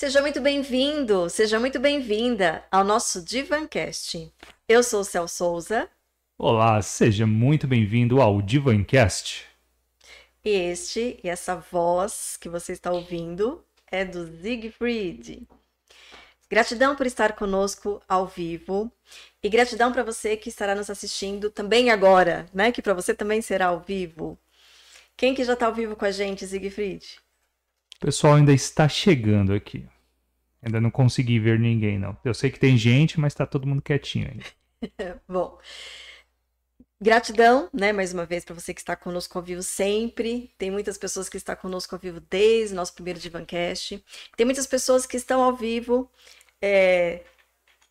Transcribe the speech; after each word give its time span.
Seja 0.00 0.22
muito 0.22 0.40
bem-vindo, 0.40 1.28
seja 1.28 1.60
muito 1.60 1.78
bem-vinda 1.78 2.64
ao 2.70 2.82
nosso 2.82 3.22
Divancast. 3.22 4.32
Eu 4.66 4.82
sou 4.82 5.00
o 5.02 5.04
Cel 5.04 5.28
Souza. 5.28 5.90
Olá, 6.38 6.80
seja 6.80 7.26
muito 7.26 7.68
bem-vindo 7.68 8.18
ao 8.18 8.40
Divancast. 8.40 9.44
E 10.42 10.48
este 10.48 11.20
e 11.22 11.28
essa 11.28 11.54
voz 11.54 12.38
que 12.40 12.48
você 12.48 12.72
está 12.72 12.90
ouvindo 12.90 13.62
é 13.92 14.02
do 14.02 14.26
Siegfried. 14.40 15.46
Gratidão 16.48 16.96
por 16.96 17.04
estar 17.04 17.34
conosco 17.34 18.00
ao 18.08 18.26
vivo 18.26 18.90
e 19.42 19.50
gratidão 19.50 19.92
para 19.92 20.02
você 20.02 20.34
que 20.34 20.48
estará 20.48 20.74
nos 20.74 20.88
assistindo 20.88 21.50
também 21.50 21.90
agora, 21.90 22.46
né? 22.54 22.72
Que 22.72 22.80
para 22.80 22.94
você 22.94 23.12
também 23.12 23.42
será 23.42 23.66
ao 23.66 23.80
vivo. 23.80 24.38
Quem 25.14 25.34
que 25.34 25.44
já 25.44 25.52
está 25.52 25.66
ao 25.66 25.74
vivo 25.74 25.94
com 25.94 26.06
a 26.06 26.10
gente, 26.10 26.46
Siegfried? 26.46 27.20
O 28.00 28.06
pessoal 28.06 28.36
ainda 28.36 28.50
está 28.50 28.88
chegando 28.88 29.52
aqui. 29.52 29.86
Ainda 30.62 30.80
não 30.80 30.90
consegui 30.90 31.38
ver 31.38 31.58
ninguém, 31.58 31.98
não. 31.98 32.16
Eu 32.24 32.32
sei 32.32 32.50
que 32.50 32.58
tem 32.58 32.74
gente, 32.78 33.20
mas 33.20 33.34
está 33.34 33.44
todo 33.44 33.66
mundo 33.66 33.82
quietinho 33.82 34.30
ainda. 34.30 35.20
Bom, 35.28 35.58
gratidão, 36.98 37.68
né, 37.74 37.92
mais 37.92 38.14
uma 38.14 38.24
vez, 38.24 38.42
para 38.42 38.54
você 38.54 38.72
que 38.72 38.80
está 38.80 38.96
conosco 38.96 39.36
ao 39.36 39.44
vivo 39.44 39.62
sempre. 39.62 40.50
Tem 40.56 40.70
muitas 40.70 40.96
pessoas 40.96 41.28
que 41.28 41.36
estão 41.36 41.54
conosco 41.56 41.94
ao 41.94 42.00
vivo 42.00 42.20
desde 42.30 42.72
o 42.72 42.76
nosso 42.76 42.94
primeiro 42.94 43.20
Divancast. 43.20 44.02
Tem 44.34 44.46
muitas 44.46 44.66
pessoas 44.66 45.04
que 45.04 45.18
estão 45.18 45.42
ao 45.42 45.54
vivo 45.54 46.10
é, 46.62 47.22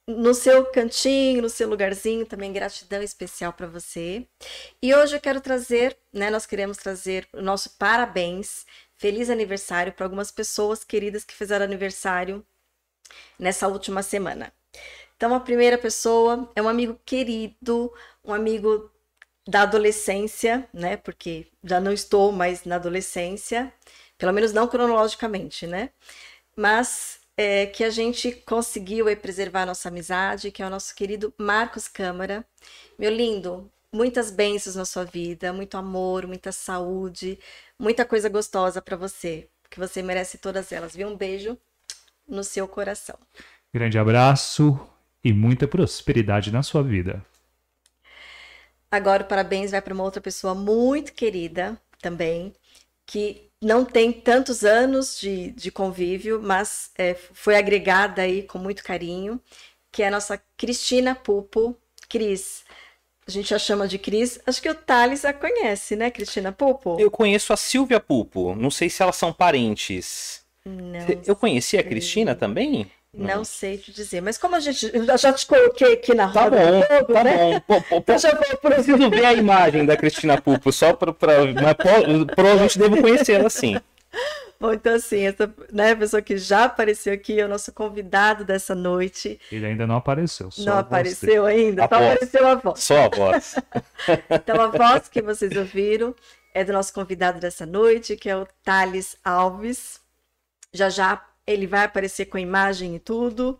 no 0.07 0.33
seu 0.33 0.65
cantinho, 0.71 1.43
no 1.43 1.49
seu 1.49 1.69
lugarzinho, 1.69 2.25
também 2.25 2.51
gratidão 2.51 3.03
especial 3.03 3.53
para 3.53 3.67
você. 3.67 4.27
E 4.81 4.91
hoje 4.91 5.15
eu 5.15 5.21
quero 5.21 5.39
trazer, 5.39 5.95
né, 6.11 6.31
nós 6.31 6.47
queremos 6.47 6.77
trazer 6.77 7.27
o 7.31 7.43
nosso 7.43 7.77
parabéns, 7.77 8.65
feliz 8.99 9.29
aniversário 9.29 9.93
para 9.93 10.05
algumas 10.05 10.29
pessoas 10.29 10.83
queridas 10.83 11.23
que 11.23 11.33
fizeram 11.33 11.65
aniversário 11.65 12.45
nessa 13.39 13.67
última 13.67 14.03
semana. 14.03 14.53
Então, 15.15 15.33
a 15.33 15.39
primeira 15.39 15.77
pessoa 15.77 16.51
é 16.55 16.61
um 16.61 16.69
amigo 16.69 16.99
querido, 17.05 17.91
um 18.23 18.33
amigo 18.33 18.91
da 19.47 19.63
adolescência, 19.63 20.67
né? 20.73 20.97
Porque 20.97 21.47
já 21.63 21.79
não 21.79 21.91
estou 21.91 22.31
mais 22.31 22.65
na 22.65 22.75
adolescência, 22.75 23.73
pelo 24.17 24.33
menos 24.33 24.53
não 24.53 24.67
cronologicamente, 24.67 25.65
né? 25.65 25.89
Mas 26.55 27.19
é, 27.37 27.65
que 27.65 27.83
a 27.85 27.89
gente 27.89 28.31
conseguiu 28.31 29.05
preservar 29.17 29.63
a 29.63 29.67
nossa 29.67 29.87
amizade, 29.89 30.51
que 30.51 30.61
é 30.61 30.67
o 30.67 30.69
nosso 30.69 30.93
querido 30.93 31.33
Marcos 31.37 31.87
Câmara. 31.87 32.45
Meu 32.97 33.11
lindo, 33.11 33.71
muitas 33.91 34.31
bênçãos 34.31 34.75
na 34.75 34.85
sua 34.85 35.05
vida, 35.05 35.53
muito 35.53 35.77
amor, 35.77 36.27
muita 36.27 36.51
saúde, 36.51 37.39
muita 37.79 38.05
coisa 38.05 38.29
gostosa 38.29 38.81
para 38.81 38.97
você, 38.97 39.47
que 39.69 39.79
você 39.79 40.01
merece 40.01 40.37
todas 40.37 40.71
elas. 40.71 40.95
Viu? 40.95 41.07
Um 41.07 41.15
beijo 41.17 41.57
no 42.27 42.43
seu 42.43 42.67
coração. 42.67 43.17
Grande 43.73 43.97
abraço 43.97 44.79
e 45.23 45.31
muita 45.33 45.67
prosperidade 45.67 46.51
na 46.51 46.61
sua 46.61 46.83
vida. 46.83 47.25
Agora 48.91 49.23
o 49.23 49.27
parabéns 49.27 49.71
vai 49.71 49.81
para 49.81 49.93
uma 49.93 50.03
outra 50.03 50.21
pessoa 50.21 50.55
muito 50.55 51.13
querida 51.13 51.79
também, 52.01 52.53
que 53.05 53.49
não 53.61 53.85
tem 53.85 54.11
tantos 54.11 54.63
anos 54.63 55.19
de, 55.19 55.51
de 55.51 55.71
convívio, 55.71 56.41
mas 56.41 56.91
é, 56.97 57.13
foi 57.13 57.55
agregada 57.55 58.23
aí 58.23 58.43
com 58.43 58.57
muito 58.57 58.83
carinho, 58.83 59.39
que 59.91 60.01
é 60.01 60.07
a 60.07 60.11
nossa 60.11 60.41
Cristina 60.57 61.13
Pupo. 61.13 61.77
Cris, 62.09 62.63
a 63.29 63.31
gente 63.31 63.53
a 63.53 63.59
chama 63.59 63.87
de 63.87 63.99
Cris. 63.99 64.39
Acho 64.45 64.59
que 64.59 64.69
o 64.69 64.73
Thales 64.73 65.23
a 65.23 65.31
conhece, 65.31 65.95
né, 65.95 66.09
Cristina 66.09 66.51
Pupo? 66.51 66.97
Eu 66.99 67.11
conheço 67.11 67.53
a 67.53 67.57
Silvia 67.57 67.99
Pupo. 67.99 68.55
Não 68.55 68.71
sei 68.71 68.89
se 68.89 69.03
elas 69.03 69.15
são 69.15 69.31
parentes. 69.31 70.41
Não. 70.65 70.99
Eu 71.25 71.35
conheci 71.35 71.77
a 71.77 71.83
Cristina 71.83 72.33
também? 72.33 72.91
Não 73.13 73.43
sei 73.43 73.77
te 73.77 73.91
dizer, 73.91 74.21
mas 74.21 74.37
como 74.37 74.55
a 74.55 74.59
gente 74.59 74.91
eu 74.93 75.17
já 75.17 75.33
te 75.33 75.45
coloquei 75.45 75.93
aqui 75.93 76.13
na 76.13 76.31
Tá 76.31 76.43
roda 76.43 76.57
bom, 76.57 76.81
todo, 76.81 77.13
tá 77.13 77.23
né? 77.23 77.37
bom. 77.67 77.81
Pô, 77.81 78.01
pô, 78.01 78.11
Eu 78.11 78.19
já 78.19 78.31
vou 78.35 78.57
preciso 78.57 79.09
ver 79.09 79.25
a 79.25 79.33
imagem 79.33 79.83
da 79.85 79.97
Cristina 79.97 80.39
Pupo, 80.39 80.71
só 80.71 80.93
pra 80.93 81.11
mas 81.11 81.75
provavelmente 82.35 82.77
devo 82.77 83.01
conhecê-la 83.01 83.49
sim. 83.49 83.79
Bom, 84.59 84.73
então 84.73 84.93
assim, 84.95 85.21
essa 85.21 85.53
né, 85.71 85.95
pessoa 85.95 86.21
que 86.21 86.37
já 86.37 86.65
apareceu 86.65 87.13
aqui 87.13 87.39
é 87.39 87.45
o 87.45 87.47
nosso 87.47 87.71
convidado 87.71 88.43
dessa 88.43 88.75
noite. 88.75 89.39
Ele 89.49 89.65
ainda 89.65 89.87
não 89.87 89.95
apareceu. 89.95 90.51
Só 90.51 90.63
não 90.65 90.73
você. 90.73 90.79
apareceu 90.79 91.45
ainda, 91.45 91.85
A 91.85 91.87
só 91.87 91.97
voz. 91.97 92.11
apareceu 92.13 92.47
a 92.47 92.55
voz. 92.55 92.79
Só 92.83 93.05
a 93.05 93.09
voz. 93.09 93.55
Então 94.29 94.61
a 94.61 94.67
voz 94.67 95.07
que 95.07 95.21
vocês 95.21 95.55
ouviram 95.55 96.13
é 96.53 96.63
do 96.65 96.73
nosso 96.73 96.93
convidado 96.93 97.39
dessa 97.39 97.65
noite, 97.65 98.17
que 98.17 98.29
é 98.29 98.35
o 98.35 98.45
Thales 98.63 99.15
Alves. 99.23 100.01
Já 100.73 100.89
já 100.89 101.25
ele 101.47 101.65
vai 101.65 101.85
aparecer 101.85 102.25
com 102.25 102.37
a 102.37 102.41
imagem 102.41 102.95
e 102.95 102.99
tudo. 102.99 103.59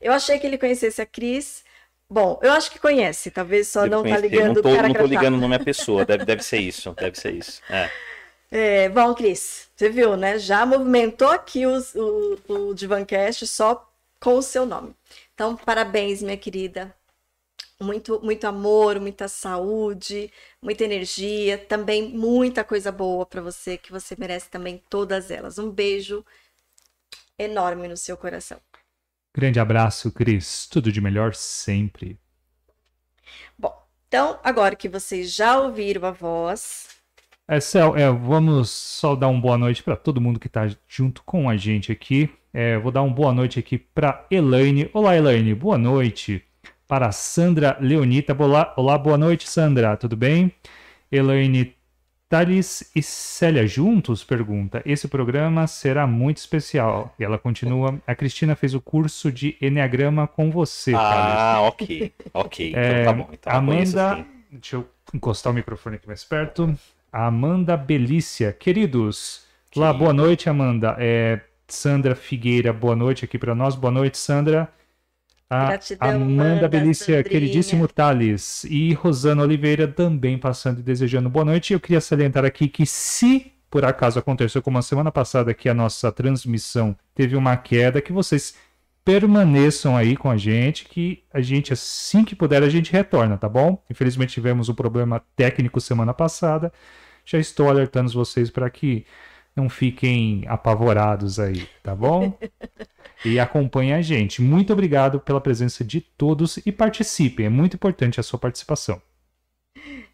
Eu 0.00 0.12
achei 0.12 0.38
que 0.38 0.46
ele 0.46 0.58
conhecesse 0.58 1.00
a 1.00 1.06
Cris. 1.06 1.64
Bom, 2.08 2.40
eu 2.42 2.50
acho 2.52 2.70
que 2.72 2.78
conhece, 2.80 3.30
talvez 3.30 3.68
só 3.68 3.82
Devo 3.82 3.94
não 3.96 4.02
tá 4.02 4.08
conhecer. 4.16 4.28
ligando 4.28 4.54
não 4.56 4.62
tô, 4.62 4.68
o 4.72 4.74
cara 4.74 4.88
não 4.88 4.94
tô 4.94 4.98
crachá. 5.00 5.14
ligando 5.14 5.34
o 5.34 5.40
nome 5.40 5.54
à 5.54 5.60
pessoa. 5.60 6.04
Deve, 6.04 6.24
deve 6.24 6.42
ser 6.42 6.58
isso. 6.58 6.92
Deve 6.98 7.16
ser 7.18 7.34
isso. 7.34 7.62
É. 7.70 7.88
É, 8.50 8.88
bom, 8.88 9.14
Cris, 9.14 9.70
você 9.76 9.88
viu, 9.88 10.16
né? 10.16 10.38
Já 10.38 10.66
movimentou 10.66 11.28
aqui 11.28 11.66
os- 11.66 11.94
o, 11.94 12.38
o 12.48 12.74
Divancast 12.74 13.46
só 13.46 13.88
com 14.20 14.34
o 14.38 14.42
seu 14.42 14.66
nome. 14.66 14.94
Então, 15.34 15.56
parabéns, 15.56 16.22
minha 16.22 16.36
querida. 16.36 16.94
Muito, 17.80 18.20
muito 18.24 18.46
amor, 18.46 19.00
muita 19.00 19.28
saúde, 19.28 20.32
muita 20.62 20.84
energia, 20.84 21.58
também 21.58 22.10
muita 22.10 22.64
coisa 22.64 22.92
boa 22.92 23.26
para 23.26 23.42
você, 23.42 23.78
que 23.78 23.92
você 23.92 24.16
merece 24.18 24.50
também 24.50 24.82
todas 24.90 25.30
elas. 25.30 25.58
Um 25.58 25.70
beijo 25.70 26.24
enorme 27.38 27.88
no 27.88 27.96
seu 27.96 28.16
coração. 28.16 28.60
Grande 29.34 29.58
abraço, 29.58 30.12
Cris. 30.12 30.68
Tudo 30.68 30.92
de 30.92 31.00
melhor 31.00 31.34
sempre. 31.34 32.16
Bom, 33.58 33.76
então, 34.08 34.38
agora 34.42 34.74
que 34.76 34.88
vocês 34.88 35.32
já 35.34 35.58
ouviram 35.60 36.06
a 36.06 36.10
voz, 36.10 36.88
É, 37.52 37.58
Cel, 37.58 37.96
é, 37.96 38.08
vamos 38.08 38.70
só 38.70 39.16
dar 39.16 39.26
uma 39.26 39.40
boa 39.40 39.58
noite 39.58 39.82
para 39.82 39.96
todo 39.96 40.20
mundo 40.20 40.38
que 40.38 40.46
está 40.46 40.68
junto 40.86 41.20
com 41.24 41.50
a 41.50 41.56
gente 41.56 41.90
aqui. 41.90 42.30
É, 42.54 42.78
vou 42.78 42.92
dar 42.92 43.02
uma 43.02 43.12
boa 43.12 43.32
noite 43.32 43.58
aqui 43.58 43.76
para 43.76 44.24
Elaine. 44.30 44.88
Olá, 44.94 45.16
Elaine, 45.16 45.52
boa 45.52 45.76
noite. 45.76 46.44
Para 46.86 47.08
a 47.08 47.12
Sandra 47.12 47.76
Leonita. 47.80 48.36
Olá, 48.38 48.72
olá, 48.76 48.96
boa 48.96 49.18
noite, 49.18 49.50
Sandra, 49.50 49.96
tudo 49.96 50.16
bem? 50.16 50.52
Elaine 51.10 51.74
Thales 52.28 52.88
e 52.94 53.02
Célia 53.02 53.66
juntos? 53.66 54.22
Pergunta. 54.22 54.80
Esse 54.86 55.08
programa 55.08 55.66
será 55.66 56.06
muito 56.06 56.36
especial. 56.36 57.12
E 57.18 57.24
ela 57.24 57.36
continua. 57.36 58.00
A 58.06 58.14
Cristina 58.14 58.54
fez 58.54 58.74
o 58.74 58.80
curso 58.80 59.32
de 59.32 59.56
Enneagrama 59.60 60.28
com 60.28 60.52
você, 60.52 60.92
Thales. 60.92 61.34
Ah, 61.36 61.62
ok. 61.62 62.12
Ok. 62.32 62.72
É, 62.76 63.00
Então 63.00 63.04
tá 63.04 63.12
bom. 63.12 63.28
Então 63.32 63.52
Amanda, 63.52 64.24
deixa 64.52 64.76
eu 64.76 64.88
encostar 65.12 65.52
o 65.52 65.56
microfone 65.56 65.96
aqui 65.96 66.06
mais 66.06 66.22
perto. 66.22 66.78
Amanda 67.12 67.76
Belícia, 67.76 68.52
queridos. 68.52 69.42
Lá, 69.74 69.92
Que- 69.92 69.98
boa 69.98 70.12
noite, 70.12 70.48
Amanda. 70.48 70.96
É, 70.98 71.40
Sandra 71.68 72.14
Figueira, 72.14 72.72
boa 72.72 72.96
noite 72.96 73.24
aqui 73.24 73.38
para 73.38 73.54
nós. 73.54 73.74
Boa 73.74 73.90
noite, 73.90 74.18
Sandra. 74.18 74.68
A 75.48 75.66
Gratidão, 75.66 76.08
Amanda 76.10 76.42
Amanda, 76.42 76.68
Belícia, 76.68 77.16
Sandrinha. 77.16 77.24
queridíssimo 77.24 77.88
Thales. 77.88 78.64
E 78.64 78.92
Rosana 78.94 79.42
Oliveira 79.42 79.88
também 79.88 80.38
passando 80.38 80.78
e 80.78 80.82
desejando 80.82 81.28
boa 81.28 81.44
noite. 81.44 81.72
Eu 81.72 81.80
queria 81.80 82.00
salientar 82.00 82.44
aqui 82.44 82.68
que 82.68 82.86
se 82.86 83.52
por 83.68 83.84
acaso 83.84 84.18
aconteceu 84.18 84.60
como 84.62 84.78
a 84.78 84.82
semana 84.82 85.12
passada 85.12 85.54
que 85.54 85.68
a 85.68 85.74
nossa 85.74 86.10
transmissão 86.10 86.96
teve 87.14 87.36
uma 87.36 87.56
queda, 87.56 88.00
que 88.00 88.12
vocês 88.12 88.54
permaneçam 89.04 89.96
aí 89.96 90.16
com 90.16 90.30
a 90.30 90.36
gente, 90.36 90.84
que 90.84 91.24
a 91.32 91.40
gente, 91.40 91.72
assim 91.72 92.24
que 92.24 92.36
puder, 92.36 92.62
a 92.62 92.68
gente 92.68 92.92
retorna, 92.92 93.36
tá 93.36 93.48
bom? 93.48 93.82
Infelizmente 93.90 94.34
tivemos 94.34 94.68
um 94.68 94.74
problema 94.74 95.22
técnico 95.34 95.80
semana 95.80 96.12
passada. 96.12 96.72
Já 97.24 97.38
estou 97.38 97.68
alertando 97.68 98.12
vocês 98.12 98.50
para 98.50 98.68
que 98.70 99.04
não 99.54 99.68
fiquem 99.68 100.44
apavorados 100.46 101.38
aí, 101.38 101.68
tá 101.82 101.94
bom? 101.94 102.36
e 103.24 103.38
acompanhem 103.38 103.94
a 103.94 104.02
gente. 104.02 104.42
Muito 104.42 104.72
obrigado 104.72 105.20
pela 105.20 105.40
presença 105.40 105.84
de 105.84 106.00
todos 106.00 106.58
e 106.58 106.72
participem. 106.72 107.46
É 107.46 107.50
muito 107.50 107.74
importante 107.74 108.20
a 108.20 108.22
sua 108.22 108.38
participação. 108.38 109.00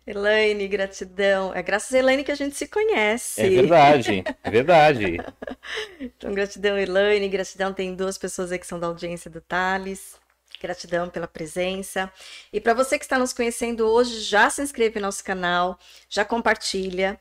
Elaine, 0.07 0.69
gratidão. 0.69 1.53
É 1.55 1.63
graças 1.63 1.93
a 1.93 1.99
Elaine 1.99 2.23
que 2.23 2.31
a 2.33 2.37
gente 2.37 2.55
se 2.55 2.69
conhece. 2.69 3.41
É 3.41 3.49
verdade. 3.49 4.25
É 4.43 4.51
verdade. 4.51 5.19
Então, 5.99 6.33
gratidão, 6.33 6.79
Elaine. 6.79 7.29
Gratidão, 7.29 7.73
tem 7.73 7.95
duas 7.95 8.17
pessoas 8.17 8.53
aí 8.53 8.59
que 8.59 8.67
são 8.67 8.79
da 8.79 8.87
audiência 8.87 9.29
do 9.29 9.41
Thales. 9.41 10.15
Gratidão 10.61 11.11
pela 11.11 11.27
presença. 11.27 12.11
E 12.53 12.61
para 12.61 12.73
você 12.73 12.99
que 12.99 13.05
está 13.05 13.19
nos 13.19 13.33
conhecendo 13.33 13.85
hoje, 13.87 14.21
já 14.21 14.49
se 14.49 14.63
inscreve 14.63 15.01
no 15.01 15.07
nosso 15.07 15.25
canal, 15.25 15.79
já 16.09 16.25
compartilha. 16.25 17.21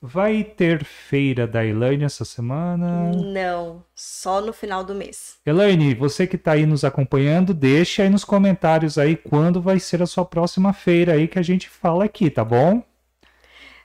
Vai 0.00 0.44
ter 0.44 0.84
feira 0.84 1.44
da 1.44 1.64
Elaine 1.66 2.04
essa 2.04 2.24
semana? 2.24 3.10
Não, 3.10 3.84
só 3.96 4.40
no 4.40 4.52
final 4.52 4.84
do 4.84 4.94
mês. 4.94 5.38
Elaine, 5.44 5.92
você 5.92 6.24
que 6.24 6.36
está 6.36 6.52
aí 6.52 6.64
nos 6.64 6.84
acompanhando, 6.84 7.52
deixa 7.52 8.04
aí 8.04 8.08
nos 8.08 8.24
comentários 8.24 8.96
aí 8.96 9.16
quando 9.16 9.60
vai 9.60 9.80
ser 9.80 10.00
a 10.00 10.06
sua 10.06 10.24
próxima 10.24 10.72
feira 10.72 11.14
aí 11.14 11.26
que 11.26 11.38
a 11.38 11.42
gente 11.42 11.68
fala 11.68 12.04
aqui, 12.04 12.30
tá 12.30 12.44
bom? 12.44 12.80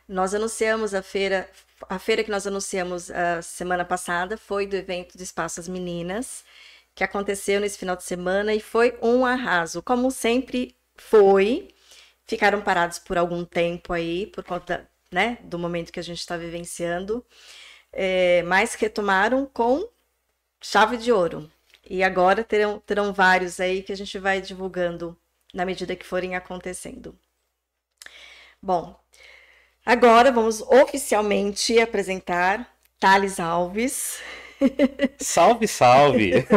Nós 0.08 0.36
anunciamos 0.36 0.94
a 0.94 1.02
feira 1.02 1.50
a 1.90 2.00
feira 2.00 2.24
que 2.24 2.32
nós 2.32 2.46
anunciamos 2.48 3.12
a 3.12 3.42
semana 3.42 3.84
passada 3.84 4.38
foi 4.38 4.66
do 4.68 4.76
evento 4.76 5.18
do 5.18 5.24
Espaço 5.24 5.60
As 5.60 5.68
Meninas, 5.68 6.44
que 6.96 7.04
aconteceu 7.04 7.60
nesse 7.60 7.78
final 7.78 7.96
de 7.96 8.04
semana 8.04 8.54
e 8.54 8.60
foi 8.60 8.98
um 9.02 9.26
arraso. 9.26 9.82
Como 9.82 10.12
sempre 10.12 10.76
foi, 10.96 11.70
ficaram 12.26 12.62
parados 12.62 13.00
por 13.00 13.18
algum 13.18 13.44
tempo 13.44 13.94
aí, 13.94 14.28
por 14.28 14.44
conta 14.44 14.88
né, 15.14 15.38
do 15.44 15.60
momento 15.60 15.92
que 15.92 16.00
a 16.00 16.04
gente 16.04 16.20
está 16.20 16.36
vivenciando, 16.36 17.24
é, 17.92 18.42
mas 18.44 18.74
retomaram 18.74 19.46
com 19.46 19.88
chave 20.60 20.98
de 20.98 21.12
ouro. 21.12 21.50
E 21.88 22.04
agora 22.04 22.44
terão, 22.44 22.80
terão 22.80 23.14
vários 23.14 23.60
aí 23.60 23.84
que 23.84 23.92
a 23.92 23.98
gente 23.98 24.18
vai 24.18 24.42
divulgando 24.42 25.18
na 25.54 25.66
medida 25.66 25.96
que 25.96 26.06
forem 26.06 26.36
acontecendo. 26.36 27.16
Bom, 28.62 28.98
agora 29.86 30.32
vamos 30.32 30.62
oficialmente 30.62 31.80
apresentar 31.80 32.74
Thales 33.00 33.40
Alves. 33.40 34.20
Salve, 35.20 35.68
salve! 35.68 36.32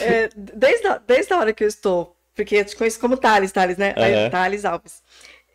é, 0.00 0.28
desde, 0.36 0.86
a, 0.88 0.98
desde 0.98 1.32
a 1.32 1.38
hora 1.38 1.52
que 1.52 1.62
eu 1.62 1.68
estou, 1.68 2.16
porque 2.34 2.56
eu 2.56 2.64
te 2.64 2.74
conheço 2.74 2.98
como 2.98 3.16
Thales, 3.16 3.52
Thales, 3.52 3.76
né? 3.76 3.94
Uhum. 3.96 4.30
Thales 4.30 4.64
Alves. 4.64 5.02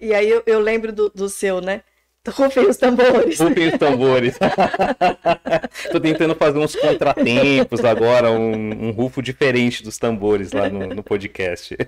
E 0.02 0.16
aí 0.16 0.28
eu, 0.28 0.42
eu 0.48 0.60
lembro 0.60 0.92
do, 0.92 1.10
do 1.10 1.30
seu, 1.30 1.62
né? 1.62 1.84
Rufem 2.28 2.68
os 2.68 2.78
tambores. 2.78 3.40
Rufem 3.40 3.68
os 3.68 3.78
tambores. 3.80 4.38
Tô 5.92 6.00
tentando 6.00 6.36
fazer 6.36 6.60
uns 6.60 6.76
contratempos 6.76 7.84
agora, 7.86 8.32
um, 8.32 8.88
um 8.88 8.92
rufo 8.92 9.22
diferente 9.22 9.84
dos 9.84 9.98
tambores 9.98 10.52
lá 10.52 10.70
no, 10.70 10.88
no 10.88 11.04
podcast. 11.04 11.78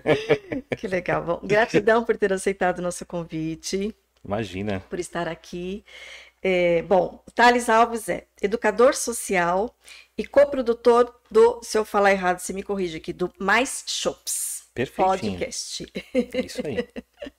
Que 0.78 0.88
legal. 0.88 1.24
Bom, 1.24 1.40
gratidão 1.44 2.04
por 2.04 2.18
ter 2.18 2.34
aceitado 2.34 2.80
o 2.80 2.82
nosso 2.82 3.06
convite. 3.06 3.96
Imagina. 4.26 4.84
Por 4.90 5.00
estar 5.00 5.28
aqui. 5.28 5.84
É, 6.42 6.82
bom, 6.82 7.24
Thales 7.34 7.70
Alves 7.70 8.10
é 8.10 8.26
educador 8.42 8.96
social 8.96 9.74
e 10.18 10.26
coprodutor 10.26 11.14
do, 11.32 11.62
se 11.64 11.78
eu 11.78 11.86
falar 11.86 12.12
errado, 12.12 12.40
você 12.40 12.52
me 12.52 12.64
corrige 12.64 12.98
aqui, 12.98 13.14
do 13.14 13.32
Mais 13.40 13.84
Shops. 13.88 14.63
Perfeito. 14.74 15.08
Podcast. 15.08 15.86
Isso 16.44 16.62
aí. 16.66 16.88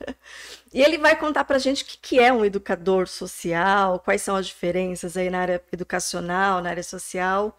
e 0.73 0.83
ele 0.83 0.99
vai 0.99 1.17
contar 1.17 1.45
pra 1.45 1.59
gente 1.59 1.83
o 1.83 1.87
que, 1.87 1.99
que 1.99 2.21
é 2.21 2.33
um 2.33 2.45
educador 2.45 3.09
social, 3.09 3.99
quais 3.99 4.23
são 4.23 4.37
as 4.37 4.47
diferenças 4.47 5.17
aí 5.17 5.29
na 5.29 5.41
área 5.41 5.63
educacional, 5.73 6.63
na 6.63 6.71
área 6.71 6.83
social. 6.83 7.59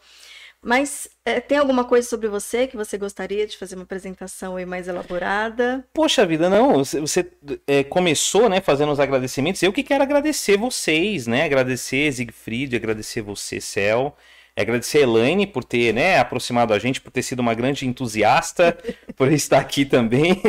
Mas 0.62 1.08
é, 1.24 1.40
tem 1.40 1.60
alguma 1.60 1.84
coisa 1.84 2.10
sobre 2.10 2.28
você 2.28 2.66
que 2.66 2.76
você 2.76 2.98
gostaria 2.98 3.46
de 3.46 3.56
fazer 3.56 3.76
uma 3.76 3.84
apresentação 3.84 4.56
aí 4.56 4.66
mais 4.66 4.88
elaborada? 4.88 5.86
Poxa 5.94 6.26
vida, 6.26 6.50
não. 6.50 6.84
Você 6.84 7.32
é, 7.68 7.84
começou, 7.84 8.50
né, 8.50 8.60
fazendo 8.62 8.92
os 8.92 9.00
agradecimentos. 9.00 9.62
Eu 9.62 9.72
que 9.72 9.84
quero 9.84 10.02
agradecer 10.04 10.58
vocês, 10.58 11.28
né? 11.28 11.44
Agradecer 11.44 12.12
Siegfried, 12.12 12.76
agradecer 12.76 13.22
você, 13.22 13.62
Cel. 13.62 14.18
É 14.58 14.62
agradecer 14.62 15.00
a 15.00 15.02
Elaine 15.02 15.46
por 15.46 15.66
ter 15.66 15.94
né, 15.94 16.18
aproximado 16.18 16.74
a 16.74 16.80
gente, 16.80 17.02
por 17.02 17.12
ter 17.12 17.22
sido 17.22 17.42
uma 17.42 17.54
grande 17.54 17.86
entusiasta, 17.86 18.78
por 19.18 19.30
estar 19.30 19.60
aqui 19.60 19.84
também. 19.84 20.42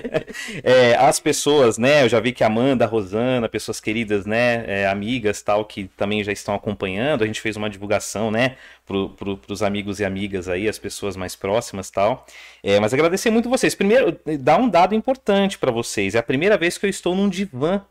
é, 0.62 0.94
as 0.96 1.18
pessoas, 1.18 1.78
né? 1.78 2.04
Eu 2.04 2.08
já 2.10 2.20
vi 2.20 2.32
que 2.32 2.44
a 2.44 2.48
Amanda, 2.48 2.84
a 2.84 2.88
Rosana, 2.88 3.48
pessoas 3.48 3.80
queridas, 3.80 4.26
né? 4.26 4.64
É, 4.66 4.86
amigas 4.86 5.40
tal, 5.40 5.64
que 5.64 5.84
também 5.96 6.22
já 6.22 6.32
estão 6.32 6.54
acompanhando. 6.54 7.24
A 7.24 7.26
gente 7.26 7.40
fez 7.40 7.56
uma 7.56 7.70
divulgação, 7.70 8.30
né? 8.30 8.56
Para 8.84 9.08
pro, 9.08 9.40
os 9.48 9.62
amigos 9.62 10.00
e 10.00 10.04
amigas 10.04 10.50
aí, 10.50 10.68
as 10.68 10.78
pessoas 10.78 11.16
mais 11.16 11.34
próximas 11.34 11.90
tal. 11.90 12.26
É, 12.62 12.78
mas 12.78 12.92
agradecer 12.92 13.30
muito 13.30 13.48
vocês. 13.48 13.74
Primeiro, 13.74 14.20
dar 14.38 14.58
um 14.58 14.68
dado 14.68 14.94
importante 14.94 15.56
para 15.56 15.72
vocês. 15.72 16.14
É 16.14 16.18
a 16.18 16.22
primeira 16.22 16.58
vez 16.58 16.76
que 16.76 16.84
eu 16.84 16.90
estou 16.90 17.14
num 17.14 17.28
divã 17.28 17.82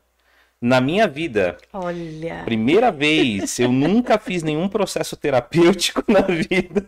na 0.66 0.82
minha 0.82 1.08
vida. 1.08 1.58
Olha. 1.72 2.42
Primeira 2.44 2.92
vez, 2.92 3.60
eu 3.60 3.72
nunca 3.72 4.18
fiz 4.18 4.42
nenhum 4.42 4.68
processo 4.68 5.16
terapêutico 5.16 6.04
na 6.08 6.22
vida. 6.22 6.88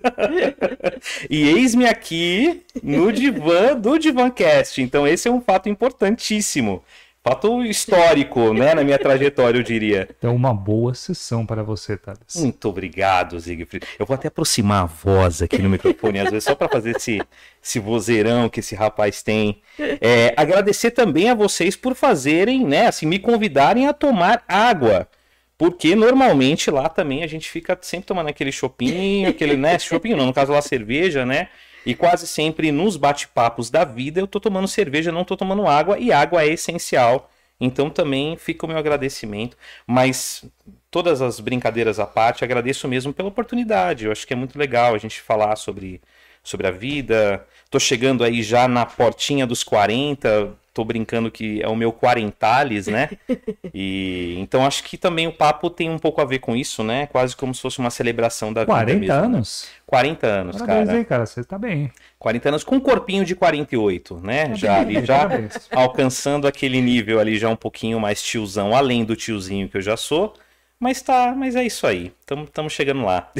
e 1.30 1.48
eis-me 1.48 1.86
aqui 1.86 2.64
no 2.82 3.12
divã 3.14 3.76
do 3.76 4.00
Divancast. 4.00 4.82
Então 4.82 5.08
esse 5.08 5.28
é 5.28 5.32
um 5.32 5.40
fato 5.40 5.70
importantíssimo. 5.70 6.84
Fato 7.28 7.62
histórico, 7.66 8.54
né, 8.54 8.74
na 8.74 8.86
minha 8.86 8.98
trajetória, 8.98 9.60
eu 9.60 9.64
diria. 9.64 10.08
Então, 10.18 10.34
uma 10.34 10.54
boa 10.54 10.94
sessão 10.94 11.46
para 11.46 11.62
você, 11.62 11.98
Thales. 11.98 12.22
Muito 12.38 12.70
obrigado, 12.70 13.38
Siegfried. 13.38 13.86
Eu 14.00 14.06
vou 14.06 14.16
até 14.16 14.30
aproximar 14.30 14.84
a 14.84 14.86
voz 14.86 15.42
aqui 15.42 15.62
no 15.62 15.70
microfone, 15.70 16.20
às 16.20 16.30
vezes, 16.30 16.46
só 16.46 16.56
para 16.56 16.70
fazer 16.70 16.96
esse, 16.96 17.22
esse 17.62 17.80
vozeirão 17.80 18.48
que 18.48 18.62
esse 18.62 18.76
rapaz 18.76 19.22
tem. 19.22 19.62
É, 19.78 20.34
agradecer 20.38 20.92
também 20.92 21.30
a 21.30 21.36
vocês 21.36 21.76
por 21.76 21.96
fazerem, 21.96 22.66
né, 22.66 22.88
assim, 22.88 23.06
me 23.06 23.20
convidarem 23.20 23.88
a 23.88 23.94
tomar 23.94 24.46
água. 24.48 25.10
Porque 25.58 25.98
normalmente 25.98 26.72
lá 26.72 26.88
também 26.88 27.24
a 27.24 27.28
gente 27.28 27.50
fica 27.50 27.78
sempre 27.82 28.06
tomando 28.06 28.30
aquele 28.30 28.54
chopinho, 28.54 29.28
aquele, 29.28 29.58
né, 29.58 29.78
chopinho 29.80 30.16
não, 30.16 30.28
no 30.28 30.34
caso 30.34 30.54
lá 30.54 30.62
cerveja, 30.62 31.26
né? 31.26 31.50
E 31.88 31.96
quase 31.96 32.28
sempre 32.28 32.70
nos 32.70 32.98
bate-papos 32.98 33.70
da 33.70 33.86
vida 33.86 34.20
eu 34.20 34.28
tô 34.28 34.42
tomando 34.42 34.68
cerveja, 34.68 35.10
não 35.10 35.24
tô 35.24 35.38
tomando 35.38 35.66
água, 35.66 35.98
e 35.98 36.12
água 36.12 36.44
é 36.44 36.48
essencial. 36.48 37.32
Então 37.62 37.90
também 37.90 38.36
fica 38.36 38.66
o 38.66 38.68
meu 38.68 38.78
agradecimento. 38.78 39.56
Mas 39.88 40.44
todas 40.92 41.22
as 41.22 41.40
brincadeiras 41.40 41.98
à 41.98 42.06
parte, 42.06 42.44
agradeço 42.44 42.90
mesmo 42.90 43.14
pela 43.14 43.30
oportunidade. 43.30 44.04
Eu 44.04 44.12
acho 44.12 44.28
que 44.28 44.34
é 44.34 44.36
muito 44.36 44.60
legal 44.60 44.96
a 44.96 44.98
gente 44.98 45.22
falar 45.22 45.56
sobre, 45.56 46.02
sobre 46.44 46.68
a 46.68 46.72
vida. 46.72 47.48
Tô 47.70 47.80
chegando 47.80 48.22
aí 48.22 48.44
já 48.44 48.68
na 48.68 48.86
portinha 48.86 49.48
dos 49.48 49.64
40, 49.64 50.58
tô 50.78 50.86
brincando 50.86 51.32
que 51.32 51.60
é 51.64 51.68
o 51.68 51.76
meu 51.76 51.92
quarentales, 51.92 52.86
né? 52.86 53.10
E 53.74 54.36
então 54.40 54.66
acho 54.66 54.84
que 54.84 54.98
também 54.98 55.28
o 55.28 55.32
papo 55.32 55.70
tem 55.70 55.90
um 55.90 56.00
pouco 56.00 56.22
a 56.22 56.26
ver 56.26 56.40
com 56.40 56.56
isso, 56.56 56.84
né? 56.84 57.06
Quase 57.08 57.36
como 57.36 57.54
se 57.54 57.62
fosse 57.62 57.80
uma 57.80 57.90
celebração 57.90 58.52
da 58.52 58.66
40 58.66 59.00
vida. 59.00 59.14
40 59.14 59.22
né? 59.22 59.36
anos? 59.36 59.68
40 59.86 60.28
anos, 60.28 60.58
Parabéns 60.58 60.86
cara. 60.88 60.98
aí, 60.98 61.06
cara, 61.06 61.26
você 61.26 61.44
tá 61.44 61.58
bem. 61.58 61.92
40 62.18 62.50
anos 62.50 62.64
com 62.64 62.76
um 62.76 62.80
corpinho 62.80 63.26
de 63.26 63.36
48, 63.36 64.20
né? 64.24 64.50
Tá 64.50 64.56
já 64.56 64.80
ali, 64.80 65.06
já 65.06 65.30
alcançando 65.72 66.48
aquele 66.48 66.82
nível 66.82 67.20
ali 67.20 67.38
já 67.38 67.50
um 67.50 67.56
pouquinho 67.56 68.00
mais 68.00 68.22
tiozão, 68.22 68.76
além 68.76 69.04
do 69.04 69.16
tiozinho 69.16 69.68
que 69.70 69.78
eu 69.78 69.82
já 69.82 69.98
sou. 69.98 70.34
Mas 70.80 71.02
tá, 71.02 71.34
mas 71.36 71.56
é 71.56 71.66
isso 71.66 71.86
aí. 71.86 72.12
Estamos 72.30 72.74
chegando 72.74 73.06
lá. 73.06 73.32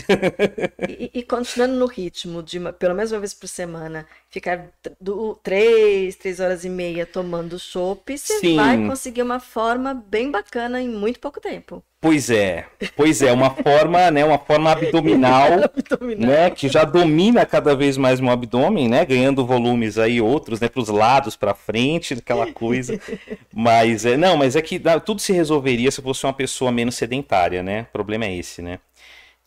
e, 0.88 1.12
e, 1.14 1.24
continuando 1.24 1.76
no 1.76 1.86
ritmo 1.86 2.42
de 2.42 2.58
uma, 2.58 2.72
pelo 2.72 2.96
menos 2.96 3.12
uma 3.12 3.20
vez 3.20 3.34
por 3.34 3.48
semana, 3.48 4.08
ficar 4.30 4.70
do, 5.02 5.36
três, 5.44 6.16
três 6.16 6.40
horas 6.40 6.64
e 6.64 6.70
meia 6.70 7.06
tomando 7.06 7.60
chopp, 7.60 8.18
você 8.18 8.56
vai 8.56 8.78
conseguir 8.88 9.24
uma 9.24 9.42
forma 9.42 9.94
bem 9.94 10.32
bacana 10.32 10.82
em 10.82 10.88
muito 10.88 11.20
pouco 11.20 11.42
tempo. 11.42 11.84
Pois 12.00 12.30
é, 12.30 12.68
pois 12.96 13.24
é, 13.24 13.32
uma 13.32 13.50
forma, 13.50 14.12
né, 14.12 14.24
uma 14.24 14.38
forma 14.38 14.72
abdominal, 14.72 15.64
abdominal, 15.66 16.30
né, 16.30 16.50
que 16.52 16.70
já 16.70 16.84
domina 16.84 17.44
cada 17.44 17.76
vez 17.76 17.98
mais 17.98 18.20
meu 18.20 18.32
abdômen, 18.32 18.88
né, 18.88 19.04
ganhando 19.04 19.44
volumes 19.44 19.98
aí 19.98 20.22
outros, 20.22 20.62
né, 20.62 20.70
para 20.70 20.80
os 20.80 20.90
lados, 20.90 21.36
para 21.36 21.56
frente, 21.56 22.14
aquela 22.14 22.54
coisa. 22.54 23.00
Mas 23.52 24.06
é, 24.06 24.16
não, 24.16 24.38
mas 24.38 24.56
é 24.56 24.62
que 24.62 24.80
tudo 25.04 25.20
se 25.20 25.34
resolveria 25.34 25.90
se 25.90 26.00
fosse 26.00 26.24
uma 26.26 26.34
pessoa 26.34 26.72
menos 26.72 26.94
sedentária, 26.94 27.64
né? 27.64 27.88
O 27.90 27.92
problema 27.92 28.26
é 28.26 28.36
esse, 28.36 28.62
né? 28.62 28.77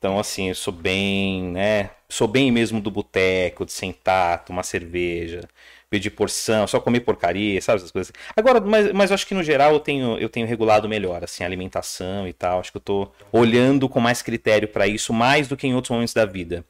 Então, 0.00 0.18
assim, 0.18 0.48
eu 0.48 0.54
sou 0.54 0.72
bem, 0.72 1.42
né? 1.42 1.90
Sou 2.08 2.26
bem 2.26 2.50
mesmo 2.50 2.80
do 2.80 2.90
boteco, 2.90 3.66
de 3.66 3.72
sentar, 3.72 4.42
tomar 4.46 4.62
cerveja, 4.62 5.42
pedir 5.90 6.08
porção, 6.08 6.66
só 6.66 6.80
comer 6.80 7.00
porcaria, 7.00 7.60
sabe 7.60 7.76
essas 7.76 7.90
coisas. 7.90 8.10
Agora, 8.34 8.62
mas, 8.62 8.90
mas 8.92 9.10
eu 9.10 9.14
acho 9.14 9.26
que 9.26 9.34
no 9.34 9.42
geral 9.42 9.74
eu 9.74 9.80
tenho, 9.80 10.16
eu 10.16 10.30
tenho 10.30 10.46
regulado 10.46 10.88
melhor, 10.88 11.22
assim, 11.22 11.42
a 11.44 11.46
alimentação 11.46 12.26
e 12.26 12.32
tal. 12.32 12.60
Acho 12.60 12.70
que 12.70 12.78
eu 12.78 12.82
tô 12.82 13.10
olhando 13.30 13.90
com 13.90 14.00
mais 14.00 14.22
critério 14.22 14.68
para 14.68 14.86
isso, 14.86 15.12
mais 15.12 15.48
do 15.48 15.56
que 15.56 15.66
em 15.66 15.74
outros 15.74 15.90
momentos 15.90 16.14
da 16.14 16.24
vida. 16.24 16.64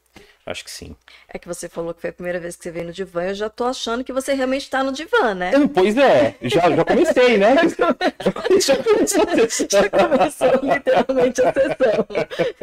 Acho 0.51 0.65
que 0.65 0.71
sim. 0.71 0.97
É 1.29 1.39
que 1.39 1.47
você 1.47 1.69
falou 1.69 1.95
que 1.95 2.01
foi 2.01 2.11
a 2.11 2.13
primeira 2.13 2.41
vez 2.41 2.57
que 2.57 2.65
você 2.65 2.71
veio 2.73 2.87
no 2.87 2.93
divã, 2.93 3.23
eu 3.23 3.35
já 3.35 3.49
tô 3.49 3.65
achando 3.65 4.03
que 4.03 4.13
você 4.13 4.35
realmente 4.35 4.69
tá 4.69 4.83
no 4.83 4.91
divã, 4.93 5.33
né? 5.33 5.53
Pois 5.73 5.97
é, 5.97 6.35
já, 6.43 6.69
já 6.71 6.85
comecei, 6.85 7.39
né? 7.39 7.55
já 8.61 8.77
começou 8.77 9.23
a 9.23 9.37
sessão. 9.37 9.67
Já 9.71 9.89
começou 9.91 10.49
literalmente 10.63 11.43
a 11.43 11.53
sessão. 11.53 12.07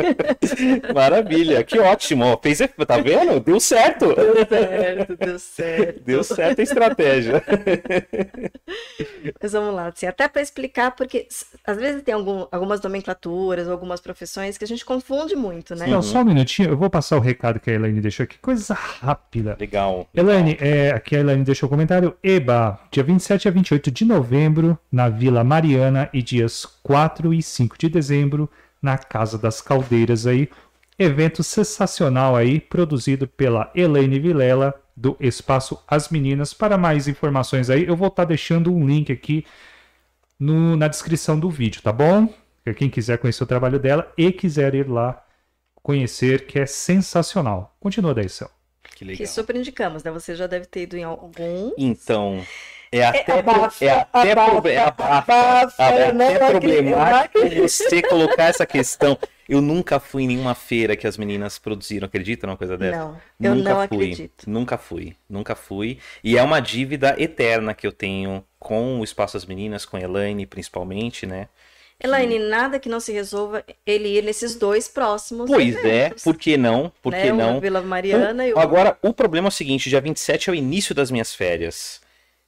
Maravilha, 0.94 1.64
que 1.64 1.80
ótimo. 1.80 2.38
Fez, 2.44 2.60
tá 2.86 2.98
vendo? 2.98 3.40
Deu 3.40 3.60
certo. 3.60 4.14
Deu 4.14 4.46
certo, 4.46 5.16
deu 5.16 5.40
certo. 5.40 6.04
Deu 6.04 6.24
certo 6.24 6.60
a 6.60 6.64
estratégia. 6.64 7.44
Mas 9.42 9.52
vamos 9.54 9.74
lá, 9.74 9.88
assim, 9.88 10.08
até 10.08 10.28
para 10.28 10.42
explicar, 10.42 10.92
porque 10.92 11.28
às 11.66 11.78
vezes 11.78 12.04
tem 12.04 12.14
algum, 12.14 12.48
algumas 12.52 12.82
nomenclaturas, 12.82 13.70
algumas 13.70 14.02
profissões 14.02 14.58
que 14.58 14.66
a 14.66 14.68
gente 14.68 14.84
confunde 14.84 15.36
muito, 15.36 15.74
né? 15.74 15.88
Não, 15.88 16.02
só 16.02 16.20
um 16.20 16.26
minutinho, 16.26 16.72
eu 16.72 16.78
vou 16.78 16.90
passar 16.90 17.16
o 17.16 17.22
recado 17.22 17.60
que 17.60 17.72
a 17.72 17.77
Elaine 17.78 18.02
deixou 18.02 18.24
aqui. 18.24 18.38
Coisa 18.40 18.74
rápida. 18.74 19.56
Legal. 19.60 20.08
Elaine, 20.14 20.58
é, 20.60 20.92
aqui 20.92 21.16
a 21.16 21.20
Elaine 21.20 21.44
deixou 21.44 21.68
o 21.68 21.70
um 21.70 21.76
comentário. 21.76 22.16
EBA, 22.22 22.80
dia 22.92 23.04
27 23.04 23.48
a 23.48 23.52
28 23.52 23.90
de 23.90 24.04
novembro, 24.04 24.78
na 24.92 25.08
Vila 25.08 25.44
Mariana, 25.44 26.10
e 26.14 26.22
dias 26.22 26.66
4 26.84 27.34
e 27.34 27.42
5 27.42 27.78
de 27.78 27.90
dezembro, 27.90 28.50
na 28.82 28.98
Casa 28.98 29.38
das 29.38 29.62
Caldeiras 29.62 30.28
aí. 30.28 30.50
Evento 31.00 31.44
sensacional 31.44 32.36
aí, 32.36 32.60
produzido 32.60 33.28
pela 33.28 33.72
Elaine 33.74 34.20
Vilela, 34.20 34.74
do 34.96 35.16
Espaço 35.20 35.80
As 35.88 36.10
Meninas. 36.10 36.54
Para 36.54 36.78
mais 36.78 37.08
informações 37.08 37.70
aí, 37.70 37.86
eu 37.86 37.96
vou 37.96 38.08
estar 38.08 38.24
tá 38.24 38.30
deixando 38.30 38.74
um 38.74 38.86
link 38.86 39.12
aqui 39.12 39.46
no, 40.40 40.76
na 40.76 40.88
descrição 40.88 41.40
do 41.40 41.50
vídeo, 41.50 41.82
tá 41.82 41.92
bom? 41.92 42.34
Quem 42.76 42.90
quiser 42.90 43.18
conhecer 43.18 43.44
o 43.44 43.48
trabalho 43.48 43.80
dela 43.80 44.12
e 44.18 44.32
quiser 44.32 44.76
ir 44.76 44.90
lá 44.90 45.24
conhecer, 45.88 46.46
que 46.46 46.60
é 46.60 46.66
sensacional. 46.66 47.74
Continua 47.80 48.14
daí, 48.14 48.28
Céu. 48.28 48.52
Que 48.94 49.06
legal. 49.06 49.20
Que 49.20 49.26
super 49.26 49.56
indicamos, 49.56 50.04
né? 50.04 50.12
Você 50.12 50.36
já 50.36 50.46
deve 50.46 50.66
ter 50.66 50.82
ido 50.82 50.98
em 50.98 51.04
algum. 51.06 51.72
Então, 51.78 52.46
é 52.92 53.06
até, 53.06 53.40
abafa, 53.40 53.86
é 53.86 53.90
até, 53.92 54.32
abafa, 54.34 54.70
é 54.70 54.78
abafa, 54.80 55.06
abafa, 55.06 55.84
é 55.84 56.10
até 56.10 56.50
problemático 56.50 57.40
você 57.62 58.02
colocar 58.02 58.44
essa 58.44 58.66
questão. 58.68 59.18
Eu 59.48 59.62
nunca 59.62 59.98
fui 59.98 60.24
em 60.24 60.28
nenhuma 60.28 60.54
feira 60.54 60.94
que 60.98 61.08
as 61.08 61.18
meninas 61.18 61.58
produziram, 61.58 62.06
acredita 62.06 62.46
numa 62.46 62.58
coisa 62.58 62.78
dessa? 62.78 62.98
Não, 62.98 63.22
eu 63.40 63.56
nunca 63.56 63.70
não 63.70 63.88
fui, 63.88 63.96
acredito. 63.96 64.50
Nunca 64.50 64.78
fui, 64.78 65.16
nunca 65.30 65.56
fui. 65.56 66.00
E 66.22 66.38
é 66.38 66.44
uma 66.44 66.60
dívida 66.60 67.16
eterna 67.18 67.74
que 67.74 67.88
eu 67.88 67.94
tenho 67.94 68.44
com 68.60 69.00
o 69.00 69.06
Espaço 69.06 69.36
das 69.36 69.46
Meninas, 69.46 69.86
com 69.86 69.96
a 69.96 70.02
Elaine 70.02 70.46
principalmente, 70.46 71.26
né? 71.26 71.48
Elaine, 72.04 72.38
nada 72.38 72.80
que 72.80 72.88
não 72.88 73.00
se 73.00 73.12
resolva 73.12 73.64
ele 73.86 74.18
ir 74.18 74.24
nesses 74.24 74.56
dois 74.56 74.88
próximos. 74.88 75.50
Pois 75.50 75.76
é, 75.76 75.80
eventos, 75.80 76.24
por 76.24 76.38
que 76.38 76.56
não? 76.56 76.92
Por 77.02 77.12
né? 77.12 77.24
que 77.24 77.32
não? 77.32 77.60
Vila 77.60 77.82
Mariana 77.82 78.46
e 78.48 78.54
o. 78.54 78.60
Agora, 78.60 78.98
o 79.02 79.12
problema 79.12 79.48
é 79.48 79.50
o 79.50 79.52
seguinte: 79.52 79.90
dia 79.90 80.00
27 80.00 80.50
é 80.50 80.54
o 80.54 80.56
início 80.56 80.94
das 80.94 81.10
minhas 81.10 81.34
férias. 81.34 82.00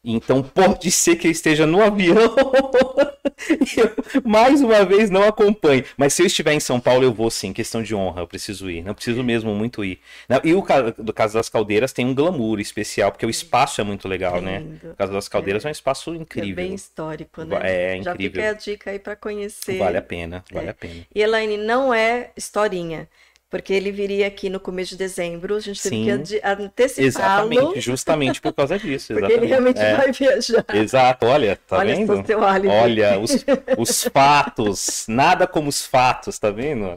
Então 0.03 0.41
pode 0.41 0.89
ser 0.91 1.18
que 1.18 1.27
eu 1.27 1.32
esteja 1.32 1.65
no 1.68 1.84
avião 1.84 2.15
e 3.50 3.79
eu, 3.79 4.22
mais 4.24 4.62
uma 4.62 4.86
vez, 4.86 5.10
não 5.10 5.24
acompanhe. 5.24 5.84
Mas 5.98 6.13
se 6.13 6.22
eu 6.22 6.25
estiver 6.25 6.53
em 6.53 6.60
São 6.60 6.79
Paulo, 6.79 7.03
eu 7.03 7.13
vou 7.13 7.29
sim, 7.29 7.51
questão 7.51 7.84
de 7.84 7.94
honra, 7.94 8.22
eu 8.22 8.27
preciso 8.27 8.70
ir. 8.70 8.82
Não 8.84 8.94
preciso 8.94 9.22
mesmo 9.24 9.53
muito 9.53 9.84
ir. 9.84 10.00
E 10.44 10.53
o 10.53 10.63
do 10.98 11.13
Caso 11.13 11.34
das 11.34 11.50
Caldeiras 11.50 11.91
tem 11.91 12.06
um 12.06 12.15
glamour 12.15 12.60
especial, 12.60 13.12
porque 13.12 13.25
o 13.25 13.29
espaço 13.29 13.82
é 13.82 13.84
muito 13.84 14.08
legal, 14.08 14.41
né? 14.41 14.60
Lindo. 14.60 14.91
O 14.91 14.96
Caso 14.96 15.12
das 15.12 15.27
Caldeiras 15.27 15.65
é, 15.65 15.68
um 15.68 15.72
espaço 15.72 16.13
É 16.13 16.18
incrível. 16.18 16.56
bem 16.56 16.74
histórico, 16.74 17.44
né? 17.44 17.58
É 17.62 18.01
Já 18.01 18.12
incrível. 18.13 18.41
fica 18.41 18.50
a 18.50 18.53
dica 18.53 18.91
aí 18.91 19.00
para 19.00 19.15
conhecer. 19.15 19.77
Vale 19.77 19.98
a 19.98 20.01
pena, 20.01 20.44
vale 20.51 20.68
É. 20.68 20.70
a 20.70 20.74
pena. 20.74 21.06
E 21.13 21.22
Elaine, 21.22 21.58
não 21.58 21.94
é 21.94 22.32
historinha, 22.38 23.10
porque 23.50 23.74
ele 23.74 23.91
viria 23.91 24.27
aqui 24.27 24.50
no 24.50 24.60
começo 24.60 24.91
de 24.91 24.98
dezembro, 24.98 25.56
a 25.56 25.60
gente 25.60 25.82
teve 25.82 25.96
Sim. 25.96 26.03
que 26.06 26.12
adi- 26.12 26.41
antecipá-lo, 26.44 27.08
Exatamente, 27.08 27.82
justamente 27.82 28.41
por 28.41 28.53
causa 28.53 28.77
disso. 28.77 29.08
porque 29.13 29.25
Exatamente. 29.25 29.38
ele 29.44 29.48
realmente 29.48 29.79
É, 29.79 29.96
vai 29.96 30.12
viajar. 30.12 30.65
Exato, 30.74 31.25
olha, 31.25 31.56
tá 31.68 31.77
Olha 31.77 31.96
vendo? 31.96 32.15
só 32.18 32.24
seu 32.24 32.44
álibi. 32.44 32.68
Olha, 32.68 33.20
os, 33.20 33.46
os 33.77 34.03
fatos, 34.03 35.06
nada 35.08 35.48
como 35.48 35.68
os 35.70 35.86
fatos, 35.86 36.38
tá 36.38 36.51
vendo? 36.51 36.96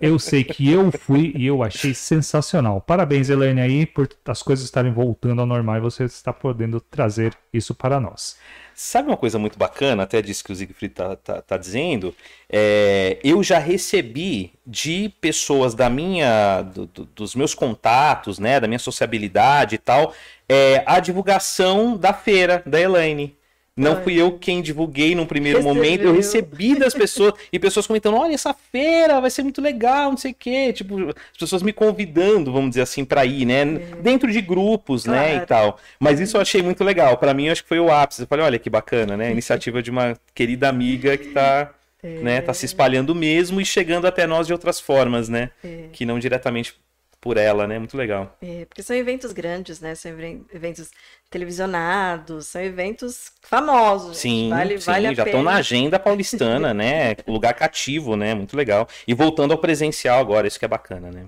Eu 0.00 0.18
sei 0.18 0.44
que 0.44 0.70
eu 0.70 0.92
fui 0.92 1.32
e 1.36 1.46
eu 1.46 1.62
achei 1.62 1.94
sensacional. 1.94 2.80
Parabéns, 2.80 3.30
Elaine, 3.30 3.60
aí, 3.60 3.86
por 3.86 4.08
as 4.26 4.42
coisas 4.42 4.64
estarem 4.64 4.92
voltando 4.92 5.40
ao 5.40 5.46
normal 5.46 5.76
e 5.78 5.80
você 5.80 6.04
está 6.04 6.32
podendo 6.32 6.80
trazer 6.80 7.34
isso 7.52 7.74
para 7.74 7.98
nós. 7.98 8.36
Sabe 8.74 9.08
uma 9.08 9.16
coisa 9.16 9.38
muito 9.38 9.58
bacana, 9.58 10.02
até 10.02 10.22
disso 10.22 10.42
que 10.44 10.52
o 10.52 10.56
Siegfried 10.56 10.94
tá, 10.94 11.16
tá, 11.16 11.42
tá 11.42 11.56
dizendo? 11.58 12.14
É, 12.48 13.18
eu 13.22 13.42
já 13.42 13.58
recebi 13.58 14.52
de 14.66 15.10
pessoas 15.20 15.74
da 15.74 15.90
minha, 15.90 16.62
do- 16.62 16.86
do- 16.86 17.04
dos 17.06 17.34
meus 17.34 17.54
contatos, 17.54 18.38
né, 18.38 18.58
da 18.58 18.66
minha 18.66 18.78
sociabilidade 18.78 19.74
e 19.74 19.78
tal, 19.78 20.14
é, 20.48 20.82
a 20.86 21.00
divulgação 21.00 21.96
da 21.96 22.12
feira 22.14 22.62
da 22.66 22.80
Elaine. 22.80 23.36
Não 23.74 24.02
fui 24.02 24.20
eu 24.20 24.32
quem 24.38 24.60
divulguei 24.60 25.14
num 25.14 25.24
primeiro 25.24 25.58
Recebeu. 25.58 25.74
momento, 25.74 26.02
eu 26.04 26.12
recebi 26.14 26.78
das 26.78 26.92
pessoas, 26.92 27.32
e 27.50 27.58
pessoas 27.58 27.86
comentando, 27.86 28.16
olha, 28.18 28.34
essa 28.34 28.52
feira 28.52 29.18
vai 29.18 29.30
ser 29.30 29.42
muito 29.42 29.62
legal, 29.62 30.10
não 30.10 30.16
sei 30.18 30.32
o 30.32 30.36
quê. 30.38 30.72
Tipo, 30.74 31.08
as 31.08 31.38
pessoas 31.38 31.62
me 31.62 31.72
convidando, 31.72 32.52
vamos 32.52 32.70
dizer 32.70 32.82
assim, 32.82 33.02
para 33.02 33.24
ir, 33.24 33.46
né? 33.46 33.64
Dentro 34.02 34.30
de 34.30 34.42
grupos, 34.42 35.06
né, 35.06 35.30
Claro. 35.30 35.42
e 35.42 35.46
tal. 35.46 35.80
Mas 35.98 36.20
isso 36.20 36.36
eu 36.36 36.42
achei 36.42 36.60
muito 36.60 36.84
legal. 36.84 37.16
Para 37.16 37.32
mim, 37.32 37.48
acho 37.48 37.62
que 37.62 37.68
foi 37.70 37.80
o 37.80 37.90
ápice. 37.90 38.20
Eu 38.22 38.26
falei, 38.26 38.44
olha 38.44 38.58
que 38.58 38.68
bacana, 38.68 39.16
né? 39.16 39.30
Iniciativa 39.32 39.82
de 39.82 39.90
uma 39.90 40.18
querida 40.34 40.68
amiga 40.68 41.16
que 41.16 41.28
tá, 41.28 41.72
né, 42.02 42.42
tá 42.42 42.52
se 42.52 42.66
espalhando 42.66 43.14
mesmo 43.14 43.58
e 43.58 43.64
chegando 43.64 44.06
até 44.06 44.26
nós 44.26 44.46
de 44.46 44.52
outras 44.52 44.80
formas, 44.80 45.30
né? 45.30 45.50
É. 45.64 45.84
Que 45.92 46.04
não 46.04 46.18
diretamente 46.18 46.74
por 47.22 47.38
ela, 47.38 47.66
né? 47.66 47.78
Muito 47.80 47.96
legal. 47.96 48.38
É, 48.40 48.64
porque 48.66 48.82
são 48.82 48.96
eventos 48.96 49.32
grandes, 49.32 49.80
né? 49.80 49.94
São 49.94 50.10
even- 50.10 50.44
eventos 50.52 50.90
televisionados, 51.30 52.48
são 52.48 52.60
eventos 52.60 53.32
famosos. 53.40 54.18
Sim, 54.18 54.48
vale, 54.48 54.78
sim, 54.80 54.84
vale 54.84 55.06
a 55.06 55.14
já 55.14 55.22
estão 55.24 55.42
na 55.42 55.54
agenda 55.54 55.98
paulistana, 55.98 56.74
né? 56.74 57.14
Lugar 57.26 57.54
cativo, 57.54 58.16
né? 58.16 58.34
Muito 58.34 58.56
legal. 58.56 58.88
E 59.06 59.14
voltando 59.14 59.52
ao 59.52 59.58
presencial 59.58 60.18
agora, 60.20 60.46
isso 60.48 60.58
que 60.58 60.64
é 60.64 60.68
bacana, 60.68 61.10
né? 61.10 61.26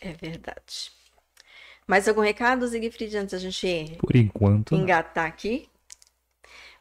É 0.00 0.12
verdade. 0.12 0.90
Mais 1.86 2.08
algum 2.08 2.22
recado, 2.22 2.66
Siegfried, 2.68 3.16
antes 3.18 3.32
da 3.32 3.38
gente 3.38 3.98
Por 3.98 4.16
enquanto, 4.16 4.76
não. 4.76 4.80
engatar 4.80 5.26
aqui? 5.26 5.68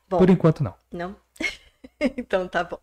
Bom, 0.09 0.19
Por 0.19 0.29
enquanto 0.29 0.63
não. 0.63 0.75
Não? 0.91 1.15
Então 2.17 2.47
tá 2.47 2.63
bom. 2.63 2.79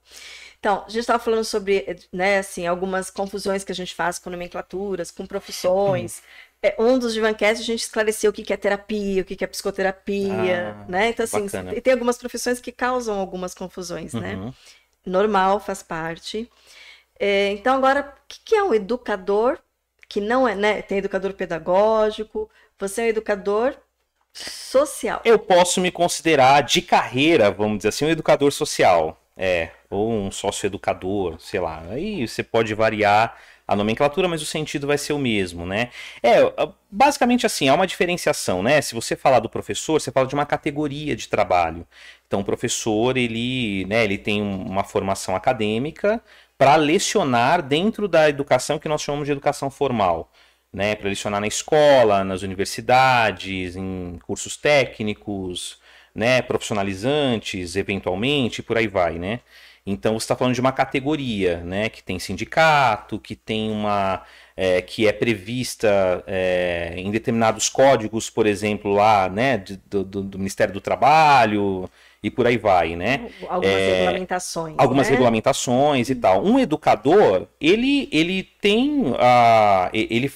Então, 0.67 0.83
a 0.85 0.89
gente 0.89 0.99
estava 0.99 1.23
falando 1.23 1.45
sobre, 1.45 1.97
né, 2.13 2.39
assim, 2.39 2.67
algumas 2.67 3.09
confusões 3.09 3.63
que 3.63 3.71
a 3.71 3.75
gente 3.75 3.95
faz 3.95 4.19
com 4.19 4.31
nomenclaturas, 4.31 5.13
com 5.13 5.25
profissões. 5.25 6.25
É, 6.61 6.75
um 6.77 6.99
dos 6.99 7.15
Divancast 7.15 7.63
a 7.63 7.65
gente 7.65 7.83
esclareceu 7.83 8.33
o 8.33 8.35
que 8.35 8.43
que 8.43 8.53
é 8.53 8.57
terapia, 8.57 9.23
o 9.23 9.25
que 9.25 9.37
que 9.37 9.45
é 9.45 9.47
psicoterapia, 9.47 10.75
Ah, 10.77 10.85
né? 10.89 11.11
Então, 11.11 11.23
assim, 11.23 11.45
bacana. 11.45 11.73
e 11.73 11.81
tem 11.81 11.93
algumas 11.93 12.19
profissões 12.19 12.59
que 12.59 12.73
causam 12.73 13.17
algumas 13.21 13.55
confusões, 13.55 14.13
né? 14.13 14.35
Uhum. 14.35 14.53
Normal, 15.07 15.61
faz 15.61 15.85
parte. 15.85 16.51
É, 17.17 17.53
então, 17.53 17.77
agora, 17.77 18.01
o 18.01 18.27
que 18.27 18.41
que 18.47 18.57
é 18.57 18.63
um 18.65 18.75
educador 18.75 19.61
que 20.09 20.21
não 20.21 20.49
é, 20.49 20.57
né? 20.57 20.83
Tem 20.83 20.99
educador 20.99 21.33
pedagógico, 21.35 22.51
você 22.77 23.03
é 23.03 23.05
um 23.05 23.09
educador 23.11 23.77
social. 24.33 25.21
Eu 25.25 25.39
posso 25.39 25.81
me 25.81 25.93
considerar 25.93 26.63
de 26.63 26.83
carreira, 26.83 27.53
vamos 27.53 27.77
dizer 27.79 27.91
assim, 27.91 28.07
um 28.07 28.11
educador 28.11 28.51
social. 28.51 29.23
É, 29.37 29.71
ou 29.91 30.11
um 30.13 30.31
sócio-educador, 30.31 31.41
sei 31.41 31.61
lá. 31.61 31.83
Aí 31.91 32.27
você 32.27 32.43
pode 32.43 32.75
variar 32.75 33.37
a 33.67 33.75
nomenclatura, 33.75 34.29
mas 34.29 34.43
o 34.43 34.47
sentido 34.47 34.87
vai 34.87 34.97
ser 34.99 35.13
o 35.13 35.19
mesmo, 35.19 35.67
né? 35.67 35.91
É, 36.23 36.39
basicamente 36.91 37.47
assim, 37.47 37.69
há 37.69 37.75
uma 37.75 37.87
diferenciação, 37.87 38.63
né? 38.63 38.81
Se 38.81 38.95
você 38.95 39.17
falar 39.17 39.41
do 39.41 39.49
professor, 39.49 40.01
você 40.01 40.13
fala 40.13 40.27
de 40.27 40.35
uma 40.35 40.47
categoria 40.47 41.17
de 41.17 41.29
trabalho. 41.29 41.87
Então, 42.27 42.41
o 42.41 42.45
professor, 42.45 43.17
ele, 43.17 43.85
né, 43.87 44.05
ele 44.05 44.19
tem 44.19 44.43
um- 44.43 44.63
uma 44.67 44.85
formação 44.85 45.35
acadêmica 45.37 46.23
para 46.59 46.77
lecionar 46.77 47.63
dentro 47.63 48.09
da 48.09 48.29
educação 48.29 48.79
que 48.79 48.89
nós 48.89 49.03
chamamos 49.03 49.27
de 49.27 49.33
educação 49.33 49.71
formal. 49.71 50.31
Né, 50.73 50.95
para 50.95 51.09
lecionar 51.09 51.41
na 51.41 51.47
escola, 51.47 52.23
nas 52.23 52.43
universidades, 52.43 53.77
em 53.77 54.19
cursos 54.27 54.57
técnicos, 54.59 55.79
né, 56.15 56.43
profissionalizantes, 56.43 57.77
eventualmente, 57.77 58.63
por 58.63 58.77
aí 58.77 58.87
vai, 58.87 59.19
né? 59.19 59.41
Então 59.87 60.15
você 60.15 60.25
está 60.25 60.35
falando 60.37 60.55
de 60.55 60.61
uma 60.61 60.73
categoria, 60.73 61.59
né, 61.65 61.89
que 61.89 62.03
tem 62.03 62.19
sindicato, 62.19 63.19
que 63.21 63.37
tem 63.37 63.71
uma, 63.71 64.23
é, 64.57 64.83
que 64.83 65.07
é 65.07 65.13
prevista 65.13 66.25
é, 66.27 66.95
em 66.97 67.11
determinados 67.11 67.69
códigos, 67.69 68.29
por 68.29 68.47
exemplo, 68.47 68.93
lá, 68.93 69.29
né, 69.29 69.59
do, 69.87 70.05
do- 70.05 70.23
do 70.25 70.39
Ministério 70.39 70.75
do 70.75 70.81
Trabalho 70.81 71.89
e 72.23 72.31
por 72.31 72.47
aí 72.47 72.57
vai, 72.59 72.97
né? 72.97 73.21
Algumas 73.49 73.75
É, 73.75 73.87
regulamentações. 73.87 74.75
algumas 74.79 75.07
né? 75.07 75.13
regulamentações 75.13 76.11
e 76.11 76.15
tal. 76.17 76.45
Um 76.45 76.59
educador, 76.59 77.47
ele, 77.61 78.09
ele 78.13 78.43
tem 78.61 79.15
a, 79.19 79.89
ele, 79.93 80.31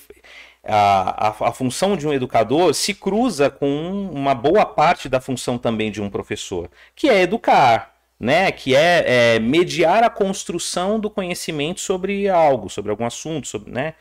a, 0.64 1.28
a, 1.28 1.48
a 1.48 1.52
função 1.52 1.96
de 1.96 2.06
um 2.06 2.12
educador 2.12 2.74
se 2.74 2.94
cruza 2.94 3.50
com 3.50 4.10
uma 4.12 4.34
boa 4.34 4.64
parte 4.66 5.08
da 5.08 5.20
função 5.20 5.58
também 5.58 5.90
de 5.90 6.00
um 6.02 6.10
professor, 6.10 6.70
que 6.94 7.08
é 7.08 7.22
educar, 7.22 7.89
né? 8.20 8.52
Que 8.52 8.76
é, 8.76 9.36
é 9.36 9.40
mediar 9.40 10.04
a 10.04 10.10
construção 10.10 11.00
do 11.00 11.08
conhecimento 11.10 11.80
sobre 11.80 12.28
algo, 12.28 12.68
sobre 12.68 12.90
algum 12.90 13.06
assunto, 13.06 13.48
sobre, 13.48 13.72
né? 13.72 13.94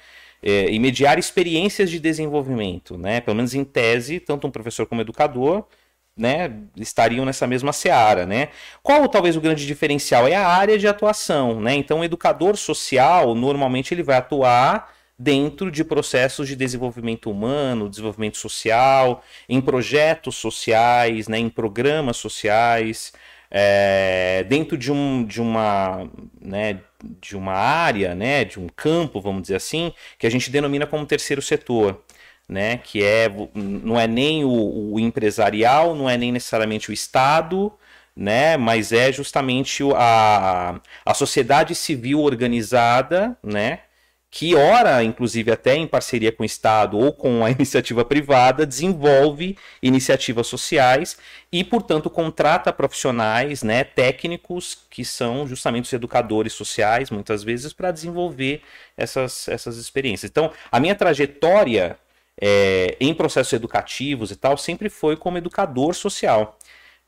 É, 0.44 0.70
e 0.72 0.80
mediar 0.80 1.18
experiências 1.18 1.90
de 1.90 2.00
desenvolvimento, 2.00 2.98
né? 2.98 3.22
Pelo 3.22 3.38
menos 3.38 3.54
em 3.54 3.64
tese, 3.64 4.20
tanto 4.20 4.48
um 4.48 4.52
professor 4.52 4.86
como 4.86 5.00
um 5.00 5.04
educador 5.04 5.66
né, 6.20 6.54
estariam 6.76 7.26
nessa 7.26 7.48
mesma 7.48 7.72
seara, 7.72 8.26
né? 8.26 8.50
Qual 8.84 9.08
talvez 9.08 9.38
o 9.38 9.42
grande 9.42 9.66
diferencial 9.66 10.28
é 10.28 10.36
a 10.36 10.48
área 10.48 10.78
de 10.78 10.88
atuação, 10.88 11.62
né? 11.62 11.74
Então, 11.76 12.02
o 12.02 12.04
educador 12.04 12.58
social 12.58 13.34
normalmente 13.34 13.94
ele 13.94 14.04
vai 14.04 14.18
atuar 14.18 14.94
dentro 15.18 15.72
de 15.72 15.84
processos 15.84 16.48
de 16.48 16.56
desenvolvimento 16.56 17.30
humano, 17.32 17.90
desenvolvimento 17.90 18.38
social, 18.38 19.24
em 19.48 19.60
projetos 19.60 20.36
sociais, 20.36 21.28
né, 21.28 21.38
em 21.38 21.50
programas 21.50 22.18
sociais, 22.18 23.14
é, 23.52 24.46
dentro 24.48 24.78
de, 24.78 24.92
um, 24.92 25.24
de 25.26 25.42
uma, 25.42 26.10
né, 26.42 26.80
de 27.22 27.36
uma 27.38 27.54
área, 27.54 28.14
né, 28.16 28.46
de 28.46 28.60
um 28.60 28.68
campo, 28.76 29.22
vamos 29.22 29.44
dizer 29.44 29.56
assim, 29.56 29.94
que 30.18 30.28
a 30.28 30.30
gente 30.32 30.50
denomina 30.52 30.86
como 30.88 31.06
terceiro 31.06 31.42
setor 31.42 32.02
né? 32.50 32.78
Que 32.78 33.04
é 33.04 33.30
não 33.54 34.00
é 34.00 34.08
nem 34.08 34.44
o, 34.44 34.94
o 34.94 35.00
empresarial, 35.00 35.96
não 35.96 36.10
é 36.10 36.18
nem 36.18 36.32
necessariamente 36.32 36.90
o 36.90 36.94
Estado, 36.94 37.72
né? 38.16 38.58
Mas 38.58 38.92
é 38.92 39.12
justamente 39.12 39.84
a, 39.96 40.82
a 41.06 41.14
sociedade 41.14 41.76
civil 41.76 42.22
organizada, 42.22 43.38
né? 43.44 43.82
Que 44.32 44.54
ora, 44.56 45.04
inclusive 45.04 45.52
até 45.52 45.76
em 45.76 45.88
parceria 45.88 46.32
com 46.32 46.44
o 46.44 46.46
Estado 46.46 46.98
ou 46.98 47.12
com 47.12 47.44
a 47.44 47.50
iniciativa 47.52 48.06
privada, 48.06 48.66
desenvolve 48.66 49.58
iniciativas 49.82 50.46
sociais 50.48 51.18
e, 51.52 51.64
portanto, 51.64 52.10
contrata 52.10 52.72
profissionais, 52.72 53.64
né, 53.64 53.84
técnicos 53.84 54.86
que 54.90 55.04
são 55.04 55.48
justamente 55.48 55.86
os 55.86 55.94
educadores 55.94 56.54
sociais, 56.54 57.10
muitas 57.10 57.44
vezes, 57.44 57.74
para 57.74 57.92
desenvolver 57.92 58.62
essas, 58.96 59.48
essas 59.48 59.78
experiências. 59.78 60.30
Então, 60.30 60.52
a 60.72 60.80
minha 60.80 60.94
trajetória 60.94 61.98
é, 62.40 62.96
em 63.00 63.14
processos 63.14 63.52
educativos 63.54 64.32
e 64.32 64.36
tal 64.36 64.58
sempre 64.58 64.90
foi 64.90 65.18
como 65.18 65.38
educador 65.38 65.94
social. 65.94 66.58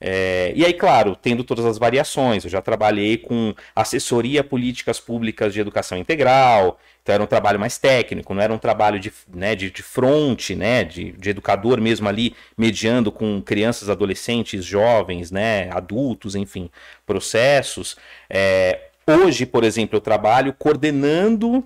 É, 0.04 0.52
e 0.56 0.66
aí, 0.66 0.74
claro, 0.74 1.16
tendo 1.16 1.44
todas 1.44 1.64
as 1.64 1.78
variações, 1.78 2.44
eu 2.44 2.50
já 2.50 2.60
trabalhei 2.60 3.18
com 3.18 3.54
assessoria 3.76 4.44
políticas 4.44 5.00
públicas 5.00 5.54
de 5.54 5.60
educação 5.62 5.96
integral, 5.96 6.80
então 7.04 7.14
era 7.14 7.24
um 7.24 7.28
trabalho 7.28 7.60
mais 7.60 7.78
técnico, 7.78 8.34
não 8.34 8.42
era 8.42 8.52
um 8.52 8.58
trabalho 8.58 9.00
de, 9.00 9.14
né, 9.32 9.56
de, 9.56 9.70
de 9.70 9.84
fronte, 9.84 10.56
né, 10.56 10.84
de, 10.84 11.12
de 11.12 11.30
educador 11.30 11.80
mesmo 11.80 12.10
ali, 12.10 12.36
mediando 12.58 13.12
com 13.12 13.40
crianças, 13.44 13.90
adolescentes, 13.90 14.66
jovens, 14.66 15.30
né, 15.30 15.70
adultos, 15.72 16.34
enfim, 16.34 16.72
processos. 17.06 17.96
É, 18.28 18.90
hoje, 19.08 19.46
por 19.46 19.64
exemplo, 19.64 19.98
eu 19.98 20.02
trabalho 20.02 20.52
coordenando 20.58 21.64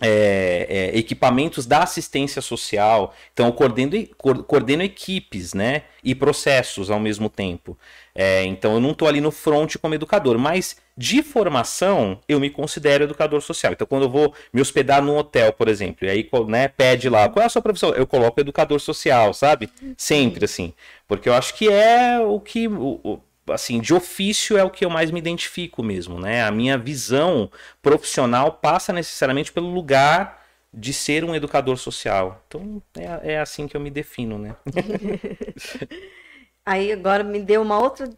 é, 0.00 0.66
é, 0.68 0.98
equipamentos 0.98 1.66
da 1.66 1.82
assistência 1.82 2.40
social. 2.40 3.14
Então, 3.32 3.46
eu 3.46 3.52
coordeno, 3.52 4.06
coordeno 4.46 4.82
equipes 4.82 5.52
né, 5.54 5.82
e 6.02 6.14
processos 6.14 6.90
ao 6.90 6.98
mesmo 6.98 7.28
tempo. 7.28 7.76
É, 8.14 8.44
então, 8.44 8.74
eu 8.74 8.80
não 8.80 8.92
estou 8.92 9.06
ali 9.06 9.20
no 9.20 9.30
front 9.30 9.76
como 9.76 9.94
educador, 9.94 10.38
mas 10.38 10.76
de 10.96 11.22
formação, 11.22 12.20
eu 12.28 12.38
me 12.40 12.50
considero 12.50 13.04
educador 13.04 13.40
social. 13.40 13.72
Então, 13.72 13.86
quando 13.86 14.02
eu 14.02 14.10
vou 14.10 14.34
me 14.52 14.60
hospedar 14.60 15.02
num 15.02 15.16
hotel, 15.16 15.52
por 15.52 15.68
exemplo, 15.68 16.06
e 16.06 16.10
aí 16.10 16.28
né, 16.48 16.68
pede 16.68 17.08
lá, 17.08 17.28
qual 17.28 17.42
é 17.42 17.46
a 17.46 17.48
sua 17.48 17.62
profissão? 17.62 17.90
Eu 17.90 18.06
coloco 18.06 18.40
educador 18.40 18.80
social, 18.80 19.32
sabe? 19.32 19.70
Sempre 19.96 20.44
assim. 20.44 20.74
Porque 21.06 21.28
eu 21.28 21.34
acho 21.34 21.54
que 21.54 21.68
é 21.68 22.20
o 22.20 22.38
que. 22.38 22.68
O, 22.68 23.20
assim, 23.48 23.80
de 23.80 23.94
ofício 23.94 24.56
é 24.56 24.64
o 24.64 24.70
que 24.70 24.84
eu 24.84 24.90
mais 24.90 25.10
me 25.10 25.18
identifico 25.18 25.82
mesmo, 25.82 26.18
né? 26.18 26.44
A 26.44 26.50
minha 26.50 26.78
visão 26.78 27.50
profissional 27.82 28.52
passa 28.52 28.92
necessariamente 28.92 29.52
pelo 29.52 29.72
lugar 29.72 30.40
de 30.72 30.92
ser 30.92 31.24
um 31.24 31.34
educador 31.34 31.76
social. 31.76 32.42
Então 32.46 32.82
é, 32.96 33.34
é 33.34 33.40
assim 33.40 33.66
que 33.66 33.76
eu 33.76 33.80
me 33.80 33.90
defino, 33.90 34.38
né? 34.38 34.56
Aí 36.64 36.92
agora 36.92 37.24
me 37.24 37.40
deu 37.40 37.62
uma 37.62 37.78
outra 37.78 38.08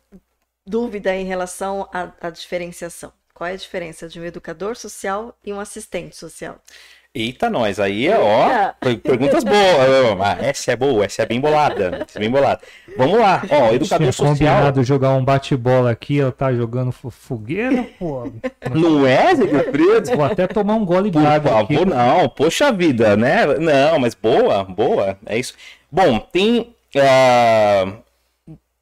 dúvida 0.66 1.14
em 1.14 1.24
relação 1.24 1.88
à, 1.92 2.12
à 2.20 2.30
diferenciação. 2.30 3.12
Qual 3.32 3.48
é 3.48 3.54
a 3.54 3.56
diferença 3.56 4.08
de 4.08 4.20
um 4.20 4.24
educador 4.24 4.76
social 4.76 5.36
e 5.44 5.52
um 5.52 5.60
assistente 5.60 6.14
social? 6.16 6.60
Eita, 7.14 7.50
nós, 7.50 7.78
aí, 7.78 8.08
ó, 8.08 8.72
perguntas 9.02 9.44
boas. 9.44 10.18
Ah, 10.18 10.38
essa 10.40 10.72
é 10.72 10.76
boa, 10.76 11.04
essa 11.04 11.20
é 11.20 11.26
bem 11.26 11.38
bolada. 11.38 12.06
Essa 12.08 12.18
é 12.18 12.20
bem 12.20 12.30
bolada. 12.30 12.62
Vamos 12.96 13.18
lá, 13.18 13.42
ó, 13.50 13.70
educador 13.70 13.98
Tinha 13.98 14.12
social. 14.12 14.34
combinado 14.34 14.82
jogar 14.82 15.12
um 15.12 15.22
bate-bola 15.22 15.90
aqui, 15.90 16.20
ela 16.20 16.32
tá 16.32 16.50
jogando 16.54 16.90
fogueira, 16.90 17.86
pô. 17.98 18.32
Não 18.74 19.06
é, 19.06 19.34
Zé 19.34 19.46
Fredo? 19.70 20.16
Vou 20.16 20.24
até 20.24 20.46
tomar 20.46 20.74
um 20.74 20.86
gole 20.86 21.10
de 21.10 21.18
água 21.18 21.60
aqui. 21.60 21.84
Não, 21.84 22.30
poxa 22.30 22.72
vida, 22.72 23.14
né? 23.14 23.44
Não, 23.58 23.98
mas 23.98 24.14
boa, 24.14 24.64
boa, 24.64 25.18
é 25.26 25.38
isso. 25.38 25.54
Bom, 25.90 26.18
tem. 26.18 26.74
Uh, 26.96 28.02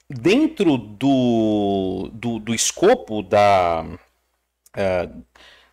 dentro 0.09 0.77
do, 0.77 2.11
do, 2.13 2.39
do 2.39 2.55
escopo 2.55 3.23
da, 3.23 3.85
uh, 4.77 5.23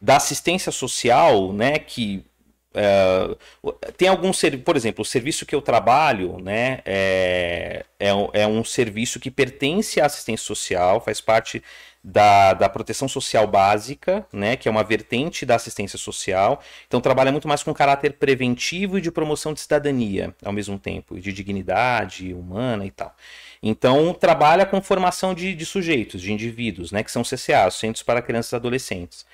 da 0.01 0.17
assistência 0.17 0.71
social, 0.71 1.53
né, 1.53 1.77
que 1.79 2.25
é, 2.73 3.35
tem 3.97 4.09
serviço, 4.33 4.63
por 4.63 4.75
exemplo, 4.75 5.01
o 5.01 5.05
serviço 5.05 5.45
que 5.45 5.55
eu 5.55 5.61
trabalho, 5.61 6.37
né, 6.41 6.81
é, 6.85 7.85
é, 7.99 8.09
é, 8.33 8.47
um 8.47 8.63
serviço 8.63 9.19
que 9.19 9.31
pertence 9.31 9.99
à 9.99 10.05
assistência 10.05 10.45
social, 10.45 11.01
faz 11.01 11.19
parte 11.19 11.63
da, 12.03 12.53
da 12.53 12.69
proteção 12.69 13.07
social 13.07 13.45
básica, 13.47 14.25
né, 14.31 14.55
que 14.55 14.67
é 14.67 14.71
uma 14.71 14.83
vertente 14.83 15.45
da 15.45 15.55
assistência 15.55 15.97
social. 15.97 16.61
Então 16.87 17.01
trabalha 17.01 17.31
muito 17.31 17.47
mais 17.47 17.63
com 17.63 17.73
caráter 17.73 18.13
preventivo 18.13 18.97
e 18.97 19.01
de 19.01 19.11
promoção 19.11 19.53
de 19.53 19.59
cidadania 19.59 20.33
ao 20.43 20.53
mesmo 20.53 20.79
tempo, 20.79 21.19
de 21.19 21.33
dignidade 21.33 22.33
humana 22.33 22.85
e 22.85 22.91
tal. 22.91 23.13
Então 23.61 24.13
trabalha 24.13 24.65
com 24.65 24.81
formação 24.81 25.33
de, 25.33 25.53
de 25.53 25.65
sujeitos, 25.65 26.21
de 26.21 26.31
indivíduos, 26.31 26.91
né, 26.91 27.03
que 27.03 27.11
são 27.11 27.23
CCAs, 27.23 27.75
Centros 27.75 28.03
para 28.03 28.21
Crianças 28.21 28.53
e 28.53 28.55
Adolescentes. 28.55 29.25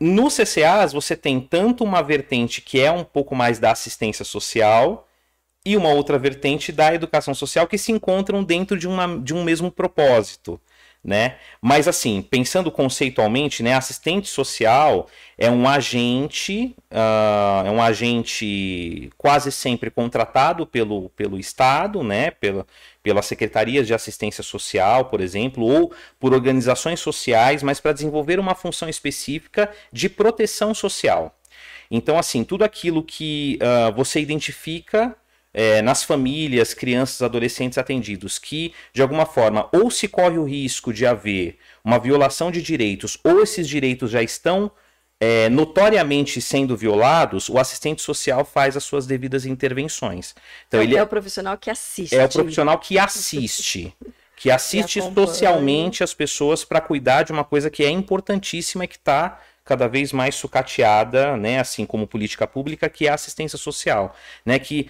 No 0.00 0.28
CCAs, 0.28 0.92
você 0.92 1.16
tem 1.16 1.40
tanto 1.40 1.82
uma 1.82 2.02
vertente 2.02 2.60
que 2.60 2.80
é 2.80 2.90
um 2.90 3.02
pouco 3.02 3.34
mais 3.34 3.58
da 3.58 3.72
assistência 3.72 4.24
social 4.24 5.08
e 5.64 5.76
uma 5.76 5.90
outra 5.90 6.18
vertente 6.18 6.70
da 6.70 6.94
educação 6.94 7.34
social 7.34 7.66
que 7.66 7.76
se 7.76 7.90
encontram 7.90 8.44
dentro 8.44 8.78
de, 8.78 8.86
uma, 8.86 9.18
de 9.18 9.34
um 9.34 9.42
mesmo 9.42 9.72
propósito 9.72 10.60
né? 11.08 11.36
Mas 11.60 11.88
assim, 11.88 12.20
pensando 12.20 12.70
conceitualmente, 12.70 13.62
né, 13.62 13.72
assistente 13.72 14.28
social 14.28 15.08
é 15.38 15.50
um 15.50 15.66
agente, 15.66 16.76
uh, 16.92 17.66
é 17.66 17.70
um 17.70 17.82
agente 17.82 19.10
quase 19.16 19.50
sempre 19.50 19.90
contratado 19.90 20.66
pelo, 20.66 21.08
pelo 21.10 21.38
Estado, 21.38 22.04
né, 22.04 22.30
pela, 22.30 22.66
pelas 23.02 23.24
secretarias 23.24 23.86
de 23.86 23.94
assistência 23.94 24.44
social, 24.44 25.06
por 25.06 25.22
exemplo, 25.22 25.64
ou 25.64 25.92
por 26.20 26.34
organizações 26.34 27.00
sociais, 27.00 27.62
mas 27.62 27.80
para 27.80 27.92
desenvolver 27.92 28.38
uma 28.38 28.54
função 28.54 28.88
específica 28.88 29.70
de 29.90 30.10
proteção 30.10 30.74
social. 30.74 31.34
Então, 31.90 32.18
assim, 32.18 32.44
tudo 32.44 32.64
aquilo 32.64 33.02
que 33.02 33.58
uh, 33.62 33.94
você 33.94 34.20
identifica 34.20 35.16
é, 35.58 35.82
nas 35.82 36.04
famílias, 36.04 36.72
crianças, 36.72 37.20
adolescentes 37.20 37.78
atendidos, 37.78 38.38
que 38.38 38.72
de 38.92 39.02
alguma 39.02 39.26
forma 39.26 39.68
ou 39.72 39.90
se 39.90 40.06
corre 40.06 40.38
o 40.38 40.44
risco 40.44 40.92
de 40.92 41.04
haver 41.04 41.58
uma 41.84 41.98
violação 41.98 42.48
de 42.48 42.62
direitos, 42.62 43.18
ou 43.24 43.42
esses 43.42 43.68
direitos 43.68 44.08
já 44.08 44.22
estão 44.22 44.70
é, 45.18 45.48
notoriamente 45.48 46.40
sendo 46.40 46.76
violados, 46.76 47.48
o 47.48 47.58
assistente 47.58 48.00
social 48.02 48.44
faz 48.44 48.76
as 48.76 48.84
suas 48.84 49.04
devidas 49.04 49.44
intervenções. 49.44 50.32
Então, 50.68 50.80
ele 50.80 50.96
é 50.96 51.02
o 51.02 51.08
profissional 51.08 51.58
que 51.58 51.70
assiste. 51.70 52.14
É 52.14 52.24
o 52.24 52.28
profissional 52.28 52.78
que 52.78 52.96
assiste. 52.96 53.92
que 54.36 54.52
assiste 54.52 55.02
socialmente 55.12 56.04
as 56.04 56.14
pessoas 56.14 56.64
para 56.64 56.80
cuidar 56.80 57.24
de 57.24 57.32
uma 57.32 57.42
coisa 57.42 57.68
que 57.68 57.82
é 57.82 57.90
importantíssima 57.90 58.84
e 58.84 58.88
que 58.88 58.94
está 58.94 59.40
cada 59.68 59.86
vez 59.86 60.14
mais 60.14 60.34
sucateada, 60.34 61.36
né, 61.36 61.60
assim 61.60 61.84
como 61.84 62.06
política 62.06 62.46
pública, 62.46 62.88
que 62.88 63.06
é 63.06 63.10
a 63.10 63.14
assistência 63.14 63.58
social, 63.58 64.16
né, 64.44 64.58
que 64.58 64.88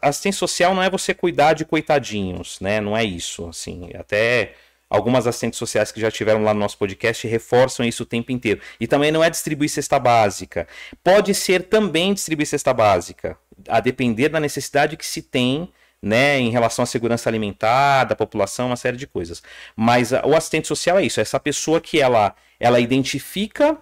assistência 0.00 0.38
social 0.38 0.72
não 0.76 0.82
é 0.82 0.88
você 0.88 1.12
cuidar 1.12 1.54
de 1.54 1.64
coitadinhos, 1.64 2.60
né, 2.60 2.80
não 2.80 2.96
é 2.96 3.02
isso, 3.02 3.48
assim, 3.48 3.90
até 3.98 4.54
algumas 4.88 5.26
assistentes 5.26 5.58
sociais 5.58 5.90
que 5.90 6.00
já 6.00 6.08
tiveram 6.08 6.44
lá 6.44 6.54
no 6.54 6.60
nosso 6.60 6.78
podcast 6.78 7.26
reforçam 7.26 7.84
isso 7.84 8.04
o 8.04 8.06
tempo 8.06 8.30
inteiro. 8.30 8.60
E 8.78 8.86
também 8.86 9.10
não 9.10 9.24
é 9.24 9.28
distribuir 9.28 9.68
cesta 9.68 9.98
básica. 9.98 10.68
Pode 11.02 11.34
ser 11.34 11.64
também 11.64 12.14
distribuir 12.14 12.46
cesta 12.46 12.72
básica, 12.72 13.36
a 13.68 13.80
depender 13.80 14.28
da 14.28 14.38
necessidade 14.38 14.96
que 14.96 15.04
se 15.04 15.20
tem 15.20 15.68
né, 16.00 16.38
em 16.38 16.50
relação 16.50 16.84
à 16.84 16.86
segurança 16.86 17.28
alimentar 17.28 18.04
da 18.04 18.14
população, 18.14 18.68
uma 18.68 18.76
série 18.76 18.96
de 18.96 19.08
coisas. 19.08 19.42
Mas 19.74 20.12
o 20.12 20.36
assistente 20.36 20.68
social 20.68 20.98
é 20.98 21.04
isso, 21.04 21.18
é 21.18 21.22
essa 21.22 21.40
pessoa 21.40 21.80
que 21.80 22.00
ela, 22.00 22.36
ela 22.60 22.78
identifica 22.78 23.76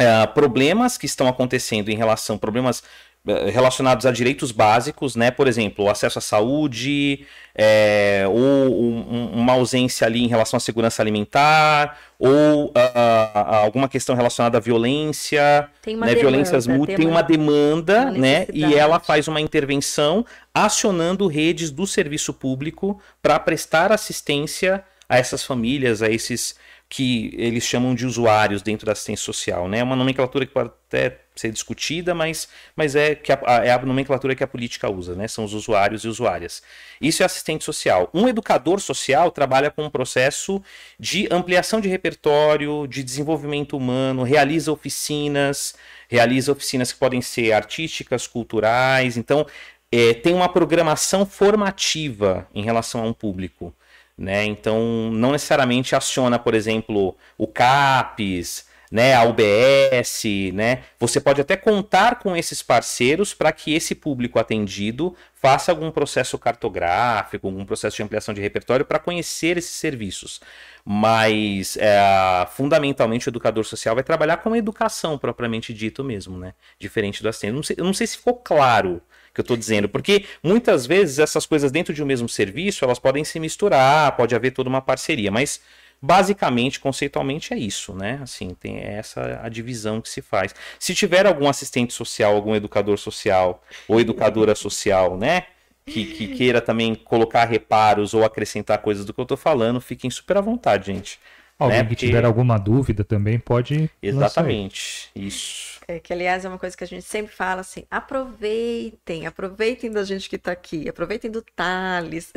é, 0.00 0.26
problemas 0.26 0.96
que 0.96 1.04
estão 1.04 1.28
acontecendo 1.28 1.90
em 1.90 1.96
relação 1.96 2.38
problemas 2.38 2.82
é, 3.28 3.50
relacionados 3.50 4.06
a 4.06 4.10
direitos 4.10 4.50
básicos, 4.50 5.14
né? 5.14 5.30
Por 5.30 5.46
exemplo, 5.46 5.84
o 5.84 5.90
acesso 5.90 6.18
à 6.18 6.22
saúde, 6.22 7.26
é, 7.54 8.24
ou 8.26 8.82
um, 8.82 9.30
uma 9.34 9.52
ausência 9.52 10.06
ali 10.06 10.24
em 10.24 10.26
relação 10.26 10.56
à 10.56 10.60
segurança 10.60 11.02
alimentar, 11.02 11.98
ou 12.18 12.66
uh, 12.66 12.68
uh, 12.68 13.54
alguma 13.62 13.90
questão 13.90 14.16
relacionada 14.16 14.56
à 14.56 14.60
violência, 14.60 15.68
tem 15.82 15.96
uma 15.96 16.06
né? 16.06 16.14
demanda, 16.14 16.30
violências 16.30 16.66
múltiplas, 16.66 16.96
tem 16.96 17.06
uma 17.06 17.22
demanda, 17.22 18.04
uma 18.04 18.12
né? 18.12 18.46
E 18.54 18.74
ela 18.74 18.98
faz 18.98 19.28
uma 19.28 19.40
intervenção 19.40 20.24
acionando 20.54 21.26
redes 21.26 21.70
do 21.70 21.86
serviço 21.86 22.32
público 22.32 22.98
para 23.20 23.38
prestar 23.38 23.92
assistência 23.92 24.82
a 25.06 25.18
essas 25.18 25.44
famílias, 25.44 26.00
a 26.00 26.08
esses 26.08 26.54
que 26.90 27.32
eles 27.38 27.62
chamam 27.62 27.94
de 27.94 28.04
usuários 28.04 28.62
dentro 28.62 28.84
da 28.84 28.90
assistência 28.90 29.24
social. 29.24 29.68
Né? 29.68 29.78
É 29.78 29.84
uma 29.84 29.94
nomenclatura 29.94 30.44
que 30.44 30.52
pode 30.52 30.70
até 30.88 31.20
ser 31.36 31.52
discutida, 31.52 32.12
mas, 32.16 32.48
mas 32.74 32.96
é, 32.96 33.14
que 33.14 33.32
a, 33.32 33.38
é 33.64 33.70
a 33.70 33.78
nomenclatura 33.78 34.34
que 34.34 34.42
a 34.42 34.46
política 34.46 34.90
usa, 34.90 35.14
né? 35.14 35.28
são 35.28 35.44
os 35.44 35.54
usuários 35.54 36.02
e 36.02 36.08
usuárias. 36.08 36.64
Isso 37.00 37.22
é 37.22 37.26
assistente 37.26 37.62
social. 37.62 38.10
Um 38.12 38.26
educador 38.28 38.80
social 38.80 39.30
trabalha 39.30 39.70
com 39.70 39.84
um 39.84 39.88
processo 39.88 40.60
de 40.98 41.28
ampliação 41.30 41.80
de 41.80 41.88
repertório, 41.88 42.88
de 42.88 43.04
desenvolvimento 43.04 43.76
humano, 43.76 44.24
realiza 44.24 44.72
oficinas, 44.72 45.76
realiza 46.08 46.50
oficinas 46.50 46.92
que 46.92 46.98
podem 46.98 47.22
ser 47.22 47.52
artísticas, 47.52 48.26
culturais, 48.26 49.16
então 49.16 49.46
é, 49.92 50.12
tem 50.12 50.34
uma 50.34 50.48
programação 50.48 51.24
formativa 51.24 52.48
em 52.52 52.64
relação 52.64 53.00
a 53.00 53.06
um 53.06 53.12
público. 53.12 53.72
Né? 54.20 54.44
Então, 54.44 55.10
não 55.10 55.32
necessariamente 55.32 55.96
aciona, 55.96 56.38
por 56.38 56.52
exemplo, 56.54 57.16
o 57.38 57.46
CAPES, 57.46 58.66
né, 58.92 59.14
a 59.14 59.24
UBS, 59.24 60.24
né? 60.52 60.82
Você 60.98 61.18
pode 61.20 61.40
até 61.40 61.56
contar 61.56 62.18
com 62.18 62.36
esses 62.36 62.60
parceiros 62.60 63.32
para 63.32 63.50
que 63.50 63.72
esse 63.72 63.94
público 63.94 64.38
atendido 64.38 65.16
faça 65.32 65.72
algum 65.72 65.90
processo 65.90 66.38
cartográfico, 66.38 67.46
algum 67.46 67.64
processo 67.64 67.96
de 67.96 68.02
ampliação 68.02 68.34
de 68.34 68.42
repertório 68.42 68.84
para 68.84 68.98
conhecer 68.98 69.56
esses 69.56 69.70
serviços. 69.76 70.40
Mas 70.84 71.78
é, 71.78 72.46
fundamentalmente 72.50 73.26
o 73.26 73.30
educador 73.30 73.64
social 73.64 73.94
vai 73.94 74.04
trabalhar 74.04 74.38
com 74.38 74.52
a 74.52 74.58
educação 74.58 75.16
propriamente 75.16 75.72
dito 75.72 76.04
mesmo, 76.04 76.36
né? 76.36 76.52
Diferente 76.78 77.22
do 77.22 77.28
assistente. 77.30 77.52
Eu 77.52 77.56
não 77.56 77.62
sei, 77.62 77.76
eu 77.78 77.84
não 77.84 77.94
sei 77.94 78.06
se 78.06 78.18
ficou 78.18 78.34
claro 78.34 79.00
que 79.34 79.40
eu 79.40 79.42
estou 79.42 79.56
dizendo, 79.56 79.88
porque 79.88 80.24
muitas 80.42 80.86
vezes 80.86 81.18
essas 81.18 81.46
coisas 81.46 81.70
dentro 81.70 81.94
de 81.94 82.02
um 82.02 82.06
mesmo 82.06 82.28
serviço 82.28 82.84
elas 82.84 82.98
podem 82.98 83.24
se 83.24 83.38
misturar, 83.38 84.16
pode 84.16 84.34
haver 84.34 84.50
toda 84.52 84.68
uma 84.68 84.80
parceria, 84.80 85.30
mas 85.30 85.60
Basicamente, 86.02 86.80
conceitualmente 86.80 87.52
é 87.52 87.58
isso, 87.58 87.92
né? 87.94 88.20
Assim, 88.22 88.56
tem 88.58 88.78
essa 88.78 89.38
a 89.42 89.50
divisão 89.50 90.00
que 90.00 90.08
se 90.08 90.22
faz. 90.22 90.54
Se 90.78 90.94
tiver 90.94 91.26
algum 91.26 91.46
assistente 91.46 91.92
social, 91.92 92.34
algum 92.34 92.54
educador 92.56 92.96
social 92.96 93.62
ou 93.86 94.00
educadora 94.00 94.54
social, 94.54 95.18
né? 95.18 95.44
Que, 95.84 96.06
que 96.06 96.28
queira 96.28 96.60
também 96.62 96.94
colocar 96.94 97.44
reparos 97.44 98.14
ou 98.14 98.24
acrescentar 98.24 98.78
coisas 98.78 99.04
do 99.04 99.12
que 99.12 99.20
eu 99.20 99.26
tô 99.26 99.36
falando, 99.36 99.78
fiquem 99.78 100.08
super 100.08 100.38
à 100.38 100.40
vontade, 100.40 100.86
gente. 100.86 101.18
Alguém 101.58 101.78
né? 101.78 101.82
que 101.82 101.88
Porque- 101.90 102.06
tiver 102.06 102.24
alguma 102.24 102.56
dúvida 102.56 103.04
também 103.04 103.38
pode. 103.38 103.90
Exatamente. 104.02 105.10
Isso. 105.14 105.79
É, 105.90 105.98
que, 105.98 106.12
aliás, 106.12 106.44
é 106.44 106.48
uma 106.48 106.58
coisa 106.58 106.76
que 106.76 106.84
a 106.84 106.86
gente 106.86 107.02
sempre 107.02 107.34
fala 107.34 107.62
assim: 107.62 107.84
aproveitem, 107.90 109.26
aproveitem 109.26 109.90
da 109.90 110.04
gente 110.04 110.28
que 110.28 110.36
está 110.36 110.52
aqui, 110.52 110.88
aproveitem 110.88 111.30
do 111.30 111.42
Thales. 111.42 112.32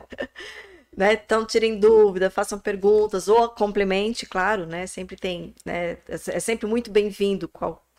né? 0.94 1.14
Então, 1.14 1.46
tirem 1.46 1.78
dúvida, 1.78 2.30
façam 2.30 2.58
perguntas, 2.58 3.28
ou 3.28 3.48
complemente, 3.48 4.26
claro, 4.26 4.66
né? 4.66 4.86
Sempre 4.86 5.16
tem, 5.16 5.54
né? 5.64 5.92
É 6.08 6.14
é 6.28 6.40
sempre 6.40 6.66
muito 6.66 6.90
bem-vindo 6.90 7.50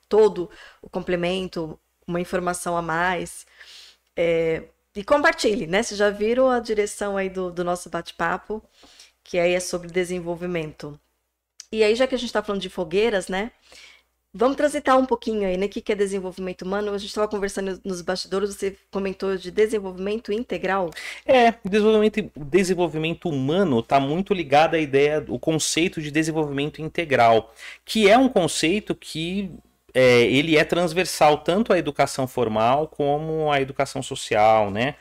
todo 0.08 0.50
o 0.82 0.90
complemento, 0.90 1.80
uma 2.08 2.22
informação 2.22 2.78
a 2.78 2.82
mais. 2.82 3.48
É, 4.16 4.63
e 4.96 5.04
compartilhe, 5.04 5.66
né? 5.68 5.82
Vocês 5.84 5.98
já 5.98 6.10
viram 6.12 6.50
a 6.50 6.60
direção 6.60 7.18
aí 7.18 7.30
do, 7.30 7.52
do 7.52 7.63
nosso 7.63 7.90
bate-papo, 7.90 8.63
que 9.24 9.40
aí 9.40 9.54
é 9.54 9.60
sobre 9.60 9.90
desenvolvimento. 9.90 11.00
E 11.72 11.84
aí, 11.84 11.96
já 11.96 12.08
que 12.08 12.16
a 12.16 12.18
gente 12.18 12.30
está 12.30 12.44
falando 12.44 12.62
de 12.62 12.70
fogueiras, 12.70 13.28
né? 13.28 13.52
Vamos 14.34 14.58
transitar 14.58 14.98
um 14.98 15.06
pouquinho 15.06 15.48
aí, 15.48 15.58
né? 15.58 15.66
O 15.66 15.70
que 15.70 15.92
é 15.92 15.96
desenvolvimento 15.96 16.62
humano? 16.62 16.92
A 16.94 16.98
gente 16.98 17.10
estava 17.10 17.28
conversando 17.28 17.80
nos 17.84 18.02
bastidores, 18.02 18.54
você 18.54 18.78
comentou 18.92 19.36
de 19.36 19.50
desenvolvimento 19.50 20.32
integral. 20.32 20.92
É, 21.26 21.54
desenvolvimento, 21.66 22.32
desenvolvimento 22.36 23.30
humano 23.30 23.80
está 23.80 24.00
muito 24.00 24.34
ligado 24.34 24.76
à 24.76 24.80
ideia, 24.80 25.26
o 25.28 25.40
conceito 25.40 26.02
de 26.02 26.12
desenvolvimento 26.12 26.82
integral, 26.82 27.54
que 27.84 28.08
é 28.08 28.18
um 28.18 28.30
conceito 28.30 28.94
que 28.94 29.52
é, 29.94 30.26
ele 30.26 30.58
é 30.58 30.63
transversal 30.63 31.40
tanto 31.40 31.74
à 31.74 31.80
educação 31.80 32.28
formal 32.28 32.88
como 32.88 33.52
à 33.52 33.60
educação 33.60 34.04
social, 34.04 34.70
né? 34.70 34.96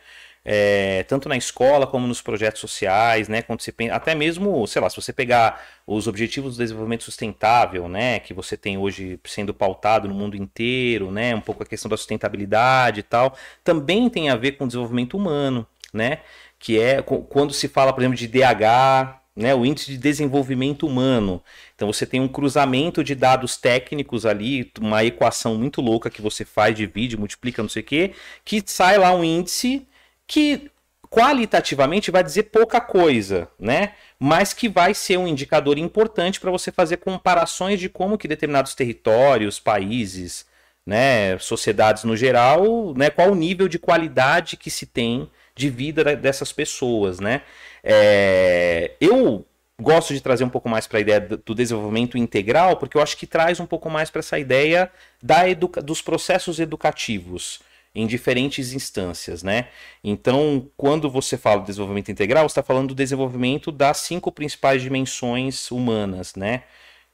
É, 0.48 1.02
tanto 1.08 1.28
na 1.28 1.36
escola 1.36 1.88
como 1.88 2.06
nos 2.06 2.22
projetos 2.22 2.60
sociais, 2.60 3.26
né? 3.26 3.42
Quando 3.42 3.62
você 3.62 3.72
pensa, 3.72 3.96
até 3.96 4.14
mesmo, 4.14 4.64
sei 4.68 4.80
lá, 4.80 4.88
se 4.88 4.94
você 4.94 5.12
pegar 5.12 5.60
os 5.84 6.06
objetivos 6.06 6.54
do 6.56 6.62
desenvolvimento 6.62 7.02
sustentável, 7.02 7.88
né? 7.88 8.20
Que 8.20 8.32
você 8.32 8.56
tem 8.56 8.78
hoje 8.78 9.18
sendo 9.24 9.52
pautado 9.52 10.06
no 10.06 10.14
mundo 10.14 10.36
inteiro, 10.36 11.10
né? 11.10 11.34
Um 11.34 11.40
pouco 11.40 11.64
a 11.64 11.66
questão 11.66 11.88
da 11.88 11.96
sustentabilidade 11.96 13.00
e 13.00 13.02
tal, 13.02 13.36
também 13.64 14.08
tem 14.08 14.30
a 14.30 14.36
ver 14.36 14.52
com 14.52 14.62
o 14.62 14.66
desenvolvimento 14.68 15.16
humano, 15.16 15.66
né? 15.92 16.20
Que 16.60 16.78
é 16.78 17.02
quando 17.02 17.52
se 17.52 17.66
fala, 17.66 17.92
por 17.92 18.00
exemplo, 18.02 18.16
de 18.16 18.28
DH, 18.28 19.18
né? 19.34 19.52
O 19.52 19.66
índice 19.66 19.90
de 19.90 19.98
desenvolvimento 19.98 20.86
humano. 20.86 21.42
Então 21.74 21.92
você 21.92 22.06
tem 22.06 22.20
um 22.20 22.28
cruzamento 22.28 23.02
de 23.02 23.16
dados 23.16 23.56
técnicos 23.56 24.24
ali, 24.24 24.70
uma 24.80 25.04
equação 25.04 25.56
muito 25.56 25.80
louca 25.80 26.08
que 26.08 26.22
você 26.22 26.44
faz, 26.44 26.76
divide, 26.76 27.16
multiplica, 27.16 27.62
não 27.64 27.68
sei 27.68 27.82
o 27.82 27.84
quê, 27.84 28.12
que 28.44 28.62
sai 28.64 28.96
lá 28.96 29.12
um 29.12 29.24
índice 29.24 29.84
que 30.26 30.70
qualitativamente 31.10 32.10
vai 32.10 32.22
dizer 32.22 32.44
pouca 32.44 32.80
coisa, 32.80 33.48
né? 33.58 33.92
Mas 34.18 34.52
que 34.52 34.68
vai 34.68 34.92
ser 34.94 35.16
um 35.18 35.26
indicador 35.28 35.78
importante 35.78 36.40
para 36.40 36.50
você 36.50 36.72
fazer 36.72 36.96
comparações 36.98 37.78
de 37.80 37.88
como 37.88 38.18
que 38.18 38.26
determinados 38.28 38.74
territórios, 38.74 39.60
países, 39.60 40.46
né, 40.84 41.38
sociedades 41.38 42.04
no 42.04 42.16
geral, 42.16 42.94
né, 42.96 43.10
qual 43.10 43.30
o 43.32 43.34
nível 43.34 43.68
de 43.68 43.78
qualidade 43.78 44.56
que 44.56 44.70
se 44.70 44.86
tem 44.86 45.28
de 45.54 45.68
vida 45.70 46.04
da- 46.04 46.14
dessas 46.14 46.52
pessoas, 46.52 47.18
né? 47.20 47.42
É, 47.82 48.92
eu 49.00 49.44
gosto 49.80 50.12
de 50.14 50.20
trazer 50.20 50.44
um 50.44 50.48
pouco 50.48 50.68
mais 50.68 50.86
para 50.86 50.98
a 50.98 51.00
ideia 51.00 51.20
do 51.20 51.36
do 51.38 51.54
desenvolvimento 51.54 52.16
integral, 52.18 52.76
porque 52.76 52.96
eu 52.96 53.02
acho 53.02 53.16
que 53.16 53.26
traz 53.26 53.60
um 53.60 53.66
pouco 53.66 53.88
mais 53.90 54.10
para 54.10 54.20
essa 54.20 54.38
ideia 54.38 54.90
da 55.22 55.48
educa 55.48 55.80
dos 55.82 56.02
processos 56.02 56.58
educativos 56.58 57.60
em 57.96 58.06
diferentes 58.06 58.74
instâncias, 58.74 59.42
né? 59.42 59.68
Então, 60.04 60.70
quando 60.76 61.08
você 61.10 61.38
fala 61.38 61.60
de 61.62 61.68
desenvolvimento 61.68 62.10
integral, 62.10 62.46
você 62.46 62.52
está 62.52 62.62
falando 62.62 62.88
do 62.88 62.94
desenvolvimento 62.94 63.72
das 63.72 63.96
cinco 63.98 64.30
principais 64.30 64.82
dimensões 64.82 65.70
humanas, 65.70 66.34
né? 66.36 66.64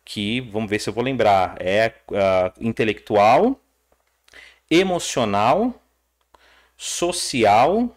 Que, 0.04 0.40
vamos 0.40 0.68
ver 0.68 0.80
se 0.80 0.88
eu 0.88 0.92
vou 0.92 1.04
lembrar, 1.04 1.54
é 1.60 1.94
ah, 2.12 2.52
intelectual, 2.60 3.60
emocional, 4.68 5.80
social, 6.76 7.96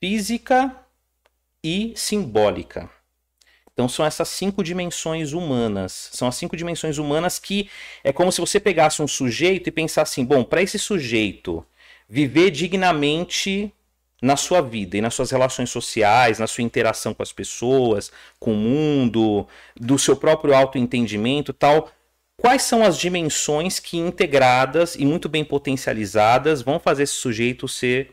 física 0.00 0.76
e 1.62 1.92
simbólica. 1.96 2.88
Então 3.78 3.88
são 3.88 4.04
essas 4.04 4.26
cinco 4.30 4.64
dimensões 4.64 5.32
humanas. 5.32 6.10
São 6.12 6.26
as 6.26 6.34
cinco 6.34 6.56
dimensões 6.56 6.98
humanas 6.98 7.38
que 7.38 7.70
é 8.02 8.12
como 8.12 8.32
se 8.32 8.40
você 8.40 8.58
pegasse 8.58 9.00
um 9.00 9.06
sujeito 9.06 9.68
e 9.68 9.70
pensasse 9.70 10.14
assim: 10.14 10.24
bom, 10.24 10.42
para 10.42 10.60
esse 10.60 10.80
sujeito 10.80 11.64
viver 12.08 12.50
dignamente 12.50 13.72
na 14.20 14.34
sua 14.34 14.60
vida 14.60 14.96
e 14.96 15.00
nas 15.00 15.14
suas 15.14 15.30
relações 15.30 15.70
sociais, 15.70 16.40
na 16.40 16.48
sua 16.48 16.64
interação 16.64 17.14
com 17.14 17.22
as 17.22 17.32
pessoas, 17.32 18.10
com 18.40 18.52
o 18.52 18.56
mundo, 18.56 19.46
do 19.76 19.96
seu 19.96 20.16
próprio 20.16 20.56
autoentendimento, 20.56 21.52
tal. 21.52 21.88
Quais 22.36 22.62
são 22.62 22.84
as 22.84 22.98
dimensões 22.98 23.78
que 23.78 23.96
integradas 23.96 24.96
e 24.96 25.06
muito 25.06 25.28
bem 25.28 25.44
potencializadas 25.44 26.62
vão 26.62 26.80
fazer 26.80 27.04
esse 27.04 27.14
sujeito 27.14 27.68
ser 27.68 28.12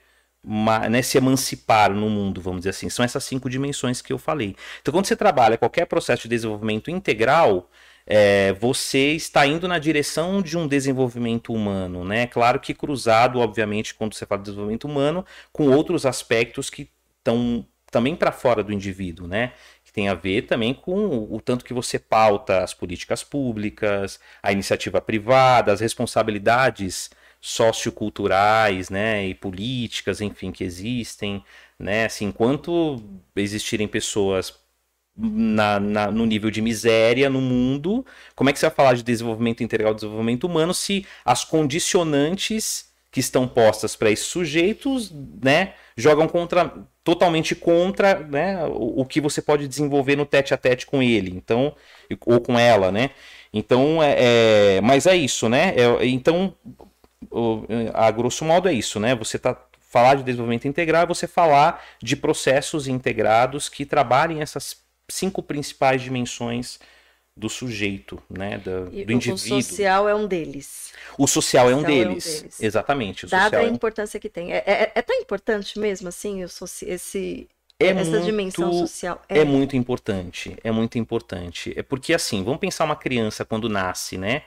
né, 0.89 1.01
se 1.01 1.17
emancipar 1.17 1.91
no 1.93 2.09
mundo, 2.09 2.41
vamos 2.41 2.61
dizer 2.61 2.69
assim. 2.71 2.89
São 2.89 3.03
essas 3.03 3.23
cinco 3.23 3.49
dimensões 3.49 4.01
que 4.01 4.13
eu 4.13 4.17
falei. 4.17 4.55
Então, 4.81 4.93
quando 4.93 5.05
você 5.05 5.15
trabalha 5.15 5.57
qualquer 5.57 5.85
processo 5.85 6.23
de 6.23 6.29
desenvolvimento 6.29 6.91
integral, 6.91 7.69
é, 8.05 8.53
você 8.53 9.13
está 9.13 9.45
indo 9.47 9.67
na 9.67 9.79
direção 9.79 10.41
de 10.41 10.57
um 10.57 10.67
desenvolvimento 10.67 11.51
humano, 11.51 12.05
né? 12.05 12.27
Claro 12.27 12.59
que 12.59 12.73
cruzado, 12.73 13.39
obviamente, 13.39 13.95
quando 13.95 14.13
você 14.13 14.25
fala 14.25 14.39
de 14.39 14.45
desenvolvimento 14.45 14.85
humano, 14.85 15.25
com 15.51 15.69
outros 15.69 16.05
aspectos 16.05 16.69
que 16.69 16.89
estão 17.17 17.65
também 17.91 18.15
para 18.15 18.31
fora 18.31 18.63
do 18.63 18.73
indivíduo, 18.73 19.27
né? 19.27 19.53
Que 19.83 19.91
tem 19.91 20.09
a 20.09 20.13
ver 20.13 20.43
também 20.43 20.73
com 20.73 21.27
o 21.31 21.39
tanto 21.41 21.65
que 21.65 21.73
você 21.73 21.97
pauta 21.97 22.63
as 22.63 22.73
políticas 22.73 23.23
públicas, 23.23 24.19
a 24.43 24.51
iniciativa 24.51 25.01
privada, 25.01 25.71
as 25.71 25.79
responsabilidades 25.79 27.09
socioculturais, 27.47 28.89
né, 28.89 29.27
e 29.27 29.35
políticas, 29.35 30.19
enfim, 30.21 30.51
que 30.51 30.63
existem, 30.63 31.43
né, 31.77 32.05
assim, 32.05 32.25
enquanto 32.25 33.01
existirem 33.35 33.87
pessoas 33.87 34.53
na, 35.17 35.79
na- 35.79 36.11
no 36.11 36.25
nível 36.25 36.51
de 36.51 36.61
miséria 36.61 37.29
no 37.29 37.39
mundo, 37.41 38.05
como 38.35 38.49
é 38.49 38.53
que 38.53 38.59
você 38.59 38.65
vai 38.67 38.75
falar 38.75 38.93
de 38.95 39.03
desenvolvimento 39.03 39.63
integral, 39.63 39.93
desenvolvimento 39.93 40.45
humano, 40.45 40.73
se 40.73 41.05
as 41.23 41.45
condicionantes 41.45 42.91
que 43.11 43.19
estão 43.21 43.47
postas 43.47 43.95
para 43.95 44.11
esses 44.11 44.25
sujeitos, 44.25 45.11
né, 45.43 45.73
jogam 45.95 46.27
contra, 46.27 46.73
totalmente 47.03 47.55
contra, 47.55 48.19
né, 48.19 48.65
o, 48.65 49.01
o 49.01 49.05
que 49.05 49.21
você 49.21 49.41
pode 49.41 49.67
desenvolver 49.67 50.15
no 50.17 50.25
tete 50.25 50.53
a 50.53 50.57
tete 50.57 50.85
com 50.85 51.01
ele, 51.01 51.31
então, 51.31 51.75
ou 52.25 52.41
com 52.41 52.59
ela, 52.59 52.91
né, 52.91 53.11
então, 53.53 54.03
é, 54.03 54.77
é- 54.77 54.81
mas 54.81 55.05
é 55.05 55.15
isso, 55.15 55.47
né, 55.49 55.73
É- 55.77 56.05
então, 56.07 56.53
a 57.93 58.09
grosso 58.11 58.43
modo 58.45 58.67
é 58.69 58.73
isso, 58.73 58.99
né, 58.99 59.13
você 59.15 59.37
tá 59.39 59.55
falar 59.89 60.15
de 60.15 60.23
desenvolvimento 60.23 60.67
integral 60.67 61.03
é 61.03 61.05
você 61.05 61.25
falar 61.27 61.83
de 62.03 62.15
processos 62.17 62.87
integrados 62.87 63.69
que 63.69 63.85
trabalhem 63.85 64.41
essas 64.41 64.77
cinco 65.09 65.41
principais 65.41 66.01
dimensões 66.01 66.79
do 67.37 67.49
sujeito, 67.49 68.21
né, 68.29 68.57
do 68.57 68.89
o- 68.89 69.11
indivíduo. 69.11 69.57
o 69.57 69.61
social 69.63 70.09
é 70.09 70.15
um 70.15 70.25
deles. 70.27 70.93
O 71.17 71.27
social 71.27 71.69
é 71.69 71.75
um 71.75 71.79
social 71.79 71.91
é 71.91 72.01
um 72.01 72.07
deles. 72.09 72.39
deles. 72.41 72.61
Exatamente. 72.61 73.25
O 73.25 73.29
Dada 73.29 73.43
social 73.45 73.61
a 73.61 73.65
é, 73.65 73.69
um- 73.71 73.73
importância 73.75 74.19
que 74.19 74.29
tem. 74.29 74.53
É, 74.53 74.63
é- 74.65 74.91
é 74.95 75.01
tão 75.01 75.15
importante 75.17 75.77
mesmo, 75.79 76.07
assim, 76.09 76.43
o 76.43 76.49
soci- 76.49 76.85
esse, 76.89 77.47
é 77.79 77.87
essa 77.87 78.09
muito, 78.11 78.25
dimensão 78.25 78.71
social. 78.73 79.21
é 79.29 79.43
muito 79.43 79.75
importante. 79.75 80.57
É 80.63 80.71
muito 80.71 80.97
importante. 80.97 81.73
É 81.75 81.83
porque 81.83 82.13
assim, 82.13 82.41
vamos 82.43 82.59
pensar 82.59 82.85
uma 82.85 82.95
criança 82.95 83.43
quando 83.45 83.67
nasce, 83.69 84.17
né? 84.17 84.43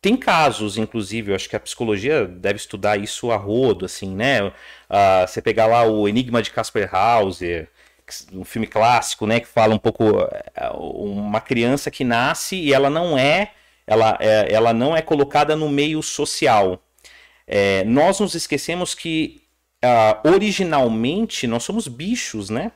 Tem 0.00 0.16
casos, 0.16 0.78
inclusive, 0.78 1.30
eu 1.30 1.34
acho 1.36 1.48
que 1.48 1.56
a 1.56 1.60
psicologia 1.60 2.26
deve 2.26 2.56
estudar 2.56 2.98
isso 2.98 3.30
a 3.30 3.36
rodo, 3.36 3.84
assim, 3.84 4.14
né? 4.14 4.52
Ah, 4.88 5.26
você 5.26 5.42
pegar 5.42 5.66
lá 5.66 5.84
o 5.84 6.08
Enigma 6.08 6.42
de 6.42 6.50
Casper 6.50 6.94
Hauser, 6.94 7.68
um 8.32 8.44
filme 8.44 8.66
clássico, 8.66 9.26
né, 9.26 9.40
que 9.40 9.46
fala 9.46 9.74
um 9.74 9.78
pouco 9.78 10.04
é, 10.54 10.70
uma 10.74 11.40
criança 11.40 11.90
que 11.90 12.02
nasce 12.04 12.56
e 12.56 12.72
ela 12.72 12.90
não 12.90 13.16
é, 13.16 13.52
ela, 13.86 14.16
é, 14.20 14.52
ela 14.52 14.72
não 14.72 14.96
é 14.96 15.02
colocada 15.02 15.54
no 15.56 15.68
meio 15.68 16.02
social. 16.02 16.82
É, 17.46 17.84
nós 17.84 18.20
nos 18.20 18.34
esquecemos 18.34 18.94
que 18.94 19.42
uh, 19.84 20.28
originalmente 20.28 21.46
nós 21.46 21.64
somos 21.64 21.88
bichos, 21.88 22.50
né? 22.50 22.72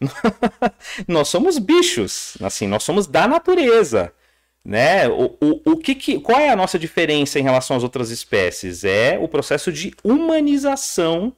nós 1.06 1.28
somos 1.28 1.58
bichos, 1.58 2.36
assim, 2.42 2.66
nós 2.66 2.82
somos 2.82 3.06
da 3.06 3.26
natureza. 3.28 4.12
Né? 4.68 5.08
O, 5.08 5.34
o, 5.40 5.72
o 5.72 5.76
que, 5.78 5.94
que 5.94 6.20
qual 6.20 6.38
é 6.38 6.50
a 6.50 6.56
nossa 6.56 6.78
diferença 6.78 7.38
em 7.38 7.42
relação 7.42 7.74
às 7.74 7.82
outras 7.82 8.10
espécies? 8.10 8.84
É 8.84 9.18
o 9.18 9.26
processo 9.26 9.72
de 9.72 9.94
humanização 10.04 11.32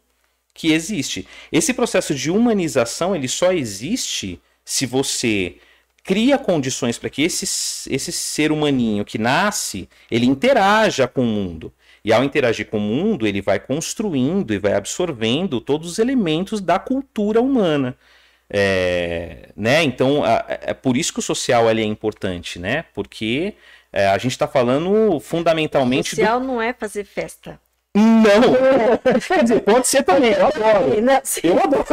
que 0.53 0.73
existe. 0.73 1.29
Esse 1.53 1.73
processo 1.73 2.13
de 2.13 2.29
humanização 2.29 3.15
ele 3.15 3.29
só 3.29 3.53
existe 3.53 4.41
se 4.65 4.85
você 4.85 5.59
cria 6.03 6.39
condições 6.39 6.99
para 6.99 7.09
que 7.09 7.23
esse, 7.23 7.45
esse 7.89 8.11
ser 8.11 8.51
humaninho 8.51 9.05
que 9.05 9.17
nasce 9.17 9.89
ele 10.11 10.27
interaja 10.27 11.07
com 11.07 11.23
o 11.23 11.25
mundo. 11.25 11.73
E 12.05 12.13
ao 12.13 12.25
interagir 12.25 12.67
com 12.67 12.79
o 12.79 12.81
mundo, 12.81 13.29
ele 13.29 13.41
vai 13.41 13.61
construindo 13.61 14.53
e 14.53 14.59
vai 14.59 14.73
absorvendo 14.73 15.61
todos 15.61 15.89
os 15.89 15.99
elementos 16.01 16.61
da 16.61 16.81
cultura 16.81 17.41
humana. 17.41 17.97
É, 18.53 19.51
né? 19.57 19.83
Então, 19.85 20.23
é 20.27 20.75
por 20.75 20.97
isso 20.97 21.13
que 21.13 21.21
o 21.21 21.23
social 21.23 21.71
ele 21.71 21.83
é 21.83 21.85
importante, 21.85 22.59
né? 22.59 22.85
Porque 22.93 23.55
é, 23.93 24.09
a 24.09 24.19
gente 24.19 24.33
está 24.33 24.49
falando 24.49 25.21
fundamentalmente. 25.21 26.15
O 26.15 26.17
social 26.17 26.41
do... 26.41 26.47
não 26.47 26.61
é 26.61 26.73
fazer 26.73 27.05
festa. 27.05 27.61
Não! 27.93 29.21
Quer 29.27 29.43
dizer, 29.43 29.61
pode 29.63 29.89
ser 29.89 30.05
também, 30.05 30.31
eu 30.33 30.47
adoro. 30.47 30.91
Eu 31.43 31.59
adoro. 31.59 31.85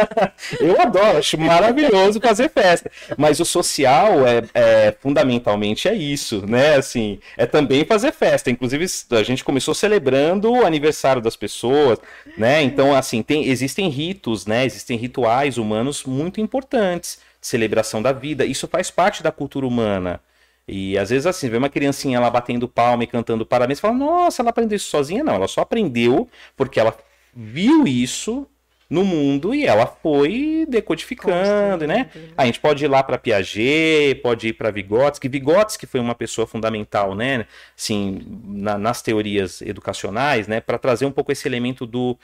Eu 0.58 0.80
adoro, 0.80 1.18
acho 1.18 1.38
maravilhoso 1.38 2.18
fazer 2.20 2.48
festa. 2.48 2.90
Mas 3.18 3.40
o 3.40 3.44
social 3.44 4.26
é, 4.26 4.42
é, 4.54 4.94
fundamentalmente 5.00 5.86
é 5.86 5.94
isso, 5.94 6.46
né? 6.46 6.76
Assim, 6.76 7.18
é 7.36 7.44
também 7.44 7.84
fazer 7.84 8.12
festa. 8.12 8.50
Inclusive, 8.50 8.86
a 9.10 9.22
gente 9.22 9.44
começou 9.44 9.74
celebrando 9.74 10.50
o 10.50 10.64
aniversário 10.64 11.20
das 11.20 11.36
pessoas, 11.36 11.98
né? 12.38 12.62
Então, 12.62 12.94
assim, 12.94 13.22
tem, 13.22 13.46
existem 13.46 13.88
ritos, 13.88 14.46
né? 14.46 14.64
Existem 14.64 14.96
rituais 14.96 15.58
humanos 15.58 16.04
muito 16.04 16.40
importantes. 16.40 17.18
Celebração 17.40 18.00
da 18.00 18.12
vida. 18.12 18.46
Isso 18.46 18.66
faz 18.66 18.90
parte 18.90 19.22
da 19.22 19.30
cultura 19.30 19.66
humana. 19.66 20.20
E 20.66 20.96
às 20.98 21.10
vezes 21.10 21.26
assim, 21.26 21.48
vê 21.48 21.56
uma 21.56 21.68
criancinha 21.68 22.18
lá 22.20 22.30
batendo 22.30 22.68
palma 22.68 23.04
e 23.04 23.06
cantando 23.06 23.44
parabéns, 23.44 23.80
fala, 23.80 23.94
nossa, 23.94 24.42
ela 24.42 24.50
aprendeu 24.50 24.76
isso 24.76 24.88
sozinha? 24.90 25.22
Não, 25.22 25.34
ela 25.34 25.48
só 25.48 25.60
aprendeu 25.60 26.28
porque 26.56 26.80
ela 26.80 26.96
viu 27.34 27.86
isso 27.86 28.46
no 28.88 29.04
mundo 29.04 29.54
e 29.54 29.66
ela 29.66 29.86
foi 29.86 30.66
decodificando, 30.68 31.86
né? 31.86 32.10
A 32.36 32.46
gente 32.46 32.60
pode 32.60 32.84
ir 32.84 32.88
lá 32.88 33.02
para 33.02 33.18
Piaget, 33.18 34.20
pode 34.22 34.48
ir 34.48 34.52
para 34.52 34.70
Vygotsky. 34.70 35.28
Vygotsky 35.28 35.86
foi 35.86 36.00
uma 36.00 36.14
pessoa 36.14 36.46
fundamental, 36.46 37.14
né? 37.14 37.46
Assim, 37.76 38.20
na, 38.44 38.78
nas 38.78 39.02
teorias 39.02 39.62
educacionais, 39.62 40.46
né? 40.46 40.60
Para 40.60 40.78
trazer 40.78 41.06
um 41.06 41.12
pouco 41.12 41.32
esse 41.32 41.48
elemento 41.48 41.86
do 41.86 42.16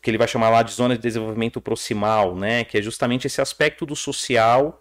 que 0.00 0.08
ele 0.08 0.18
vai 0.18 0.28
chamar 0.28 0.50
lá 0.50 0.62
de 0.62 0.72
zona 0.72 0.94
de 0.94 1.02
desenvolvimento 1.02 1.60
proximal, 1.60 2.36
né? 2.36 2.64
Que 2.64 2.78
é 2.78 2.82
justamente 2.82 3.26
esse 3.26 3.40
aspecto 3.40 3.84
do 3.86 3.96
social 3.96 4.80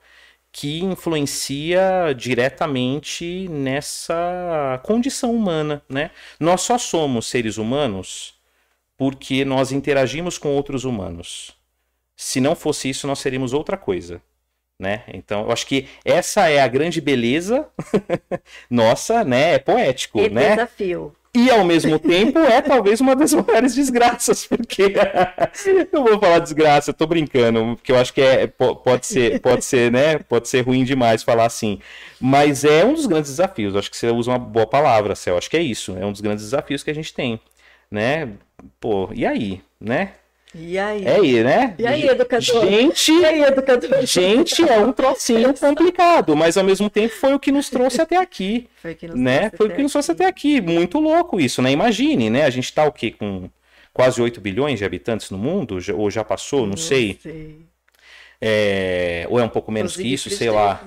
que 0.53 0.83
influencia 0.83 2.13
diretamente 2.15 3.49
nessa 3.49 4.79
condição 4.83 5.35
humana, 5.35 5.81
né? 5.89 6.11
Nós 6.39 6.61
só 6.61 6.77
somos 6.77 7.25
seres 7.25 7.57
humanos 7.57 8.35
porque 8.95 9.43
nós 9.43 9.71
interagimos 9.71 10.37
com 10.37 10.49
outros 10.49 10.85
humanos. 10.85 11.57
Se 12.15 12.39
não 12.39 12.55
fosse 12.55 12.87
isso, 12.87 13.07
nós 13.07 13.17
seríamos 13.17 13.51
outra 13.51 13.75
coisa, 13.75 14.21
né? 14.79 15.03
Então, 15.07 15.41
eu 15.41 15.51
acho 15.51 15.65
que 15.65 15.87
essa 16.05 16.47
é 16.47 16.61
a 16.61 16.67
grande 16.67 17.01
beleza 17.01 17.67
nossa, 18.69 19.23
né? 19.23 19.55
É 19.55 19.59
poético, 19.59 20.19
e 20.19 20.29
né? 20.29 20.51
desafio. 20.51 21.15
E 21.35 21.49
ao 21.49 21.65
mesmo 21.65 21.97
tempo 21.97 22.37
é 22.37 22.61
talvez 22.61 23.01
uma 23.01 23.15
das 23.15 23.33
maiores 23.33 23.73
desgraças, 23.73 24.45
porque 24.45 24.93
eu 25.91 26.03
vou 26.03 26.19
falar 26.19 26.37
desgraça, 26.37 26.91
eu 26.91 26.93
tô 26.93 27.07
brincando, 27.07 27.75
porque 27.75 27.91
eu 27.91 27.97
acho 27.97 28.13
que 28.13 28.21
é, 28.21 28.45
pode 28.45 29.07
ser, 29.07 29.41
pode 29.41 29.65
ser, 29.65 29.91
né? 29.91 30.19
Pode 30.19 30.47
ser 30.47 30.61
ruim 30.61 30.83
demais 30.83 31.23
falar 31.23 31.45
assim. 31.45 31.79
Mas 32.21 32.63
é 32.63 32.85
um 32.85 32.93
dos 32.93 33.07
grandes 33.07 33.31
desafios. 33.31 33.75
Acho 33.75 33.89
que 33.89 33.97
você 33.97 34.09
usa 34.09 34.29
uma 34.29 34.37
boa 34.37 34.67
palavra, 34.67 35.15
Céu. 35.15 35.35
Acho 35.35 35.49
que 35.49 35.57
é 35.57 35.61
isso. 35.61 35.97
É 35.97 36.05
um 36.05 36.11
dos 36.11 36.21
grandes 36.21 36.45
desafios 36.45 36.83
que 36.83 36.91
a 36.91 36.95
gente 36.95 37.11
tem, 37.11 37.39
né? 37.89 38.29
Pô, 38.79 39.09
e 39.11 39.25
aí, 39.25 39.59
né? 39.81 40.13
E 40.55 40.77
aí? 40.77 41.03
É 41.03 41.15
aí, 41.15 41.43
né? 41.43 41.75
E 41.79 41.87
aí, 41.87 42.07
educador? 42.07 42.41
Gente, 42.41 43.11
e 43.11 43.25
aí, 43.25 43.41
educador? 43.41 44.05
gente, 44.05 44.63
é 44.67 44.77
um 44.77 44.93
trocinho 44.93 45.53
complicado, 45.53 46.35
mas 46.35 46.57
ao 46.57 46.63
mesmo 46.63 46.89
tempo 46.89 47.13
foi 47.15 47.33
o 47.33 47.39
que 47.39 47.51
nos 47.51 47.69
trouxe 47.69 48.01
até 48.01 48.17
aqui. 48.17 48.67
Foi, 48.75 48.93
que 48.93 49.07
nos 49.07 49.19
né? 49.19 49.51
foi 49.57 49.67
o 49.67 49.75
que 49.75 49.81
nos 49.81 49.91
trouxe 49.91 50.11
até 50.11 50.25
aqui. 50.25 50.61
Muito 50.61 50.99
louco 50.99 51.39
isso, 51.39 51.61
né? 51.61 51.71
Imagine, 51.71 52.29
né? 52.29 52.43
A 52.43 52.49
gente 52.49 52.71
tá 52.71 52.85
o 52.85 52.91
quê? 52.91 53.11
Com 53.11 53.49
quase 53.91 54.21
8 54.21 54.39
bilhões 54.39 54.79
de 54.79 54.85
habitantes 54.85 55.31
no 55.31 55.37
mundo? 55.37 55.79
Ou 55.95 56.11
já 56.11 56.23
passou? 56.23 56.61
Não, 56.61 56.69
não 56.69 56.77
sei. 56.77 57.17
sei. 57.21 57.57
É... 58.45 59.25
Ou 59.29 59.39
é 59.39 59.43
um 59.43 59.47
pouco 59.47 59.71
menos 59.71 59.95
que 59.95 60.13
isso, 60.13 60.29
sei 60.29 60.49
lá. 60.49 60.81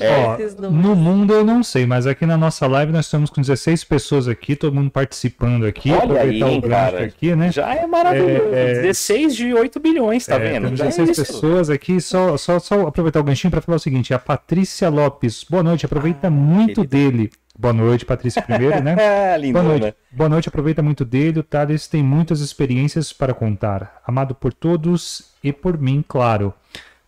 É... 0.00 0.48
no 0.58 0.96
mundo 0.96 1.34
eu 1.34 1.44
não 1.44 1.62
sei, 1.62 1.84
mas 1.84 2.06
aqui 2.06 2.24
na 2.24 2.38
nossa 2.38 2.66
live 2.66 2.90
nós 2.90 3.04
estamos 3.04 3.28
com 3.28 3.42
16 3.42 3.84
pessoas 3.84 4.26
aqui, 4.26 4.56
todo 4.56 4.74
mundo 4.74 4.90
participando 4.90 5.66
aqui. 5.66 5.92
Olha 5.92 6.22
aí, 6.22 6.42
o 6.42 6.62
cara. 6.62 7.04
aqui, 7.04 7.36
né? 7.36 7.52
Já 7.52 7.74
é 7.74 7.86
maravilhoso. 7.86 8.54
É, 8.54 8.80
16 8.80 9.36
de 9.36 9.52
8 9.52 9.78
bilhões, 9.78 10.24
tá 10.24 10.36
é, 10.36 10.52
vendo? 10.52 10.70
16 10.70 11.10
é 11.10 11.14
pessoas 11.14 11.68
aqui. 11.68 12.00
Só, 12.00 12.38
só, 12.38 12.58
só 12.58 12.86
aproveitar 12.86 13.20
o 13.20 13.24
ganchinho 13.24 13.50
para 13.50 13.60
falar 13.60 13.76
o 13.76 13.80
seguinte: 13.80 14.14
a 14.14 14.18
Patrícia 14.18 14.88
Lopes, 14.88 15.44
boa 15.44 15.62
noite, 15.62 15.84
aproveita 15.84 16.28
ah, 16.28 16.30
muito 16.30 16.82
dele. 16.82 17.30
Boa 17.58 17.74
noite, 17.74 18.06
Patrícia, 18.06 18.40
primeiro, 18.40 18.82
né? 18.82 18.96
Lindona. 19.36 19.68
Boa 19.68 19.78
noite. 19.78 19.96
Boa 20.10 20.28
noite, 20.30 20.48
aproveita 20.48 20.82
muito 20.82 21.04
dele. 21.04 21.40
O 21.40 21.42
Thales 21.42 21.86
tem 21.86 22.02
muitas 22.02 22.40
experiências 22.40 23.12
para 23.12 23.34
contar. 23.34 24.00
Amado 24.06 24.34
por 24.34 24.54
todos 24.54 25.30
e 25.44 25.52
por 25.52 25.78
mim, 25.78 26.02
claro. 26.06 26.54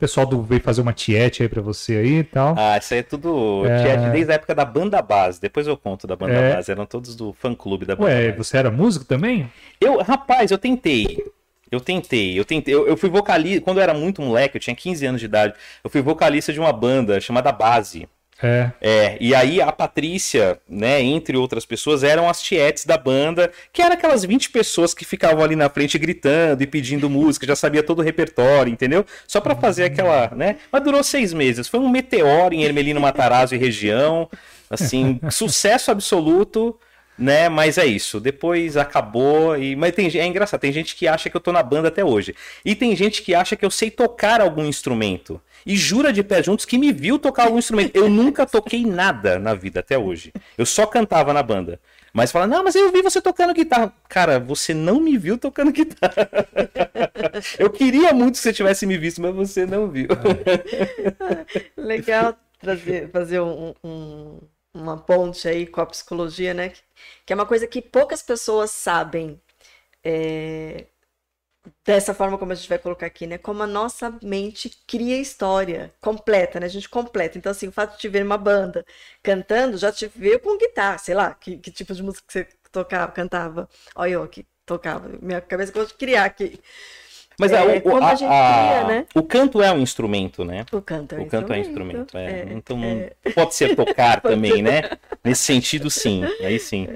O 0.05 0.07
pessoal 0.07 0.27
do, 0.27 0.43
veio 0.43 0.61
fazer 0.61 0.83
uma 0.83 0.93
tiete 0.93 1.43
aí 1.43 1.49
pra 1.49 1.63
você 1.63 1.97
aí 1.97 2.19
e 2.19 2.25
tal. 2.25 2.55
Ah, 2.59 2.77
isso 2.77 2.93
aí 2.93 3.01
é 3.01 3.03
tudo 3.03 3.65
é... 3.65 3.83
tiete 3.83 4.11
desde 4.13 4.33
a 4.33 4.35
época 4.35 4.55
da 4.55 4.65
banda 4.65 5.01
base. 5.01 5.41
Depois 5.41 5.67
eu 5.67 5.79
conto 5.79 6.07
da 6.07 6.15
banda 6.15 6.35
é... 6.35 6.55
base. 6.55 6.71
Eram 6.71 6.85
todos 6.85 7.17
do 7.17 7.33
fã 7.33 7.55
clube 7.55 7.87
da 7.87 7.97
banda 7.97 8.11
Ué, 8.11 8.27
base. 8.27 8.37
você 8.37 8.59
era 8.59 8.71
músico 8.71 9.07
também? 9.07 9.51
Eu, 9.81 10.03
rapaz, 10.03 10.51
eu 10.51 10.59
tentei. 10.59 11.25
Eu 11.71 11.81
tentei, 11.81 12.39
eu 12.39 12.45
tentei. 12.45 12.75
Eu, 12.75 12.87
eu 12.87 12.97
fui 12.99 13.09
vocalista. 13.09 13.63
Quando 13.63 13.79
eu 13.79 13.83
era 13.83 13.95
muito 13.95 14.21
moleque, 14.21 14.57
eu 14.57 14.61
tinha 14.61 14.77
15 14.77 15.07
anos 15.07 15.21
de 15.21 15.27
idade. 15.27 15.55
Eu 15.83 15.89
fui 15.89 16.03
vocalista 16.03 16.53
de 16.53 16.61
uma 16.61 16.73
banda 16.73 17.19
chamada 17.19 17.51
Base. 17.51 18.07
É. 18.43 18.71
é. 18.81 19.17
E 19.21 19.35
aí 19.35 19.61
a 19.61 19.71
Patrícia, 19.71 20.59
né, 20.69 21.01
entre 21.01 21.37
outras 21.37 21.65
pessoas, 21.65 22.03
eram 22.03 22.29
as 22.29 22.43
tietes 22.43 22.85
da 22.85 22.99
banda, 22.99 23.51
que 23.73 23.81
eram 23.81 23.95
aquelas 23.95 24.25
20 24.25 24.51
pessoas 24.51 24.93
que 24.93 25.05
ficavam 25.05 25.43
ali 25.43 25.57
na 25.57 25.69
frente 25.69 25.99
gritando 25.99 26.63
e 26.63 26.67
pedindo 26.67 27.09
música, 27.09 27.47
já 27.47 27.57
sabia 27.57 27.83
todo 27.83 28.01
o 28.01 28.03
repertório, 28.03 28.73
entendeu? 28.73 29.05
Só 29.27 29.41
para 29.41 29.55
fazer 29.55 29.85
aquela, 29.85 30.31
né? 30.35 30.57
Mas 30.71 30.83
durou 30.83 31.03
seis 31.03 31.33
meses. 31.33 31.69
Foi 31.69 31.81
um 31.81 31.89
meteoro 31.89 32.55
em 32.55 32.65
Hermelino 32.65 33.01
Matarazzo 33.01 33.55
e 33.55 33.59
região. 33.59 34.29
Assim, 34.69 35.21
sucesso 35.31 35.91
absoluto 35.91 36.79
né? 37.19 37.49
Mas 37.49 37.79
é 37.79 37.87
isso. 37.87 38.21
Depois 38.21 38.77
acabou 38.77 39.57
e 39.57 39.77
mas 39.77 39.93
tem 39.93 40.11
é 40.19 40.27
engraçado, 40.27 40.61
tem 40.61 40.73
gente 40.73 40.95
que 40.97 41.07
acha 41.07 41.31
que 41.31 41.37
eu 41.37 41.41
tô 41.41 41.53
na 41.53 41.63
banda 41.63 41.89
até 41.89 42.05
hoje. 42.05 42.35
E 42.65 42.75
tem 42.75 42.95
gente 42.95 43.23
que 43.23 43.35
acha 43.35 43.57
que 43.57 43.65
eu 43.65 43.71
sei 43.71 43.91
tocar 43.91 44.41
algum 44.41 44.65
instrumento 44.65 45.41
e 45.67 45.77
jura 45.77 46.13
de 46.13 46.23
pé 46.23 46.43
juntos 46.43 46.65
que 46.65 46.79
me 46.79 46.93
viu 46.93 47.19
tocar 47.19 47.45
algum 47.45 47.59
instrumento. 47.59 47.95
Eu 47.95 48.09
nunca 48.09 48.47
toquei 48.47 48.85
nada 48.85 49.39
na 49.39 49.55
vida 49.55 49.81
até 49.81 49.99
hoje. 49.99 50.33
Eu 50.59 50.67
só 50.67 50.87
cantava 50.87 51.33
na 51.33 51.43
banda. 51.43 51.81
Mas 52.13 52.31
fala, 52.31 52.47
não, 52.47 52.63
mas 52.63 52.77
eu 52.77 52.93
vi 52.93 53.03
você 53.03 53.21
tocando 53.21 53.53
guitarra. 53.53 53.93
Cara, 54.09 54.39
você 54.39 54.73
não 54.73 55.01
me 55.01 55.19
viu 55.19 55.37
tocando 55.37 55.73
guitarra. 55.73 56.29
eu 57.59 57.69
queria 57.69 58.13
muito 58.13 58.35
que 58.35 58.41
você 58.41 58.53
tivesse 58.53 58.87
me 58.87 58.97
visto, 58.97 59.21
mas 59.21 59.35
você 59.35 59.67
não 59.67 59.89
viu. 59.89 60.07
Legal 61.77 62.37
trazer, 62.61 63.11
fazer 63.11 63.41
um, 63.41 63.75
um, 63.83 64.39
uma 64.75 64.99
ponte 64.99 65.49
aí 65.49 65.67
com 65.67 65.81
a 65.81 65.87
psicologia, 65.87 66.55
né? 66.55 66.71
Que 67.27 67.33
é 67.33 67.37
uma 67.37 67.47
coisa 67.47 67.67
que 67.67 67.83
poucas 67.83 68.23
pessoas 68.23 68.71
sabem. 68.71 69.41
É, 70.05 70.87
dessa 71.85 72.15
forma 72.15 72.37
como 72.39 72.53
a 72.53 72.55
gente 72.55 72.69
vai 72.69 72.79
colocar 72.79 73.07
aqui, 73.07 73.27
né? 73.27 73.39
Como 73.39 73.63
a 73.63 73.67
nossa 73.67 74.17
mente 74.23 74.71
cria 74.87 75.19
história 75.19 75.95
completa, 76.01 76.61
né? 76.61 76.67
A 76.67 76.69
gente 76.69 76.89
completa. 76.89 77.39
Então, 77.39 77.53
assim, 77.53 77.69
o 77.69 77.73
fato 77.73 77.93
de 77.93 77.99
te 78.01 78.09
ver 78.09 78.25
uma 78.25 78.37
banda 78.39 78.85
cantando 79.23 79.77
já 79.79 79.91
te 79.93 80.07
veio 80.09 80.41
com 80.41 80.59
guitarra, 80.59 80.99
sei 80.99 81.15
lá, 81.15 81.35
que, 81.35 81.59
que 81.59 81.71
tipo 81.71 81.95
de 81.95 82.03
música 82.03 82.25
que 82.27 82.33
você 82.33 82.49
tocava, 82.73 83.13
cantava. 83.13 83.69
Olha 83.95 84.13
eu 84.13 84.29
que 84.29 84.47
tocava. 84.67 85.09
Minha 85.23 85.41
cabeça 85.41 85.73
gosta 85.73 85.89
de 85.93 85.99
criar 85.99 86.25
aqui. 86.27 86.61
Mas 87.39 87.53
é, 87.53 87.57
é, 87.57 87.83
o, 87.85 87.97
a, 87.97 88.11
a, 88.11 88.17
cria, 88.17 88.85
né? 88.87 89.07
o 89.15 89.23
canto 89.23 89.63
é 89.63 89.73
um 89.73 89.79
instrumento, 89.79 90.45
né? 90.45 90.65
O 90.73 90.81
canto 90.81 91.15
é 91.15 91.19
um 91.19 91.23
o 91.23 91.27
canto 91.27 91.53
instrumento. 91.55 91.57
É 91.57 91.61
instrumento. 91.61 92.17
É. 92.17 92.53
então 92.53 92.81
é. 92.83 93.13
pode 93.33 93.55
ser 93.55 93.75
tocar 93.75 94.21
também, 94.23 94.63
né? 94.63 94.83
Nesse 95.23 95.43
sentido, 95.43 95.91
sim. 95.91 96.23
Aí 96.41 96.59
sim. 96.59 96.89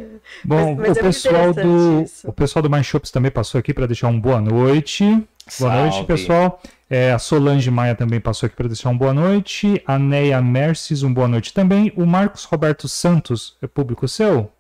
Bom, 0.45 0.77
mas, 0.77 0.89
mas 0.89 0.97
o, 0.97 1.01
pessoal 1.01 1.53
do, 1.53 2.05
o 2.25 2.33
pessoal 2.33 2.63
do 2.63 2.71
Mind 2.71 2.85
Shops 2.85 3.11
também 3.11 3.31
passou 3.31 3.59
aqui 3.59 3.75
para 3.75 3.87
deixar 3.87 4.09
um 4.09 4.21
boa 4.21 4.41
noite. 4.41 5.05
Salve. 5.49 5.77
Boa 5.77 5.91
noite, 5.91 6.05
pessoal. 6.05 6.63
É, 6.91 7.13
a 7.13 7.19
Solange 7.19 7.71
Maia 7.71 7.95
também 7.95 8.21
passou 8.21 8.47
aqui 8.47 8.57
para 8.57 8.69
deixar 8.69 8.91
uma 8.91 8.99
boa 8.99 9.13
noite. 9.13 9.83
A 9.87 9.99
Neia 9.99 10.41
Merces, 10.41 11.03
um 11.03 11.13
boa 11.13 11.29
noite 11.29 11.53
também. 11.53 11.93
O 11.97 12.07
Marcos 12.07 12.45
Roberto 12.45 12.89
Santos, 12.89 13.57
é 13.61 13.67
público 13.67 14.07
seu? 14.07 14.51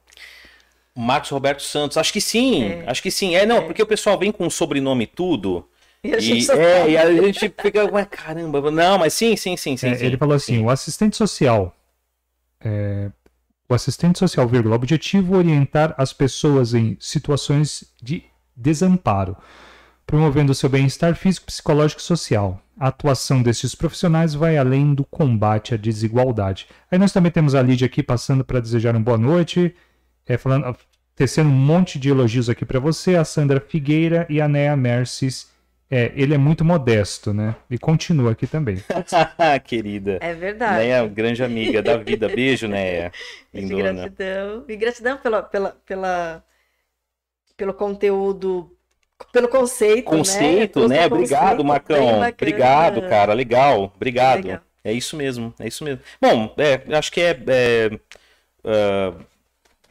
Marcos 1.00 1.30
Roberto 1.30 1.62
Santos, 1.62 1.96
acho 1.96 2.12
que 2.12 2.20
sim, 2.20 2.64
é. 2.64 2.84
acho 2.88 3.00
que 3.00 3.10
sim. 3.10 3.36
É, 3.36 3.46
não, 3.46 3.58
é. 3.58 3.60
porque 3.60 3.80
o 3.80 3.86
pessoal 3.86 4.18
vem 4.18 4.32
com 4.32 4.44
o 4.44 4.50
sobrenome 4.50 5.06
tudo. 5.06 5.64
E 6.02 6.12
a 6.12 6.18
gente, 6.18 6.50
e, 6.50 6.50
é, 6.50 6.90
e 6.90 6.96
a 6.96 7.22
gente 7.22 7.54
fica, 7.60 7.84
ué, 7.92 8.04
caramba, 8.04 8.68
não, 8.70 8.98
mas 8.98 9.14
sim, 9.14 9.36
sim, 9.36 9.56
sim, 9.56 9.76
sim. 9.76 9.88
É, 9.90 9.94
sim 9.94 10.04
ele 10.04 10.16
falou 10.16 10.34
assim: 10.34 10.56
sim. 10.56 10.64
o 10.64 10.68
assistente 10.68 11.16
social. 11.16 11.72
É, 12.60 13.10
o 13.68 13.74
assistente 13.74 14.18
social, 14.18 14.48
vírgula, 14.48 14.74
objetivo 14.74 15.36
orientar 15.36 15.94
as 15.96 16.12
pessoas 16.12 16.74
em 16.74 16.96
situações 16.98 17.84
de 18.02 18.24
desamparo, 18.56 19.36
promovendo 20.04 20.52
seu 20.52 20.68
bem-estar 20.68 21.14
físico, 21.14 21.46
psicológico 21.46 22.00
e 22.00 22.04
social. 22.04 22.60
A 22.80 22.88
atuação 22.88 23.40
desses 23.40 23.74
profissionais 23.74 24.34
vai 24.34 24.56
além 24.56 24.94
do 24.94 25.04
combate 25.04 25.74
à 25.74 25.76
desigualdade. 25.76 26.66
Aí 26.90 26.98
nós 26.98 27.12
também 27.12 27.30
temos 27.30 27.54
a 27.54 27.62
Lídia 27.62 27.86
aqui 27.86 28.02
passando 28.02 28.44
para 28.44 28.58
desejar 28.58 28.96
uma 28.96 29.02
boa 29.02 29.18
noite, 29.18 29.74
é, 30.28 30.36
falando, 30.36 30.76
tecendo 31.16 31.48
um 31.48 31.52
monte 31.52 31.98
de 31.98 32.10
elogios 32.10 32.50
aqui 32.50 32.64
para 32.64 32.78
você, 32.78 33.16
a 33.16 33.24
Sandra 33.24 33.60
Figueira 33.60 34.26
e 34.28 34.40
a 34.40 34.46
Nea 34.46 34.76
Mercis. 34.76 35.50
É, 35.90 36.12
ele 36.14 36.34
é 36.34 36.38
muito 36.38 36.66
modesto, 36.66 37.32
né? 37.32 37.56
E 37.70 37.78
continua 37.78 38.32
aqui 38.32 38.46
também. 38.46 38.76
Querida. 39.64 40.18
É 40.20 40.34
verdade. 40.34 40.80
Neia, 40.80 41.06
grande 41.06 41.42
amiga 41.42 41.82
da 41.82 41.96
vida. 41.96 42.28
Beijo, 42.28 42.68
Neia. 42.68 43.10
Lindona. 43.54 43.92
Gratidão. 44.10 44.64
E 44.68 44.76
gratidão 44.76 45.16
pela, 45.16 45.42
pela, 45.42 45.70
pela, 45.86 46.44
pelo 47.56 47.72
conteúdo, 47.72 48.70
pelo 49.32 49.48
conceito. 49.48 50.04
Conceito, 50.04 50.86
né? 50.88 50.98
né? 50.98 51.06
Obrigado, 51.06 51.64
Marcão. 51.64 52.20
Obrigado, 52.20 53.00
cara. 53.08 53.32
Legal. 53.32 53.90
Obrigado. 53.96 54.44
Legal. 54.44 54.60
É 54.84 54.92
isso 54.92 55.16
mesmo. 55.16 55.54
É 55.58 55.66
isso 55.66 55.82
mesmo. 55.84 56.02
Bom, 56.20 56.54
é, 56.58 56.82
acho 56.94 57.10
que 57.10 57.22
é. 57.22 57.30
é 57.46 57.90
uh 58.62 59.37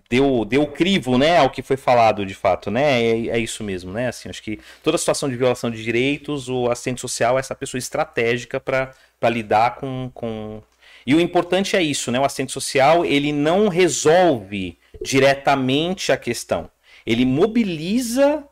deu, 0.09 0.45
deu 0.45 0.67
crivo, 0.67 1.17
né, 1.17 1.37
ao 1.37 1.49
que 1.49 1.61
foi 1.61 1.77
falado 1.77 2.25
de 2.25 2.33
fato, 2.33 2.71
né? 2.71 3.01
É, 3.01 3.27
é, 3.27 3.39
isso 3.39 3.63
mesmo, 3.63 3.91
né? 3.91 4.07
Assim, 4.07 4.29
acho 4.29 4.41
que 4.41 4.59
toda 4.83 4.97
situação 4.97 5.29
de 5.29 5.35
violação 5.35 5.69
de 5.69 5.83
direitos, 5.83 6.49
o 6.49 6.69
assistente 6.69 7.01
social 7.01 7.37
é 7.37 7.39
essa 7.39 7.55
pessoa 7.55 7.79
estratégica 7.79 8.59
para 8.59 8.93
lidar 9.29 9.75
com, 9.75 10.09
com. 10.13 10.61
E 11.05 11.15
o 11.15 11.19
importante 11.21 11.75
é 11.75 11.81
isso, 11.81 12.11
né? 12.11 12.19
O 12.19 12.25
assistente 12.25 12.51
social 12.51 13.05
ele 13.05 13.31
não 13.31 13.67
resolve 13.67 14.77
diretamente 15.01 16.11
a 16.11 16.17
questão. 16.17 16.69
Ele 17.05 17.25
mobiliza 17.25 18.43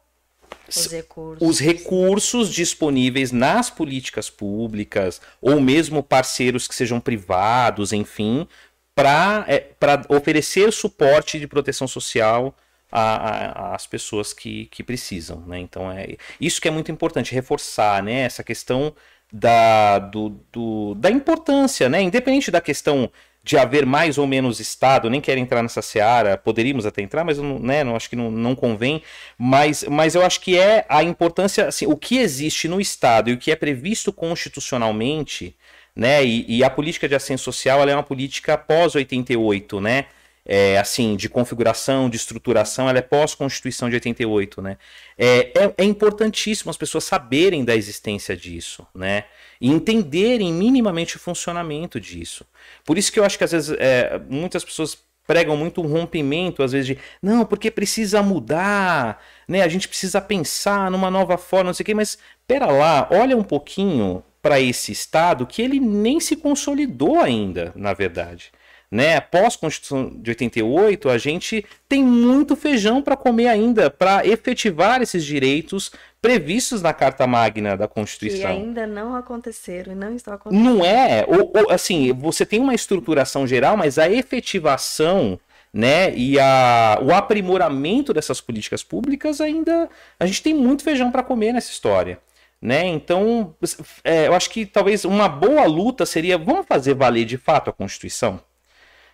os 0.68 0.88
recursos. 0.88 1.48
os 1.48 1.60
recursos 1.60 2.50
disponíveis 2.50 3.32
nas 3.32 3.70
políticas 3.70 4.30
públicas, 4.30 5.22
ou 5.41 5.60
mesmo 5.60 6.02
parceiros 6.02 6.68
que 6.68 6.76
sejam 6.76 7.00
privados, 7.00 7.94
enfim, 7.94 8.48
para 8.95 9.45
é, 9.47 9.67
oferecer 10.08 10.71
suporte 10.71 11.38
de 11.38 11.47
proteção 11.47 11.88
social 11.88 12.55
às 12.89 13.86
pessoas 13.86 14.31
que, 14.31 14.67
que 14.67 14.81
precisam. 14.81 15.41
Né? 15.45 15.60
Então, 15.60 15.91
é 15.91 16.15
isso 16.39 16.62
que 16.62 16.67
é 16.67 16.71
muito 16.71 16.91
importante, 16.91 17.36
reforçar 17.36 18.01
né? 18.01 18.21
essa 18.21 18.41
questão 18.41 18.95
da, 19.31 19.99
do, 19.99 20.29
do, 20.51 20.95
da 20.95 21.12
importância, 21.12 21.89
né? 21.89 22.01
independente 22.01 22.49
da 22.49 22.62
questão 22.62 23.12
de 23.45 23.60
haver 23.60 23.86
mais 23.86 24.17
ou 24.17 24.25
menos 24.25 24.60
Estado, 24.60 25.08
nem 25.08 25.21
quero 25.21 25.39
entrar 25.39 25.62
nessa 25.62 25.81
seara, 25.81 26.36
poderíamos 26.36 26.84
até 26.84 27.03
entrar, 27.03 27.23
mas 27.23 27.38
não, 27.38 27.60
né, 27.60 27.84
não 27.84 27.95
acho 27.95 28.10
que 28.10 28.15
não, 28.15 28.31
não 28.31 28.55
convém, 28.55 29.03
mas, 29.38 29.84
mas 29.84 30.15
eu 30.15 30.25
acho 30.25 30.41
que 30.41 30.58
é 30.58 30.84
a 30.89 31.03
importância, 31.03 31.67
assim, 31.67 31.86
o 31.86 31.95
que 31.95 32.17
existe 32.17 32.67
no 32.67 32.81
Estado 32.81 33.29
e 33.29 33.34
o 33.34 33.38
que 33.38 33.51
é 33.51 33.55
previsto 33.55 34.12
constitucionalmente, 34.12 35.55
né? 35.95 36.25
E, 36.25 36.58
e, 36.58 36.63
a 36.63 36.69
política 36.69 37.08
de 37.08 37.15
assistência 37.15 37.43
social 37.43 37.81
ela 37.81 37.91
é 37.91 37.95
uma 37.95 38.03
política 38.03 38.58
pós 38.58 38.95
88, 38.95 39.79
né? 39.79 40.05
É, 40.47 40.77
assim, 40.77 41.15
de 41.15 41.27
configuração, 41.27 42.08
de 42.08 42.17
estruturação, 42.17 42.88
ela 42.88 42.99
é 42.99 43.01
pós-constituição 43.01 43.89
de 43.89 43.95
88, 43.95 44.62
né? 44.62 44.77
É, 45.17 45.51
é, 45.55 45.73
é, 45.77 45.84
importantíssimo 45.84 46.69
as 46.69 46.77
pessoas 46.77 47.03
saberem 47.03 47.65
da 47.65 47.75
existência 47.75 48.38
disso, 48.38 48.86
né? 48.93 49.23
E 49.60 49.69
entenderem 49.69 50.53
minimamente 50.53 51.15
o 51.15 51.19
funcionamento 51.19 51.99
disso. 51.99 52.45
Por 52.84 52.97
isso 52.97 53.12
que 53.12 53.19
eu 53.19 53.23
acho 53.23 53.38
que 53.38 53.43
às 53.43 53.51
vezes 53.51 53.75
é, 53.79 54.21
muitas 54.29 54.63
pessoas 54.63 54.97
pregam 55.25 55.58
muito 55.58 55.81
um 55.81 55.88
rompimento, 55.88 56.62
às 56.62 56.71
vezes, 56.71 56.88
de 56.88 56.97
não, 57.21 57.45
porque 57.45 57.71
precisa 57.71 58.21
mudar, 58.21 59.23
né? 59.47 59.63
A 59.63 59.67
gente 59.67 59.88
precisa 59.88 60.21
pensar 60.21 60.91
numa 60.91 61.10
nova 61.10 61.38
forma, 61.38 61.65
não 61.65 61.73
sei 61.73 61.84
o 61.84 61.86
quê, 61.86 61.93
mas 61.95 62.17
pera 62.47 62.67
lá, 62.67 63.08
olha 63.12 63.36
um 63.36 63.43
pouquinho 63.43 64.23
para 64.45 64.62
esse 64.62 64.91
Estado 64.91 65.47
que 65.47 65.60
ele 65.60 65.79
nem 65.79 66.19
se 66.19 66.36
consolidou 66.36 67.19
ainda, 67.19 67.73
na 67.75 67.95
verdade. 67.95 68.51
Né? 68.91 69.19
Pós-Constituição 69.19 70.12
de 70.21 70.29
88, 70.29 71.10
a 71.10 71.17
gente 71.17 71.65
tem 71.89 72.03
muito 72.03 72.55
feijão 72.55 73.01
para 73.01 73.17
comer 73.17 73.47
ainda 73.47 73.89
para 73.89 74.23
efetivar 74.23 75.01
esses 75.01 75.25
direitos 75.25 75.91
previstos 76.21 76.84
na 76.84 76.93
Carta 76.93 77.25
Magna 77.25 77.75
da 77.75 77.88
Constituição. 77.88 78.41
Que 78.41 78.45
ainda 78.45 78.86
não 78.86 79.15
aconteceram 79.15 79.93
e 79.93 79.95
não 79.95 80.15
estão 80.15 80.36
acontecendo. 80.36 80.63
Não 80.63 80.86
é, 80.86 81.25
ou, 81.27 81.51
ou, 81.51 81.71
assim, 81.71 82.13
você 82.13 82.45
tem 82.45 82.60
uma 82.60 82.75
estruturação 82.75 83.47
geral, 83.47 83.75
mas 83.75 83.97
a 83.97 84.08
efetivação 84.08 85.39
né, 85.73 86.15
e 86.15 86.39
a, 86.39 86.99
o 87.01 87.12
aprimoramento 87.15 88.13
dessas 88.13 88.39
políticas 88.39 88.84
públicas 88.84 89.41
ainda 89.41 89.89
a 90.19 90.27
gente 90.27 90.43
tem 90.43 90.53
muito 90.53 90.84
feijão 90.84 91.12
para 91.12 91.23
comer 91.23 91.51
nessa 91.51 91.71
história. 91.71 92.19
Né? 92.65 92.88
Então, 92.88 93.56
é, 94.04 94.25
eu 94.25 94.34
acho 94.34 94.49
que 94.49 94.65
talvez 94.65 95.06
uma 95.06 95.30
boa 95.30 95.67
luta 95.67 96.04
seria: 96.04 96.36
vamos 96.36 96.65
fazer 96.65 96.95
valer 96.95 97.23
de 97.23 97.38
fato 97.38 97.69
a 97.69 97.73
Constituição? 97.73 98.41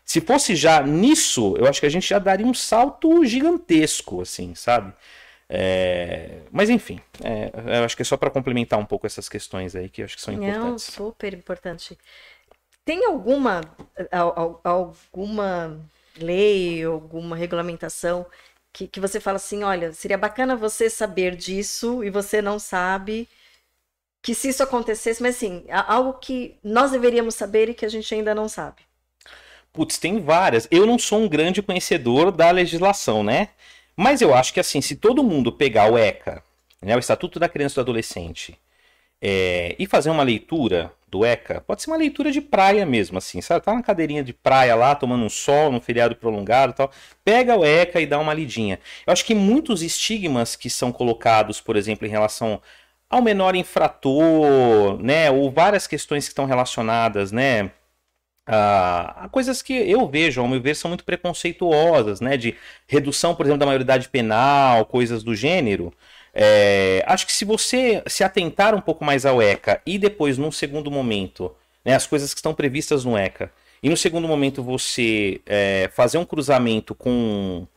Se 0.06 0.22
fosse 0.22 0.56
já 0.56 0.82
nisso, 0.82 1.56
eu 1.58 1.68
acho 1.68 1.82
que 1.82 1.86
a 1.86 1.90
gente 1.90 2.08
já 2.08 2.18
daria 2.18 2.46
um 2.46 2.54
salto 2.54 3.26
gigantesco, 3.26 4.22
assim, 4.22 4.56
sabe? 4.56 4.94
É... 5.50 6.44
Mas 6.50 6.70
enfim, 6.70 7.02
é, 7.22 7.52
eu 7.80 7.84
acho 7.84 7.94
que 7.94 8.04
é 8.04 8.06
só 8.06 8.16
para 8.16 8.30
complementar 8.30 8.80
um 8.80 8.86
pouco 8.86 9.06
essas 9.06 9.28
questões 9.28 9.76
aí 9.76 9.90
que 9.90 10.02
eu 10.02 10.06
acho 10.06 10.16
que 10.16 10.22
são 10.22 10.34
importantes. 10.34 10.64
Não, 10.64 10.78
super 11.08 11.34
importante. 11.34 11.98
Tem 12.86 13.06
alguma 13.06 13.60
alguma 14.64 15.78
lei, 16.18 16.86
alguma 16.86 17.36
regulamentação 17.36 18.26
que, 18.72 18.88
que 18.88 19.02
você 19.02 19.20
fala 19.20 19.36
assim, 19.36 19.62
olha, 19.62 19.92
seria 19.92 20.18
bacana 20.18 20.56
você 20.56 20.90
saber 20.90 21.36
disso 21.36 22.02
e 22.02 22.10
você 22.10 22.42
não 22.42 22.58
sabe 22.58 23.28
que 24.22 24.36
se 24.36 24.50
isso 24.50 24.62
acontecesse, 24.62 25.22
mas 25.22 25.36
assim, 25.36 25.66
algo 25.70 26.14
que 26.14 26.58
nós 26.64 26.92
deveríamos 26.92 27.36
saber 27.36 27.70
e 27.70 27.74
que 27.74 27.86
a 27.86 27.90
gente 27.90 28.14
ainda 28.14 28.36
não 28.36 28.48
sabe. 28.48 28.84
Putz, 29.74 29.98
tem 29.98 30.20
várias. 30.20 30.68
Eu 30.70 30.86
não 30.86 31.00
sou 31.00 31.20
um 31.20 31.30
grande 31.30 31.62
conhecedor 31.62 32.32
da 32.32 32.52
legislação, 32.52 33.24
né? 33.24 33.50
Mas 33.96 34.22
eu 34.22 34.34
acho 34.34 34.54
que 34.54 34.60
assim, 34.60 34.82
se 34.82 34.96
todo 34.96 35.24
mundo 35.24 35.52
pegar 35.52 35.92
o 35.92 35.98
ECA, 35.98 36.44
né, 36.82 36.96
o 36.96 37.00
Estatuto 37.00 37.40
da 37.40 37.50
Criança 37.50 37.74
e 37.74 37.76
do 37.76 37.82
Adolescente, 37.82 38.58
é, 39.22 39.76
e 39.78 39.86
fazer 39.86 40.10
uma 40.10 40.24
leitura 40.24 40.92
do 41.08 41.26
ECA, 41.26 41.62
pode 41.62 41.82
ser 41.82 41.90
uma 41.90 41.98
leitura 41.98 42.32
de 42.32 42.42
praia 42.42 42.86
mesmo, 42.86 43.18
assim, 43.18 43.42
sabe? 43.42 43.64
Tá 43.64 43.74
na 43.74 43.84
cadeirinha 43.84 44.24
de 44.24 44.34
praia 44.34 44.74
lá, 44.76 44.96
tomando 44.96 45.24
um 45.24 45.30
sol, 45.30 45.72
num 45.72 45.82
feriado 45.82 46.16
prolongado 46.16 46.72
e 46.72 46.76
tal. 46.76 46.92
Pega 47.24 47.56
o 47.56 47.66
ECA 47.66 48.02
e 48.02 48.06
dá 48.06 48.18
uma 48.18 48.34
lidinha. 48.34 48.80
Eu 49.06 49.14
acho 49.14 49.26
que 49.26 49.36
muitos 49.36 49.84
estigmas 49.84 50.56
que 50.56 50.70
são 50.70 50.92
colocados, 50.92 51.62
por 51.62 51.76
exemplo, 51.76 52.08
em 52.08 52.10
relação 52.10 52.62
ao 53.12 53.22
menor 53.22 53.56
infrator, 53.56 54.98
né, 55.02 55.30
ou 55.30 55.52
várias 55.52 55.86
questões 55.86 56.24
que 56.26 56.32
estão 56.32 56.46
relacionadas, 56.46 57.32
né, 57.34 57.72
a, 58.48 59.28
coisas 59.32 59.62
que 59.62 59.74
eu 59.74 60.08
vejo, 60.08 60.42
ao 60.42 60.48
meu 60.48 60.62
ver, 60.62 60.76
são 60.76 60.90
muito 60.90 61.04
preconceituosas, 61.04 62.22
né, 62.22 62.38
de 62.38 62.56
redução, 62.88 63.36
por 63.36 63.46
exemplo, 63.46 63.60
da 63.60 63.66
maioridade 63.66 64.08
penal, 64.08 64.86
coisas 64.86 65.24
do 65.24 65.36
gênero. 65.36 65.94
É, 66.34 67.04
acho 67.06 67.26
que 67.26 67.34
se 67.34 67.44
você 67.44 68.02
se 68.08 68.24
atentar 68.24 68.74
um 68.74 68.80
pouco 68.82 69.04
mais 69.04 69.26
ao 69.26 69.42
ECA 69.42 69.82
e 69.86 69.98
depois, 69.98 70.38
num 70.38 70.52
segundo 70.52 70.90
momento, 70.90 71.54
né, 71.84 71.94
as 71.94 72.08
coisas 72.08 72.34
que 72.34 72.40
estão 72.40 72.54
previstas 72.54 73.04
no 73.04 73.18
ECA, 73.18 73.52
e 73.84 73.90
no 73.90 73.98
segundo 73.98 74.28
momento 74.28 74.64
você 74.64 75.42
é, 75.46 75.90
fazer 75.94 76.18
um 76.18 76.26
cruzamento 76.26 76.96
com, 76.96 77.68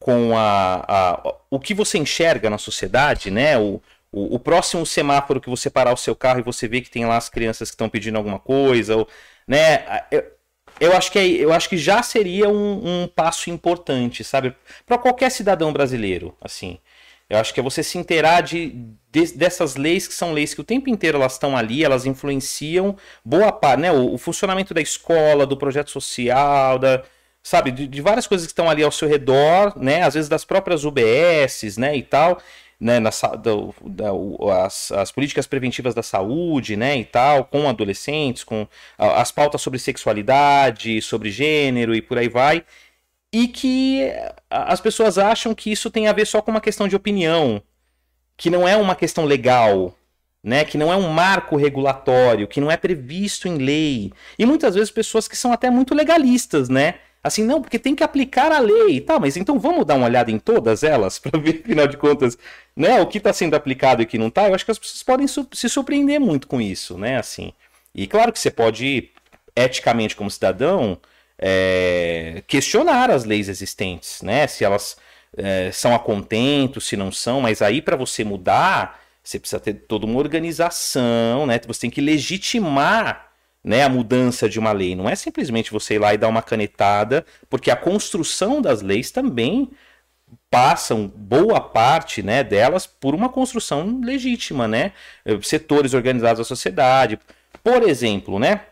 com 0.00 0.36
a, 0.36 0.84
a, 0.88 1.34
o 1.50 1.60
que 1.60 1.74
você 1.74 1.98
enxerga 1.98 2.50
na 2.50 2.58
sociedade, 2.58 3.30
né, 3.30 3.56
o, 3.58 3.80
o, 4.12 4.36
o, 4.36 4.38
próximo 4.38 4.84
semáforo 4.84 5.40
que 5.40 5.48
você 5.48 5.70
parar 5.70 5.92
o 5.92 5.96
seu 5.96 6.14
carro 6.14 6.40
e 6.40 6.42
você 6.42 6.68
vê 6.68 6.82
que 6.82 6.90
tem 6.90 7.06
lá 7.06 7.16
as 7.16 7.30
crianças 7.30 7.70
que 7.70 7.74
estão 7.74 7.88
pedindo 7.88 8.18
alguma 8.18 8.38
coisa, 8.38 8.96
ou, 8.96 9.08
né? 9.48 10.04
Eu, 10.10 10.24
eu, 10.78 10.92
acho 10.96 11.10
que 11.10 11.18
é, 11.18 11.26
eu 11.26 11.52
acho 11.52 11.68
que 11.68 11.78
já 11.78 12.02
seria 12.02 12.48
um, 12.48 13.04
um 13.04 13.08
passo 13.08 13.48
importante, 13.48 14.22
sabe? 14.22 14.54
Para 14.86 14.98
qualquer 14.98 15.30
cidadão 15.30 15.72
brasileiro, 15.72 16.36
assim. 16.40 16.78
Eu 17.30 17.38
acho 17.38 17.54
que 17.54 17.60
é 17.60 17.62
você 17.62 17.82
se 17.82 17.96
inteirar 17.96 18.42
de, 18.42 18.86
de, 19.10 19.32
dessas 19.34 19.76
leis 19.76 20.06
que 20.06 20.12
são 20.12 20.32
leis 20.34 20.52
que 20.52 20.60
o 20.60 20.64
tempo 20.64 20.90
inteiro 20.90 21.16
elas 21.16 21.32
estão 21.32 21.56
ali, 21.56 21.82
elas 21.82 22.04
influenciam 22.04 22.94
boa 23.24 23.50
parte, 23.50 23.80
né? 23.80 23.90
O, 23.90 24.12
o, 24.14 24.18
funcionamento 24.18 24.74
da 24.74 24.82
escola, 24.82 25.46
do 25.46 25.56
projeto 25.56 25.90
social, 25.90 26.78
da, 26.78 27.02
sabe, 27.42 27.70
de, 27.70 27.86
de 27.86 28.00
várias 28.02 28.26
coisas 28.26 28.46
que 28.46 28.52
estão 28.52 28.68
ali 28.68 28.82
ao 28.82 28.92
seu 28.92 29.08
redor, 29.08 29.72
né? 29.78 30.02
Às 30.02 30.12
vezes 30.12 30.28
das 30.28 30.44
próprias 30.44 30.84
UBSs, 30.84 31.80
né? 31.80 31.96
E 31.96 32.02
tal 32.02 32.38
né, 32.82 32.98
na, 32.98 33.10
da, 33.10 34.64
as, 34.64 34.90
as, 34.90 35.12
políticas 35.12 35.46
preventivas 35.46 35.94
da 35.94 36.02
saúde, 36.02 36.76
né, 36.76 36.98
e 36.98 37.04
tal, 37.04 37.44
com 37.44 37.68
adolescentes, 37.68 38.42
com 38.42 38.66
as 38.98 39.30
pautas 39.30 39.62
sobre 39.62 39.78
sexualidade, 39.78 41.00
sobre 41.00 41.30
gênero 41.30 41.94
e 41.94 42.02
por 42.02 42.18
aí 42.18 42.28
vai, 42.28 42.64
e 43.32 43.46
que 43.46 44.12
as 44.50 44.80
pessoas 44.80 45.16
acham 45.16 45.54
que 45.54 45.70
isso 45.70 45.92
tem 45.92 46.08
a 46.08 46.12
ver 46.12 46.26
só 46.26 46.42
com 46.42 46.50
uma 46.50 46.60
questão 46.60 46.88
de 46.88 46.96
opinião, 46.96 47.62
que 48.36 48.50
não 48.50 48.66
é 48.66 48.76
uma 48.76 48.96
questão 48.96 49.24
legal, 49.26 49.96
né, 50.42 50.64
que 50.64 50.76
não 50.76 50.92
é 50.92 50.96
um 50.96 51.08
marco 51.08 51.54
regulatório, 51.54 52.48
que 52.48 52.60
não 52.60 52.68
é 52.68 52.76
previsto 52.76 53.46
em 53.46 53.58
lei, 53.58 54.12
e 54.36 54.44
muitas 54.44 54.74
vezes 54.74 54.90
pessoas 54.90 55.28
que 55.28 55.36
são 55.36 55.52
até 55.52 55.70
muito 55.70 55.94
legalistas, 55.94 56.68
né, 56.68 56.96
Assim, 57.24 57.44
não, 57.44 57.62
porque 57.62 57.78
tem 57.78 57.94
que 57.94 58.02
aplicar 58.02 58.50
a 58.50 58.58
lei. 58.58 59.00
Tá, 59.00 59.18
mas 59.18 59.36
então 59.36 59.58
vamos 59.58 59.86
dar 59.86 59.94
uma 59.94 60.06
olhada 60.06 60.30
em 60.30 60.38
todas 60.38 60.82
elas 60.82 61.18
para 61.20 61.38
ver, 61.38 61.62
afinal 61.64 61.86
de 61.86 61.96
contas, 61.96 62.36
né, 62.76 63.00
o 63.00 63.06
que 63.06 63.18
está 63.18 63.32
sendo 63.32 63.54
aplicado 63.54 64.02
e 64.02 64.04
o 64.04 64.08
que 64.08 64.18
não 64.18 64.28
está. 64.28 64.48
Eu 64.48 64.54
acho 64.54 64.64
que 64.64 64.70
as 64.70 64.78
pessoas 64.78 65.02
podem 65.02 65.26
se 65.26 65.68
surpreender 65.68 66.20
muito 66.20 66.46
com 66.48 66.60
isso, 66.60 66.98
né? 66.98 67.18
Assim. 67.18 67.52
E 67.94 68.06
claro 68.06 68.32
que 68.32 68.38
você 68.40 68.50
pode, 68.50 69.10
eticamente, 69.54 70.16
como 70.16 70.30
cidadão, 70.30 70.98
é, 71.38 72.42
questionar 72.46 73.10
as 73.10 73.24
leis 73.24 73.48
existentes, 73.48 74.22
né? 74.22 74.46
Se 74.46 74.64
elas 74.64 74.96
é, 75.36 75.70
são 75.72 75.94
a 75.94 75.98
contento, 75.98 76.80
se 76.80 76.96
não 76.96 77.12
são, 77.12 77.40
mas 77.40 77.62
aí 77.62 77.80
para 77.82 77.96
você 77.96 78.24
mudar, 78.24 79.00
você 79.22 79.38
precisa 79.38 79.60
ter 79.60 79.74
toda 79.74 80.06
uma 80.06 80.18
organização, 80.18 81.46
né? 81.46 81.60
Você 81.66 81.82
tem 81.82 81.90
que 81.90 82.00
legitimar 82.00 83.31
né, 83.64 83.82
a 83.84 83.88
mudança 83.88 84.48
de 84.48 84.58
uma 84.58 84.72
lei. 84.72 84.94
Não 84.94 85.08
é 85.08 85.14
simplesmente 85.14 85.70
você 85.70 85.94
ir 85.94 85.98
lá 85.98 86.14
e 86.14 86.18
dar 86.18 86.28
uma 86.28 86.42
canetada, 86.42 87.24
porque 87.48 87.70
a 87.70 87.76
construção 87.76 88.60
das 88.60 88.82
leis 88.82 89.10
também 89.10 89.70
passam 90.50 91.06
boa 91.14 91.60
parte 91.60 92.22
né, 92.22 92.42
delas 92.42 92.86
por 92.86 93.14
uma 93.14 93.28
construção 93.28 94.00
legítima, 94.02 94.66
né? 94.66 94.92
Setores 95.42 95.94
organizados 95.94 96.38
da 96.38 96.44
sociedade. 96.44 97.18
Por 97.62 97.82
exemplo, 97.82 98.38
né? 98.38 98.62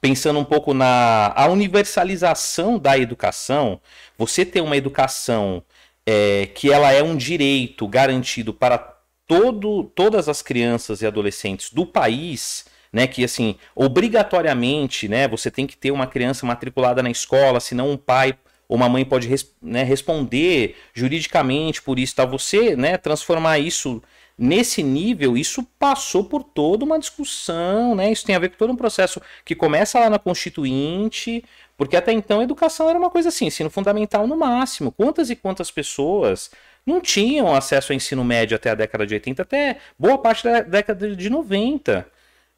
Pensando 0.00 0.38
um 0.38 0.44
pouco 0.44 0.72
na 0.74 1.32
a 1.34 1.48
universalização 1.48 2.78
da 2.78 2.96
educação, 2.96 3.80
você 4.16 4.44
ter 4.44 4.60
uma 4.60 4.76
educação 4.76 5.62
é, 6.06 6.46
que 6.54 6.72
ela 6.72 6.92
é 6.92 7.02
um 7.02 7.16
direito 7.16 7.86
garantido 7.88 8.54
para 8.54 8.78
todo, 9.26 9.84
todas 9.84 10.28
as 10.28 10.40
crianças 10.40 11.02
e 11.02 11.06
adolescentes 11.06 11.72
do 11.72 11.84
país, 11.84 12.64
né, 12.92 13.06
que 13.06 13.24
assim, 13.24 13.56
obrigatoriamente, 13.74 15.08
né, 15.08 15.28
você 15.28 15.50
tem 15.50 15.66
que 15.66 15.76
ter 15.76 15.90
uma 15.90 16.06
criança 16.06 16.46
matriculada 16.46 17.02
na 17.02 17.10
escola, 17.10 17.60
senão 17.60 17.90
um 17.90 17.96
pai 17.96 18.34
ou 18.68 18.76
uma 18.76 18.88
mãe 18.88 19.04
pode 19.04 19.28
né, 19.62 19.82
responder 19.82 20.76
juridicamente 20.92 21.80
por 21.80 21.98
isso, 21.98 22.14
tá? 22.14 22.26
Você, 22.26 22.76
né, 22.76 22.98
transformar 22.98 23.58
isso 23.58 24.02
nesse 24.38 24.82
nível, 24.82 25.36
isso 25.36 25.66
passou 25.78 26.22
por 26.24 26.44
toda 26.44 26.84
uma 26.84 26.98
discussão, 26.98 27.94
né? 27.94 28.12
Isso 28.12 28.24
tem 28.24 28.36
a 28.36 28.38
ver 28.38 28.50
com 28.50 28.56
todo 28.56 28.72
um 28.72 28.76
processo 28.76 29.20
que 29.44 29.54
começa 29.54 29.98
lá 29.98 30.10
na 30.10 30.18
Constituinte, 30.18 31.42
porque 31.76 31.96
até 31.96 32.12
então 32.12 32.40
a 32.40 32.44
educação 32.44 32.88
era 32.88 32.98
uma 32.98 33.10
coisa 33.10 33.30
assim, 33.30 33.46
ensino 33.46 33.70
fundamental 33.70 34.26
no 34.26 34.36
máximo. 34.36 34.92
Quantas 34.92 35.30
e 35.30 35.34
quantas 35.34 35.70
pessoas 35.70 36.50
não 36.86 37.00
tinham 37.00 37.54
acesso 37.54 37.92
ao 37.92 37.96
ensino 37.96 38.24
médio 38.24 38.54
até 38.54 38.70
a 38.70 38.74
década 38.74 39.06
de 39.06 39.14
80, 39.14 39.42
até 39.42 39.78
boa 39.98 40.18
parte 40.18 40.44
da 40.44 40.60
década 40.60 41.16
de 41.16 41.30
90 41.30 42.06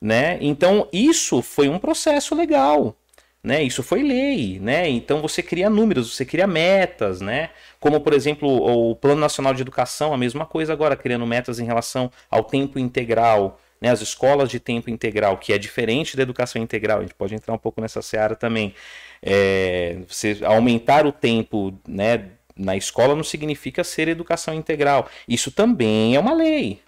né? 0.01 0.39
Então 0.41 0.89
isso 0.93 1.43
foi 1.43 1.69
um 1.69 1.79
processo 1.79 2.35
legal, 2.35 2.97
né? 3.43 3.63
Isso 3.63 3.83
foi 3.83 4.03
lei, 4.03 4.59
né? 4.61 4.89
Então 4.89 5.21
você 5.21 5.43
cria 5.43 5.69
números, 5.69 6.15
você 6.15 6.25
cria 6.25 6.47
metas, 6.47 7.21
né? 7.21 7.51
Como 7.79 8.01
por 8.01 8.13
exemplo 8.13 8.49
o 8.49 8.97
Plano 8.97 9.21
Nacional 9.21 9.55
de 9.55 9.63
Educação, 9.63 10.13
a 10.15 10.19
mesma 10.19 10.47
coisa 10.47 10.73
agora 10.73 10.97
criando 10.97 11.27
metas 11.27 11.59
em 11.59 11.65
relação 11.65 12.11
ao 12.31 12.45
tempo 12.45 12.79
integral, 12.79 13.61
né? 13.81 13.91
As 13.91 14.01
escolas 14.01 14.51
de 14.51 14.61
tempo 14.61 14.91
integral, 14.91 15.39
que 15.39 15.53
é 15.53 15.59
diferente 15.59 16.17
da 16.17 16.23
educação 16.23 16.63
integral. 16.63 16.99
A 16.99 17.03
gente 17.03 17.15
pode 17.15 17.35
entrar 17.35 17.53
um 17.55 17.59
pouco 17.59 17.81
nessa 17.81 18.03
seara 18.03 18.37
também. 18.37 18.75
É, 19.23 19.99
você 20.09 20.39
aumentar 20.45 21.07
o 21.07 21.13
tempo, 21.13 21.75
né? 21.87 22.31
Na 22.57 22.77
escola 22.77 23.15
não 23.15 23.25
significa 23.25 23.83
ser 23.83 24.09
educação 24.09 24.53
integral. 24.53 25.09
Isso 25.27 25.51
também 25.51 26.15
é 26.15 26.21
uma 26.21 26.35
lei, 26.35 26.81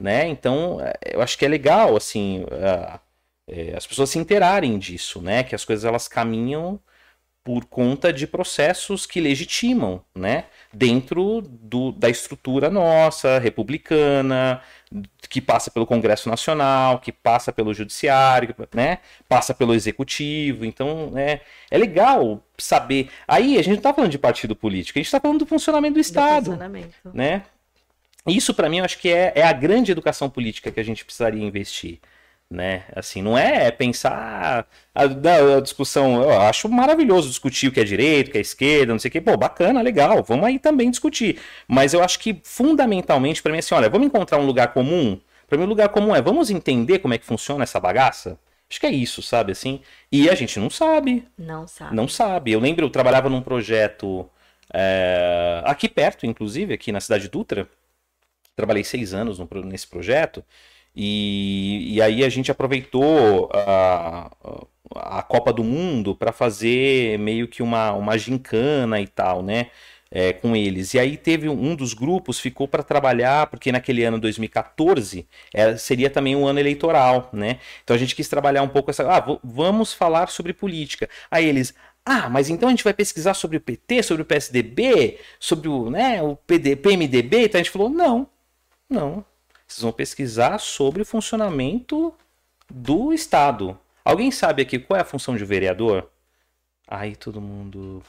né? 0.00 0.26
Então, 0.26 0.80
é, 0.80 0.94
eu 1.12 1.20
acho 1.20 1.36
que 1.36 1.44
é 1.44 1.48
legal, 1.48 1.94
assim, 1.94 2.44
é, 3.46 3.76
as 3.76 3.86
pessoas 3.86 4.10
se 4.10 4.18
interarem 4.18 4.78
disso, 4.78 5.20
né? 5.20 5.42
Que 5.44 5.54
as 5.54 5.64
coisas 5.64 5.84
elas 5.84 6.08
caminham 6.08 6.80
por 7.42 7.64
conta 7.64 8.12
de 8.12 8.26
processos 8.26 9.06
que 9.06 9.20
legitimam, 9.20 10.02
né? 10.14 10.44
Dentro 10.72 11.42
do, 11.42 11.90
da 11.90 12.08
estrutura 12.08 12.70
nossa, 12.70 13.38
republicana, 13.38 14.62
que 15.28 15.40
passa 15.40 15.70
pelo 15.70 15.86
Congresso 15.86 16.28
Nacional, 16.28 17.00
que 17.00 17.10
passa 17.10 17.52
pelo 17.52 17.74
Judiciário, 17.74 18.54
né? 18.74 18.98
Passa 19.28 19.52
pelo 19.52 19.74
Executivo. 19.74 20.64
Então, 20.64 21.12
é, 21.16 21.40
é 21.70 21.78
legal 21.78 22.42
saber. 22.56 23.10
Aí, 23.26 23.54
a 23.54 23.62
gente 23.62 23.70
não 23.70 23.76
está 23.76 23.92
falando 23.92 24.10
de 24.10 24.18
partido 24.18 24.54
político, 24.54 24.98
a 24.98 25.00
gente 25.00 25.06
está 25.06 25.20
falando 25.20 25.40
do 25.40 25.46
funcionamento 25.46 25.94
do 25.94 26.00
Estado. 26.00 26.44
Do 26.44 26.50
funcionamento. 26.52 26.94
Né? 27.12 27.42
Isso, 28.26 28.54
para 28.54 28.68
mim, 28.68 28.78
eu 28.78 28.84
acho 28.84 28.98
que 28.98 29.08
é, 29.08 29.32
é 29.34 29.42
a 29.42 29.52
grande 29.52 29.92
educação 29.92 30.28
política 30.28 30.70
que 30.70 30.80
a 30.80 30.84
gente 30.84 31.04
precisaria 31.04 31.42
investir 31.42 32.00
né? 32.50 32.82
Assim, 32.94 33.22
não 33.22 33.38
é 33.38 33.70
pensar 33.70 34.66
a, 34.94 35.02
a, 35.02 35.56
a, 35.56 35.60
discussão. 35.60 36.22
Eu 36.22 36.40
acho 36.40 36.68
maravilhoso 36.68 37.28
discutir 37.28 37.68
o 37.68 37.72
que 37.72 37.80
é 37.80 37.84
direito, 37.84 38.28
o 38.28 38.30
que 38.32 38.38
é 38.38 38.40
esquerda, 38.40 38.92
não 38.92 38.98
sei 38.98 39.08
o 39.08 39.12
que. 39.12 39.20
Pô, 39.20 39.36
bacana, 39.36 39.80
legal. 39.80 40.22
Vamos 40.24 40.46
aí 40.46 40.58
também 40.58 40.90
discutir. 40.90 41.38
Mas 41.68 41.94
eu 41.94 42.02
acho 42.02 42.18
que 42.18 42.40
fundamentalmente 42.42 43.40
para 43.40 43.52
mim 43.52 43.58
é 43.58 43.60
assim, 43.60 43.74
olha, 43.74 43.88
vamos 43.88 44.08
encontrar 44.08 44.38
um 44.38 44.46
lugar 44.46 44.72
comum. 44.72 45.20
Para 45.46 45.58
mim, 45.58 45.64
o 45.64 45.68
lugar 45.68 45.88
comum 45.90 46.14
é 46.14 46.20
vamos 46.20 46.50
entender 46.50 46.98
como 46.98 47.14
é 47.14 47.18
que 47.18 47.24
funciona 47.24 47.62
essa 47.62 47.78
bagaça. 47.78 48.38
Acho 48.68 48.80
que 48.80 48.86
é 48.86 48.90
isso, 48.90 49.22
sabe 49.22 49.52
assim? 49.52 49.80
E 50.10 50.28
a 50.28 50.34
gente 50.34 50.58
não 50.58 50.70
sabe. 50.70 51.24
Não 51.38 51.66
sabe. 51.66 51.94
Não 51.94 52.08
sabe. 52.08 52.52
Eu 52.52 52.60
lembro, 52.60 52.84
eu 52.84 52.90
trabalhava 52.90 53.28
num 53.28 53.42
projeto 53.42 54.28
é, 54.72 55.60
aqui 55.64 55.88
perto, 55.88 56.24
inclusive, 56.26 56.74
aqui 56.74 56.92
na 56.92 57.00
cidade 57.00 57.24
de 57.24 57.30
Dutra 57.30 57.68
trabalhei 58.60 58.84
seis 58.84 59.14
anos 59.14 59.38
no, 59.38 59.48
nesse 59.64 59.86
projeto, 59.86 60.44
e, 60.94 61.94
e 61.94 62.02
aí 62.02 62.24
a 62.24 62.28
gente 62.28 62.50
aproveitou 62.50 63.48
a, 63.52 64.30
a 64.94 65.22
Copa 65.22 65.52
do 65.52 65.62
Mundo 65.62 66.14
para 66.14 66.32
fazer 66.32 67.18
meio 67.18 67.48
que 67.48 67.62
uma, 67.62 67.92
uma 67.92 68.18
gincana 68.18 69.00
e 69.00 69.06
tal, 69.06 69.42
né? 69.42 69.68
É, 70.12 70.32
com 70.32 70.56
eles. 70.56 70.92
E 70.94 70.98
aí 70.98 71.16
teve 71.16 71.48
um 71.48 71.76
dos 71.76 71.94
grupos 71.94 72.40
ficou 72.40 72.66
para 72.66 72.82
trabalhar, 72.82 73.46
porque 73.46 73.70
naquele 73.70 74.02
ano 74.02 74.18
2014 74.18 75.24
é, 75.54 75.76
seria 75.76 76.10
também 76.10 76.34
um 76.34 76.48
ano 76.48 76.58
eleitoral, 76.58 77.30
né? 77.32 77.60
Então 77.84 77.94
a 77.94 77.98
gente 77.98 78.16
quis 78.16 78.28
trabalhar 78.28 78.62
um 78.62 78.68
pouco 78.68 78.90
essa. 78.90 79.08
Ah, 79.08 79.38
vamos 79.44 79.92
falar 79.92 80.28
sobre 80.28 80.52
política. 80.52 81.08
Aí 81.30 81.46
eles. 81.46 81.72
Ah, 82.04 82.28
mas 82.28 82.50
então 82.50 82.68
a 82.68 82.72
gente 82.72 82.82
vai 82.82 82.94
pesquisar 82.94 83.34
sobre 83.34 83.58
o 83.58 83.60
PT, 83.60 84.02
sobre 84.02 84.22
o 84.22 84.26
PSDB, 84.26 85.18
sobre 85.38 85.68
o, 85.68 85.90
né, 85.90 86.20
o 86.22 86.34
PD, 86.34 86.74
PMDB? 86.74 87.44
Então 87.44 87.60
a 87.60 87.62
gente 87.62 87.70
falou, 87.70 87.88
não, 87.90 88.26
não. 88.90 89.24
Vocês 89.66 89.82
vão 89.82 89.92
pesquisar 89.92 90.58
sobre 90.58 91.02
o 91.02 91.06
funcionamento 91.06 92.12
do 92.68 93.12
Estado. 93.12 93.78
Alguém 94.04 94.30
sabe 94.30 94.62
aqui 94.62 94.78
qual 94.78 94.98
é 94.98 95.02
a 95.02 95.04
função 95.04 95.36
de 95.36 95.44
vereador? 95.44 96.10
Aí 96.88 97.14
todo 97.14 97.40
mundo. 97.40 98.02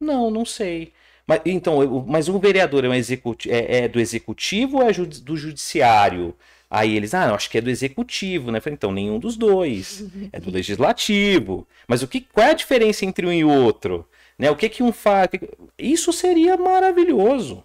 Não, 0.00 0.30
não 0.30 0.46
sei. 0.46 0.92
Mas, 1.26 1.42
então, 1.44 2.04
mas 2.08 2.28
um 2.28 2.38
vereador 2.38 2.84
é, 2.84 2.88
um 2.88 2.92
é, 2.94 3.84
é 3.84 3.88
do 3.88 4.00
executivo 4.00 4.78
ou 4.78 4.82
é 4.82 4.92
do 4.92 5.36
judiciário? 5.36 6.34
Aí 6.70 6.96
eles, 6.96 7.14
ah, 7.14 7.34
acho 7.34 7.50
que 7.50 7.58
é 7.58 7.60
do 7.60 7.68
executivo, 7.68 8.50
né? 8.50 8.60
Falei, 8.60 8.74
então, 8.74 8.92
nenhum 8.92 9.18
dos 9.18 9.36
dois. 9.36 10.04
É 10.32 10.40
do 10.40 10.50
legislativo. 10.50 11.66
Mas 11.86 12.02
o 12.02 12.08
que, 12.08 12.20
qual 12.20 12.46
é 12.46 12.50
a 12.50 12.54
diferença 12.54 13.04
entre 13.04 13.26
um 13.26 13.32
e 13.32 13.44
outro? 13.44 14.08
Né? 14.38 14.50
O 14.50 14.56
que, 14.56 14.68
que 14.68 14.82
um 14.82 14.92
faz? 14.92 15.28
Isso 15.78 16.12
seria 16.12 16.56
maravilhoso. 16.56 17.62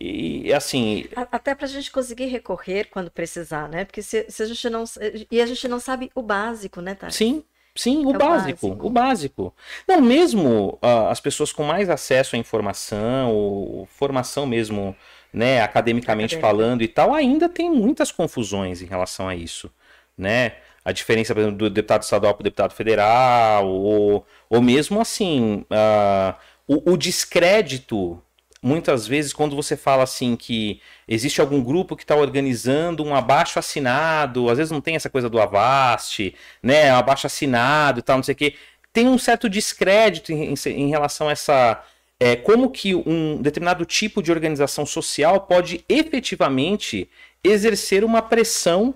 E 0.00 0.52
assim. 0.52 1.06
Até 1.16 1.56
para 1.56 1.66
a 1.66 1.68
gente 1.68 1.90
conseguir 1.90 2.26
recorrer 2.26 2.84
quando 2.84 3.10
precisar, 3.10 3.68
né? 3.68 3.84
Porque 3.84 4.00
se, 4.00 4.26
se, 4.28 4.42
a 4.44 4.46
gente 4.46 4.70
não. 4.70 4.84
E 5.28 5.40
a 5.40 5.46
gente 5.46 5.66
não 5.66 5.80
sabe 5.80 6.08
o 6.14 6.22
básico, 6.22 6.80
né, 6.80 6.94
Tati? 6.94 7.14
Sim. 7.14 7.44
Sim, 7.74 8.04
o, 8.06 8.10
é 8.10 8.18
básico, 8.18 8.66
o 8.66 8.70
básico, 8.70 8.86
o 8.86 8.90
básico. 8.90 9.54
Não, 9.86 10.00
mesmo 10.00 10.78
uh, 10.82 11.08
as 11.10 11.20
pessoas 11.20 11.52
com 11.52 11.62
mais 11.62 11.88
acesso 11.88 12.34
à 12.34 12.38
informação, 12.38 13.32
ou 13.32 13.86
formação 13.86 14.46
mesmo, 14.46 14.96
né, 15.32 15.62
academicamente 15.62 16.34
Acadêmica. 16.34 16.62
falando 16.64 16.82
e 16.82 16.88
tal, 16.88 17.14
ainda 17.14 17.48
tem 17.48 17.70
muitas 17.70 18.10
confusões 18.10 18.82
em 18.82 18.86
relação 18.86 19.28
a 19.28 19.34
isso, 19.36 19.70
né? 20.16 20.56
A 20.84 20.90
diferença, 20.90 21.32
por 21.32 21.40
exemplo, 21.40 21.58
do 21.58 21.70
deputado 21.70 22.02
estadual 22.02 22.34
para 22.34 22.40
o 22.40 22.44
deputado 22.44 22.74
federal, 22.74 23.68
ou, 23.68 24.26
ou 24.50 24.60
mesmo 24.60 25.00
assim, 25.00 25.64
uh, 25.70 26.34
o, 26.66 26.94
o 26.94 26.96
descrédito 26.96 28.20
muitas 28.62 29.06
vezes 29.06 29.32
quando 29.32 29.54
você 29.54 29.76
fala 29.76 30.02
assim 30.02 30.36
que 30.36 30.80
existe 31.06 31.40
algum 31.40 31.62
grupo 31.62 31.96
que 31.96 32.02
está 32.02 32.16
organizando 32.16 33.04
um 33.04 33.14
abaixo 33.14 33.58
assinado, 33.58 34.50
às 34.50 34.58
vezes 34.58 34.70
não 34.70 34.80
tem 34.80 34.96
essa 34.96 35.10
coisa 35.10 35.28
do 35.28 35.40
Avast, 35.40 36.34
né, 36.62 36.90
abaixo 36.90 37.26
assinado 37.26 38.00
e 38.00 38.02
tal, 38.02 38.16
não 38.16 38.22
sei 38.22 38.34
o 38.34 38.36
quê, 38.36 38.54
tem 38.92 39.08
um 39.08 39.18
certo 39.18 39.48
descrédito 39.48 40.32
em, 40.32 40.54
em 40.66 40.88
relação 40.88 41.28
a 41.28 41.32
essa 41.32 41.84
é, 42.20 42.34
como 42.34 42.70
que 42.70 42.94
um 42.94 43.40
determinado 43.40 43.84
tipo 43.84 44.22
de 44.22 44.32
organização 44.32 44.84
social 44.84 45.42
pode 45.42 45.84
efetivamente 45.88 47.08
exercer 47.44 48.02
uma 48.02 48.20
pressão 48.20 48.94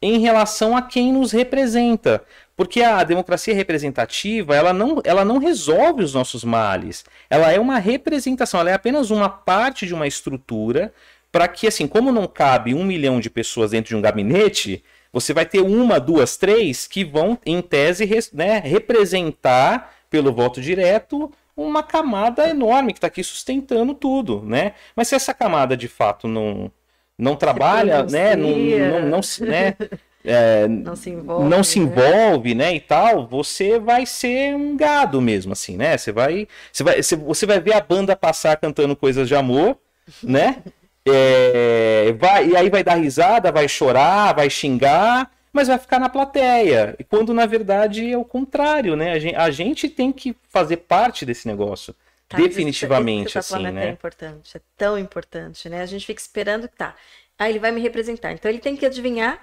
em 0.00 0.18
relação 0.18 0.76
a 0.76 0.82
quem 0.82 1.12
nos 1.12 1.32
representa. 1.32 2.22
Porque 2.56 2.82
a 2.82 3.04
democracia 3.04 3.54
representativa, 3.54 4.54
ela 4.54 4.72
não, 4.72 5.00
ela 5.04 5.24
não 5.24 5.38
resolve 5.38 6.02
os 6.02 6.14
nossos 6.14 6.42
males. 6.42 7.04
Ela 7.30 7.52
é 7.52 7.60
uma 7.60 7.78
representação, 7.78 8.60
ela 8.60 8.70
é 8.70 8.74
apenas 8.74 9.10
uma 9.10 9.28
parte 9.28 9.86
de 9.86 9.94
uma 9.94 10.06
estrutura 10.06 10.92
para 11.30 11.46
que, 11.46 11.66
assim, 11.66 11.86
como 11.86 12.10
não 12.10 12.26
cabe 12.26 12.74
um 12.74 12.84
milhão 12.84 13.20
de 13.20 13.30
pessoas 13.30 13.70
dentro 13.70 13.90
de 13.90 13.96
um 13.96 14.00
gabinete, 14.00 14.82
você 15.12 15.32
vai 15.32 15.46
ter 15.46 15.60
uma, 15.60 16.00
duas, 16.00 16.36
três 16.36 16.86
que 16.86 17.04
vão, 17.04 17.38
em 17.44 17.60
tese, 17.60 18.08
né, 18.32 18.58
representar 18.58 19.94
pelo 20.10 20.32
voto 20.32 20.60
direto 20.60 21.30
uma 21.56 21.82
camada 21.82 22.48
enorme 22.48 22.92
que 22.92 22.98
está 22.98 23.08
aqui 23.08 23.22
sustentando 23.22 23.92
tudo, 23.92 24.42
né? 24.42 24.74
Mas 24.94 25.08
se 25.08 25.16
essa 25.16 25.34
camada 25.34 25.76
de 25.76 25.88
fato 25.88 26.28
não, 26.28 26.70
não 27.18 27.34
trabalha, 27.34 28.04
né? 28.04 28.36
Não, 28.36 28.48
não, 28.48 29.08
não, 29.08 29.20
né? 29.46 29.74
É, 30.24 30.66
não 30.68 30.96
se 30.96 31.10
envolve, 31.10 31.48
não 31.48 31.64
se 31.64 31.80
né? 31.80 31.86
envolve 31.86 32.54
né? 32.54 32.64
né? 32.66 32.74
E 32.74 32.80
tal, 32.80 33.26
você 33.26 33.78
vai 33.78 34.04
ser 34.04 34.54
um 34.54 34.76
gado 34.76 35.22
mesmo, 35.22 35.52
assim, 35.52 35.76
né? 35.76 35.96
Você 35.96 36.12
vai, 36.12 36.46
você 36.70 36.84
vai, 36.84 37.02
você 37.02 37.46
vai 37.46 37.60
ver 37.60 37.74
a 37.74 37.80
banda 37.80 38.16
passar 38.16 38.56
cantando 38.56 38.96
coisas 38.96 39.28
de 39.28 39.34
amor, 39.34 39.78
né? 40.22 40.58
É, 41.10 42.12
vai, 42.18 42.48
e 42.48 42.56
aí 42.56 42.68
vai 42.68 42.84
dar 42.84 42.96
risada, 42.96 43.50
vai 43.50 43.66
chorar, 43.66 44.34
vai 44.34 44.50
xingar, 44.50 45.30
mas 45.50 45.68
vai 45.68 45.78
ficar 45.78 45.98
na 45.98 46.10
plateia. 46.10 46.94
E 46.98 47.04
quando 47.04 47.32
na 47.32 47.46
verdade 47.46 48.12
é 48.12 48.18
o 48.18 48.26
contrário, 48.26 48.94
né? 48.94 49.12
A 49.12 49.18
gente, 49.18 49.34
a 49.34 49.50
gente 49.50 49.88
tem 49.88 50.12
que 50.12 50.36
fazer 50.50 50.76
parte 50.78 51.24
desse 51.24 51.48
negócio. 51.48 51.94
Tá, 52.28 52.36
definitivamente, 52.36 53.28
isso, 53.28 53.38
isso 53.38 53.54
assim, 53.54 53.70
né? 53.70 53.86
É 53.86 53.90
importante, 53.90 54.56
é 54.56 54.60
tão 54.76 54.98
importante, 54.98 55.68
né? 55.68 55.80
A 55.80 55.86
gente 55.86 56.04
fica 56.04 56.20
esperando 56.20 56.68
que 56.68 56.76
tá. 56.76 56.94
Ah, 57.38 57.48
ele 57.48 57.58
vai 57.58 57.72
me 57.72 57.80
representar. 57.80 58.32
Então 58.32 58.50
ele 58.50 58.58
tem 58.58 58.76
que 58.76 58.84
adivinhar 58.84 59.40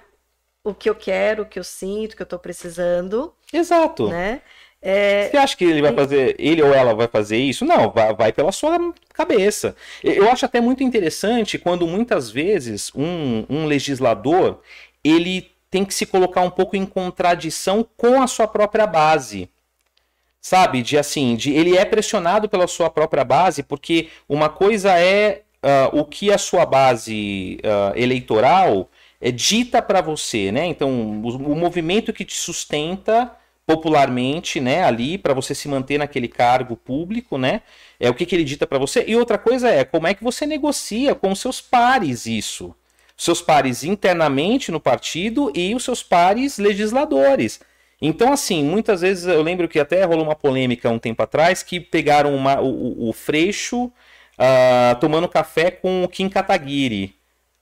o 0.62 0.74
que 0.74 0.88
eu 0.88 0.94
quero, 0.94 1.42
o 1.42 1.46
que 1.46 1.58
eu 1.58 1.64
sinto, 1.64 2.12
o 2.12 2.16
que 2.16 2.22
eu 2.22 2.26
tô 2.26 2.38
precisando. 2.38 3.34
Exato. 3.52 4.08
Né? 4.08 4.40
É... 4.80 5.28
Você 5.30 5.36
acha 5.36 5.56
que 5.56 5.64
ele 5.64 5.82
vai 5.82 5.92
fazer, 5.92 6.36
ele 6.38 6.62
ou 6.62 6.72
ela 6.72 6.94
vai 6.94 7.08
fazer 7.08 7.38
isso? 7.38 7.64
Não, 7.64 7.90
vai, 7.90 8.14
vai 8.14 8.32
pela 8.32 8.52
sua 8.52 8.94
cabeça. 9.12 9.74
Eu 10.04 10.30
acho 10.30 10.44
até 10.44 10.60
muito 10.60 10.84
interessante 10.84 11.58
quando 11.58 11.86
muitas 11.86 12.30
vezes 12.30 12.92
um, 12.94 13.44
um 13.48 13.66
legislador 13.66 14.60
ele 15.02 15.50
tem 15.70 15.84
que 15.84 15.94
se 15.94 16.06
colocar 16.06 16.42
um 16.42 16.50
pouco 16.50 16.76
em 16.76 16.86
contradição 16.86 17.86
com 17.96 18.22
a 18.22 18.26
sua 18.26 18.46
própria 18.46 18.86
base. 18.86 19.50
Sabe? 20.46 20.80
De 20.80 20.96
assim, 20.96 21.34
de 21.34 21.50
ele 21.52 21.76
é 21.76 21.84
pressionado 21.84 22.48
pela 22.48 22.68
sua 22.68 22.88
própria 22.88 23.24
base, 23.24 23.64
porque 23.64 24.10
uma 24.28 24.48
coisa 24.48 24.96
é 24.96 25.42
uh, 25.60 25.98
o 25.98 26.04
que 26.04 26.32
a 26.32 26.38
sua 26.38 26.64
base 26.64 27.58
uh, 27.64 27.98
eleitoral 27.98 28.88
é 29.20 29.32
dita 29.32 29.82
para 29.82 30.00
você, 30.00 30.52
né? 30.52 30.64
Então, 30.64 30.88
o, 30.88 31.50
o 31.50 31.56
movimento 31.56 32.12
que 32.12 32.24
te 32.24 32.36
sustenta 32.36 33.32
popularmente, 33.66 34.60
né, 34.60 34.84
ali 34.84 35.18
para 35.18 35.34
você 35.34 35.52
se 35.52 35.66
manter 35.66 35.98
naquele 35.98 36.28
cargo 36.28 36.76
público, 36.76 37.36
né? 37.36 37.62
É 37.98 38.08
o 38.08 38.14
que, 38.14 38.24
que 38.24 38.36
ele 38.36 38.44
dita 38.44 38.68
para 38.68 38.78
você. 38.78 39.02
E 39.04 39.16
outra 39.16 39.38
coisa 39.38 39.68
é 39.68 39.84
como 39.84 40.06
é 40.06 40.14
que 40.14 40.22
você 40.22 40.46
negocia 40.46 41.12
com 41.16 41.34
seus 41.34 41.60
pares 41.60 42.24
isso. 42.24 42.72
Seus 43.16 43.42
pares 43.42 43.82
internamente 43.82 44.70
no 44.70 44.78
partido 44.78 45.50
e 45.56 45.74
os 45.74 45.82
seus 45.82 46.04
pares 46.04 46.56
legisladores. 46.56 47.58
Então, 48.00 48.32
assim, 48.32 48.62
muitas 48.62 49.00
vezes 49.00 49.26
eu 49.26 49.42
lembro 49.42 49.68
que 49.68 49.78
até 49.78 50.04
rolou 50.04 50.24
uma 50.24 50.34
polêmica 50.34 50.90
um 50.90 50.98
tempo 50.98 51.22
atrás 51.22 51.62
que 51.62 51.80
pegaram 51.80 52.34
uma, 52.34 52.60
o, 52.60 53.08
o 53.08 53.12
Freixo 53.12 53.84
uh, 53.84 55.00
tomando 55.00 55.28
café 55.28 55.70
com 55.70 56.04
o 56.04 56.08
Kim 56.08 56.28
Kataguiri, 56.28 57.14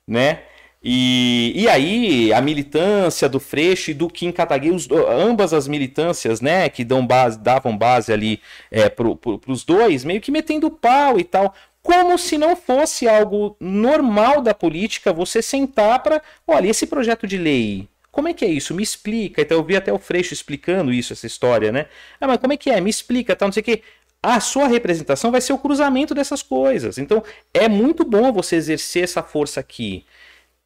né? 0.06 0.42
E, 0.86 1.52
e 1.56 1.66
aí, 1.66 2.30
a 2.32 2.42
militância 2.42 3.26
do 3.26 3.40
Freixo 3.40 3.90
e 3.90 3.94
do 3.94 4.06
Kim 4.06 4.30
Kataguiri, 4.30 4.74
os, 4.74 4.86
ambas 4.90 5.54
as 5.54 5.66
militâncias, 5.66 6.42
né, 6.42 6.68
que 6.68 6.84
dão 6.84 7.06
base, 7.06 7.38
davam 7.38 7.74
base 7.74 8.12
ali 8.12 8.38
é, 8.70 8.90
pro, 8.90 9.16
pro, 9.16 9.40
dois, 9.66 10.04
meio 10.04 10.20
que 10.20 10.30
metendo 10.30 10.70
pau 10.70 11.18
e 11.18 11.24
tal. 11.24 11.54
Como 11.82 12.18
se 12.18 12.36
não 12.36 12.54
fosse 12.54 13.08
algo 13.08 13.56
normal 13.58 14.42
da 14.42 14.52
política 14.54 15.12
você 15.12 15.40
sentar 15.40 16.02
para. 16.02 16.20
Olha, 16.46 16.68
esse 16.68 16.86
projeto 16.86 17.26
de 17.26 17.38
lei, 17.38 17.88
como 18.14 18.28
é 18.28 18.32
que 18.32 18.44
é 18.44 18.48
isso? 18.48 18.74
Me 18.74 18.82
explica. 18.82 19.42
Então 19.42 19.58
eu 19.58 19.64
vi 19.64 19.76
até 19.76 19.92
o 19.92 19.98
Freixo 19.98 20.32
explicando 20.32 20.92
isso, 20.92 21.12
essa 21.12 21.26
história, 21.26 21.72
né? 21.72 21.86
Ah, 22.20 22.28
mas 22.28 22.38
como 22.38 22.52
é 22.52 22.56
que 22.56 22.70
é? 22.70 22.80
Me 22.80 22.88
explica, 22.88 23.34
tal, 23.34 23.48
não 23.48 23.52
sei 23.52 23.60
o 23.60 23.64
quê. 23.64 23.82
A 24.22 24.40
sua 24.40 24.66
representação 24.68 25.30
vai 25.30 25.40
ser 25.40 25.52
o 25.52 25.58
cruzamento 25.58 26.14
dessas 26.14 26.42
coisas. 26.42 26.96
Então 26.96 27.22
é 27.52 27.68
muito 27.68 28.04
bom 28.04 28.32
você 28.32 28.56
exercer 28.56 29.04
essa 29.04 29.22
força 29.22 29.60
aqui 29.60 30.04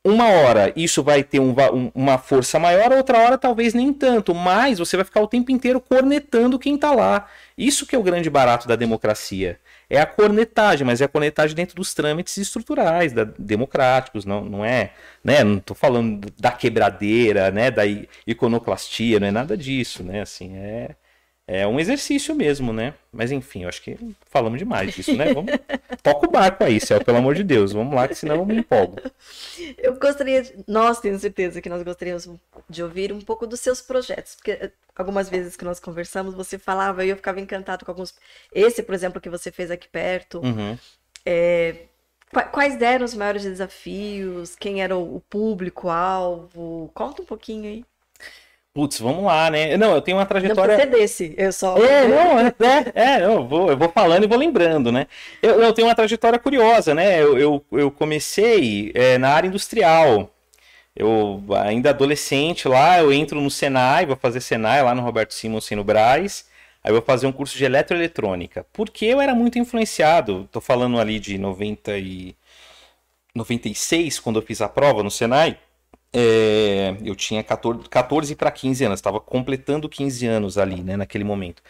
uma 0.04 0.28
hora 0.28 0.72
isso 0.76 1.02
vai 1.02 1.22
ter 1.22 1.40
um, 1.40 1.54
um, 1.72 1.90
uma 1.94 2.18
força 2.18 2.58
maior, 2.58 2.92
outra 2.92 3.18
hora 3.18 3.36
talvez 3.36 3.74
nem 3.74 3.92
tanto, 3.92 4.34
mas 4.34 4.78
você 4.78 4.96
vai 4.96 5.04
ficar 5.04 5.20
o 5.20 5.26
tempo 5.26 5.50
inteiro 5.50 5.80
cornetando 5.80 6.58
quem 6.58 6.76
está 6.76 6.92
lá. 6.92 7.28
Isso 7.56 7.86
que 7.86 7.94
é 7.96 7.98
o 7.98 8.02
grande 8.02 8.30
barato 8.30 8.68
da 8.68 8.76
democracia. 8.76 9.58
É 9.90 10.00
a 10.00 10.06
cornetagem, 10.06 10.86
mas 10.86 11.00
é 11.00 11.04
a 11.04 11.08
cornetagem 11.08 11.56
dentro 11.56 11.74
dos 11.74 11.94
trâmites 11.94 12.36
estruturais, 12.36 13.12
da, 13.12 13.24
democráticos, 13.24 14.24
não, 14.24 14.44
não 14.44 14.64
é, 14.64 14.92
né? 15.24 15.42
Não 15.42 15.56
estou 15.58 15.76
falando 15.76 16.32
da 16.38 16.52
quebradeira, 16.52 17.50
né? 17.50 17.70
Da 17.70 17.82
iconoclastia, 18.26 19.18
não 19.18 19.26
é 19.26 19.30
nada 19.30 19.56
disso, 19.56 20.02
né? 20.04 20.20
Assim, 20.20 20.56
é 20.56 20.94
é 21.50 21.66
um 21.66 21.80
exercício 21.80 22.34
mesmo, 22.34 22.74
né? 22.74 22.92
Mas 23.10 23.32
enfim, 23.32 23.62
eu 23.62 23.70
acho 23.70 23.80
que 23.80 23.96
falamos 24.26 24.58
demais 24.58 24.94
disso, 24.94 25.16
né? 25.16 25.32
Vamos... 25.32 25.50
Toca 26.02 26.28
o 26.28 26.30
barco 26.30 26.62
aí, 26.62 26.78
Céu, 26.78 27.02
pelo 27.02 27.16
amor 27.16 27.34
de 27.34 27.42
Deus. 27.42 27.72
Vamos 27.72 27.94
lá, 27.94 28.06
que 28.06 28.14
senão 28.14 28.36
eu 28.36 28.44
me 28.44 28.58
empolgo. 28.58 29.00
Eu 29.78 29.98
gostaria, 29.98 30.42
nós 30.66 31.00
tenho 31.00 31.18
certeza 31.18 31.62
que 31.62 31.70
nós 31.70 31.82
gostaríamos 31.82 32.28
de 32.68 32.82
ouvir 32.82 33.14
um 33.14 33.20
pouco 33.22 33.46
dos 33.46 33.60
seus 33.60 33.80
projetos, 33.80 34.34
porque 34.34 34.50
eh, 34.50 34.70
algumas 34.94 35.30
vezes 35.30 35.56
que 35.56 35.64
nós 35.64 35.80
conversamos, 35.80 36.34
você 36.34 36.58
falava 36.58 37.02
e 37.02 37.08
eu 37.08 37.16
ficava 37.16 37.40
encantado 37.40 37.82
com 37.82 37.90
alguns. 37.90 38.14
Esse, 38.52 38.82
por 38.82 38.94
exemplo, 38.94 39.18
que 39.18 39.30
você 39.30 39.50
fez 39.50 39.70
aqui 39.70 39.88
perto. 39.88 40.40
Uhum. 40.40 40.76
É... 41.24 41.76
Quais 42.52 42.78
eram 42.82 43.06
os 43.06 43.14
maiores 43.14 43.42
desafios? 43.42 44.54
Quem 44.54 44.82
era 44.82 44.94
o 44.94 45.22
público-alvo? 45.30 46.90
Conta 46.92 47.22
um 47.22 47.24
pouquinho 47.24 47.70
aí. 47.70 47.84
Putz, 48.78 49.00
vamos 49.00 49.24
lá, 49.24 49.50
né? 49.50 49.76
Não, 49.76 49.92
eu 49.92 50.00
tenho 50.00 50.18
uma 50.18 50.24
trajetória. 50.24 50.78
Não 50.78 50.86
desse, 50.86 51.34
eu 51.36 51.50
só. 51.50 51.76
É, 51.78 52.06
não, 52.06 52.38
é, 52.38 52.54
é, 52.60 52.92
é, 52.94 53.24
eu, 53.24 53.44
vou, 53.44 53.68
eu 53.70 53.76
vou 53.76 53.88
falando 53.88 54.22
e 54.22 54.28
vou 54.28 54.38
lembrando, 54.38 54.92
né? 54.92 55.08
Eu, 55.42 55.60
eu 55.60 55.72
tenho 55.72 55.88
uma 55.88 55.96
trajetória 55.96 56.38
curiosa, 56.38 56.94
né? 56.94 57.20
Eu, 57.20 57.36
eu, 57.36 57.64
eu 57.72 57.90
comecei 57.90 58.92
é, 58.94 59.18
na 59.18 59.30
área 59.30 59.48
industrial. 59.48 60.32
Eu, 60.94 61.42
ainda 61.66 61.90
adolescente 61.90 62.68
lá, 62.68 63.00
eu 63.00 63.12
entro 63.12 63.40
no 63.40 63.50
Senai, 63.50 64.06
vou 64.06 64.14
fazer 64.14 64.40
Senai 64.40 64.80
lá 64.80 64.94
no 64.94 65.02
Roberto 65.02 65.34
Simonsen 65.34 65.76
no 65.76 65.82
Braz. 65.82 66.46
Aí 66.84 66.92
eu 66.92 66.94
vou 66.94 67.02
fazer 67.02 67.26
um 67.26 67.32
curso 67.32 67.58
de 67.58 67.64
eletroeletrônica. 67.64 68.64
Porque 68.72 69.06
eu 69.06 69.20
era 69.20 69.34
muito 69.34 69.58
influenciado, 69.58 70.48
tô 70.52 70.60
falando 70.60 71.00
ali 71.00 71.18
de 71.18 71.36
90 71.36 71.98
e 71.98 72.36
96, 73.34 74.20
quando 74.20 74.38
eu 74.38 74.42
fiz 74.42 74.62
a 74.62 74.68
prova 74.68 75.02
no 75.02 75.10
Senai 75.10 75.58
é, 76.12 76.96
eu 77.04 77.14
tinha 77.14 77.42
14, 77.42 77.88
14 77.88 78.34
para 78.34 78.50
15 78.50 78.84
anos, 78.84 78.98
estava 78.98 79.20
completando 79.20 79.88
15 79.88 80.26
anos 80.26 80.58
ali, 80.58 80.82
né, 80.82 80.96
naquele 80.96 81.24
momento. 81.24 81.62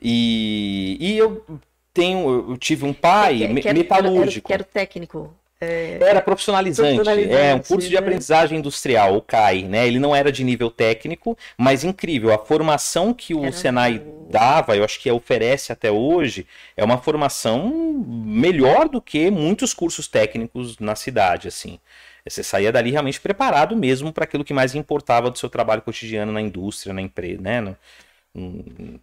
E, 0.00 0.96
e 1.00 1.18
eu 1.18 1.44
tenho, 1.92 2.50
eu 2.50 2.56
tive 2.56 2.84
um 2.84 2.92
pai 2.92 3.38
que, 3.38 3.60
que 3.60 3.72
metalúrgico. 3.72 4.46
Que 4.48 4.54
era, 4.54 4.64
técnico. 4.64 5.34
É... 5.60 5.98
Era 6.00 6.20
profissionalizante, 6.22 6.94
profissionalizante, 6.94 7.34
é 7.34 7.54
um 7.54 7.58
curso 7.58 7.88
de 7.88 7.94
né? 7.94 7.98
aprendizagem 7.98 8.58
industrial, 8.58 9.16
o 9.16 9.22
CAI, 9.22 9.64
né? 9.64 9.88
Ele 9.88 9.98
não 9.98 10.14
era 10.14 10.30
de 10.30 10.44
nível 10.44 10.70
técnico, 10.70 11.36
mas 11.56 11.82
incrível. 11.82 12.32
A 12.32 12.38
formação 12.38 13.12
que 13.12 13.34
o 13.34 13.42
era 13.42 13.52
Senai 13.52 14.00
dava, 14.30 14.76
eu 14.76 14.84
acho 14.84 15.00
que 15.00 15.10
oferece 15.10 15.72
até 15.72 15.90
hoje, 15.90 16.46
é 16.76 16.84
uma 16.84 16.98
formação 16.98 17.68
melhor 18.06 18.88
do 18.88 19.00
que 19.02 19.30
muitos 19.32 19.74
cursos 19.74 20.06
técnicos 20.06 20.78
na 20.78 20.94
cidade, 20.94 21.48
assim. 21.48 21.80
Você 22.28 22.42
saía 22.42 22.72
dali 22.72 22.90
realmente 22.90 23.20
preparado 23.20 23.76
mesmo 23.76 24.12
para 24.12 24.24
aquilo 24.24 24.44
que 24.44 24.54
mais 24.54 24.74
importava 24.74 25.30
do 25.30 25.38
seu 25.38 25.48
trabalho 25.48 25.82
cotidiano 25.82 26.32
na 26.32 26.40
indústria, 26.40 26.92
na 26.92 27.02
empresa, 27.02 27.40
né? 27.40 27.60
No, 27.60 27.76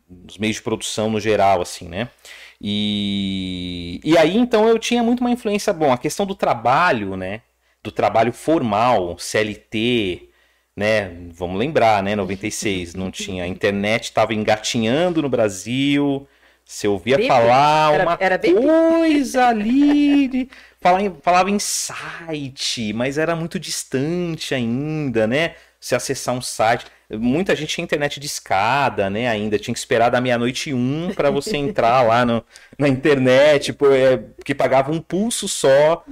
nos 0.10 0.38
meios 0.38 0.58
de 0.58 0.62
produção 0.62 1.10
no 1.10 1.20
geral, 1.20 1.62
assim, 1.62 1.88
né? 1.88 2.10
E, 2.62 4.00
e 4.04 4.18
aí, 4.18 4.38
então, 4.38 4.68
eu 4.68 4.80
tinha 4.80 5.04
muito 5.04 5.20
uma 5.22 5.32
influência, 5.32 5.74
bom, 5.74 5.92
a 5.92 5.98
questão 5.98 6.26
do 6.26 6.36
trabalho, 6.36 7.18
né? 7.18 7.42
Do 7.84 7.92
trabalho 7.92 8.32
formal, 8.32 9.18
CLT, 9.18 10.30
né? 10.76 11.10
Vamos 11.32 11.58
lembrar, 11.58 12.04
né? 12.04 12.16
96, 12.16 12.96
não 12.96 13.12
tinha. 13.12 13.44
A 13.44 13.48
internet 13.48 14.06
estava 14.06 14.34
engatinhando 14.34 15.22
no 15.22 15.30
Brasil. 15.30 16.28
Você 16.66 16.88
ouvia 16.88 17.28
falar 17.28 17.94
era, 17.94 18.04
uma 18.04 18.18
era 18.20 18.40
coisa 18.40 19.48
ali 19.48 20.50
falava 20.86 21.02
em, 21.02 21.16
falava 21.20 21.50
em 21.50 21.58
site, 21.58 22.94
mas 22.94 23.18
era 23.18 23.36
muito 23.36 23.60
distante 23.60 24.54
ainda, 24.54 25.26
né? 25.26 25.56
Se 25.80 25.96
acessar 25.96 26.36
um 26.36 26.42
site. 26.42 26.86
muita 27.12 27.56
gente 27.56 27.74
tinha 27.74 27.84
internet 27.84 28.20
de 28.20 28.28
escada, 28.28 29.10
né? 29.10 29.28
Ainda 29.28 29.58
tinha 29.58 29.74
que 29.74 29.80
esperar 29.80 30.10
da 30.10 30.22
meia-noite 30.22 30.74
um 30.76 31.12
para 31.16 31.32
você 31.32 31.58
entrar 31.58 32.04
lá 32.04 32.24
no, 32.24 32.44
na 32.78 32.88
internet, 32.88 33.74
porque 33.74 34.52
é, 34.52 34.56
pagava 34.56 34.92
um 34.92 35.02
pulso 35.02 35.48
só 35.48 36.06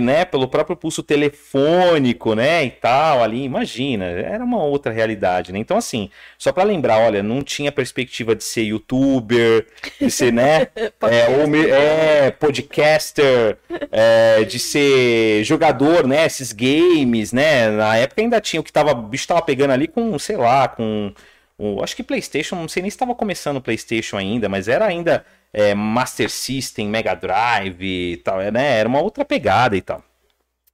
né, 0.00 0.24
pelo 0.24 0.48
próprio 0.48 0.76
pulso 0.76 1.02
telefônico, 1.02 2.34
né, 2.34 2.64
e 2.64 2.70
tal, 2.70 3.22
ali, 3.22 3.44
imagina, 3.44 4.04
era 4.04 4.44
uma 4.44 4.62
outra 4.62 4.92
realidade, 4.92 5.52
né? 5.52 5.58
Então, 5.58 5.76
assim, 5.76 6.10
só 6.36 6.52
para 6.52 6.64
lembrar, 6.64 6.98
olha, 6.98 7.22
não 7.22 7.42
tinha 7.42 7.70
perspectiva 7.70 8.34
de 8.34 8.42
ser 8.42 8.62
youtuber, 8.64 9.66
de 10.00 10.10
ser, 10.10 10.32
né, 10.32 10.68
é, 10.76 11.28
ou, 11.28 11.56
é, 11.56 12.30
podcaster, 12.32 13.58
é, 13.92 14.44
de 14.44 14.58
ser 14.58 15.44
jogador, 15.44 16.06
né, 16.06 16.26
esses 16.26 16.52
games, 16.52 17.32
né, 17.32 17.70
na 17.70 17.96
época 17.96 18.22
ainda 18.22 18.40
tinha 18.40 18.60
o 18.60 18.64
que 18.64 18.72
tava, 18.72 18.92
o 18.92 19.02
bicho 19.02 19.28
tava 19.28 19.42
pegando 19.42 19.72
ali 19.72 19.86
com, 19.86 20.18
sei 20.18 20.36
lá, 20.36 20.66
com, 20.68 21.12
o, 21.58 21.82
acho 21.82 21.96
que 21.96 22.02
PlayStation, 22.02 22.56
não 22.56 22.68
sei 22.68 22.82
nem 22.82 22.90
se 22.90 22.96
estava 22.96 23.14
começando 23.14 23.56
o 23.56 23.62
PlayStation 23.62 24.16
ainda, 24.16 24.48
mas 24.48 24.68
era 24.68 24.84
ainda 24.84 25.24
é, 25.56 25.74
Master 25.74 26.28
System, 26.28 26.86
Mega 26.86 27.14
Drive 27.14 27.82
e 27.82 28.18
tal, 28.18 28.40
né? 28.52 28.78
Era 28.78 28.86
uma 28.86 29.00
outra 29.00 29.24
pegada 29.24 29.74
e 29.74 29.80
tal. 29.80 30.04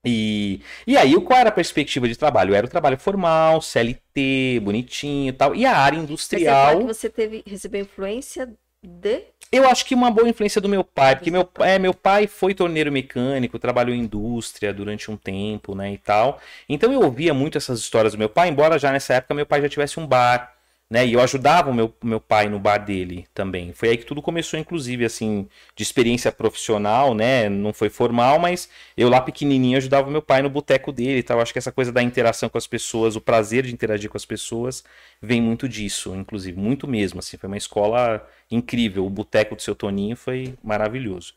E, 0.05 0.59
e 0.85 0.97
aí, 0.97 1.15
qual 1.21 1.39
era 1.39 1.47
a 1.47 1.53
perspectiva 1.53 2.05
de 2.05 2.17
trabalho? 2.17 2.53
Era 2.53 2.67
o 2.67 2.69
trabalho 2.69 2.97
formal, 2.97 3.61
CLT, 3.61 4.59
bonitinho 4.61 5.29
e 5.29 5.31
tal. 5.31 5.55
E 5.55 5.65
a 5.65 5.77
área 5.77 5.97
industrial. 5.97 6.73
Você, 6.73 6.79
que 6.81 6.93
você 6.93 7.09
teve, 7.09 7.43
recebeu 7.47 7.81
influência 7.83 8.53
de. 8.83 9.21
Eu 9.49 9.69
acho 9.69 9.85
que 9.85 9.95
uma 9.95 10.11
boa 10.11 10.27
influência 10.27 10.59
do 10.59 10.67
meu 10.67 10.83
pai, 10.83 11.15
porque 11.15 11.31
meu, 11.31 11.47
é, 11.59 11.79
meu 11.79 11.93
pai 11.93 12.27
foi 12.27 12.53
torneiro 12.53 12.91
mecânico, 12.91 13.57
trabalhou 13.57 13.95
em 13.95 13.99
indústria 13.99 14.73
durante 14.73 15.09
um 15.09 15.15
tempo, 15.15 15.75
né, 15.75 15.93
e 15.93 15.97
tal. 15.97 16.41
Então 16.67 16.91
eu 16.91 17.01
ouvia 17.01 17.33
muito 17.33 17.57
essas 17.57 17.79
histórias 17.79 18.13
do 18.13 18.19
meu 18.19 18.27
pai, 18.27 18.49
embora 18.49 18.79
já 18.79 18.91
nessa 18.91 19.13
época 19.13 19.35
meu 19.35 19.45
pai 19.45 19.61
já 19.61 19.69
tivesse 19.69 19.99
um 19.99 20.07
bar, 20.07 20.52
né? 20.93 21.07
E 21.07 21.13
eu 21.13 21.21
ajudava 21.21 21.71
o 21.71 21.73
meu, 21.73 21.91
meu 22.03 22.19
pai 22.19 22.47
no 22.47 22.59
bar 22.59 22.77
dele 22.77 23.25
também. 23.33 23.73
Foi 23.73 23.89
aí 23.89 23.97
que 23.97 24.05
tudo 24.05 24.21
começou, 24.21 24.59
inclusive, 24.59 25.03
assim, 25.03 25.49
de 25.75 25.81
experiência 25.81 26.31
profissional, 26.31 27.15
né? 27.15 27.49
Não 27.49 27.73
foi 27.73 27.89
formal, 27.89 28.37
mas 28.37 28.69
eu 28.95 29.09
lá 29.09 29.19
pequenininho 29.19 29.75
ajudava 29.79 30.07
o 30.07 30.11
meu 30.11 30.21
pai 30.21 30.43
no 30.43 30.51
boteco 30.51 30.91
dele 30.91 31.17
e 31.17 31.23
tal. 31.23 31.41
Acho 31.41 31.51
que 31.51 31.57
essa 31.57 31.71
coisa 31.71 31.91
da 31.91 32.03
interação 32.03 32.47
com 32.47 32.59
as 32.59 32.67
pessoas, 32.67 33.15
o 33.15 33.21
prazer 33.21 33.63
de 33.63 33.73
interagir 33.73 34.07
com 34.07 34.17
as 34.17 34.23
pessoas, 34.23 34.83
vem 35.19 35.41
muito 35.41 35.67
disso, 35.67 36.13
inclusive, 36.13 36.59
muito 36.59 36.87
mesmo, 36.87 37.17
assim. 37.17 37.37
Foi 37.37 37.47
uma 37.47 37.57
escola 37.57 38.23
incrível. 38.51 39.03
O 39.03 39.09
boteco 39.09 39.55
do 39.55 39.63
seu 39.63 39.73
Toninho 39.73 40.15
foi 40.15 40.53
maravilhoso. 40.63 41.33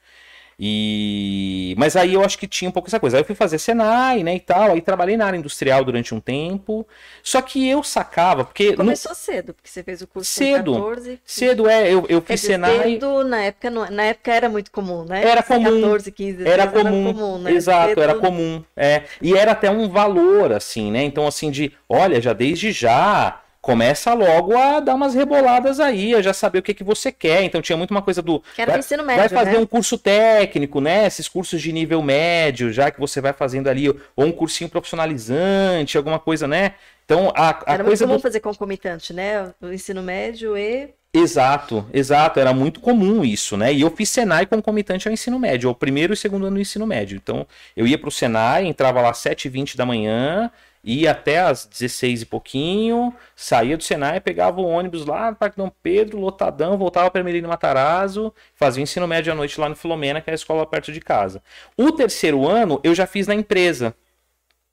E 0.58 1.74
mas 1.76 1.96
aí 1.96 2.14
eu 2.14 2.24
acho 2.24 2.38
que 2.38 2.46
tinha 2.46 2.68
um 2.68 2.72
pouco 2.72 2.88
essa 2.88 2.98
coisa. 2.98 3.16
Aí 3.16 3.20
eu 3.20 3.26
fui 3.26 3.34
fazer 3.34 3.58
Senai, 3.58 4.22
né, 4.22 4.36
e 4.36 4.40
tal, 4.40 4.72
aí 4.72 4.80
trabalhei 4.80 5.16
na 5.16 5.26
área 5.26 5.36
industrial 5.36 5.84
durante 5.84 6.14
um 6.14 6.20
tempo. 6.20 6.86
Só 7.22 7.42
que 7.42 7.68
eu 7.68 7.82
sacava, 7.82 8.44
porque 8.44 8.74
começou 8.74 9.10
no... 9.10 9.16
cedo, 9.16 9.52
porque 9.52 9.68
você 9.68 9.82
fez 9.82 10.00
o 10.00 10.06
curso 10.06 10.30
cedo. 10.30 10.72
com 10.72 10.80
14. 10.80 11.20
Cedo 11.24 11.68
é, 11.68 11.92
eu, 11.92 12.06
eu 12.08 12.22
fiz 12.22 12.40
Senai. 12.40 12.82
Cedo, 12.82 13.22
na 13.24 13.42
época 13.44 13.70
na 13.70 14.02
época 14.04 14.32
era 14.32 14.48
muito 14.48 14.70
comum, 14.70 15.04
né? 15.04 15.22
Era 15.22 15.42
comum. 15.42 15.82
14, 15.82 16.10
15, 16.10 16.48
era 16.48 16.66
comum. 16.66 16.80
Era 16.80 17.14
comum 17.14 17.38
né? 17.38 17.52
Exato, 17.52 17.88
cedo... 17.88 18.02
era 18.02 18.14
comum, 18.14 18.64
é. 18.74 19.02
E 19.20 19.34
era 19.34 19.52
até 19.52 19.70
um 19.70 19.90
valor 19.90 20.52
assim, 20.52 20.90
né? 20.90 21.02
Então 21.04 21.26
assim 21.26 21.50
de, 21.50 21.72
olha, 21.86 22.18
já 22.20 22.32
desde 22.32 22.72
já 22.72 23.42
começa 23.66 24.14
logo 24.14 24.56
a 24.56 24.78
dar 24.78 24.94
umas 24.94 25.12
reboladas 25.12 25.80
aí, 25.80 26.14
a 26.14 26.22
já 26.22 26.32
saber 26.32 26.60
o 26.60 26.62
que, 26.62 26.72
que 26.72 26.84
você 26.84 27.10
quer. 27.10 27.42
Então 27.42 27.60
tinha 27.60 27.76
muito 27.76 27.90
uma 27.90 28.00
coisa 28.00 28.22
do. 28.22 28.40
Quero 28.54 28.70
vai, 28.70 28.78
ensino 28.78 29.02
médio, 29.02 29.18
vai 29.18 29.28
fazer 29.28 29.56
né? 29.56 29.58
um 29.58 29.66
curso 29.66 29.98
técnico, 29.98 30.80
né? 30.80 31.04
Esses 31.04 31.26
cursos 31.26 31.60
de 31.60 31.72
nível 31.72 32.00
médio, 32.00 32.72
já 32.72 32.92
que 32.92 33.00
você 33.00 33.20
vai 33.20 33.32
fazendo 33.32 33.66
ali, 33.66 33.88
ou 33.88 34.24
um 34.24 34.30
cursinho 34.30 34.70
profissionalizante, 34.70 35.98
alguma 35.98 36.20
coisa, 36.20 36.46
né? 36.46 36.74
Então 37.04 37.32
a, 37.34 37.50
a 37.66 37.74
Era 37.74 37.82
coisa. 37.82 38.06
Muito 38.06 38.10
comum 38.12 38.16
do... 38.18 38.22
fazer 38.22 38.38
concomitante, 38.38 39.12
né? 39.12 39.52
O 39.60 39.72
ensino 39.72 40.00
médio 40.00 40.56
e. 40.56 40.90
Exato, 41.12 41.88
exato, 41.94 42.38
era 42.38 42.52
muito 42.52 42.78
comum 42.78 43.24
isso, 43.24 43.56
né? 43.56 43.72
E 43.72 43.80
eu 43.80 43.90
fiz 43.90 44.10
Senai 44.10 44.44
concomitante 44.46 45.08
ao 45.08 45.14
ensino 45.14 45.38
médio, 45.38 45.70
o 45.70 45.74
primeiro 45.74 46.12
e 46.12 46.16
segundo 46.16 46.46
ano 46.46 46.56
do 46.56 46.60
ensino 46.60 46.86
médio. 46.86 47.16
Então, 47.16 47.46
eu 47.74 47.86
ia 47.86 47.98
para 47.98 48.08
o 48.08 48.12
Senai, 48.12 48.66
entrava 48.66 49.00
lá 49.00 49.10
às 49.10 49.18
7h20 49.18 49.76
da 49.76 49.86
manhã, 49.86 50.50
ia 50.86 51.10
até 51.10 51.40
às 51.40 51.66
16 51.66 52.22
e 52.22 52.26
pouquinho, 52.26 53.12
saía 53.34 53.76
do 53.76 53.82
Senai, 53.82 54.20
pegava 54.20 54.60
o 54.60 54.66
ônibus 54.66 55.04
lá 55.04 55.30
no 55.30 55.36
Parque 55.36 55.56
Dom 55.56 55.70
Pedro, 55.82 56.20
lotadão, 56.20 56.78
voltava 56.78 57.10
para 57.10 57.24
Merino 57.24 57.48
Matarazzo, 57.48 58.32
fazia 58.54 58.82
ensino 58.82 59.08
médio 59.08 59.32
à 59.32 59.36
noite 59.36 59.60
lá 59.60 59.68
no 59.68 59.74
Filomena, 59.74 60.20
que 60.20 60.30
é 60.30 60.32
a 60.32 60.36
escola 60.36 60.64
perto 60.64 60.92
de 60.92 61.00
casa. 61.00 61.42
O 61.76 61.90
terceiro 61.90 62.46
ano 62.46 62.80
eu 62.84 62.94
já 62.94 63.06
fiz 63.06 63.26
na 63.26 63.34
empresa. 63.34 63.94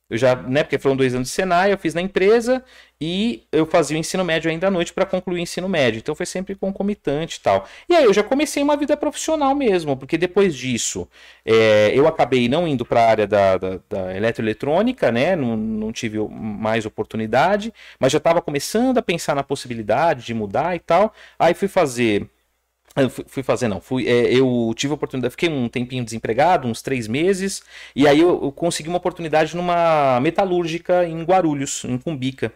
Eu 0.09 0.17
já, 0.17 0.35
né, 0.35 0.63
porque 0.63 0.77
foram 0.77 0.95
dois 0.95 1.15
anos 1.15 1.29
de 1.29 1.33
Senai, 1.33 1.71
eu 1.71 1.77
fiz 1.77 1.93
na 1.93 2.01
empresa 2.01 2.63
e 2.99 3.43
eu 3.51 3.65
fazia 3.65 3.97
o 3.97 3.99
ensino 3.99 4.23
médio 4.23 4.51
ainda 4.51 4.67
à 4.67 4.71
noite 4.71 4.93
para 4.93 5.05
concluir 5.05 5.39
o 5.39 5.41
ensino 5.41 5.67
médio. 5.67 5.97
Então 5.97 6.13
foi 6.13 6.25
sempre 6.25 6.55
concomitante 6.55 7.37
e 7.37 7.41
tal. 7.41 7.67
E 7.89 7.95
aí 7.95 8.03
eu 8.03 8.13
já 8.13 8.21
comecei 8.21 8.61
uma 8.61 8.77
vida 8.77 8.95
profissional 8.95 9.55
mesmo, 9.55 9.97
porque 9.97 10.17
depois 10.17 10.55
disso 10.55 11.07
é, 11.45 11.91
eu 11.95 12.07
acabei 12.07 12.47
não 12.47 12.67
indo 12.67 12.85
para 12.85 13.01
a 13.01 13.09
área 13.09 13.27
da, 13.27 13.57
da, 13.57 13.79
da, 13.89 14.15
eletroeletrônica, 14.15 15.11
né? 15.11 15.35
Não, 15.35 15.57
não 15.57 15.91
tive 15.91 16.19
mais 16.19 16.85
oportunidade, 16.85 17.73
mas 17.99 18.11
já 18.11 18.17
estava 18.17 18.41
começando 18.41 18.97
a 18.97 19.01
pensar 19.01 19.35
na 19.35 19.43
possibilidade 19.43 20.25
de 20.25 20.33
mudar 20.33 20.75
e 20.75 20.79
tal. 20.79 21.13
Aí 21.39 21.53
fui 21.53 21.67
fazer 21.67 22.29
fui 23.27 23.43
fazer, 23.43 23.67
não. 23.67 23.81
Fui, 23.81 24.07
é, 24.07 24.33
eu 24.33 24.71
tive 24.75 24.91
a 24.91 24.95
oportunidade, 24.95 25.31
fiquei 25.31 25.49
um 25.49 25.67
tempinho 25.67 26.03
desempregado, 26.03 26.67
uns 26.67 26.81
três 26.81 27.07
meses, 27.07 27.63
e 27.95 28.07
aí 28.07 28.19
eu, 28.19 28.39
eu, 28.43 28.51
consegui 28.51 28.89
uma 28.89 28.97
oportunidade 28.97 29.55
numa 29.55 30.19
metalúrgica 30.21 31.05
em 31.05 31.23
Guarulhos, 31.23 31.83
em 31.85 31.97
Cumbica. 31.97 32.53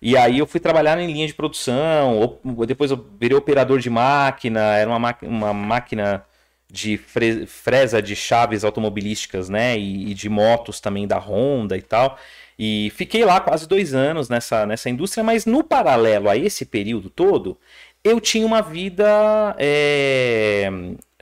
E 0.00 0.16
aí 0.16 0.38
eu 0.38 0.46
fui 0.46 0.60
trabalhar 0.60 0.98
em 1.00 1.10
linha 1.10 1.26
de 1.26 1.34
produção, 1.34 2.38
depois 2.66 2.90
eu 2.90 3.06
virei 3.18 3.36
operador 3.36 3.78
de 3.78 3.88
máquina, 3.88 4.60
era 4.76 4.90
uma, 4.90 5.16
uma 5.22 5.52
máquina 5.54 6.24
de 6.70 6.98
fre, 6.98 7.46
fresa 7.46 8.02
de 8.02 8.14
chaves 8.16 8.64
automobilísticas, 8.64 9.48
né? 9.48 9.78
E, 9.78 10.10
e 10.10 10.14
de 10.14 10.28
motos 10.28 10.80
também 10.80 11.06
da 11.06 11.18
Honda 11.18 11.76
e 11.76 11.82
tal. 11.82 12.18
E 12.58 12.90
fiquei 12.94 13.24
lá 13.24 13.40
quase 13.40 13.68
dois 13.68 13.94
anos 13.94 14.28
nessa, 14.28 14.64
nessa 14.66 14.88
indústria, 14.88 15.22
mas 15.22 15.44
no 15.44 15.62
paralelo 15.62 16.28
a 16.28 16.36
esse 16.36 16.64
período 16.64 17.10
todo, 17.10 17.58
eu 18.06 18.20
tinha 18.20 18.46
uma 18.46 18.62
vida 18.62 19.56
é, 19.58 20.70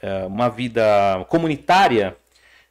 é, 0.03 0.25
uma 0.27 0.51
vida 0.51 1.25
comunitária 1.29 2.17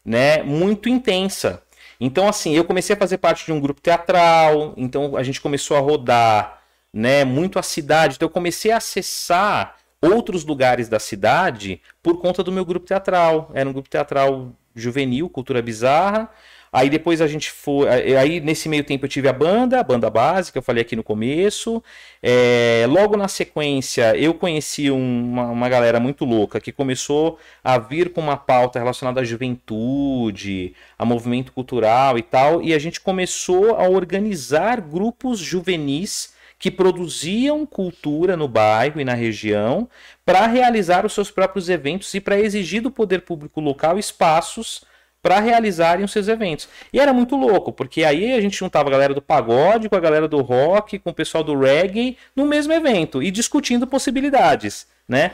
né 0.05 0.43
muito 0.43 0.87
intensa. 0.87 1.63
Então 1.99 2.27
assim 2.27 2.55
eu 2.55 2.63
comecei 2.63 2.95
a 2.95 2.99
fazer 2.99 3.17
parte 3.17 3.45
de 3.45 3.51
um 3.51 3.59
grupo 3.59 3.81
teatral 3.81 4.73
então 4.77 5.17
a 5.17 5.23
gente 5.23 5.41
começou 5.41 5.75
a 5.75 5.79
rodar 5.79 6.61
né 6.93 7.25
muito 7.25 7.57
a 7.57 7.63
cidade. 7.63 8.15
Então 8.15 8.27
eu 8.27 8.33
comecei 8.33 8.71
a 8.71 8.77
acessar 8.77 9.77
outros 9.99 10.45
lugares 10.45 10.87
da 10.87 10.99
cidade 10.99 11.81
por 12.03 12.21
conta 12.21 12.43
do 12.43 12.51
meu 12.51 12.65
grupo 12.65 12.85
teatral. 12.85 13.49
Era 13.53 13.67
um 13.67 13.73
grupo 13.73 13.89
teatral 13.89 14.51
juvenil 14.75 15.29
cultura 15.29 15.61
bizarra 15.61 16.29
Aí 16.73 16.89
depois 16.89 17.21
a 17.21 17.27
gente 17.27 17.51
foi. 17.51 17.87
Aí 18.17 18.39
nesse 18.39 18.67
meio 18.67 18.83
tempo 18.83 19.05
eu 19.05 19.09
tive 19.09 19.27
a 19.27 19.33
banda, 19.33 19.79
a 19.79 19.83
banda 19.83 20.09
básica, 20.09 20.57
eu 20.57 20.63
falei 20.63 20.81
aqui 20.81 20.95
no 20.95 21.03
começo. 21.03 21.83
É, 22.19 22.87
logo 22.89 23.15
na 23.15 23.27
sequência 23.27 24.17
eu 24.17 24.33
conheci 24.33 24.89
uma, 24.89 25.51
uma 25.51 25.69
galera 25.69 25.99
muito 25.99 26.25
louca 26.25 26.59
que 26.59 26.71
começou 26.71 27.37
a 27.63 27.77
vir 27.77 28.11
com 28.11 28.21
uma 28.21 28.37
pauta 28.37 28.79
relacionada 28.79 29.21
à 29.21 29.23
juventude, 29.23 30.73
a 30.97 31.05
movimento 31.05 31.51
cultural 31.51 32.17
e 32.17 32.23
tal. 32.23 32.59
E 32.59 32.73
a 32.73 32.79
gente 32.79 32.99
começou 32.99 33.75
a 33.75 33.87
organizar 33.87 34.81
grupos 34.81 35.37
juvenis 35.37 36.33
que 36.57 36.71
produziam 36.71 37.67
cultura 37.67 38.35
no 38.35 38.47
bairro 38.47 38.99
e 38.99 39.05
na 39.05 39.13
região 39.13 39.87
para 40.25 40.47
realizar 40.47 41.05
os 41.05 41.13
seus 41.13 41.29
próprios 41.29 41.69
eventos 41.69 42.11
e 42.15 42.19
para 42.19 42.39
exigir 42.39 42.81
do 42.81 42.89
poder 42.89 43.21
público 43.21 43.61
local 43.61 43.99
espaços 43.99 44.81
para 45.23 45.39
realizarem 45.39 46.03
os 46.03 46.11
seus 46.11 46.27
eventos. 46.27 46.67
E 46.91 46.99
era 46.99 47.13
muito 47.13 47.37
louco, 47.37 47.71
porque 47.71 48.03
aí 48.03 48.33
a 48.33 48.41
gente 48.41 48.57
juntava 48.57 48.89
a 48.89 48.91
galera 48.91 49.13
do 49.13 49.21
pagode 49.21 49.87
com 49.87 49.95
a 49.95 49.99
galera 49.99 50.27
do 50.27 50.41
rock, 50.41 50.99
com 50.99 51.11
o 51.11 51.13
pessoal 51.13 51.43
do 51.45 51.57
reggae 51.57 52.17
no 52.35 52.45
mesmo 52.45 52.73
evento 52.73 53.23
e 53.23 53.31
discutindo 53.31 53.87
possibilidades, 53.87 54.85
né? 55.07 55.31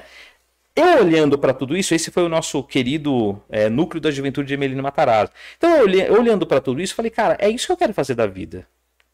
Eu 0.76 1.00
olhando 1.00 1.38
para 1.38 1.54
tudo 1.54 1.76
isso, 1.76 1.96
esse 1.96 2.12
foi 2.12 2.24
o 2.24 2.30
nosso 2.30 2.64
querido 2.64 3.42
é, 3.50 3.68
núcleo 3.68 4.00
da 4.00 4.12
juventude 4.12 4.48
de 4.48 4.54
Emelino 4.54 4.84
Matarazzo. 4.84 5.32
Então, 5.58 5.76
eu 5.76 6.14
olhando 6.14 6.46
para 6.46 6.62
tudo 6.62 6.80
isso, 6.80 6.96
falei, 6.96 7.12
cara, 7.12 7.36
é 7.40 7.50
isso 7.50 7.66
que 7.66 7.72
eu 7.72 7.78
quero 7.78 7.94
fazer 7.94 8.14
da 8.14 8.28
vida 8.28 8.66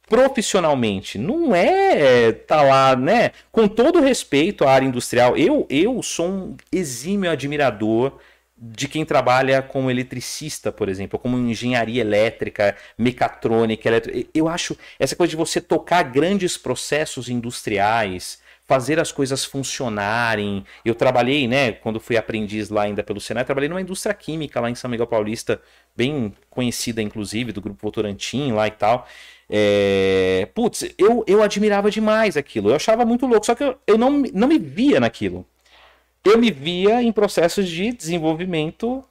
profissionalmente. 0.08 1.18
Não 1.18 1.56
é 1.56 2.32
tá 2.32 2.62
lá, 2.62 2.96
né? 2.96 3.32
Com 3.52 3.68
todo 3.68 4.02
respeito 4.02 4.64
à 4.64 4.72
área 4.72 4.86
industrial, 4.86 5.36
eu 5.36 5.66
eu 5.68 6.04
sou 6.04 6.28
um 6.28 6.58
exímio 6.72 7.32
admirador 7.32 8.20
de 8.58 8.88
quem 8.88 9.04
trabalha 9.04 9.62
como 9.62 9.92
eletricista, 9.92 10.72
por 10.72 10.88
exemplo, 10.88 11.20
como 11.20 11.38
engenharia 11.38 12.02
elétrica, 12.02 12.76
mecatrônica, 12.98 13.88
eletro... 13.88 14.12
eu 14.34 14.48
acho 14.48 14.78
essa 14.98 15.16
coisa 15.16 15.32
de 15.32 15.36
você 15.36 15.60
tocar 15.60 16.04
grandes 16.04 16.58
processos 16.58 17.28
industriais, 17.28 18.40
fazer 18.64 19.00
as 19.00 19.12
coisas 19.12 19.44
funcionarem. 19.44 20.66
Eu 20.84 20.96
trabalhei, 20.96 21.48
né, 21.48 21.74
quando 21.74 22.00
fui 22.00 22.18
aprendiz 22.18 22.70
lá 22.70 22.84
ainda 22.84 23.04
pelo 23.04 23.20
Senai, 23.20 23.44
trabalhei 23.46 23.70
numa 23.70 23.82
indústria 23.82 24.14
química 24.14 24.60
lá 24.62 24.70
em 24.70 24.76
São 24.76 24.90
Miguel 24.90 25.08
Paulista, 25.08 25.62
bem 25.96 26.34
conhecida 26.50 27.02
inclusive, 27.02 27.52
do 27.52 27.62
grupo 27.62 27.80
Votorantim 27.82 28.54
lá 28.54 28.68
e 28.68 28.72
tal. 28.72 29.08
É... 29.50 30.48
Putz, 30.56 30.90
eu, 30.98 31.26
eu 31.28 31.44
admirava 31.44 31.92
demais 31.92 32.38
aquilo, 32.38 32.70
eu 32.70 32.76
achava 32.76 33.06
muito 33.06 33.26
louco, 33.26 33.46
só 33.46 33.54
que 33.54 33.64
eu, 33.64 33.78
eu 33.86 33.98
não, 33.98 34.24
não 34.34 34.48
me 34.48 34.58
via 34.58 35.00
naquilo. 35.00 35.46
Eu 36.26 36.40
me 36.40 36.50
via 36.50 37.04
em 37.04 37.12
processos 37.12 37.70
de 37.70 37.94
desenvolvimento 37.94 39.06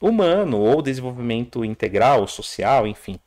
humano, 0.00 0.58
ou 0.58 0.80
desenvolvimento 0.80 1.62
integral, 1.62 2.26
social, 2.26 2.86
enfim. 2.86 3.20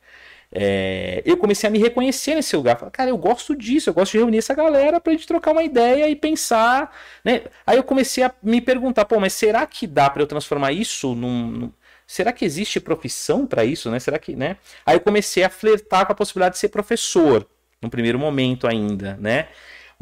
É, 0.50 1.22
eu 1.24 1.36
comecei 1.36 1.68
a 1.68 1.70
me 1.70 1.78
reconhecer 1.78 2.34
nesse 2.34 2.54
lugar. 2.56 2.76
Falei, 2.76 2.90
cara, 2.90 3.10
eu 3.10 3.16
gosto 3.16 3.56
disso, 3.56 3.88
eu 3.88 3.94
gosto 3.94 4.12
de 4.12 4.18
reunir 4.18 4.38
essa 4.38 4.54
galera 4.54 5.00
pra 5.00 5.12
gente 5.12 5.26
trocar 5.26 5.52
uma 5.52 5.62
ideia 5.62 6.08
e 6.10 6.16
pensar. 6.16 6.94
Né? 7.24 7.42
Aí 7.66 7.78
eu 7.78 7.84
comecei 7.84 8.24
a 8.24 8.34
me 8.42 8.60
perguntar, 8.60 9.04
pô, 9.04 9.20
mas 9.20 9.32
será 9.32 9.64
que 9.66 9.86
dá 9.86 10.10
para 10.10 10.22
eu 10.22 10.26
transformar 10.26 10.72
isso 10.72 11.14
num, 11.14 11.46
num. 11.46 11.72
Será 12.06 12.32
que 12.32 12.44
existe 12.44 12.80
profissão 12.80 13.46
para 13.46 13.64
isso, 13.64 13.90
né? 13.90 13.98
Será 13.98 14.18
que, 14.18 14.36
né? 14.36 14.58
Aí 14.84 14.96
eu 14.96 15.00
comecei 15.00 15.44
a 15.44 15.48
flertar 15.48 16.04
com 16.04 16.12
a 16.12 16.14
possibilidade 16.14 16.56
de 16.56 16.58
ser 16.58 16.68
professor, 16.68 17.46
no 17.80 17.88
primeiro 17.88 18.18
momento 18.18 18.66
ainda, 18.66 19.16
né? 19.18 19.48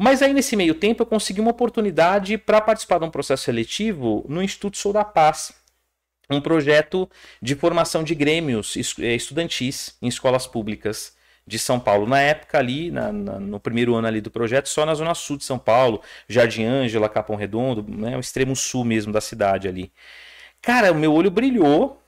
Mas 0.03 0.23
aí 0.23 0.33
nesse 0.33 0.55
meio 0.55 0.73
tempo 0.73 1.03
eu 1.03 1.05
consegui 1.05 1.39
uma 1.41 1.51
oportunidade 1.51 2.35
para 2.35 2.59
participar 2.59 2.97
de 2.97 3.05
um 3.05 3.11
processo 3.11 3.43
seletivo 3.43 4.25
no 4.27 4.41
Instituto 4.41 4.75
Sou 4.75 4.91
da 4.91 5.05
Paz, 5.05 5.53
um 6.27 6.41
projeto 6.41 7.07
de 7.39 7.53
formação 7.53 8.03
de 8.03 8.15
grêmios 8.15 8.75
eh, 8.99 9.13
estudantis 9.13 9.95
em 10.01 10.07
escolas 10.07 10.47
públicas 10.47 11.15
de 11.45 11.59
São 11.59 11.79
Paulo. 11.79 12.07
Na 12.07 12.19
época 12.19 12.57
ali, 12.57 12.89
na, 12.89 13.11
na, 13.11 13.39
no 13.39 13.59
primeiro 13.59 13.93
ano 13.93 14.07
ali 14.07 14.21
do 14.21 14.31
projeto, 14.31 14.69
só 14.69 14.87
na 14.87 14.95
zona 14.95 15.13
sul 15.13 15.37
de 15.37 15.43
São 15.43 15.59
Paulo, 15.59 16.01
Jardim 16.27 16.63
Ângela, 16.63 17.07
Capão 17.07 17.35
Redondo, 17.35 17.85
né, 17.87 18.17
o 18.17 18.19
extremo 18.19 18.55
sul 18.55 18.83
mesmo 18.83 19.13
da 19.13 19.21
cidade 19.21 19.67
ali. 19.67 19.93
Cara, 20.63 20.91
o 20.91 20.95
meu 20.95 21.13
olho 21.13 21.29
brilhou 21.29 22.00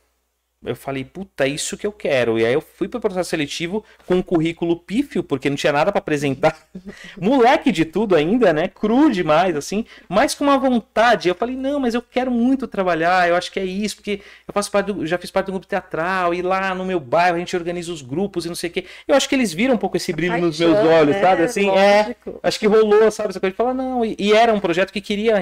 eu 0.66 0.76
falei, 0.76 1.04
puta, 1.04 1.46
é 1.46 1.50
isso 1.50 1.78
que 1.78 1.86
eu 1.86 1.92
quero. 1.92 2.40
E 2.40 2.46
aí 2.46 2.54
eu 2.54 2.62
fui 2.62 2.88
para 2.88 2.98
o 2.98 3.02
processo 3.02 3.30
seletivo 3.30 3.84
com 4.06 4.16
um 4.16 4.22
currículo 4.22 4.78
pífio, 4.78 5.24
porque 5.24 5.50
não 5.50 5.58
tinha 5.58 5.74
nada 5.74 5.92
para 5.92 6.00
apresentar. 6.00 6.58
Moleque 7.20 7.72
de 7.72 7.86
tudo 7.86 8.16
ainda, 8.16 8.54
né? 8.54 8.68
Cru 8.68 9.12
demais, 9.12 9.56
assim, 9.56 9.86
mas 10.08 10.34
com 10.34 10.44
uma 10.44 10.58
vontade. 10.58 11.30
Eu 11.30 11.36
falei, 11.36 11.56
não, 11.56 11.80
mas 11.80 11.94
eu 11.94 12.02
quero 12.02 12.32
muito 12.32 12.68
trabalhar, 12.68 13.28
eu 13.28 13.36
acho 13.36 13.52
que 13.52 13.60
é 13.60 13.66
isso, 13.66 13.98
porque 13.98 14.22
eu 14.48 14.54
faço 14.54 14.72
parte 14.72 14.92
do, 14.92 15.06
já 15.06 15.18
fiz 15.18 15.30
parte 15.30 15.48
do 15.48 15.54
grupo 15.54 15.68
teatral, 15.68 16.34
e 16.34 16.42
lá 16.42 16.74
no 16.74 16.86
meu 16.86 17.00
bairro 17.00 17.36
a 17.36 17.40
gente 17.40 17.56
organiza 17.56 17.92
os 17.92 18.02
grupos 18.02 18.46
e 18.46 18.48
não 18.48 18.56
sei 18.56 18.70
o 18.70 18.74
quê. 18.74 18.86
Eu 19.08 19.16
acho 19.16 19.28
que 19.28 19.36
eles 19.36 19.54
viram 19.54 19.76
um 19.76 19.78
pouco 19.78 19.98
esse 19.98 20.14
brilho 20.14 20.38
nos 20.38 20.60
meus 20.60 20.78
olhos, 20.78 21.16
né? 21.16 21.22
sabe? 21.22 21.44
Assim, 21.44 21.70
é, 21.70 22.04
Lógico. 22.04 22.40
é. 22.44 22.48
Acho 22.48 22.60
que 22.60 22.68
rolou, 22.68 23.12
sabe? 23.12 23.30
Essa 23.30 23.40
coisa 23.40 23.52
de 23.52 23.58
falar, 23.58 23.74
não. 23.74 24.06
E, 24.06 24.16
e 24.18 24.34
era 24.34 24.54
um 24.54 24.60
projeto 24.60 24.92
que 24.92 25.02
queria, 25.02 25.36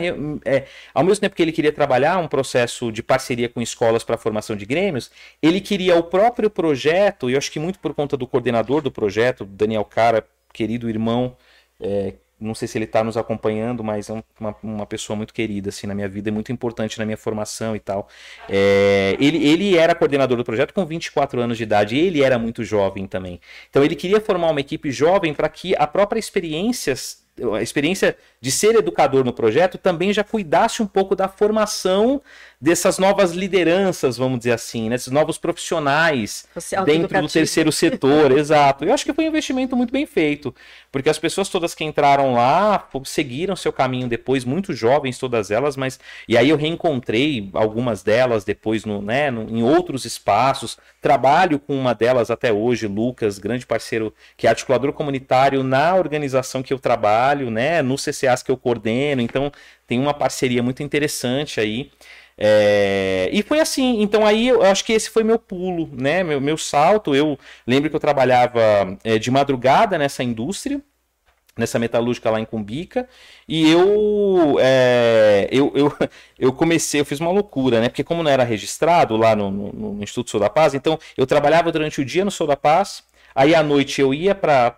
é, 0.46 0.66
ao 0.94 1.04
mesmo 1.04 1.22
tempo 1.22 1.36
que 1.36 1.42
ele 1.42 1.52
queria 1.52 1.72
trabalhar 1.72 2.18
um 2.18 2.28
processo 2.28 2.92
de 2.92 3.04
parceria 3.04 3.50
com 3.50 3.62
escolas 3.62 4.04
para 4.04 4.18
formação 4.18 4.56
de 4.56 4.66
grêmios, 4.66 5.11
ele 5.41 5.62
queria 5.62 5.95
o 5.95 6.03
próprio 6.03 6.49
projeto, 6.49 7.30
e 7.30 7.34
eu 7.34 7.38
acho 7.38 7.51
que 7.51 7.59
muito 7.59 7.80
por 7.80 7.93
conta 7.93 8.16
do 8.18 8.28
coordenador 8.28 8.82
do 8.82 8.91
projeto, 8.91 9.45
Daniel 9.45 9.86
Cara, 9.86 10.26
querido 10.53 10.89
irmão, 10.89 11.36
é, 11.80 12.14
não 12.41 12.55
sei 12.55 12.68
se 12.68 12.78
ele 12.78 12.86
está 12.86 13.03
nos 13.03 13.16
acompanhando, 13.16 13.84
mas 13.84 14.09
é 14.09 14.24
uma, 14.39 14.55
uma 14.64 14.86
pessoa 14.86 15.16
muito 15.16 15.32
querida 15.34 15.70
assim 15.70 15.86
na 15.86 15.93
minha 15.93 16.09
vida, 16.09 16.30
é 16.30 16.32
muito 16.32 16.51
importante 16.51 16.97
na 16.97 17.05
minha 17.05 17.18
formação 17.18 17.76
e 17.76 17.80
tal. 17.80 18.07
É, 18.49 19.16
ele, 19.20 19.47
ele 19.47 19.78
era 19.78 19.93
coordenador 19.93 20.36
do 20.36 20.43
projeto 20.43 20.74
com 20.74 20.84
24 20.84 21.39
anos 21.39 21.57
de 21.57 21.64
idade, 21.64 21.97
ele 21.97 22.24
era 22.24 22.39
muito 22.39 22.64
jovem 22.64 23.05
também. 23.05 23.39
Então 23.70 23.84
ele 23.84 23.95
queria 23.95 24.20
formar 24.20 24.49
uma 24.49 24.59
equipe 24.59 24.91
jovem 24.91 25.34
para 25.34 25.47
que 25.47 25.76
a 25.78 25.86
própria 25.86 26.20
experiência 26.20 26.95
a 27.55 27.62
experiência 27.62 28.18
de 28.42 28.50
ser 28.50 28.76
educador 28.76 29.24
no 29.24 29.32
projeto 29.32 29.78
também 29.78 30.12
já 30.12 30.24
cuidasse 30.24 30.82
um 30.82 30.88
pouco 30.88 31.16
da 31.16 31.28
formação 31.28 32.20
dessas 32.60 33.00
novas 33.00 33.32
lideranças, 33.32 34.18
vamos 34.18 34.39
dizer 34.39 34.52
assim, 34.52 34.89
né? 34.89 34.96
esses 34.96 35.12
novos 35.12 35.39
profissionais 35.39 36.46
dentro 36.86 37.22
do 37.22 37.28
terceiro 37.28 37.72
setor, 37.72 38.32
exato. 38.38 38.86
Eu 38.86 38.94
acho 38.94 39.04
que 39.04 39.14
foi 39.14 39.26
um 39.26 39.28
investimento 39.28 39.76
muito 39.76 39.92
bem 39.92 40.06
feito, 40.06 40.54
porque 40.92 41.10
as 41.10 41.18
pessoas 41.18 41.50
todas 41.50 41.74
que 41.76 41.84
entraram 41.84 42.34
lá 42.34 42.88
seguiram 43.04 43.56
seu 43.56 43.74
caminho 43.74 44.08
depois, 44.08 44.46
muito 44.46 44.74
jovens 44.74 45.18
todas 45.18 45.50
elas, 45.50 45.76
mas 45.76 46.00
e 46.28 46.38
aí 46.38 46.50
eu 46.50 46.58
reencontrei 46.58 47.50
algumas 47.54 48.04
delas 48.04 48.44
depois 48.44 48.86
no, 48.86 49.02
né, 49.02 49.30
no, 49.32 49.50
em 49.50 49.64
outros 49.64 50.06
espaços. 50.06 50.78
Trabalho 51.02 51.58
com 51.58 51.76
uma 51.76 51.96
delas 51.96 52.30
até 52.30 52.54
hoje, 52.54 52.86
Lucas, 52.86 53.39
grande 53.39 53.66
parceiro 53.66 54.14
que 54.38 54.46
é 54.46 54.50
articulador 54.52 54.94
comunitário 54.94 55.64
na 55.64 55.96
organização 55.96 56.62
que 56.62 56.72
eu 56.72 56.78
trabalho, 56.78 57.50
né, 57.50 57.82
no 57.82 57.98
Que 58.38 58.52
eu 58.52 58.58
coordeno. 58.58 59.22
Então 59.22 59.52
tem 59.88 60.00
uma 60.00 60.14
parceria 60.14 60.64
muito 60.64 60.82
interessante 60.84 61.60
aí. 61.60 61.92
É, 62.38 63.30
e 63.32 63.44
foi 63.44 63.60
assim, 63.60 64.02
então 64.02 64.26
aí 64.26 64.48
eu 64.48 64.64
acho 64.64 64.84
que 64.84 64.94
esse 64.94 65.10
foi 65.10 65.24
meu 65.24 65.38
pulo, 65.38 65.90
né? 65.94 66.24
Meu, 66.24 66.42
meu 66.42 66.58
salto. 66.58 67.14
Eu 67.16 67.38
lembro 67.68 67.90
que 67.90 67.96
eu 67.96 68.00
trabalhava 68.00 68.98
é, 69.04 69.20
de 69.20 69.30
madrugada 69.30 69.98
nessa 69.98 70.24
indústria, 70.24 70.82
nessa 71.58 71.78
metalúrgica 71.78 72.30
lá 72.32 72.40
em 72.40 72.46
Cumbica, 72.46 73.08
e 73.48 73.70
eu, 73.70 74.58
é, 74.60 75.48
eu, 75.52 75.72
eu, 75.76 75.94
eu, 76.40 76.54
comecei, 76.54 77.02
eu 77.02 77.06
fiz 77.06 77.20
uma 77.20 77.32
loucura, 77.32 77.80
né? 77.82 77.90
Porque 77.90 78.04
como 78.04 78.24
não 78.24 78.32
era 78.32 78.44
registrado 78.44 79.16
lá 79.18 79.36
no, 79.36 79.52
no, 79.52 79.94
no 79.94 80.04
Instituto 80.04 80.32
Sou 80.32 80.40
da 80.40 80.50
Paz, 80.50 80.74
então 80.74 80.98
eu 81.18 81.28
trabalhava 81.28 81.72
durante 81.72 82.02
o 82.02 82.06
dia 82.06 82.26
no 82.26 82.32
Sou 82.32 82.48
da 82.48 82.58
Paz, 82.58 83.04
aí 83.36 83.56
à 83.56 83.64
noite 83.64 84.02
eu 84.02 84.14
ia 84.14 84.36
para 84.36 84.76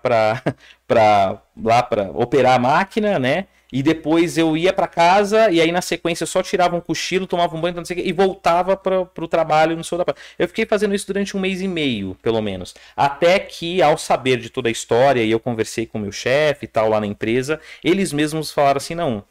lá 1.61 1.83
para 1.83 2.11
operar 2.11 2.55
a 2.55 2.59
máquina, 2.59 3.19
né? 3.19 3.47
E 3.73 3.81
depois 3.81 4.37
eu 4.37 4.55
ia 4.55 4.71
para 4.71 4.85
casa 4.87 5.49
e 5.49 5.59
aí 5.59 5.71
na 5.71 5.81
sequência 5.81 6.23
eu 6.23 6.27
só 6.27 6.43
tirava 6.43 6.75
um 6.75 6.79
cochilo, 6.79 7.25
tomava 7.25 7.55
um 7.55 7.59
banho, 7.59 7.75
não 7.75 7.83
sei 7.83 7.97
o 7.97 8.03
quê, 8.03 8.07
e 8.07 8.13
voltava 8.13 8.77
para 8.77 9.01
o 9.01 9.27
trabalho 9.27 9.75
no 9.75 9.83
Sul 9.83 9.97
da. 9.97 10.05
Eu 10.37 10.47
fiquei 10.47 10.63
fazendo 10.63 10.93
isso 10.93 11.07
durante 11.07 11.35
um 11.35 11.39
mês 11.39 11.59
e 11.59 11.67
meio, 11.67 12.15
pelo 12.21 12.39
menos. 12.39 12.75
Até 12.95 13.39
que, 13.39 13.81
ao 13.81 13.97
saber 13.97 14.37
de 14.37 14.51
toda 14.51 14.69
a 14.69 14.71
história, 14.71 15.23
e 15.23 15.31
eu 15.31 15.39
conversei 15.39 15.87
com 15.87 15.97
o 15.97 16.01
meu 16.01 16.11
chefe 16.11 16.65
e 16.65 16.67
tal 16.67 16.87
lá 16.87 16.99
na 16.99 17.07
empresa, 17.07 17.59
eles 17.83 18.13
mesmos 18.13 18.51
falaram 18.51 18.77
assim: 18.77 18.93
não, 18.93 19.23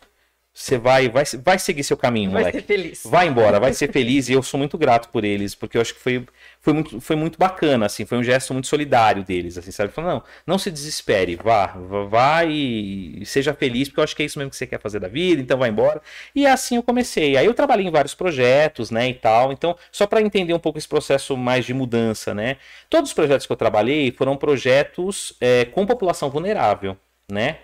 você 0.53 0.77
vai, 0.77 1.09
vai, 1.09 1.25
vai 1.43 1.59
seguir 1.59 1.83
seu 1.83 1.97
caminho, 1.97 2.31
vai 2.31 2.43
moleque. 2.43 2.59
Vai 2.59 2.67
ser 2.67 2.83
feliz. 2.83 3.03
Vai 3.05 3.29
embora, 3.29 3.59
vai 3.59 3.73
ser 3.73 3.91
feliz. 3.91 4.29
e 4.29 4.33
eu 4.35 4.43
sou 4.43 4.59
muito 4.59 4.77
grato 4.77 5.09
por 5.09 5.25
eles, 5.25 5.55
porque 5.55 5.79
eu 5.79 5.81
acho 5.81 5.95
que 5.95 6.01
foi, 6.01 6.27
foi, 6.63 6.73
muito, 6.73 7.01
foi 7.01 7.17
muito 7.17 7.39
bacana, 7.39 7.87
assim, 7.87 8.07
foi 8.07 8.17
um 8.19 8.23
gesto 8.23 8.53
muito 8.53 8.69
solidário 8.69 9.25
deles, 9.25 9.59
assim, 9.59 9.73
sabe? 9.73 9.93
Falando, 9.93 10.13
não, 10.13 10.23
não 10.47 10.59
se 10.59 10.71
desespere, 10.71 11.35
vá, 11.35 11.67
vá 12.09 12.45
e 12.45 13.23
seja 13.27 13.53
feliz, 13.53 13.89
porque 13.89 13.99
eu 13.99 14.05
acho 14.05 14.15
que 14.15 14.23
é 14.23 14.27
isso 14.27 14.39
mesmo 14.39 14.51
que 14.51 14.57
você 14.57 14.67
quer 14.67 14.81
fazer 14.81 15.01
da 15.01 15.09
vida, 15.09 15.43
então 15.43 15.59
vai 15.59 15.71
embora. 15.71 16.01
E 16.35 16.47
assim 16.47 16.77
eu 16.77 16.83
comecei. 16.83 17.37
Aí 17.37 17.45
eu 17.45 17.53
trabalhei 17.53 17.85
em 17.85 17.91
vários 17.91 18.15
projetos, 18.15 18.93
né, 18.93 19.09
e 19.09 19.15
tal. 19.15 19.53
Então, 19.53 19.77
só 19.91 20.07
para 20.07 20.23
entender 20.23 20.55
um 20.55 20.59
pouco 20.59 20.79
esse 20.79 20.89
processo 20.89 21.37
mais 21.37 21.65
de 21.65 21.75
mudança, 21.75 22.33
né? 22.33 22.57
Todos 22.89 23.11
os 23.11 23.15
projetos 23.15 23.45
que 23.45 23.53
eu 23.53 23.57
trabalhei 23.57 24.13
foram 24.13 24.37
projetos 24.37 25.35
é, 25.41 25.65
com 25.65 25.85
população 25.85 26.31
vulnerável, 26.31 26.97
né? 27.31 27.59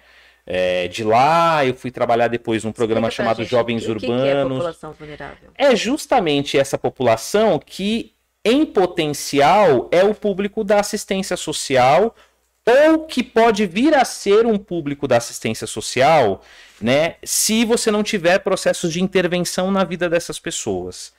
É, 0.50 0.88
de 0.88 1.04
lá 1.04 1.64
eu 1.66 1.74
fui 1.74 1.90
trabalhar 1.90 2.26
depois 2.28 2.64
num 2.64 2.72
programa 2.72 3.10
chamado 3.10 3.42
gente, 3.42 3.50
Jovens 3.50 3.82
o 3.86 3.94
que 3.96 4.06
Urbanos. 4.06 4.22
Que 4.22 4.28
é, 4.30 4.42
população 4.42 4.92
vulnerável? 4.92 5.50
é 5.54 5.76
justamente 5.76 6.58
essa 6.58 6.78
população 6.78 7.58
que, 7.58 8.14
em 8.44 8.64
potencial, 8.64 9.88
é 9.90 10.02
o 10.04 10.14
público 10.14 10.64
da 10.64 10.80
assistência 10.80 11.36
social 11.36 12.14
ou 12.68 13.06
que 13.06 13.22
pode 13.22 13.64
vir 13.66 13.94
a 13.94 14.04
ser 14.04 14.44
um 14.44 14.58
público 14.58 15.08
da 15.08 15.16
assistência 15.16 15.66
social, 15.66 16.42
né, 16.80 17.16
se 17.24 17.64
você 17.64 17.90
não 17.90 18.02
tiver 18.02 18.40
processos 18.40 18.92
de 18.92 19.02
intervenção 19.02 19.70
na 19.70 19.84
vida 19.84 20.08
dessas 20.08 20.38
pessoas. 20.38 21.12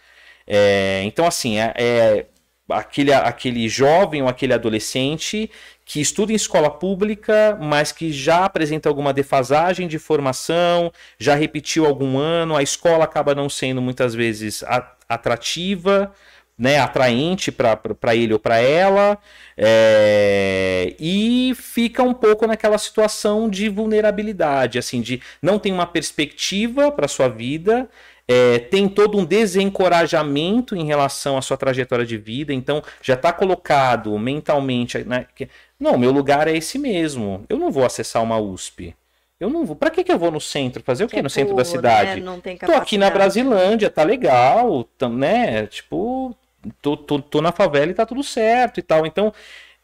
É, 0.45 1.01
então, 1.05 1.25
assim, 1.25 1.59
é, 1.59 1.73
é 1.75 2.25
aquele, 2.69 3.11
aquele 3.13 3.67
jovem 3.67 4.21
ou 4.21 4.27
aquele 4.27 4.53
adolescente 4.53 5.49
que 5.83 5.99
estuda 5.99 6.31
em 6.31 6.35
escola 6.35 6.69
pública, 6.69 7.57
mas 7.59 7.91
que 7.91 8.11
já 8.11 8.45
apresenta 8.45 8.87
alguma 8.87 9.11
defasagem 9.11 9.87
de 9.87 9.97
formação, 9.97 10.91
já 11.17 11.33
repetiu 11.33 11.85
algum 11.85 12.17
ano, 12.17 12.55
a 12.55 12.61
escola 12.61 13.03
acaba 13.03 13.33
não 13.33 13.49
sendo 13.49 13.81
muitas 13.81 14.13
vezes 14.13 14.63
atrativa, 15.07 16.13
né, 16.59 16.77
atraente 16.77 17.53
para 17.53 18.13
ele 18.13 18.33
ou 18.33 18.39
para 18.39 18.57
ela, 18.57 19.17
é, 19.57 20.93
e 20.99 21.53
fica 21.55 22.03
um 22.03 22.13
pouco 22.13 22.45
naquela 22.45 22.77
situação 22.77 23.49
de 23.49 23.69
vulnerabilidade, 23.69 24.77
assim, 24.77 24.99
de 24.99 25.21
não 25.41 25.57
tem 25.57 25.71
uma 25.71 25.85
perspectiva 25.85 26.91
para 26.91 27.07
sua 27.07 27.29
vida, 27.29 27.89
é, 28.27 28.59
tem 28.59 28.89
todo 28.89 29.17
um 29.17 29.23
desencorajamento 29.23 30.75
em 30.75 30.85
relação 30.85 31.37
à 31.37 31.41
sua 31.41 31.55
trajetória 31.55 32.05
de 32.05 32.17
vida, 32.17 32.53
então 32.53 32.83
já 33.01 33.13
está 33.13 33.31
colocado 33.31 34.19
mentalmente, 34.19 34.97
né, 35.05 35.27
que, 35.33 35.47
não, 35.79 35.97
meu 35.97 36.11
lugar 36.11 36.49
é 36.49 36.57
esse 36.57 36.77
mesmo, 36.77 37.45
eu 37.47 37.57
não 37.57 37.71
vou 37.71 37.85
acessar 37.85 38.21
uma 38.21 38.37
USP. 38.37 38.93
Eu 39.39 39.49
não 39.49 39.65
vou. 39.65 39.73
Pra 39.73 39.89
que, 39.89 40.03
que 40.03 40.11
eu 40.11 40.19
vou 40.19 40.31
no 40.31 40.41
centro? 40.41 40.83
Fazer 40.83 41.05
o 41.05 41.07
quê 41.07 41.19
é 41.19 41.21
no 41.21 41.29
centro 41.29 41.55
da 41.55 41.61
né? 41.61 41.63
cidade? 41.63 42.19
Né? 42.19 42.57
Tô 42.65 42.73
aqui 42.73 42.97
na 42.97 43.09
Brasilândia, 43.09 43.89
tá 43.89 44.03
legal, 44.03 44.85
né? 45.09 45.65
Tipo, 45.65 46.35
tô, 46.81 46.97
tô, 46.97 47.19
tô, 47.19 47.41
na 47.41 47.51
favela 47.51 47.91
e 47.91 47.95
tá 47.95 48.05
tudo 48.05 48.23
certo 48.23 48.79
e 48.79 48.83
tal. 48.83 49.05
Então, 49.05 49.33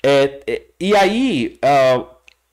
é, 0.03 0.39
é, 0.47 0.61
e 0.79 0.95
aí, 0.95 1.59
uh, 1.63 2.05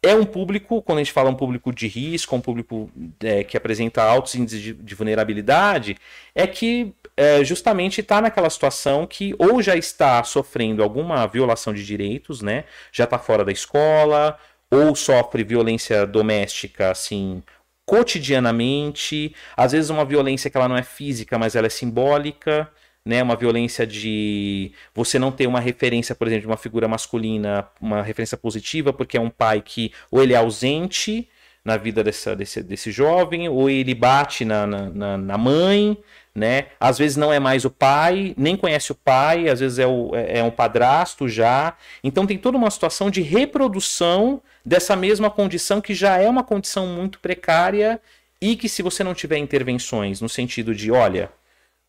é 0.02 0.14
um 0.14 0.24
público, 0.24 0.82
quando 0.82 0.98
a 0.98 1.02
gente 1.02 1.12
fala 1.12 1.30
um 1.30 1.34
público 1.34 1.72
de 1.72 1.86
risco, 1.86 2.34
um 2.34 2.40
público 2.40 2.90
é, 3.20 3.44
que 3.44 3.56
apresenta 3.56 4.02
altos 4.02 4.34
índices 4.34 4.60
de, 4.60 4.72
de, 4.74 4.94
vulnerabilidade, 4.94 5.96
é 6.34 6.46
que 6.46 6.92
é, 7.16 7.44
justamente 7.44 8.00
está 8.00 8.20
naquela 8.20 8.50
situação 8.50 9.06
que 9.06 9.34
ou 9.38 9.62
já 9.62 9.76
está 9.76 10.22
sofrendo 10.24 10.82
alguma 10.82 11.26
violação 11.26 11.72
de 11.72 11.84
direitos, 11.86 12.42
né? 12.42 12.64
Já 12.90 13.04
está 13.04 13.18
fora 13.18 13.44
da 13.44 13.52
escola, 13.52 14.36
ou 14.70 14.94
sofre 14.96 15.44
violência 15.44 16.04
doméstica, 16.06 16.90
assim, 16.90 17.42
cotidianamente. 17.86 19.34
Às 19.56 19.72
vezes 19.72 19.90
uma 19.90 20.04
violência 20.04 20.50
que 20.50 20.56
ela 20.56 20.68
não 20.68 20.76
é 20.76 20.82
física, 20.82 21.38
mas 21.38 21.54
ela 21.54 21.66
é 21.68 21.70
simbólica 21.70 22.68
né, 23.04 23.22
uma 23.22 23.36
violência 23.36 23.86
de 23.86 24.72
você 24.94 25.18
não 25.18 25.32
ter 25.32 25.46
uma 25.46 25.60
referência, 25.60 26.14
por 26.14 26.26
exemplo, 26.26 26.42
de 26.42 26.46
uma 26.46 26.56
figura 26.56 26.86
masculina, 26.86 27.68
uma 27.80 28.02
referência 28.02 28.36
positiva, 28.36 28.92
porque 28.92 29.16
é 29.16 29.20
um 29.20 29.30
pai 29.30 29.60
que 29.60 29.92
ou 30.10 30.22
ele 30.22 30.34
é 30.34 30.36
ausente 30.36 31.28
na 31.64 31.76
vida 31.76 32.02
dessa, 32.02 32.34
desse, 32.34 32.62
desse 32.62 32.90
jovem, 32.90 33.48
ou 33.48 33.70
ele 33.70 33.94
bate 33.94 34.44
na, 34.44 34.66
na, 34.66 35.16
na, 35.16 35.38
mãe, 35.38 35.96
né? 36.34 36.66
Às 36.80 36.98
vezes 36.98 37.16
não 37.16 37.32
é 37.32 37.38
mais 37.38 37.64
o 37.64 37.70
pai, 37.70 38.34
nem 38.36 38.56
conhece 38.56 38.90
o 38.90 38.96
pai, 38.96 39.48
às 39.48 39.60
vezes 39.60 39.78
é, 39.78 39.86
o, 39.86 40.10
é, 40.14 40.38
é 40.38 40.44
um 40.44 40.50
padrasto 40.50 41.28
já. 41.28 41.76
Então 42.02 42.26
tem 42.26 42.36
toda 42.36 42.56
uma 42.56 42.70
situação 42.70 43.10
de 43.10 43.22
reprodução 43.22 44.42
dessa 44.64 44.96
mesma 44.96 45.30
condição 45.30 45.80
que 45.80 45.94
já 45.94 46.18
é 46.18 46.28
uma 46.28 46.42
condição 46.42 46.86
muito 46.86 47.20
precária 47.20 48.00
e 48.40 48.56
que 48.56 48.68
se 48.68 48.82
você 48.82 49.04
não 49.04 49.14
tiver 49.14 49.38
intervenções 49.38 50.20
no 50.20 50.28
sentido 50.28 50.74
de, 50.74 50.90
olha, 50.90 51.30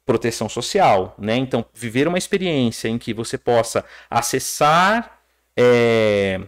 proteção 0.05 0.49
social, 0.49 1.15
né? 1.17 1.35
Então, 1.35 1.65
viver 1.73 2.07
uma 2.07 2.17
experiência 2.17 2.87
em 2.87 2.97
que 2.97 3.13
você 3.13 3.37
possa 3.37 3.85
acessar 4.09 5.19
é, 5.55 6.41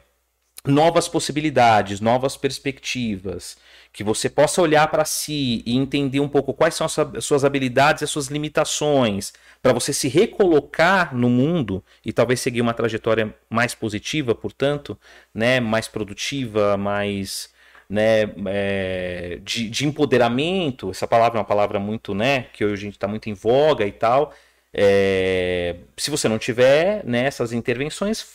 novas 0.66 1.08
possibilidades, 1.08 2.02
novas 2.02 2.36
perspectivas, 2.36 3.58
que 3.94 4.04
você 4.04 4.30
possa 4.30 4.62
olhar 4.62 4.90
para 4.90 5.06
si 5.06 5.64
e 5.66 5.78
entender 5.78 6.20
um 6.20 6.28
pouco 6.28 6.54
quais 6.54 6.76
são 6.76 6.86
as 6.86 7.24
suas 7.24 7.46
habilidades 7.46 8.02
e 8.02 8.06
as 8.06 8.12
suas 8.12 8.28
limitações, 8.28 9.32
para 9.62 9.72
você 9.72 9.94
se 9.94 10.10
recolocar 10.10 11.16
no 11.16 11.30
mundo 11.30 11.84
e 12.04 12.12
talvez 12.12 12.42
seguir 12.42 12.62
uma 12.62 12.74
trajetória 12.74 13.34
mais 13.50 13.74
positiva, 13.74 14.36
portanto, 14.36 14.98
né, 15.34 15.60
mais 15.62 15.88
produtiva, 15.88 16.76
mais 16.76 17.55
né, 17.90 18.24
é, 18.48 19.40
de, 19.44 19.70
de, 19.70 19.86
empoderamento, 19.86 20.90
essa 20.90 21.08
palavra 21.08 21.38
é 21.38 21.42
uma 21.42 21.46
palavra 21.46 21.80
muito, 21.80 22.14
né, 22.14 22.48
que 22.54 22.66
hoje 22.66 22.74
a 22.74 22.86
gente 22.86 22.96
está 22.96 23.08
muito 23.08 23.30
em 23.30 23.34
voga 23.34 23.86
e 23.86 23.92
tal. 23.92 24.34
É, 24.74 25.78
se 25.96 26.12
você 26.12 26.28
não 26.28 26.38
tiver 26.38 27.06
né, 27.06 27.26
essas 27.26 27.54
intervenções, 27.54 28.26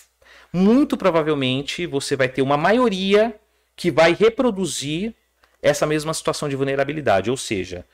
muito 0.52 0.96
provavelmente 0.96 1.86
você 1.86 2.16
vai 2.16 2.28
ter 2.28 2.42
uma 2.42 2.56
maioria 2.56 3.34
que 3.76 3.90
vai 3.90 4.14
reproduzir 4.14 5.14
essa 5.62 5.86
mesma 5.86 6.14
situação 6.14 6.48
de 6.48 6.56
vulnerabilidade, 6.56 7.30
ou 7.30 7.36
seja, 7.36 7.84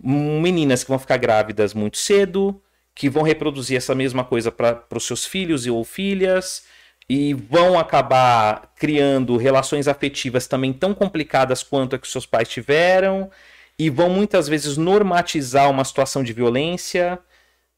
meninas 0.00 0.84
que 0.84 0.90
vão 0.90 0.98
ficar 0.98 1.16
grávidas 1.16 1.74
muito 1.74 1.96
cedo, 1.96 2.60
que 2.94 3.10
vão 3.10 3.22
reproduzir 3.22 3.76
essa 3.76 3.94
mesma 3.94 4.24
coisa 4.24 4.50
para 4.50 4.84
os 4.94 5.06
seus 5.06 5.24
filhos 5.24 5.66
e 5.66 5.70
ou 5.70 5.84
filhas, 5.84 6.64
e 7.08 7.34
vão 7.34 7.78
acabar 7.78 8.72
criando 8.76 9.36
relações 9.36 9.86
afetivas 9.86 10.46
também 10.46 10.72
tão 10.72 10.92
complicadas 10.94 11.62
quanto 11.62 11.94
a 11.94 11.98
que 11.98 12.08
seus 12.08 12.26
pais 12.26 12.48
tiveram 12.48 13.30
e 13.78 13.88
vão 13.90 14.08
muitas 14.10 14.48
vezes 14.48 14.76
normatizar 14.76 15.70
uma 15.70 15.84
situação 15.84 16.22
de 16.22 16.32
violência 16.32 17.18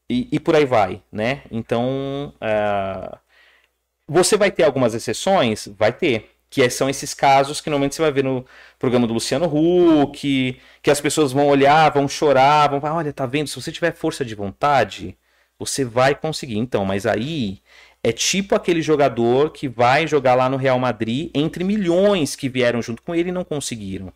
e, 0.09 0.27
e 0.31 0.39
por 0.39 0.55
aí 0.55 0.65
vai, 0.65 1.01
né? 1.11 1.43
Então, 1.51 2.33
uh, 2.41 3.17
você 4.07 4.35
vai 4.37 4.51
ter 4.51 4.63
algumas 4.63 4.93
exceções? 4.95 5.67
Vai 5.77 5.93
ter. 5.93 6.31
Que 6.49 6.67
são 6.71 6.89
esses 6.89 7.13
casos 7.13 7.61
que 7.61 7.69
normalmente 7.69 7.93
você 7.93 8.01
vai 8.01 8.11
ver 8.11 8.23
no 8.23 8.43
programa 8.79 9.05
do 9.05 9.13
Luciano 9.13 9.45
Huck, 9.45 10.59
que 10.81 10.89
as 10.89 10.99
pessoas 10.99 11.31
vão 11.31 11.47
olhar, 11.47 11.91
vão 11.91 12.07
chorar, 12.07 12.69
vão 12.69 12.81
falar, 12.81 12.95
olha, 12.95 13.13
tá 13.13 13.27
vendo? 13.27 13.47
Se 13.47 13.61
você 13.61 13.71
tiver 13.71 13.93
força 13.93 14.25
de 14.25 14.33
vontade, 14.33 15.15
você 15.59 15.85
vai 15.85 16.15
conseguir. 16.15 16.57
Então, 16.57 16.85
mas 16.85 17.05
aí 17.05 17.61
é 18.03 18.11
tipo 18.11 18.55
aquele 18.55 18.81
jogador 18.81 19.51
que 19.51 19.67
vai 19.67 20.07
jogar 20.07 20.35
lá 20.35 20.49
no 20.49 20.57
Real 20.57 20.79
Madrid 20.79 21.29
entre 21.33 21.63
milhões 21.63 22.35
que 22.35 22.47
vieram 22.47 22.81
junto 22.81 23.01
com 23.01 23.13
ele 23.13 23.29
e 23.29 23.33
não 23.33 23.43
conseguiram. 23.43 24.13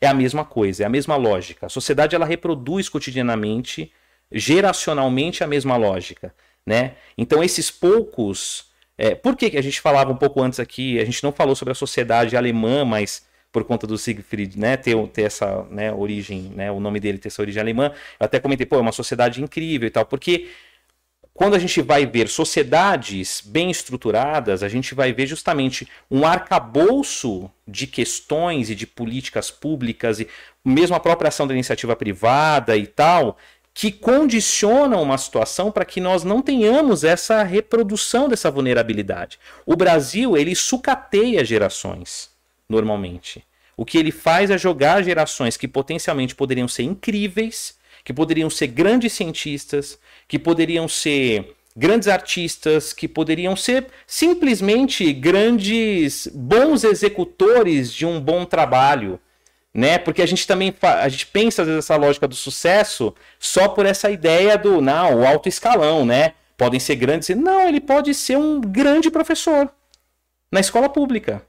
É 0.00 0.06
a 0.06 0.14
mesma 0.14 0.44
coisa, 0.44 0.82
é 0.82 0.86
a 0.86 0.90
mesma 0.90 1.16
lógica. 1.16 1.66
A 1.66 1.68
sociedade 1.68 2.14
ela 2.14 2.26
reproduz 2.26 2.88
cotidianamente, 2.88 3.92
geracionalmente 4.32 5.44
a 5.44 5.46
mesma 5.46 5.76
lógica, 5.76 6.34
né? 6.64 6.94
Então 7.16 7.42
esses 7.42 7.70
poucos, 7.70 8.70
é, 8.96 9.14
por 9.14 9.36
que 9.36 9.56
a 9.56 9.62
gente 9.62 9.80
falava 9.80 10.12
um 10.12 10.16
pouco 10.16 10.42
antes 10.42 10.60
aqui? 10.60 10.98
A 10.98 11.04
gente 11.04 11.22
não 11.22 11.32
falou 11.32 11.54
sobre 11.54 11.72
a 11.72 11.74
sociedade 11.74 12.36
alemã, 12.36 12.84
mas 12.84 13.26
por 13.52 13.64
conta 13.64 13.86
do 13.86 13.96
Siegfried, 13.96 14.58
né, 14.58 14.76
ter, 14.76 14.94
ter 15.08 15.22
essa 15.22 15.62
né, 15.70 15.90
origem, 15.90 16.52
né, 16.54 16.70
o 16.70 16.78
nome 16.78 17.00
dele 17.00 17.16
ter 17.16 17.28
essa 17.28 17.40
origem 17.40 17.58
alemã, 17.58 17.90
eu 18.20 18.26
até 18.26 18.38
comentei, 18.38 18.66
pô, 18.66 18.76
é 18.76 18.80
uma 18.80 18.92
sociedade 18.92 19.42
incrível 19.42 19.86
e 19.86 19.90
tal, 19.90 20.04
porque 20.04 20.48
quando 21.36 21.54
a 21.54 21.58
gente 21.58 21.82
vai 21.82 22.06
ver 22.06 22.28
sociedades 22.28 23.42
bem 23.44 23.70
estruturadas, 23.70 24.62
a 24.62 24.68
gente 24.68 24.94
vai 24.94 25.12
ver 25.12 25.26
justamente 25.26 25.86
um 26.10 26.26
arcabouço 26.26 27.50
de 27.68 27.86
questões 27.86 28.70
e 28.70 28.74
de 28.74 28.86
políticas 28.86 29.50
públicas 29.50 30.18
e 30.18 30.26
mesmo 30.64 30.96
a 30.96 31.00
própria 31.00 31.28
ação 31.28 31.46
da 31.46 31.52
iniciativa 31.52 31.94
privada 31.94 32.74
e 32.74 32.86
tal, 32.86 33.36
que 33.74 33.92
condicionam 33.92 35.02
uma 35.02 35.18
situação 35.18 35.70
para 35.70 35.84
que 35.84 36.00
nós 36.00 36.24
não 36.24 36.40
tenhamos 36.40 37.04
essa 37.04 37.42
reprodução 37.42 38.30
dessa 38.30 38.50
vulnerabilidade. 38.50 39.38
O 39.66 39.76
Brasil, 39.76 40.38
ele 40.38 40.54
sucateia 40.54 41.44
gerações, 41.44 42.30
normalmente. 42.66 43.44
O 43.76 43.84
que 43.84 43.98
ele 43.98 44.10
faz 44.10 44.50
é 44.50 44.56
jogar 44.56 45.02
gerações 45.02 45.58
que 45.58 45.68
potencialmente 45.68 46.34
poderiam 46.34 46.66
ser 46.66 46.84
incríveis, 46.84 47.76
que 48.02 48.14
poderiam 48.14 48.48
ser 48.48 48.68
grandes 48.68 49.12
cientistas, 49.12 49.98
que 50.28 50.38
poderiam 50.38 50.88
ser 50.88 51.56
grandes 51.76 52.08
artistas, 52.08 52.92
que 52.92 53.06
poderiam 53.06 53.54
ser 53.54 53.88
simplesmente 54.06 55.12
grandes 55.12 56.26
bons 56.32 56.84
executores 56.84 57.92
de 57.92 58.06
um 58.06 58.18
bom 58.18 58.46
trabalho, 58.46 59.20
né? 59.74 59.98
Porque 59.98 60.22
a 60.22 60.26
gente 60.26 60.46
também 60.46 60.74
a 60.80 61.08
gente 61.08 61.26
pensa 61.26 61.62
às 61.62 61.68
vezes 61.68 61.84
essa 61.84 61.96
lógica 61.96 62.26
do 62.26 62.34
sucesso 62.34 63.14
só 63.38 63.68
por 63.68 63.84
essa 63.84 64.10
ideia 64.10 64.56
do 64.56 64.80
não, 64.80 65.20
o 65.20 65.26
alto 65.26 65.48
escalão, 65.48 66.06
né? 66.06 66.32
Podem 66.56 66.80
ser 66.80 66.96
grandes, 66.96 67.28
não, 67.36 67.68
ele 67.68 67.80
pode 67.80 68.14
ser 68.14 68.38
um 68.38 68.58
grande 68.60 69.10
professor 69.10 69.70
na 70.50 70.60
escola 70.60 70.88
pública, 70.88 71.42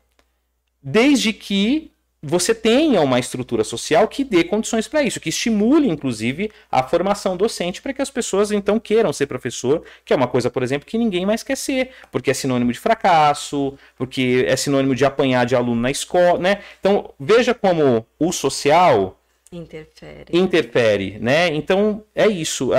desde 0.84 1.32
que 1.32 1.92
você 2.22 2.54
tenha 2.56 3.00
uma 3.02 3.20
estrutura 3.20 3.64
social 3.64 4.08
que 4.08 4.24
dê 4.24 4.44
condições 4.44 4.88
para 4.88 5.04
isso, 5.04 5.20
que 5.20 5.30
estimule, 5.30 5.88
inclusive, 5.88 6.52
a 6.72 6.82
formação 6.82 7.38
docente 7.38 7.82
para 7.82 7.94
que 7.94 8.02
as 8.02 8.10
pessoas 8.10 8.52
então 8.52 8.80
queiram 8.80 9.14
ser 9.14 9.28
professor, 9.28 9.84
que 10.04 10.12
é 10.12 10.16
uma 10.16 10.28
coisa, 10.28 10.50
por 10.50 10.64
exemplo, 10.64 10.88
que 10.88 10.98
ninguém 10.98 11.26
mais 11.26 11.44
quer 11.44 11.56
ser, 11.56 11.92
porque 12.12 12.32
é 12.32 12.34
sinônimo 12.34 12.72
de 12.72 12.80
fracasso, 12.80 13.78
porque 13.96 14.46
é 14.48 14.56
sinônimo 14.56 14.96
de 14.96 15.06
apanhar 15.06 15.46
de 15.46 15.56
aluno 15.56 15.80
na 15.80 15.92
escola, 15.92 16.40
né? 16.40 16.62
Então, 16.80 17.14
veja 17.20 17.54
como 17.54 18.06
o 18.18 18.32
social 18.32 19.20
interfere, 19.52 20.26
interfere 20.34 21.20
né? 21.20 21.48
Então, 21.48 22.04
é 22.16 22.28
isso. 22.28 22.72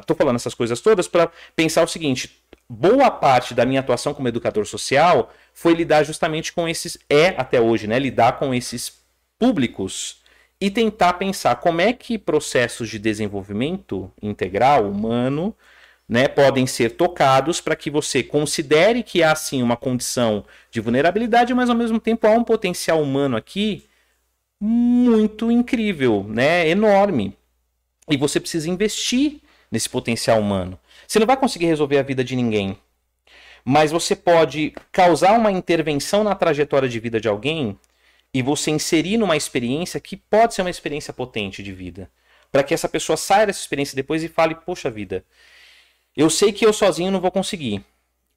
Estou 0.00 0.16
falando 0.16 0.36
essas 0.36 0.54
coisas 0.54 0.80
todas 0.80 1.08
para 1.08 1.30
pensar 1.56 1.82
o 1.82 1.88
seguinte: 1.88 2.40
boa 2.68 3.10
parte 3.10 3.54
da 3.54 3.64
minha 3.64 3.80
atuação 3.80 4.12
como 4.12 4.28
educador 4.28 4.66
social 4.66 5.32
foi 5.58 5.74
lidar 5.74 6.04
justamente 6.04 6.52
com 6.52 6.68
esses, 6.68 6.96
é 7.10 7.30
até 7.30 7.60
hoje, 7.60 7.88
né? 7.88 7.98
Lidar 7.98 8.38
com 8.38 8.54
esses 8.54 8.92
públicos 9.40 10.18
e 10.60 10.70
tentar 10.70 11.14
pensar 11.14 11.56
como 11.56 11.80
é 11.80 11.92
que 11.92 12.16
processos 12.16 12.88
de 12.88 12.96
desenvolvimento 12.96 14.08
integral, 14.22 14.88
humano, 14.88 15.52
né, 16.08 16.28
podem 16.28 16.64
ser 16.64 16.90
tocados 16.90 17.60
para 17.60 17.74
que 17.74 17.90
você 17.90 18.22
considere 18.22 19.02
que 19.02 19.20
há 19.20 19.34
sim 19.34 19.60
uma 19.60 19.76
condição 19.76 20.44
de 20.70 20.80
vulnerabilidade, 20.80 21.52
mas 21.52 21.68
ao 21.68 21.74
mesmo 21.74 21.98
tempo 21.98 22.28
há 22.28 22.30
um 22.30 22.44
potencial 22.44 23.02
humano 23.02 23.36
aqui 23.36 23.84
muito 24.60 25.50
incrível, 25.50 26.24
né, 26.28 26.68
enorme. 26.68 27.36
E 28.08 28.16
você 28.16 28.38
precisa 28.38 28.70
investir 28.70 29.40
nesse 29.72 29.88
potencial 29.88 30.38
humano. 30.38 30.78
Você 31.04 31.18
não 31.18 31.26
vai 31.26 31.36
conseguir 31.36 31.66
resolver 31.66 31.98
a 31.98 32.02
vida 32.02 32.22
de 32.22 32.36
ninguém, 32.36 32.78
mas 33.64 33.90
você 33.90 34.16
pode 34.16 34.74
causar 34.90 35.32
uma 35.32 35.52
intervenção 35.52 36.24
na 36.24 36.34
trajetória 36.34 36.88
de 36.88 36.98
vida 36.98 37.20
de 37.20 37.28
alguém 37.28 37.78
e 38.32 38.42
você 38.42 38.70
inserir 38.70 39.16
numa 39.16 39.36
experiência 39.36 40.00
que 40.00 40.16
pode 40.16 40.54
ser 40.54 40.62
uma 40.62 40.70
experiência 40.70 41.12
potente 41.12 41.62
de 41.62 41.72
vida. 41.72 42.10
Para 42.50 42.62
que 42.62 42.72
essa 42.72 42.88
pessoa 42.88 43.16
saia 43.16 43.46
dessa 43.46 43.60
experiência 43.60 43.94
depois 43.94 44.22
e 44.22 44.28
fale: 44.28 44.54
Poxa 44.54 44.90
vida, 44.90 45.24
eu 46.16 46.30
sei 46.30 46.52
que 46.52 46.64
eu 46.64 46.72
sozinho 46.72 47.10
não 47.10 47.20
vou 47.20 47.30
conseguir, 47.30 47.84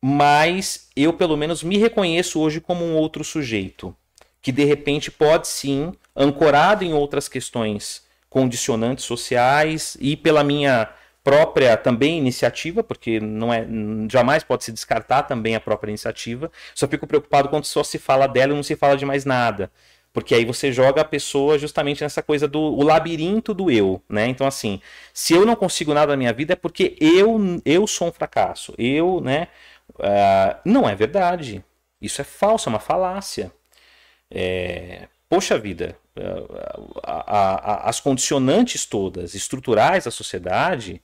mas 0.01 0.89
eu 0.95 1.13
pelo 1.13 1.38
menos 1.38 1.63
me 1.63 1.78
reconheço 1.78 2.39
hoje 2.39 2.59
como 2.59 2.84
um 2.84 2.95
outro 2.95 3.24
sujeito, 3.24 3.95
que 4.41 4.51
de 4.51 4.65
repente 4.65 5.09
pode 5.09 5.47
sim, 5.47 5.93
ancorado 6.15 6.84
em 6.84 6.93
outras 6.93 7.28
questões 7.28 8.03
condicionantes 8.30 9.05
sociais 9.05 9.97
e 9.99 10.15
pela 10.15 10.43
minha 10.43 10.89
própria 11.24 11.78
também 11.78 12.17
iniciativa, 12.17 12.84
porque 12.84 13.19
não 13.19 13.53
é 13.53 13.65
jamais 14.09 14.43
pode 14.43 14.63
se 14.63 14.72
descartar 14.72 15.24
também 15.24 15.55
a 15.55 15.59
própria 15.59 15.91
iniciativa. 15.91 16.51
Só 16.74 16.88
fico 16.88 17.07
preocupado 17.07 17.49
quando 17.49 17.65
só 17.65 17.84
se 17.84 17.99
fala 17.99 18.28
dela 18.28 18.53
e 18.53 18.55
não 18.55 18.63
se 18.63 18.76
fala 18.76 18.97
de 18.97 19.05
mais 19.05 19.26
nada. 19.26 19.72
Porque 20.13 20.36
aí 20.36 20.43
você 20.43 20.72
joga 20.72 21.01
a 21.01 21.05
pessoa 21.05 21.57
justamente 21.57 22.03
nessa 22.03 22.22
coisa 22.22 22.47
do 22.47 22.59
o 22.59 22.84
labirinto 22.84 23.53
do 23.53 23.72
eu, 23.72 24.01
né? 24.09 24.28
Então, 24.28 24.45
assim, 24.45 24.82
se 25.13 25.34
eu 25.34 25.45
não 25.45 25.55
consigo 25.55 25.93
nada 25.93 26.11
na 26.13 26.17
minha 26.17 26.34
vida 26.34 26.53
é 26.53 26.55
porque 26.55 26.97
eu, 26.99 27.39
eu 27.63 27.88
sou 27.88 28.09
um 28.09 28.11
fracasso. 28.11 28.74
Eu, 28.78 29.22
né? 29.22 29.47
Uh, 29.91 30.59
não 30.65 30.89
é 30.89 30.95
verdade. 30.95 31.63
Isso 32.01 32.19
é 32.22 32.24
falso, 32.26 32.67
é 32.67 32.72
uma 32.72 32.80
falácia. 32.80 33.51
É, 34.30 35.07
poxa 35.30 35.57
vida, 35.57 35.97
a, 37.03 37.13
a, 37.13 37.74
a, 37.74 37.89
as 37.89 37.99
condicionantes 37.99 38.86
todas 38.86 39.36
estruturais 39.36 40.05
da 40.05 40.11
sociedade, 40.11 41.01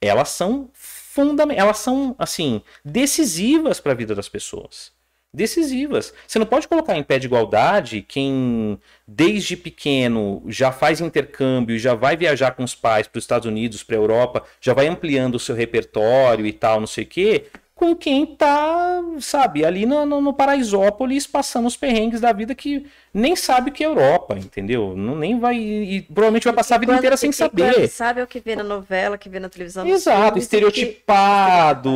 elas 0.00 0.30
são 0.30 0.70
fundamentais, 0.74 1.60
elas 1.60 1.78
são 1.78 2.14
assim 2.18 2.62
decisivas 2.84 3.80
para 3.80 3.92
a 3.92 3.94
vida 3.94 4.14
das 4.14 4.28
pessoas. 4.28 4.96
Decisivas. 5.30 6.14
Você 6.26 6.38
não 6.38 6.46
pode 6.46 6.66
colocar 6.66 6.96
em 6.96 7.02
pé 7.02 7.18
de 7.18 7.26
igualdade 7.26 8.00
quem 8.00 8.80
desde 9.06 9.58
pequeno 9.58 10.42
já 10.46 10.72
faz 10.72 11.02
intercâmbio, 11.02 11.78
já 11.78 11.94
vai 11.94 12.16
viajar 12.16 12.52
com 12.52 12.64
os 12.64 12.74
pais 12.74 13.06
para 13.06 13.18
os 13.18 13.24
Estados 13.24 13.46
Unidos, 13.46 13.82
para 13.82 13.96
a 13.96 13.98
Europa, 13.98 14.44
já 14.58 14.72
vai 14.72 14.86
ampliando 14.86 15.34
o 15.34 15.38
seu 15.38 15.54
repertório 15.54 16.46
e 16.46 16.52
tal, 16.52 16.80
não 16.80 16.86
sei 16.86 17.04
o 17.04 17.06
quê, 17.06 17.44
com 17.78 17.94
quem 17.94 18.26
tá, 18.26 19.00
sabe, 19.20 19.64
ali 19.64 19.86
no, 19.86 20.04
no, 20.04 20.20
no, 20.20 20.34
Paraisópolis 20.34 21.28
passando 21.28 21.68
os 21.68 21.76
perrengues 21.76 22.20
da 22.20 22.32
vida 22.32 22.52
que 22.52 22.84
nem 23.14 23.36
sabe 23.36 23.70
o 23.70 23.72
que 23.72 23.84
é 23.84 23.86
Europa, 23.86 24.36
entendeu? 24.36 24.96
Não, 24.96 25.14
nem 25.14 25.38
vai. 25.38 25.56
E, 25.56 26.02
provavelmente 26.02 26.42
vai 26.42 26.54
passar 26.54 26.74
a 26.74 26.78
vida 26.78 26.90
quando, 26.90 26.98
inteira 26.98 27.16
sem 27.16 27.30
saber. 27.30 27.88
Sabe 27.88 28.20
o 28.20 28.26
que 28.26 28.40
vê 28.40 28.56
na 28.56 28.64
novela, 28.64 29.16
que 29.16 29.28
vê 29.28 29.38
na 29.38 29.48
televisão. 29.48 29.86
Exato, 29.86 30.40
estereotipado. 30.40 31.88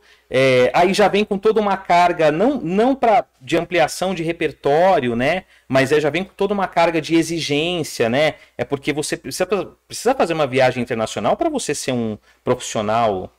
Que... 0.00 0.20
É, 0.30 0.70
aí 0.72 0.94
já 0.94 1.06
vem 1.06 1.22
com 1.22 1.36
toda 1.36 1.60
uma 1.60 1.76
carga, 1.76 2.32
não, 2.32 2.58
não 2.58 2.94
pra, 2.94 3.26
de 3.42 3.58
ampliação 3.58 4.14
de 4.14 4.22
repertório, 4.22 5.14
né? 5.14 5.44
Mas 5.68 5.92
é, 5.92 6.00
já 6.00 6.08
vem 6.08 6.24
com 6.24 6.32
toda 6.34 6.54
uma 6.54 6.66
carga 6.66 6.98
de 6.98 7.14
exigência, 7.14 8.08
né? 8.08 8.36
É 8.56 8.64
porque 8.64 8.90
você 8.90 9.18
precisa, 9.18 9.46
precisa 9.86 10.14
fazer 10.14 10.32
uma 10.32 10.46
viagem 10.46 10.82
internacional 10.82 11.36
para 11.36 11.50
você 11.50 11.74
ser 11.74 11.92
um 11.92 12.16
profissional 12.42 13.30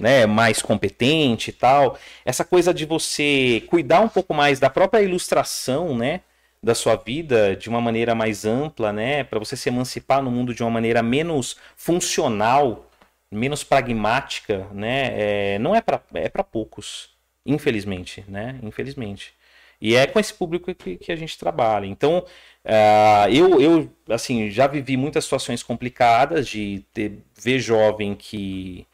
né, 0.00 0.26
mais 0.26 0.60
competente 0.62 1.50
e 1.50 1.52
tal. 1.52 1.98
Essa 2.24 2.44
coisa 2.44 2.74
de 2.74 2.84
você 2.84 3.62
cuidar 3.68 4.00
um 4.00 4.08
pouco 4.08 4.34
mais 4.34 4.58
da 4.58 4.70
própria 4.70 5.02
ilustração, 5.02 5.96
né, 5.96 6.20
da 6.62 6.74
sua 6.74 6.96
vida 6.96 7.54
de 7.56 7.68
uma 7.68 7.80
maneira 7.80 8.14
mais 8.14 8.44
ampla, 8.44 8.92
né, 8.92 9.24
para 9.24 9.38
você 9.38 9.56
se 9.56 9.68
emancipar 9.68 10.22
no 10.22 10.30
mundo 10.30 10.54
de 10.54 10.62
uma 10.62 10.70
maneira 10.70 11.02
menos 11.02 11.56
funcional, 11.76 12.90
menos 13.30 13.62
pragmática, 13.64 14.66
né, 14.72 15.54
é, 15.54 15.58
não 15.58 15.74
é 15.74 15.80
para 15.80 16.00
é 16.14 16.28
para 16.28 16.44
poucos, 16.44 17.10
infelizmente, 17.46 18.24
né, 18.28 18.58
infelizmente. 18.62 19.34
E 19.80 19.94
é 19.96 20.06
com 20.06 20.18
esse 20.18 20.32
público 20.32 20.74
que, 20.74 20.96
que 20.96 21.12
a 21.12 21.16
gente 21.16 21.36
trabalha. 21.38 21.86
Então, 21.86 22.24
uh, 22.64 23.28
eu, 23.30 23.60
eu, 23.60 23.90
assim, 24.08 24.50
já 24.50 24.66
vivi 24.66 24.96
muitas 24.96 25.24
situações 25.24 25.62
complicadas 25.62 26.48
de 26.48 26.82
ter, 26.94 27.18
ver 27.38 27.58
jovem 27.58 28.14
que 28.14 28.86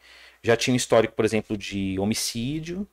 já 0.43 0.55
tinha 0.55 0.73
um 0.73 0.77
histórico, 0.77 1.15
por 1.15 1.25
exemplo, 1.25 1.57
de 1.57 1.99
homicídio, 1.99 2.87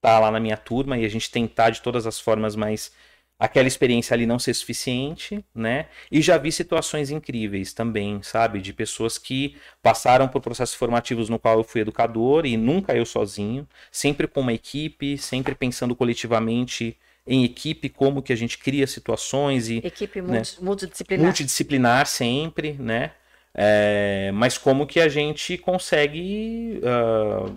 tá 0.00 0.18
lá 0.18 0.30
na 0.30 0.40
minha 0.40 0.56
turma 0.56 0.98
e 0.98 1.04
a 1.04 1.08
gente 1.08 1.30
tentar 1.30 1.70
de 1.70 1.80
todas 1.80 2.06
as 2.06 2.18
formas, 2.18 2.56
mas 2.56 2.92
aquela 3.38 3.66
experiência 3.66 4.14
ali 4.14 4.26
não 4.26 4.38
ser 4.38 4.54
suficiente, 4.54 5.44
né? 5.54 5.86
E 6.10 6.20
já 6.22 6.38
vi 6.38 6.52
situações 6.52 7.10
incríveis 7.10 7.72
também, 7.72 8.22
sabe, 8.22 8.60
de 8.60 8.72
pessoas 8.72 9.18
que 9.18 9.56
passaram 9.82 10.28
por 10.28 10.40
processos 10.40 10.74
formativos 10.74 11.28
no 11.28 11.38
qual 11.38 11.58
eu 11.58 11.64
fui 11.64 11.80
educador 11.80 12.46
e 12.46 12.56
nunca 12.56 12.94
eu 12.94 13.04
sozinho, 13.04 13.66
sempre 13.90 14.28
com 14.28 14.40
uma 14.40 14.52
equipe, 14.52 15.18
sempre 15.18 15.54
pensando 15.54 15.94
coletivamente 15.96 16.96
em 17.26 17.44
equipe 17.44 17.88
como 17.88 18.22
que 18.22 18.32
a 18.32 18.36
gente 18.36 18.58
cria 18.58 18.86
situações 18.86 19.68
e 19.68 19.78
equipe 19.78 20.20
né, 20.20 20.42
multidisciplinar 20.60 21.24
multidisciplinar 21.24 22.06
sempre, 22.06 22.72
né? 22.74 23.12
É, 23.54 24.30
mas 24.32 24.56
como 24.56 24.86
que 24.86 25.00
a 25.00 25.08
gente 25.08 25.58
consegue 25.58 26.80
uh, 26.82 27.54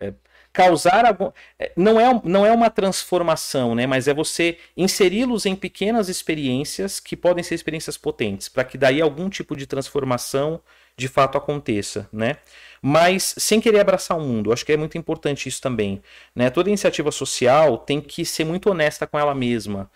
é, 0.00 0.12
causar 0.52 1.04
algum... 1.06 1.30
É, 1.58 1.72
não 1.76 2.00
é, 2.00 2.20
não 2.24 2.44
é 2.46 2.52
uma 2.52 2.70
transformação, 2.70 3.74
né? 3.74 3.86
Mas 3.86 4.08
é 4.08 4.14
você 4.14 4.58
inseri-los 4.76 5.46
em 5.46 5.54
pequenas 5.54 6.08
experiências 6.08 6.98
que 7.00 7.16
podem 7.16 7.44
ser 7.44 7.54
experiências 7.54 7.96
potentes, 7.96 8.48
para 8.48 8.64
que 8.64 8.76
daí 8.76 9.00
algum 9.00 9.28
tipo 9.28 9.56
de 9.56 9.66
transformação 9.66 10.60
de 10.96 11.08
fato 11.08 11.38
aconteça, 11.38 12.08
né? 12.12 12.36
Mas 12.80 13.34
sem 13.38 13.60
querer 13.60 13.80
abraçar 13.80 14.16
o 14.18 14.20
mundo, 14.20 14.52
acho 14.52 14.66
que 14.66 14.72
é 14.72 14.76
muito 14.76 14.98
importante 14.98 15.48
isso 15.48 15.60
também, 15.60 16.02
né? 16.34 16.50
Toda 16.50 16.68
iniciativa 16.68 17.10
social 17.12 17.78
tem 17.78 18.00
que 18.00 18.24
ser 18.24 18.44
muito 18.44 18.70
honesta 18.70 19.06
com 19.06 19.18
ela 19.18 19.34
mesma. 19.34 19.90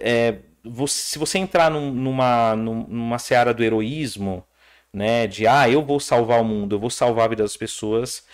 É, 0.00 0.38
se 0.86 1.18
você 1.18 1.38
entrar 1.38 1.70
num, 1.70 1.90
numa, 1.92 2.56
numa 2.56 3.18
seara 3.18 3.54
do 3.54 3.62
heroísmo, 3.64 4.44
né, 4.92 5.26
de 5.26 5.46
ah, 5.46 5.68
eu 5.68 5.84
vou 5.84 6.00
salvar 6.00 6.40
o 6.40 6.44
mundo, 6.44 6.74
eu 6.76 6.80
vou 6.80 6.90
salvar 6.90 7.26
a 7.26 7.28
vida 7.28 7.42
das 7.42 7.56
pessoas, 7.56 8.24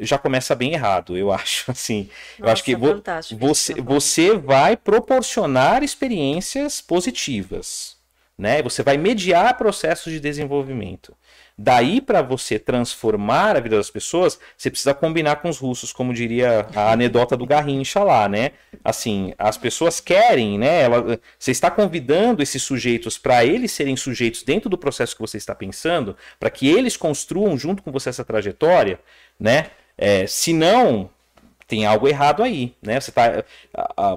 já 0.00 0.18
começa 0.18 0.54
bem 0.54 0.72
errado, 0.72 1.16
eu 1.16 1.30
acho. 1.32 1.70
Assim, 1.70 2.08
Nossa, 2.38 2.42
eu 2.42 2.48
acho 2.50 2.64
que 2.64 2.76
vo 2.76 3.02
você, 3.38 3.74
você 3.74 4.36
vai 4.36 4.76
proporcionar 4.76 5.82
experiências 5.82 6.80
positivas, 6.80 7.96
né? 8.36 8.62
Você 8.62 8.82
vai 8.82 8.96
mediar 8.96 9.56
processos 9.56 10.12
de 10.12 10.20
desenvolvimento. 10.20 11.14
Daí 11.56 12.00
para 12.00 12.22
você 12.22 12.58
transformar 12.58 13.56
a 13.56 13.60
vida 13.60 13.76
das 13.76 13.90
pessoas, 13.90 14.38
você 14.56 14.70
precisa 14.70 14.94
combinar 14.94 15.36
com 15.36 15.48
os 15.48 15.58
russos, 15.58 15.92
como 15.92 16.14
diria 16.14 16.66
a 16.74 16.92
anedota 16.92 17.36
do 17.36 17.46
Garrincha 17.46 18.02
lá, 18.02 18.28
né? 18.28 18.52
Assim, 18.82 19.34
as 19.38 19.58
pessoas 19.58 20.00
querem, 20.00 20.58
né? 20.58 20.82
Ela, 20.82 21.20
você 21.38 21.50
está 21.50 21.70
convidando 21.70 22.42
esses 22.42 22.62
sujeitos 22.62 23.18
para 23.18 23.44
eles 23.44 23.70
serem 23.72 23.96
sujeitos 23.96 24.42
dentro 24.42 24.70
do 24.70 24.78
processo 24.78 25.14
que 25.14 25.20
você 25.20 25.36
está 25.36 25.54
pensando, 25.54 26.16
para 26.40 26.50
que 26.50 26.68
eles 26.68 26.96
construam 26.96 27.56
junto 27.58 27.82
com 27.82 27.92
você 27.92 28.08
essa 28.08 28.24
trajetória, 28.24 28.98
né? 29.38 29.66
É, 29.98 30.26
se 30.26 30.54
não, 30.54 31.10
tem 31.68 31.84
algo 31.86 32.08
errado 32.08 32.42
aí, 32.42 32.74
né? 32.82 32.98
Você 32.98 33.10
está 33.10 33.44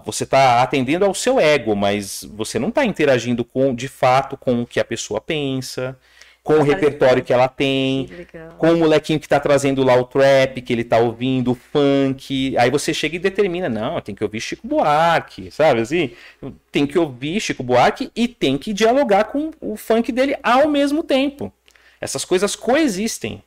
você 0.06 0.26
tá 0.26 0.62
atendendo 0.64 1.06
ao 1.06 1.14
seu 1.14 1.40
ego, 1.40 1.76
mas 1.76 2.24
você 2.34 2.58
não 2.58 2.70
está 2.70 2.86
interagindo 2.86 3.44
com, 3.44 3.76
de 3.76 3.88
fato 3.88 4.38
com 4.38 4.62
o 4.62 4.66
que 4.66 4.80
a 4.80 4.86
pessoa 4.86 5.20
pensa 5.22 5.98
com 6.46 6.60
o 6.60 6.62
repertório 6.62 7.24
que 7.24 7.34
ela 7.34 7.48
tem, 7.48 8.08
com 8.60 8.72
o 8.72 8.78
molequinho 8.78 9.20
que 9.20 9.28
tá 9.28 9.39
trazendo 9.39 9.84
lá 9.84 9.96
o 9.96 10.04
trap, 10.04 10.62
que 10.62 10.72
ele 10.72 10.84
tá 10.84 11.00
ouvindo, 11.00 11.54
o 11.54 11.56
funk. 11.56 12.56
Aí 12.56 12.70
você 12.70 12.93
chega 12.93 13.16
e 13.16 13.20
determina, 13.20 13.68
não, 13.68 14.00
tem 14.00 14.14
que 14.14 14.24
ouvir 14.24 14.39
Chico 14.39 14.68
Buarque, 14.68 15.50
sabe 15.50 15.82
assim? 15.82 16.12
Tem 16.72 16.86
que 16.86 17.00
ouvir 17.00 17.39
Chico 17.39 17.64
Buarque 17.64 18.12
e 18.16 18.28
tem 18.28 18.60
que 18.60 18.74
dialogar 18.74 19.24
com 19.24 19.50
o 19.60 19.76
funk 19.76 20.12
dele 20.12 20.38
ao 20.43 20.70
mesmo 20.70 21.02
tempo. 21.02 21.52
Essas 22.00 22.24
coisas 22.24 22.56
coexistem 22.56 23.41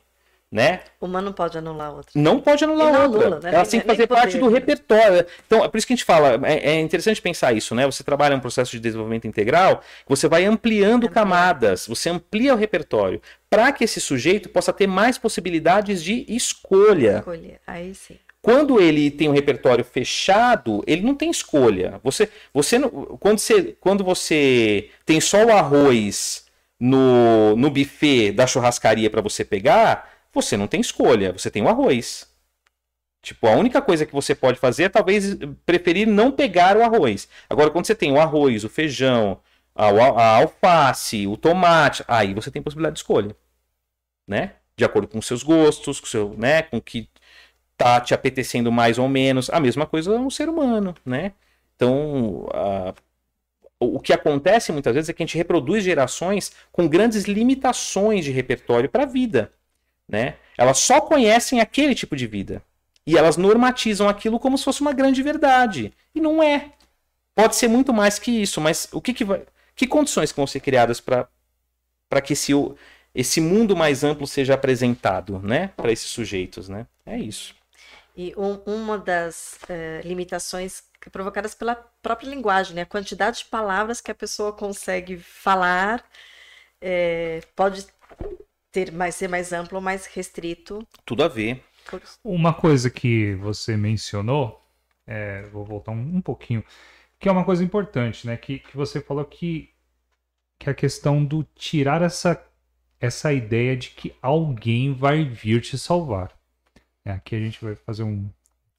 né? 0.51 0.81
Uma 0.99 1.21
não 1.21 1.31
pode 1.31 1.57
anular 1.57 1.89
a 1.89 1.91
outra. 1.91 2.11
Não 2.15 2.39
pode 2.39 2.63
anular 2.63 2.95
a 2.95 3.03
outra. 3.03 3.27
Anula, 3.27 3.39
né? 3.39 3.53
Ela 3.53 3.65
tem 3.65 3.79
que 3.79 3.85
fazer 3.85 4.07
parte 4.07 4.37
do 4.37 4.49
repertório. 4.49 5.25
Então, 5.45 5.63
é 5.63 5.67
por 5.67 5.77
isso 5.77 5.85
que 5.85 5.93
a 5.93 5.95
gente 5.95 6.05
fala, 6.05 6.39
é, 6.47 6.71
é, 6.71 6.79
interessante 6.79 7.21
pensar 7.21 7.53
isso, 7.53 7.75
né? 7.75 7.85
Você 7.85 8.03
trabalha 8.03 8.35
um 8.35 8.39
processo 8.39 8.71
de 8.71 8.79
desenvolvimento 8.79 9.27
integral, 9.27 9.81
você 10.07 10.27
vai 10.27 10.45
ampliando 10.45 11.05
Ampliar. 11.05 11.13
camadas, 11.13 11.85
você 11.85 12.09
amplia 12.09 12.53
o 12.53 12.57
repertório, 12.57 13.21
para 13.49 13.71
que 13.71 13.83
esse 13.83 14.01
sujeito 14.01 14.49
possa 14.49 14.73
ter 14.73 14.87
mais 14.87 15.17
possibilidades 15.17 16.03
de 16.03 16.25
escolha. 16.27 17.19
Escolha, 17.19 17.61
aí 17.67 17.93
sim. 17.93 18.17
Quando 18.41 18.79
ele 18.79 19.11
tem 19.11 19.27
um 19.27 19.33
repertório 19.33 19.83
fechado, 19.83 20.81
ele 20.87 21.01
não 21.01 21.13
tem 21.13 21.29
escolha. 21.29 21.99
Você, 22.03 22.29
você 22.53 22.79
quando, 23.19 23.37
você, 23.37 23.75
quando 23.79 24.03
você 24.03 24.89
tem 25.05 25.19
só 25.19 25.43
o 25.43 25.51
arroz 25.51 26.45
no, 26.79 27.55
no 27.57 27.69
buffet 27.69 28.31
da 28.31 28.47
churrascaria 28.47 29.09
para 29.09 29.21
você 29.21 29.43
pegar, 29.43 30.18
você 30.41 30.57
não 30.57 30.67
tem 30.67 30.81
escolha, 30.81 31.31
você 31.31 31.49
tem 31.49 31.63
o 31.63 31.69
arroz. 31.69 32.27
Tipo, 33.21 33.47
a 33.47 33.51
única 33.51 33.81
coisa 33.81 34.05
que 34.05 34.13
você 34.13 34.33
pode 34.33 34.59
fazer 34.59 34.83
é 34.83 34.89
talvez 34.89 35.35
preferir 35.65 36.07
não 36.07 36.31
pegar 36.31 36.77
o 36.77 36.83
arroz. 36.83 37.27
Agora, 37.49 37.69
quando 37.69 37.85
você 37.85 37.95
tem 37.95 38.11
o 38.11 38.19
arroz, 38.19 38.63
o 38.63 38.69
feijão, 38.69 39.41
a, 39.75 39.87
a 39.87 40.37
alface, 40.37 41.27
o 41.27 41.35
tomate, 41.35 42.03
aí 42.07 42.33
você 42.33 42.49
tem 42.49 42.61
possibilidade 42.61 42.95
de 42.95 42.99
escolha, 43.01 43.35
né? 44.27 44.53
De 44.77 44.85
acordo 44.85 45.07
com 45.07 45.19
os 45.19 45.27
seus 45.27 45.43
gostos, 45.43 45.99
com 45.99 46.05
o 46.05 46.09
seu, 46.09 46.35
né, 46.37 46.61
com 46.61 46.79
que 46.79 47.09
tá 47.77 47.99
te 48.01 48.13
apetecendo 48.13 48.71
mais 48.71 48.97
ou 48.97 49.09
menos. 49.09 49.49
A 49.49 49.59
mesma 49.59 49.85
coisa 49.85 50.17
no 50.17 50.31
ser 50.31 50.47
humano, 50.49 50.95
né? 51.05 51.33
Então, 51.75 52.47
a, 52.53 52.93
o 53.79 53.99
que 53.99 54.13
acontece 54.13 54.71
muitas 54.71 54.93
vezes 54.95 55.09
é 55.09 55.13
que 55.13 55.23
a 55.23 55.25
gente 55.25 55.37
reproduz 55.37 55.83
gerações 55.83 56.53
com 56.71 56.87
grandes 56.87 57.25
limitações 57.25 58.25
de 58.25 58.31
repertório 58.31 58.89
para 58.89 59.03
a 59.03 59.07
vida 59.07 59.51
né? 60.09 60.35
Elas 60.57 60.79
só 60.79 60.99
conhecem 60.99 61.61
aquele 61.61 61.93
tipo 61.93 62.15
de 62.15 62.27
vida. 62.27 62.61
E 63.05 63.17
elas 63.17 63.37
normatizam 63.37 64.09
aquilo 64.09 64.39
como 64.39 64.57
se 64.57 64.63
fosse 64.63 64.81
uma 64.81 64.91
grande 64.91 65.21
verdade. 65.23 65.93
E 66.13 66.19
não 66.19 66.43
é. 66.43 66.71
Pode 67.35 67.55
ser 67.55 67.67
muito 67.67 67.93
mais 67.93 68.19
que 68.19 68.31
isso, 68.31 68.59
mas 68.59 68.89
o 68.91 68.99
que, 68.99 69.13
que 69.13 69.23
vai. 69.23 69.43
Que 69.75 69.87
condições 69.87 70.31
vão 70.31 70.45
ser 70.45 70.59
criadas 70.59 70.99
para 70.99 71.27
que 72.21 72.33
esse, 72.33 72.51
esse 73.15 73.39
mundo 73.39 73.77
mais 73.77 74.03
amplo 74.03 74.27
seja 74.27 74.55
apresentado 74.55 75.39
né? 75.39 75.69
para 75.77 75.91
esses 75.91 76.09
sujeitos? 76.09 76.67
Né? 76.67 76.85
É 77.05 77.17
isso. 77.17 77.55
E 78.17 78.33
um, 78.35 78.59
uma 78.65 78.97
das 78.97 79.57
uh, 79.69 80.05
limitações 80.05 80.83
provocadas 81.09 81.55
pela 81.55 81.75
própria 82.01 82.29
linguagem, 82.29 82.75
né? 82.75 82.81
A 82.81 82.85
quantidade 82.85 83.37
de 83.37 83.45
palavras 83.45 84.01
que 84.01 84.11
a 84.11 84.15
pessoa 84.15 84.51
consegue 84.51 85.17
falar 85.17 86.03
é, 86.81 87.41
pode 87.55 87.87
ter 88.71 88.91
mais, 88.91 89.15
ser 89.15 89.27
mais 89.27 89.51
amplo 89.51 89.77
ou 89.77 89.81
mais 89.81 90.05
restrito. 90.05 90.85
Tudo 91.05 91.23
a 91.23 91.27
ver. 91.27 91.63
Uma 92.23 92.53
coisa 92.53 92.89
que 92.89 93.33
você 93.35 93.75
mencionou, 93.75 94.63
é, 95.07 95.43
vou 95.47 95.65
voltar 95.65 95.91
um, 95.91 96.17
um, 96.17 96.21
pouquinho, 96.21 96.63
que 97.19 97.27
é 97.27 97.31
uma 97.31 97.43
coisa 97.43 97.63
importante, 97.63 98.27
né? 98.27 98.37
Que, 98.37 98.59
que 98.59 98.77
você 98.77 99.01
falou 99.01 99.25
que, 99.25 99.73
que 100.59 100.69
a 100.69 100.73
questão 100.73 101.23
do 101.23 101.43
tirar 101.55 102.01
essa, 102.01 102.41
essa 102.99 103.33
ideia 103.33 103.75
de 103.75 103.89
que 103.89 104.15
alguém 104.21 104.93
vai 104.93 105.23
vir 105.23 105.61
te 105.61 105.77
salvar. 105.77 106.31
É, 107.03 107.11
aqui 107.11 107.35
a 107.35 107.39
gente 107.39 107.63
vai 107.63 107.75
fazer 107.75 108.03
um. 108.03 108.29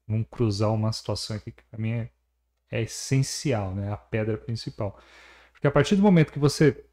Vamos 0.07 0.27
cruzar 0.29 0.71
uma 0.73 0.91
situação 0.91 1.35
aqui 1.35 1.51
que 1.51 1.63
para 1.63 1.79
mim 1.79 1.91
é, 1.91 2.09
é 2.69 2.81
essencial, 2.81 3.73
né? 3.75 3.91
A 3.91 3.97
pedra 3.97 4.37
principal. 4.37 4.97
Porque 5.51 5.67
a 5.67 5.71
partir 5.71 5.95
do 5.95 6.01
momento 6.01 6.31
que 6.31 6.39
você 6.39 6.85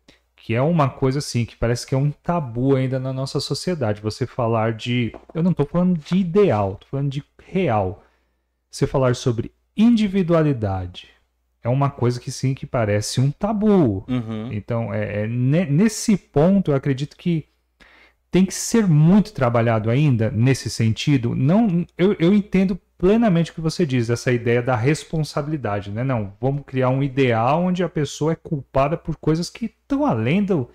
que 0.43 0.55
é 0.55 0.63
uma 0.63 0.89
coisa 0.89 1.19
assim 1.19 1.45
que 1.45 1.57
parece 1.57 1.87
que 1.87 1.95
é 1.95 1.99
um 1.99 2.11
tabu 2.11 2.75
ainda 2.75 2.99
na 2.99 3.13
nossa 3.13 3.41
sociedade. 3.41 4.01
Você 4.01 4.27
falar 4.27 4.73
de, 4.73 5.13
eu 5.35 5.43
não 5.43 5.51
estou 5.51 5.67
falando 5.67 5.99
de 5.99 6.17
ideal, 6.17 6.73
estou 6.75 6.89
falando 6.91 7.11
de 7.11 7.23
real. 7.45 8.03
Você 8.71 8.87
falar 8.87 9.15
sobre 9.15 9.53
individualidade 9.77 11.09
é 11.63 11.69
uma 11.69 11.91
coisa 11.91 12.21
que 12.21 12.31
sim 12.31 12.55
que 12.55 12.67
parece 12.67 13.21
um 13.21 13.31
tabu. 13.31 14.05
Uhum. 14.09 14.53
Então, 14.53 14.93
é, 14.93 15.23
é, 15.23 15.27
nesse 15.27 16.17
ponto, 16.17 16.71
eu 16.71 16.77
acredito 16.77 17.17
que 17.17 17.47
tem 18.31 18.45
que 18.45 18.55
ser 18.55 18.87
muito 18.87 19.33
trabalhado 19.33 19.91
ainda 19.91 20.31
nesse 20.31 20.71
sentido. 20.71 21.35
Não, 21.35 21.87
eu, 21.97 22.15
eu 22.19 22.33
entendo 22.33 22.79
plenamente 22.99 23.53
o 23.53 23.55
que 23.55 23.61
você 23.61 23.87
diz, 23.87 24.11
essa 24.11 24.33
ideia 24.33 24.61
da 24.61 24.75
responsabilidade, 24.75 25.91
né? 25.91 26.03
Não, 26.03 26.37
vamos 26.41 26.65
criar 26.67 26.91
um 26.91 27.03
ideal 27.03 27.63
onde 27.63 27.85
a 27.85 27.89
pessoa 27.89 28.33
é 28.33 28.37
culpada 28.37 28.97
por 28.97 29.17
coisas 29.17 29.49
que 29.49 29.67
estão 29.67 30.05
além 30.05 30.45
do, 30.45 30.69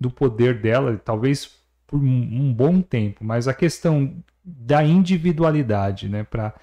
do 0.00 0.10
poder 0.10 0.60
dela, 0.60 0.96
talvez 0.96 1.58
por 1.86 2.00
um, 2.00 2.52
bom 2.52 2.80
tempo, 2.80 3.24
mas 3.24 3.46
a 3.46 3.54
questão 3.54 4.22
da 4.42 4.82
individualidade, 4.82 6.08
né? 6.08 6.24
Pra, 6.24 6.54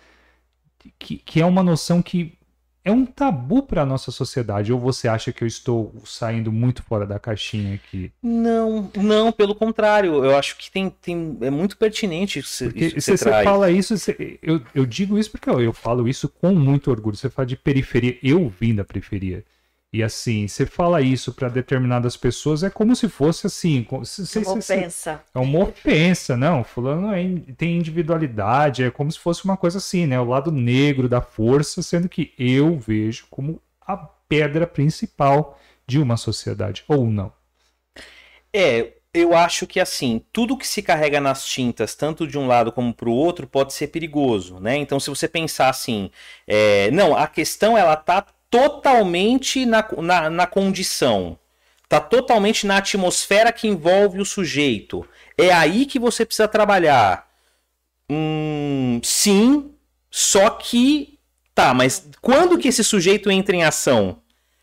que, 1.00 1.18
que 1.18 1.42
é 1.42 1.46
uma 1.46 1.64
noção 1.64 2.02
que 2.02 2.38
é 2.86 2.92
um 2.92 3.04
tabu 3.04 3.64
para 3.64 3.82
a 3.82 3.86
nossa 3.86 4.12
sociedade? 4.12 4.72
Ou 4.72 4.80
você 4.80 5.08
acha 5.08 5.34
que 5.34 5.44
eu 5.44 5.48
estou 5.48 5.92
saindo 6.06 6.52
muito 6.52 6.84
fora 6.84 7.04
da 7.06 7.18
caixinha 7.18 7.74
aqui? 7.74 8.12
Não, 8.22 8.92
não, 8.96 9.32
pelo 9.32 9.56
contrário. 9.56 10.24
Eu 10.24 10.38
acho 10.38 10.56
que 10.56 10.72
tem, 10.72 10.92
tem 10.92 11.36
é 11.42 11.50
muito 11.50 11.78
pertinente 11.78 12.38
isso, 12.40 12.66
porque 12.66 12.86
isso 12.86 12.96
que 12.96 13.02
você, 13.02 13.18
você 13.18 13.44
fala 13.44 13.72
isso, 13.72 13.98
você, 13.98 14.38
eu, 14.42 14.62
eu 14.76 14.86
digo 14.86 15.18
isso 15.18 15.32
porque 15.32 15.50
eu, 15.50 15.60
eu 15.60 15.74
falo 15.74 16.08
isso 16.08 16.30
com 16.30 16.54
muito 16.54 16.92
orgulho. 16.92 17.18
Você 17.18 17.28
fala 17.28 17.48
de 17.48 17.58
periferia, 17.58 18.20
eu 18.22 18.48
vim 18.48 18.76
da 18.76 18.86
periferia. 18.86 19.44
E 19.96 20.04
assim, 20.04 20.46
você 20.46 20.66
fala 20.66 21.02
isso 21.02 21.32
para 21.32 21.48
determinadas 21.48 22.18
pessoas, 22.18 22.64
é 22.64 22.70
como 22.70 22.94
se 22.94 23.08
fosse 23.08 23.48
assim. 23.48 23.88
Se, 24.04 24.40
uma 24.40 24.52
ofensa. 24.52 25.22
É 25.34 25.40
uma 25.40 25.60
ofensa, 25.64 26.36
não. 26.36 26.66
Fulano 26.66 27.14
é, 27.14 27.24
tem 27.56 27.78
individualidade, 27.78 28.84
é 28.84 28.92
como 28.92 29.10
se 29.10 29.18
fosse 29.18 29.46
uma 29.46 29.56
coisa 29.56 29.78
assim, 29.78 30.06
né? 30.06 30.20
O 30.20 30.26
lado 30.26 30.52
negro 30.52 31.08
da 31.08 31.22
força, 31.22 31.82
sendo 31.82 32.10
que 32.10 32.34
eu 32.38 32.78
vejo 32.78 33.26
como 33.30 33.62
a 33.88 33.96
pedra 33.96 34.68
principal 34.68 35.58
de 35.88 35.98
uma 35.98 36.18
sociedade, 36.18 36.84
ou 36.90 37.10
não. 37.10 37.32
É, 38.54 38.96
eu 39.14 39.34
acho 39.34 39.66
que 39.66 39.80
assim, 39.80 40.22
tudo 40.34 40.58
que 40.58 40.68
se 40.68 40.82
carrega 40.82 41.22
nas 41.22 41.48
tintas, 41.48 41.96
tanto 41.96 42.28
de 42.28 42.38
um 42.38 42.48
lado 42.48 42.70
como 42.70 42.94
para 42.94 43.08
o 43.08 43.14
outro, 43.14 43.48
pode 43.48 43.72
ser 43.74 43.88
perigoso, 43.88 44.60
né? 44.60 44.76
Então, 44.76 45.00
se 45.00 45.10
você 45.10 45.26
pensar 45.26 45.70
assim, 45.70 46.12
é, 46.46 46.92
não, 46.92 47.16
a 47.16 47.28
questão 47.28 47.78
ela 47.78 47.96
tá 47.96 48.26
totalmente 48.50 49.66
na, 49.66 49.86
na, 49.98 50.30
na 50.30 50.48
condição, 50.48 51.38
está 51.84 52.00
totalmente 52.00 52.66
na 52.66 52.78
atmosfera 52.78 53.52
que 53.52 53.68
envolve 53.68 54.20
o 54.20 54.26
sujeito. 54.26 55.08
É 55.38 55.54
aí 55.54 55.86
que 55.86 56.00
você 56.00 56.26
precisa 56.26 56.48
trabalhar. 56.48 57.28
Hum, 58.10 59.00
sim, 59.04 59.72
só 60.10 60.50
que. 60.50 61.20
Tá, 61.54 61.74
mas 61.74 62.10
quando 62.22 62.58
que 62.58 62.68
esse 62.68 62.84
sujeito 62.84 63.32
entra 63.32 63.56
em 63.56 63.64
ação? 63.64 64.20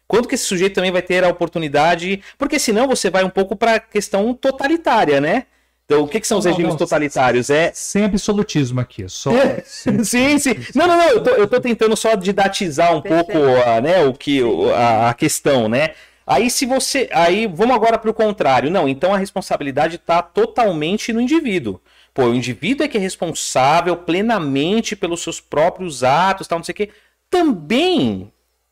Quando 0.07 0.28
que 0.28 0.35
esse 0.35 0.45
sujeito 0.45 0.74
também 0.74 0.91
vai 0.91 1.01
ter 1.01 1.24
a 1.24 1.28
oportunidade? 1.28 2.22
Porque 2.37 2.59
senão 2.59 2.87
você 2.87 3.09
vai 3.09 3.24
um 3.24 3.30
pouco 3.30 3.57
para 3.57 3.76
a 3.76 3.80
questão 3.80 4.35
totalitária, 4.35 5.20
né? 5.20 5.47
Então, 5.93 6.05
o 6.05 6.09
que, 6.09 6.20
que 6.20 6.26
são 6.26 6.36
não, 6.36 6.40
os 6.40 6.45
regimes 6.47 6.70
não, 6.70 6.76
totalitários? 6.76 7.51
É 7.51 7.70
sem 7.74 8.05
absolutismo 8.05 8.80
aqui, 8.80 9.09
só. 9.09 9.30
É. 9.32 9.62
sim, 9.66 10.38
sim. 10.38 10.55
Não, 10.74 10.86
não, 10.86 10.97
não. 10.97 11.09
Eu 11.09 11.22
tô, 11.22 11.30
eu 11.30 11.47
tô 11.47 11.61
tentando 11.61 11.97
só 11.97 12.14
didatizar 12.14 12.97
um 12.97 13.01
Perfeito. 13.01 13.32
pouco 13.32 13.68
a, 13.68 13.80
né, 13.80 14.05
o 14.05 14.12
que 14.12 14.40
a, 14.74 15.11
a 15.11 15.14
questão, 15.14 15.68
né? 15.68 15.90
Aí 16.26 16.49
se 16.51 16.64
você, 16.66 17.09
aí 17.12 17.47
vamos 17.47 17.74
agora 17.74 17.99
para 17.99 18.11
o 18.11 18.14
contrário. 18.14 18.70
Não, 18.70 18.88
então 18.88 19.12
a 19.12 19.18
responsabilidade 19.18 19.97
está 19.97 20.22
totalmente 20.22 21.12
no 21.12 21.20
indivíduo. 21.20 21.80
Pô, 22.14 22.24
o 22.24 22.34
indivíduo 22.34 22.84
é 22.84 22.88
que 22.88 22.97
é 22.97 23.01
responsável 23.01 23.97
plenamente 23.97 24.95
pelos 24.95 25.22
seus 25.22 25.40
próprios 25.40 26.05
atos, 26.05 26.47
tal, 26.47 26.59
não 26.59 26.64
sei 26.64 26.72
o 26.72 26.76
quê. 26.76 26.90
Também 27.28 28.30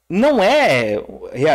não 0.08 0.42
é 0.42 0.98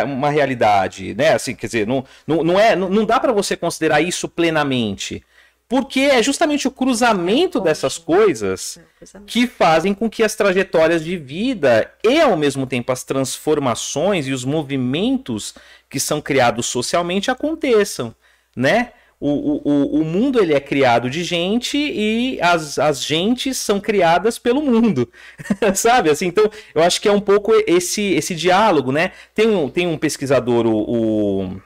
uma 0.04 0.30
realidade, 0.30 1.14
né? 1.14 1.34
Assim, 1.34 1.54
quer 1.54 1.66
dizer, 1.66 1.86
não, 1.86 2.04
não, 2.26 2.42
não 2.42 2.58
é, 2.58 2.74
não, 2.74 2.88
não 2.88 3.04
dá 3.04 3.20
para 3.20 3.32
você 3.32 3.56
considerar 3.56 4.00
isso 4.00 4.28
plenamente. 4.28 5.22
Porque 5.68 6.00
é 6.00 6.22
justamente 6.22 6.68
o 6.68 6.70
cruzamento 6.70 7.60
dessas 7.60 7.98
coisas 7.98 8.78
que 9.26 9.48
fazem 9.48 9.92
com 9.92 10.08
que 10.08 10.22
as 10.22 10.36
trajetórias 10.36 11.04
de 11.04 11.16
vida 11.16 11.92
e, 12.04 12.20
ao 12.20 12.36
mesmo 12.36 12.66
tempo, 12.66 12.92
as 12.92 13.02
transformações 13.02 14.28
e 14.28 14.32
os 14.32 14.44
movimentos 14.44 15.54
que 15.90 15.98
são 15.98 16.20
criados 16.20 16.66
socialmente 16.66 17.32
aconteçam, 17.32 18.14
né? 18.54 18.92
O, 19.18 19.62
o, 19.64 20.00
o 20.02 20.04
mundo 20.04 20.38
ele 20.38 20.52
é 20.52 20.60
criado 20.60 21.08
de 21.08 21.24
gente 21.24 21.78
e 21.78 22.38
as, 22.40 22.78
as 22.78 23.02
gentes 23.02 23.56
são 23.56 23.80
criadas 23.80 24.38
pelo 24.38 24.60
mundo, 24.60 25.10
sabe? 25.74 26.10
Assim, 26.10 26.26
então, 26.26 26.48
eu 26.74 26.82
acho 26.82 27.00
que 27.00 27.08
é 27.08 27.12
um 27.12 27.20
pouco 27.20 27.50
esse, 27.66 28.02
esse 28.12 28.34
diálogo, 28.34 28.92
né? 28.92 29.12
Tem 29.34 29.48
um, 29.48 29.70
tem 29.70 29.86
um 29.86 29.96
pesquisador, 29.96 30.66
o, 30.66 30.76
o, 30.76 31.62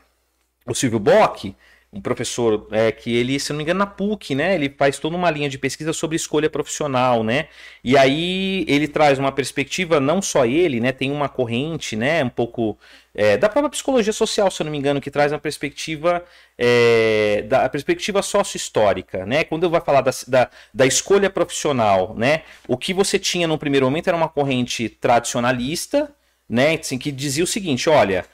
o 0.64 0.74
Silvio 0.74 1.00
Bock, 1.00 1.54
um 1.92 2.00
professor 2.00 2.68
é, 2.70 2.92
que 2.92 3.16
ele, 3.16 3.38
se 3.40 3.50
não 3.50 3.56
me 3.56 3.64
engano, 3.64 3.80
na 3.80 3.86
PUC, 3.86 4.32
né? 4.32 4.54
Ele 4.54 4.70
faz 4.70 4.98
toda 5.00 5.16
uma 5.16 5.28
linha 5.28 5.48
de 5.48 5.58
pesquisa 5.58 5.92
sobre 5.92 6.14
escolha 6.14 6.48
profissional, 6.48 7.24
né? 7.24 7.48
E 7.82 7.96
aí 7.98 8.64
ele 8.68 8.86
traz 8.86 9.18
uma 9.18 9.32
perspectiva, 9.32 9.98
não 9.98 10.22
só 10.22 10.46
ele, 10.46 10.78
né? 10.78 10.92
Tem 10.92 11.10
uma 11.10 11.28
corrente, 11.28 11.96
né? 11.96 12.22
Um 12.22 12.28
pouco 12.28 12.78
é, 13.12 13.36
da 13.36 13.48
própria 13.48 13.70
psicologia 13.70 14.12
social, 14.12 14.48
se 14.52 14.62
eu 14.62 14.66
não 14.66 14.70
me 14.70 14.78
engano, 14.78 15.00
que 15.00 15.10
traz 15.10 15.32
uma 15.32 15.40
perspectiva 15.40 16.24
é, 16.56 17.42
da 17.48 17.68
perspectiva 17.68 18.22
sócio-histórica, 18.22 19.26
né? 19.26 19.42
Quando 19.42 19.64
eu 19.64 19.70
vou 19.70 19.80
falar 19.80 20.02
da, 20.02 20.12
da, 20.28 20.50
da 20.72 20.86
escolha 20.86 21.28
profissional, 21.28 22.14
né? 22.16 22.42
O 22.68 22.76
que 22.76 22.94
você 22.94 23.18
tinha 23.18 23.48
no 23.48 23.58
primeiro 23.58 23.86
momento 23.86 24.06
era 24.06 24.16
uma 24.16 24.28
corrente 24.28 24.88
tradicionalista, 24.88 26.08
né? 26.48 26.74
Assim, 26.74 26.98
que 26.98 27.10
dizia 27.10 27.42
o 27.42 27.48
seguinte, 27.48 27.90
olha 27.90 28.24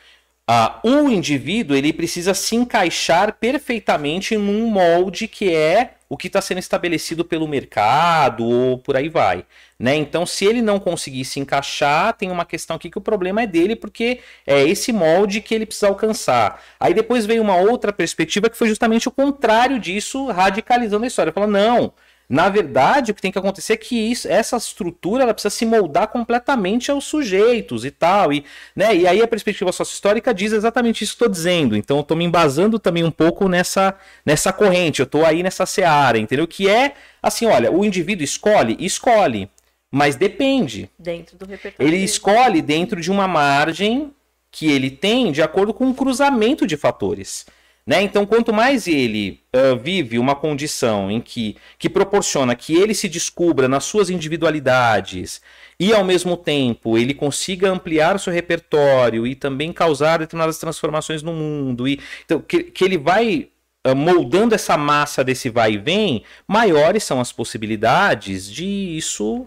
ah, 0.49 0.79
o 0.85 1.09
indivíduo 1.09 1.77
ele 1.77 1.93
precisa 1.93 2.33
se 2.33 2.55
encaixar 2.55 3.35
perfeitamente 3.35 4.37
num 4.37 4.69
molde 4.69 5.27
que 5.27 5.53
é 5.53 5.95
o 6.09 6.17
que 6.17 6.29
está 6.29 6.41
sendo 6.41 6.59
estabelecido 6.59 7.25
pelo 7.25 7.49
mercado 7.49 8.45
ou 8.45 8.79
por 8.79 8.97
aí 8.97 9.09
vai. 9.09 9.45
Né? 9.77 9.97
Então, 9.97 10.25
se 10.25 10.45
ele 10.45 10.63
não 10.63 10.79
conseguir 10.79 11.25
se 11.25 11.41
encaixar, 11.41 12.13
tem 12.13 12.31
uma 12.31 12.45
questão 12.45 12.77
aqui 12.77 12.89
que 12.89 12.99
o 12.99 13.01
problema 13.01 13.43
é 13.43 13.47
dele, 13.47 13.75
porque 13.75 14.21
é 14.47 14.63
esse 14.63 14.93
molde 14.93 15.41
que 15.41 15.53
ele 15.53 15.67
precisa 15.67 15.89
alcançar. 15.89 16.63
Aí 16.79 16.95
depois 16.95 17.27
veio 17.27 17.43
uma 17.43 17.57
outra 17.57 17.93
perspectiva 17.93 18.49
que 18.49 18.57
foi 18.57 18.69
justamente 18.69 19.09
o 19.09 19.13
contrário 19.13 19.81
disso, 19.81 20.27
radicalizando 20.29 21.05
a 21.05 21.09
história. 21.09 21.33
Fala, 21.33 21.49
não, 21.49 21.93
na 22.29 22.49
verdade, 22.49 23.13
o 23.13 23.15
que 23.15 23.23
tem 23.23 23.31
que 23.31 23.39
acontecer 23.39 23.75
é 23.75 23.77
que 23.77 23.97
isso, 23.97 24.27
essa 24.27 24.57
estrutura 24.57 25.23
ela 25.23 25.33
precisa 25.33 25.55
se 25.55 25.65
moldar 25.65 26.09
completamente 26.09 26.91
aos 26.91 27.05
sujeitos 27.05 27.85
e 27.85 27.91
tal. 27.91 28.33
E, 28.33 28.45
né, 28.75 28.97
e 28.97 29.07
aí 29.07 29.23
a 29.23 29.29
perspectiva 29.29 29.71
sócio-histórica 29.71 30.35
diz 30.35 30.53
exatamente 30.53 31.05
isso 31.05 31.13
que 31.13 31.23
estou 31.23 31.29
dizendo. 31.29 31.77
Então 31.77 31.99
eu 31.99 32.01
estou 32.01 32.17
me 32.17 32.25
embasando 32.25 32.79
também 32.79 33.05
um 33.05 33.13
pouco 33.13 33.49
nessa, 33.49 33.95
nessa 34.25 34.53
corrente, 34.53 35.01
eu 35.01 35.05
estou 35.05 35.25
aí 35.25 35.43
nessa 35.43 35.65
seara, 35.65 36.19
entendeu? 36.19 36.49
Que 36.49 36.69
é 36.69 36.95
assim, 37.23 37.47
olha, 37.47 37.71
o 37.71 37.85
indivíduo 37.85 38.25
escolhe? 38.25 38.77
Escolhe. 38.81 39.49
Mas 39.91 40.17
depende. 40.17 40.91
Dentro 40.99 41.37
do 41.37 41.47
repertório. 41.47 41.89
Ele 41.89 42.03
escolhe 42.03 42.61
dentro 42.61 43.01
de 43.01 43.11
uma 43.11 43.29
margem 43.29 44.13
que 44.51 44.71
ele 44.71 44.91
tem 44.91 45.31
de 45.31 45.43
acordo 45.43 45.73
com 45.73 45.87
um 45.87 45.95
cruzamento 45.95 46.67
de 46.67 46.77
fatores. 46.77 47.47
Né? 47.87 48.03
Então, 48.03 48.27
quanto 48.27 48.53
mais 48.53 48.89
ele 48.89 49.41
uh, 49.55 49.77
vive 49.77 50.19
uma 50.19 50.35
condição 50.35 51.09
em 51.09 51.21
que, 51.21 51.57
que 51.79 51.89
proporciona 51.89 52.57
que 52.57 52.75
ele 52.75 52.93
se 52.93 53.09
descubra 53.09 53.69
nas 53.69 53.85
suas 53.85 54.11
individualidades 54.11 55.41
e, 55.79 55.95
ao 55.95 56.03
mesmo 56.03 56.37
tempo, 56.37 56.99
ele 56.99 57.15
consiga 57.15 57.71
ampliar 57.71 58.17
o 58.17 58.19
seu 58.19 58.33
repertório 58.33 59.25
e 59.25 59.37
também 59.37 59.73
causar 59.73 60.19
determinadas 60.19 60.59
transformações 60.59 61.23
no 61.23 61.33
mundo, 61.33 61.87
e 61.87 62.01
então, 62.25 62.41
que, 62.41 62.65
que 62.65 62.85
ele 62.85 62.99
vai 62.99 63.51
uh, 63.87 63.95
moldando 63.95 64.57
essa 64.57 64.77
massa 64.77 65.23
desse 65.23 65.49
vai 65.49 65.75
e 65.75 65.79
vem, 65.79 66.25
maiores 66.49 67.05
são 67.05 67.21
as 67.21 67.31
possibilidades 67.31 68.51
de 68.51 68.97
isso 68.97 69.47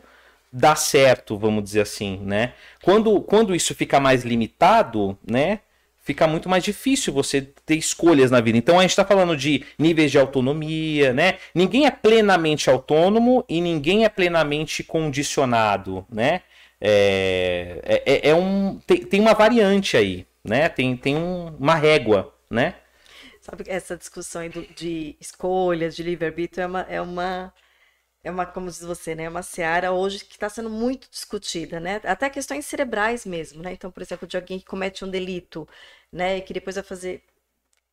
dar 0.51 0.77
certo, 0.77 1.37
vamos 1.37 1.63
dizer 1.63 1.81
assim, 1.81 2.19
né? 2.23 2.53
Quando, 2.81 3.19
quando 3.21 3.53
isso 3.53 3.75
fica 3.75 3.99
mais 3.99 4.23
limitado, 4.23 5.17
né? 5.29 5.59
Fica 6.09 6.25
muito 6.25 6.49
mais 6.49 6.63
difícil 6.63 7.13
você 7.13 7.39
ter 7.39 7.75
escolhas 7.75 8.31
na 8.31 8.41
vida. 8.41 8.57
Então 8.57 8.79
a 8.79 8.81
gente 8.81 8.89
está 8.89 9.05
falando 9.05 9.37
de 9.37 9.63
níveis 9.77 10.09
de 10.09 10.17
autonomia, 10.17 11.13
né? 11.13 11.37
Ninguém 11.53 11.85
é 11.85 11.91
plenamente 11.91 12.67
autônomo 12.67 13.45
e 13.47 13.61
ninguém 13.61 14.05
é 14.05 14.09
plenamente 14.09 14.83
condicionado, 14.83 16.03
né? 16.09 16.41
É, 16.81 17.79
é, 17.83 18.03
é, 18.11 18.29
é 18.29 18.33
um, 18.33 18.79
tem, 18.87 19.05
tem 19.05 19.19
uma 19.21 19.35
variante 19.35 19.95
aí, 19.95 20.25
né? 20.43 20.67
Tem, 20.67 20.97
tem 20.97 21.15
um, 21.15 21.55
uma 21.59 21.75
régua, 21.75 22.33
né? 22.49 22.73
Sabe, 23.39 23.65
essa 23.67 23.95
discussão 23.95 24.41
de 24.75 25.15
escolhas, 25.21 25.95
de 25.95 26.01
livre-arbítrio, 26.01 26.63
é 26.63 26.65
uma, 26.65 26.81
é 26.89 26.99
uma 26.99 27.53
é 28.23 28.29
uma, 28.29 28.45
como 28.45 28.67
diz 28.67 28.81
você, 28.81 29.15
né, 29.15 29.23
é 29.23 29.29
uma 29.29 29.41
seara 29.41 29.91
hoje 29.91 30.25
que 30.25 30.33
está 30.33 30.49
sendo 30.49 30.69
muito 30.69 31.09
discutida, 31.09 31.79
né? 31.79 32.01
Até 32.03 32.29
questões 32.29 32.65
cerebrais 32.65 33.25
mesmo, 33.25 33.63
né? 33.63 33.71
Então, 33.71 33.89
por 33.89 34.03
exemplo, 34.03 34.27
de 34.27 34.35
alguém 34.35 34.59
que 34.59 34.65
comete 34.65 35.05
um 35.05 35.09
delito, 35.09 35.67
né, 36.11 36.37
e 36.37 36.41
que 36.41 36.53
depois 36.53 36.75
vai 36.75 36.83
fazer. 36.83 37.23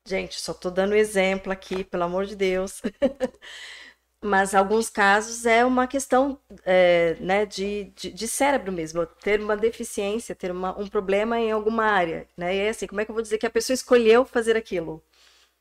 Gente, 0.07 0.41
só 0.41 0.53
estou 0.53 0.71
dando 0.71 0.95
exemplo 0.95 1.53
aqui, 1.53 1.85
pelo 1.85 2.05
amor 2.05 2.27
de 2.27 2.37
Deus. 2.37 2.81
Mas 4.25 4.55
alguns 4.55 4.89
casos 4.89 5.45
é 5.47 5.65
uma 5.65 5.87
questão 5.87 6.41
é, 6.65 7.17
né, 7.21 7.45
de, 7.45 7.93
de, 7.95 8.11
de, 8.11 8.27
cérebro 8.29 8.73
mesmo, 8.73 9.05
ter 9.07 9.41
uma 9.41 9.57
deficiência, 9.57 10.35
ter 10.35 10.51
uma, 10.51 10.79
um 10.79 10.89
problema 10.89 11.39
em 11.39 11.53
alguma 11.53 11.85
área, 11.85 12.27
né? 12.37 12.55
E 12.57 12.59
é 12.59 12.69
assim, 12.71 12.87
como 12.87 13.01
é 13.01 13.05
que 13.05 13.11
eu 13.11 13.15
vou 13.15 13.23
dizer 13.23 13.39
que 13.39 13.47
a 13.47 13.51
pessoa 13.51 13.75
escolheu 13.75 14.25
fazer 14.25 14.57
aquilo? 14.57 15.03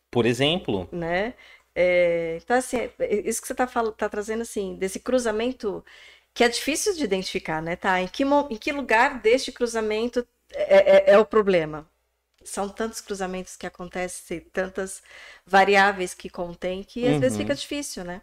Por 0.10 0.26
exemplo. 0.26 0.88
Né? 0.92 1.34
É, 1.76 2.40
então, 2.42 2.58
assim, 2.58 2.78
é, 2.78 2.92
é, 3.00 3.30
isso 3.30 3.42
que 3.42 3.48
você 3.48 3.54
está 3.54 3.68
tá 3.68 4.10
trazendo, 4.10 4.42
assim, 4.42 4.76
desse 4.78 5.00
cruzamento 5.00 5.84
que 6.34 6.44
é 6.44 6.50
difícil 6.50 6.94
de 6.96 7.04
identificar, 7.04 7.62
né? 7.62 7.76
Tá? 7.76 8.02
Em 8.02 8.08
que, 8.08 8.24
em 8.24 8.58
que 8.58 8.72
lugar 8.72 9.22
deste 9.22 9.52
cruzamento 9.52 10.26
é, 10.54 11.12
é, 11.12 11.14
é 11.14 11.20
o 11.20 11.26
problema? 11.26 11.90
São 12.46 12.70
tantos 12.70 13.02
cruzamentos 13.02 13.58
que 13.58 13.66
acontecem, 13.66 14.40
tantas 14.54 15.02
variáveis 15.46 16.14
que 16.14 16.30
contém, 16.30 16.84
que 16.84 17.06
às 17.06 17.14
uhum. 17.16 17.20
vezes 17.20 17.38
fica 17.38 17.56
difícil, 17.56 18.04
né? 18.04 18.22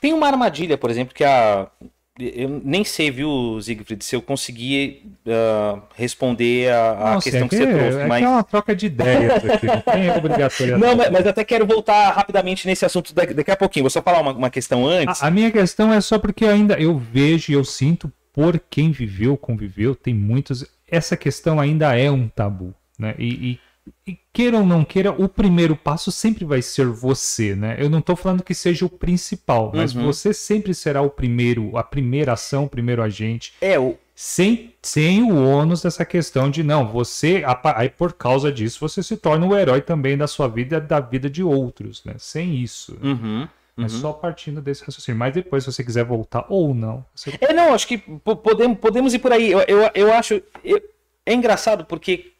Tem 0.00 0.12
uma 0.12 0.28
armadilha, 0.28 0.78
por 0.78 0.90
exemplo, 0.90 1.12
que 1.12 1.24
a 1.24 1.70
eu 2.18 2.60
nem 2.64 2.82
sei, 2.82 3.12
viu, 3.12 3.60
Siegfried, 3.62 4.04
se 4.04 4.16
eu 4.16 4.20
conseguir 4.20 5.06
uh, 5.24 5.80
responder 5.94 6.72
a, 6.72 6.90
a 6.90 7.12
não, 7.12 7.20
questão 7.20 7.48
que, 7.48 7.56
que 7.56 7.64
você 7.64 7.72
trouxe. 7.72 7.98
É 7.98 8.06
mas... 8.06 8.18
que 8.18 8.24
é 8.24 8.28
uma 8.28 8.42
troca 8.42 8.74
de 8.74 8.86
ideias 8.86 9.44
aqui, 9.44 9.66
não 9.66 9.80
tem 9.80 10.10
obrigatoriedade. 10.10 10.82
Não, 10.82 10.96
mas, 10.96 11.10
mas 11.10 11.26
até 11.28 11.44
quero 11.44 11.64
voltar 11.64 12.10
rapidamente 12.10 12.66
nesse 12.66 12.84
assunto 12.84 13.14
daqui, 13.14 13.34
daqui 13.34 13.50
a 13.52 13.56
pouquinho. 13.56 13.84
Vou 13.84 13.90
só 13.90 14.02
falar 14.02 14.20
uma, 14.20 14.32
uma 14.32 14.50
questão 14.50 14.84
antes. 14.84 15.22
A, 15.22 15.28
a, 15.28 15.30
minha 15.30 15.50
questão 15.52 15.92
é 15.92 16.00
só 16.00 16.18
porque 16.18 16.44
ainda 16.44 16.74
eu 16.74 16.98
vejo 16.98 17.52
e 17.52 17.54
eu 17.54 17.64
sinto 17.64 18.12
por 18.32 18.58
quem 18.58 18.90
viveu, 18.90 19.36
conviveu, 19.36 19.94
tem 19.94 20.12
muitos. 20.12 20.66
Essa 20.90 21.16
questão 21.16 21.60
ainda 21.60 21.96
é 21.96 22.10
um 22.10 22.26
tabu. 22.26 22.74
Né? 22.98 23.14
E, 23.18 23.52
e 23.52 23.60
e 24.06 24.18
queira 24.32 24.56
ou 24.58 24.66
não 24.66 24.84
queira, 24.84 25.10
o 25.10 25.28
primeiro 25.28 25.76
passo 25.76 26.10
sempre 26.10 26.44
vai 26.44 26.62
ser 26.62 26.86
você, 26.86 27.54
né? 27.54 27.76
Eu 27.78 27.90
não 27.90 27.98
estou 27.98 28.16
falando 28.16 28.42
que 28.42 28.54
seja 28.54 28.84
o 28.84 28.88
principal, 28.88 29.72
mas 29.74 29.94
uhum. 29.94 30.04
você 30.04 30.32
sempre 30.32 30.74
será 30.74 31.02
o 31.02 31.10
primeiro, 31.10 31.76
a 31.76 31.82
primeira 31.82 32.32
ação, 32.32 32.64
o 32.64 32.68
primeiro 32.68 33.02
agente. 33.02 33.54
É, 33.60 33.78
o... 33.78 33.96
sem, 34.14 34.74
sem 34.82 35.22
o 35.22 35.44
ônus 35.44 35.82
dessa 35.82 36.04
questão 36.04 36.50
de 36.50 36.62
não, 36.62 36.88
você, 36.88 37.42
aí 37.76 37.88
por 37.88 38.12
causa 38.12 38.52
disso, 38.52 38.78
você 38.80 39.02
se 39.02 39.16
torna 39.16 39.46
o 39.46 39.56
herói 39.56 39.80
também 39.80 40.16
da 40.16 40.26
sua 40.26 40.48
vida, 40.48 40.80
da 40.80 41.00
vida 41.00 41.28
de 41.28 41.42
outros, 41.42 42.04
né? 42.04 42.14
Sem 42.18 42.56
isso. 42.56 42.96
Uhum. 43.02 43.48
É 43.76 43.82
uhum. 43.82 43.88
só 43.88 44.12
partindo 44.12 44.60
desse 44.60 44.84
raciocínio. 44.84 45.16
Mas 45.16 45.32
depois, 45.32 45.62
se 45.62 45.72
você 45.72 45.84
quiser 45.84 46.04
voltar 46.04 46.44
ou 46.48 46.74
não. 46.74 47.04
Você... 47.14 47.38
É, 47.40 47.52
não, 47.52 47.72
acho 47.72 47.86
que 47.86 47.98
podemos, 47.98 48.76
podemos 48.78 49.14
ir 49.14 49.20
por 49.20 49.32
aí. 49.32 49.52
Eu, 49.52 49.60
eu, 49.60 49.90
eu 49.94 50.12
acho. 50.12 50.42
Eu, 50.64 50.82
é 51.24 51.32
engraçado 51.32 51.84
porque 51.84 52.32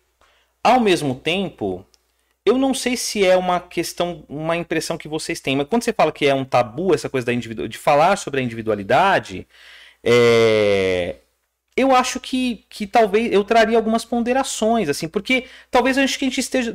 ao 0.69 0.81
mesmo 0.81 1.15
tempo, 1.15 1.85
eu 2.45 2.59
não 2.59 2.73
sei 2.75 2.97
se 2.97 3.25
é 3.25 3.37
uma 3.37 3.61
questão, 3.61 4.25
uma 4.29 4.57
impressão 4.57 4.97
que 4.97 5.09
vocês 5.09 5.41
têm, 5.41 5.57
mas 5.57 5.67
quando 5.69 5.83
você 5.83 5.93
fala 5.93 6.13
que 6.13 6.27
é 6.27 6.35
um 6.35 6.45
tabu 6.45 6.95
essa 6.95 7.09
coisa 7.09 7.27
da 7.27 7.33
individu 7.33 7.69
de 7.69 7.79
falar 7.79 8.17
sobre 8.17 8.41
a 8.41 8.43
individualidade, 8.43 9.47
é... 10.03 11.17
eu 11.77 11.95
acho 11.95 12.21
que, 12.21 12.65
que 12.69 12.87
talvez 12.87 13.33
eu 13.33 13.45
traria 13.45 13.77
algumas 13.77 14.05
ponderações, 14.05 14.89
assim, 14.89 15.09
porque 15.09 15.45
talvez 15.71 15.99
a 15.99 16.03
gente, 16.03 16.19
que 16.19 16.25
a 16.25 16.29
gente 16.29 16.41
esteja. 16.41 16.75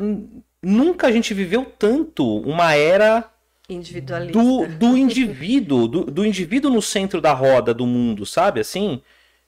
Nunca 0.61 1.07
a 1.07 1.11
gente 1.11 1.33
viveu 1.33 1.65
tanto 1.65 2.37
uma 2.41 2.73
era 2.75 3.29
individualista 3.67 4.39
do, 4.39 4.67
do 4.67 4.97
indivíduo, 4.97 5.87
do, 5.87 6.05
do 6.05 6.25
indivíduo 6.25 6.71
no 6.71 6.81
centro 6.81 7.19
da 7.19 7.33
roda 7.33 7.73
do 7.73 7.85
mundo, 7.85 8.25
sabe? 8.25 8.59
Assim, 8.59 9.01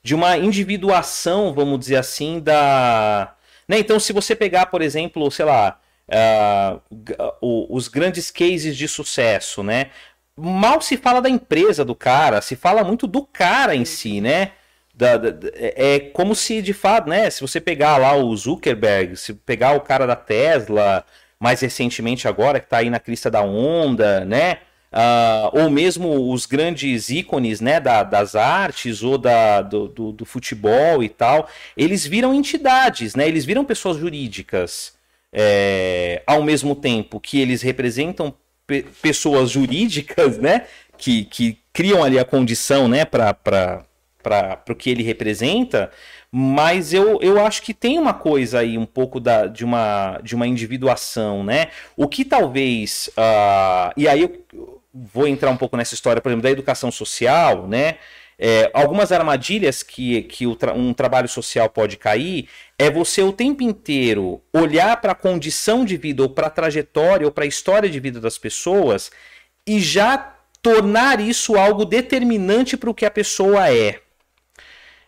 de 0.04 0.14
uma 0.16 0.38
individuação, 0.38 1.54
vamos 1.54 1.80
dizer 1.80 1.98
assim, 1.98 2.40
da 2.40 3.35
né? 3.68 3.80
Então, 3.80 4.00
se 4.00 4.14
você 4.14 4.36
pegar, 4.36 4.68
por 4.68 4.82
exemplo, 4.82 5.30
sei 5.32 5.46
lá, 5.46 5.80
uh, 6.10 7.68
os 7.70 7.88
grandes 7.88 8.30
cases 8.32 8.76
de 8.78 8.88
sucesso, 8.88 9.64
né? 9.64 9.88
Mal 10.38 10.82
se 10.82 10.98
fala 10.98 11.22
da 11.22 11.30
empresa 11.30 11.86
do 11.86 11.96
cara, 11.96 12.42
se 12.42 12.56
fala 12.56 12.84
muito 12.84 13.08
do 13.08 13.26
cara 13.26 13.76
em 13.76 13.86
si, 13.86 14.20
né? 14.22 14.52
Da, 14.94 15.18
da, 15.18 15.50
é, 15.54 15.96
é 15.96 16.00
como 16.00 16.36
se 16.36 16.62
de 16.62 16.74
fato, 16.74 17.10
né? 17.10 17.30
Se 17.30 17.42
você 17.42 17.60
pegar 17.60 17.98
lá 17.98 18.16
o 18.16 18.36
Zuckerberg, 18.36 19.16
se 19.18 19.34
pegar 19.34 19.74
o 19.76 19.82
cara 19.82 20.06
da 20.06 20.16
Tesla, 20.16 21.06
mais 21.40 21.62
recentemente 21.62 22.28
agora, 22.28 22.60
que 22.60 22.66
está 22.66 22.78
aí 22.78 22.90
na 22.90 23.00
crista 23.00 23.30
da 23.32 23.42
onda, 23.42 24.26
né? 24.26 24.60
Uh, 24.96 25.64
ou 25.64 25.70
mesmo 25.70 26.32
os 26.32 26.46
grandes 26.46 27.10
ícones 27.10 27.60
né, 27.60 27.82
da, 27.82 28.02
das 28.02 28.34
artes 28.34 29.04
ou 29.04 29.18
da, 29.18 29.62
do, 29.62 29.90
do, 29.90 30.12
do, 30.14 30.26
futebol 30.26 31.04
e 31.04 31.10
tal, 31.10 31.50
eles 31.76 32.06
viram 32.08 32.34
entidades, 32.34 33.14
né, 33.14 33.28
eles 33.28 33.44
viram 33.44 33.66
pessoas 33.66 33.98
jurídicas 33.98 34.94
é, 35.34 36.24
ao 36.26 36.42
mesmo 36.42 36.74
tempo 36.74 37.20
que 37.20 37.42
eles 37.42 37.62
representam 37.62 38.34
pe 38.66 38.84
pessoas 39.02 39.52
jurídicas 39.52 40.38
né, 40.38 40.66
que, 40.98 41.26
que 41.26 41.60
criam 41.74 42.02
ali 42.02 42.18
a 42.18 42.24
condição 42.24 42.88
né, 42.88 43.04
para 43.04 43.84
o 44.70 44.76
que 44.76 44.90
ele 44.90 45.04
representa, 45.04 45.92
mas 46.32 46.94
eu, 46.94 47.20
eu 47.22 47.46
acho 47.46 47.62
que 47.62 47.74
tem 47.74 48.00
uma 48.00 48.14
coisa 48.14 48.60
aí 48.60 48.78
um 48.78 48.86
pouco 48.86 49.20
da, 49.20 49.46
de, 49.48 49.66
uma, 49.66 50.20
de 50.24 50.36
uma 50.36 50.48
individuação, 50.48 51.44
né? 51.44 51.68
O 51.96 52.10
que 52.10 52.26
talvez. 52.26 53.10
Uh, 53.18 53.94
e 53.96 54.06
aí 54.06 54.24
eu, 54.24 54.75
vou 54.96 55.28
entrar 55.28 55.52
um 55.52 55.58
pouco 55.58 55.76
nessa 55.76 55.94
história, 55.94 56.22
por 56.22 56.30
exemplo, 56.30 56.44
da 56.44 56.52
educação 56.52 56.90
social, 56.90 57.68
né? 57.68 57.98
É, 58.38 58.70
algumas 58.74 59.12
armadilhas 59.12 59.82
que, 59.82 60.24
que 60.24 60.54
tra 60.56 60.74
um 60.74 60.94
trabalho 60.94 61.28
social 61.28 61.70
pode 61.70 61.96
cair 61.96 62.50
é 62.78 62.90
você 62.90 63.22
o 63.22 63.32
tempo 63.32 63.64
inteiro 63.64 64.42
olhar 64.54 65.00
para 65.00 65.14
a 65.14 65.16
condição 65.16 65.86
de 65.86 65.96
vida, 65.96 66.22
ou 66.22 66.30
para 66.30 66.48
a 66.48 66.50
trajetória, 66.50 67.26
ou 67.26 67.32
para 67.32 67.46
a 67.46 67.48
história 67.48 67.90
de 67.90 68.00
vida 68.00 68.20
das 68.20 68.38
pessoas 68.38 69.10
e 69.66 69.80
já 69.80 70.36
tornar 70.62 71.22
isso 71.22 71.56
algo 71.56 71.86
determinante 71.86 72.76
para 72.76 72.90
o 72.90 72.94
que 72.94 73.06
a 73.06 73.12
pessoa 73.12 73.72
é. 73.72 74.02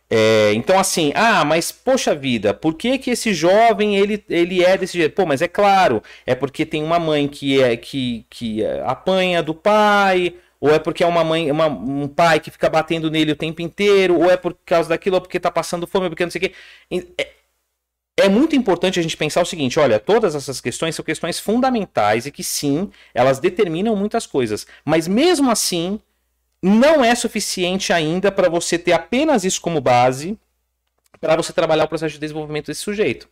É, 0.10 0.54
então 0.54 0.80
assim, 0.80 1.12
ah, 1.16 1.44
mas 1.44 1.70
poxa 1.72 2.16
vida, 2.16 2.54
por 2.54 2.76
que 2.76 2.98
que 2.98 3.12
esse 3.12 3.34
jovem 3.34 3.98
ele, 3.98 4.24
ele 4.30 4.64
é 4.64 4.78
desse 4.78 4.98
jeito? 4.98 5.14
Pô, 5.14 5.26
mas 5.26 5.42
é 5.42 5.50
claro, 5.50 6.02
é 6.26 6.34
porque 6.34 6.66
tem 6.66 6.82
uma 6.82 6.98
mãe 6.98 7.28
que 7.28 7.62
é 7.62 7.76
que, 7.76 8.26
que 8.30 8.66
apanha 8.86 9.44
do 9.44 9.54
pai, 9.54 10.34
ou 10.60 10.74
é 10.74 10.80
porque 10.80 11.04
é 11.04 11.08
uma 11.08 11.24
mãe, 11.24 11.52
uma, 11.52 11.68
um 11.68 12.08
pai 12.08 12.40
que 12.40 12.50
fica 12.50 12.70
batendo 12.70 13.12
nele 13.12 13.34
o 13.34 13.36
tempo 13.36 13.62
inteiro, 13.62 14.18
ou 14.18 14.32
é 14.32 14.38
por 14.38 14.58
causa 14.66 14.90
daquilo, 14.90 15.16
ou 15.18 15.22
porque 15.22 15.40
tá 15.40 15.52
passando 15.52 15.86
fome, 15.86 16.06
ou 16.06 16.10
porque 16.10 16.24
não 16.24 16.32
sei 16.32 16.40
o 16.40 16.50
quê. 16.50 16.54
É, 17.18 17.28
é 18.18 18.30
muito 18.30 18.56
importante 18.56 19.00
a 19.00 19.04
gente 19.04 19.16
pensar 19.16 19.42
o 19.42 19.46
seguinte: 19.46 19.80
olha, 19.80 20.00
todas 20.00 20.36
essas 20.36 20.60
questões 20.60 20.96
são 20.96 21.06
questões 21.06 21.40
fundamentais 21.40 22.26
e 22.26 22.32
que 22.32 22.44
sim, 22.44 22.90
elas 23.14 23.40
determinam 23.40 23.96
muitas 23.96 24.26
coisas. 24.26 24.66
Mas 24.84 25.08
mesmo 25.08 25.52
assim, 25.52 26.00
não 26.68 27.04
é 27.04 27.16
suficiente 27.16 27.94
ainda 27.94 28.32
para 28.32 28.50
você 28.50 28.78
ter 28.78 28.92
apenas 28.92 29.44
isso 29.44 29.62
como 29.62 29.82
base 29.82 30.38
para 31.20 31.36
você 31.36 31.52
trabalhar 31.52 31.86
o 31.86 31.88
processo 31.88 32.14
de 32.14 32.20
desenvolvimento 32.20 32.68
desse 32.68 32.82
sujeito. 32.82 33.28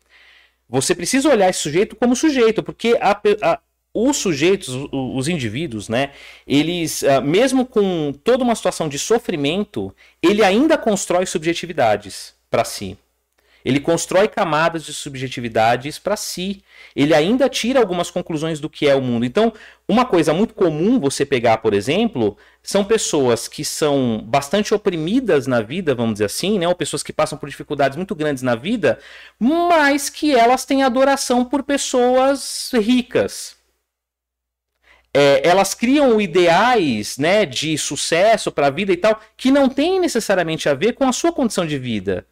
Você 0.67 0.95
precisa 0.95 1.29
olhar 1.29 1.49
esse 1.49 1.59
sujeito 1.59 1.95
como 1.95 2.15
sujeito, 2.15 2.63
porque 2.63 2.97
a, 2.99 3.19
a, 3.41 3.59
os 3.93 4.17
sujeitos, 4.17 4.69
os, 4.69 4.89
os, 4.91 5.27
indivíduos, 5.27 5.87
né, 5.87 6.11
eles, 6.47 7.03
uh, 7.03 7.21
mesmo 7.21 7.65
com 7.65 8.11
toda 8.23 8.43
uma 8.43 8.55
situação 8.55 8.89
de 8.89 8.97
sofrimento, 8.97 9.95
ele 10.21 10.43
ainda 10.43 10.77
constrói 10.77 11.25
subjetividades 11.25 12.33
para 12.49 12.65
si. 12.65 12.97
Ele 13.65 13.79
constrói 13.79 14.27
camadas 14.27 14.85
de 14.85 14.93
subjetividades 14.93 15.97
para 15.97 16.15
si. 16.15 16.63
Ele 16.95 17.15
ainda 17.15 17.49
tira 17.49 17.79
algumas 17.79 18.11
conclusões 18.11 18.59
do 18.59 18.69
que 18.69 18.87
é 18.87 18.93
o 18.93 19.01
mundo. 19.01 19.25
Então, 19.25 19.51
uma 19.87 20.05
coisa 20.05 20.31
muito 20.33 20.53
comum 20.53 20.99
você 20.99 21.25
pegar, 21.25 21.57
por 21.57 21.73
exemplo, 21.73 22.37
são 22.61 22.85
pessoas 22.85 23.47
que 23.47 23.65
são 23.65 24.23
bastante 24.23 24.73
oprimidas 24.73 25.47
na 25.47 25.61
vida, 25.61 25.95
vamos 25.95 26.13
dizer 26.13 26.25
assim, 26.25 26.59
né? 26.59 26.67
ou 26.67 26.75
pessoas 26.75 27.01
que 27.01 27.11
passam 27.11 27.37
por 27.37 27.49
dificuldades 27.49 27.97
muito 27.97 28.13
grandes 28.13 28.43
na 28.43 28.53
vida, 28.53 28.99
mas 29.39 30.09
que 30.09 30.35
elas 30.35 30.63
têm 30.63 30.83
adoração 30.83 31.43
por 31.43 31.63
pessoas 31.63 32.69
ricas. 32.73 33.55
é, 35.13 35.47
elas 35.47 35.73
criam 35.73 36.19
ideais 36.19 37.17
né, 37.17 37.45
de 37.45 37.77
sucesso 37.77 38.51
para 38.51 38.67
a 38.67 38.69
vida 38.69 38.91
e 38.91 38.97
tal, 38.97 39.19
que 39.37 39.49
não 39.49 39.69
tem 39.69 39.99
necessariamente 39.99 40.67
a 40.67 40.73
ver 40.73 40.93
com 40.93 41.07
a 41.07 41.13
sua 41.13 41.31
condição 41.31 41.65
de 41.65 41.77
vida. 41.79 42.27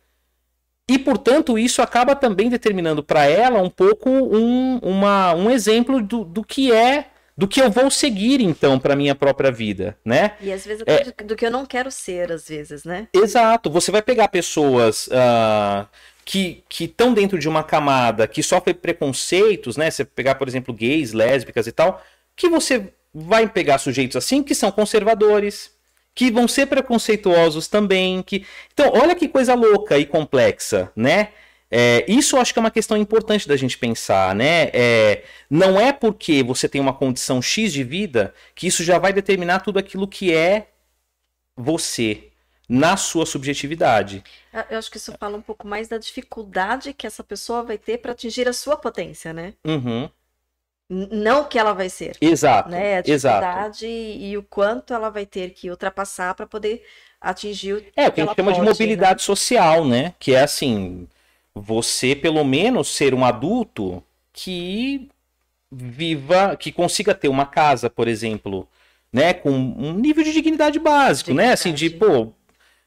E, 0.89 0.99
portanto, 0.99 1.57
isso 1.57 1.81
acaba 1.81 2.15
também 2.15 2.49
determinando 2.49 3.01
para 3.01 3.25
ela 3.25 3.61
um 3.61 3.69
pouco 3.69 4.09
um, 4.09 4.79
uma, 4.79 5.33
um 5.33 5.49
exemplo 5.49 6.01
do, 6.01 6.25
do 6.25 6.43
que 6.43 6.73
é, 6.73 7.07
do 7.37 7.47
que 7.47 7.61
eu 7.61 7.71
vou 7.71 7.89
seguir, 7.89 8.41
então, 8.41 8.77
para 8.77 8.95
minha 8.95 9.15
própria 9.15 9.51
vida, 9.51 9.97
né? 10.03 10.33
E 10.41 10.51
às 10.51 10.65
vezes 10.65 10.83
é... 10.85 11.03
do 11.23 11.35
que 11.35 11.45
eu 11.45 11.51
não 11.51 11.65
quero 11.65 11.89
ser, 11.89 12.31
às 12.31 12.47
vezes, 12.47 12.83
né? 12.83 13.07
Exato. 13.13 13.71
Você 13.71 13.91
vai 13.91 14.01
pegar 14.01 14.27
pessoas 14.27 15.07
uh, 15.07 15.87
que 16.25 16.63
estão 16.79 17.13
dentro 17.13 17.39
de 17.39 17.47
uma 17.47 17.63
camada 17.63 18.27
que 18.27 18.43
sofre 18.43 18.73
preconceitos, 18.73 19.77
né? 19.77 19.89
Você 19.89 20.03
pegar, 20.03 20.35
por 20.35 20.47
exemplo, 20.47 20.73
gays, 20.73 21.13
lésbicas 21.13 21.65
e 21.65 21.71
tal, 21.71 22.03
que 22.35 22.49
você 22.49 22.93
vai 23.13 23.47
pegar 23.47 23.77
sujeitos 23.77 24.15
assim 24.15 24.41
que 24.41 24.55
são 24.55 24.71
conservadores, 24.71 25.71
que 26.15 26.31
vão 26.31 26.47
ser 26.47 26.67
preconceituosos 26.67 27.67
também. 27.67 28.21
Que... 28.21 28.45
Então, 28.73 28.91
olha 28.93 29.15
que 29.15 29.27
coisa 29.27 29.53
louca 29.55 29.97
e 29.97 30.05
complexa, 30.05 30.91
né? 30.95 31.29
É, 31.75 32.05
isso 32.07 32.35
eu 32.35 32.39
acho 32.41 32.53
que 32.53 32.59
é 32.59 32.61
uma 32.61 32.69
questão 32.69 32.95
importante 32.95 33.47
da 33.47 33.57
gente 33.57 33.79
pensar, 33.79 34.35
né? 34.35 34.69
É, 34.73 35.23
não 35.49 35.79
é 35.79 35.91
porque 35.91 36.43
você 36.43 36.69
tem 36.69 36.79
uma 36.79 36.93
condição 36.93 37.41
X 37.41 37.73
de 37.73 37.83
vida 37.83 38.31
que 38.53 38.67
isso 38.67 38.83
já 38.83 38.99
vai 38.99 39.11
determinar 39.11 39.61
tudo 39.61 39.79
aquilo 39.79 40.07
que 40.07 40.31
é 40.31 40.67
você 41.57 42.29
na 42.69 42.95
sua 42.95 43.25
subjetividade. 43.25 44.23
Eu 44.69 44.77
acho 44.77 44.91
que 44.91 44.97
isso 44.97 45.13
fala 45.19 45.35
um 45.35 45.41
pouco 45.41 45.67
mais 45.67 45.87
da 45.87 45.97
dificuldade 45.97 46.93
que 46.93 47.07
essa 47.07 47.23
pessoa 47.23 47.63
vai 47.63 47.77
ter 47.77 47.97
para 47.97 48.11
atingir 48.11 48.47
a 48.47 48.53
sua 48.53 48.77
potência, 48.77 49.33
né? 49.33 49.55
Uhum 49.65 50.09
não 51.11 51.41
o 51.41 51.45
que 51.45 51.57
ela 51.57 51.73
vai 51.73 51.89
ser. 51.89 52.17
Exato. 52.21 52.69
Né? 52.69 52.97
A 52.97 53.01
dificuldade 53.01 53.85
exato. 53.85 54.23
e 54.23 54.37
o 54.37 54.43
quanto 54.43 54.93
ela 54.93 55.09
vai 55.09 55.25
ter 55.25 55.51
que 55.51 55.69
ultrapassar 55.69 56.35
para 56.35 56.45
poder 56.45 56.83
atingir 57.19 57.73
o 57.73 57.83
É, 57.95 58.07
o 58.07 58.11
que 58.11 58.21
a 58.21 58.25
gente 58.25 58.35
chama 58.35 58.51
pode, 58.51 58.61
de 58.61 58.69
mobilidade 58.69 59.21
né? 59.21 59.25
social, 59.25 59.85
né? 59.85 60.13
Que 60.19 60.35
é 60.35 60.41
assim, 60.41 61.07
você 61.53 62.15
pelo 62.15 62.43
menos 62.43 62.89
ser 62.89 63.13
um 63.13 63.23
adulto 63.23 64.03
que 64.31 65.09
viva, 65.71 66.55
que 66.55 66.71
consiga 66.71 67.15
ter 67.15 67.27
uma 67.27 67.45
casa, 67.45 67.89
por 67.89 68.07
exemplo, 68.07 68.67
né, 69.11 69.33
com 69.33 69.51
um 69.51 69.93
nível 69.93 70.23
de 70.23 70.33
dignidade 70.33 70.79
básico, 70.79 71.29
dignidade. 71.29 71.47
né? 71.47 71.53
Assim, 71.53 71.73
de, 71.73 71.89
pô, 71.89 72.31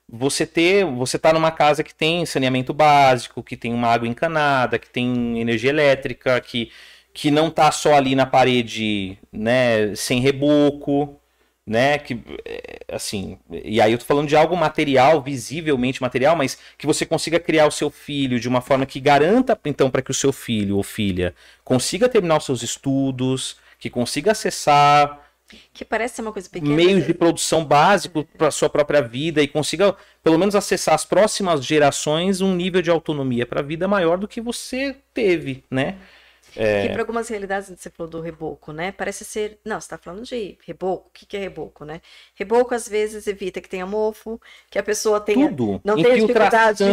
você 0.09 0.47
ter, 0.47 0.85
você 0.85 1.19
tá 1.19 1.33
numa 1.33 1.51
casa 1.51 1.83
que 1.83 1.95
tem 1.95 2.25
saneamento 2.27 2.73
básico, 2.73 3.43
que 3.43 3.57
tem 3.57 3.73
uma 3.73 3.89
água 3.89 4.07
encanada, 4.07 4.79
que 4.79 4.89
tem 4.89 5.41
energia 5.41 5.71
elétrica, 5.71 6.41
que 6.41 6.71
que 7.17 7.31
não 7.31 7.51
tá 7.51 7.73
só 7.73 7.95
ali 7.95 8.15
na 8.15 8.27
parede, 8.27 9.17
né, 9.33 9.95
sem 9.95 10.21
reboco, 10.21 11.19
né, 11.67 11.97
que 11.97 12.21
é, 12.45 12.81
assim, 12.93 13.39
e 13.51 13.81
aí 13.81 13.91
eu 13.91 13.97
tô 13.97 14.05
falando 14.05 14.29
de 14.29 14.37
algo 14.37 14.55
material, 14.55 15.23
visivelmente 15.23 16.03
material, 16.03 16.37
mas 16.37 16.59
que 16.77 16.87
você 16.87 17.07
consiga 17.07 17.41
criar 17.41 17.67
o 17.67 17.71
seu 17.71 17.89
filho 17.89 18.39
de 18.39 18.47
uma 18.47 18.61
forma 18.61 18.85
que 18.85 19.01
garanta 19.01 19.59
então 19.65 19.91
para 19.91 20.03
que 20.03 20.11
o 20.11 20.15
seu 20.15 20.31
filho 20.31 20.77
ou 20.77 20.83
filha 20.83 21.35
consiga 21.65 22.07
terminar 22.07 22.37
os 22.37 22.45
seus 22.45 22.63
estudos, 22.63 23.57
que 23.79 23.89
consiga 23.89 24.33
acessar 24.33 25.23
que 25.73 25.85
parece 25.85 26.21
uma 26.21 26.33
coisa 26.33 26.51
pequena. 26.51 26.75
Meios 26.75 27.07
de 27.07 27.15
produção 27.15 27.65
básico 27.65 28.25
para 28.37 28.51
sua 28.51 28.69
própria 28.69 29.01
vida 29.01 29.41
e 29.41 29.47
consiga, 29.47 29.97
pelo 30.23 30.37
menos, 30.37 30.57
acessar 30.57 30.95
as 30.95 31.05
próximas 31.05 31.65
gerações 31.65 32.41
um 32.41 32.53
nível 32.55 32.83
de 32.83 32.91
autonomia 32.91 33.47
para 33.47 33.61
a 33.61 33.63
vida 33.63 33.87
maior 33.87 34.19
do 34.19 34.27
que 34.27 34.41
você 34.41 34.97
teve, 35.15 35.63
né? 35.71 35.99
É... 36.57 36.83
Que 36.83 36.89
para 36.93 37.03
algumas 37.03 37.29
realidades, 37.29 37.69
você 37.69 37.91
falou 37.91 38.11
do 38.11 38.21
reboco, 38.21 38.73
né? 38.73 38.93
Parece 38.93 39.25
ser. 39.25 39.59
Não, 39.65 39.81
você 39.81 39.87
está 39.87 39.99
falando 39.99 40.25
de 40.25 40.57
reboco. 40.67 41.09
O 41.09 41.11
que, 41.13 41.27
que 41.27 41.37
é 41.37 41.41
reboco, 41.41 41.85
né? 41.85 42.01
Reboco, 42.35 42.75
às 42.75 42.89
vezes, 42.89 43.27
evita 43.27 43.61
que 43.61 43.69
tenha 43.69 43.87
mofo, 43.87 44.41
que 44.71 44.79
a 44.79 44.83
pessoa 44.83 45.21
tenha. 45.21 45.49
Tudo. 45.49 45.81
Não 45.85 45.95
tenha 45.95 46.15
dificuldade 46.15 46.85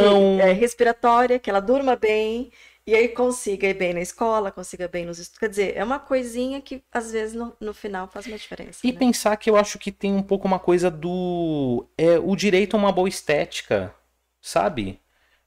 é, 0.42 0.52
respiratória, 0.52 1.40
que 1.40 1.50
ela 1.50 1.60
durma 1.60 1.96
bem. 1.96 2.52
E 2.86 2.94
aí 2.94 3.08
consiga 3.08 3.68
ir 3.68 3.76
bem 3.76 3.94
na 3.94 4.02
escola, 4.02 4.52
consiga 4.52 4.90
bem 4.90 5.06
nos 5.06 5.18
estudos. 5.18 5.40
Quer 5.40 5.50
dizer, 5.50 5.78
é 5.78 5.84
uma 5.84 6.00
coisinha 6.00 6.60
que 6.60 6.84
às 6.92 7.14
vezes 7.14 7.34
no, 7.34 7.56
no 7.60 7.74
final 7.74 8.10
faz 8.10 8.28
uma 8.28 8.38
diferença. 8.38 8.80
E 8.84 8.92
né? 8.92 9.00
pensar 9.00 9.38
que 9.38 9.50
eu 9.50 9.56
acho 9.56 9.80
que 9.80 9.90
tem 9.90 10.14
um 10.14 10.22
pouco 10.22 10.46
uma 10.46 10.60
coisa 10.60 10.92
do. 10.92 11.86
É, 11.98 12.20
o 12.20 12.36
direito 12.36 12.76
a 12.76 12.80
uma 12.80 12.92
boa 12.92 13.08
estética, 13.08 13.96
sabe? 14.42 15.00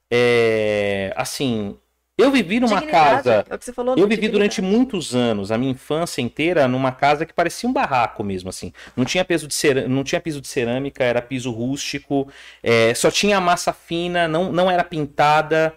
É, 0.09 1.13
assim, 1.15 1.77
eu 2.17 2.31
vivi 2.31 2.59
numa 2.59 2.81
casa. 2.81 3.45
É 3.47 3.55
o 3.55 3.59
que 3.59 3.65
você 3.65 3.73
falou, 3.73 3.95
eu 3.97 4.07
vivi 4.07 4.27
durante 4.27 4.61
muitos 4.61 5.15
anos, 5.15 5.51
a 5.51 5.57
minha 5.57 5.71
infância 5.71 6.21
inteira, 6.21 6.67
numa 6.67 6.91
casa 6.91 7.25
que 7.25 7.33
parecia 7.33 7.69
um 7.69 7.73
barraco 7.73 8.23
mesmo, 8.23 8.49
assim. 8.49 8.73
Não 8.95 9.05
tinha 9.05 9.23
piso 9.23 9.47
de, 9.47 9.53
cer... 9.53 9.87
não 9.87 10.03
tinha 10.03 10.19
piso 10.19 10.41
de 10.41 10.47
cerâmica, 10.47 11.03
era 11.03 11.21
piso 11.21 11.51
rústico, 11.51 12.27
é... 12.63 12.93
só 12.95 13.11
tinha 13.11 13.39
massa 13.39 13.71
fina, 13.71 14.27
não, 14.27 14.51
não 14.51 14.71
era 14.71 14.83
pintada. 14.83 15.75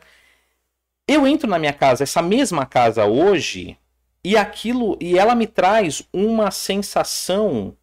Eu 1.07 1.27
entro 1.27 1.49
na 1.49 1.59
minha 1.59 1.73
casa, 1.73 2.05
essa 2.05 2.23
mesma 2.23 2.65
casa 2.65 3.05
hoje, 3.05 3.77
e 4.25 4.37
aquilo. 4.37 4.97
E 5.01 5.19
ela 5.19 5.35
me 5.35 5.47
traz 5.47 6.03
uma 6.13 6.51
sensação 6.51 7.77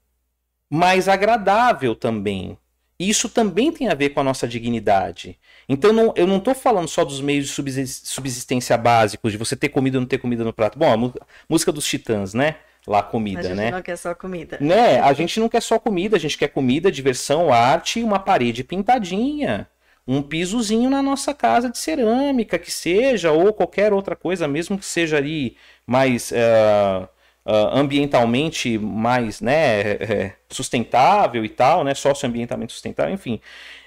mais 0.69 1.07
agradável 1.07 1.95
também. 1.95 2.57
Isso 2.99 3.29
também 3.29 3.71
tem 3.71 3.89
a 3.89 3.93
ver 3.93 4.09
com 4.09 4.19
a 4.19 4.23
nossa 4.23 4.47
dignidade. 4.47 5.37
Então 5.69 5.91
não, 5.91 6.13
eu 6.15 6.25
não 6.25 6.37
estou 6.37 6.55
falando 6.55 6.87
só 6.87 7.03
dos 7.03 7.19
meios 7.19 7.47
de 7.47 7.87
subsistência 7.87 8.77
básicos, 8.77 9.31
de 9.31 9.37
você 9.37 9.55
ter 9.55 9.69
comida 9.69 9.97
ou 9.97 10.01
não 10.01 10.07
ter 10.07 10.17
comida 10.17 10.43
no 10.43 10.53
prato. 10.53 10.79
Bom, 10.79 10.93
a 10.93 11.25
música 11.49 11.71
dos 11.71 11.85
Titãs, 11.85 12.33
né? 12.33 12.55
Lá, 12.87 13.03
comida, 13.03 13.41
né? 13.41 13.47
A 13.49 13.49
gente 13.49 13.57
né? 13.57 13.71
não 13.71 13.81
quer 13.81 13.97
só 13.97 14.15
comida. 14.15 14.57
Né? 14.61 14.99
A 15.01 15.11
gente 15.11 15.39
não 15.41 15.49
quer 15.49 15.61
só 15.61 15.77
comida, 15.77 16.15
a 16.15 16.19
gente 16.19 16.37
quer 16.37 16.47
comida, 16.47 16.89
diversão, 16.89 17.51
arte 17.51 17.99
e 17.99 18.03
uma 18.03 18.17
parede 18.17 18.63
pintadinha. 18.63 19.67
Um 20.07 20.21
pisozinho 20.21 20.89
na 20.89 21.01
nossa 21.01 21.33
casa 21.33 21.69
de 21.69 21.77
cerâmica, 21.77 22.57
que 22.57 22.71
seja, 22.71 23.33
ou 23.33 23.51
qualquer 23.51 23.91
outra 23.91 24.15
coisa, 24.15 24.47
mesmo 24.47 24.77
que 24.77 24.85
seja 24.85 25.17
ali 25.17 25.57
mais. 25.85 26.31
Uh, 26.31 27.09
uh, 27.47 27.77
ambientalmente 27.77 28.77
mais 28.77 29.39
né, 29.39 29.81
é, 29.81 30.33
sustentável 30.49 31.43
e 31.45 31.49
tal, 31.49 31.83
né, 31.83 31.93
socioambientalmente 31.93 32.73
sustentável, 32.73 33.13
enfim. 33.13 33.39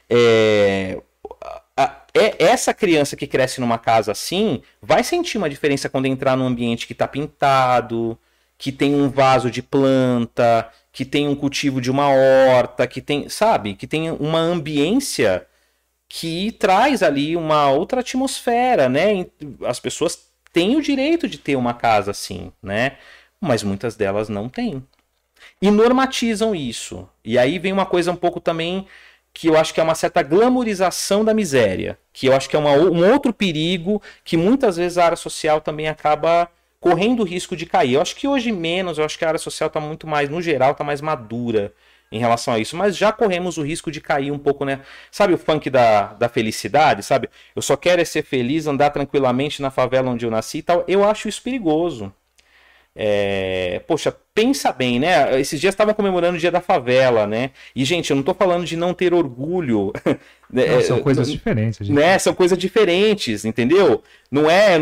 É, 0.08 1.00
é, 2.14 2.42
essa 2.42 2.74
criança 2.74 3.16
que 3.16 3.26
cresce 3.26 3.60
numa 3.60 3.78
casa 3.78 4.12
assim 4.12 4.62
vai 4.82 5.04
sentir 5.04 5.38
uma 5.38 5.50
diferença 5.50 5.88
quando 5.88 6.06
entrar 6.06 6.36
num 6.36 6.46
ambiente 6.46 6.86
que 6.86 6.92
está 6.92 7.06
pintado, 7.06 8.18
que 8.58 8.72
tem 8.72 8.94
um 8.94 9.08
vaso 9.08 9.50
de 9.50 9.62
planta, 9.62 10.68
que 10.92 11.04
tem 11.04 11.28
um 11.28 11.36
cultivo 11.36 11.80
de 11.80 11.90
uma 11.90 12.08
horta, 12.08 12.86
que 12.86 13.00
tem, 13.00 13.28
sabe, 13.28 13.74
que 13.74 13.86
tem 13.86 14.10
uma 14.10 14.38
ambiência 14.38 15.46
que 16.08 16.52
traz 16.52 17.02
ali 17.02 17.36
uma 17.36 17.70
outra 17.70 18.00
atmosfera, 18.00 18.88
né? 18.88 19.26
As 19.64 19.78
pessoas 19.78 20.28
têm 20.52 20.76
o 20.76 20.82
direito 20.82 21.28
de 21.28 21.38
ter 21.38 21.56
uma 21.56 21.72
casa 21.72 22.10
assim, 22.10 22.52
né? 22.62 22.96
Mas 23.40 23.62
muitas 23.62 23.94
delas 23.96 24.28
não 24.28 24.48
têm. 24.48 24.84
E 25.62 25.70
normatizam 25.70 26.54
isso. 26.54 27.08
E 27.24 27.38
aí 27.38 27.58
vem 27.58 27.72
uma 27.72 27.86
coisa 27.86 28.10
um 28.12 28.16
pouco 28.16 28.40
também 28.40 28.86
que 29.32 29.48
eu 29.48 29.56
acho 29.56 29.72
que 29.72 29.80
é 29.80 29.82
uma 29.82 29.94
certa 29.94 30.22
glamorização 30.22 31.24
da 31.24 31.32
miséria, 31.32 31.98
que 32.12 32.26
eu 32.26 32.34
acho 32.34 32.48
que 32.48 32.56
é 32.56 32.58
uma, 32.58 32.72
um 32.72 33.10
outro 33.12 33.32
perigo 33.32 34.02
que 34.24 34.36
muitas 34.36 34.76
vezes 34.76 34.98
a 34.98 35.04
área 35.04 35.16
social 35.16 35.60
também 35.60 35.88
acaba 35.88 36.48
correndo 36.80 37.20
o 37.20 37.26
risco 37.26 37.54
de 37.54 37.66
cair. 37.66 37.94
Eu 37.94 38.02
acho 38.02 38.16
que 38.16 38.26
hoje 38.26 38.50
menos, 38.50 38.98
eu 38.98 39.04
acho 39.04 39.18
que 39.18 39.24
a 39.24 39.28
área 39.28 39.38
social 39.38 39.68
está 39.68 39.80
muito 39.80 40.06
mais, 40.06 40.28
no 40.28 40.40
geral, 40.42 40.72
está 40.72 40.82
mais 40.82 41.00
madura 41.00 41.72
em 42.12 42.18
relação 42.18 42.54
a 42.54 42.58
isso, 42.58 42.76
mas 42.76 42.96
já 42.96 43.12
corremos 43.12 43.56
o 43.56 43.62
risco 43.62 43.90
de 43.90 44.00
cair 44.00 44.32
um 44.32 44.38
pouco, 44.38 44.64
né? 44.64 44.80
Sabe 45.12 45.32
o 45.32 45.38
funk 45.38 45.70
da, 45.70 46.12
da 46.14 46.28
felicidade, 46.28 47.04
sabe? 47.04 47.30
Eu 47.54 47.62
só 47.62 47.76
quero 47.76 48.02
é 48.02 48.04
ser 48.04 48.24
feliz, 48.24 48.66
andar 48.66 48.90
tranquilamente 48.90 49.62
na 49.62 49.70
favela 49.70 50.10
onde 50.10 50.26
eu 50.26 50.30
nasci 50.30 50.58
e 50.58 50.62
tal. 50.62 50.84
Eu 50.88 51.04
acho 51.04 51.28
isso 51.28 51.40
perigoso. 51.42 52.12
É, 52.94 53.80
poxa, 53.86 54.14
pensa 54.34 54.72
bem, 54.72 54.98
né? 54.98 55.40
Esses 55.40 55.60
dias 55.60 55.72
estavam 55.72 55.94
comemorando 55.94 56.36
o 56.36 56.40
dia 56.40 56.50
da 56.50 56.60
favela, 56.60 57.26
né? 57.26 57.50
E, 57.74 57.84
gente, 57.84 58.10
eu 58.10 58.16
não 58.16 58.22
tô 58.22 58.34
falando 58.34 58.64
de 58.64 58.76
não 58.76 58.92
ter 58.92 59.14
orgulho. 59.14 59.92
Né? 60.52 60.66
Não, 60.66 60.80
são 60.80 61.00
coisas 61.00 61.30
diferentes, 61.30 61.86
gente. 61.86 61.94
Né? 61.94 62.18
São 62.18 62.34
coisas 62.34 62.58
diferentes, 62.58 63.44
entendeu? 63.44 64.02
Não 64.28 64.50
é. 64.50 64.74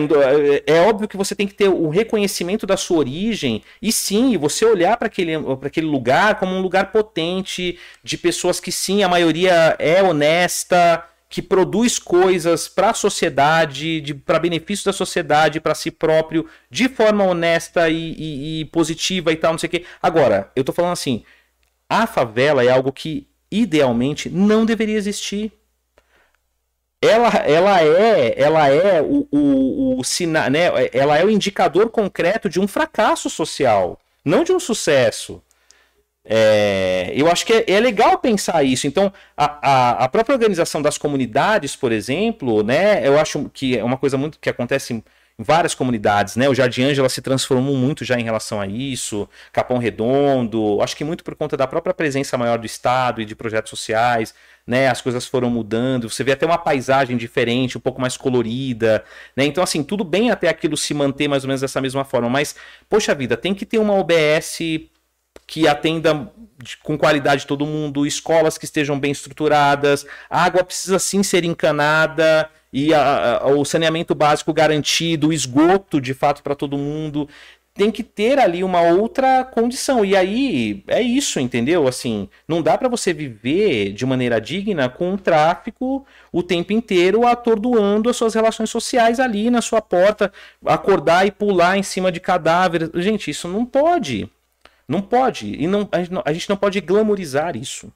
É 0.66 0.80
óbvio 0.80 1.06
que 1.06 1.14
você 1.14 1.34
tem 1.34 1.46
que 1.46 1.52
ter 1.52 1.68
o 1.68 1.90
reconhecimento 1.90 2.66
da 2.66 2.74
sua 2.74 2.96
origem 2.96 3.62
e 3.82 3.92
sim, 3.92 4.38
você 4.38 4.64
olhar 4.64 4.96
para 4.96 5.08
aquele, 5.08 5.32
aquele 5.62 5.86
lugar 5.86 6.38
como 6.38 6.54
um 6.54 6.62
lugar 6.62 6.90
potente, 6.90 7.78
de 8.02 8.16
pessoas 8.16 8.58
que 8.60 8.72
sim, 8.72 9.02
a 9.02 9.10
maioria 9.10 9.76
é 9.78 10.02
honesta 10.02 11.04
que 11.28 11.42
produz 11.42 11.98
coisas 11.98 12.68
para 12.68 12.90
a 12.90 12.94
sociedade, 12.94 14.14
para 14.24 14.38
benefício 14.38 14.86
da 14.86 14.92
sociedade, 14.92 15.60
para 15.60 15.74
si 15.74 15.90
próprio, 15.90 16.46
de 16.70 16.88
forma 16.88 17.24
honesta 17.24 17.88
e, 17.90 18.14
e, 18.14 18.60
e, 18.60 18.64
positiva 18.66 19.30
e 19.30 19.36
tal, 19.36 19.52
não 19.52 19.58
sei 19.58 19.66
o 19.66 19.70
quê. 19.70 19.84
Agora, 20.02 20.50
eu 20.56 20.64
tô 20.64 20.72
falando 20.72 20.92
assim, 20.92 21.22
a 21.88 22.06
favela 22.06 22.64
é 22.64 22.70
algo 22.70 22.92
que 22.92 23.28
idealmente 23.50 24.30
não 24.30 24.64
deveria 24.64 24.96
existir. 24.96 25.52
Ela, 27.00 27.28
ela 27.46 27.82
é, 27.82 28.34
ela 28.40 28.68
é 28.68 29.00
o, 29.00 29.28
o, 29.30 29.38
o, 29.38 30.00
o 30.00 30.26
né? 30.50 30.66
Ela 30.92 31.18
é 31.18 31.24
o 31.24 31.30
indicador 31.30 31.90
concreto 31.90 32.48
de 32.48 32.58
um 32.58 32.66
fracasso 32.66 33.30
social. 33.30 34.00
não 34.24 34.42
de 34.42 34.52
um 34.52 34.58
sucesso. 34.58 35.42
É, 36.30 37.10
eu 37.14 37.30
acho 37.30 37.46
que 37.46 37.54
é, 37.54 37.64
é, 37.66 37.80
legal 37.80 38.18
pensar 38.18 38.62
isso. 38.62 38.86
Então, 38.86 39.10
a, 39.34 39.44
a, 39.62 40.04
a, 40.04 40.08
própria 40.10 40.34
organização 40.34 40.82
das 40.82 40.98
comunidades, 40.98 41.74
por 41.74 41.90
exemplo, 41.90 42.62
né, 42.62 43.06
eu 43.06 43.18
acho 43.18 43.48
que 43.54 43.78
é 43.78 43.82
uma 43.82 43.96
coisa 43.96 44.18
muito 44.18 44.38
que 44.38 44.50
acontece 44.50 44.92
em 44.92 45.02
várias 45.38 45.74
comunidades, 45.74 46.36
né? 46.36 46.48
O 46.48 46.54
Jardim 46.54 46.82
Ângela 46.82 47.08
se 47.08 47.22
transformou 47.22 47.76
muito 47.76 48.04
já 48.04 48.18
em 48.18 48.24
relação 48.24 48.60
a 48.60 48.66
isso, 48.66 49.28
Capão 49.52 49.78
Redondo, 49.78 50.82
acho 50.82 50.96
que 50.96 51.04
muito 51.04 51.22
por 51.22 51.36
conta 51.36 51.56
da 51.56 51.66
própria 51.66 51.94
presença 51.94 52.36
maior 52.36 52.58
do 52.58 52.66
Estado 52.66 53.22
e 53.22 53.24
de 53.24 53.36
projetos 53.36 53.70
sociais, 53.70 54.34
né? 54.66 54.88
As 54.88 55.00
coisas 55.00 55.26
foram 55.26 55.48
mudando, 55.48 56.10
você 56.10 56.24
vê 56.24 56.32
até 56.32 56.44
uma 56.44 56.58
paisagem 56.58 57.16
diferente, 57.16 57.78
um 57.78 57.80
pouco 57.80 58.00
mais 58.00 58.16
colorida, 58.16 59.04
né? 59.36 59.44
Então, 59.44 59.62
assim, 59.62 59.82
tudo 59.82 60.02
bem 60.04 60.30
até 60.30 60.48
aquilo 60.48 60.76
se 60.76 60.92
manter 60.92 61.28
mais 61.28 61.44
ou 61.44 61.48
menos 61.48 61.60
dessa 61.60 61.80
mesma 61.80 62.04
forma, 62.04 62.28
mas, 62.28 62.56
poxa 62.88 63.14
vida, 63.14 63.36
tem 63.36 63.54
que 63.54 63.64
ter 63.64 63.78
uma 63.78 63.94
OBS 63.94 64.58
que 65.48 65.66
atenda 65.66 66.30
com 66.82 66.98
qualidade 66.98 67.46
todo 67.46 67.66
mundo, 67.66 68.06
escolas 68.06 68.58
que 68.58 68.66
estejam 68.66 69.00
bem 69.00 69.10
estruturadas, 69.10 70.06
a 70.28 70.44
água 70.44 70.62
precisa 70.62 70.98
sim 70.98 71.22
ser 71.22 71.42
encanada 71.42 72.50
e 72.70 72.92
a, 72.92 73.38
a, 73.38 73.46
o 73.46 73.64
saneamento 73.64 74.14
básico 74.14 74.52
garantido, 74.52 75.28
o 75.28 75.32
esgoto 75.32 76.00
de 76.00 76.12
fato 76.12 76.42
para 76.42 76.54
todo 76.54 76.76
mundo. 76.76 77.26
Tem 77.72 77.90
que 77.92 78.02
ter 78.02 78.40
ali 78.40 78.62
uma 78.62 78.82
outra 78.82 79.44
condição. 79.44 80.04
E 80.04 80.16
aí 80.16 80.82
é 80.88 81.00
isso, 81.00 81.38
entendeu? 81.40 81.86
Assim, 81.86 82.28
não 82.46 82.60
dá 82.60 82.76
para 82.76 82.88
você 82.88 83.12
viver 83.14 83.92
de 83.92 84.04
maneira 84.04 84.40
digna 84.40 84.88
com 84.88 85.14
o 85.14 85.18
tráfico 85.18 86.04
o 86.32 86.42
tempo 86.42 86.72
inteiro 86.72 87.24
atordoando 87.24 88.10
as 88.10 88.16
suas 88.16 88.34
relações 88.34 88.68
sociais 88.68 89.20
ali 89.20 89.48
na 89.48 89.62
sua 89.62 89.80
porta, 89.80 90.30
acordar 90.66 91.26
e 91.26 91.30
pular 91.30 91.78
em 91.78 91.82
cima 91.84 92.12
de 92.12 92.20
cadáveres. 92.20 92.90
Gente, 92.94 93.30
isso 93.30 93.48
não 93.48 93.64
pode. 93.64 94.28
Não 94.88 95.02
pode. 95.02 95.54
E 95.54 95.66
não, 95.66 95.86
a, 95.92 95.98
gente 95.98 96.12
não, 96.12 96.22
a 96.24 96.32
gente 96.32 96.48
não 96.48 96.56
pode 96.56 96.80
glamorizar 96.80 97.56
isso. 97.56 97.92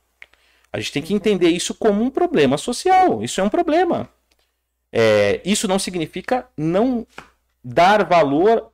A 0.70 0.78
gente 0.78 0.92
tem 0.92 1.02
que 1.02 1.14
entender 1.14 1.48
isso 1.48 1.74
como 1.74 2.02
um 2.02 2.10
problema 2.10 2.58
social. 2.58 3.24
Isso 3.24 3.40
é 3.40 3.44
um 3.44 3.48
problema. 3.48 4.08
É, 4.92 5.40
isso 5.44 5.66
não 5.66 5.78
significa 5.78 6.46
não 6.56 7.06
dar 7.64 8.04
valor 8.04 8.70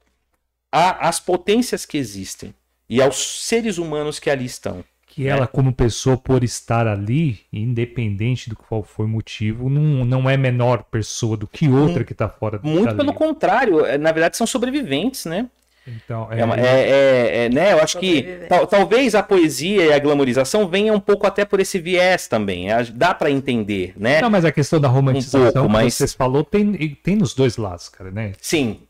às 0.71 1.21
potências 1.21 1.87
que 1.87 1.97
existem 1.97 2.53
e 2.89 3.01
aos 3.01 3.45
seres 3.45 3.79
humanos 3.79 4.19
que 4.19 4.29
ali 4.29 4.45
estão. 4.45 4.85
Que 5.07 5.27
ela, 5.27 5.45
é. 5.45 5.47
como 5.47 5.73
pessoa, 5.73 6.17
por 6.17 6.45
estar 6.45 6.87
ali, 6.87 7.41
independente 7.53 8.51
do 8.51 8.57
qual 8.57 8.83
foi 8.83 9.07
o 9.07 9.09
motivo, 9.09 9.69
não, 9.71 10.05
não 10.05 10.31
é 10.31 10.37
menor 10.37 10.85
pessoa 10.85 11.37
do 11.37 11.47
que 11.47 11.69
outra 11.69 12.05
que 12.05 12.13
está 12.13 12.29
fora 12.29 12.61
Muito 12.63 12.87
dali. 12.87 12.99
pelo 12.99 13.15
contrário, 13.15 13.85
é, 13.85 13.97
na 13.97 14.13
verdade 14.13 14.37
são 14.37 14.47
sobreviventes, 14.47 15.25
né? 15.25 15.49
Então, 15.97 16.29
é, 16.31 16.41
é, 16.41 16.43
é, 16.43 16.91
é, 16.91 17.45
é 17.45 17.49
né? 17.49 17.73
Eu 17.73 17.81
acho 17.81 17.99
que 17.99 18.23
tal, 18.49 18.67
talvez 18.67 19.15
a 19.15 19.23
poesia 19.23 19.87
e 19.87 19.93
a 19.93 19.99
glamorização 19.99 20.69
venham 20.69 20.97
um 20.97 21.01
pouco 21.01 21.27
até 21.27 21.45
por 21.45 21.61
esse 21.61 21.79
viés 21.79 22.29
também. 22.29 22.67
Dá 22.95 23.15
para 23.15 23.31
entender, 23.31 23.95
né? 23.97 24.21
Não, 24.21 24.31
mas 24.31 24.45
a 24.45 24.53
questão 24.53 24.81
da 24.81 24.89
romantização 24.89 25.49
um 25.49 25.53
pouco, 25.53 25.69
mas... 25.69 25.95
que 25.95 25.99
vocês 25.99 26.15
falou 26.15 26.45
tem, 26.45 26.73
tem 27.03 27.17
nos 27.17 27.35
dois 27.35 27.57
lados, 27.57 27.89
cara, 27.89 28.11
né? 28.11 28.33
Sim. 28.41 28.81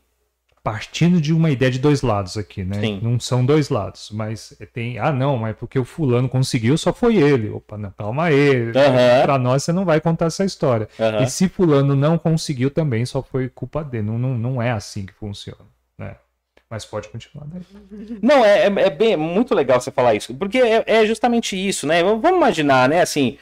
Partindo 0.61 1.21
de 1.21 1.33
uma 1.33 1.49
ideia 1.49 1.71
de 1.71 1.79
dois 1.79 2.01
lados 2.01 2.37
aqui, 2.37 2.65
né? 2.65 2.81
Sim. 2.81 2.99
Não 3.01 3.17
são 3.17 3.45
dois 3.45 3.69
lados, 3.69 4.11
mas 4.13 4.53
tem. 4.73 4.99
Ah, 4.99 5.11
não, 5.11 5.37
mas 5.37 5.55
porque 5.55 5.79
o 5.79 5.85
fulano 5.85 6.27
conseguiu, 6.27 6.77
só 6.77 6.93
foi 6.93 7.15
ele. 7.15 7.49
Opa, 7.49 7.77
não, 7.77 7.91
calma 7.91 8.25
aí. 8.25 8.65
Uhum. 8.65 8.71
Para 9.23 9.39
nós 9.39 9.63
você 9.63 9.71
não 9.71 9.85
vai 9.85 10.01
contar 10.01 10.25
essa 10.25 10.43
história. 10.43 10.89
Uhum. 10.99 11.23
E 11.23 11.29
se 11.29 11.47
fulano 11.47 11.95
não 11.95 12.17
conseguiu 12.17 12.69
também, 12.69 13.05
só 13.05 13.23
foi 13.23 13.47
culpa 13.47 13.83
dele. 13.83 14.03
Não, 14.03 14.19
não, 14.19 14.37
não 14.37 14.61
é 14.61 14.69
assim 14.69 15.05
que 15.05 15.13
funciona, 15.13 15.65
né? 15.97 16.17
Mas 16.69 16.85
pode 16.85 17.09
continuar 17.09 17.47
daí. 17.47 17.61
Não, 18.21 18.45
é, 18.45 18.67
é, 18.67 18.67
é 18.67 18.89
bem, 18.89 19.17
muito 19.17 19.55
legal 19.55 19.81
você 19.81 19.89
falar 19.89 20.13
isso, 20.13 20.33
porque 20.35 20.59
é, 20.59 20.83
é, 20.85 21.05
justamente 21.05 21.55
isso, 21.55 21.87
né? 21.87 22.03
Vamos 22.03 22.29
imaginar, 22.29 22.87
né, 22.87 23.01
assim, 23.01 23.37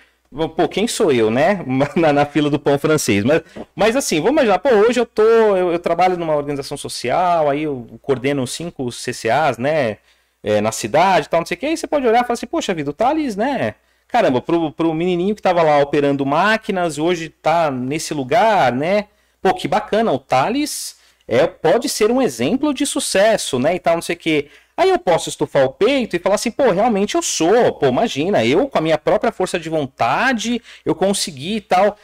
pô, 0.55 0.67
quem 0.69 0.87
sou 0.87 1.11
eu, 1.11 1.29
né, 1.29 1.59
na, 1.95 2.13
na, 2.13 2.25
fila 2.25 2.49
do 2.49 2.59
pão 2.59 2.79
francês, 2.79 3.23
mas, 3.25 3.41
mas 3.75 3.95
assim, 3.95 4.17
vamos 4.19 4.31
imaginar, 4.33 4.59
pô, 4.59 4.69
hoje 4.69 4.99
eu 4.99 5.05
tô, 5.05 5.21
eu, 5.23 5.71
eu 5.73 5.79
trabalho 5.79 6.17
numa 6.17 6.35
organização 6.35 6.77
social, 6.77 7.49
aí 7.49 7.63
eu 7.63 7.99
coordeno 8.01 8.47
cinco 8.47 8.89
CCAs, 8.91 9.57
né, 9.57 9.97
é, 10.41 10.61
na 10.61 10.71
cidade 10.71 11.27
tal, 11.27 11.41
não 11.41 11.45
sei 11.45 11.57
o 11.57 11.59
que, 11.59 11.65
aí 11.65 11.77
você 11.77 11.87
pode 11.87 12.07
olhar 12.07 12.19
e 12.19 12.23
falar 12.23 12.33
assim, 12.33 12.47
poxa 12.47 12.73
vida, 12.73 12.91
o 12.91 12.93
Thales, 12.93 13.35
né, 13.35 13.75
caramba, 14.07 14.41
pro, 14.41 14.71
pro 14.71 14.93
menininho 14.93 15.35
que 15.35 15.41
tava 15.41 15.61
lá 15.61 15.79
operando 15.79 16.25
máquinas, 16.25 16.97
hoje 16.97 17.27
tá 17.29 17.69
nesse 17.69 18.13
lugar, 18.13 18.71
né, 18.71 19.07
pô, 19.41 19.53
que 19.53 19.67
bacana, 19.67 20.13
o 20.13 20.19
Thales 20.19 20.96
é, 21.27 21.45
pode 21.45 21.89
ser 21.89 22.09
um 22.09 22.21
exemplo 22.21 22.73
de 22.73 22.85
sucesso, 22.85 23.59
né? 23.59 23.75
E 23.75 23.79
tal, 23.79 23.95
não 23.95 24.01
sei 24.01 24.15
o 24.15 24.19
quê. 24.19 24.47
Aí 24.77 24.89
eu 24.89 24.99
posso 24.99 25.27
estufar 25.27 25.65
o 25.65 25.73
peito 25.73 26.15
e 26.15 26.19
falar 26.19 26.35
assim, 26.35 26.51
pô, 26.51 26.71
realmente 26.71 27.15
eu 27.15 27.21
sou. 27.21 27.73
Pô, 27.73 27.87
imagina, 27.87 28.45
eu 28.45 28.67
com 28.69 28.77
a 28.77 28.81
minha 28.81 28.97
própria 28.97 29.31
força 29.31 29.59
de 29.59 29.69
vontade, 29.69 30.61
eu 30.85 30.95
consegui 30.95 31.57
e 31.57 31.61
tal. 31.61 31.97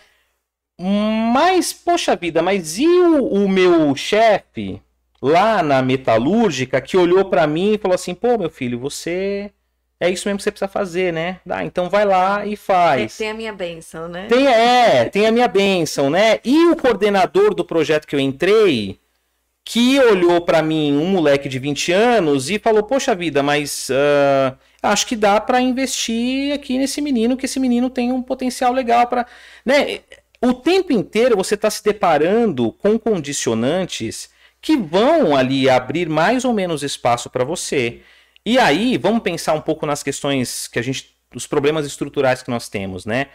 Mas, 0.79 1.71
poxa 1.71 2.15
vida, 2.15 2.41
mas 2.41 2.79
e 2.79 2.87
o, 2.87 3.45
o 3.45 3.47
meu 3.47 3.95
chefe 3.95 4.81
lá 5.21 5.63
na 5.63 5.81
metalúrgica 5.81 6.81
que 6.81 6.97
olhou 6.97 7.25
para 7.25 7.47
mim 7.47 7.73
e 7.73 7.77
falou 7.77 7.95
assim, 7.95 8.13
pô, 8.13 8.37
meu 8.37 8.49
filho, 8.49 8.79
você 8.79 9.51
é 9.99 10.09
isso 10.09 10.27
mesmo 10.27 10.39
que 10.39 10.43
você 10.43 10.51
precisa 10.51 10.67
fazer, 10.67 11.13
né? 11.13 11.39
Ah, 11.47 11.63
então 11.63 11.89
vai 11.89 12.03
lá 12.03 12.45
e 12.45 12.57
faz. 12.57 13.15
Tem, 13.15 13.27
tem 13.27 13.31
a 13.31 13.33
minha 13.33 13.53
benção, 13.53 14.09
né? 14.09 14.27
Tem, 14.27 14.47
é, 14.47 15.05
tem 15.05 15.25
a 15.25 15.31
minha 15.31 15.47
benção, 15.47 16.09
né? 16.09 16.39
E 16.43 16.65
o 16.65 16.75
coordenador 16.75 17.53
do 17.53 17.63
projeto 17.63 18.05
que 18.05 18.13
eu 18.13 18.19
entrei, 18.19 18.99
que 19.65 19.99
olhou 19.99 20.41
para 20.41 20.61
mim, 20.61 20.95
um 20.98 21.07
moleque 21.07 21.48
de 21.48 21.57
20 21.60 21.91
anos, 21.91 22.49
e 22.49 22.60
falou: 22.60 22.84
Poxa 22.84 23.15
vida, 23.15 23.41
mas 23.41 23.90
uh, 23.90 24.57
acho 24.81 25.07
que 25.07 25.15
dá 25.15 25.40
para 25.40 25.61
investir 25.61 26.53
aqui 26.53 26.77
nesse 26.77 27.02
menino, 27.02 27.38
que 27.38 27.45
esse 27.45 27.60
menino 27.60 27.90
tem 27.90 28.11
um 28.11 28.22
potencial 28.22 28.73
legal 28.73 29.07
para. 29.07 29.26
Né? 29.65 30.02
O 30.41 30.53
tempo 30.53 30.91
inteiro 30.91 31.38
você 31.38 31.56
está 31.56 31.69
se 31.69 31.84
deparando 31.84 32.72
com 32.73 32.99
condicionantes 32.99 34.30
que 34.61 34.76
vão 34.76 35.35
ali 35.35 35.69
abrir 35.69 36.10
mais 36.10 36.44
ou 36.45 36.53
menos 36.53 36.84
espaço 36.84 37.30
para 37.30 37.45
você. 37.45 38.02
E 38.45 38.60
aí, 38.60 38.98
vamos 38.98 39.22
pensar 39.23 39.53
um 39.53 39.61
pouco 39.61 39.85
nas 39.85 40.03
questões 40.03 40.68
que 40.68 40.80
a 40.80 40.81
gente. 40.81 41.15
os 41.34 41.48
problemas 41.48 41.85
estruturais 41.85 42.44
que 42.44 42.49
nós 42.49 42.68
temos, 42.68 43.06
né? 43.06 43.27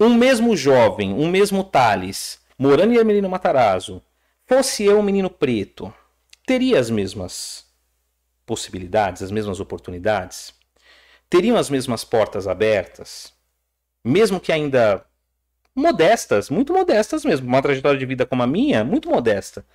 Um 0.00 0.14
mesmo 0.14 0.56
jovem, 0.56 1.12
um 1.12 1.28
mesmo 1.28 1.62
Thales, 1.64 2.38
morando 2.58 2.92
em 2.92 2.96
Ermelino 2.96 3.28
Matarazzo, 3.28 4.02
Fosse 4.46 4.84
eu 4.84 5.00
um 5.00 5.02
menino 5.02 5.28
preto, 5.28 5.92
teria 6.46 6.78
as 6.78 6.88
mesmas 6.88 7.66
possibilidades, 8.46 9.20
as 9.20 9.32
mesmas 9.32 9.58
oportunidades? 9.58 10.54
Teriam 11.28 11.56
as 11.56 11.68
mesmas 11.68 12.04
portas 12.04 12.46
abertas? 12.46 13.32
Mesmo 14.04 14.38
que 14.38 14.52
ainda 14.52 15.04
modestas, 15.74 16.48
muito 16.48 16.72
modestas 16.72 17.24
mesmo. 17.24 17.48
Uma 17.48 17.60
trajetória 17.60 17.98
de 17.98 18.06
vida 18.06 18.24
como 18.24 18.42
a 18.42 18.46
minha, 18.46 18.84
muito 18.84 19.10
modesta. 19.10 19.66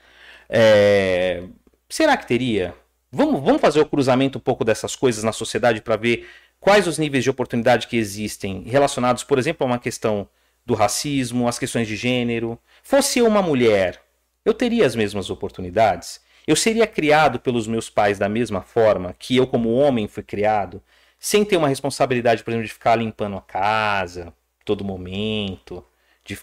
É... 0.48 1.44
Será 1.90 2.16
que 2.16 2.26
teria? 2.26 2.74
Vamos, 3.12 3.44
vamos 3.44 3.62
fazer 3.62 3.82
o 3.82 3.86
cruzamento 3.86 4.38
um 4.38 4.42
pouco 4.42 4.64
dessas 4.64 4.96
coisas 4.96 5.22
na 5.22 5.34
sociedade 5.34 5.82
para 5.82 5.98
ver 5.98 6.30
quais 6.62 6.88
os 6.88 6.98
níveis 6.98 7.26
de 7.26 7.30
oportunidade 7.30 7.88
que 7.88 7.98
existem 7.98 8.64
relacionados, 8.64 9.26
por 9.26 9.38
exemplo, 9.38 9.68
a 9.68 9.70
uma 9.70 9.80
questão 9.80 10.30
do 10.66 10.76
racismo, 10.76 11.48
as 11.48 11.60
questões 11.60 11.90
de 11.90 11.98
gênero. 11.98 12.58
Fosse 12.82 13.20
eu 13.20 13.28
uma 13.28 13.42
mulher, 13.42 14.01
eu 14.46 14.54
teria 14.54 14.86
as 14.86 14.96
mesmas 14.96 15.30
oportunidades? 15.30 16.22
Eu 16.48 16.56
seria 16.56 16.88
criado 16.88 17.40
pelos 17.40 17.68
meus 17.68 17.90
pais 17.90 18.18
da 18.18 18.28
mesma 18.28 18.62
forma 18.62 19.16
que 19.18 19.36
eu, 19.38 19.46
como 19.48 19.74
homem, 19.74 20.08
fui 20.08 20.24
criado? 20.24 20.82
Sem 21.20 21.46
ter 21.46 21.58
uma 21.58 21.68
responsabilidade, 21.68 22.44
por 22.44 22.52
exemplo, 22.52 22.68
de 22.68 22.74
ficar 22.74 22.96
limpando 22.96 23.38
a 23.38 23.42
casa 23.42 24.34
todo 24.66 24.84
momento. 24.84 25.86
De... 26.26 26.38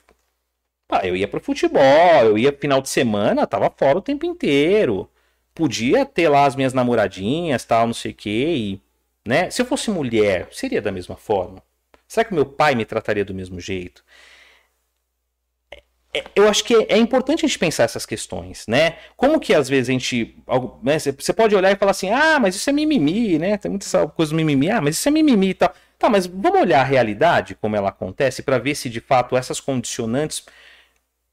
Eu 1.02 1.16
ia 1.16 1.28
pro 1.28 1.40
futebol, 1.40 2.24
eu 2.24 2.38
ia 2.38 2.52
final 2.52 2.80
de 2.80 2.88
semana, 2.88 3.46
tava 3.46 3.70
fora 3.70 3.98
o 3.98 4.02
tempo 4.02 4.24
inteiro. 4.24 5.10
Podia 5.54 6.06
ter 6.06 6.28
lá 6.28 6.46
as 6.46 6.56
minhas 6.56 6.72
namoradinhas, 6.72 7.64
tal, 7.64 7.86
não 7.86 7.94
sei 7.94 8.12
o 8.12 8.14
quê. 8.14 8.54
E, 8.56 8.82
né? 9.26 9.50
Se 9.50 9.60
eu 9.60 9.66
fosse 9.66 9.90
mulher, 9.90 10.48
seria 10.52 10.80
da 10.80 10.92
mesma 10.92 11.16
forma? 11.16 11.62
Será 12.06 12.24
que 12.24 12.34
meu 12.34 12.46
pai 12.46 12.74
me 12.74 12.84
trataria 12.84 13.24
do 13.24 13.34
mesmo 13.34 13.60
jeito? 13.60 14.02
É, 16.18 16.24
eu 16.34 16.48
acho 16.48 16.64
que 16.64 16.74
é 16.88 16.96
importante 16.96 17.44
a 17.44 17.48
gente 17.48 17.58
pensar 17.58 17.84
essas 17.84 18.06
questões, 18.06 18.66
né? 18.66 18.96
Como 19.16 19.40
que 19.40 19.54
às 19.54 19.68
vezes 19.68 19.88
a 19.88 19.92
gente. 19.92 20.36
Né, 20.82 20.98
você 20.98 21.32
pode 21.32 21.54
olhar 21.54 21.70
e 21.70 21.76
falar 21.76 21.92
assim, 21.92 22.10
ah, 22.10 22.38
mas 22.40 22.54
isso 22.56 22.68
é 22.68 22.72
mimimi, 22.72 23.38
né? 23.38 23.56
Tem 23.56 23.70
muita 23.70 24.08
coisa 24.08 24.34
mimimi, 24.34 24.70
ah, 24.70 24.80
mas 24.80 24.96
isso 24.96 25.08
é 25.08 25.12
mimimi 25.12 25.50
e 25.50 25.54
tal. 25.54 25.72
Tá, 25.98 26.08
mas 26.08 26.26
vamos 26.26 26.60
olhar 26.60 26.80
a 26.80 26.84
realidade, 26.84 27.56
como 27.56 27.74
ela 27.74 27.88
acontece, 27.88 28.42
para 28.42 28.58
ver 28.58 28.74
se 28.76 28.88
de 28.88 29.00
fato 29.00 29.36
essas 29.36 29.58
condicionantes 29.60 30.44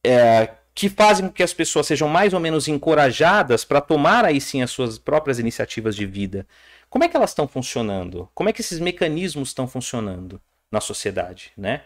é, 0.03 0.49
que 0.73 0.89
fazem 0.89 1.27
com 1.27 1.33
que 1.33 1.43
as 1.43 1.53
pessoas 1.53 1.87
sejam 1.87 2.07
mais 2.07 2.33
ou 2.33 2.39
menos 2.39 2.67
encorajadas 2.67 3.63
para 3.63 3.79
tomar 3.81 4.25
aí 4.25 4.41
sim 4.41 4.61
as 4.63 4.71
suas 4.71 4.97
próprias 4.97 5.39
iniciativas 5.39 5.95
de 5.95 6.05
vida. 6.05 6.47
Como 6.89 7.03
é 7.03 7.09
que 7.09 7.15
elas 7.15 7.31
estão 7.31 7.47
funcionando? 7.47 8.29
Como 8.33 8.49
é 8.49 8.53
que 8.53 8.61
esses 8.61 8.79
mecanismos 8.79 9.49
estão 9.49 9.67
funcionando 9.67 10.41
na 10.71 10.81
sociedade, 10.81 11.51
né? 11.57 11.83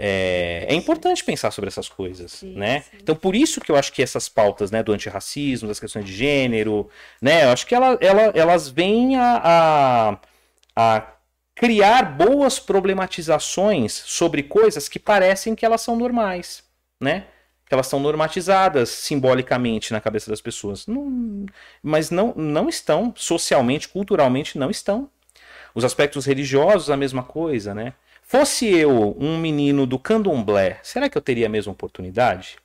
É, 0.00 0.64
é 0.68 0.74
importante 0.74 1.24
pensar 1.24 1.50
sobre 1.50 1.66
essas 1.68 1.88
coisas, 1.88 2.30
Sim, 2.30 2.54
né? 2.54 2.82
sim. 2.82 2.98
Então, 3.02 3.16
por 3.16 3.34
isso 3.34 3.60
que 3.60 3.72
eu 3.72 3.76
acho 3.76 3.92
que 3.92 4.00
essas 4.00 4.28
pautas, 4.28 4.70
né, 4.70 4.80
do 4.80 4.92
antirracismo, 4.92 5.66
das 5.66 5.80
questões 5.80 6.04
de 6.04 6.12
gênero, 6.14 6.88
né, 7.20 7.44
eu 7.44 7.48
acho 7.50 7.66
que 7.66 7.74
ela, 7.74 7.98
ela- 8.00 8.32
elas 8.34 8.68
vêm 8.68 9.16
a, 9.16 9.40
a, 10.14 10.18
a 10.76 11.06
criar 11.56 12.02
boas 12.16 12.60
problematizações 12.60 13.92
sobre 13.92 14.44
coisas 14.44 14.88
que 14.88 15.00
parecem 15.00 15.56
que 15.56 15.66
elas 15.66 15.80
são 15.80 15.96
normais, 15.96 16.62
né? 17.00 17.24
Que 17.66 17.74
elas 17.74 17.88
são 17.88 17.98
normatizadas 18.00 18.88
simbolicamente 18.90 19.92
na 19.92 20.00
cabeça 20.00 20.30
das 20.30 20.40
pessoas. 20.40 20.86
Não- 20.86 21.44
mas 21.82 22.10
não, 22.10 22.32
não 22.36 22.68
estão, 22.68 23.12
socialmente, 23.16 23.88
culturalmente, 23.88 24.56
não 24.56 24.70
estão. 24.70 25.10
Os 25.74 25.84
aspectos 25.84 26.24
religiosos, 26.24 26.88
a 26.88 26.96
mesma 26.96 27.22
coisa, 27.24 27.74
né? 27.74 27.92
Fosse 28.30 28.68
eu 28.68 29.16
um 29.18 29.38
menino 29.38 29.86
do 29.86 29.98
candomblé, 29.98 30.78
será 30.82 31.08
que 31.08 31.16
eu 31.16 31.22
teria 31.22 31.46
a 31.46 31.48
mesma 31.48 31.72
oportunidade? 31.72 32.58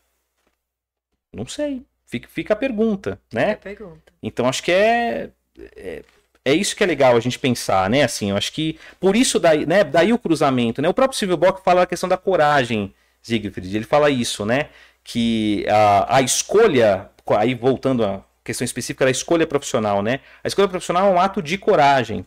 Não 1.33 1.47
sei. 1.47 1.85
Fica, 2.05 2.27
fica 2.27 2.53
a 2.53 2.57
pergunta, 2.57 3.17
né? 3.31 3.51
É 3.51 3.55
pergunta. 3.55 4.11
Então 4.21 4.45
acho 4.45 4.61
que 4.61 4.73
é, 4.73 5.29
é 5.77 6.03
é 6.45 6.53
isso 6.53 6.75
que 6.75 6.83
é 6.83 6.87
legal 6.87 7.15
a 7.15 7.19
gente 7.21 7.39
pensar, 7.39 7.89
né? 7.89 8.03
Assim, 8.03 8.31
eu 8.31 8.35
acho 8.35 8.51
que 8.51 8.77
por 8.99 9.15
isso 9.15 9.39
daí, 9.39 9.65
né? 9.65 9.85
Daí 9.85 10.11
o 10.11 10.19
cruzamento, 10.19 10.81
né? 10.81 10.89
O 10.89 10.93
próprio 10.93 11.17
Silvio 11.17 11.37
Bock 11.37 11.63
fala 11.63 11.83
a 11.83 11.87
questão 11.87 12.09
da 12.09 12.17
coragem, 12.17 12.93
Siegfried. 13.21 13.73
Ele 13.73 13.85
fala 13.85 14.09
isso, 14.09 14.45
né? 14.45 14.67
Que 15.01 15.65
a, 15.69 16.17
a 16.17 16.21
escolha, 16.21 17.09
aí 17.37 17.55
voltando 17.55 18.03
à 18.03 18.21
questão 18.43 18.65
específica 18.65 19.05
da 19.05 19.11
escolha 19.11 19.47
profissional, 19.47 20.01
né? 20.03 20.19
A 20.43 20.47
escolha 20.49 20.67
profissional 20.67 21.07
é 21.07 21.15
um 21.15 21.19
ato 21.19 21.41
de 21.41 21.57
coragem. 21.57 22.25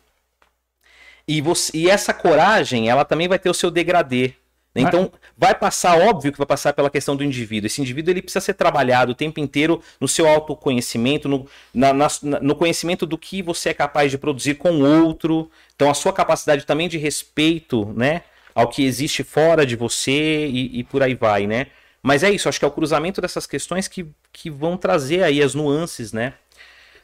E, 1.28 1.40
você, 1.40 1.76
e 1.76 1.90
essa 1.90 2.14
coragem, 2.14 2.88
ela 2.88 3.04
também 3.04 3.28
vai 3.28 3.38
ter 3.38 3.50
o 3.50 3.54
seu 3.54 3.70
degradê. 3.70 4.34
Então, 4.78 5.10
vai 5.38 5.54
passar, 5.54 5.98
óbvio 5.98 6.30
que 6.30 6.36
vai 6.38 6.46
passar 6.46 6.72
pela 6.74 6.90
questão 6.90 7.16
do 7.16 7.24
indivíduo. 7.24 7.66
Esse 7.66 7.80
indivíduo 7.80 8.12
ele 8.12 8.20
precisa 8.20 8.44
ser 8.44 8.52
trabalhado 8.54 9.12
o 9.12 9.14
tempo 9.14 9.40
inteiro 9.40 9.82
no 9.98 10.06
seu 10.06 10.28
autoconhecimento, 10.28 11.28
no, 11.28 11.46
na- 11.72 11.94
na- 11.94 12.08
no 12.42 12.54
conhecimento 12.54 13.06
do 13.06 13.16
que 13.16 13.42
você 13.42 13.70
é 13.70 13.74
capaz 13.74 14.10
de 14.10 14.18
produzir 14.18 14.54
com 14.56 14.70
o 14.72 14.84
outro. 15.06 15.50
Então, 15.74 15.90
a 15.90 15.94
sua 15.94 16.12
capacidade 16.12 16.66
também 16.66 16.88
de 16.90 16.98
respeito 16.98 17.86
né, 17.96 18.22
ao 18.54 18.68
que 18.68 18.84
existe 18.84 19.24
fora 19.24 19.64
de 19.64 19.76
você 19.76 20.46
e, 20.46 20.80
e 20.80 20.84
por 20.84 21.02
aí 21.02 21.14
vai, 21.14 21.46
né? 21.46 21.68
Mas 22.02 22.22
é 22.22 22.30
isso, 22.30 22.48
acho 22.48 22.58
que 22.58 22.64
é 22.64 22.68
o 22.68 22.70
cruzamento 22.70 23.20
dessas 23.20 23.46
questões 23.46 23.88
que, 23.88 24.06
que 24.32 24.50
vão 24.50 24.76
trazer 24.76 25.22
aí 25.22 25.42
as 25.42 25.54
nuances, 25.54 26.12
né? 26.12 26.34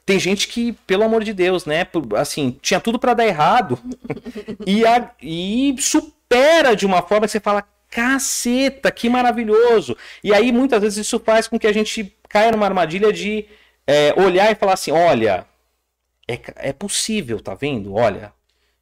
Tem 0.05 0.19
gente 0.19 0.49
que, 0.49 0.73
pelo 0.87 1.05
amor 1.05 1.23
de 1.23 1.33
Deus, 1.33 1.65
né? 1.65 1.87
Assim, 2.17 2.59
tinha 2.61 2.81
tudo 2.81 2.99
pra 2.99 3.15
dar 3.15 3.27
errado 3.27 3.79
e, 4.67 4.85
a- 4.85 5.11
e 5.23 5.75
supera 5.79 6.75
de 6.75 6.85
uma 6.85 7.03
forma 7.03 7.27
que 7.27 7.33
você 7.33 7.41
fala, 7.41 7.65
caceta, 7.89 8.91
que 8.91 9.09
maravilhoso. 9.09 9.97
E 10.25 10.35
aí, 10.35 10.51
muitas 10.51 10.81
vezes, 10.83 11.07
isso 11.07 11.21
faz 11.21 11.47
com 11.47 11.59
que 11.59 11.67
a 11.67 11.73
gente 11.73 12.17
caia 12.29 12.51
numa 12.51 12.67
armadilha 12.67 13.13
de 13.13 13.47
é, 13.87 14.13
olhar 14.21 14.51
e 14.51 14.55
falar 14.57 14.73
assim: 14.75 14.91
olha, 14.91 15.47
é, 16.29 16.39
é 16.57 16.73
possível, 16.73 17.41
tá 17.41 17.55
vendo? 17.55 17.95
Olha, 17.95 18.33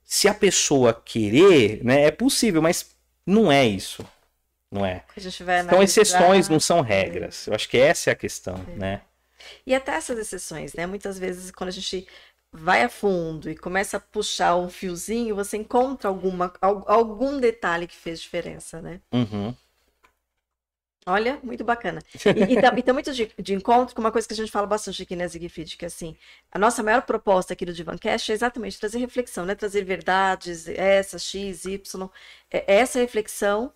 se 0.05 0.29
a 0.29 0.35
pessoa 0.35 0.95
querer, 1.05 1.85
né, 1.85 2.05
é 2.05 2.11
possível, 2.11 2.63
mas 2.63 2.95
não 3.27 3.51
é 3.51 3.67
isso. 3.67 4.05
Não 4.71 4.87
é. 4.87 5.03
São 5.65 5.71
analisar. 5.79 6.01
exceções, 6.03 6.49
não 6.49 6.61
são 6.61 6.81
regras. 6.81 7.47
Eu 7.49 7.55
acho 7.55 7.69
que 7.69 7.77
essa 7.77 8.11
é 8.11 8.13
a 8.13 8.17
questão, 8.17 8.55
né? 8.77 9.01
E 9.67 9.75
até 9.75 9.93
essas 9.95 10.19
exceções, 10.19 10.75
né? 10.75 10.87
Muitas 10.87 11.19
vezes, 11.19 11.51
quando 11.51 11.69
a 11.69 11.73
gente 11.73 12.07
vai 12.53 12.83
a 12.83 12.89
fundo 12.89 13.51
e 13.51 13.57
começa 13.57 13.97
a 13.99 14.01
puxar 14.01 14.57
um 14.57 14.69
fiozinho, 14.69 15.35
você 15.37 15.57
encontra 15.57 16.09
alguma, 16.09 16.53
al- 16.61 16.85
algum 16.89 17.39
detalhe 17.41 17.87
que 17.87 17.97
fez 17.97 18.21
diferença, 18.21 18.81
né? 18.83 19.01
Uhum. 19.13 19.55
Olha, 21.07 21.41
muito 21.43 21.65
bacana. 21.65 22.01
E, 22.35 22.53
e, 22.55 22.59
tá, 22.59 22.73
e 22.77 22.83
tá 22.83 22.93
muito 22.93 23.13
de, 23.13 23.33
de 23.39 23.55
encontro 23.55 23.95
com 23.95 24.01
uma 24.03 24.13
coisa 24.13 24.29
que 24.29 24.35
a 24.35 24.37
gente 24.37 24.53
fala 24.53 24.67
bastante 24.67 25.03
aqui 25.03 25.17
na 25.17 25.27
Zigfried, 25.27 25.77
que 25.77 25.85
é 25.85 25.89
assim, 25.89 26.17
a 26.53 26.59
nossa 26.59 26.83
maior 26.83 27.03
proposta 27.03 27.55
aqui 27.55 27.65
do 27.65 27.73
Divancast 27.73 28.31
é 28.31 28.35
exatamente 28.35 28.79
trazer 28.79 28.99
reflexão, 28.99 29.47
né? 29.47 29.55
Trazer 29.55 29.83
verdades, 29.85 30.69
essa, 30.69 31.19
X, 31.19 31.65
Y, 31.65 32.09
é 32.51 32.65
essa 32.77 32.99
reflexão, 32.99 33.73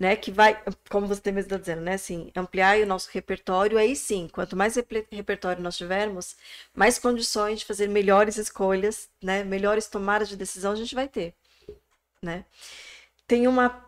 né? 0.00 0.16
Que 0.16 0.32
vai, 0.32 0.62
como 0.90 1.08
você 1.08 1.32
mesmo 1.32 1.48
está 1.48 1.58
dizendo, 1.58 1.82
né? 1.82 1.94
Assim, 1.94 2.32
ampliar 2.36 2.78
o 2.80 2.86
nosso 2.86 3.10
repertório, 3.12 3.78
aí 3.78 3.96
sim, 3.96 4.28
quanto 4.32 4.56
mais 4.56 4.76
reper- 4.76 5.06
repertório 5.12 5.62
nós 5.62 5.78
tivermos, 5.78 6.36
mais 6.74 6.98
condições 6.98 7.60
de 7.60 7.66
fazer 7.66 7.88
melhores 7.88 8.38
escolhas, 8.38 9.10
né? 9.22 9.44
Melhores 9.44 9.88
tomadas 9.88 10.30
de 10.30 10.36
decisão 10.38 10.72
a 10.72 10.76
gente 10.76 10.94
vai 10.96 11.08
ter, 11.08 11.34
né? 12.22 12.44
Tem 13.26 13.48
uma 13.48 13.84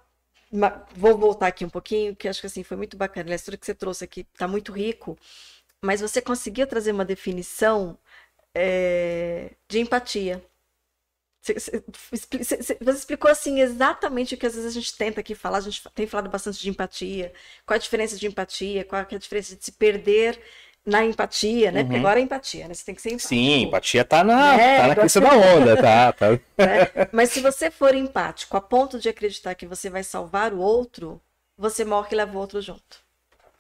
vou 0.97 1.17
voltar 1.19 1.49
aqui 1.49 1.65
um 1.65 1.71
pouquinho, 1.71 2.15
que 2.17 2.29
acho 2.29 2.41
que 2.41 2.47
assim 2.47 2.63
foi 2.63 2.77
muito 2.77 2.97
bacana. 2.97 3.25
Aliás, 3.27 3.43
tudo 3.43 3.59
que 3.59 3.67
você 3.67 3.75
trouxe 3.75 4.05
aqui 4.05 4.27
está 4.33 4.47
muito 4.49 4.73
rico, 4.73 5.19
mas 5.83 6.01
você 6.01 6.23
conseguiu 6.23 6.67
trazer 6.67 6.93
uma 6.93 7.05
definição 7.05 7.99
é, 8.55 9.53
de 9.69 9.81
empatia. 9.81 10.45
Você, 11.43 11.55
você 11.55 11.85
expli- 12.13 12.45
você- 12.45 12.79
você 12.81 12.99
explicou 12.99 13.31
assim 13.31 13.61
exatamente 13.61 14.35
o 14.35 14.39
que 14.39 14.47
às 14.47 14.55
vezes 14.55 14.71
a 14.71 14.73
gente 14.75 14.97
tenta 14.97 15.21
aqui 15.21 15.35
falar. 15.35 15.59
A 15.59 15.61
gente 15.63 15.83
tem 15.95 16.07
falado 16.07 16.31
bastante 16.31 16.61
de 16.61 16.71
empatia. 16.71 17.33
Qual 17.67 17.75
a 17.77 17.79
diferença 17.79 18.17
de 18.17 18.27
empatia? 18.27 18.85
Qual 18.85 19.01
é 19.03 19.15
a 19.15 19.19
diferença 19.19 19.57
de 19.57 19.65
se 19.65 19.73
perder 19.73 20.41
na 20.87 21.05
empatia, 21.05 21.73
né? 21.73 21.83
Porque 21.85 21.97
Uhum. 21.97 22.03
agora 22.03 22.21
é 22.21 22.23
empatia, 22.23 22.69
né? 22.69 22.75
Você 22.75 22.85
tem 22.85 22.95
que 22.95 23.03
ser 23.03 23.11
empático. 23.11 23.29
Sim, 23.29 23.63
empatia 23.63 24.05
tá 24.05 24.25
na, 24.25 24.55
É, 24.55 24.77
tá 24.83 24.89
na 24.89 24.97
crista 24.97 25.21
da 25.21 25.33
onda, 25.37 25.77
tá? 25.77 26.13
tá. 26.13 26.27
né? 26.59 27.09
Mas 27.13 27.31
se 27.31 27.41
você 27.41 27.71
for 27.71 27.95
empático 27.95 28.57
a 28.57 28.61
ponto 28.61 28.99
de 28.99 29.09
acreditar 29.09 29.55
que 29.55 29.67
você 29.67 29.91
vai 29.91 30.03
salvar 30.05 30.53
o 30.53 30.59
outro, 30.61 31.21
você 31.57 31.85
morre 31.85 32.09
e 32.13 32.17
leva 32.17 32.37
o 32.37 32.41
outro 32.41 32.61
junto. 32.61 33.03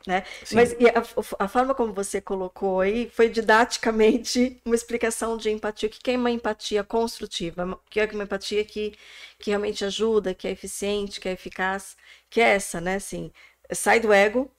Né? 0.06 0.24
Sim. 0.44 0.56
Mas 0.56 0.72
a, 0.72 1.44
a 1.44 1.48
forma 1.48 1.74
como 1.74 1.92
você 1.92 2.20
colocou 2.20 2.80
aí 2.80 3.08
foi 3.10 3.28
didaticamente 3.28 4.60
uma 4.66 4.74
explicação 4.74 5.36
de 5.36 5.50
empatia. 5.50 5.88
O 5.88 5.92
que 5.92 6.00
que 6.00 6.10
é 6.10 6.16
uma 6.16 6.30
empatia 6.30 6.82
construtiva? 6.82 7.64
O 7.64 7.90
que 7.90 8.00
é 8.00 8.04
uma 8.06 8.24
empatia 8.24 8.64
que, 8.64 8.94
que 9.38 9.50
realmente 9.50 9.84
ajuda, 9.84 10.34
que 10.34 10.48
é 10.48 10.50
eficiente, 10.50 11.20
que 11.20 11.28
é 11.28 11.32
eficaz? 11.32 11.96
Que 12.28 12.40
é 12.40 12.54
essa, 12.54 12.80
né? 12.80 12.96
Assim, 12.96 13.30
sai 13.72 14.00
do 14.00 14.12
ego, 14.12 14.50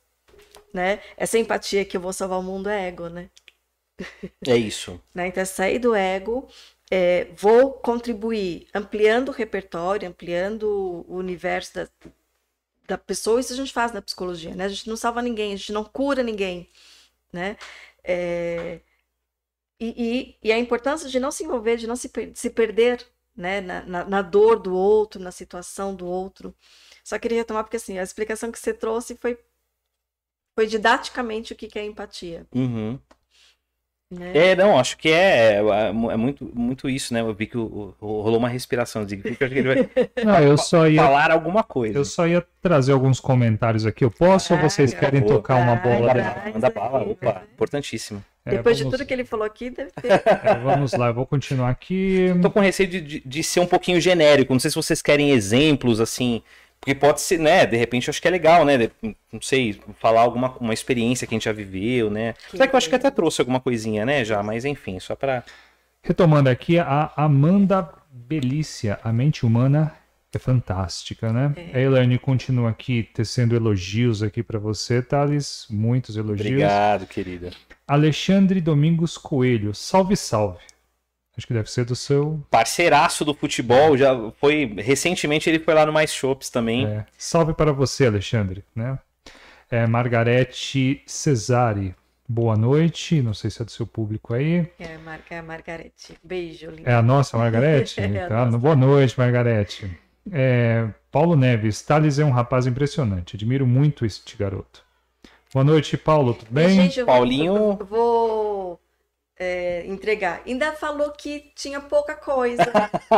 né? 0.74 1.02
Essa 1.18 1.38
empatia 1.38 1.86
que 1.86 1.98
eu 1.98 2.02
vou 2.02 2.14
salvar 2.14 2.40
o 2.40 2.44
mundo 2.44 2.70
é 2.70 2.88
ego, 2.88 3.10
né? 3.10 3.30
É 4.48 4.56
isso. 4.56 5.02
né? 5.14 5.28
Então, 5.28 5.41
é 5.41 5.45
sair 5.45 5.80
do 5.80 5.94
ego, 5.94 6.48
é, 6.91 7.26
vou 7.36 7.74
contribuir 7.74 8.68
ampliando 8.74 9.30
o 9.30 9.32
repertório, 9.32 10.07
ampliando 10.07 10.64
o 11.07 11.15
universo 11.15 11.76
da, 11.76 11.88
da 12.88 12.97
pessoa. 12.97 13.39
Isso 13.39 13.53
a 13.53 13.55
gente 13.55 13.73
faz 13.73 13.91
na 13.91 14.01
psicologia, 14.01 14.55
né? 14.55 14.65
A 14.65 14.69
gente 14.69 14.89
não 14.89 14.97
salva 14.97 15.22
ninguém, 15.22 15.53
a 15.53 15.57
gente 15.57 15.73
não 15.73 15.84
cura 15.85 16.23
ninguém, 16.23 16.69
né? 17.34 17.57
É, 18.03 18.81
e, 19.80 20.35
e, 20.43 20.47
e 20.49 20.51
a 20.51 20.57
importância 20.60 21.10
de 21.10 21.19
não 21.19 21.31
se 21.31 21.43
envolver, 21.43 21.77
de 21.77 21.88
não 21.88 21.95
se, 21.95 22.10
per- 22.10 22.31
se 22.35 22.49
perder, 22.49 23.05
né? 23.35 23.61
Na, 23.61 23.81
na, 23.85 24.05
na 24.05 24.22
dor 24.22 24.60
do 24.60 24.73
outro, 24.76 25.22
na 25.22 25.31
situação 25.31 25.95
do 25.95 26.05
outro. 26.07 26.55
Só 27.03 27.19
queria 27.19 27.39
retomar 27.39 27.64
porque, 27.64 27.77
assim, 27.77 27.97
a 27.99 28.03
explicação 28.03 28.51
que 28.51 28.60
você 28.60 28.73
trouxe 28.73 29.15
foi, 29.18 29.38
foi 30.55 30.65
didaticamente 30.65 31.53
o 31.53 31.55
que 31.55 31.68
que 31.68 31.77
é 31.77 31.85
empatia, 31.85 32.47
Uhum. 32.53 32.99
Né? 34.14 34.31
É, 34.34 34.56
não, 34.56 34.77
acho 34.80 34.98
que 34.98 35.10
é, 35.10 35.56
é, 35.61 35.88
é 35.90 35.91
muito, 36.18 36.49
muito 36.53 36.90
isso, 36.90 37.14
né? 37.14 37.22
Eu 37.22 37.34
vi 37.34 37.45
que 37.48 37.57
o- 37.57 37.94
o- 37.99 38.22
rolou 38.22 38.38
uma 38.40 38.49
respiração 38.49 39.06
de 39.06 39.18
que 39.18 39.27
eu 39.27 39.31
acho 39.31 39.40
que 39.40 39.60
ele 39.60 39.64
vai 39.76 39.90
Não, 40.23 40.40
eu 40.40 40.57
só 40.57 40.88
ia, 40.88 41.02
falar 41.02 41.31
alguma 41.31 41.64
coisa. 41.64 41.98
eu 41.98 42.06
só 42.06 42.27
ia 42.27 42.44
trazer 42.61 42.91
alguns 42.94 43.19
comentários 43.19 43.85
aqui. 43.85 44.03
Eu 44.06 44.11
posso 44.11 44.53
ou 44.53 44.60
vocês 44.60 44.94
Ah, 44.94 44.98
querem 44.98 45.22
tocar 45.22 45.56
uma 45.56 45.76
bola? 45.76 46.14
vai. 46.14 46.52
Manda 46.53 46.69
bala, 46.69 47.03
opa, 47.03 47.41
importantíssimo. 47.53 48.23
É, 48.45 48.52
Depois 48.57 48.76
de 48.76 48.84
vamos- 48.84 48.98
tudo 48.98 49.07
que 49.07 49.14
ele 49.14 49.23
falou 49.23 49.45
aqui, 49.45 49.69
deve 49.69 49.90
ter. 49.91 50.11
é, 50.45 50.56
vamos 50.61 50.91
lá, 50.94 51.07
eu 51.07 51.14
vou 51.14 51.26
continuar 51.26 51.69
aqui. 51.69 52.27
Tô 52.41 52.52
com 52.52 52.60
receio 52.60 52.90
de, 52.90 52.99
de, 52.99 53.23
de 53.26 53.44
ser 53.44 53.61
um 53.61 53.65
pouquinho 53.65 54.02
genérico. 54.02 54.52
Não 54.53 54.60
sei 54.60 54.69
se 54.69 54.76
vocês 54.76 55.02
querem 55.02 55.31
exemplos, 55.31 56.02
assim. 56.02 56.41
Porque 56.84 56.93
pode 56.93 57.22
ser, 57.22 57.39
né? 57.39 57.65
De 57.65 57.77
repente 57.77 58.10
eu 58.10 58.11
acho 58.11 58.22
que 58.22 58.27
é 58.27 58.31
legal, 58.31 58.65
né? 58.65 58.77
de- 58.77 58.91
não 59.31 59.41
sei, 59.41 59.80
falar 60.01 60.19
alguma 60.19 60.49
uma 60.60 60.73
experiência 60.73 61.26
que 61.26 61.34
a 61.34 61.38
gente 61.38 61.45
já 61.45 61.53
viveu, 61.53 62.10
né? 62.10 62.34
Apesar 62.49 62.68
que 62.68 62.76
eu 62.76 62.77
acho 62.77 62.89
que 62.89 62.95
até 62.95 63.10
trouxe 63.10 63.39
alguma 63.39 63.61
coisinha, 63.61 64.05
né? 64.05 64.26
Já, 64.26 64.43
mas 64.43 64.65
enfim, 64.65 64.99
só 64.99 65.15
pra. 65.15 65.45
Retomando 66.01 66.49
aqui, 66.49 66.77
a 66.77 67.10
Amanda 67.15 67.89
Belícia, 68.11 68.99
a 69.01 69.14
mente 69.14 69.45
humana 69.45 69.93
é 70.34 70.38
fantástica, 70.39 71.31
né? 71.31 71.53
É. 71.73 71.77
A 71.77 71.81
Elaine 71.81 72.19
continua 72.19 72.72
aqui 72.72 73.07
tecendo 73.14 73.55
elogios 73.55 74.22
aqui 74.22 74.43
para 74.43 74.60
você, 74.60 75.01
Thales, 75.01 75.65
muitos 75.69 76.18
elogios. 76.18 76.47
Obrigado, 76.47 77.07
querida. 77.07 77.51
Alexandre 77.88 78.60
Domingos 78.60 79.18
Coelho, 79.18 79.73
salve, 79.73 80.18
salve. 80.18 80.60
Acho 81.38 81.47
que 81.47 81.53
deve 81.53 81.69
ser 81.72 81.84
do 81.85 81.95
seu. 81.95 82.39
Parceiraço 82.51 83.26
do 83.26 83.34
futebol, 83.34 83.97
já 83.97 84.14
foi. 84.39 84.72
Recentemente 84.77 85.49
ele 85.49 85.60
foi 85.60 85.73
lá 85.73 85.85
no 85.85 85.91
Mais 85.91 86.14
Shops 86.14 86.49
também. 86.49 86.85
é, 86.85 87.05
salve 87.18 87.53
para 87.53 87.72
você, 87.72 88.05
Alexandre, 88.05 88.64
né? 88.76 88.99
É, 89.72 89.88
Margarete 89.88 91.01
Cesari, 91.07 91.95
boa 92.30 92.55
noite. 92.55 93.19
Não 93.23 93.34
sei 93.34 93.49
se 93.49 93.61
é 93.61 93.65
do 93.65 93.72
seu 93.72 93.88
público 93.88 94.34
aí. 94.35 94.68
É, 94.80 94.97
Mar 94.99 95.19
é 95.30 95.39
a 95.39 95.43
Margarete. 95.43 96.14
Beijo, 96.23 96.69
linda. 96.69 96.89
É 96.91 96.93
a 96.93 97.01
nossa 97.01 97.35
Margarete? 97.38 97.99
É 98.01 98.23
a 98.26 98.27
Tá, 98.27 98.45
nossa. 98.45 98.57
Boa 98.60 98.76
noite, 98.76 99.18
Margarete. 99.18 99.89
É, 100.31 100.88
Paulo 101.11 101.35
Neves, 101.35 101.81
Thales 101.81 102.19
é 102.19 102.23
um 102.26 102.30
rapaz 102.30 102.68
impressionante. 102.68 103.35
Admiro 103.35 103.65
muito 103.65 104.05
este 104.05 104.38
garoto. 104.38 104.84
Boa 105.51 105.64
noite, 105.64 105.97
Paulo, 105.97 106.35
tudo 106.35 106.51
bem? 106.51 106.69
Gente, 106.69 106.99
eu 106.99 107.05
vou- 107.07 107.15
Paulinho- 107.15 107.77
eu 107.80 107.85
vou 107.85 108.80
é, 109.39 109.84
entregar. 109.88 110.41
Ainda 110.45 110.72
falou 110.73 111.11
que 111.11 111.51
tinha 111.55 111.80
pouca 111.80 112.15
coisa. 112.15 112.64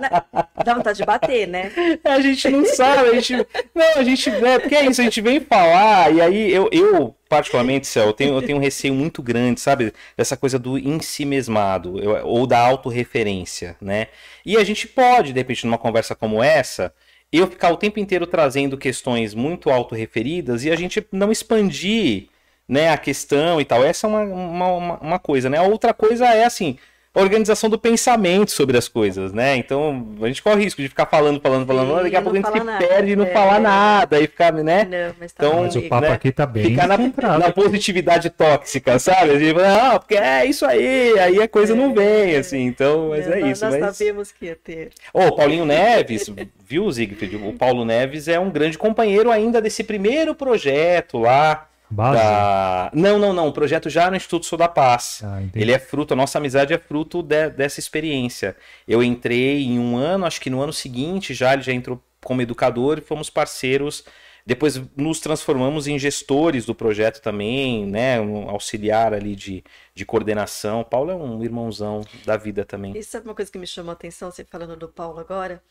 Na- 0.00 0.24
Dá 0.64 0.74
vontade 0.74 0.98
de 0.98 1.04
bater, 1.04 1.48
né? 1.48 1.72
A 2.04 2.20
gente 2.20 2.48
não 2.48 2.64
sabe, 2.64 3.08
a 3.10 3.14
gente. 3.14 3.34
Não, 3.74 3.94
a 3.96 4.04
gente. 4.04 4.30
É, 4.30 4.58
porque 4.58 4.74
é 4.76 4.84
isso, 4.86 5.00
a 5.00 5.04
gente 5.04 5.20
vem 5.20 5.40
falar, 5.40 6.12
e 6.12 6.20
aí 6.20 6.52
eu, 6.52 6.68
eu 6.70 7.16
particularmente, 7.28 7.86
Céu, 7.86 8.06
eu 8.06 8.12
tenho, 8.12 8.34
eu 8.36 8.42
tenho 8.42 8.58
um 8.58 8.60
receio 8.60 8.94
muito 8.94 9.20
grande, 9.22 9.60
sabe? 9.60 9.92
Dessa 10.16 10.36
coisa 10.36 10.58
do 10.58 10.78
em 10.78 11.00
si 11.00 11.24
mesmado, 11.24 11.98
eu- 11.98 12.26
ou 12.26 12.46
da 12.46 12.58
autorreferência, 12.60 13.76
né? 13.80 14.06
E 14.46 14.56
a 14.56 14.62
gente 14.64 14.86
pode, 14.86 15.32
de 15.32 15.40
repente, 15.40 15.64
numa 15.66 15.78
conversa 15.78 16.14
como 16.14 16.42
essa, 16.42 16.94
eu 17.32 17.46
ficar 17.48 17.70
o 17.72 17.76
tempo 17.76 17.98
inteiro 17.98 18.26
trazendo 18.26 18.76
questões 18.78 19.34
muito 19.34 19.70
autorreferidas 19.70 20.64
e 20.64 20.70
a 20.70 20.76
gente 20.76 21.04
não 21.10 21.32
expandir 21.32 22.28
né, 22.68 22.90
a 22.90 22.96
questão 22.98 23.60
e 23.60 23.64
tal. 23.64 23.84
Essa 23.84 24.06
é 24.06 24.10
uma, 24.10 24.20
uma, 24.22 24.98
uma- 24.98 25.18
coisa, 25.18 25.50
né? 25.50 25.58
A 25.58 25.62
outra 25.62 25.92
coisa 25.92 26.26
é 26.26 26.44
assim. 26.44 26.78
a 27.14 27.20
Organização 27.20 27.68
do 27.68 27.78
pensamento 27.78 28.50
sobre 28.50 28.78
as 28.78 28.88
coisas, 28.88 29.34
né? 29.34 29.54
Então 29.56 30.06
a 30.22 30.26
gente 30.28 30.42
corre 30.42 30.56
o 30.56 30.58
risco 30.60 30.80
de 30.80 30.88
ficar 30.88 31.04
falando, 31.04 31.38
falando, 31.42 31.66
falando, 31.66 31.94
Sim, 31.98 32.02
daqui 32.04 32.16
a 32.16 32.22
pouco 32.22 32.38
a 32.38 32.40
gente 32.40 32.50
se 32.58 32.64
nada. 32.64 32.86
perde 32.86 33.12
e 33.12 33.16
não 33.16 33.26
É. 33.26 33.32
falar 33.32 33.60
nada, 33.60 34.18
e 34.18 34.26
ficar, 34.26 34.50
né? 34.54 34.84
Não, 34.90 35.14
mas 35.20 35.30
tá 35.32 35.44
Então, 35.46 35.62
Mas 35.64 35.76
o 35.76 35.82
papo 35.82 36.06
né? 36.06 36.12
aqui 36.14 36.32
tá 36.32 36.46
bem 36.46 36.64
Ficar 36.70 36.86
na, 36.88 36.96
na 37.38 37.52
positividade 37.52 38.30
tóxica, 38.30 38.98
sabe? 38.98 39.32
Assim, 39.32 39.52
ah, 39.60 39.98
porque 39.98 40.14
é 40.14 40.46
isso 40.46 40.64
aí, 40.64 41.18
aí 41.18 41.42
a 41.42 41.46
coisa 41.46 41.74
não 41.74 41.92
vem, 41.92 42.34
assim, 42.36 42.60
então, 42.64 43.10
mas 43.10 43.26
Não, 43.26 43.34
é 43.34 43.40
isso. 43.50 43.62
Nós 43.66 43.78
Mas... 43.78 43.96
sabíamos 43.98 44.32
que 44.32 44.46
ia 44.46 44.56
ter. 44.56 44.88
Ô, 45.12 45.26
o 45.26 45.36
Paulinho 45.36 45.66
Neves, 45.66 46.32
viu, 46.66 46.90
Siegfried? 46.90 47.36
O 47.36 47.52
Paulo 47.52 47.84
Neves 47.84 48.26
é 48.26 48.40
um 48.40 48.48
grande 48.50 48.78
companheiro 48.78 49.30
ainda 49.30 49.60
desse 49.60 49.84
primeiro 49.84 50.34
projeto 50.34 51.18
lá. 51.18 51.68
Base. 51.92 52.22
Da... 52.22 52.90
Não, 52.94 53.18
não, 53.18 53.32
não. 53.32 53.48
O 53.48 53.52
projeto 53.52 53.90
já 53.90 54.10
no 54.10 54.16
Instituto 54.16 54.46
Sou 54.46 54.58
da 54.58 54.68
Paz. 54.68 55.20
Ah. 55.24 55.42
Ele 55.54 55.72
é 55.72 55.78
fruto, 55.78 56.14
a 56.14 56.16
nossa 56.16 56.38
amizade 56.38 56.72
é 56.72 56.78
fruto 56.78 57.22
de- 57.22 57.50
dessa 57.50 57.78
experiência. 57.78 58.56
Eu 58.88 59.02
entrei 59.02 59.62
em 59.64 59.78
um 59.78 59.96
ano, 59.96 60.24
acho 60.24 60.40
que 60.40 60.50
no 60.50 60.60
ano 60.60 60.72
seguinte 60.72 61.34
já 61.34 61.52
ele 61.52 61.62
já 61.62 61.72
entrou 61.72 62.02
como 62.24 62.42
educador 62.42 62.98
e 62.98 63.00
fomos 63.00 63.28
parceiros. 63.28 64.04
Depois 64.44 64.80
nos 64.96 65.20
transformamos 65.20 65.86
em 65.86 65.96
gestores 65.98 66.66
do 66.66 66.74
projeto 66.74 67.20
também, 67.20 67.86
né? 67.86 68.20
Um 68.20 68.50
auxiliar 68.50 69.14
ali 69.14 69.36
de, 69.36 69.62
de 69.94 70.04
coordenação. 70.04 70.80
O 70.80 70.84
Paulo 70.84 71.12
é 71.12 71.14
um 71.14 71.44
irmãozão 71.44 72.04
da 72.24 72.36
vida 72.36 72.64
também. 72.64 72.96
E 72.96 73.04
sabe 73.04 73.28
uma 73.28 73.34
coisa 73.36 73.52
que 73.52 73.58
me 73.58 73.66
chamou 73.66 73.90
a 73.90 73.92
atenção, 73.92 74.30
você 74.32 74.44
falando 74.44 74.76
do 74.76 74.88
Paulo 74.88 75.20
agora? 75.20 75.62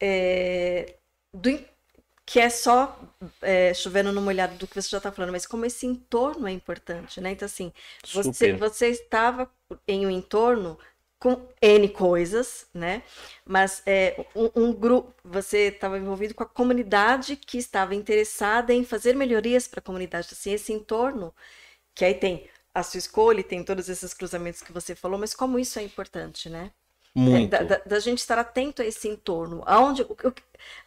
É, 0.00 0.94
do 1.34 1.58
que 2.24 2.38
é 2.40 2.48
só 2.48 2.98
é, 3.40 3.74
chovendo 3.74 4.12
no 4.12 4.22
molhado 4.22 4.56
do 4.56 4.66
que 4.66 4.80
você 4.80 4.88
já 4.88 4.98
está 4.98 5.10
falando, 5.12 5.32
mas 5.32 5.46
como 5.46 5.64
esse 5.64 5.86
entorno 5.86 6.46
é 6.46 6.52
importante, 6.52 7.20
né? 7.20 7.32
Então, 7.32 7.46
assim, 7.46 7.72
você, 8.12 8.32
Super. 8.32 8.56
você 8.56 8.88
estava 8.88 9.50
em 9.86 10.06
um 10.06 10.10
entorno 10.10 10.78
com 11.18 11.48
N 11.60 11.88
coisas, 11.88 12.66
né? 12.74 13.02
Mas 13.44 13.82
é, 13.86 14.26
um, 14.34 14.50
um 14.56 14.72
grupo, 14.72 15.14
você 15.24 15.68
estava 15.68 15.98
envolvido 15.98 16.34
com 16.34 16.42
a 16.42 16.46
comunidade 16.46 17.36
que 17.36 17.58
estava 17.58 17.94
interessada 17.94 18.72
em 18.72 18.84
fazer 18.84 19.14
melhorias 19.14 19.68
para 19.68 19.80
a 19.80 19.82
comunidade. 19.82 20.28
Assim, 20.32 20.52
esse 20.52 20.72
entorno, 20.72 21.34
que 21.94 22.04
aí 22.04 22.14
tem 22.14 22.48
a 22.74 22.82
sua 22.82 22.98
escolha, 22.98 23.40
e 23.40 23.44
tem 23.44 23.64
todos 23.64 23.88
esses 23.88 24.14
cruzamentos 24.14 24.62
que 24.62 24.72
você 24.72 24.94
falou, 24.94 25.18
mas 25.18 25.34
como 25.34 25.58
isso 25.58 25.78
é 25.78 25.82
importante, 25.82 26.48
né? 26.50 26.72
Muito. 27.14 27.50
Da, 27.50 27.62
da- 27.62 27.82
da 27.84 28.00
gente 28.00 28.18
estar 28.18 28.38
atento 28.38 28.82
a 28.82 28.84
esse 28.86 29.08
entorno, 29.08 29.62
aonde, 29.66 30.02
o- 30.02 30.16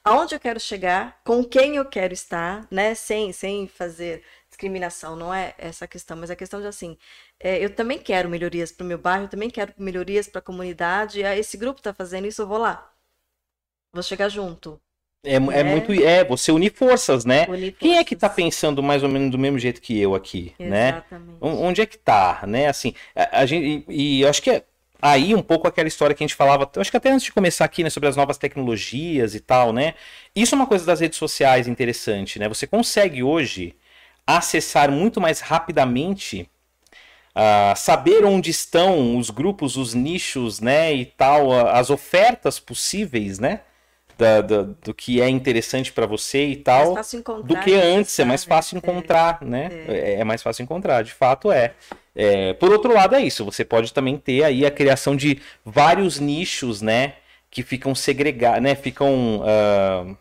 aonde 0.04 0.36
eu 0.36 0.40
quero 0.40 0.60
chegar, 0.60 1.22
com 1.24 1.44
quem 1.44 1.76
eu 1.76 1.86
quero 1.86 2.14
estar, 2.14 2.68
né? 2.72 2.96
Sem, 2.96 3.32
sem 3.34 3.68
fazer 3.68 4.24
discriminação, 4.50 5.16
não 5.16 5.34
é 5.34 5.54
essa 5.58 5.86
a 5.86 5.88
questão, 5.88 6.18
mas 6.18 6.32
a 6.32 6.36
questão 6.36 6.62
de 6.62 6.68
assim, 6.68 6.98
é, 7.40 7.64
eu 7.64 7.74
também 7.76 8.00
quero 8.00 8.30
melhorias 8.30 8.72
para 8.72 8.84
o 8.84 8.88
meu 8.88 8.98
bairro, 8.98 9.26
eu 9.26 9.30
também 9.30 9.50
quero 9.50 9.74
melhorias 9.78 10.28
para 10.28 10.40
a 10.40 10.42
comunidade, 10.42 11.22
esse 11.22 11.58
grupo 11.58 11.80
está 11.80 11.94
fazendo 11.94 12.28
isso, 12.28 12.42
eu 12.42 12.48
vou 12.48 12.58
lá. 12.58 12.92
Vou 13.94 14.04
chegar 14.04 14.30
junto. 14.30 14.80
É, 15.24 15.36
é 15.36 15.40
né? 15.40 15.64
muito. 15.64 15.92
É, 15.92 16.24
você 16.24 16.52
unir 16.52 16.72
forças, 16.74 17.26
né? 17.26 17.48
unir 17.48 17.74
Quem 17.80 17.98
é 17.98 18.04
que 18.04 18.16
tá 18.16 18.30
forças. 18.30 18.36
pensando 18.36 18.84
mais 18.84 19.02
ou 19.04 19.10
menos 19.10 19.32
do 19.32 19.38
mesmo 19.40 19.58
jeito 19.58 19.82
que 19.82 20.00
eu 20.00 20.14
aqui, 20.16 20.54
né? 20.64 21.00
Exatamente. 21.00 21.40
On- 21.42 21.66
Onde 21.68 21.82
é 21.82 21.86
que 21.86 21.98
tá, 21.98 22.44
né? 22.48 22.68
Assim, 22.68 22.94
a, 23.16 23.42
a 23.42 23.46
gente, 23.46 23.86
e, 23.90 24.18
e 24.20 24.22
eu 24.22 24.30
acho 24.30 24.42
que 24.42 24.52
é 24.52 24.64
aí 25.02 25.36
um 25.36 25.42
pouco 25.42 25.68
aquela 25.68 25.88
história 25.88 26.16
que 26.16 26.24
a 26.24 26.28
gente 26.28 26.36
falava, 26.36 26.70
acho 26.78 26.92
que 26.92 26.98
até 26.98 27.12
antes 27.12 27.26
de 27.26 27.32
começar 27.34 27.66
aqui, 27.66 27.84
né, 27.84 27.90
sobre 27.90 28.10
as 28.10 28.16
novas 28.16 28.38
tecnologias 28.38 29.36
e 29.36 29.40
tal, 29.40 29.72
né? 29.74 29.94
Isso 30.36 30.56
é 30.56 30.58
uma 30.58 30.68
coisa 30.68 30.86
das 30.86 31.00
redes 31.00 31.18
sociais 31.18 31.68
interessante, 31.68 32.40
né? 32.40 32.48
Você 32.50 32.66
consegue 32.68 33.24
hoje 33.24 33.76
acessar 34.26 34.92
muito 34.92 35.22
mais 35.22 35.40
rapidamente, 35.40 36.50
ah, 37.34 37.74
saber 37.76 38.24
onde 38.26 38.50
estão 38.50 39.18
os 39.18 39.30
grupos, 39.30 39.76
os 39.78 39.94
nichos, 39.94 40.60
né, 40.60 40.94
e 40.94 41.06
tal, 41.06 41.52
as 41.70 41.90
ofertas 41.90 42.60
possíveis, 42.60 43.40
né? 43.40 43.62
Da, 44.18 44.40
da- 44.40 44.62
do 44.62 44.94
que 44.94 45.20
é 45.22 45.28
interessante 45.28 45.92
para 45.92 46.06
você 46.06 46.48
e 46.48 46.56
tal 46.56 46.86
mais 46.86 46.96
fácil 47.00 47.20
encontrar. 47.20 47.48
do 47.48 47.60
que 47.62 47.74
antes, 47.74 48.18
é 48.18 48.24
mais 48.24 48.46
né? 48.46 48.50
fácil 48.56 48.78
encontrar, 48.78 49.40
né? 49.42 49.70
É. 49.90 50.14
é 50.22 50.24
mais 50.24 50.42
fácil 50.42 50.64
encontrar, 50.64 51.04
de 51.04 51.12
fato 51.12 51.52
é. 51.52 51.74
É, 52.16 52.54
Por 52.54 52.72
outro 52.72 52.94
lado, 52.94 53.16
é 53.16 53.22
isso. 53.22 53.44
Você 53.46 53.66
pode 53.66 53.94
também 53.94 54.18
ter 54.18 54.44
aí 54.44 54.66
a 54.66 54.72
criação 54.72 55.16
de 55.16 55.40
vários 55.66 56.20
nichos, 56.20 56.82
né? 56.82 57.16
Que 57.52 57.64
ficam 57.64 57.94
segregados, 57.96 58.62
né? 58.62 58.76
Ficam. 58.76 59.42
ah, 59.46 60.16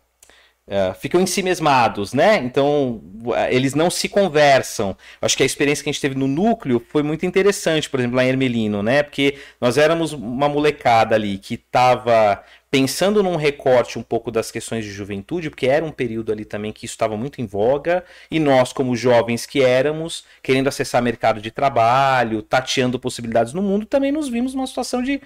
ah, 0.67 0.95
ficam 0.95 1.21
ensimesmados, 1.21 2.15
né? 2.15 2.37
Então, 2.37 3.03
ah, 3.35 3.53
eles 3.53 3.75
não 3.75 3.91
se 3.91 4.09
conversam. 4.09 4.97
Acho 5.21 5.37
que 5.37 5.43
a 5.43 5.47
experiência 5.47 5.85
que 5.85 5.91
a 5.91 5.93
gente 5.93 6.01
teve 6.01 6.15
no 6.15 6.27
núcleo 6.27 6.83
foi 6.89 7.03
muito 7.03 7.27
interessante, 7.27 7.91
por 7.91 8.01
exemplo, 8.01 8.17
lá 8.17 8.25
em 8.25 8.29
Ermelino, 8.29 8.83
né? 8.83 9.03
Porque 9.03 9.37
nós 9.61 9.77
éramos 9.77 10.13
uma 10.15 10.49
molecada 10.49 11.15
ali 11.15 11.37
que 11.37 11.55
estava 11.55 12.43
pensando 12.75 13.23
num 13.23 13.37
recorte 13.37 14.01
um 14.01 14.03
pouco 14.03 14.33
das 14.33 14.51
questões 14.51 14.85
de 14.85 14.91
juventude, 14.91 15.49
porque 15.49 15.69
era 15.69 15.85
um 15.85 15.93
período 15.93 16.33
ali 16.33 16.45
também 16.45 16.73
que 16.73 16.87
isso 16.87 16.95
estava 16.95 17.17
muito 17.17 17.41
em 17.41 17.47
voga, 17.47 18.05
e 18.29 18.41
nós, 18.41 18.73
como 18.73 18.97
jovens 18.97 19.47
que 19.47 19.63
éramos, 19.63 20.25
querendo 20.43 20.67
acessar 20.67 21.01
mercado 21.01 21.41
de 21.41 21.53
trabalho, 21.53 22.43
tateando 22.43 22.99
possibilidades 22.99 23.53
no 23.53 23.63
mundo, 23.63 23.87
também 23.87 24.11
nos 24.11 24.29
vimos 24.29 24.55
numa 24.55 24.67
situação 24.67 25.03
de 25.03 25.23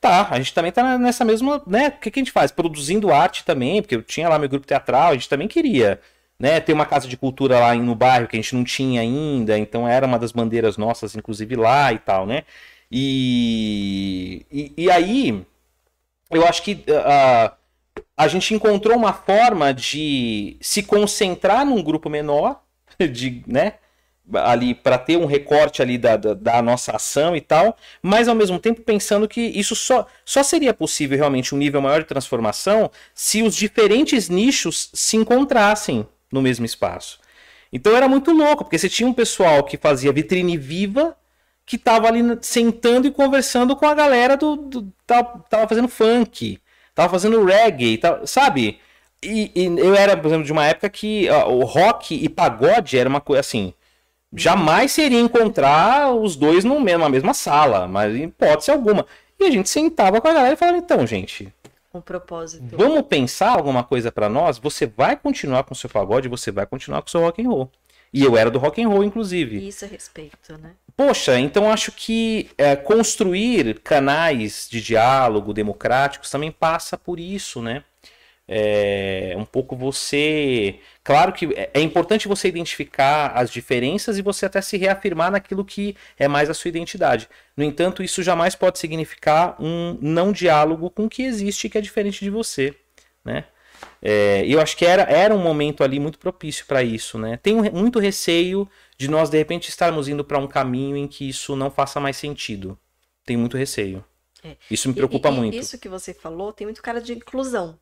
Tá, 0.00 0.28
a 0.30 0.36
gente 0.38 0.54
também 0.54 0.70
tá 0.70 0.98
nessa 0.98 1.24
mesma, 1.24 1.62
né? 1.66 1.88
O 1.88 1.92
que, 2.00 2.10
que 2.10 2.20
a 2.20 2.22
gente 2.22 2.30
faz? 2.30 2.52
Produzindo 2.52 3.12
arte 3.12 3.44
também, 3.44 3.80
porque 3.80 3.94
eu 3.96 4.02
tinha 4.02 4.28
lá 4.28 4.38
meu 4.38 4.48
grupo 4.48 4.66
teatral, 4.66 5.10
a 5.10 5.14
gente 5.14 5.28
também 5.28 5.48
queria, 5.48 6.00
né? 6.38 6.60
Ter 6.60 6.74
uma 6.74 6.86
casa 6.86 7.08
de 7.08 7.16
cultura 7.16 7.58
lá 7.58 7.74
no 7.74 7.94
bairro 7.94 8.28
que 8.28 8.36
a 8.36 8.40
gente 8.40 8.54
não 8.54 8.62
tinha 8.64 9.00
ainda, 9.00 9.58
então 9.58 9.88
era 9.88 10.06
uma 10.06 10.18
das 10.18 10.30
bandeiras 10.30 10.76
nossas, 10.76 11.16
inclusive 11.16 11.56
lá 11.56 11.92
e 11.92 11.98
tal, 11.98 12.26
né? 12.26 12.42
E, 12.90 14.46
e, 14.52 14.72
e 14.76 14.90
aí, 14.90 15.44
eu 16.36 16.46
acho 16.46 16.62
que 16.62 16.84
ah, 16.88 17.52
a 18.16 18.28
gente 18.28 18.54
encontrou 18.54 18.96
uma 18.96 19.12
forma 19.12 19.72
de 19.72 20.56
se 20.60 20.82
concentrar 20.82 21.64
num 21.64 21.82
grupo 21.82 22.08
menor, 22.08 22.62
de, 22.98 23.42
né? 23.46 23.74
Ali 24.32 24.74
para 24.74 24.96
ter 24.96 25.18
um 25.18 25.26
recorte 25.26 25.82
ali 25.82 25.98
da, 25.98 26.16
da, 26.16 26.32
da 26.32 26.62
nossa 26.62 26.96
ação 26.96 27.36
e 27.36 27.42
tal, 27.42 27.76
mas 28.00 28.26
ao 28.26 28.34
mesmo 28.34 28.58
tempo 28.58 28.80
pensando 28.80 29.28
que 29.28 29.40
isso 29.40 29.76
só, 29.76 30.06
só 30.24 30.42
seria 30.42 30.72
possível 30.72 31.18
realmente 31.18 31.54
um 31.54 31.58
nível 31.58 31.82
maior 31.82 32.00
de 32.00 32.08
transformação 32.08 32.90
se 33.14 33.42
os 33.42 33.54
diferentes 33.54 34.30
nichos 34.30 34.88
se 34.94 35.18
encontrassem 35.18 36.06
no 36.32 36.40
mesmo 36.40 36.64
espaço. 36.64 37.18
Então 37.70 37.94
era 37.94 38.08
muito 38.08 38.30
louco, 38.30 38.64
porque 38.64 38.78
você 38.78 38.88
tinha 38.88 39.08
um 39.08 39.12
pessoal 39.12 39.62
que 39.62 39.76
fazia 39.76 40.12
vitrine 40.12 40.56
viva, 40.56 41.14
que 41.66 41.78
tava 41.78 42.08
ali 42.08 42.22
sentando 42.42 43.06
e 43.06 43.10
conversando 43.10 43.74
com 43.76 43.86
a 43.86 43.94
galera 43.94 44.36
do. 44.36 44.56
do 44.56 44.92
tava, 45.06 45.44
tava 45.48 45.68
fazendo 45.68 45.88
funk, 45.88 46.58
tava 46.94 47.08
fazendo 47.10 47.44
reggae, 47.44 47.98
tava- 47.98 48.26
sabe? 48.26 48.78
E, 49.22 49.50
e 49.54 49.64
eu 49.78 49.94
era, 49.94 50.16
por 50.16 50.26
exemplo, 50.26 50.44
de 50.44 50.52
uma 50.52 50.66
época 50.66 50.88
que 50.90 51.28
ó, 51.30 51.48
o 51.50 51.64
rock 51.64 52.14
e 52.14 52.28
pagode 52.28 52.98
era 52.98 53.08
uma 53.08 53.20
coisa 53.20 53.40
assim. 53.40 53.72
Jamais 54.36 54.92
seria 54.92 55.20
encontrar 55.20 56.12
os 56.12 56.34
dois 56.36 56.64
no 56.64 56.80
mesmo- 56.80 56.98
numa 56.98 57.08
mesma 57.08 57.32
sala, 57.32 57.86
mas 57.86 58.14
em 58.14 58.24
hipótese 58.24 58.70
alguma. 58.70 59.06
E 59.38 59.44
a 59.44 59.50
gente 59.50 59.68
sentava 59.68 60.20
com 60.20 60.28
a 60.28 60.32
galera 60.34 60.54
e 60.54 60.56
falava, 60.56 60.76
então, 60.78 61.06
gente, 61.06 61.52
Um 61.94 62.00
propósito. 62.00 62.76
vamos 62.76 63.02
pensar 63.02 63.50
alguma 63.50 63.84
coisa 63.84 64.10
pra 64.12 64.28
nós? 64.28 64.58
Você 64.58 64.86
vai 64.86 65.16
continuar 65.16 65.62
com 65.64 65.72
o 65.72 65.76
seu 65.76 65.88
pagode, 65.88 66.28
você 66.28 66.50
vai 66.50 66.66
continuar 66.66 67.00
com 67.00 67.08
o 67.08 67.10
seu 67.10 67.20
rock 67.20 67.42
and 67.44 67.48
roll. 67.48 67.70
E 68.12 68.22
eu 68.24 68.36
era 68.36 68.50
do 68.50 68.58
rock 68.58 68.82
and 68.82 68.88
roll, 68.88 69.04
inclusive. 69.04 69.66
Isso 69.66 69.84
é 69.84 69.88
respeito, 69.88 70.58
né? 70.58 70.72
Poxa, 70.96 71.38
então 71.40 71.68
acho 71.70 71.90
que 71.90 72.50
é, 72.56 72.76
construir 72.76 73.80
canais 73.80 74.68
de 74.70 74.80
diálogo 74.80 75.52
democráticos 75.52 76.30
também 76.30 76.52
passa 76.52 76.96
por 76.96 77.18
isso, 77.18 77.60
né? 77.60 77.82
É, 78.48 79.34
um 79.38 79.44
pouco 79.44 79.76
você. 79.76 80.80
Claro 81.04 81.32
que 81.32 81.46
é- 81.56 81.70
é 81.74 81.80
importante 81.80 82.28
você 82.28 82.48
identificar 82.48 83.28
as 83.34 83.50
diferenças 83.50 84.18
e 84.18 84.22
você 84.22 84.46
até 84.46 84.60
se 84.62 84.76
reafirmar 84.78 85.30
naquilo 85.32 85.64
que 85.64 85.96
é 86.18 86.28
mais 86.28 86.50
a 86.50 86.54
sua 86.54 86.68
identidade. 86.70 87.28
No 87.56 87.64
entanto, 87.64 88.02
isso 88.02 88.22
jamais 88.22 88.54
pode 88.56 88.78
significar 88.78 89.56
um 89.60 89.98
não 90.02 90.32
diálogo 90.32 90.90
com 90.90 91.06
o 91.06 91.08
que 91.10 91.22
existe 91.24 91.68
que 91.70 91.78
é 91.78 91.80
diferente 91.80 92.24
de 92.24 92.30
você. 92.30 92.74
né? 93.24 93.44
É, 94.02 94.44
eu 94.46 94.60
acho 94.60 94.76
que 94.76 94.84
era, 94.84 95.02
era 95.04 95.34
um 95.34 95.38
momento 95.42 95.82
ali 95.82 95.98
muito 95.98 96.18
propício 96.18 96.66
para 96.66 96.82
isso, 96.82 97.18
né? 97.18 97.38
Tenho 97.38 97.62
muito 97.72 97.98
receio 97.98 98.68
de 98.98 99.08
nós 99.08 99.30
de 99.30 99.38
repente 99.38 99.68
estarmos 99.68 100.08
indo 100.08 100.24
para 100.24 100.38
um 100.38 100.46
caminho 100.46 100.96
em 100.96 101.08
que 101.08 101.28
isso 101.28 101.56
não 101.56 101.70
faça 101.70 102.00
mais 102.00 102.16
sentido. 102.16 102.78
Tenho 103.24 103.40
muito 103.40 103.56
receio. 103.56 104.04
É. 104.42 104.56
Isso 104.70 104.88
me 104.88 104.94
preocupa 104.94 105.28
e- 105.30 105.32
e 105.32 105.36
muito. 105.36 105.54
Isso 105.56 105.78
que 105.78 105.88
você 105.88 106.12
falou 106.12 106.52
tem 106.52 106.66
muito 106.66 106.82
cara 106.82 107.00
de 107.00 107.14
inclusão. 107.14 107.78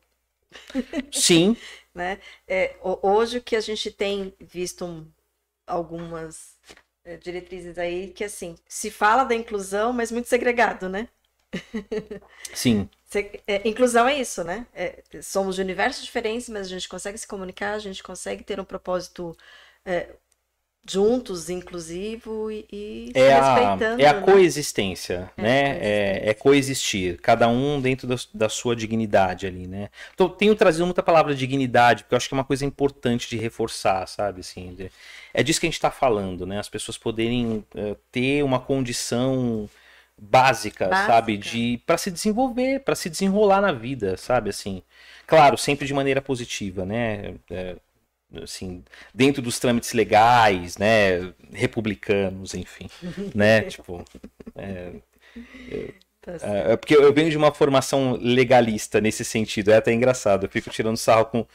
Sim, 1.11 1.55
né? 1.93 2.19
É, 2.47 2.75
ho- 2.81 2.99
hoje 3.03 3.37
o 3.37 3.41
que 3.43 3.55
a 3.55 3.61
gente 3.61 3.91
tem 3.91 4.33
visto 4.39 4.85
um- 4.85 5.07
algumas 5.67 6.57
é, 7.05 7.17
diretrizes 7.17 7.77
aí 7.77 8.09
que 8.13 8.23
assim 8.23 8.55
se 8.67 8.91
fala 8.91 9.23
da 9.25 9.35
inclusão, 9.35 9.93
mas 9.93 10.11
muito 10.11 10.29
segregado, 10.29 10.89
né? 10.89 11.09
sim, 12.53 12.89
Se- 13.13 13.41
é, 13.47 13.67
inclusão 13.67 14.07
é 14.07 14.19
isso, 14.19 14.43
né? 14.43 14.65
É, 14.73 15.03
somos 15.21 15.55
de 15.55 15.61
universos 15.61 16.03
diferentes, 16.05 16.49
mas 16.49 16.67
a 16.67 16.69
gente 16.69 16.87
consegue 16.89 17.17
se 17.17 17.27
comunicar, 17.27 17.73
a 17.73 17.79
gente 17.79 18.01
consegue 18.03 18.43
ter 18.43 18.59
um 18.59 18.65
propósito 18.65 19.35
é, 19.85 20.15
juntos, 20.89 21.49
inclusive 21.49 22.29
e, 22.71 23.09
e 23.11 23.15
se 23.15 23.19
é 23.21 23.33
a, 23.33 23.39
respeitando. 23.39 23.97
é 23.97 24.07
a 24.07 24.13
né? 24.13 24.21
coexistência, 24.21 25.31
É, 25.37 25.41
né? 25.43 25.77
É, 25.79 26.29
é 26.29 26.33
coexistir, 26.33 27.19
cada 27.21 27.47
um 27.47 27.79
dentro 27.79 28.07
da, 28.07 28.15
da 28.33 28.49
sua 28.49 28.75
dignidade 28.75 29.45
ali, 29.45 29.67
né? 29.67 29.89
Então, 30.13 30.27
tenho 30.29 30.55
trazido 30.55 30.85
muita 30.85 31.03
palavra 31.03 31.35
dignidade, 31.35 32.03
porque 32.03 32.15
eu 32.15 32.17
acho 32.17 32.27
que 32.27 32.33
é 32.33 32.37
uma 32.37 32.43
coisa 32.43 32.65
importante 32.65 33.29
de 33.29 33.37
reforçar, 33.37 34.07
sabe? 34.07 34.41
Assim, 34.41 34.75
é 35.33 35.43
disso 35.43 35.59
que 35.59 35.67
a 35.67 35.69
gente 35.69 35.75
está 35.75 35.91
falando, 35.91 36.45
né? 36.45 36.59
As 36.59 36.69
pessoas 36.69 36.97
poderem 36.97 37.63
eh, 37.75 37.95
ter 38.11 38.43
uma 38.43 38.59
condição 38.59 39.69
básica, 40.19 40.87
Básica. 40.87 41.07
sabe? 41.13 41.37
De 41.37 41.81
para 41.85 41.97
se 41.97 42.11
desenvolver, 42.11 42.79
para 42.81 42.95
se 42.95 43.09
desenrolar 43.09 43.61
na 43.61 43.71
vida, 43.71 44.17
sabe? 44.17 44.49
Assim, 44.49 44.81
claro, 45.27 45.57
sempre 45.57 45.85
de 45.87 45.93
maneira 45.93 46.21
positiva, 46.21 46.85
né? 46.85 47.35
É, 47.49 47.75
assim, 48.41 48.83
dentro 49.13 49.41
dos 49.41 49.59
trâmites 49.59 49.93
legais, 49.93 50.77
né? 50.77 51.33
Republicanos, 51.51 52.53
enfim, 52.53 52.89
né? 53.35 53.61
Tipo, 53.63 54.03
Tá 56.21 56.39
certo. 56.39 56.69
é, 56.69 56.73
é 56.73 56.77
porque 56.77 56.95
eu 56.95 57.13
venho 57.13 57.29
de 57.29 57.37
uma 57.37 57.53
formação 57.53 58.17
legalista 58.21 59.01
nesse 59.01 59.25
sentido, 59.25 59.71
é 59.71 59.77
até 59.77 59.91
engraçado. 59.91 60.45
Eu 60.45 60.49
fico 60.49 60.69
tirando 60.69 60.95
sarro 60.95 61.25
com, 61.25 61.45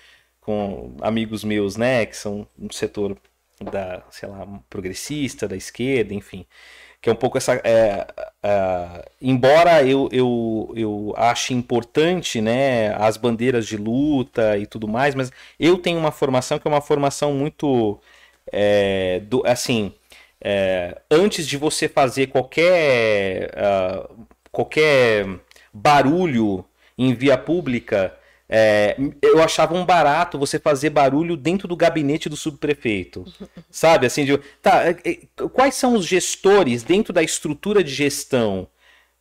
com 0.41 0.97
amigos 1.01 1.43
meus, 1.43 1.77
né, 1.77 2.05
que 2.05 2.17
são 2.17 2.47
no 2.57 2.73
setor 2.73 3.17
da, 3.61 4.03
sei 4.11 4.29
lá, 4.29 4.47
progressista, 4.69 5.49
da 5.49 5.57
esquerda, 5.57 6.13
enfim. 6.13 6.45
Que 7.01 7.09
é 7.11 7.12
um 7.12 7.16
pouco 7.16 7.39
essa. 7.39 7.55
é, 7.65 8.07
é, 8.43 9.05
embora 9.23 9.83
eu, 9.87 10.09
eu, 10.12 10.73
eu 10.77 11.15
ache 11.16 11.55
importante, 11.55 12.41
né, 12.41 12.95
as 12.97 13.16
bandeiras 13.16 13.66
de 13.66 13.77
luta 13.77 14.59
e 14.59 14.66
tudo 14.66 14.89
mais, 14.89 15.15
mas 15.15 15.31
eu 15.59 15.79
tenho 15.79 15.99
uma 15.99 16.11
formação 16.12 16.59
que 16.59 16.66
é 16.66 16.70
uma 16.70 16.81
formação 16.81 17.33
muito. 17.35 18.01
é, 18.53 19.20
do, 19.20 19.43
assim. 19.47 19.93
é, 20.41 21.01
antes 21.11 21.47
de 21.47 21.57
você 21.57 21.89
fazer 21.89 22.29
qualquer. 22.29 23.51
ah, 23.57 24.09
qualquer 24.53 25.27
barulho 25.73 26.65
em 26.97 27.15
via 27.15 27.39
pública, 27.39 28.15
é, 28.49 28.97
eu 29.23 29.43
achava 29.43 29.75
um 29.75 29.85
barato 29.85 30.39
você 30.39 30.59
fazer 30.59 30.91
barulho 30.91 31.37
dentro 31.37 31.69
do 31.69 31.77
gabinete 31.77 32.29
do 32.29 32.37
subprefeito. 32.37 33.27
Sabe? 33.70 34.07
Assim, 34.07 34.25
de, 34.25 34.39
tá, 34.62 34.85
é, 34.89 34.97
é, 35.05 35.19
quais 35.53 35.75
são 35.75 35.95
os 35.95 36.07
gestores 36.07 36.83
dentro 36.83 37.12
da 37.12 37.23
estrutura 37.23 37.83
de 37.85 37.93
gestão? 37.93 38.69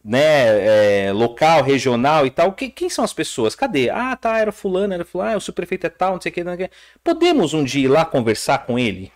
Né, 0.04 1.08
é, 1.08 1.12
local, 1.12 1.62
regional 1.64 2.26
e 2.26 2.32
tal, 2.32 2.54
que- 2.54 2.70
quem 2.70 2.90
são 2.90 3.04
as 3.04 3.12
pessoas? 3.14 3.56
Cadê? 3.56 3.90
Ah, 3.90 4.16
tá, 4.16 4.38
era 4.40 4.54
fulano, 4.54 4.94
era 4.94 5.04
fulano, 5.04 5.34
ah, 5.34 5.38
o 5.38 5.42
subprefeito 5.42 5.86
é 5.86 5.90
tal, 5.90 6.14
não 6.14 6.22
sei 6.22 6.32
o 6.32 6.36
que, 6.36 6.44
não 6.46 6.56
sei 6.56 6.66
o 6.66 6.70
que. 6.70 6.76
Podemos 7.04 7.54
um 7.54 7.64
dia 7.64 7.84
ir 7.86 7.88
lá 7.90 8.06
conversar 8.06 8.60
com 8.66 8.80
ele? 8.80 9.12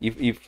E, 0.00 0.08
e- 0.30 0.38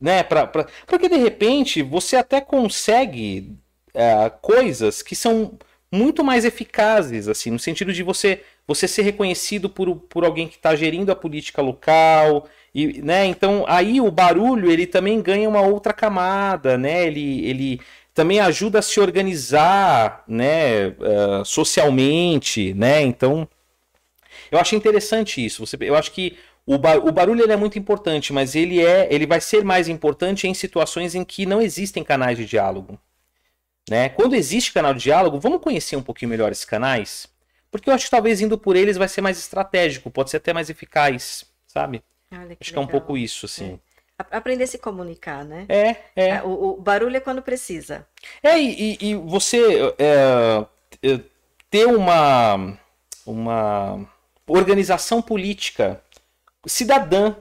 né, 0.00 0.22
pra, 0.22 0.46
pra- 0.46 0.66
porque 0.86 1.08
de 1.08 1.16
repente 1.16 1.82
você 1.82 2.16
até 2.16 2.40
consegue 2.40 3.56
é, 3.94 4.30
coisas 4.42 5.02
que 5.02 5.14
são 5.16 5.58
muito 5.94 6.24
mais 6.24 6.44
eficazes, 6.44 7.28
assim, 7.28 7.50
no 7.50 7.58
sentido 7.58 7.92
de 7.92 8.02
você 8.02 8.40
você 8.66 8.88
ser 8.88 9.02
reconhecido 9.02 9.68
por, 9.68 9.94
por 9.96 10.24
alguém 10.24 10.48
que 10.48 10.56
está 10.56 10.74
gerindo 10.74 11.12
a 11.12 11.16
política 11.16 11.60
local, 11.60 12.48
e, 12.74 13.02
né, 13.02 13.26
então 13.26 13.64
aí 13.68 14.00
o 14.00 14.10
barulho 14.10 14.70
ele 14.70 14.86
também 14.86 15.20
ganha 15.20 15.48
uma 15.48 15.60
outra 15.60 15.92
camada, 15.92 16.78
né, 16.78 17.06
ele, 17.06 17.46
ele 17.46 17.80
também 18.14 18.40
ajuda 18.40 18.78
a 18.78 18.82
se 18.82 18.98
organizar, 19.00 20.24
né, 20.26 20.86
eh, 20.88 21.42
socialmente, 21.44 22.72
né, 22.74 23.02
então 23.02 23.46
eu 24.50 24.58
acho 24.58 24.74
interessante 24.74 25.44
isso, 25.44 25.66
você, 25.66 25.76
eu 25.80 25.94
acho 25.94 26.10
que 26.12 26.36
o, 26.66 26.78
ba- 26.78 26.96
o 26.96 27.12
barulho 27.12 27.50
é 27.50 27.56
muito 27.56 27.78
importante, 27.78 28.32
mas 28.32 28.54
ele 28.54 28.82
é, 28.82 29.06
ele 29.10 29.26
vai 29.26 29.40
ser 29.40 29.64
mais 29.64 29.88
importante 29.88 30.46
em 30.48 30.54
situações 30.54 31.14
em 31.14 31.24
que 31.24 31.44
não 31.46 31.60
existem 31.60 32.02
canais 32.02 32.38
de 32.38 32.46
diálogo. 32.46 32.98
Né? 33.88 34.08
Quando 34.08 34.34
existe 34.34 34.72
canal 34.72 34.94
de 34.94 35.02
diálogo, 35.02 35.38
vamos 35.38 35.60
conhecer 35.60 35.96
um 35.96 36.02
pouquinho 36.02 36.30
melhor 36.30 36.50
esses 36.50 36.64
canais, 36.64 37.26
porque 37.70 37.90
eu 37.90 37.94
acho 37.94 38.06
que 38.06 38.10
talvez 38.10 38.40
indo 38.40 38.56
por 38.56 38.76
eles 38.76 38.96
vai 38.96 39.08
ser 39.08 39.20
mais 39.20 39.38
estratégico, 39.38 40.10
pode 40.10 40.30
ser 40.30 40.38
até 40.38 40.52
mais 40.52 40.70
eficaz, 40.70 41.44
sabe? 41.66 42.02
Olha 42.32 42.56
Acho 42.60 42.72
que 42.72 42.78
é 42.78 42.80
um 42.80 42.86
pouco 42.86 43.16
isso, 43.16 43.46
assim. 43.46 43.78
A- 44.18 44.38
Aprender 44.38 44.64
a 44.64 44.66
se 44.68 44.78
comunicar, 44.78 45.44
né? 45.44 45.66
É, 45.68 45.88
é. 46.16 46.28
É, 46.30 46.42
O, 46.42 46.70
o 46.70 46.80
barulho 46.80 47.16
é 47.16 47.20
quando 47.20 47.42
precisa. 47.42 48.06
É, 48.42 48.58
e, 48.58 48.96
e- 49.00 49.10
e 49.10 49.14
você 49.16 49.92
é, 49.98 50.66
é, 51.02 51.20
ter 51.68 51.86
uma, 51.86 52.78
uma 53.26 54.08
organização 54.46 55.20
política 55.20 56.00
cidadã, 56.66 57.34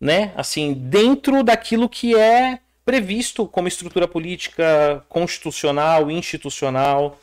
né? 0.00 0.32
Assim, 0.36 0.72
dentro 0.74 1.42
daquilo 1.44 1.88
que 1.88 2.16
é 2.16 2.58
previsto 2.84 3.46
como 3.46 3.68
estrutura 3.68 4.08
política 4.08 5.04
constitucional, 5.08 6.10
institucional. 6.10 7.18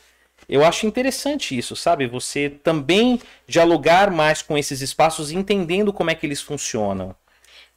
Eu 0.48 0.64
acho 0.64 0.86
interessante 0.86 1.56
isso, 1.56 1.76
sabe? 1.76 2.06
Você 2.06 2.48
também 2.48 3.20
dialogar 3.46 4.10
mais 4.10 4.40
com 4.40 4.56
esses 4.56 4.80
espaços, 4.80 5.30
entendendo 5.30 5.92
como 5.92 6.10
é 6.10 6.14
que 6.14 6.24
eles 6.26 6.40
funcionam. 6.40 7.14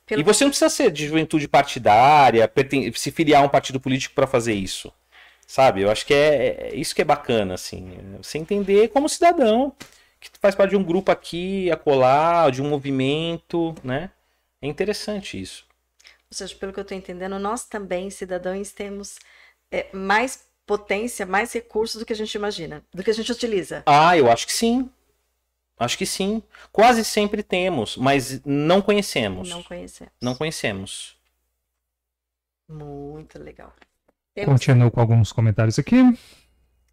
Pelo 0.06 0.22
E 0.22 0.24
você 0.24 0.44
não 0.44 0.52
precisa 0.52 0.70
ser 0.70 0.92
de 0.92 1.08
juventude 1.08 1.48
partidária, 1.48 2.50
se 2.96 3.12
filiar 3.12 3.42
a 3.42 3.46
um 3.46 3.50
partido 3.50 3.80
político 3.80 4.16
para 4.16 4.28
fazer 4.28 4.54
isso. 4.54 4.92
Sabe? 5.48 5.82
Eu 5.82 5.92
acho 5.92 6.06
que 6.06 6.14
é, 6.14 6.70
é 6.72 6.76
isso 6.76 6.96
que 6.96 7.02
é 7.02 7.06
bacana, 7.06 7.56
assim. 7.56 7.98
Você 8.22 8.38
entender 8.38 8.88
como 8.90 9.10
cidadão, 9.10 9.74
que 10.20 10.30
faz 10.40 10.56
parte 10.56 10.72
de 10.72 10.78
um 10.78 10.84
grupo 10.84 11.12
aqui, 11.12 11.70
acolá, 11.72 12.50
de 12.50 12.62
um 12.62 12.70
movimento, 12.70 13.76
né? 13.84 14.12
É 14.62 14.68
interessante 14.68 15.42
isso. 15.42 15.66
Ou 16.32 16.38
seja, 16.38 16.56
pelo 16.56 16.72
que 16.72 16.80
eu 16.80 16.84
estou 16.84 16.98
entendendo, 16.98 17.38
nós 17.38 17.66
também, 17.66 18.10
cidadãos, 18.10 18.72
temos 18.72 19.20
é, 19.70 19.88
mais 19.94 20.46
potência, 20.66 21.26
mais 21.26 21.52
recursos 21.52 22.00
do 22.00 22.06
que 22.06 22.14
a 22.14 22.16
gente 22.16 22.34
imagina, 22.36 22.82
do 22.94 23.04
que 23.04 23.10
a 23.10 23.14
gente 23.14 23.30
utiliza. 23.30 23.84
Ah, 23.86 24.18
eu 24.18 24.32
acho 24.32 24.48
que 24.48 24.54
sim. 24.54 24.90
Acho 25.78 25.98
que 25.98 26.06
sim. 26.06 26.42
Quase 26.72 27.04
sempre 27.04 27.44
temos, 27.44 27.98
mas 27.98 28.42
não 28.46 28.82
conhecemos. 28.82 29.50
Não 29.50 29.62
conhecemos. 29.62 30.14
Não 30.22 30.36
conhecemos. 30.36 31.18
Muito 32.70 33.38
legal. 33.38 33.74
Temos... 34.34 34.54
Continuo 34.54 34.90
com 34.90 35.02
alguns 35.02 35.34
comentários 35.34 35.78
aqui. 35.78 36.18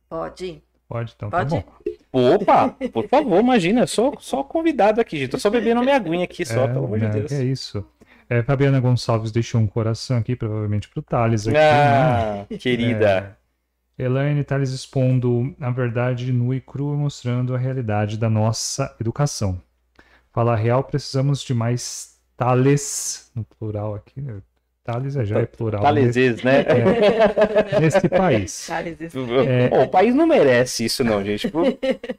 Pode 0.08 0.46
ir. 0.46 0.64
Pode, 0.88 1.12
então 1.14 1.30
Pode? 1.30 1.50
tá 1.50 1.62
bom. 2.10 2.34
Opa, 2.34 2.70
por 2.90 3.06
favor, 3.08 3.38
imagina, 3.38 3.82
eu 3.82 3.86
sou 3.86 4.18
só 4.18 4.42
convidado 4.42 5.00
aqui, 5.00 5.18
gente. 5.18 5.30
Tô 5.30 5.38
só 5.38 5.50
bebendo 5.50 5.82
minha 5.82 5.94
aguinha 5.94 6.24
aqui, 6.24 6.44
só, 6.44 6.64
É, 6.64 6.68
pelo 6.68 6.86
amor 6.86 6.98
de 6.98 7.06
né, 7.06 7.12
Deus. 7.12 7.30
É 7.30 7.44
isso. 7.44 7.86
É, 8.30 8.42
Fabiana 8.42 8.78
Gonçalves 8.80 9.32
deixou 9.32 9.60
um 9.60 9.66
coração 9.66 10.18
aqui, 10.18 10.36
provavelmente 10.36 10.88
pro 10.88 11.00
Thales 11.02 11.46
aqui. 11.46 11.56
né? 11.56 11.70
Ah, 11.70 12.46
querida. 12.58 13.36
Elaine 13.98 14.44
Thales 14.44 14.70
expondo 14.70 15.54
a 15.60 15.70
verdade 15.70 16.30
nua 16.32 16.54
e 16.56 16.60
crua, 16.60 16.94
mostrando 16.94 17.54
a 17.54 17.58
realidade 17.58 18.16
da 18.16 18.28
nossa 18.30 18.94
educação. 19.00 19.60
Fala 20.32 20.54
real, 20.54 20.84
precisamos 20.84 21.42
de 21.42 21.52
mais 21.54 22.16
Thales, 22.36 23.30
no 23.34 23.42
plural 23.44 23.94
aqui, 23.94 24.20
né? 24.20 24.36
Thales 24.84 25.16
é 25.16 25.24
já 25.24 25.40
é 25.40 25.44
plural. 25.46 25.82
Taleses, 25.82 26.42
né? 26.42 26.64
nesse, 26.64 27.80
nesse 27.80 28.08
país. 28.08 28.70
É. 29.46 29.68
Pô, 29.68 29.82
o 29.82 29.88
país 29.88 30.14
não 30.14 30.26
merece 30.26 30.84
isso, 30.84 31.02
não, 31.04 31.22
gente. 31.24 31.50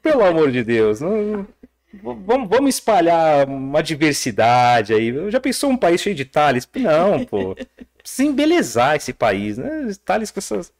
Pelo 0.02 0.24
amor 0.24 0.52
de 0.52 0.62
Deus. 0.62 1.00
não- 1.00 1.46
Vamos, 1.92 2.48
vamos 2.48 2.74
espalhar 2.74 3.48
uma 3.48 3.82
diversidade 3.82 4.92
aí. 4.94 5.12
Já 5.30 5.40
pensou 5.40 5.70
um 5.70 5.76
país 5.76 6.00
cheio 6.00 6.14
de 6.14 6.24
Thales? 6.24 6.68
Não, 6.76 7.24
pô. 7.24 7.56
Precisa 7.98 8.28
embelezar 8.28 8.96
esse 8.96 9.12
país, 9.12 9.58
né? 9.58 9.88
Thales 10.04 10.30
com 10.30 10.38
essas, 10.38 10.72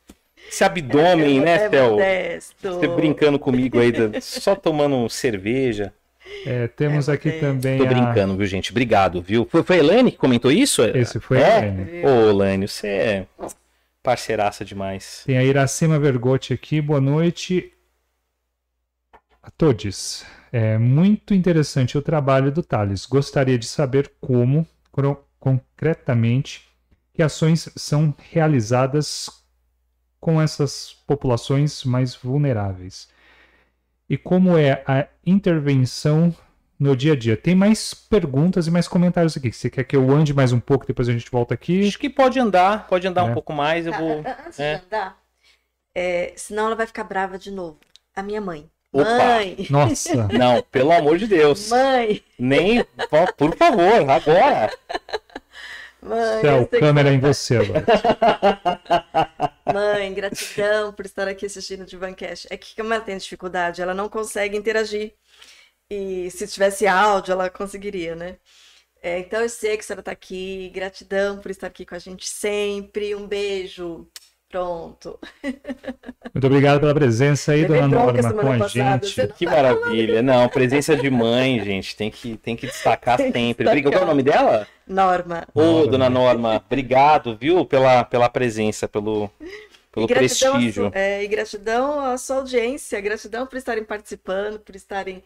esse 0.48 0.62
abdômen, 0.64 1.40
né, 1.40 1.64
é 1.64 1.68
Theo? 1.68 1.90
modesto. 1.92 2.72
Você 2.72 2.88
brincando 2.88 3.38
comigo 3.38 3.78
aí, 3.80 3.92
só 4.22 4.54
tomando 4.54 5.08
cerveja. 5.08 5.92
É, 6.46 6.68
temos 6.68 7.08
É, 7.08 7.12
aqui 7.12 7.28
é. 7.28 7.40
também 7.40 7.78
Tô 7.78 7.84
a- 7.84 7.88
brincando, 7.88 8.36
viu, 8.36 8.46
gente? 8.46 8.70
Obrigado, 8.70 9.20
viu? 9.20 9.46
Foi, 9.50 9.64
foi 9.64 9.76
a 9.76 9.78
Elaine 9.80 10.12
que 10.12 10.18
comentou 10.18 10.50
isso? 10.52 10.82
Esse 10.84 11.18
foi 11.18 11.42
a 11.42 11.46
é? 11.46 11.58
Elaine. 11.58 12.06
Ô, 12.06 12.30
Elaine, 12.30 12.68
você 12.68 12.86
é 12.86 13.26
parceiraça 14.02 14.64
demais. 14.64 15.24
Tem 15.26 15.36
a 15.36 15.44
Iracema 15.44 15.98
Vergotti 15.98 16.52
aqui, 16.52 16.80
boa 16.80 17.00
noite. 17.00 17.72
a 19.42 19.50
todos. 19.50 20.24
É 20.52 20.78
muito 20.78 21.32
interessante 21.32 21.96
o 21.96 22.02
trabalho 22.02 22.50
do 22.50 22.62
Thales. 22.62 23.06
Gostaria 23.06 23.58
de 23.58 23.66
saber 23.66 24.12
como, 24.20 24.66
concretamente, 25.38 26.68
que 27.14 27.22
ações 27.22 27.68
são 27.76 28.14
realizadas 28.30 29.28
com 30.18 30.40
essas 30.40 30.92
populações 31.06 31.84
mais 31.84 32.14
vulneráveis. 32.14 33.08
E 34.08 34.18
como 34.18 34.58
é 34.58 34.82
a 34.86 35.06
intervenção 35.24 36.34
no 36.80 36.96
dia 36.96 37.12
a 37.12 37.16
dia. 37.16 37.36
Tem 37.36 37.54
mais 37.54 37.92
perguntas 37.92 38.66
e 38.66 38.70
mais 38.70 38.88
comentários 38.88 39.36
aqui. 39.36 39.52
Você 39.52 39.68
quer 39.68 39.84
que 39.84 39.94
eu 39.94 40.10
ande 40.10 40.32
mais 40.32 40.50
um 40.50 40.58
pouco, 40.58 40.86
depois 40.86 41.10
a 41.10 41.12
gente 41.12 41.30
volta 41.30 41.52
aqui? 41.52 41.86
Acho 41.86 41.98
que 41.98 42.08
pode 42.08 42.40
andar, 42.40 42.88
pode 42.88 43.06
andar 43.06 43.28
é. 43.28 43.30
um 43.30 43.34
pouco 43.34 43.52
mais. 43.52 43.86
Eu 43.86 43.92
vou. 43.92 44.24
Antes 44.46 44.58
é. 44.58 44.78
de 44.78 44.84
andar, 44.86 45.18
é, 45.94 46.32
senão 46.36 46.66
ela 46.66 46.74
vai 46.74 46.86
ficar 46.86 47.04
brava 47.04 47.38
de 47.38 47.50
novo. 47.50 47.78
A 48.16 48.22
minha 48.22 48.40
mãe. 48.40 48.68
Opa. 48.92 49.04
Mãe! 49.04 49.66
Nossa! 49.70 50.26
Não, 50.36 50.62
pelo 50.62 50.92
amor 50.92 51.18
de 51.18 51.26
Deus! 51.26 51.68
Mãe! 51.68 52.22
Nem, 52.38 52.84
por 53.36 53.56
favor, 53.56 54.10
agora! 54.10 54.70
Mãe, 56.02 56.40
Céu, 56.40 56.66
câmera 56.66 57.12
em 57.12 57.20
você 57.20 57.56
agora. 57.56 57.84
Mãe, 59.72 60.14
gratidão 60.14 60.92
por 60.92 61.04
estar 61.04 61.28
aqui 61.28 61.46
assistindo 61.46 61.82
o 61.82 61.86
Divancast. 61.86 62.48
É 62.50 62.56
que 62.56 62.74
como 62.74 62.92
ela 62.92 63.04
tem 63.04 63.16
dificuldade, 63.18 63.82
ela 63.82 63.94
não 63.94 64.08
consegue 64.08 64.56
interagir. 64.56 65.14
E 65.90 66.30
se 66.30 66.46
tivesse 66.46 66.86
áudio, 66.86 67.32
ela 67.32 67.50
conseguiria, 67.50 68.14
né? 68.14 68.38
É, 69.02 69.18
então 69.18 69.40
eu 69.40 69.48
sei 69.48 69.76
que 69.76 69.82
a 69.82 69.86
senhora 69.86 70.00
está 70.00 70.12
aqui. 70.12 70.70
Gratidão 70.70 71.38
por 71.38 71.50
estar 71.50 71.66
aqui 71.66 71.84
com 71.84 71.94
a 71.94 71.98
gente 71.98 72.28
sempre. 72.28 73.14
Um 73.14 73.26
beijo. 73.26 74.08
Pronto. 74.50 75.16
Muito 76.34 76.46
obrigado 76.46 76.80
pela 76.80 76.92
presença 76.92 77.52
aí, 77.52 77.64
dona 77.64 77.86
Norma, 77.86 78.32
com 78.32 78.52
a 78.52 78.58
passada, 78.58 79.06
gente. 79.06 79.32
Que 79.34 79.46
maravilha. 79.46 80.22
Não, 80.22 80.48
presença 80.48 80.96
de 80.96 81.08
mãe, 81.08 81.62
gente, 81.62 81.96
tem 81.96 82.10
que, 82.10 82.36
tem 82.36 82.56
que 82.56 82.66
destacar 82.66 83.16
tem 83.16 83.30
sempre. 83.30 83.64
Destacar. 83.64 83.92
Qual 83.92 84.02
é 84.02 84.04
o 84.04 84.08
nome 84.08 84.24
dela? 84.24 84.66
Norma. 84.88 85.46
Ô, 85.54 85.82
oh, 85.82 85.86
dona 85.86 86.10
Norma, 86.10 86.60
obrigado, 86.66 87.36
viu, 87.36 87.64
pela, 87.64 88.02
pela 88.02 88.28
presença, 88.28 88.88
pelo, 88.88 89.30
pelo 89.92 90.06
e 90.06 90.08
prestígio. 90.08 90.90
É, 90.92 91.22
e 91.22 91.28
gratidão 91.28 92.00
à 92.00 92.18
sua 92.18 92.38
audiência, 92.38 93.00
gratidão 93.00 93.46
por 93.46 93.56
estarem 93.56 93.84
participando, 93.84 94.58
por 94.58 94.74
estarem 94.74 95.22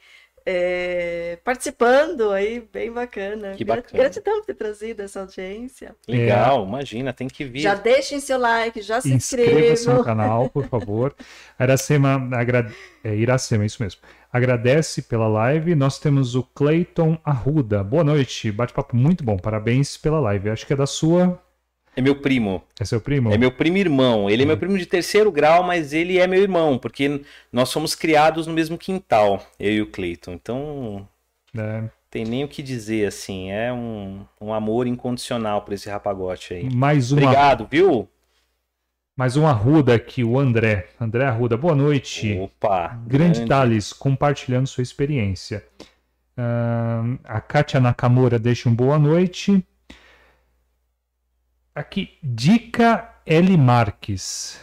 é, 0.47 1.39
participando 1.43 2.31
aí, 2.31 2.69
bem 2.73 2.93
bacana. 2.93 3.55
Que 3.55 3.65
bacana. 3.65 4.03
Gratidão 4.03 4.41
por 4.41 4.47
ter 4.47 4.55
trazido 4.55 5.03
essa 5.03 5.21
audiência. 5.21 5.97
Legal, 6.07 6.63
é. 6.63 6.69
imagina, 6.69 7.13
tem 7.13 7.29
que 7.29 7.45
vir. 7.45 7.61
Já 7.61 7.75
deixem 7.75 8.21
seu 8.21 8.39
like, 8.39 8.83
já 8.83 9.01
se 9.01 9.13
inscrevam. 9.13 9.53
Inscreva-se 9.55 9.89
no 9.89 10.05
canal, 10.05 10.51
por 10.51 10.67
favor. 10.69 11.15
Iracema, 11.59 12.29
agra... 12.33 12.71
é, 13.03 13.15
Iracema, 13.15 13.65
isso 13.65 13.83
mesmo. 13.83 14.01
Agradece 14.31 15.01
pela 15.01 15.29
live. 15.29 15.75
Nós 15.75 15.99
temos 15.99 16.35
o 16.35 16.43
Clayton 16.43 17.19
Arruda. 17.25 17.83
Boa 17.83 18.05
noite, 18.05 18.53
bate-papo 18.53 18.97
muito 18.97 19.25
bom. 19.25 19.39
Parabéns 19.39 19.97
pela 19.97 20.21
live. 20.21 20.51
Acho 20.51 20.67
que 20.67 20.73
é 20.73 20.77
da 20.77 20.87
sua 20.87 21.41
é 21.97 22.01
meu 22.01 22.17
primo. 22.17 22.63
É 22.79 22.85
seu 22.85 23.01
primo? 23.01 23.33
É 23.33 23.39
meu 23.39 23.53
primo 23.53 23.77
irmão. 23.77 24.29
Ele 24.29 24.43
é 24.43 24.47
meu 24.47 24.57
primo 24.57 24.77
de 24.77 24.87
terceiro 24.87 25.31
grau, 25.31 25.63
mas 25.63 25.93
ele 25.93 26.19
é 26.19 26.27
meu 26.27 26.41
irmão, 26.41 26.79
porque 26.79 27.23
nós 27.53 27.69
somos 27.69 27.95
criados 27.95 28.47
no 28.47 28.53
mesmo 28.53 28.77
quintal, 28.77 29.45
eu 29.59 29.73
e 29.73 29.83
o 29.83 29.87
Cleiton. 29.87 30.33
Então, 30.33 31.09
é. 31.57 31.85
tem 32.11 32.25
nem 32.25 32.45
o 32.45 32.49
que 32.49 32.63
dizer, 32.63 33.07
assim. 33.07 33.51
É 33.51 33.73
um, 33.73 34.25
um 34.41 34.53
amor 34.53 34.87
incondicional 34.87 35.63
por 35.63 35.75
esse 35.75 35.89
rapagote 35.89 36.55
aí. 36.55 36.75
Mais 36.75 37.13
uma... 37.13 37.23
Obrigado, 37.23 37.69
viu? 37.71 38.09
Mais 39.17 39.37
um 39.37 39.47
Arruda 39.47 39.95
aqui, 39.95 40.25
o 40.25 40.37
André. 40.37 40.89
André 41.01 41.25
Arruda, 41.25 41.57
boa 41.57 41.77
noite. 41.77 42.37
Opa! 42.37 42.99
Grande, 43.07 43.39
grande. 43.39 43.49
Thales, 43.49 43.93
compartilhando 43.93 44.67
sua 44.67 44.83
experiência. 44.83 45.65
Uh, 46.37 47.17
a 47.23 47.41
Kátia 47.41 47.79
Nakamura 47.79 48.41
deixa 48.41 48.69
um 48.69 48.75
boa 48.75 48.99
noite. 48.99 49.65
Aqui, 51.75 52.11
Dica 52.23 53.11
L. 53.27 53.57
Marques. 53.57 54.61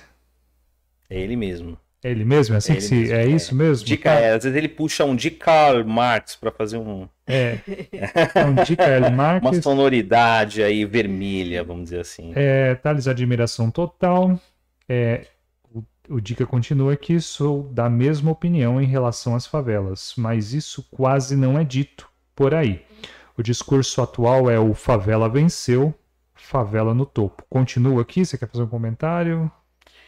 É 1.10 1.20
ele 1.20 1.36
mesmo. 1.36 1.78
É 2.02 2.10
ele 2.10 2.24
mesmo? 2.24 2.56
É 2.56 2.58
assim 2.58 2.72
é 2.72 2.76
que 2.78 2.82
se. 2.82 2.96
Mesmo, 2.96 3.14
é, 3.14 3.24
é, 3.24 3.28
isso 3.28 3.54
mesmo? 3.54 3.86
Dica 3.86 4.12
é, 4.12 4.34
às 4.34 4.44
vezes 4.46 4.58
ele 4.58 4.70
puxa 4.70 5.04
um 5.04 5.14
Dica 5.14 5.84
Marx 5.84 6.38
para 6.38 6.52
fazer 6.52 6.78
um. 6.78 7.10
É. 7.28 7.58
um 8.48 8.64
Dica 8.64 8.84
L. 8.84 9.10
Marques. 9.12 9.50
Uma 9.50 9.62
sonoridade 9.62 10.64
aí 10.64 10.86
vermelha, 10.86 11.66
vamos 11.66 11.84
dizer 11.86 12.00
assim. 12.00 12.32
É, 12.34 12.76
Thales, 12.76 13.10
admiração 13.10 13.70
total. 13.70 14.40
É, 14.88 15.28
o, 15.70 15.84
o 16.08 16.22
Dica 16.22 16.46
continua 16.46 16.94
aqui, 16.94 17.20
sou 17.20 17.64
da 17.64 17.90
mesma 17.90 18.32
opinião 18.32 18.82
em 18.82 18.86
relação 18.86 19.36
às 19.36 19.46
favelas, 19.46 20.14
mas 20.18 20.54
isso 20.54 20.88
quase 20.90 21.36
não 21.36 21.60
é 21.60 21.66
dito 21.66 22.08
por 22.34 22.54
aí. 22.54 22.82
O 23.38 23.44
discurso 23.44 24.02
atual 24.02 24.50
é 24.50 24.58
o 24.58 24.74
favela 24.74 25.28
venceu, 25.28 25.94
favela 26.42 26.94
no 26.94 27.06
topo. 27.06 27.44
Continua 27.50 28.02
aqui, 28.02 28.26
você 28.26 28.38
quer 28.38 28.50
fazer 28.50 28.64
um 28.64 28.68
comentário? 28.68 29.52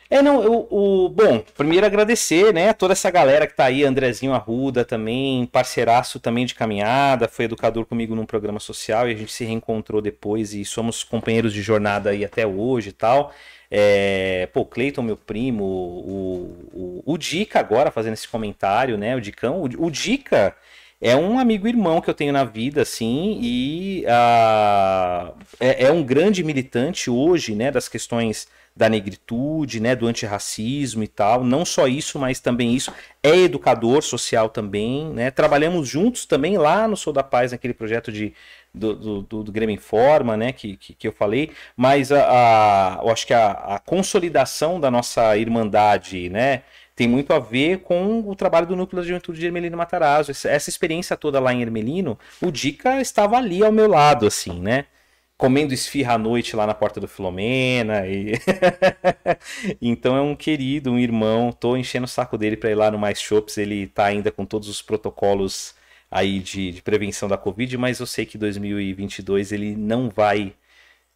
É, 0.09 0.21
não, 0.21 0.43
eu, 0.43 0.67
o, 0.69 1.09
bom, 1.09 1.43
primeiro 1.57 1.85
agradecer, 1.85 2.53
né, 2.53 2.71
toda 2.71 2.93
essa 2.93 3.09
galera 3.09 3.47
que 3.47 3.55
tá 3.55 3.65
aí, 3.65 3.83
Andrezinho 3.83 4.33
Arruda 4.33 4.85
também, 4.85 5.45
parceiraço 5.47 6.19
também 6.19 6.45
de 6.45 6.53
caminhada, 6.53 7.27
foi 7.27 7.45
educador 7.45 7.85
comigo 7.85 8.13
num 8.13 8.25
programa 8.25 8.59
social 8.59 9.09
e 9.09 9.13
a 9.13 9.15
gente 9.15 9.31
se 9.31 9.43
reencontrou 9.43 10.01
depois 10.01 10.53
e 10.53 10.63
somos 10.65 11.03
companheiros 11.03 11.51
de 11.51 11.63
jornada 11.63 12.11
aí 12.11 12.23
até 12.23 12.45
hoje 12.45 12.89
e 12.89 12.93
tal. 12.93 13.31
É, 13.71 14.47
pô, 14.53 14.65
Cleiton, 14.65 15.01
meu 15.01 15.17
primo, 15.17 15.63
o, 15.63 17.01
o, 17.05 17.13
o 17.13 17.17
Dica 17.17 17.59
agora 17.59 17.89
fazendo 17.89 18.13
esse 18.13 18.27
comentário, 18.27 18.99
né, 18.99 19.15
o 19.15 19.21
Dicão, 19.21 19.61
o, 19.63 19.85
o 19.85 19.89
Dica 19.89 20.55
é 21.03 21.17
um 21.17 21.37
amigo 21.37 21.67
irmão 21.67 21.99
que 21.99 22.09
eu 22.09 22.13
tenho 22.13 22.31
na 22.31 22.45
vida, 22.45 22.81
assim, 22.81 23.37
e 23.41 24.05
uh, 24.05 25.33
é, 25.59 25.83
é, 25.83 25.91
um 25.91 26.01
grande 26.01 26.41
militante 26.45 27.09
hoje, 27.09 27.53
né, 27.53 27.69
das 27.69 27.89
questões 27.89 28.47
da 28.73 28.87
negritude, 28.87 29.81
né, 29.81 29.97
do 29.97 30.07
antirracismo 30.07 31.03
e 31.03 31.07
tal. 31.07 31.43
Não 31.43 31.65
só 31.65 31.87
isso, 31.87 32.17
mas 32.17 32.39
também 32.39 32.73
isso. 32.73 32.91
É 33.21 33.35
educador 33.35 34.01
social 34.01 34.49
também, 34.49 35.09
né? 35.13 35.29
Trabalhamos 35.29 35.87
juntos 35.87 36.25
também 36.25 36.57
lá 36.57 36.87
no 36.87 36.97
Sou 36.97 37.13
da 37.13 37.21
Paz, 37.21 37.51
naquele 37.51 37.73
projeto 37.73 38.11
de, 38.11 38.33
do, 38.73 39.21
do, 39.21 39.43
do 39.43 39.51
Grêmio 39.51 39.75
Informa, 39.75 40.35
né, 40.35 40.51
que, 40.53 40.77
que, 40.77 40.93
que 40.93 41.07
eu 41.07 41.11
falei, 41.11 41.51
mas 41.75 42.11
a, 42.11 42.97
a, 42.97 42.99
eu 43.03 43.09
acho 43.11 43.27
que 43.27 43.33
a, 43.33 43.51
a 43.51 43.79
consolidação 43.79 44.79
da 44.79 44.89
nossa 44.89 45.37
irmandade, 45.37 46.29
né, 46.29 46.63
tem 46.95 47.07
muito 47.07 47.33
a 47.33 47.39
ver 47.39 47.79
com 47.79 48.19
o 48.27 48.35
trabalho 48.35 48.67
do 48.67 48.75
Núcleo 48.75 49.01
da 49.01 49.07
Juventude 49.07 49.39
de 49.39 49.45
Ermelino 49.45 49.77
Matarazzo. 49.77 50.31
Essa 50.31 50.69
experiência 50.69 51.17
toda 51.17 51.39
lá 51.39 51.53
em 51.53 51.61
Ermelino, 51.61 52.17
o 52.41 52.51
Dica 52.51 53.01
estava 53.01 53.37
ali 53.37 53.63
ao 53.63 53.71
meu 53.71 53.87
lado, 53.87 54.27
assim, 54.27 54.59
né? 54.59 54.85
Comendo 55.35 55.73
esfirra 55.73 56.13
à 56.13 56.17
noite 56.17 56.55
lá 56.55 56.67
na 56.67 56.73
porta 56.73 56.99
do 56.99 57.07
Filomena. 57.07 58.07
E... 58.07 58.33
então 59.81 60.15
é 60.15 60.21
um 60.21 60.35
querido, 60.35 60.91
um 60.91 60.99
irmão. 60.99 61.51
Tô 61.51 61.75
enchendo 61.75 62.05
o 62.05 62.07
saco 62.07 62.37
dele 62.37 62.55
para 62.55 62.69
ir 62.69 62.75
lá 62.75 62.91
no 62.91 62.99
Mais 62.99 63.19
Shops. 63.19 63.57
Ele 63.57 63.87
tá 63.87 64.05
ainda 64.05 64.31
com 64.31 64.45
todos 64.45 64.69
os 64.69 64.81
protocolos 64.81 65.75
aí 66.11 66.39
de, 66.39 66.71
de 66.71 66.81
prevenção 66.83 67.27
da 67.27 67.37
Covid, 67.37 67.75
mas 67.77 67.99
eu 67.99 68.05
sei 68.05 68.25
que 68.25 68.37
2022 68.37 69.51
ele 69.51 69.75
não 69.75 70.09
vai 70.09 70.53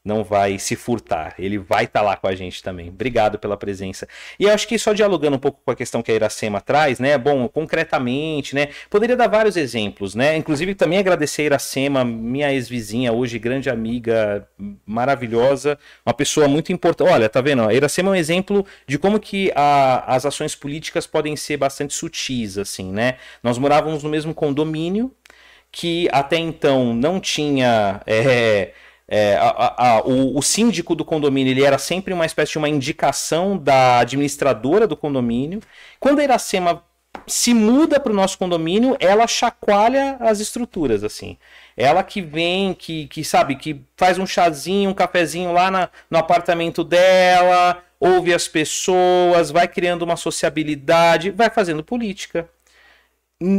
não 0.07 0.23
vai 0.23 0.57
se 0.57 0.75
furtar. 0.75 1.35
Ele 1.37 1.57
vai 1.57 1.83
estar 1.83 1.99
tá 1.99 2.05
lá 2.05 2.15
com 2.15 2.27
a 2.27 2.33
gente 2.33 2.63
também. 2.63 2.87
Obrigado 2.87 3.37
pela 3.37 3.57
presença. 3.57 4.07
E 4.39 4.45
eu 4.45 4.53
acho 4.53 4.65
que 4.67 4.79
só 4.79 4.93
dialogando 4.93 5.35
um 5.35 5.39
pouco 5.39 5.59
com 5.63 5.69
a 5.69 5.75
questão 5.75 6.01
que 6.01 6.09
a 6.09 6.15
Iracema 6.15 6.61
traz, 6.61 6.97
né? 6.97 7.17
Bom, 7.17 7.47
concretamente, 7.49 8.55
né? 8.55 8.69
Poderia 8.89 9.17
dar 9.17 9.27
vários 9.27 9.57
exemplos, 9.57 10.15
né? 10.15 10.37
Inclusive 10.37 10.73
também 10.73 10.97
agradecer 10.97 11.41
a 11.41 11.45
Iracema, 11.45 12.05
minha 12.05 12.51
ex-vizinha, 12.53 13.11
hoje 13.11 13.37
grande 13.37 13.69
amiga, 13.69 14.47
maravilhosa, 14.85 15.77
uma 16.05 16.13
pessoa 16.13 16.47
muito 16.47 16.71
importante. 16.71 17.11
Olha, 17.11 17.27
tá 17.27 17.41
vendo? 17.41 17.63
A 17.63 17.73
Iracema 17.73 18.09
é 18.09 18.11
um 18.13 18.15
exemplo 18.15 18.65
de 18.87 18.97
como 18.97 19.19
que 19.19 19.51
a, 19.55 20.15
as 20.15 20.25
ações 20.25 20.55
políticas 20.55 21.05
podem 21.05 21.35
ser 21.35 21.57
bastante 21.57 21.93
sutis, 21.93 22.57
assim, 22.57 22.91
né? 22.93 23.15
Nós 23.43 23.57
morávamos 23.57 24.03
no 24.03 24.09
mesmo 24.09 24.33
condomínio 24.33 25.11
que 25.71 26.07
até 26.11 26.37
então 26.37 26.93
não 26.93 27.19
tinha. 27.19 28.01
É, 28.07 28.71
é, 29.07 29.37
a, 29.37 29.75
a, 29.77 30.01
o, 30.01 30.37
o, 30.37 30.41
síndico 30.41 30.93
do 30.93 31.05
condomínio 31.05 31.51
ele 31.51 31.63
era 31.63 31.77
sempre 31.77 32.13
uma 32.13 32.25
espécie 32.25 32.51
de 32.51 32.57
uma 32.57 32.67
indicação 32.67 33.57
da 33.57 33.99
administradora 33.99 34.85
do 34.85 34.97
condomínio. 34.97 35.61
Quando 35.97 36.19
a 36.19 36.23
Iracema 36.23 36.83
se 37.25 37.53
muda 37.53 37.99
para 37.99 38.11
o 38.11 38.15
nosso 38.15 38.37
condomínio, 38.37 38.97
ela 38.99 39.25
chacoalha 39.25 40.17
as 40.19 40.39
estruturas, 40.39 41.03
assim. 41.03 41.37
Ela 41.75 42.03
que 42.03 42.21
vem, 42.21 42.73
que, 42.73 43.07
que 43.07 43.23
sabe, 43.23 43.55
que 43.55 43.81
faz 43.95 44.17
um 44.19 44.25
chazinho, 44.25 44.89
um 44.89 44.93
cafezinho 44.93 45.53
lá 45.53 45.71
na, 45.71 45.89
no 46.11 46.17
apartamento 46.17 46.83
dela, 46.83 47.81
ouve 47.99 48.33
as 48.33 48.47
pessoas, 48.47 49.51
vai 49.51 49.67
criando 49.67 50.03
uma 50.03 50.17
sociabilidade, 50.17 51.31
vai 51.31 51.49
fazendo 51.49 51.83
política. 51.83 52.49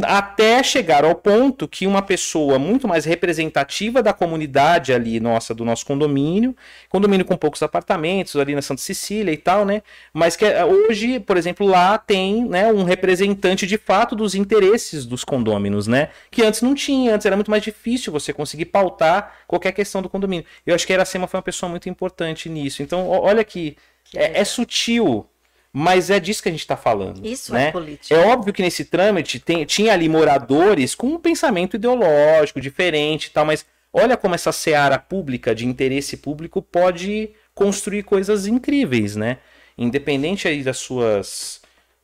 Até 0.03 0.61
chegar 0.61 1.05
ao 1.05 1.15
ponto 1.15 1.65
que 1.65 1.87
uma 1.87 2.01
pessoa 2.01 2.59
muito 2.59 2.85
mais 2.85 3.05
representativa 3.05 4.03
da 4.03 4.11
comunidade 4.11 4.91
ali 4.91 5.21
nossa 5.21 5.55
do 5.55 5.63
nosso 5.63 5.85
condomínio, 5.85 6.53
condomínio 6.89 7.25
com 7.25 7.37
poucos 7.37 7.63
apartamentos 7.63 8.35
ali 8.35 8.53
na 8.53 8.61
Santa 8.61 8.81
Cecília 8.81 9.31
e 9.31 9.37
tal, 9.37 9.63
né? 9.63 9.81
Mas 10.13 10.35
que 10.35 10.43
eh, 10.43 10.65
hoje, 10.65 11.21
por 11.21 11.37
exemplo, 11.37 11.65
lá 11.65 11.97
tem, 11.97 12.43
né, 12.45 12.73
um 12.73 12.83
representante 12.83 13.65
de 13.65 13.77
fato 13.77 14.17
dos 14.17 14.35
interesses 14.35 15.05
dos 15.05 15.23
condôminos, 15.23 15.87
né? 15.87 16.09
Que 16.29 16.43
antes 16.43 16.61
não 16.61 16.75
tinha, 16.75 17.15
antes 17.15 17.25
era 17.25 17.37
muito 17.37 17.51
mais 17.51 17.63
difícil 17.63 18.11
você 18.11 18.33
conseguir 18.33 18.65
pautar 18.65 19.33
qualquer 19.47 19.71
questão 19.71 20.01
do 20.01 20.09
condomínio. 20.09 20.45
Eu 20.65 20.75
acho 20.75 20.85
que 20.85 20.91
a 20.91 20.95
Iracema 20.97 21.25
foi 21.25 21.37
uma 21.37 21.43
pessoa 21.43 21.69
muito 21.69 21.87
importante 21.87 22.49
nisso. 22.49 22.83
Então, 22.83 23.07
olha 23.07 23.45
que, 23.45 23.77
é, 24.15 24.41
é 24.41 24.43
sutil 24.43 25.28
mas 25.71 26.09
é 26.09 26.19
disso 26.19 26.41
que 26.41 26.49
a 26.49 26.51
gente 26.51 26.61
está 26.61 26.75
falando. 26.75 27.25
Isso 27.25 27.53
né? 27.53 27.67
é 27.67 27.71
política. 27.71 28.15
É 28.15 28.27
óbvio 28.27 28.53
que 28.53 28.61
nesse 28.61 28.85
trâmite 28.85 29.39
tem, 29.39 29.65
tinha 29.65 29.93
ali 29.93 30.09
moradores 30.09 30.95
com 30.95 31.07
um 31.07 31.19
pensamento 31.19 31.75
ideológico 31.75 32.59
diferente 32.59 33.25
e 33.25 33.29
tal, 33.29 33.45
mas 33.45 33.65
olha 33.93 34.17
como 34.17 34.35
essa 34.35 34.51
seara 34.51 34.97
pública, 34.97 35.53
de 35.53 35.65
interesse 35.65 36.17
público, 36.17 36.61
pode 36.61 37.29
construir 37.53 38.03
coisas 38.03 38.47
incríveis, 38.47 39.15
né? 39.15 39.37
Independente 39.77 40.47
aí 40.47 40.63
das 40.63 40.77
suas 40.77 41.59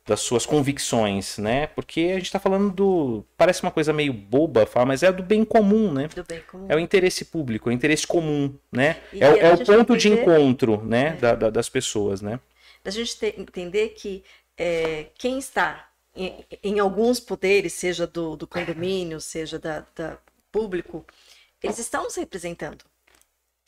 das 0.06 0.20
suas 0.20 0.46
convicções, 0.46 1.36
né? 1.36 1.66
Porque 1.66 2.00
a 2.12 2.14
gente 2.14 2.26
está 2.26 2.38
falando 2.38 2.70
do. 2.70 3.24
Parece 3.36 3.62
uma 3.64 3.72
coisa 3.72 3.92
meio 3.92 4.12
boba 4.12 4.64
falar, 4.64 4.86
mas 4.86 5.02
é 5.02 5.10
do 5.10 5.22
bem 5.22 5.44
comum, 5.44 5.92
né? 5.92 6.08
Do 6.14 6.22
bem 6.22 6.40
comum. 6.48 6.66
É 6.68 6.76
o 6.76 6.78
interesse 6.78 7.24
público, 7.24 7.68
é 7.68 7.72
o 7.72 7.74
interesse 7.74 8.06
comum, 8.06 8.54
né? 8.70 8.98
E 9.12 9.22
é, 9.22 9.40
é 9.40 9.52
o 9.52 9.58
ponto 9.64 9.96
de 9.96 10.08
encontro, 10.08 10.80
né? 10.84 11.08
É. 11.08 11.20
Da, 11.20 11.34
da, 11.34 11.50
das 11.50 11.68
pessoas, 11.68 12.22
né? 12.22 12.38
Da 12.86 12.92
gente 12.92 13.18
ter, 13.18 13.38
entender 13.38 13.88
que 13.90 14.22
é, 14.56 15.08
quem 15.18 15.40
está 15.40 15.90
em, 16.14 16.46
em, 16.62 16.78
alguns 16.78 17.18
poderes, 17.18 17.72
seja 17.72 18.06
do, 18.06 18.36
do 18.36 18.46
condomínio, 18.46 19.20
seja 19.20 19.58
da, 19.58 19.84
da, 19.92 20.18
público, 20.52 21.04
eles 21.60 21.80
estão 21.80 22.04
nos 22.04 22.14
representando. 22.14 22.84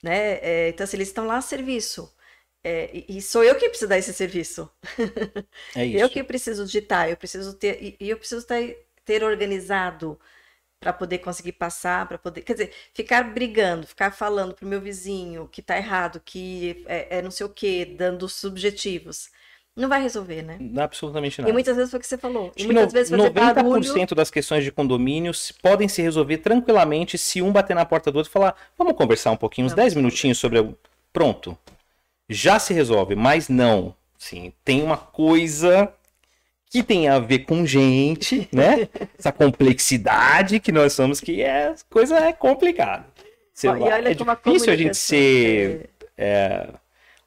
Né? 0.00 0.38
É, 0.40 0.68
então, 0.68 0.86
se 0.86 0.90
assim, 0.90 0.96
eles 0.98 1.08
estão 1.08 1.26
lá 1.26 1.38
a 1.38 1.42
serviço. 1.42 2.14
É, 2.62 3.04
e 3.08 3.20
sou 3.20 3.42
eu 3.42 3.56
que 3.56 3.68
preciso 3.68 3.88
dar 3.88 3.98
esse 3.98 4.12
serviço. 4.12 4.70
É 5.74 5.84
isso. 5.84 5.98
eu 5.98 6.08
que 6.08 6.22
preciso 6.22 6.64
ditar, 6.64 7.10
eu 7.10 7.16
preciso 7.16 7.54
ter, 7.54 7.82
e, 7.82 7.96
e 7.98 8.10
eu 8.10 8.16
preciso 8.16 8.46
ter, 8.46 8.86
ter 9.04 9.24
organizado 9.24 10.18
para 10.80 10.92
poder 10.92 11.18
conseguir 11.18 11.52
passar, 11.52 12.06
para 12.06 12.18
poder, 12.18 12.42
quer 12.42 12.52
dizer, 12.52 12.72
ficar 12.94 13.22
brigando, 13.24 13.86
ficar 13.86 14.10
falando 14.12 14.54
pro 14.54 14.66
meu 14.66 14.80
vizinho 14.80 15.48
que 15.50 15.60
tá 15.60 15.76
errado, 15.76 16.20
que 16.24 16.84
é, 16.86 17.18
é 17.18 17.22
não 17.22 17.30
sei 17.30 17.46
o 17.46 17.48
quê, 17.48 17.84
dando 17.84 18.28
subjetivos. 18.28 19.30
Não 19.74 19.88
vai 19.88 20.02
resolver, 20.02 20.42
né? 20.42 20.58
Absolutamente 20.76 21.40
nada. 21.40 21.50
E 21.50 21.52
muitas 21.52 21.76
vezes 21.76 21.90
foi 21.90 21.98
o 21.98 22.00
que 22.00 22.06
você 22.06 22.18
falou. 22.18 22.52
E 22.56 22.64
muitas 22.64 22.86
no, 22.86 22.90
vezes 22.90 23.10
fazer 23.10 23.30
90% 23.30 23.54
barulho... 23.54 24.14
das 24.16 24.28
questões 24.28 24.64
de 24.64 24.72
condomínios 24.72 25.52
podem 25.52 25.86
se 25.86 26.02
resolver 26.02 26.38
tranquilamente 26.38 27.16
se 27.16 27.40
um 27.40 27.52
bater 27.52 27.74
na 27.74 27.84
porta 27.84 28.10
do 28.10 28.16
outro 28.16 28.28
e 28.28 28.32
falar: 28.32 28.56
vamos 28.76 28.94
conversar 28.94 29.30
um 29.30 29.36
pouquinho, 29.36 29.68
uns 29.68 29.74
10 29.74 29.94
minutinhos 29.94 30.38
sobre. 30.38 30.74
Pronto. 31.12 31.56
Já 32.28 32.58
se 32.58 32.74
resolve, 32.74 33.14
mas 33.14 33.48
não. 33.48 33.94
Sim, 34.18 34.52
tem 34.64 34.82
uma 34.82 34.96
coisa 34.96 35.92
que 36.70 36.82
tem 36.82 37.08
a 37.08 37.18
ver 37.18 37.40
com 37.40 37.64
gente, 37.64 38.48
né? 38.52 38.88
Essa 39.18 39.32
complexidade 39.32 40.60
que 40.60 40.70
nós 40.70 40.92
somos, 40.92 41.20
que 41.20 41.42
é 41.42 41.74
coisa 41.88 42.18
é 42.18 42.32
complicada. 42.32 43.06
Você 43.52 43.68
vai, 43.68 43.90
é 43.90 44.14
difícil 44.14 44.72
a 44.72 44.76
gente 44.76 44.96
ser 44.96 45.90
é, 46.16 46.68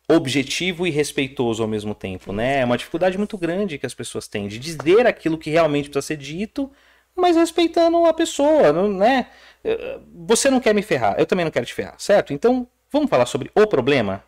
objetivo 0.08 0.86
e 0.86 0.90
respeitoso 0.90 1.62
ao 1.62 1.68
mesmo 1.68 1.96
tempo, 1.96 2.32
né? 2.32 2.60
É 2.60 2.66
uma 2.66 2.78
dificuldade 2.78 3.18
muito 3.18 3.38
grande 3.38 3.78
que 3.78 3.86
as 3.86 3.94
pessoas 3.94 4.28
têm 4.28 4.48
de 4.48 4.60
dizer 4.60 5.06
aquilo 5.08 5.38
que 5.38 5.50
realmente 5.50 5.90
precisa 5.90 6.08
ser 6.08 6.18
dito, 6.18 6.72
mas 7.16 7.36
respeitando 7.36 8.06
a 8.06 8.14
pessoa, 8.14 8.88
né? 8.88 9.28
Você 10.26 10.50
não 10.50 10.60
quer 10.60 10.74
me 10.74 10.82
ferrar, 10.82 11.16
eu 11.18 11.26
também 11.26 11.46
não 11.46 11.52
quero 11.52 11.66
te 11.66 11.74
ferrar, 11.74 11.96
certo? 11.98 12.32
Então, 12.32 12.68
vamos 12.92 13.10
falar 13.10 13.26
sobre 13.26 13.52
o 13.56 13.68
problema? 13.68 14.24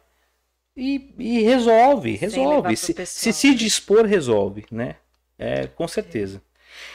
E, 0.75 1.13
e 1.19 1.41
resolve, 1.43 2.15
resolve. 2.15 2.75
Se, 2.75 3.05
se 3.05 3.31
se 3.31 3.53
dispor, 3.53 4.05
resolve, 4.05 4.65
né? 4.71 4.95
É, 5.37 5.67
com 5.67 5.87
certeza. 5.87 6.41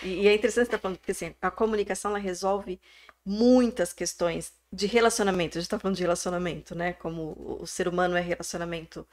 E, 0.02 0.23
e 0.23 0.28
é 0.28 0.35
interessante 0.35 0.66
você 0.66 0.69
estar 0.69 0.78
falando, 0.78 0.98
porque 0.98 1.12
assim, 1.12 1.35
a 1.40 1.51
comunicação 1.51 2.10
ela 2.10 2.19
resolve 2.19 2.81
muitas 3.24 3.93
questões 3.93 4.52
de 4.73 4.86
relacionamento. 4.86 5.59
A 5.59 5.60
gente 5.60 5.66
está 5.66 5.78
falando 5.78 5.97
de 5.97 6.02
relacionamento, 6.02 6.74
né? 6.74 6.94
Como 6.94 7.23
o, 7.36 7.62
o 7.62 7.66
ser 7.66 7.89
humano 7.89 8.16
é 8.16 8.20
relacionamento. 8.20 9.06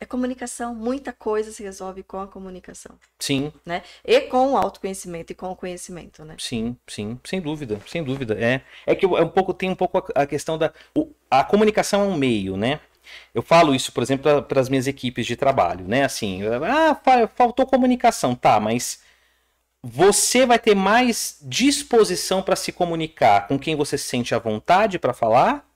É 0.00 0.06
comunicação, 0.06 0.76
muita 0.76 1.12
coisa 1.12 1.50
se 1.50 1.60
resolve 1.60 2.04
com 2.04 2.20
a 2.20 2.28
comunicação. 2.28 2.96
Sim. 3.18 3.52
Né? 3.66 3.82
E 4.04 4.20
com 4.22 4.52
o 4.52 4.56
autoconhecimento 4.56 5.32
e 5.32 5.34
com 5.34 5.50
o 5.50 5.56
conhecimento, 5.56 6.24
né? 6.24 6.36
Sim, 6.38 6.76
sim, 6.86 7.18
sem 7.24 7.40
dúvida, 7.40 7.80
sem 7.84 8.04
dúvida. 8.04 8.34
É, 8.38 8.62
é 8.86 8.94
que 8.94 9.04
é 9.04 9.08
um 9.08 9.28
pouco 9.28 9.52
tem 9.52 9.68
um 9.68 9.74
pouco 9.74 9.98
a, 9.98 10.22
a 10.22 10.26
questão 10.26 10.56
da 10.56 10.72
o, 10.94 11.12
a 11.28 11.42
comunicação 11.42 12.02
é 12.02 12.04
um 12.04 12.16
meio, 12.16 12.56
né? 12.56 12.80
Eu 13.34 13.42
falo 13.42 13.74
isso, 13.74 13.92
por 13.92 14.02
exemplo, 14.02 14.42
para 14.42 14.60
as 14.60 14.68
minhas 14.68 14.86
equipes 14.86 15.26
de 15.26 15.36
trabalho, 15.36 15.86
né? 15.86 16.04
Assim, 16.04 16.40
ah, 16.64 17.00
faltou 17.34 17.66
comunicação, 17.66 18.34
tá, 18.34 18.58
mas 18.58 19.00
você 19.82 20.44
vai 20.44 20.58
ter 20.58 20.74
mais 20.74 21.38
disposição 21.42 22.42
para 22.42 22.56
se 22.56 22.72
comunicar 22.72 23.46
com 23.46 23.58
quem 23.58 23.76
você 23.76 23.96
se 23.96 24.04
sente 24.04 24.34
à 24.34 24.38
vontade 24.38 24.98
para 24.98 25.14
falar 25.14 25.68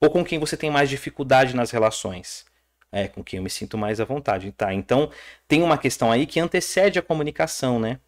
ou 0.00 0.10
com 0.10 0.24
quem 0.24 0.38
você 0.38 0.56
tem 0.56 0.70
mais 0.70 0.90
dificuldade 0.90 1.56
nas 1.56 1.70
relações? 1.70 2.46
É, 2.90 3.08
com 3.08 3.22
quem 3.22 3.38
eu 3.38 3.42
me 3.42 3.50
sinto 3.50 3.76
mais 3.76 4.00
à 4.00 4.04
vontade, 4.04 4.50
tá? 4.52 4.72
Então, 4.72 5.10
tem 5.46 5.62
uma 5.62 5.76
questão 5.76 6.10
aí 6.10 6.26
que 6.26 6.40
antecede 6.40 6.98
a 6.98 7.02
comunicação, 7.02 7.78
né? 7.78 7.98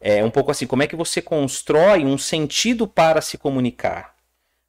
É 0.00 0.22
um 0.24 0.30
pouco 0.30 0.50
assim, 0.50 0.66
como 0.66 0.82
é 0.82 0.86
que 0.86 0.94
você 0.94 1.22
constrói 1.22 2.04
um 2.04 2.18
sentido 2.18 2.86
para 2.86 3.20
se 3.20 3.38
comunicar? 3.38 4.15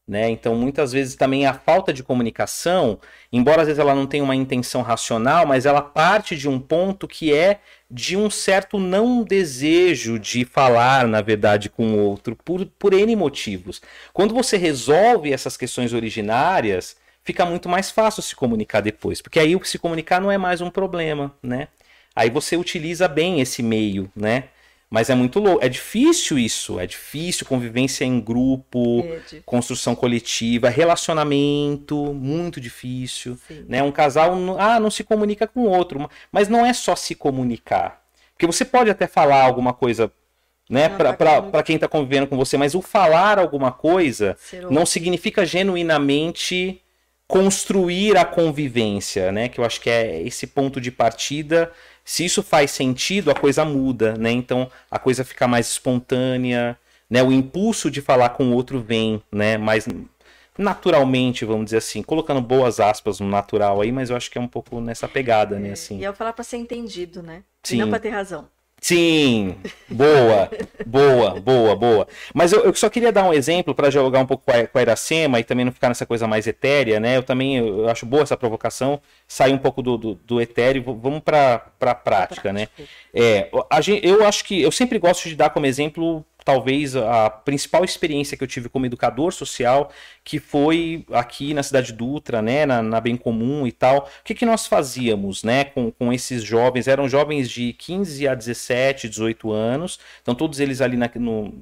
Né? 0.08 0.30
Então, 0.30 0.56
muitas 0.56 0.94
vezes 0.94 1.16
também 1.16 1.46
a 1.46 1.54
falta 1.54 1.92
de 1.92 2.02
comunicação, 2.02 2.98
embora 3.30 3.62
às 3.62 3.68
vezes 3.68 3.80
ela 3.80 3.94
não 3.94 4.08
tenha 4.08 4.24
uma 4.24 4.36
intenção 4.36 4.82
racional, 4.82 5.46
mas 5.46 5.66
ela 5.66 5.82
parte 5.82 6.38
de 6.38 6.48
um 6.48 6.60
ponto 6.60 7.10
que 7.10 7.34
é 7.34 7.60
de 7.92 8.16
um 8.16 8.30
certo 8.30 8.80
não 8.80 9.22
desejo 9.22 10.18
de 10.18 10.46
falar, 10.46 11.06
na 11.08 11.20
verdade, 11.20 11.70
com 11.70 11.92
o 11.92 11.98
outro, 11.98 12.38
por, 12.38 12.66
por 12.80 12.94
N 12.94 13.16
motivos. 13.18 13.82
Quando 14.14 14.34
você 14.34 14.56
resolve 14.56 15.34
essas 15.34 15.58
questões 15.58 15.92
originárias, 15.92 16.96
fica 17.22 17.46
muito 17.46 17.68
mais 17.68 17.92
fácil 17.92 18.24
se 18.24 18.34
comunicar 18.34 18.80
depois, 18.80 19.22
porque 19.22 19.40
aí 19.40 19.58
o 19.58 19.64
se 19.66 19.78
comunicar 19.78 20.22
não 20.22 20.32
é 20.32 20.38
mais 20.38 20.62
um 20.62 20.70
problema, 20.70 21.36
né? 21.44 21.68
Aí 22.16 22.30
você 22.30 22.56
utiliza 22.56 23.10
bem 23.10 23.42
esse 23.42 23.62
meio, 23.62 24.10
né? 24.16 24.46
Mas 24.90 25.10
é 25.10 25.16
muito 25.16 25.40
louco. 25.40 25.64
É 25.64 25.68
difícil 25.68 26.40
isso. 26.40 26.80
É 26.80 26.88
difícil 26.88 27.46
convivência 27.46 28.06
em 28.06 28.20
grupo, 28.20 29.02
é 29.02 29.42
construção 29.46 29.96
coletiva, 29.96 30.70
relacionamento, 30.70 32.14
muito 32.14 32.62
difícil. 32.62 33.38
Né? 33.68 33.84
Um 33.84 33.92
casal 33.92 34.34
ah, 34.58 34.80
não 34.80 34.90
se 34.90 35.04
comunica 35.04 35.46
com 35.46 35.62
o 35.62 35.70
outro. 35.70 36.10
Mas 36.32 36.48
não 36.48 36.66
é 36.66 36.74
só 36.74 36.96
se 36.96 37.16
comunicar. 37.16 38.02
Porque 38.34 38.48
você 38.48 38.64
pode 38.64 38.90
até 38.90 39.08
falar 39.08 39.44
alguma 39.44 39.74
coisa 39.74 40.12
né, 40.70 40.90
para 40.90 41.64
quem 41.64 41.76
está 41.76 41.88
convivendo 41.88 42.28
com 42.28 42.38
você, 42.38 42.58
mas 42.58 42.76
o 42.76 42.82
falar 42.82 43.40
alguma 43.40 43.72
coisa 43.72 44.38
não 44.70 44.86
significa 44.86 45.46
genuinamente 45.46 46.82
construir 47.28 48.18
a 48.18 48.24
convivência, 48.24 49.32
né? 49.32 49.50
Que 49.50 49.60
eu 49.60 49.66
acho 49.66 49.82
que 49.82 49.90
é 49.90 50.22
esse 50.22 50.48
ponto 50.48 50.80
de 50.80 50.92
partida 50.92 51.72
se 52.08 52.24
isso 52.24 52.42
faz 52.42 52.72
sentido, 52.72 53.30
a 53.30 53.36
coisa 53.36 53.66
muda, 53.66 54.14
né? 54.14 54.32
Então 54.32 54.72
a 54.90 54.98
coisa 54.98 55.26
fica 55.26 55.46
mais 55.46 55.68
espontânea, 55.68 56.80
né? 57.10 57.22
O 57.22 57.34
impulso 57.34 57.92
de 57.92 58.02
falar 58.02 58.30
com 58.30 58.46
o 58.46 58.54
outro 58.54 58.80
vem, 58.80 59.22
né? 59.30 59.58
Mais 59.58 59.86
naturalmente, 60.58 61.44
vamos 61.44 61.66
dizer 61.66 61.78
assim, 61.80 62.02
colocando 62.02 62.40
boas 62.40 62.80
aspas 62.80 63.20
no 63.20 63.28
natural 63.28 63.82
aí, 63.82 63.92
mas 63.92 64.10
eu 64.10 64.16
acho 64.16 64.32
que 64.32 64.38
é 64.38 64.42
um 64.42 64.48
pouco 64.48 64.80
nessa 64.80 65.06
pegada, 65.06 65.60
né? 65.60 65.72
Assim. 65.72 66.00
E 66.00 66.06
eu 66.06 66.14
falar 66.14 66.32
para 66.32 66.46
ser 66.46 66.56
entendido, 66.56 67.22
né? 67.22 67.44
Sim. 67.62 67.76
E 67.76 67.80
não 67.80 67.90
para 67.90 68.00
ter 68.00 68.10
razão. 68.10 68.48
Sim, 68.80 69.56
boa, 69.90 70.50
boa, 70.86 71.42
boa, 71.42 71.76
boa. 71.76 72.08
Mas 72.34 72.54
eu, 72.54 72.64
eu, 72.64 72.74
só 72.76 72.90
queria 72.90 73.12
dar 73.12 73.24
um 73.24 73.34
exemplo 73.34 73.74
para 73.74 73.90
jogar 73.90 74.20
um 74.20 74.26
pouco 74.26 74.46
com 74.46 74.52
a, 74.52 74.68
com 74.68 74.78
a 74.78 74.82
Iracema 74.82 75.40
e 75.40 75.44
também 75.44 75.66
não 75.66 75.72
ficar 75.72 75.90
nessa 75.90 76.06
coisa 76.06 76.28
mais 76.28 76.46
etérea, 76.46 77.00
né? 77.00 77.18
Eu 77.18 77.24
também 77.24 77.58
eu 77.58 77.90
acho 77.90 78.06
boa 78.06 78.22
essa 78.22 78.38
provocação, 78.38 79.02
sair 79.28 79.52
um 79.52 79.58
pouco 79.58 79.82
do, 79.82 79.98
do, 79.98 80.16
do 80.16 80.40
etéreo, 80.40 80.84
vamos 81.02 81.22
para 81.22 81.66
a 81.82 81.96
prática, 81.96 82.54
né? 82.54 82.68
É, 83.14 83.50
a 83.70 83.80
eu 84.04 84.26
acho 84.26 84.46
que 84.46 84.62
eu 84.62 84.72
sempre 84.72 85.00
gosto 85.00 85.28
de 85.28 85.36
dar 85.36 85.50
como 85.50 85.66
exemplo 85.66 86.24
talvez 86.48 86.96
a 86.96 87.30
principal 87.30 87.84
experiência 87.84 88.38
que 88.38 88.42
eu 88.42 88.48
tive 88.48 88.70
como 88.70 88.86
educador 88.86 89.34
social, 89.34 89.92
que 90.24 90.40
foi 90.40 91.06
aqui 91.12 91.54
na 91.54 91.62
cidade 91.62 91.92
Dutra, 91.92 92.42
né, 92.42 92.66
na, 92.66 92.82
na 92.82 93.02
Bem 93.02 93.18
Comum 93.18 93.68
e 93.68 93.72
tal. 93.74 94.10
O 94.22 94.24
que, 94.24 94.34
que 94.34 94.46
nós 94.46 94.66
fazíamos, 94.66 95.44
né, 95.44 95.66
com, 95.66 95.92
com 95.92 96.14
esses 96.14 96.42
jovens? 96.42 96.88
Eram 96.88 97.10
jovens 97.10 97.50
de 97.50 97.74
15 97.74 98.30
a 98.30 98.34
17, 98.34 99.10
18 99.10 99.52
anos, 99.52 100.00
então 100.22 100.34
todos 100.34 100.62
eles 100.62 100.80
ali 100.80 100.96
na, 100.96 101.12
no, 101.16 101.54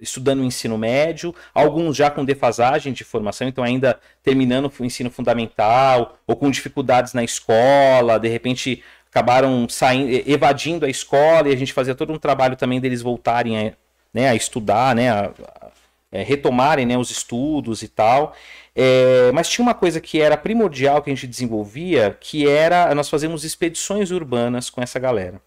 estudando 0.00 0.42
o 0.42 0.44
ensino 0.44 0.78
médio, 0.78 1.34
alguns 1.52 1.96
já 1.96 2.08
com 2.08 2.24
defasagem 2.24 2.92
de 2.92 3.02
formação, 3.02 3.48
então 3.48 3.64
ainda 3.64 3.98
terminando 4.22 4.72
o 4.78 4.84
ensino 4.84 5.10
fundamental, 5.10 6.16
ou 6.24 6.36
com 6.36 6.52
dificuldades 6.52 7.14
na 7.14 7.24
escola, 7.24 8.20
de 8.20 8.28
repente 8.28 8.80
acabaram 9.10 9.68
saindo, 9.68 10.08
evadindo 10.24 10.86
a 10.86 10.88
escola 10.88 11.48
e 11.48 11.52
a 11.52 11.56
gente 11.56 11.72
fazia 11.72 11.96
todo 11.96 12.12
um 12.12 12.18
trabalho 12.18 12.54
também 12.54 12.80
deles 12.80 13.02
voltarem 13.02 13.74
né, 14.14 14.28
a 14.28 14.34
estudar, 14.34 14.94
né, 14.94 15.10
a, 15.10 15.24
a, 15.26 15.70
é, 16.12 16.22
retomarem 16.22 16.86
né, 16.86 16.96
os 16.96 17.10
estudos 17.10 17.82
e 17.82 17.88
tal. 17.88 18.34
É, 18.74 19.30
mas 19.32 19.48
tinha 19.48 19.64
uma 19.64 19.74
coisa 19.74 20.00
que 20.00 20.20
era 20.20 20.36
primordial 20.36 21.02
que 21.02 21.10
a 21.10 21.14
gente 21.14 21.26
desenvolvia, 21.26 22.16
que 22.20 22.48
era 22.48 22.94
nós 22.94 23.08
fazemos 23.08 23.44
expedições 23.44 24.10
urbanas 24.10 24.70
com 24.70 24.80
essa 24.80 24.98
galera. 24.98 25.40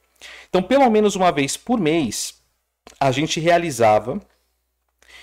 Então, 0.49 0.61
pelo 0.61 0.89
menos 0.89 1.15
uma 1.15 1.31
vez 1.31 1.56
por 1.56 1.80
mês, 1.80 2.35
a 2.99 3.11
gente 3.11 3.39
realizava 3.39 4.19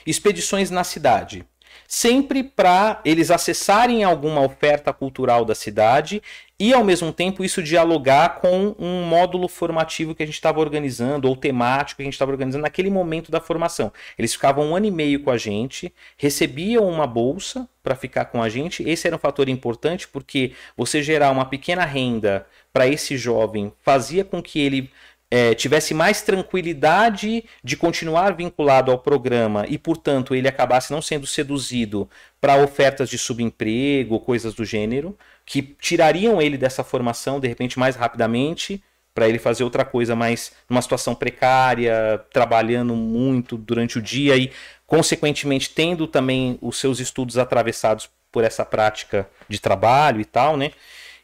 expedições 0.06 0.70
na 0.70 0.84
cidade 0.84 1.46
sempre 1.86 2.42
para 2.42 3.00
eles 3.04 3.30
acessarem 3.30 4.04
alguma 4.04 4.40
oferta 4.40 4.92
cultural 4.92 5.44
da 5.44 5.54
cidade 5.54 6.22
e 6.58 6.72
ao 6.72 6.84
mesmo 6.84 7.12
tempo 7.12 7.44
isso 7.44 7.62
dialogar 7.62 8.40
com 8.40 8.76
um 8.78 9.02
módulo 9.02 9.48
formativo 9.48 10.14
que 10.14 10.22
a 10.22 10.26
gente 10.26 10.36
estava 10.36 10.60
organizando 10.60 11.28
ou 11.28 11.34
temático 11.34 11.96
que 11.96 12.02
a 12.02 12.04
gente 12.04 12.14
estava 12.14 12.30
organizando 12.30 12.62
naquele 12.62 12.90
momento 12.90 13.30
da 13.30 13.40
formação. 13.40 13.92
Eles 14.16 14.32
ficavam 14.34 14.70
um 14.70 14.76
ano 14.76 14.86
e 14.86 14.90
meio 14.90 15.20
com 15.20 15.30
a 15.30 15.36
gente, 15.36 15.92
recebiam 16.16 16.88
uma 16.88 17.06
bolsa 17.06 17.68
para 17.82 17.96
ficar 17.96 18.26
com 18.26 18.40
a 18.40 18.48
gente. 18.48 18.88
Esse 18.88 19.06
era 19.06 19.16
um 19.16 19.18
fator 19.18 19.48
importante 19.48 20.06
porque 20.06 20.52
você 20.76 21.02
gerar 21.02 21.32
uma 21.32 21.44
pequena 21.44 21.84
renda 21.84 22.46
para 22.72 22.86
esse 22.86 23.16
jovem 23.16 23.72
fazia 23.82 24.24
com 24.24 24.40
que 24.40 24.60
ele 24.60 24.90
é, 25.30 25.52
tivesse 25.52 25.92
mais 25.92 26.22
tranquilidade 26.22 27.44
de 27.62 27.76
continuar 27.76 28.34
vinculado 28.36 28.92
ao 28.92 28.98
programa 29.00 29.64
e, 29.68 29.76
portanto, 29.76 30.32
ele 30.32 30.46
acabasse 30.46 30.92
não 30.92 31.02
sendo 31.02 31.26
seduzido 31.26 32.08
para 32.40 32.62
ofertas 32.62 33.08
de 33.08 33.18
subemprego, 33.18 34.20
coisas 34.20 34.54
do 34.54 34.64
gênero, 34.64 35.18
que 35.44 35.62
tirariam 35.62 36.40
ele 36.40 36.56
dessa 36.56 36.82
formação 36.82 37.38
de 37.38 37.48
repente 37.48 37.78
mais 37.78 37.96
rapidamente 37.96 38.82
para 39.14 39.28
ele 39.28 39.38
fazer 39.38 39.62
outra 39.62 39.84
coisa 39.84 40.16
mais 40.16 40.52
numa 40.68 40.82
situação 40.82 41.14
precária, 41.14 42.24
trabalhando 42.32 42.96
muito 42.96 43.56
durante 43.56 43.98
o 43.98 44.02
dia 44.02 44.36
e 44.36 44.50
consequentemente 44.86 45.70
tendo 45.70 46.06
também 46.06 46.58
os 46.60 46.78
seus 46.78 46.98
estudos 46.98 47.38
atravessados 47.38 48.10
por 48.32 48.42
essa 48.42 48.64
prática 48.64 49.28
de 49.48 49.60
trabalho 49.60 50.20
e 50.20 50.24
tal, 50.24 50.56
né? 50.56 50.72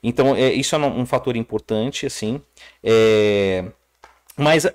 Então 0.03 0.37
é, 0.37 0.53
isso 0.53 0.75
é 0.77 0.79
um, 0.79 1.05
fator 1.05 1.37
importante, 1.37 2.07
assim. 2.07 2.41
É... 2.83 3.65
Mas 4.37 4.67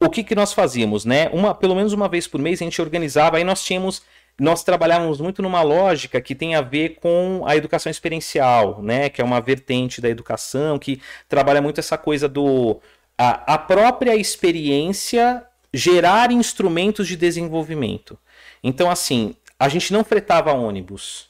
o 0.00 0.08
que, 0.08 0.22
que 0.22 0.34
nós 0.34 0.52
fazíamos, 0.52 1.04
né? 1.04 1.28
Uma, 1.32 1.54
pelo 1.54 1.74
menos 1.74 1.92
uma 1.92 2.08
vez 2.08 2.28
por 2.28 2.40
mês 2.40 2.62
a 2.62 2.64
gente 2.64 2.80
organizava, 2.80 3.36
aí 3.36 3.44
nós 3.44 3.64
tínhamos 3.64 4.02
nós 4.38 4.62
trabalhávamos 4.62 5.20
muito 5.20 5.42
numa 5.42 5.62
lógica 5.62 6.20
que 6.20 6.34
tem 6.34 6.54
a 6.54 6.60
ver 6.60 6.96
com 7.00 7.42
a 7.46 7.56
educação 7.56 7.90
experiencial, 7.90 8.80
né? 8.80 9.08
Que 9.08 9.20
é 9.20 9.24
uma 9.24 9.40
vertente 9.40 10.00
da 10.00 10.08
educação 10.08 10.78
que 10.78 11.00
trabalha 11.28 11.60
muito 11.60 11.80
essa 11.80 11.98
coisa 11.98 12.28
do 12.28 12.80
a, 13.18 13.54
a 13.54 13.58
própria 13.58 14.14
experiência 14.14 15.44
gerar 15.74 16.30
instrumentos 16.30 17.08
de 17.08 17.16
desenvolvimento. 17.16 18.16
Então, 18.62 18.88
assim, 18.90 19.34
a 19.58 19.68
gente 19.68 19.92
não 19.92 20.04
fretava 20.04 20.52
ônibus, 20.52 21.28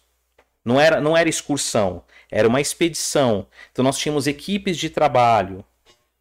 não 0.62 0.78
era, 0.78 1.01
não 1.01 1.16
era 1.16 1.28
excursão, 1.28 2.05
era 2.30 2.47
uma 2.47 2.60
expedição. 2.60 3.47
Então, 3.72 3.82
nós 3.82 3.98
tínhamos 3.98 4.26
equipes 4.26 4.76
de 4.76 4.90
trabalho, 4.90 5.64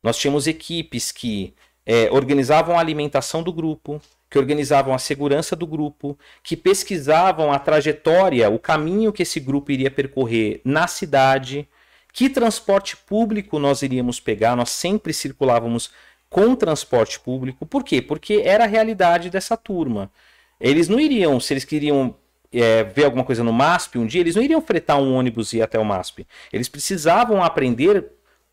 nós 0.01 0.17
tínhamos 0.17 0.47
equipes 0.47 1.11
que 1.11 1.53
é, 1.85 2.09
organizavam 2.11 2.77
a 2.77 2.79
alimentação 2.79 3.43
do 3.43 3.51
grupo, 3.51 4.01
que 4.29 4.37
organizavam 4.37 4.93
a 4.93 4.99
segurança 4.99 5.55
do 5.55 5.65
grupo, 5.65 6.17
que 6.43 6.57
pesquisavam 6.57 7.51
a 7.51 7.59
trajetória, 7.59 8.49
o 8.49 8.59
caminho 8.59 9.13
que 9.13 9.23
esse 9.23 9.39
grupo 9.39 9.71
iria 9.71 9.89
percorrer 9.89 10.61
na 10.65 10.87
cidade, 10.87 11.67
que 12.11 12.29
transporte 12.29 12.97
público 12.97 13.59
nós 13.59 13.81
iríamos 13.81 14.19
pegar, 14.19 14.55
nós 14.55 14.69
sempre 14.69 15.13
circulávamos 15.13 15.91
com 16.29 16.55
transporte 16.55 17.19
público. 17.19 17.65
Por 17.65 17.83
quê? 17.83 18.01
Porque 18.01 18.41
era 18.43 18.65
a 18.65 18.67
realidade 18.67 19.29
dessa 19.29 19.55
turma. 19.55 20.11
Eles 20.59 20.89
não 20.89 20.99
iriam, 20.99 21.39
se 21.39 21.53
eles 21.53 21.63
queriam 21.63 22.15
é, 22.51 22.83
ver 22.83 23.05
alguma 23.05 23.23
coisa 23.23 23.43
no 23.43 23.53
MASP 23.53 23.97
um 23.97 24.05
dia, 24.05 24.21
eles 24.21 24.35
não 24.35 24.43
iriam 24.43 24.61
fretar 24.61 24.99
um 24.99 25.13
ônibus 25.15 25.53
e 25.53 25.57
ir 25.57 25.61
até 25.61 25.79
o 25.79 25.85
MASP. 25.85 26.27
Eles 26.51 26.67
precisavam 26.67 27.43
aprender 27.43 28.05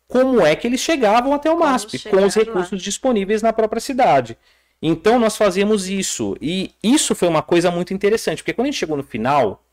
como 0.07 0.45
é 0.45 0.55
que 0.55 0.67
eles 0.67 0.79
chegavam 0.79 1.33
até 1.33 1.51
o 1.51 1.59
MASP, 1.59 2.09
com 2.09 2.23
os 2.23 2.35
recursos 2.35 2.79
lá. 2.79 2.83
disponíveis 2.83 3.41
na 3.41 3.51
própria 3.51 3.81
cidade. 3.81 4.37
Então 4.87 5.19
nós 5.19 5.35
fazíamos 5.35 5.87
isso. 5.87 6.37
E 6.41 6.71
isso 6.83 7.15
foi 7.15 7.27
uma 7.27 7.41
coisa 7.41 7.71
muito 7.71 7.93
interessante, 7.93 8.43
porque 8.43 8.53
quando 8.53 8.67
a 8.67 8.71
gente 8.71 8.79
chegou 8.79 8.97
no 8.97 9.03
final. 9.03 9.63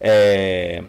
É... 0.00 0.82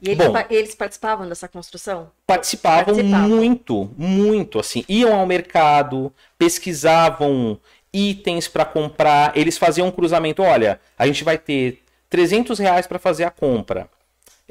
E 0.00 0.10
eles, 0.10 0.26
Bom, 0.26 0.34
eles, 0.50 0.74
participavam 0.74 1.28
dessa 1.28 1.48
construção? 1.48 2.10
Participavam, 2.26 2.94
participavam 2.94 3.28
muito, 3.28 3.90
muito. 3.96 4.58
Assim, 4.58 4.84
iam 4.88 5.14
ao 5.14 5.26
mercado, 5.26 6.12
pesquisavam 6.36 7.58
itens 7.92 8.48
para 8.48 8.64
comprar, 8.64 9.36
eles 9.36 9.56
faziam 9.56 9.88
um 9.88 9.92
cruzamento. 9.92 10.42
Olha, 10.42 10.80
a 10.98 11.06
gente 11.06 11.24
vai 11.24 11.38
ter 11.38 11.82
300 12.10 12.58
reais 12.58 12.86
para 12.86 12.98
fazer 12.98 13.24
a 13.24 13.30
compra 13.30 13.88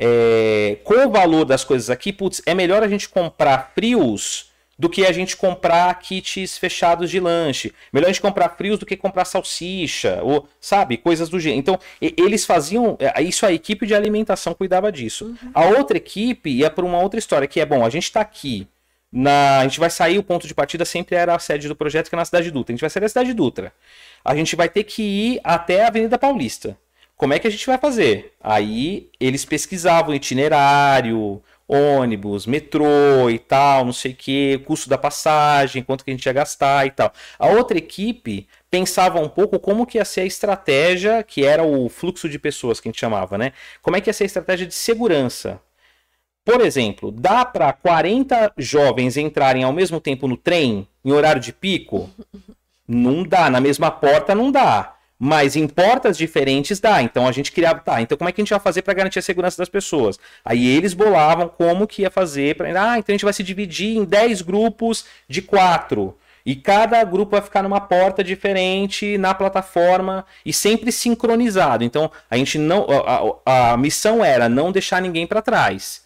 é, 0.04 0.80
com 0.84 0.96
o 0.96 1.12
valor 1.12 1.46
das 1.46 1.64
coisas 1.64 1.90
aqui, 1.90 2.12
putz, 2.12 2.42
é 2.46 2.56
melhor 2.56 2.82
a 2.82 2.88
gente 2.88 3.08
comprar 3.08 3.72
frios 3.76 4.51
do 4.82 4.90
que 4.90 5.06
a 5.06 5.12
gente 5.12 5.38
comprar 5.38 5.94
kits 6.00 6.58
fechados 6.58 7.12
de 7.12 7.20
lanche. 7.20 7.72
Melhor 7.94 8.08
a 8.08 8.12
gente 8.12 8.20
comprar 8.20 8.50
frios 8.50 8.80
do 8.80 8.86
que 8.86 8.98
comprar 8.98 9.26
salsicha, 9.26 10.22
ou, 10.24 10.48
sabe, 10.60 10.98
coisas 10.98 11.30
do 11.30 11.40
gênero. 11.40 11.60
Então, 11.60 11.80
eles 12.02 12.48
faziam. 12.48 12.98
É, 13.00 13.22
isso 13.22 13.46
a 13.46 13.54
equipe 13.54 13.86
de 13.86 13.94
alimentação 13.94 14.56
cuidava 14.56 14.92
disso. 14.92 15.26
Uhum. 15.26 15.52
A 15.54 15.66
outra 15.66 15.98
equipe 15.98 16.50
ia 16.50 16.68
por 16.72 16.84
uma 16.84 16.98
outra 16.98 17.20
história, 17.20 17.48
que 17.48 17.60
é 17.60 17.66
bom, 17.66 17.86
a 17.86 17.92
gente 17.92 18.06
está 18.06 18.22
aqui. 18.22 18.68
Na, 19.12 19.60
a 19.60 19.64
gente 19.66 19.80
vai 19.80 19.92
sair, 19.92 20.18
o 20.18 20.24
ponto 20.24 20.48
de 20.48 20.56
partida 20.56 20.84
sempre 20.84 21.16
era 21.16 21.36
a 21.36 21.40
sede 21.40 21.68
do 21.68 21.76
projeto, 21.76 22.10
que 22.10 22.16
é 22.16 22.18
na 22.18 22.26
Cidade 22.26 22.50
Dutra. 22.50 22.72
A 22.72 22.74
gente 22.74 22.82
vai 22.82 22.90
sair 22.90 23.02
da 23.02 23.10
Cidade 23.10 23.34
Dutra. 23.36 23.72
A 24.26 24.36
gente 24.36 24.56
vai 24.56 24.68
ter 24.68 24.84
que 24.84 25.04
ir 25.04 25.42
até 25.44 25.84
a 25.84 25.90
Avenida 25.90 26.18
Paulista. 26.18 26.76
Como 27.16 27.34
é 27.36 27.38
que 27.38 27.48
a 27.48 27.52
gente 27.52 27.68
vai 27.68 27.78
fazer? 27.78 28.34
Aí 28.42 29.12
eles 29.20 29.46
pesquisavam 29.46 30.16
itinerário, 30.16 31.40
ônibus, 31.72 32.46
metrô 32.46 33.30
e 33.30 33.40
tal, 33.40 33.86
não 33.86 33.94
sei 33.94 34.12
o 34.12 34.16
que, 34.16 34.58
custo 34.66 34.90
da 34.90 34.98
passagem, 34.98 35.82
quanto 35.82 36.04
que 36.04 36.12
a 36.12 36.14
gente 36.14 36.26
ia 36.26 36.34
gastar 36.34 36.86
e 36.86 36.92
tal. 36.92 37.14
A 37.40 37.48
outra 37.48 37.78
equipe 37.78 38.48
pensava 38.70 39.20
um 39.20 39.30
pouco 39.30 39.60
como 39.60 39.86
que 39.86 39.98
ia 39.98 40.06
ser 40.06 40.22
a 40.22 40.26
estratégia, 40.26 41.24
que 41.24 41.46
era 41.46 41.64
o 41.64 41.88
fluxo 41.88 42.28
de 42.28 42.38
pessoas 42.38 42.80
que 42.80 42.90
a 42.90 42.92
gente 42.92 43.00
chamava, 43.00 43.38
né? 43.38 43.54
Como 43.82 43.96
é 43.96 44.02
que 44.02 44.10
ia 44.10 44.14
ser 44.14 44.24
a 44.24 44.28
estratégia 44.28 44.68
de 44.68 44.74
segurança. 44.74 45.62
Por 46.44 46.60
exemplo, 46.60 47.12
dá 47.12 47.46
para 47.46 47.72
40 47.72 48.54
jovens 48.58 49.16
entrarem 49.16 49.64
ao 49.64 49.72
mesmo 49.72 50.02
tempo 50.02 50.28
no 50.28 50.36
trem, 50.36 50.88
em 51.06 51.12
horário 51.12 51.42
de 51.42 51.54
pico? 51.54 52.10
Não 52.88 53.24
dá, 53.24 53.50
na 53.50 53.62
mesma 53.62 53.92
porta 53.92 54.36
não 54.36 54.52
dá. 54.52 54.96
Mas 55.24 55.56
em 55.56 55.68
portas 55.68 56.18
diferentes 56.18 56.80
dá. 56.80 57.00
Então 57.00 57.28
a 57.28 57.32
gente 57.32 57.52
criava, 57.52 57.80
tá, 57.80 58.02
então 58.02 58.18
como 58.18 58.28
é 58.28 58.32
que 58.32 58.42
a 58.42 58.44
gente 58.44 58.50
vai 58.50 58.60
fazer 58.60 58.82
para 58.82 58.96
garantir 58.96 59.20
a 59.20 59.22
segurança 59.22 59.56
das 59.56 59.70
pessoas? 59.70 60.20
Aí 60.44 60.68
eles 60.68 60.96
bolavam 60.96 61.48
como 61.48 61.86
que 61.86 62.02
ia 62.02 62.10
fazer 62.10 62.56
para, 62.56 62.70
ah, 62.70 62.98
então 62.98 63.14
a 63.14 63.16
gente 63.16 63.24
vai 63.24 63.32
se 63.32 63.44
dividir 63.44 63.96
em 63.96 64.04
10 64.04 64.42
grupos 64.42 65.06
de 65.30 65.44
quatro. 65.44 66.18
E 66.44 66.56
cada 66.56 67.04
grupo 67.04 67.34
vai 67.34 67.42
ficar 67.42 67.62
numa 67.62 67.80
porta 67.80 68.24
diferente 68.24 69.16
na 69.20 69.32
plataforma 69.36 70.26
e 70.44 70.52
sempre 70.52 70.92
sincronizado. 70.92 71.84
Então 71.84 72.10
a 72.28 72.36
gente 72.36 72.58
não 72.58 72.88
a, 72.90 73.36
a, 73.46 73.74
a 73.74 73.78
missão 73.78 74.26
era 74.26 74.50
não 74.50 74.72
deixar 74.72 75.04
ninguém 75.04 75.28
para 75.28 75.40
trás. 75.40 76.02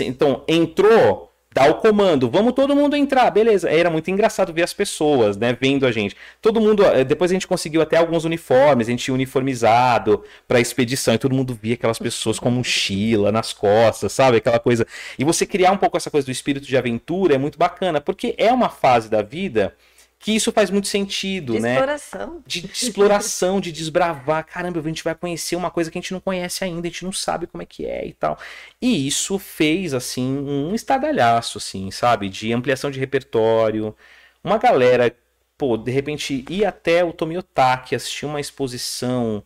Então 0.00 0.44
entrou 0.46 1.29
dá 1.52 1.68
o 1.68 1.74
comando, 1.74 2.30
vamos 2.30 2.52
todo 2.52 2.76
mundo 2.76 2.94
entrar, 2.94 3.28
beleza. 3.30 3.68
Era 3.68 3.90
muito 3.90 4.10
engraçado 4.10 4.52
ver 4.52 4.62
as 4.62 4.72
pessoas, 4.72 5.36
né, 5.36 5.56
vendo 5.60 5.84
a 5.84 5.92
gente. 5.92 6.16
Todo 6.40 6.60
mundo, 6.60 6.84
eh, 6.84 7.04
depois 7.04 7.30
a 7.30 7.34
gente 7.34 7.46
conseguiu 7.46 7.82
até 7.82 7.96
alguns 7.96 8.24
uniformes, 8.24 8.86
a 8.86 8.90
gente 8.90 9.04
tinha 9.04 9.14
uniformizado 9.14 10.22
para 10.46 10.60
expedição 10.60 11.14
e 11.14 11.18
todo 11.18 11.34
mundo 11.34 11.58
via 11.60 11.74
aquelas 11.74 11.98
pessoas 11.98 12.38
com 12.38 12.50
mochila 12.50 13.32
nas 13.32 13.52
costas, 13.52 14.12
sabe? 14.12 14.36
Aquela 14.36 14.60
coisa. 14.60 14.86
E 15.18 15.24
você 15.24 15.44
criar 15.44 15.72
um 15.72 15.76
pouco 15.76 15.96
essa 15.96 16.10
coisa 16.10 16.24
do 16.24 16.30
espírito 16.30 16.66
de 16.66 16.76
aventura 16.76 17.34
é 17.34 17.38
muito 17.38 17.58
bacana, 17.58 18.00
porque 18.00 18.34
é 18.38 18.52
uma 18.52 18.68
fase 18.68 19.08
da 19.10 19.22
vida 19.22 19.74
que 20.20 20.32
isso 20.32 20.52
faz 20.52 20.68
muito 20.70 20.86
sentido, 20.86 21.54
de 21.54 21.60
né? 21.60 21.72
Exploração. 21.72 22.42
De, 22.46 22.60
de 22.60 22.72
exploração, 22.72 23.58
de 23.58 23.72
desbravar. 23.72 24.44
Caramba, 24.44 24.78
a 24.78 24.82
gente 24.82 25.02
vai 25.02 25.14
conhecer 25.14 25.56
uma 25.56 25.70
coisa 25.70 25.90
que 25.90 25.96
a 25.96 26.00
gente 26.00 26.12
não 26.12 26.20
conhece 26.20 26.62
ainda, 26.62 26.86
a 26.86 26.90
gente 26.90 27.06
não 27.06 27.12
sabe 27.12 27.46
como 27.46 27.62
é 27.62 27.66
que 27.66 27.86
é 27.86 28.06
e 28.06 28.12
tal. 28.12 28.38
E 28.82 29.08
isso 29.08 29.38
fez, 29.38 29.94
assim, 29.94 30.38
um 30.38 30.74
estardalhaço, 30.74 31.56
assim, 31.56 31.90
sabe? 31.90 32.28
De 32.28 32.52
ampliação 32.52 32.90
de 32.90 33.00
repertório. 33.00 33.96
Uma 34.44 34.58
galera, 34.58 35.10
pô, 35.56 35.78
de 35.78 35.90
repente 35.90 36.44
ir 36.50 36.66
até 36.66 37.02
o 37.02 37.14
Tomiotaki, 37.14 37.94
assistir 37.94 38.26
uma 38.26 38.40
exposição 38.40 39.42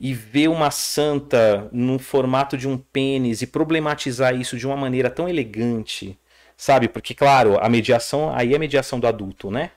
e 0.00 0.14
ver 0.14 0.46
uma 0.46 0.70
santa 0.70 1.68
no 1.72 1.98
formato 1.98 2.56
de 2.56 2.68
um 2.68 2.78
pênis 2.78 3.42
e 3.42 3.48
problematizar 3.48 4.32
isso 4.36 4.56
de 4.56 4.64
uma 4.64 4.76
maneira 4.76 5.10
tão 5.10 5.28
elegante, 5.28 6.16
sabe? 6.56 6.86
Porque, 6.88 7.14
claro, 7.14 7.58
a 7.60 7.68
mediação, 7.68 8.32
aí 8.32 8.52
é 8.52 8.56
a 8.56 8.60
mediação 8.60 9.00
do 9.00 9.08
adulto, 9.08 9.50
né? 9.50 9.72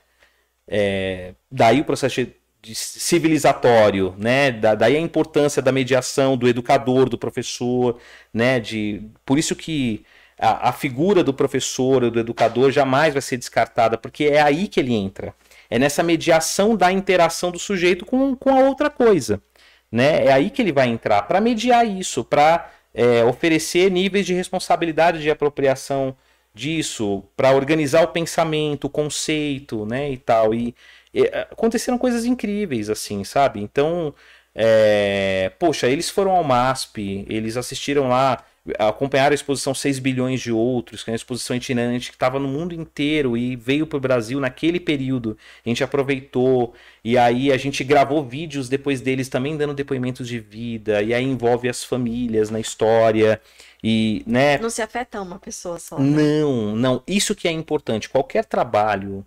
É, 0.68 1.34
daí 1.50 1.80
o 1.80 1.84
processo 1.84 2.26
de 2.60 2.74
civilizatório, 2.74 4.14
né? 4.18 4.50
Da, 4.50 4.74
daí 4.74 4.96
a 4.96 5.00
importância 5.00 5.62
da 5.62 5.72
mediação 5.72 6.36
do 6.36 6.48
educador, 6.48 7.08
do 7.08 7.16
professor, 7.18 7.98
né? 8.32 8.60
De, 8.60 9.02
por 9.24 9.38
isso 9.38 9.56
que 9.56 10.04
a, 10.38 10.68
a 10.68 10.72
figura 10.72 11.24
do 11.24 11.32
professor, 11.32 12.10
do 12.10 12.20
educador, 12.20 12.70
jamais 12.70 13.12
vai 13.12 13.22
ser 13.22 13.36
descartada, 13.36 13.96
porque 13.98 14.24
é 14.24 14.40
aí 14.40 14.68
que 14.68 14.80
ele 14.80 14.94
entra. 14.94 15.34
É 15.70 15.78
nessa 15.78 16.02
mediação 16.02 16.76
da 16.76 16.92
interação 16.92 17.50
do 17.50 17.58
sujeito 17.58 18.06
com, 18.06 18.34
com 18.36 18.50
a 18.50 18.60
outra 18.60 18.88
coisa. 18.90 19.42
Né? 19.90 20.26
É 20.26 20.32
aí 20.32 20.50
que 20.50 20.60
ele 20.62 20.72
vai 20.72 20.88
entrar 20.88 21.22
para 21.22 21.40
mediar 21.40 21.86
isso, 21.86 22.24
para 22.24 22.70
é, 22.94 23.24
oferecer 23.24 23.90
níveis 23.90 24.26
de 24.26 24.34
responsabilidade 24.34 25.20
de 25.20 25.30
apropriação 25.30 26.16
disso, 26.54 27.24
para 27.36 27.52
organizar 27.52 28.02
o 28.02 28.08
pensamento, 28.08 28.84
o 28.86 28.90
conceito, 28.90 29.86
né, 29.86 30.10
e 30.10 30.16
tal. 30.18 30.54
E, 30.54 30.74
e 31.14 31.22
aconteceram 31.50 31.98
coisas 31.98 32.24
incríveis, 32.24 32.90
assim, 32.90 33.24
sabe? 33.24 33.60
Então, 33.60 34.14
é, 34.54 35.52
poxa, 35.58 35.86
eles 35.88 36.10
foram 36.10 36.32
ao 36.32 36.44
MASP, 36.44 37.24
eles 37.28 37.56
assistiram 37.56 38.08
lá 38.08 38.44
acompanharam 38.78 39.32
a 39.32 39.34
exposição 39.34 39.74
6 39.74 39.98
bilhões 39.98 40.40
de 40.40 40.52
outros, 40.52 41.04
que 41.04 41.10
é 41.10 41.12
uma 41.12 41.16
exposição 41.16 41.56
itinerante 41.56 42.10
que 42.10 42.16
estava 42.16 42.38
no 42.38 42.48
mundo 42.48 42.74
inteiro 42.74 43.36
e 43.36 43.56
veio 43.56 43.86
para 43.86 43.96
o 43.96 44.00
Brasil 44.00 44.40
naquele 44.40 44.80
período. 44.80 45.36
A 45.64 45.68
gente 45.68 45.84
aproveitou 45.84 46.74
e 47.04 47.16
aí 47.16 47.52
a 47.52 47.56
gente 47.56 47.84
gravou 47.84 48.24
vídeos 48.24 48.68
depois 48.68 49.00
deles 49.00 49.28
também 49.28 49.56
dando 49.56 49.74
depoimentos 49.74 50.26
de 50.26 50.38
vida 50.38 51.02
e 51.02 51.14
aí 51.14 51.24
envolve 51.24 51.68
as 51.68 51.84
famílias 51.84 52.50
na 52.50 52.60
história 52.60 53.40
e, 53.82 54.22
né? 54.26 54.58
Não 54.58 54.70
se 54.70 54.82
afeta 54.82 55.20
uma 55.20 55.38
pessoa 55.38 55.78
só. 55.78 55.98
Né? 55.98 56.40
Não, 56.40 56.74
não. 56.74 57.02
Isso 57.06 57.34
que 57.34 57.46
é 57.46 57.52
importante. 57.52 58.08
Qualquer 58.08 58.44
trabalho 58.44 59.24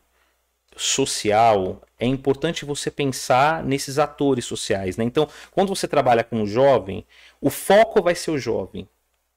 social 0.75 1.81
é 1.99 2.05
importante 2.05 2.65
você 2.65 2.89
pensar 2.89 3.63
nesses 3.63 3.99
atores 3.99 4.45
sociais, 4.45 4.97
né? 4.97 5.03
Então, 5.03 5.27
quando 5.51 5.69
você 5.69 5.87
trabalha 5.87 6.23
com 6.23 6.41
um 6.41 6.47
jovem, 6.47 7.05
o 7.39 7.49
foco 7.49 8.01
vai 8.01 8.15
ser 8.15 8.31
o 8.31 8.37
jovem. 8.37 8.87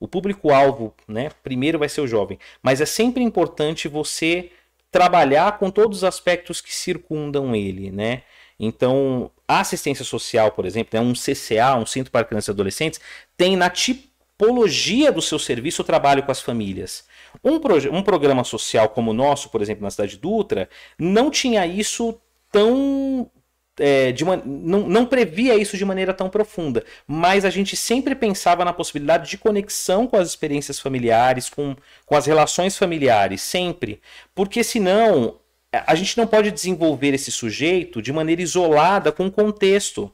O 0.04 0.08
público-alvo, 0.08 0.94
né, 1.08 1.30
primeiro 1.42 1.78
vai 1.78 1.88
ser 1.88 2.02
o 2.02 2.06
jovem. 2.06 2.38
Mas 2.62 2.82
é 2.82 2.84
sempre 2.84 3.24
importante 3.24 3.88
você 3.88 4.50
trabalhar 4.90 5.58
com 5.58 5.70
todos 5.70 5.98
os 5.98 6.04
aspectos 6.04 6.60
que 6.60 6.74
circundam 6.74 7.56
ele, 7.56 7.90
né? 7.90 8.22
Então, 8.60 9.30
a 9.48 9.60
assistência 9.60 10.04
social, 10.04 10.52
por 10.52 10.66
exemplo, 10.66 10.90
né, 10.92 11.00
um 11.00 11.14
CCA, 11.14 11.74
um 11.76 11.86
Centro 11.86 12.12
para 12.12 12.26
Crianças 12.26 12.48
e 12.48 12.50
Adolescentes, 12.50 13.00
tem 13.34 13.56
na 13.56 13.70
tipologia 13.70 15.10
do 15.10 15.22
seu 15.22 15.38
serviço 15.38 15.80
o 15.80 15.86
trabalho 15.86 16.22
com 16.22 16.30
as 16.30 16.42
famílias. 16.42 17.04
Um, 17.42 17.58
um 17.96 18.02
programa 18.02 18.44
social 18.44 18.90
como 18.90 19.10
o 19.10 19.14
nosso, 19.14 19.48
por 19.48 19.62
exemplo, 19.62 19.82
na 19.82 19.90
cidade 19.90 20.12
de 20.12 20.18
Dutra, 20.18 20.68
não 20.98 21.30
tinha 21.30 21.66
isso 21.66 22.20
tão 22.52 23.30
é, 23.78 24.12
de 24.12 24.24
uma, 24.24 24.36
não, 24.36 24.88
não 24.88 25.06
previa 25.06 25.56
isso 25.56 25.76
de 25.76 25.84
maneira 25.84 26.14
tão 26.14 26.28
profunda, 26.28 26.84
mas 27.06 27.44
a 27.44 27.50
gente 27.50 27.76
sempre 27.76 28.14
pensava 28.14 28.64
na 28.64 28.72
possibilidade 28.72 29.28
de 29.30 29.38
conexão 29.38 30.06
com 30.06 30.16
as 30.16 30.28
experiências 30.28 30.78
familiares, 30.78 31.48
com, 31.48 31.76
com 32.06 32.16
as 32.16 32.26
relações 32.26 32.76
familiares, 32.76 33.42
sempre. 33.42 34.00
Porque 34.34 34.62
senão 34.62 35.38
a 35.86 35.94
gente 35.94 36.16
não 36.16 36.26
pode 36.26 36.50
desenvolver 36.50 37.14
esse 37.14 37.32
sujeito 37.32 38.00
de 38.00 38.12
maneira 38.12 38.42
isolada 38.42 39.10
com 39.10 39.26
o 39.26 39.32
contexto. 39.32 40.10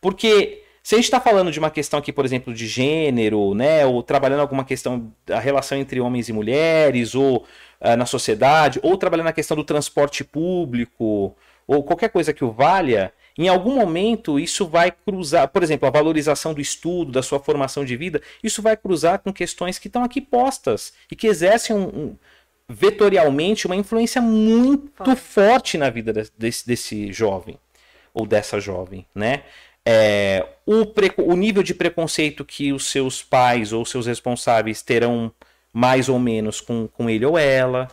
Porque 0.00 0.62
se 0.82 0.94
a 0.94 0.98
gente 0.98 1.06
está 1.06 1.20
falando 1.20 1.50
de 1.50 1.58
uma 1.58 1.70
questão 1.70 1.98
aqui, 1.98 2.12
por 2.12 2.24
exemplo, 2.24 2.54
de 2.54 2.66
gênero, 2.66 3.54
né, 3.54 3.84
ou 3.84 4.02
trabalhando 4.02 4.40
alguma 4.40 4.64
questão 4.64 5.12
da 5.26 5.38
relação 5.38 5.78
entre 5.78 6.00
homens 6.00 6.28
e 6.28 6.32
mulheres, 6.32 7.14
ou 7.14 7.44
uh, 7.80 7.96
na 7.96 8.06
sociedade, 8.06 8.80
ou 8.82 8.96
trabalhando 8.96 9.26
na 9.26 9.32
questão 9.32 9.56
do 9.56 9.64
transporte 9.64 10.24
público, 10.24 11.36
ou 11.66 11.82
qualquer 11.82 12.10
coisa 12.10 12.32
que 12.32 12.44
o 12.44 12.50
valha, 12.50 13.12
em 13.38 13.48
algum 13.48 13.74
momento 13.74 14.38
isso 14.38 14.66
vai 14.66 14.90
cruzar, 14.90 15.48
por 15.48 15.62
exemplo, 15.62 15.86
a 15.86 15.90
valorização 15.90 16.52
do 16.52 16.60
estudo, 16.60 17.12
da 17.12 17.22
sua 17.22 17.40
formação 17.40 17.84
de 17.84 17.96
vida, 17.96 18.20
isso 18.42 18.60
vai 18.60 18.76
cruzar 18.76 19.20
com 19.20 19.32
questões 19.32 19.78
que 19.78 19.86
estão 19.86 20.04
aqui 20.04 20.20
postas 20.20 20.92
e 21.10 21.16
que 21.16 21.26
exercem 21.26 21.74
um, 21.74 21.82
um, 21.82 22.16
vetorialmente 22.68 23.66
uma 23.66 23.76
influência 23.76 24.20
muito 24.20 25.04
forte, 25.04 25.20
forte 25.20 25.78
na 25.78 25.90
vida 25.90 26.12
desse, 26.36 26.66
desse 26.66 27.12
jovem 27.12 27.58
ou 28.12 28.26
dessa 28.26 28.60
jovem, 28.60 29.06
né? 29.14 29.42
É, 29.84 30.46
o, 30.66 30.84
pre, 30.84 31.10
o 31.16 31.34
nível 31.34 31.62
de 31.62 31.74
preconceito 31.74 32.44
que 32.44 32.72
os 32.72 32.90
seus 32.90 33.22
pais 33.22 33.72
ou 33.72 33.84
seus 33.84 34.06
responsáveis 34.06 34.82
terão 34.82 35.32
mais 35.72 36.08
ou 36.08 36.18
menos 36.18 36.60
com, 36.60 36.86
com 36.86 37.08
ele 37.08 37.24
ou 37.24 37.38
ela, 37.38 37.88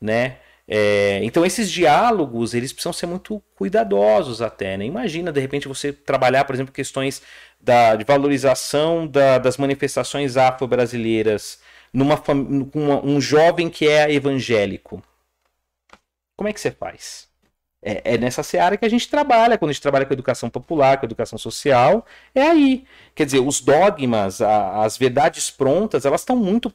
né? 0.00 0.36
É, 0.72 1.18
então 1.24 1.44
esses 1.44 1.68
diálogos 1.68 2.54
eles 2.54 2.72
precisam 2.72 2.92
ser 2.92 3.06
muito 3.06 3.42
cuidadosos 3.56 4.40
até, 4.40 4.76
né? 4.76 4.84
Imagina 4.84 5.32
de 5.32 5.40
repente 5.40 5.66
você 5.66 5.92
trabalhar, 5.92 6.44
por 6.44 6.54
exemplo, 6.54 6.72
questões 6.72 7.20
da, 7.60 7.96
de 7.96 8.04
valorização 8.04 9.04
da, 9.04 9.38
das 9.38 9.56
manifestações 9.56 10.36
afro-brasileiras 10.36 11.60
numa 11.92 12.16
com 12.16 13.00
um 13.02 13.20
jovem 13.20 13.68
que 13.68 13.88
é 13.88 14.12
evangélico. 14.12 15.02
Como 16.36 16.48
é 16.48 16.52
que 16.52 16.60
você 16.60 16.70
faz? 16.70 17.28
É, 17.82 18.14
é, 18.14 18.18
nessa 18.18 18.44
seara 18.44 18.76
que 18.76 18.84
a 18.84 18.88
gente 18.88 19.08
trabalha, 19.08 19.58
quando 19.58 19.70
a 19.70 19.72
gente 19.72 19.82
trabalha 19.82 20.06
com 20.06 20.12
educação 20.12 20.48
popular, 20.48 20.98
com 20.98 21.06
educação 21.06 21.38
social, 21.38 22.06
é 22.32 22.42
aí. 22.42 22.84
Quer 23.14 23.24
dizer, 23.26 23.40
os 23.40 23.60
dogmas, 23.60 24.40
a, 24.40 24.84
as 24.84 24.96
verdades 24.96 25.50
prontas, 25.50 26.04
elas 26.04 26.20
estão 26.20 26.36
muito, 26.36 26.72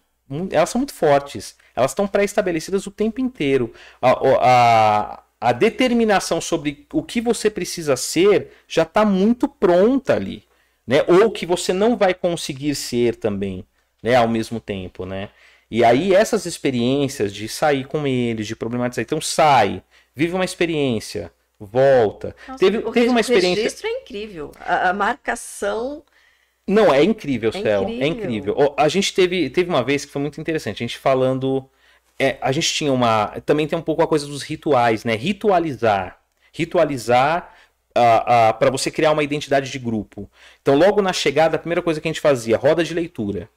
elas 0.52 0.70
são 0.70 0.80
muito 0.80 0.94
fortes 0.94 1.56
elas 1.76 1.92
estão 1.92 2.08
pré-estabelecidas 2.08 2.88
o 2.88 2.92
tempo 2.92 3.20
inteiro. 3.20 3.74
A, 4.02 4.12
a, 4.42 5.24
a 5.42 5.52
determinação 5.52 6.40
sobre 6.40 6.88
o 6.94 7.04
que 7.04 7.20
você 7.20 7.50
precisa 7.50 7.96
ser 7.96 8.52
já 8.68 8.84
está 8.84 9.04
muito 9.04 9.48
pronta 9.48 10.16
ali. 10.16 10.44
Né? 10.88 11.04
Ou 11.08 11.32
que 11.32 11.46
você 11.46 11.74
não 11.74 11.98
vai 11.98 12.14
conseguir 12.14 12.76
ser 12.76 13.16
também, 13.16 13.66
né? 14.02 14.16
ao 14.16 14.28
mesmo 14.28 14.60
tempo. 14.60 15.06
Né? 15.06 15.30
E 15.70 15.84
aí 15.84 16.14
essas 16.14 16.46
experiências 16.46 17.34
de 17.34 17.50
sair 17.50 17.86
com 17.86 18.06
eles, 18.08 18.48
de 18.48 18.56
problematizar, 18.56 19.04
então 19.04 19.20
sai, 19.20 19.84
vive 20.16 20.34
uma 20.34 20.46
experiência, 20.46 21.32
volta. 21.60 22.36
Nossa, 22.48 22.60
teve, 22.60 22.80
teve 22.92 23.10
uma 23.10 23.20
experiência. 23.20 23.62
O 23.62 23.64
registro 23.64 23.88
é 23.88 23.92
incrível. 23.92 24.52
A, 24.60 24.90
a 24.90 24.94
marcação 24.94 26.04
não, 26.68 26.92
é 26.94 27.04
incrível, 27.04 27.52
é 27.54 27.62
Céu. 27.62 27.84
Incrível. 27.84 28.04
É 28.04 28.08
incrível. 28.08 28.76
A 28.78 28.88
gente 28.88 29.14
teve, 29.14 29.50
teve 29.50 29.70
uma 29.70 29.84
vez 29.84 30.04
que 30.04 30.12
foi 30.12 30.22
muito 30.22 30.42
interessante. 30.42 30.84
A 30.84 30.88
gente 30.88 30.98
falando. 30.98 31.70
É, 32.18 32.38
a 32.42 32.52
gente 32.52 32.74
tinha 32.74 32.92
uma. 32.92 33.28
Também 33.46 33.68
tem 33.68 33.78
um 33.78 33.82
pouco 33.82 34.02
a 34.02 34.08
coisa 34.08 34.26
dos 34.26 34.42
rituais, 34.42 35.04
né? 35.04 35.16
Ritualizar. 35.16 36.20
Ritualizar 36.52 37.54
uh, 37.96 38.52
uh, 38.52 38.58
para 38.58 38.72
você 38.72 38.90
criar 38.90 39.12
uma 39.12 39.24
identidade 39.24 39.72
de 39.72 39.78
grupo. 39.78 40.30
Então, 40.62 40.76
logo 40.76 41.02
na 41.02 41.14
chegada, 41.14 41.56
a 41.56 41.60
primeira 41.60 41.82
coisa 41.82 42.02
que 42.02 42.08
a 42.08 42.12
gente 42.12 42.22
fazia, 42.22 42.58
roda 42.58 42.84
de 42.84 42.94
leitura. 42.94 43.50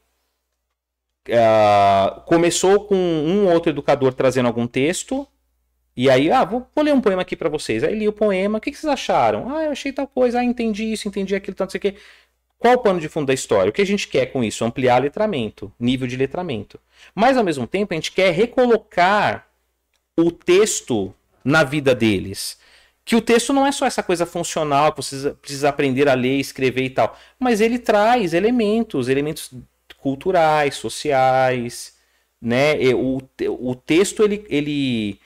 Uh, 1.28 2.20
começou 2.22 2.86
com 2.86 2.94
um 2.97 3.51
outro 3.52 3.70
educador 3.70 4.12
trazendo 4.12 4.47
algum 4.47 4.66
texto. 4.66 5.26
E 5.97 6.09
aí, 6.09 6.30
ah, 6.30 6.44
vou, 6.44 6.66
vou 6.74 6.85
ler 6.85 6.93
um 6.93 7.01
poema 7.01 7.22
aqui 7.22 7.35
para 7.35 7.48
vocês. 7.48 7.82
Aí 7.82 7.98
li 7.98 8.06
o 8.06 8.12
poema, 8.12 8.59
o 8.59 8.60
que, 8.60 8.70
que, 8.70 8.78
vocês 8.78 8.93
acharam? 8.93 9.55
Ah, 9.55 9.64
eu 9.64 9.72
achei 9.72 9.93
tal 9.93 10.06
coisa, 10.06 10.39
ah, 10.39 10.44
entendi 10.44 10.93
isso, 10.93 11.09
entendi 11.09 11.35
aquilo, 11.35 11.56
tanto 11.56 11.72
sei 11.72 11.78
o 11.78 11.80
que. 11.80 11.97
Qual 12.59 12.74
o 12.74 12.78
pano 12.78 12.98
de 12.98 13.09
fundo 13.09 13.26
da 13.26 13.35
história? 13.35 13.70
O 13.70 13.72
que 13.72 13.82
a 13.82 13.86
gente 13.86 14.09
quer 14.09 14.26
com 14.26 14.43
isso? 14.43 14.64
Ampliar 14.64 15.01
letramento, 15.01 15.72
nível 15.78 16.09
de 16.09 16.16
letramento. 16.16 16.78
Mas, 17.14 17.36
ao 17.36 17.44
mesmo 17.44 17.66
tempo, 17.66 17.94
a 17.94 17.97
gente 17.97 18.10
quer 18.10 18.32
recolocar 18.32 19.47
o 20.16 20.32
texto 20.32 21.14
na 21.44 21.62
vida 21.62 21.94
deles. 21.94 22.59
Que 23.05 23.14
o 23.14 23.22
texto 23.22 23.52
não 23.52 23.66
é 23.66 23.72
só 23.72 23.86
essa 23.86 24.02
coisa 24.02 24.26
funcional 24.26 24.93
que 24.93 25.02
você 25.02 25.30
precisa 25.30 25.68
aprender 25.68 26.09
a 26.09 26.14
ler, 26.14 26.39
escrever 26.40 26.85
e 26.85 26.90
tal. 26.90 27.16
Mas 27.39 27.60
ele 27.60 27.78
traz 27.78 28.35
elementos, 28.35 29.09
elementos 29.09 29.51
culturais, 29.98 30.74
sociais. 30.74 31.97
Né? 32.43 32.74
O, 32.94 33.20
o 33.48 33.74
texto 33.74 34.22
ele, 34.24 34.44
ele 34.48 35.20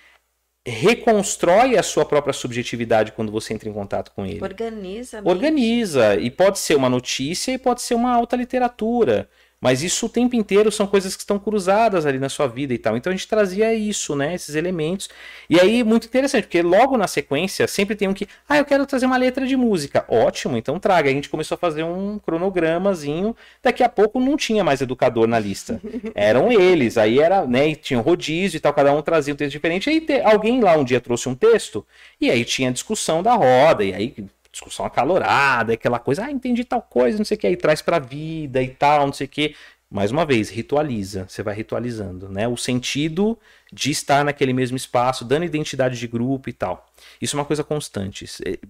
reconstrói 0.65 1.77
a 1.77 1.83
sua 1.83 2.05
própria 2.05 2.33
subjetividade 2.33 3.13
quando 3.13 3.33
você 3.33 3.53
entra 3.53 3.69
em 3.69 3.73
contato 3.73 4.13
com 4.13 4.25
ele. 4.25 4.43
Organiza. 4.43 5.21
Organiza. 5.25 6.17
E 6.17 6.31
pode 6.31 6.59
ser 6.59 6.77
uma 6.77 6.89
notícia 6.89 7.53
e 7.53 7.59
pode 7.59 7.83
ser 7.83 7.95
uma 7.95 8.13
alta 8.13 8.37
literatura. 8.37 9.29
Mas 9.63 9.81
isso 9.81 10.07
o 10.07 10.09
tempo 10.09 10.35
inteiro 10.35 10.73
são 10.73 10.89
coisas 10.89 11.15
que 11.15 11.23
estão 11.23 11.39
cruzadas 11.39 12.05
ali 12.05 12.19
na 12.19 12.29
sua 12.29 12.49
vida 12.49 12.75
e 12.75 12.79
tal. 12.79 12.97
Então 12.97 13.13
a 13.13 13.15
gente 13.15 13.29
trazia 13.29 13.73
isso, 13.73 14.17
né? 14.17 14.35
Esses 14.35 14.57
elementos. 14.57 15.09
E 15.49 15.61
aí, 15.61 15.85
muito 15.85 16.09
interessante, 16.09 16.43
porque 16.45 16.61
logo 16.63 16.97
na 16.99 17.07
sequência 17.07 17.69
sempre 17.69 17.95
tem 17.95 18.09
um 18.09 18.13
que. 18.13 18.27
Ah, 18.49 18.59
eu 18.59 18.65
quero 18.65 18.85
trazer 18.85 19.07
uma 19.07 19.17
letra 19.17 19.47
de 19.47 19.57
música. 19.57 20.05
Ótimo, 20.09 20.57
então 20.57 20.81
traga. 20.81 21.09
A 21.09 21.13
gente 21.13 21.29
começou 21.29 21.55
a 21.55 21.59
fazer 21.59 21.85
um 21.85 22.19
cronogramazinho. 22.19 23.37
Daqui 23.63 23.85
a 23.85 23.89
pouco 23.89 24.19
não 24.19 24.37
tinha 24.37 24.65
mais 24.65 24.81
educador 24.81 25.29
na 25.29 25.39
lista. 25.39 25.81
Eram 26.13 26.51
eles. 26.51 26.99
Aí 26.99 27.21
era, 27.21 27.47
né? 27.47 27.69
E 27.69 27.77
tinha 27.77 28.01
um 28.01 28.03
rodízio 28.03 28.57
e 28.57 28.61
tal, 28.61 28.75
cada 28.75 28.93
um 28.93 29.01
trazia 29.01 29.33
um 29.33 29.37
texto 29.37 29.53
diferente. 29.53 29.89
Aí 29.89 30.01
te... 30.01 30.21
alguém 30.23 30.61
lá 30.61 30.77
um 30.77 30.83
dia 30.83 31.01
trouxe 31.01 31.29
um 31.29 31.35
texto, 31.37 31.87
e 32.21 32.31
aí 32.31 32.45
tinha 32.45 32.73
discussão 32.73 33.23
da 33.23 33.35
roda, 33.35 33.85
e 33.85 33.95
aí 33.95 34.15
discussão 34.53 34.85
acalorada, 34.85 35.73
aquela 35.73 35.99
coisa, 35.99 36.27
ah, 36.27 36.31
entendi 36.31 36.62
tal 36.62 36.83
coisa, 36.83 37.16
não 37.19 37.24
sei 37.24 37.37
o 37.37 37.41
que, 37.41 37.47
aí 37.47 37.57
traz 37.57 37.81
pra 37.81 37.99
vida 37.99 38.62
e 38.62 38.69
tal, 38.69 39.07
não 39.07 39.12
sei 39.12 39.27
o 39.27 39.31
que. 39.31 39.57
Mais 39.91 40.11
uma 40.11 40.24
vez, 40.24 40.49
ritualiza, 40.49 41.27
você 41.29 41.43
vai 41.43 41.55
ritualizando, 41.55 42.29
né? 42.29 42.49
O 42.49 42.57
sentido 42.57 43.39
de 43.70 43.91
estar 43.91 44.24
naquele 44.24 44.55
mesmo 44.55 44.77
espaço, 44.77 45.24
dando 45.24 45.45
identidade 45.45 45.99
de 45.99 46.07
grupo 46.07 46.49
e 46.49 46.53
tal. 46.53 46.91
Isso 47.20 47.37
é 47.37 47.39
uma 47.39 47.45
coisa 47.45 47.62
constante. 47.62 48.27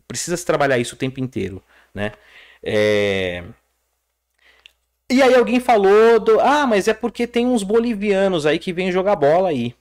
Precisa 0.09 0.37
se 0.37 0.45
trabalhar 0.45 0.79
isso 0.79 0.95
o 0.95 0.99
tempo 0.99 1.21
inteiro, 1.21 1.63
né? 1.95 2.13
É... 2.63 3.45
E 5.09 5.23
aí 5.23 5.35
alguém 5.35 5.61
falou 5.61 6.19
do, 6.19 6.41
ah, 6.41 6.67
mas 6.67 6.89
é 6.89 6.95
porque 6.95 7.27
tem 7.27 7.47
uns 7.47 7.63
bolivianos 7.63 8.47
aí 8.47 8.59
que 8.59 8.73
vêm 8.73 8.91
jogar 8.91 9.15
bola 9.15 9.51
aí, 9.51 9.75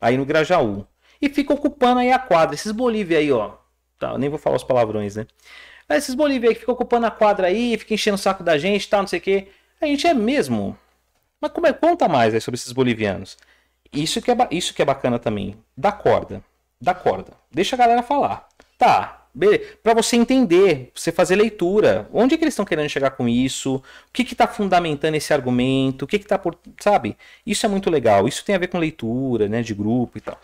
aí 0.00 0.16
no 0.16 0.26
Grajaú. 0.26 0.86
E 1.22 1.28
fica 1.28 1.54
ocupando 1.54 2.00
aí 2.00 2.12
a 2.12 2.18
quadra, 2.18 2.54
esses 2.54 2.72
Bolívia 2.72 3.18
aí, 3.18 3.32
ó. 3.32 3.65
Tá, 3.98 4.16
nem 4.18 4.28
vou 4.28 4.38
falar 4.38 4.56
os 4.56 4.64
palavrões, 4.64 5.16
né? 5.16 5.26
Mas 5.88 6.04
esses 6.04 6.14
Bolívia 6.14 6.50
aí 6.50 6.54
que 6.54 6.60
ficam 6.60 6.74
ocupando 6.74 7.06
a 7.06 7.10
quadra 7.10 7.46
aí, 7.46 7.76
fica 7.78 7.94
enchendo 7.94 8.16
o 8.16 8.18
saco 8.18 8.42
da 8.42 8.58
gente, 8.58 8.88
tal, 8.88 9.00
não 9.00 9.08
sei 9.08 9.18
o 9.18 9.22
quê. 9.22 9.48
A 9.80 9.86
gente 9.86 10.06
é 10.06 10.14
mesmo. 10.14 10.76
Mas 11.40 11.52
como 11.52 11.66
é, 11.66 11.72
conta 11.72 12.08
mais 12.08 12.34
aí 12.34 12.40
sobre 12.40 12.58
esses 12.58 12.72
bolivianos. 12.72 13.36
Isso 13.92 14.20
que 14.20 14.30
é, 14.30 14.36
isso 14.50 14.74
que 14.74 14.82
é 14.82 14.84
bacana 14.84 15.18
também. 15.18 15.56
Dá 15.76 15.92
corda. 15.92 16.42
Dá 16.80 16.94
corda. 16.94 17.32
Deixa 17.50 17.76
a 17.76 17.78
galera 17.78 18.02
falar. 18.02 18.48
Tá, 18.76 19.26
para 19.82 19.94
você 19.94 20.16
entender, 20.16 20.90
você 20.94 21.12
fazer 21.12 21.36
leitura. 21.36 22.08
Onde 22.12 22.34
é 22.34 22.38
que 22.38 22.44
eles 22.44 22.54
estão 22.54 22.64
querendo 22.64 22.88
chegar 22.88 23.10
com 23.10 23.28
isso? 23.28 23.76
O 23.76 23.82
que 24.12 24.22
está 24.22 24.46
fundamentando 24.46 25.14
esse 25.14 25.32
argumento? 25.32 26.04
O 26.04 26.06
que 26.06 26.16
está 26.16 26.38
por. 26.38 26.58
Sabe? 26.80 27.16
Isso 27.46 27.66
é 27.66 27.68
muito 27.68 27.90
legal. 27.90 28.26
Isso 28.26 28.44
tem 28.44 28.54
a 28.54 28.58
ver 28.58 28.68
com 28.68 28.78
leitura, 28.78 29.48
né? 29.48 29.62
De 29.62 29.74
grupo 29.74 30.18
e 30.18 30.20
tal. 30.20 30.38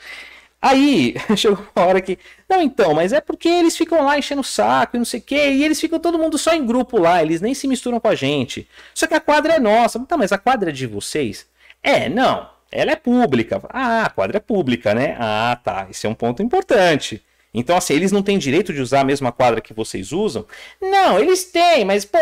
Aí, 0.63 1.17
chegou 1.37 1.67
uma 1.75 1.85
hora 1.87 2.01
que. 2.01 2.17
Não, 2.49 2.63
então, 2.63 2.95
mas 2.95 3.13
é 3.13 3.21
porque 3.21 3.49
eles 3.49 3.77
ficam 3.77 4.05
lá 4.05 4.17
enchendo 4.17 4.43
o 4.43 4.45
saco 4.45 4.97
e 4.97 4.99
não 4.99 5.05
sei 5.05 5.19
o 5.19 5.23
quê, 5.23 5.51
e 5.51 5.65
eles 5.65 5.81
ficam 5.81 5.99
todo 5.99 6.19
mundo 6.19 6.39
só 6.39 6.55
em 6.55 6.65
grupo 6.65 6.99
lá, 6.99 7.21
eles 7.21 7.41
nem 7.41 7.53
se 7.53 7.67
misturam 7.67 7.99
com 7.99 8.07
a 8.07 8.15
gente. 8.15 8.69
Só 8.95 9.09
que 9.09 9.15
a 9.15 9.21
quadra 9.21 9.55
é 9.55 9.59
nossa. 9.59 9.99
Tá, 10.07 10.17
mas 10.17 10.31
a 10.31 10.39
quadra 10.39 10.71
é 10.71 10.73
de 10.73 10.87
vocês? 10.87 11.47
É, 11.83 12.09
não. 12.09 12.49
Ela 12.71 12.93
é 12.93 12.97
pública. 12.97 13.61
Ah, 13.69 14.05
a 14.07 14.11
quadra 14.11 14.39
é 14.39 14.41
pública, 14.41 14.95
né? 14.95 15.17
Ah, 15.19 15.59
tá. 15.63 15.89
Esse 15.91 16.07
é 16.07 16.11
um 16.11 16.15
ponto 16.15 16.43
importante. 16.43 17.23
Então, 17.53 17.77
assim, 17.77 17.95
eles 17.95 18.13
não 18.13 18.23
têm 18.23 18.39
direito 18.39 18.73
de 18.73 18.81
usar 18.81 19.01
a 19.01 19.05
mesma 19.05 19.31
quadra 19.33 19.61
que 19.61 19.75
vocês 19.75 20.13
usam? 20.13 20.47
Não, 20.81 21.19
eles 21.19 21.45
têm, 21.45 21.85
mas, 21.85 22.05
pô, 22.05 22.19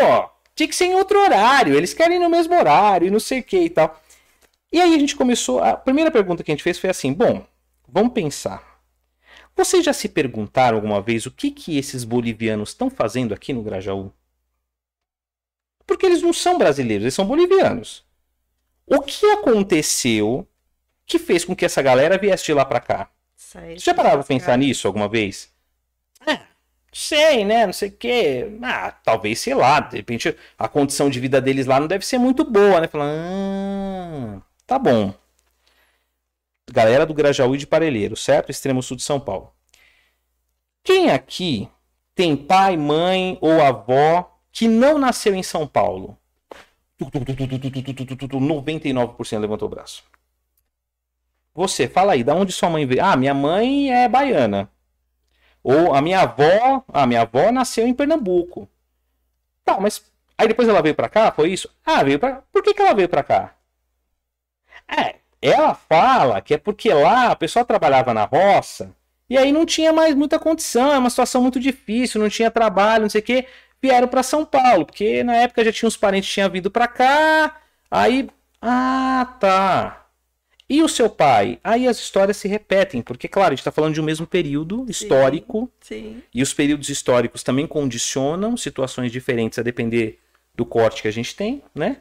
tinha 0.57 0.69
que 0.69 0.75
ser 0.75 0.87
em 0.87 0.95
outro 0.95 1.21
horário. 1.21 1.75
Eles 1.75 1.95
querem 1.95 2.19
no 2.19 2.29
mesmo 2.29 2.55
horário 2.57 3.07
e 3.07 3.11
não 3.11 3.21
sei 3.21 3.41
o 3.41 3.45
que 3.45 3.59
e 3.59 3.71
tal. 3.71 4.01
E 4.73 4.81
aí 4.81 4.95
a 4.95 4.99
gente 4.99 5.15
começou. 5.17 5.63
A 5.63 5.77
primeira 5.77 6.11
pergunta 6.11 6.43
que 6.43 6.51
a 6.51 6.55
gente 6.55 6.65
fez 6.65 6.79
foi 6.79 6.91
assim: 6.91 7.13
bom, 7.13 7.45
Vamos 7.93 8.13
pensar. 8.13 8.81
Vocês 9.57 9.85
já 9.85 9.93
se 9.93 10.09
perguntaram 10.09 10.77
alguma 10.77 11.03
vez 11.03 11.27
o 11.27 11.31
que, 11.31 11.51
que 11.51 11.77
esses 11.77 12.05
bolivianos 12.05 12.71
estão 12.71 12.89
fazendo 12.89 13.35
aqui 13.35 13.53
no 13.53 13.63
Grajaú? 13.63 14.13
Porque 15.87 16.07
eles 16.07 16.23
não 16.23 16.33
são 16.33 16.57
brasileiros, 16.57 17.03
eles 17.03 17.15
são 17.15 17.27
bolivianos. 17.27 18.05
O 18.87 19.01
que 19.03 19.27
aconteceu 19.27 20.47
que 21.05 21.19
fez 21.19 21.45
com 21.45 21.55
que 21.55 21.65
essa 21.65 21.83
galera 21.83 22.17
viesse 22.17 22.47
de 22.47 22.55
lá 22.55 22.65
para 22.65 22.81
cá? 22.81 23.11
Vocês 23.37 23.83
já 23.83 23.93
pararam 23.93 24.19
pra 24.19 24.27
pensar 24.27 24.57
nisso 24.57 24.87
alguma 24.87 25.09
vez? 25.09 25.53
É, 26.27 26.41
sei, 26.93 27.45
né? 27.45 27.67
Não 27.67 27.73
sei 27.73 27.89
o 27.89 27.93
quê. 27.93 28.59
Ah, 28.63 28.93
talvez, 28.93 29.41
sei 29.41 29.55
lá. 29.55 29.81
De 29.81 29.97
repente, 29.97 30.37
a 30.57 30.69
condição 30.69 31.11
de 31.11 31.19
vida 31.19 31.41
deles 31.41 31.67
lá 31.67 31.81
não 31.81 31.89
deve 31.89 32.07
ser 32.07 32.19
muito 32.19 32.45
boa, 32.45 32.81
né? 32.81 32.87
Falando, 32.87 33.19
ah, 33.19 34.43
tá 34.67 34.79
bom 34.79 35.20
galera 36.73 37.07
do 37.07 37.15
Grajaú 37.15 37.55
e 37.55 37.59
de 37.59 37.67
Parelheiro, 37.67 38.17
certo? 38.17 38.51
Extremo 38.51 38.83
sul 38.83 38.97
de 38.97 39.03
São 39.03 39.21
Paulo. 39.21 39.53
Quem 40.83 41.11
aqui 41.11 41.69
tem 42.15 42.37
pai, 42.37 42.77
mãe 42.77 43.39
ou 43.41 43.63
avó 43.63 44.39
que 44.53 44.69
não 44.69 44.99
nasceu 44.99 45.35
em 45.35 45.43
São 45.43 45.67
Paulo? 45.67 46.19
99% 47.01 49.39
levantou 49.39 49.67
o 49.67 49.71
braço. 49.71 50.05
Você, 51.55 51.89
fala 51.89 52.13
aí, 52.13 52.23
da 52.23 52.35
onde 52.35 52.53
sua 52.53 52.69
mãe 52.71 52.87
veio? 52.87 53.05
Ah, 53.05 53.17
minha 53.17 53.35
mãe 53.35 53.93
é 53.93 54.09
baiana. 54.09 54.71
Ou 55.63 55.95
a 55.95 56.01
minha 56.01 56.21
avó, 56.21 56.85
a 56.89 57.07
minha 57.07 57.23
avó 57.23 57.51
nasceu 57.53 57.87
em 57.87 57.95
Pernambuco. 57.95 58.69
Tá, 59.65 59.79
mas 59.81 60.11
aí 60.39 60.49
depois 60.49 60.69
ela 60.69 60.83
veio 60.83 60.95
para 60.95 61.09
cá, 61.09 61.33
foi 61.33 61.53
isso? 61.53 61.69
Ah, 61.85 62.03
veio 62.03 62.19
para. 62.19 62.43
Por 62.53 62.63
que, 62.63 62.75
que 62.75 62.81
ela 62.81 62.95
veio 62.95 63.09
para 63.09 63.23
cá? 63.23 63.55
É, 64.89 65.20
ela 65.41 65.75
fala 65.75 66.41
que 66.41 66.55
é 66.55 66.59
porque 66.59 66.93
lá 66.93 67.31
a 67.31 67.37
pessoa 67.37 67.65
trabalhava 67.65 68.13
na 68.13 68.25
roça 68.25 68.95
e 69.29 69.39
aí 69.39 69.53
não 69.53 69.65
tinha 69.65 69.93
mais 69.93 70.15
muita 70.15 70.39
condição, 70.39 70.93
é 70.93 70.99
uma 70.99 71.09
situação 71.09 71.41
muito 71.41 71.61
difícil, 71.61 72.21
não 72.21 72.29
tinha 72.29 72.51
trabalho, 72.51 73.03
não 73.03 73.11
sei 73.11 73.21
o 73.21 73.25
que. 73.25 73.47
Vieram 73.81 74.09
para 74.09 74.25
São 74.25 74.45
Paulo, 74.45 74.85
porque 74.85 75.23
na 75.23 75.37
época 75.37 75.65
já 75.65 75.73
tinha 75.73 75.87
uns 75.87 75.97
parentes 75.97 76.29
que 76.29 76.35
tinham 76.35 76.51
vindo 76.51 76.71
para 76.71 76.89
cá. 76.89 77.61
Aí, 77.89 78.29
ah, 78.61 79.37
tá. 79.39 80.07
E 80.69 80.83
o 80.83 80.89
seu 80.89 81.09
pai? 81.09 81.59
Aí 81.65 81.89
as 81.89 81.99
histórias 81.99 82.37
se 82.37 82.47
repetem, 82.47 83.03
porque, 83.03 83.27
claro, 83.27 83.49
a 83.49 83.51
gente 83.53 83.61
está 83.61 83.73
falando 83.73 83.95
de 83.95 84.01
um 84.01 84.05
mesmo 84.05 84.27
período 84.27 84.85
histórico. 84.89 85.71
Sim, 85.81 85.97
sim. 85.97 86.23
E 86.35 86.43
os 86.43 86.53
períodos 86.53 86.89
históricos 86.89 87.43
também 87.43 87.67
condicionam 87.67 88.57
situações 88.57 89.11
diferentes 89.11 89.59
a 89.59 89.63
depender 89.63 90.19
do 90.55 90.67
corte 90.67 91.03
que 91.03 91.09
a 91.09 91.13
gente 91.13 91.35
tem, 91.35 91.63
né? 91.75 91.99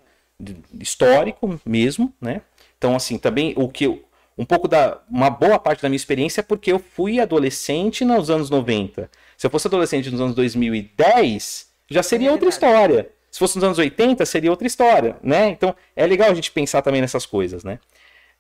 Histórico 0.80 1.60
mesmo, 1.66 2.14
né? 2.20 2.42
Então, 2.80 2.96
assim, 2.96 3.18
também 3.18 3.54
o 3.58 3.68
que 3.68 3.84
eu, 3.84 4.02
um 4.38 4.46
pouco 4.46 4.66
da 4.66 5.02
uma 5.12 5.30
boa 5.30 5.60
parte 5.60 5.82
da 5.84 5.90
minha 5.90 5.98
experiência 5.98 6.40
é 6.40 6.44
porque 6.44 6.72
eu 6.72 6.80
fui 6.80 7.20
adolescente 7.20 8.06
nos 8.06 8.30
anos 8.30 8.50
90. 8.50 9.12
Se 9.38 9.46
eu 9.46 9.52
fosse 9.52 9.68
adolescente 9.68 10.10
nos 10.10 10.22
anos 10.22 10.34
2010, 10.34 11.68
já 11.90 12.02
seria 12.02 12.30
é 12.30 12.32
outra 12.32 12.48
história. 12.48 13.12
Se 13.30 13.38
fosse 13.38 13.58
nos 13.58 13.64
anos 13.66 13.78
80, 13.78 14.26
seria 14.26 14.50
outra 14.50 14.66
história, 14.66 15.18
né? 15.22 15.50
Então, 15.50 15.76
é 15.94 16.08
legal 16.08 16.32
a 16.32 16.34
gente 16.34 16.52
pensar 16.52 16.82
também 16.82 17.02
nessas 17.02 17.26
coisas, 17.26 17.64
né? 17.64 17.80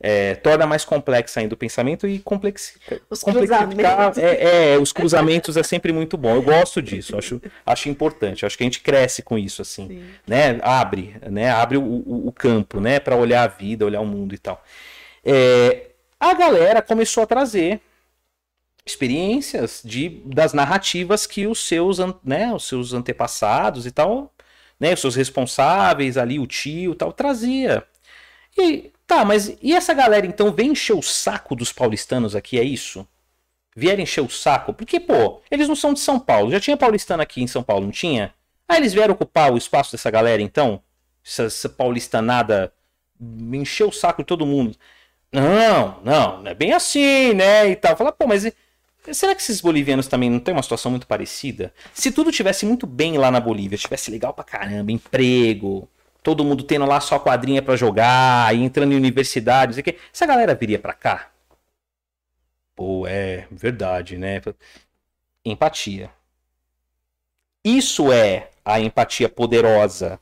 É, 0.01 0.35
torna 0.35 0.65
mais 0.65 0.85
complexa 0.85 1.41
ainda 1.41 1.53
o 1.53 1.57
pensamento 1.57 2.07
e 2.07 2.19
complexi... 2.19 2.79
os 3.09 3.21
cruzamentos. 3.21 4.17
É, 4.17 4.73
é, 4.73 4.77
os 4.77 4.93
cruzamentos 4.93 5.57
é 5.57 5.63
sempre 5.63 5.91
muito 5.91 6.15
bom. 6.15 6.35
Eu 6.35 6.41
gosto 6.41 6.81
disso, 6.81 7.17
acho, 7.17 7.41
acho 7.65 7.89
importante. 7.89 8.45
Acho 8.45 8.57
que 8.57 8.63
a 8.63 8.65
gente 8.65 8.79
cresce 8.79 9.21
com 9.21 9.37
isso, 9.37 9.61
assim, 9.61 9.87
Sim. 9.87 10.03
né? 10.25 10.57
Abre, 10.61 11.17
né? 11.29 11.51
Abre 11.51 11.77
o, 11.77 11.83
o, 11.83 12.27
o 12.27 12.31
campo, 12.31 12.79
né? 12.79 12.97
Para 12.97 13.17
olhar 13.17 13.43
a 13.43 13.47
vida, 13.47 13.85
olhar 13.85 13.99
o 13.99 14.05
mundo 14.05 14.33
e 14.33 14.37
tal. 14.37 14.63
É, 15.23 15.87
a 16.19 16.33
galera 16.33 16.81
começou 16.81 17.23
a 17.23 17.27
trazer 17.27 17.81
experiências 18.85 19.81
de, 19.83 20.21
das 20.25 20.53
narrativas 20.53 21.27
que 21.27 21.45
os 21.45 21.67
seus, 21.67 21.99
né, 22.23 22.51
os 22.53 22.67
seus 22.67 22.93
antepassados 22.93 23.85
e 23.85 23.91
tal, 23.91 24.33
né, 24.79 24.93
os 24.93 24.99
seus 24.99 25.15
responsáveis 25.15 26.17
ali, 26.17 26.39
o 26.39 26.47
tio, 26.47 26.95
tal, 26.95 27.13
trazia. 27.13 27.83
E 28.57 28.91
Tá, 29.09 29.25
mas 29.25 29.57
e 29.59 29.73
essa 29.73 29.91
galera 29.91 30.27
então 30.27 30.51
vem 30.51 30.69
encher 30.69 30.93
o 30.93 31.01
saco 31.01 31.55
dos 31.55 31.73
paulistanos 31.73 32.35
aqui, 32.35 32.59
é 32.59 32.63
isso? 32.63 33.07
Vieram 33.75 34.03
encher 34.03 34.21
o 34.21 34.29
saco? 34.29 34.71
Porque, 34.71 34.99
pô, 34.99 35.41
eles 35.49 35.67
não 35.67 35.75
são 35.75 35.95
de 35.95 35.99
São 35.99 36.19
Paulo. 36.19 36.51
Já 36.51 36.59
tinha 36.59 36.77
paulistano 36.77 37.23
aqui 37.23 37.41
em 37.41 37.47
São 37.47 37.63
Paulo, 37.63 37.85
não 37.85 37.91
tinha? 37.91 38.31
Ah, 38.67 38.77
eles 38.77 38.93
vieram 38.93 39.15
ocupar 39.15 39.51
o 39.51 39.57
espaço 39.57 39.91
dessa 39.91 40.11
galera 40.11 40.43
então? 40.43 40.79
Essa, 41.25 41.45
essa 41.45 41.67
paulistanada 41.67 42.71
encheu 43.51 43.87
o 43.87 43.91
saco 43.91 44.21
de 44.21 44.27
todo 44.27 44.45
mundo. 44.45 44.77
Não, 45.31 45.99
não, 46.03 46.43
não 46.43 46.51
é 46.51 46.53
bem 46.53 46.73
assim, 46.73 47.33
né? 47.33 47.67
E 47.67 47.75
tal. 47.75 47.97
Fala, 47.97 48.11
pô, 48.11 48.27
mas 48.27 48.51
será 49.11 49.33
que 49.33 49.41
esses 49.41 49.59
bolivianos 49.59 50.05
também 50.05 50.29
não 50.29 50.39
têm 50.39 50.53
uma 50.53 50.61
situação 50.61 50.91
muito 50.91 51.07
parecida? 51.07 51.73
Se 51.95 52.11
tudo 52.11 52.31
tivesse 52.31 52.63
muito 52.63 52.85
bem 52.85 53.17
lá 53.17 53.31
na 53.31 53.39
Bolívia, 53.39 53.75
tivesse 53.75 54.11
legal 54.11 54.35
pra 54.35 54.43
caramba, 54.43 54.91
emprego, 54.91 55.89
todo 56.23 56.43
mundo 56.43 56.63
tendo 56.63 56.85
lá 56.85 56.99
só 56.99 57.19
quadrinha 57.19 57.61
para 57.61 57.75
jogar, 57.75 58.53
e 58.55 58.61
entrando 58.63 58.93
em 58.93 58.97
universidades, 58.97 59.77
e 59.77 59.83
que 59.83 59.97
essa 60.13 60.25
galera 60.25 60.55
viria 60.55 60.79
para 60.79 60.93
cá? 60.93 61.31
Pô, 62.75 63.05
é 63.07 63.47
verdade, 63.51 64.17
né? 64.17 64.41
Empatia. 65.45 66.09
Isso 67.63 68.11
é 68.11 68.51
a 68.63 68.79
empatia 68.79 69.27
poderosa. 69.29 70.19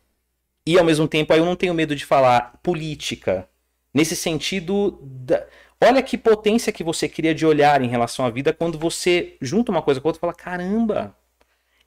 E 0.66 0.78
ao 0.78 0.86
mesmo 0.86 1.08
tempo, 1.08 1.34
aí 1.34 1.40
eu 1.40 1.46
não 1.46 1.56
tenho 1.56 1.74
medo 1.74 1.96
de 1.96 2.06
falar 2.06 2.60
política. 2.62 3.48
Nesse 3.94 4.16
sentido, 4.16 5.00
da... 5.02 5.46
olha 5.82 6.04
que 6.04 6.18
potência 6.18 6.74
que 6.74 6.84
você 6.84 7.08
cria 7.08 7.34
de 7.34 7.46
olhar 7.46 7.82
em 7.82 7.88
relação 7.88 8.26
à 8.26 8.30
vida 8.30 8.54
quando 8.54 8.78
você 8.78 9.38
junta 9.42 9.72
uma 9.72 9.82
coisa 9.82 10.02
com 10.02 10.08
outra 10.10 10.20
e 10.20 10.22
fala: 10.22 10.34
caramba, 10.34 11.16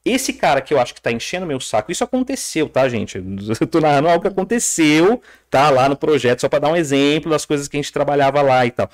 esse 0.04 0.32
cara 0.32 0.60
que 0.60 0.72
eu 0.72 0.80
acho 0.80 0.94
que 0.94 1.02
tá 1.02 1.12
enchendo 1.12 1.46
meu 1.46 1.60
saco, 1.60 1.92
isso 1.92 2.04
aconteceu, 2.04 2.68
tá, 2.68 2.88
gente? 2.88 3.18
Eu 3.60 3.66
tô 3.66 3.80
narrando 3.80 4.08
algo 4.08 4.22
que 4.22 4.28
aconteceu, 4.28 5.20
tá, 5.50 5.68
lá 5.70 5.88
no 5.88 5.96
projeto, 5.96 6.40
só 6.40 6.48
para 6.48 6.60
dar 6.60 6.68
um 6.70 6.76
exemplo 6.76 7.30
das 7.30 7.44
coisas 7.44 7.68
que 7.68 7.76
a 7.76 7.80
gente 7.80 7.92
trabalhava 7.92 8.40
lá 8.42 8.64
e 8.64 8.70
tal. 8.70 8.90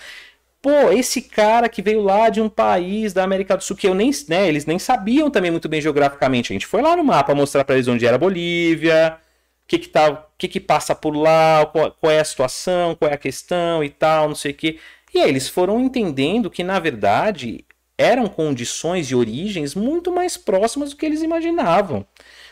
Pô, 0.61 0.91
esse 0.91 1.23
cara 1.23 1.69
que 1.69 1.81
veio 1.81 2.03
lá 2.03 2.28
de 2.28 2.41
um 2.41 2.49
país 2.49 3.12
da 3.12 3.23
América 3.23 3.57
do 3.57 3.62
Sul 3.62 3.77
que 3.77 3.87
eu 3.87 3.95
nem, 3.95 4.11
né, 4.28 4.49
eles 4.49 4.66
nem 4.66 4.78
sabiam 4.78 5.31
também 5.31 5.51
muito 5.51 5.69
bem 5.69 5.81
geograficamente. 5.81 6.53
A 6.53 6.55
gente 6.55 6.66
foi 6.66 6.83
lá 6.83 6.97
no 6.97 7.05
mapa 7.05 7.35
mostrar 7.35 7.65
para 7.65 7.77
eles 7.77 7.87
onde 7.87 8.05
era 8.07 8.19
Bolívia, 8.19 9.16
o 9.65 9.69
que 9.69 9.78
que 9.78 9.89
tá, 9.89 10.27
que 10.37 10.49
que 10.49 10.61
passa 10.61 10.95
por 10.95 11.15
lá, 11.15 11.66
qual, 11.66 11.93
qual 11.93 12.12
é 12.12 12.20
a 12.20 12.24
situação, 12.24 12.97
qual 12.97 13.11
é 13.11 13.15
a 13.15 13.19
questão 13.19 13.85
e 13.85 13.91
tal, 13.91 14.28
não 14.28 14.35
sei 14.35 14.53
o 14.53 14.55
quê. 14.55 14.78
E 15.15 15.20
aí 15.20 15.28
eles 15.28 15.49
foram 15.49 15.81
entendendo 15.81 16.51
que 16.51 16.65
na 16.65 16.78
verdade 16.81 17.65
eram 17.98 18.27
condições 18.27 19.10
e 19.10 19.14
origens 19.14 19.74
muito 19.74 20.12
mais 20.12 20.36
próximas 20.36 20.90
do 20.90 20.97
que 20.97 21.06
eles 21.06 21.23
imaginavam. 21.23 22.06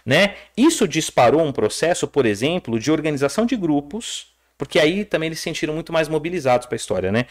Né? 0.05 0.37
Isso 0.57 0.87
disparou 0.89 1.43
um 1.43 1.53
processo, 1.53 2.07
por 2.07 2.27
exemplo, 2.27 2.79
de 2.79 2.91
organização 2.91 3.47
de 3.47 3.57
grupos, 3.57 4.35
porque 4.57 4.79
aí 4.79 5.05
também 5.05 5.29
eles 5.29 5.39
se 5.39 5.45
sentiram 5.45 5.75
muito 5.75 5.93
mais 5.93 6.09
mobilizados 6.09 6.67
para 6.67 6.75
a 6.75 6.77
história. 6.77 7.13
Né? 7.13 7.27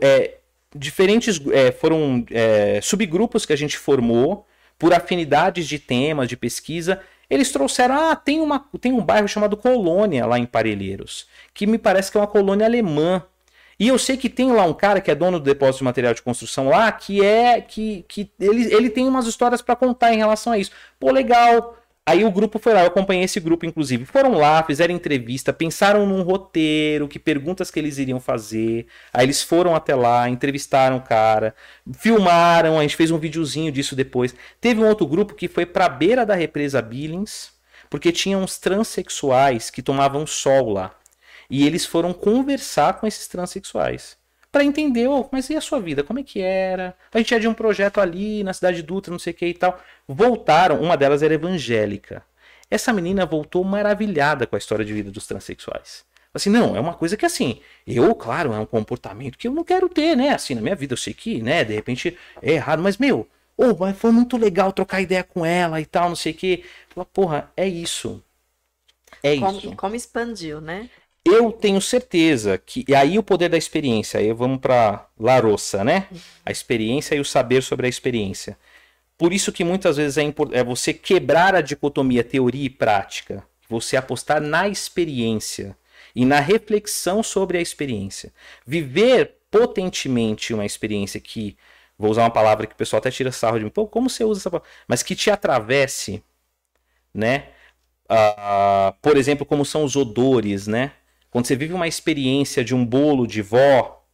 É, 0.00 0.38
diferentes 0.74 1.40
é, 1.52 1.72
foram 1.72 2.24
é, 2.30 2.80
subgrupos 2.82 3.46
que 3.46 3.52
a 3.52 3.56
gente 3.56 3.76
formou 3.78 4.46
por 4.78 4.92
afinidades 4.94 5.66
de 5.66 5.78
temas, 5.78 6.28
de 6.28 6.36
pesquisa, 6.36 7.00
Eles 7.28 7.50
trouxeram, 7.50 7.94
ah, 7.94 8.16
tem, 8.16 8.40
uma, 8.40 8.64
tem 8.80 8.92
um 8.92 9.04
bairro 9.04 9.28
chamado 9.28 9.56
Colônia 9.56 10.24
lá 10.24 10.38
em 10.38 10.46
Parelheiros, 10.46 11.26
que 11.52 11.66
me 11.66 11.76
parece 11.76 12.10
que 12.10 12.16
é 12.16 12.20
uma 12.20 12.26
colônia 12.26 12.64
alemã. 12.64 13.22
E 13.78 13.88
eu 13.88 13.98
sei 13.98 14.16
que 14.16 14.28
tem 14.28 14.52
lá 14.52 14.64
um 14.64 14.74
cara 14.74 15.00
que 15.00 15.10
é 15.10 15.14
dono 15.14 15.38
do 15.38 15.44
depósito 15.44 15.78
de 15.78 15.84
material 15.84 16.12
de 16.12 16.22
construção 16.22 16.68
lá, 16.68 16.90
que 16.90 17.24
é 17.24 17.60
que, 17.60 18.04
que 18.08 18.30
ele, 18.40 18.74
ele 18.74 18.90
tem 18.90 19.06
umas 19.06 19.26
histórias 19.26 19.62
para 19.62 19.76
contar 19.76 20.12
em 20.12 20.16
relação 20.16 20.52
a 20.52 20.58
isso. 20.58 20.72
Pô, 20.98 21.12
legal. 21.12 21.76
Aí 22.08 22.24
o 22.24 22.30
grupo 22.30 22.58
foi 22.58 22.72
lá, 22.72 22.80
eu 22.80 22.86
acompanhei 22.86 23.24
esse 23.24 23.38
grupo, 23.38 23.66
inclusive. 23.66 24.06
Foram 24.06 24.32
lá, 24.32 24.62
fizeram 24.62 24.94
entrevista, 24.94 25.52
pensaram 25.52 26.06
num 26.06 26.22
roteiro, 26.22 27.06
que 27.06 27.18
perguntas 27.18 27.70
que 27.70 27.78
eles 27.78 27.98
iriam 27.98 28.18
fazer. 28.18 28.86
Aí 29.12 29.26
eles 29.26 29.42
foram 29.42 29.76
até 29.76 29.94
lá, 29.94 30.26
entrevistaram 30.28 30.96
o 30.96 31.02
cara, 31.02 31.54
filmaram, 31.92 32.78
a 32.78 32.82
gente 32.82 32.96
fez 32.96 33.10
um 33.10 33.18
videozinho 33.18 33.70
disso 33.70 33.94
depois. 33.94 34.34
Teve 34.58 34.80
um 34.80 34.88
outro 34.88 35.06
grupo 35.06 35.34
que 35.34 35.48
foi 35.48 35.66
pra 35.66 35.86
beira 35.86 36.24
da 36.24 36.34
represa 36.34 36.80
Billings, 36.80 37.50
porque 37.90 38.10
tinha 38.10 38.38
uns 38.38 38.58
transexuais 38.58 39.68
que 39.68 39.82
tomavam 39.82 40.26
sol 40.26 40.70
lá. 40.70 40.94
E 41.50 41.66
eles 41.66 41.86
foram 41.86 42.12
conversar 42.12 43.00
com 43.00 43.06
esses 43.06 43.26
transexuais 43.28 44.18
para 44.50 44.64
entender, 44.64 45.06
oh, 45.06 45.28
mas 45.30 45.50
e 45.50 45.56
a 45.56 45.60
sua 45.60 45.80
vida? 45.80 46.02
Como 46.02 46.18
é 46.18 46.22
que 46.22 46.40
era? 46.40 46.96
A 47.12 47.18
gente 47.18 47.34
é 47.34 47.38
de 47.38 47.46
um 47.46 47.54
projeto 47.54 48.00
ali 48.00 48.42
na 48.42 48.52
cidade 48.52 48.78
de 48.78 48.82
Dutra, 48.82 49.12
não 49.12 49.18
sei 49.18 49.32
o 49.32 49.36
que 49.36 49.46
e 49.46 49.54
tal. 49.54 49.78
Voltaram, 50.06 50.80
uma 50.80 50.96
delas 50.96 51.22
era 51.22 51.34
evangélica. 51.34 52.24
Essa 52.70 52.92
menina 52.92 53.26
voltou 53.26 53.62
maravilhada 53.64 54.46
com 54.46 54.56
a 54.56 54.58
história 54.58 54.84
de 54.84 54.92
vida 54.92 55.10
dos 55.10 55.26
transexuais. 55.26 56.04
Assim, 56.32 56.50
não, 56.50 56.76
é 56.76 56.80
uma 56.80 56.94
coisa 56.94 57.16
que 57.16 57.24
assim, 57.24 57.60
eu, 57.86 58.14
claro, 58.14 58.52
é 58.52 58.58
um 58.58 58.66
comportamento 58.66 59.38
que 59.38 59.48
eu 59.48 59.52
não 59.52 59.64
quero 59.64 59.88
ter, 59.88 60.16
né? 60.16 60.30
Assim, 60.30 60.54
na 60.54 60.60
minha 60.60 60.76
vida 60.76 60.92
eu 60.92 60.96
sei 60.96 61.14
que, 61.14 61.42
né, 61.42 61.64
de 61.64 61.74
repente 61.74 62.16
é 62.42 62.52
errado, 62.52 62.82
mas 62.82 62.98
meu, 62.98 63.26
oh, 63.56 63.74
mas 63.78 63.96
foi 63.98 64.10
muito 64.10 64.36
legal 64.36 64.72
trocar 64.72 65.00
ideia 65.00 65.24
com 65.24 65.44
ela 65.44 65.80
e 65.80 65.86
tal, 65.86 66.08
não 66.08 66.16
sei 66.16 66.32
o 66.32 66.34
que. 66.34 66.64
Porra, 67.12 67.50
é 67.56 67.66
isso. 67.66 68.22
É 69.22 69.36
como, 69.38 69.58
isso. 69.58 69.76
Como 69.76 69.94
expandiu, 69.94 70.60
né? 70.60 70.90
Eu 71.34 71.52
tenho 71.52 71.80
certeza 71.80 72.58
que. 72.58 72.84
E 72.88 72.94
aí 72.94 73.18
o 73.18 73.22
poder 73.22 73.48
da 73.48 73.56
experiência. 73.56 74.20
Aí 74.20 74.32
vamos 74.32 74.58
para 74.58 75.08
Larossa, 75.18 75.84
né? 75.84 76.08
A 76.44 76.50
experiência 76.50 77.14
e 77.14 77.20
o 77.20 77.24
saber 77.24 77.62
sobre 77.62 77.86
a 77.86 77.88
experiência. 77.88 78.58
Por 79.16 79.32
isso 79.32 79.52
que 79.52 79.64
muitas 79.64 79.96
vezes 79.96 80.16
é, 80.16 80.32
é 80.52 80.64
você 80.64 80.94
quebrar 80.94 81.54
a 81.54 81.60
dicotomia 81.60 82.22
teoria 82.22 82.66
e 82.66 82.70
prática. 82.70 83.44
Você 83.68 83.96
apostar 83.96 84.40
na 84.40 84.68
experiência 84.68 85.76
e 86.14 86.24
na 86.24 86.40
reflexão 86.40 87.22
sobre 87.22 87.58
a 87.58 87.60
experiência. 87.60 88.32
Viver 88.66 89.38
potentemente 89.50 90.54
uma 90.54 90.66
experiência 90.66 91.20
que. 91.20 91.56
Vou 91.98 92.10
usar 92.10 92.22
uma 92.22 92.30
palavra 92.30 92.66
que 92.66 92.74
o 92.74 92.76
pessoal 92.76 92.98
até 92.98 93.10
tira 93.10 93.32
sarro 93.32 93.58
de 93.58 93.64
mim. 93.64 93.70
Pô, 93.70 93.86
como 93.86 94.08
você 94.08 94.22
usa 94.24 94.40
essa 94.40 94.50
palavra? 94.50 94.70
Mas 94.86 95.02
que 95.02 95.16
te 95.16 95.30
atravesse, 95.30 96.22
né? 97.12 97.48
Uh, 98.10 98.94
por 99.02 99.16
exemplo, 99.16 99.44
como 99.44 99.64
são 99.64 99.84
os 99.84 99.96
odores, 99.96 100.68
né? 100.68 100.92
Quando 101.30 101.46
você 101.46 101.56
vive 101.56 101.74
uma 101.74 101.88
experiência 101.88 102.64
de 102.64 102.74
um 102.74 102.84
bolo 102.84 103.26
de 103.26 103.42
vó, 103.42 104.04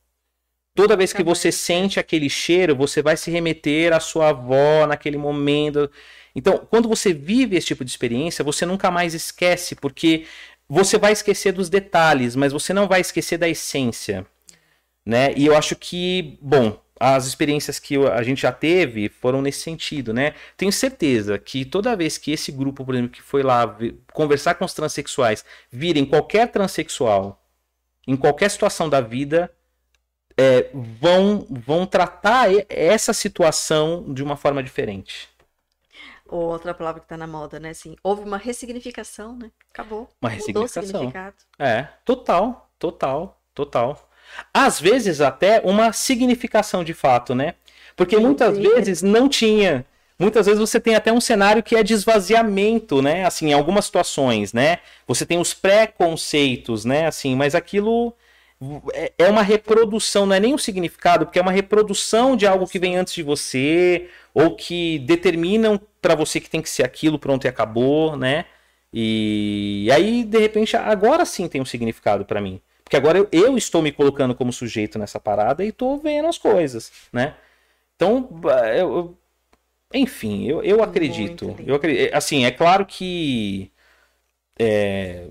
toda 0.74 0.96
vez 0.96 1.12
que 1.12 1.22
você 1.22 1.52
sente 1.52 2.00
aquele 2.00 2.28
cheiro, 2.28 2.74
você 2.74 3.00
vai 3.02 3.16
se 3.16 3.30
remeter 3.30 3.92
à 3.92 4.00
sua 4.00 4.30
avó 4.30 4.86
naquele 4.86 5.16
momento. 5.16 5.90
Então, 6.34 6.66
quando 6.68 6.88
você 6.88 7.12
vive 7.12 7.56
esse 7.56 7.68
tipo 7.68 7.84
de 7.84 7.90
experiência, 7.90 8.44
você 8.44 8.66
nunca 8.66 8.90
mais 8.90 9.14
esquece, 9.14 9.76
porque 9.76 10.26
você 10.68 10.98
vai 10.98 11.12
esquecer 11.12 11.52
dos 11.52 11.68
detalhes, 11.68 12.34
mas 12.34 12.52
você 12.52 12.72
não 12.72 12.88
vai 12.88 13.00
esquecer 13.00 13.38
da 13.38 13.48
essência, 13.48 14.26
né? 15.06 15.32
E 15.36 15.46
eu 15.46 15.54
acho 15.56 15.76
que, 15.76 16.38
bom, 16.40 16.83
as 17.12 17.26
experiências 17.26 17.78
que 17.78 17.96
a 18.06 18.22
gente 18.22 18.40
já 18.40 18.50
teve 18.50 19.10
foram 19.10 19.42
nesse 19.42 19.60
sentido, 19.60 20.14
né? 20.14 20.34
Tenho 20.56 20.72
certeza 20.72 21.38
que 21.38 21.62
toda 21.62 21.94
vez 21.94 22.16
que 22.16 22.32
esse 22.32 22.50
grupo, 22.50 22.82
por 22.82 22.94
exemplo, 22.94 23.12
que 23.12 23.20
foi 23.20 23.42
lá 23.42 23.76
conversar 24.10 24.54
com 24.54 24.64
os 24.64 24.72
transexuais, 24.72 25.44
virem 25.70 26.06
qualquer 26.06 26.50
transexual 26.50 27.42
em 28.06 28.16
qualquer 28.16 28.50
situação 28.50 28.88
da 28.88 29.02
vida, 29.02 29.52
é, 30.36 30.70
vão, 30.72 31.46
vão 31.50 31.86
tratar 31.86 32.48
essa 32.70 33.12
situação 33.12 34.12
de 34.12 34.22
uma 34.22 34.36
forma 34.36 34.62
diferente. 34.62 35.28
Outra 36.26 36.72
palavra 36.72 37.00
que 37.00 37.04
está 37.04 37.18
na 37.18 37.26
moda, 37.26 37.60
né? 37.60 37.70
Assim, 37.70 37.96
houve 38.02 38.22
uma 38.22 38.38
ressignificação, 38.38 39.36
né? 39.36 39.50
Acabou. 39.70 40.08
Uma 40.22 40.30
ressignificação. 40.30 41.12
É, 41.58 41.82
total, 42.04 42.70
total, 42.78 43.42
total. 43.54 44.10
Às 44.52 44.80
vezes 44.80 45.20
até 45.20 45.60
uma 45.64 45.92
significação 45.92 46.84
de 46.84 46.94
fato, 46.94 47.34
né? 47.34 47.54
Porque 47.96 48.16
muitas 48.16 48.58
vezes 48.58 49.02
não 49.02 49.28
tinha. 49.28 49.84
Muitas 50.18 50.46
vezes 50.46 50.60
você 50.60 50.78
tem 50.78 50.94
até 50.94 51.12
um 51.12 51.20
cenário 51.20 51.62
que 51.62 51.76
é 51.76 51.82
de 51.82 51.92
esvaziamento, 51.92 53.02
né? 53.02 53.24
Assim, 53.24 53.48
em 53.48 53.52
algumas 53.52 53.86
situações, 53.86 54.52
né? 54.52 54.78
Você 55.06 55.26
tem 55.26 55.38
os 55.38 55.52
preconceitos, 55.52 56.84
né? 56.84 57.06
Assim, 57.06 57.34
mas 57.34 57.54
aquilo 57.54 58.14
é, 58.92 59.12
é 59.18 59.28
uma 59.28 59.42
reprodução, 59.42 60.26
não 60.26 60.34
é 60.34 60.40
nem 60.40 60.54
um 60.54 60.58
significado, 60.58 61.26
porque 61.26 61.38
é 61.38 61.42
uma 61.42 61.52
reprodução 61.52 62.36
de 62.36 62.46
algo 62.46 62.66
que 62.66 62.78
vem 62.78 62.96
antes 62.96 63.14
de 63.14 63.22
você, 63.22 64.08
ou 64.32 64.54
que 64.56 64.98
determinam 65.00 65.80
para 66.00 66.14
você 66.14 66.40
que 66.40 66.50
tem 66.50 66.62
que 66.62 66.70
ser 66.70 66.84
aquilo, 66.84 67.18
pronto 67.18 67.44
e 67.44 67.48
acabou, 67.48 68.16
né? 68.16 68.46
E 68.92 69.88
aí, 69.92 70.24
de 70.24 70.38
repente, 70.38 70.76
agora 70.76 71.24
sim 71.24 71.48
tem 71.48 71.60
um 71.60 71.64
significado 71.64 72.24
para 72.24 72.40
mim. 72.40 72.60
Porque 72.94 73.08
agora 73.08 73.18
eu, 73.18 73.28
eu, 73.32 73.58
estou 73.58 73.82
me 73.82 73.90
colocando 73.90 74.36
como 74.36 74.52
sujeito 74.52 75.00
nessa 75.00 75.18
parada 75.18 75.64
e 75.64 75.70
estou 75.70 75.98
vendo 75.98 76.28
as 76.28 76.38
coisas, 76.38 76.92
né? 77.12 77.34
Então, 77.96 78.28
eu, 78.72 79.18
enfim, 79.92 80.46
eu, 80.46 80.62
eu 80.62 80.80
acredito. 80.80 81.56
Eu 81.66 81.74
acredito. 81.74 82.14
Assim, 82.14 82.44
é 82.44 82.52
claro 82.52 82.86
que 82.86 83.72
é, 84.56 85.26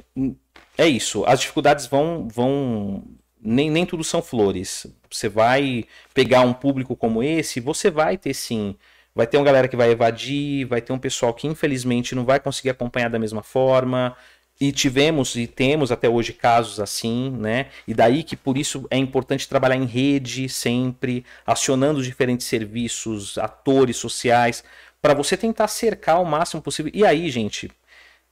é 0.77 0.87
isso. 0.89 1.23
As 1.25 1.39
dificuldades 1.39 1.85
vão, 1.85 2.27
vão 2.27 3.01
nem, 3.41 3.71
nem 3.71 3.85
tudo 3.85 4.03
são 4.03 4.21
flores. 4.21 4.85
Você 5.09 5.29
vai 5.29 5.85
pegar 6.13 6.41
um 6.41 6.53
público 6.53 6.97
como 6.97 7.23
esse, 7.23 7.61
você 7.61 7.89
vai 7.89 8.17
ter 8.17 8.33
sim. 8.33 8.75
Vai 9.15 9.25
ter 9.25 9.37
uma 9.37 9.45
galera 9.45 9.69
que 9.69 9.77
vai 9.77 9.89
evadir, 9.89 10.65
vai 10.65 10.81
ter 10.81 10.91
um 10.91 10.99
pessoal 10.99 11.33
que 11.33 11.47
infelizmente 11.47 12.13
não 12.13 12.25
vai 12.25 12.41
conseguir 12.41 12.71
acompanhar 12.71 13.09
da 13.09 13.19
mesma 13.19 13.41
forma. 13.41 14.17
E 14.61 14.71
tivemos 14.71 15.35
e 15.35 15.47
temos 15.47 15.91
até 15.91 16.07
hoje 16.07 16.31
casos 16.31 16.79
assim, 16.79 17.31
né? 17.31 17.67
E 17.87 17.93
daí 17.93 18.23
que 18.23 18.37
por 18.37 18.57
isso 18.57 18.87
é 18.89 18.97
importante 18.97 19.49
trabalhar 19.49 19.75
em 19.75 19.85
rede 19.85 20.47
sempre, 20.47 21.25
acionando 21.45 22.03
diferentes 22.03 22.47
serviços, 22.47 23.37
atores 23.37 23.97
sociais, 23.97 24.63
para 25.01 25.13
você 25.13 25.35
tentar 25.35 25.67
cercar 25.67 26.21
o 26.21 26.25
máximo 26.25 26.61
possível. 26.61 26.91
E 26.95 27.05
aí, 27.05 27.29
gente, 27.29 27.69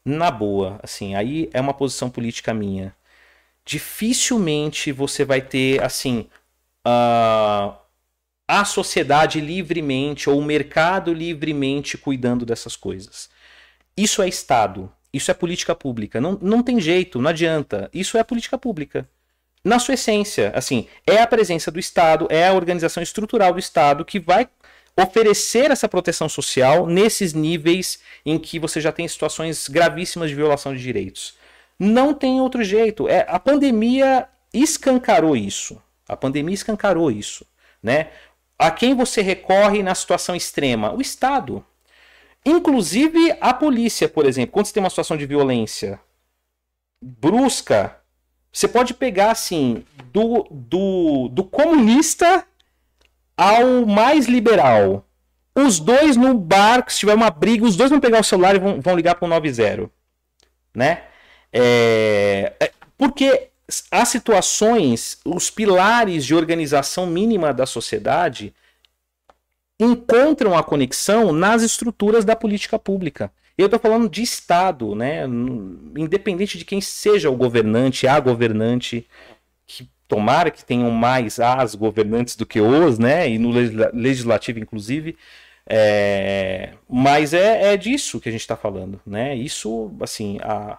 na 0.05 0.31
boa, 0.31 0.79
assim, 0.81 1.15
aí 1.15 1.49
é 1.53 1.59
uma 1.59 1.73
posição 1.73 2.09
política 2.09 2.53
minha. 2.53 2.95
Dificilmente 3.65 4.91
você 4.91 5.25
vai 5.25 5.41
ter, 5.41 5.83
assim, 5.83 6.27
uh, 6.87 7.75
a 8.47 8.65
sociedade 8.65 9.39
livremente 9.39 10.29
ou 10.29 10.39
o 10.39 10.43
mercado 10.43 11.13
livremente 11.13 11.97
cuidando 11.97 12.45
dessas 12.45 12.75
coisas. 12.75 13.29
Isso 13.95 14.21
é 14.21 14.27
Estado. 14.27 14.91
Isso 15.13 15.29
é 15.29 15.33
política 15.33 15.75
pública. 15.75 16.21
Não, 16.21 16.37
não 16.41 16.63
tem 16.63 16.79
jeito, 16.79 17.21
não 17.21 17.29
adianta. 17.29 17.89
Isso 17.93 18.17
é 18.17 18.23
política 18.23 18.57
pública. 18.57 19.07
Na 19.63 19.77
sua 19.77 19.93
essência, 19.93 20.51
assim, 20.55 20.87
é 21.05 21.21
a 21.21 21.27
presença 21.27 21.69
do 21.69 21.79
Estado, 21.79 22.27
é 22.29 22.47
a 22.47 22.53
organização 22.53 23.03
estrutural 23.03 23.53
do 23.53 23.59
Estado 23.59 24.03
que 24.03 24.19
vai 24.19 24.49
oferecer 24.99 25.71
essa 25.71 25.87
proteção 25.87 26.27
social 26.27 26.87
nesses 26.87 27.33
níveis 27.33 27.99
em 28.25 28.37
que 28.37 28.59
você 28.59 28.81
já 28.81 28.91
tem 28.91 29.07
situações 29.07 29.67
gravíssimas 29.67 30.29
de 30.29 30.35
violação 30.35 30.75
de 30.75 30.81
direitos. 30.81 31.35
Não 31.77 32.13
tem 32.13 32.41
outro 32.41 32.63
jeito. 32.63 33.07
É, 33.07 33.25
a 33.27 33.39
pandemia 33.39 34.27
escancarou 34.53 35.35
isso. 35.35 35.81
A 36.07 36.15
pandemia 36.17 36.53
escancarou 36.53 37.09
isso, 37.09 37.45
né? 37.81 38.09
A 38.57 38.69
quem 38.69 38.93
você 38.93 39.21
recorre 39.21 39.81
na 39.81 39.95
situação 39.95 40.35
extrema? 40.35 40.91
O 40.91 41.01
Estado. 41.01 41.65
Inclusive 42.45 43.35
a 43.39 43.53
polícia, 43.53 44.09
por 44.09 44.25
exemplo, 44.25 44.51
quando 44.51 44.65
você 44.65 44.73
tem 44.73 44.83
uma 44.83 44.89
situação 44.89 45.15
de 45.15 45.25
violência 45.25 45.99
brusca, 47.01 47.97
você 48.51 48.67
pode 48.67 48.93
pegar 48.93 49.31
assim 49.31 49.85
do, 50.11 50.47
do, 50.49 51.29
do 51.29 51.43
comunista 51.43 52.45
ao 53.37 53.85
mais 53.85 54.27
liberal. 54.27 55.05
Os 55.55 55.79
dois 55.79 56.15
no 56.15 56.33
bar, 56.33 56.85
se 56.87 56.99
tiver 56.99 57.13
uma 57.13 57.29
briga, 57.29 57.65
os 57.65 57.75
dois 57.75 57.89
vão 57.89 57.99
pegar 57.99 58.19
o 58.19 58.23
celular 58.23 58.55
e 58.55 58.59
vão, 58.59 58.81
vão 58.81 58.95
ligar 58.95 59.15
para 59.15 59.25
o 59.25 59.29
90. 59.29 59.89
Né? 60.73 61.03
É, 61.51 62.53
é, 62.59 62.71
porque 62.97 63.49
as 63.89 64.09
situações, 64.09 65.19
os 65.25 65.49
pilares 65.49 66.25
de 66.25 66.35
organização 66.35 67.05
mínima 67.05 67.53
da 67.53 67.65
sociedade 67.65 68.53
encontram 69.83 70.55
a 70.55 70.63
conexão 70.63 71.33
nas 71.33 71.63
estruturas 71.63 72.23
da 72.23 72.35
política 72.35 72.77
pública. 72.77 73.31
Eu 73.57 73.65
estou 73.65 73.79
falando 73.79 74.09
de 74.09 74.21
Estado, 74.21 74.95
né? 74.95 75.25
independente 75.97 76.57
de 76.57 76.65
quem 76.65 76.79
seja 76.79 77.29
o 77.29 77.35
governante, 77.35 78.07
a 78.07 78.19
governante, 78.19 79.07
que 79.65 79.89
tomara 80.07 80.51
que 80.51 80.63
tenham 80.63 80.91
mais 80.91 81.39
as 81.39 81.75
governantes 81.75 82.35
do 82.35 82.45
que 82.45 82.61
os, 82.61 82.99
né? 82.99 83.29
e 83.29 83.39
no 83.39 83.49
legislativo, 83.93 84.59
inclusive. 84.59 85.17
É, 85.67 86.73
mas 86.87 87.33
é, 87.33 87.73
é 87.73 87.77
disso 87.77 88.19
que 88.19 88.29
a 88.29 88.31
gente 88.31 88.41
está 88.41 88.57
falando, 88.57 88.99
né? 89.05 89.35
Isso, 89.35 89.91
assim, 90.01 90.37
a, 90.41 90.77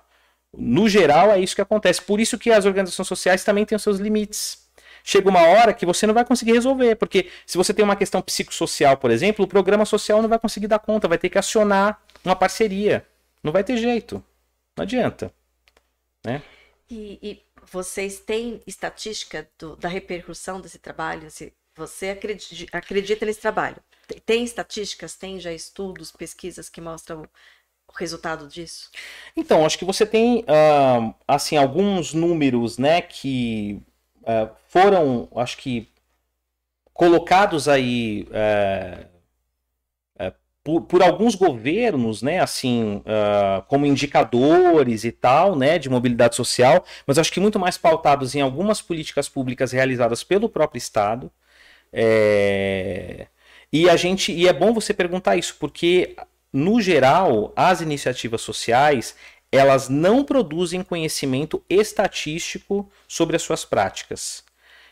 no 0.57 0.89
geral 0.89 1.31
é 1.31 1.41
isso 1.41 1.55
que 1.55 1.63
acontece. 1.63 2.03
Por 2.03 2.21
isso 2.21 2.39
que 2.39 2.51
as 2.51 2.67
organizações 2.67 3.09
sociais 3.09 3.45
também 3.45 3.65
têm 3.65 3.77
os 3.77 3.83
seus 3.83 3.99
limites. 3.99 4.62
Chega 5.05 5.29
uma 5.29 5.43
hora 5.43 5.75
que 5.75 5.85
você 5.85 6.07
não 6.07 6.15
vai 6.15 6.25
conseguir 6.25 6.53
resolver, 6.53 6.97
porque 6.97 7.31
se 7.47 7.59
você 7.59 7.75
tem 7.75 7.85
uma 7.85 7.97
questão 7.97 8.23
psicossocial, 8.23 8.97
por 8.97 9.11
exemplo, 9.11 9.45
o 9.45 9.49
programa 9.49 9.85
social 9.85 10.23
não 10.23 10.29
vai 10.29 10.39
conseguir 10.39 10.69
dar 10.69 10.79
conta, 10.79 11.09
vai 11.09 11.19
ter 11.19 11.29
que 11.29 11.39
acionar 11.39 12.01
uma 12.25 12.37
parceria. 12.37 13.07
Não 13.43 13.53
vai 13.53 13.65
ter 13.65 13.77
jeito. 13.77 14.23
Não 14.77 14.83
adianta. 14.83 15.33
Né? 16.25 16.43
E, 16.89 17.19
e 17.23 17.43
vocês 17.71 18.21
têm 18.21 18.63
estatística 18.67 19.49
do, 19.59 19.77
da 19.77 19.89
repercussão 19.89 20.61
desse 20.61 20.79
trabalho? 20.79 21.31
Se 21.31 21.53
você 21.75 22.11
acredita, 22.11 22.77
acredita 22.77 23.27
nesse 23.27 23.41
trabalho? 23.41 23.79
Tem 24.27 24.45
estatísticas, 24.45 25.17
tem 25.17 25.41
já 25.41 25.53
estudos, 25.53 26.13
pesquisas 26.13 26.69
que 26.69 26.81
mostram 26.81 27.23
o 27.89 27.99
resultado 27.99 28.47
disso? 28.47 28.91
Então, 29.37 29.65
acho 29.65 29.79
que 29.79 29.85
você 29.85 30.05
tem 30.05 30.41
uh, 30.41 31.15
assim 31.27 31.57
alguns 31.57 32.13
números, 32.13 32.79
né, 32.79 33.01
que 33.01 33.81
uh, 34.23 34.51
foram, 34.69 35.29
acho 35.37 35.57
que 35.59 35.89
colocados 36.93 37.69
aí 37.69 38.29
uh, 38.31 39.13
por, 40.65 40.83
por, 40.83 41.03
alguns 41.03 41.35
governos, 41.35 42.23
né, 42.23 42.39
assim, 42.39 43.03
como 43.67 43.85
indicadores 43.85 45.03
e 45.03 45.11
tal, 45.11 45.57
né, 45.57 45.77
de 45.77 45.91
mobilidade 45.91 46.37
social, 46.37 46.85
mas 47.05 47.19
acho 47.19 47.33
que 47.33 47.41
muito 47.41 47.59
mais 47.59 47.77
pautados 47.77 48.37
em 48.37 48.41
algumas 48.41 48.81
políticas 48.81 49.29
públicas 49.29 49.73
realizadas 49.73 50.23
pelo 50.23 50.49
próprio 50.49 50.79
Estado. 50.79 51.33
É... 51.93 53.27
E 53.73 53.91
a 53.91 53.97
gente, 53.97 54.31
e 54.33 54.47
é 54.47 54.53
bom 54.53 54.73
você 54.73 54.95
perguntar 54.95 55.35
isso, 55.35 55.57
porque 55.59 56.15
no 56.53 56.81
geral, 56.81 57.53
as 57.57 57.81
iniciativas 57.81 58.43
sociais, 58.43 59.17
elas 59.53 59.91
não 59.91 60.25
produzem 60.25 60.83
conhecimento 60.83 61.63
estatístico 61.69 62.91
sobre 63.07 63.37
as 63.37 63.43
suas 63.43 63.67
práticas. 63.67 64.43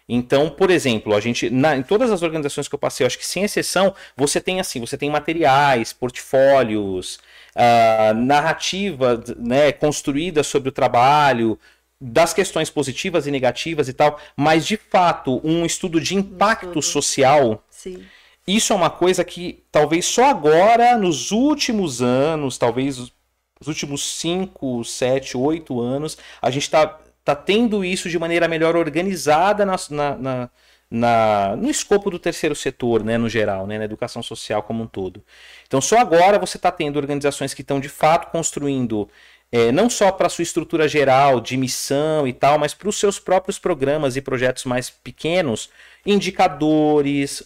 Então, 0.07 0.51
por 0.51 0.71
exemplo, 0.71 1.15
a 1.15 1.21
gente, 1.21 1.49
na, 1.49 1.77
em 1.77 1.83
todas 1.83 2.11
as 2.11 2.23
organizações 2.23 2.69
que 2.69 2.75
eu 2.75 2.79
passei, 2.79 3.05
eu 3.05 3.07
acho 3.07 3.19
que 3.19 3.27
sem 3.27 3.45
exceção, 3.45 3.95
você 4.17 4.41
tem 4.41 4.61
assim, 4.61 4.81
você 4.81 4.99
tem 4.99 5.09
materiais, 5.09 5.93
portfólios, 5.93 7.21
uh, 7.57 8.15
narrativa 8.15 9.23
né, 9.39 9.73
construída 9.73 10.43
sobre 10.43 10.69
o 10.69 10.73
trabalho, 10.73 11.59
das 12.01 12.35
questões 12.35 12.69
positivas 12.69 13.27
e 13.27 13.31
negativas 13.31 13.89
e 13.89 13.93
tal, 13.93 14.19
mas 14.37 14.67
de 14.67 14.77
fato 14.77 15.41
um 15.45 15.65
estudo 15.65 16.01
de 16.01 16.15
impacto 16.17 16.83
social. 16.83 17.65
Sim 17.71 18.05
isso 18.47 18.73
é 18.73 18.77
uma 18.77 18.91
coisa 18.91 19.23
que 19.23 19.63
talvez 19.71 20.07
só 20.07 20.25
agora, 20.25 20.97
nos 20.99 21.31
últimos 21.31 22.03
anos, 22.03 22.59
talvez 22.59 23.13
os 23.61 23.69
últimos 23.69 24.19
5, 24.19 24.85
7, 24.85 25.37
8 25.37 25.81
anos, 25.81 26.17
a 26.41 26.51
gente 26.51 26.63
está 26.63 26.99
tá 27.25 27.37
tendo 27.37 27.85
isso 27.85 28.09
de 28.09 28.19
maneira 28.19 28.49
melhor 28.49 28.75
organizada 28.75 29.67
na, 29.67 29.77
na, 29.91 30.17
na, 30.17 30.51
na, 30.91 31.57
no 31.57 31.71
escopo 31.71 32.11
do 32.11 32.19
terceiro 32.19 32.57
setor, 32.57 33.05
né, 33.05 33.19
no 33.19 33.29
geral, 33.29 33.67
né, 33.67 33.79
na 33.79 33.85
educação 33.85 34.23
social 34.23 34.63
como 34.63 34.83
um 34.83 34.87
todo. 34.87 35.23
Então, 35.67 35.81
só 35.81 35.99
agora 35.99 36.39
você 36.39 36.57
está 36.57 36.73
tendo 36.73 36.97
organizações 36.97 37.53
que 37.53 37.61
estão 37.61 37.79
de 37.79 37.89
fato 37.89 38.31
construindo 38.33 39.09
é, 39.53 39.73
não 39.73 39.91
só 39.91 40.13
para 40.13 40.29
sua 40.29 40.43
estrutura 40.43 40.89
geral 40.89 41.41
de 41.41 41.57
missão 41.57 42.27
e 42.27 42.33
tal, 42.33 42.59
mas 42.59 42.73
para 42.73 42.89
os 42.89 42.99
seus 42.99 43.19
próprios 43.19 43.59
programas 43.59 44.17
e 44.17 44.21
projetos 44.23 44.65
mais 44.65 44.89
pequenos, 44.89 45.69
indicadores, 46.07 47.43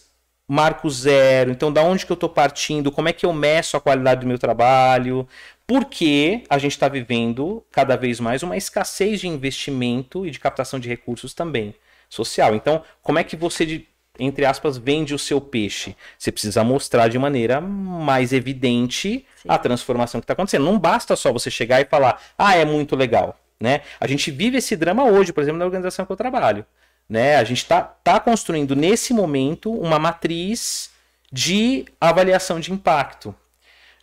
marco 0.47 0.89
zero. 0.89 1.51
Então, 1.51 1.71
da 1.71 1.81
onde 1.81 2.05
que 2.05 2.11
eu 2.11 2.15
estou 2.15 2.29
partindo? 2.29 2.91
Como 2.91 3.09
é 3.09 3.13
que 3.13 3.25
eu 3.25 3.33
meço 3.33 3.75
a 3.75 3.81
qualidade 3.81 4.21
do 4.21 4.27
meu 4.27 4.37
trabalho? 4.37 5.27
Porque 5.67 6.43
a 6.49 6.57
gente 6.57 6.73
está 6.73 6.87
vivendo 6.87 7.65
cada 7.71 7.95
vez 7.95 8.19
mais 8.19 8.43
uma 8.43 8.55
escassez 8.55 9.19
de 9.19 9.27
investimento 9.27 10.25
e 10.25 10.31
de 10.31 10.39
captação 10.39 10.79
de 10.79 10.87
recursos 10.87 11.33
também 11.33 11.73
social. 12.07 12.53
Então, 12.55 12.83
como 13.01 13.17
é 13.17 13.23
que 13.23 13.35
você, 13.35 13.83
entre 14.19 14.45
aspas, 14.45 14.77
vende 14.77 15.15
o 15.15 15.19
seu 15.19 15.41
peixe? 15.41 15.95
Você 16.19 16.31
precisa 16.31 16.63
mostrar 16.63 17.07
de 17.07 17.17
maneira 17.17 17.59
mais 17.59 18.31
evidente 18.31 19.25
Sim. 19.35 19.49
a 19.49 19.57
transformação 19.57 20.21
que 20.21 20.25
está 20.25 20.33
acontecendo. 20.33 20.65
Não 20.65 20.77
basta 20.77 21.15
só 21.15 21.33
você 21.33 21.49
chegar 21.49 21.81
e 21.81 21.85
falar, 21.85 22.21
ah, 22.37 22.55
é 22.55 22.63
muito 22.63 22.95
legal. 22.95 23.39
Né? 23.59 23.81
A 23.99 24.05
gente 24.05 24.29
vive 24.29 24.57
esse 24.57 24.75
drama 24.75 25.05
hoje, 25.05 25.33
por 25.33 25.41
exemplo, 25.41 25.57
na 25.57 25.65
organização 25.65 26.05
que 26.05 26.11
eu 26.11 26.17
trabalho. 26.17 26.63
Né? 27.09 27.37
A 27.37 27.43
gente 27.43 27.59
está 27.59 27.81
tá 27.81 28.19
construindo 28.19 28.75
nesse 28.75 29.13
momento 29.13 29.71
uma 29.71 29.97
matriz 29.97 30.91
de 31.31 31.85
avaliação 31.99 32.59
de 32.59 32.71
impacto, 32.71 33.35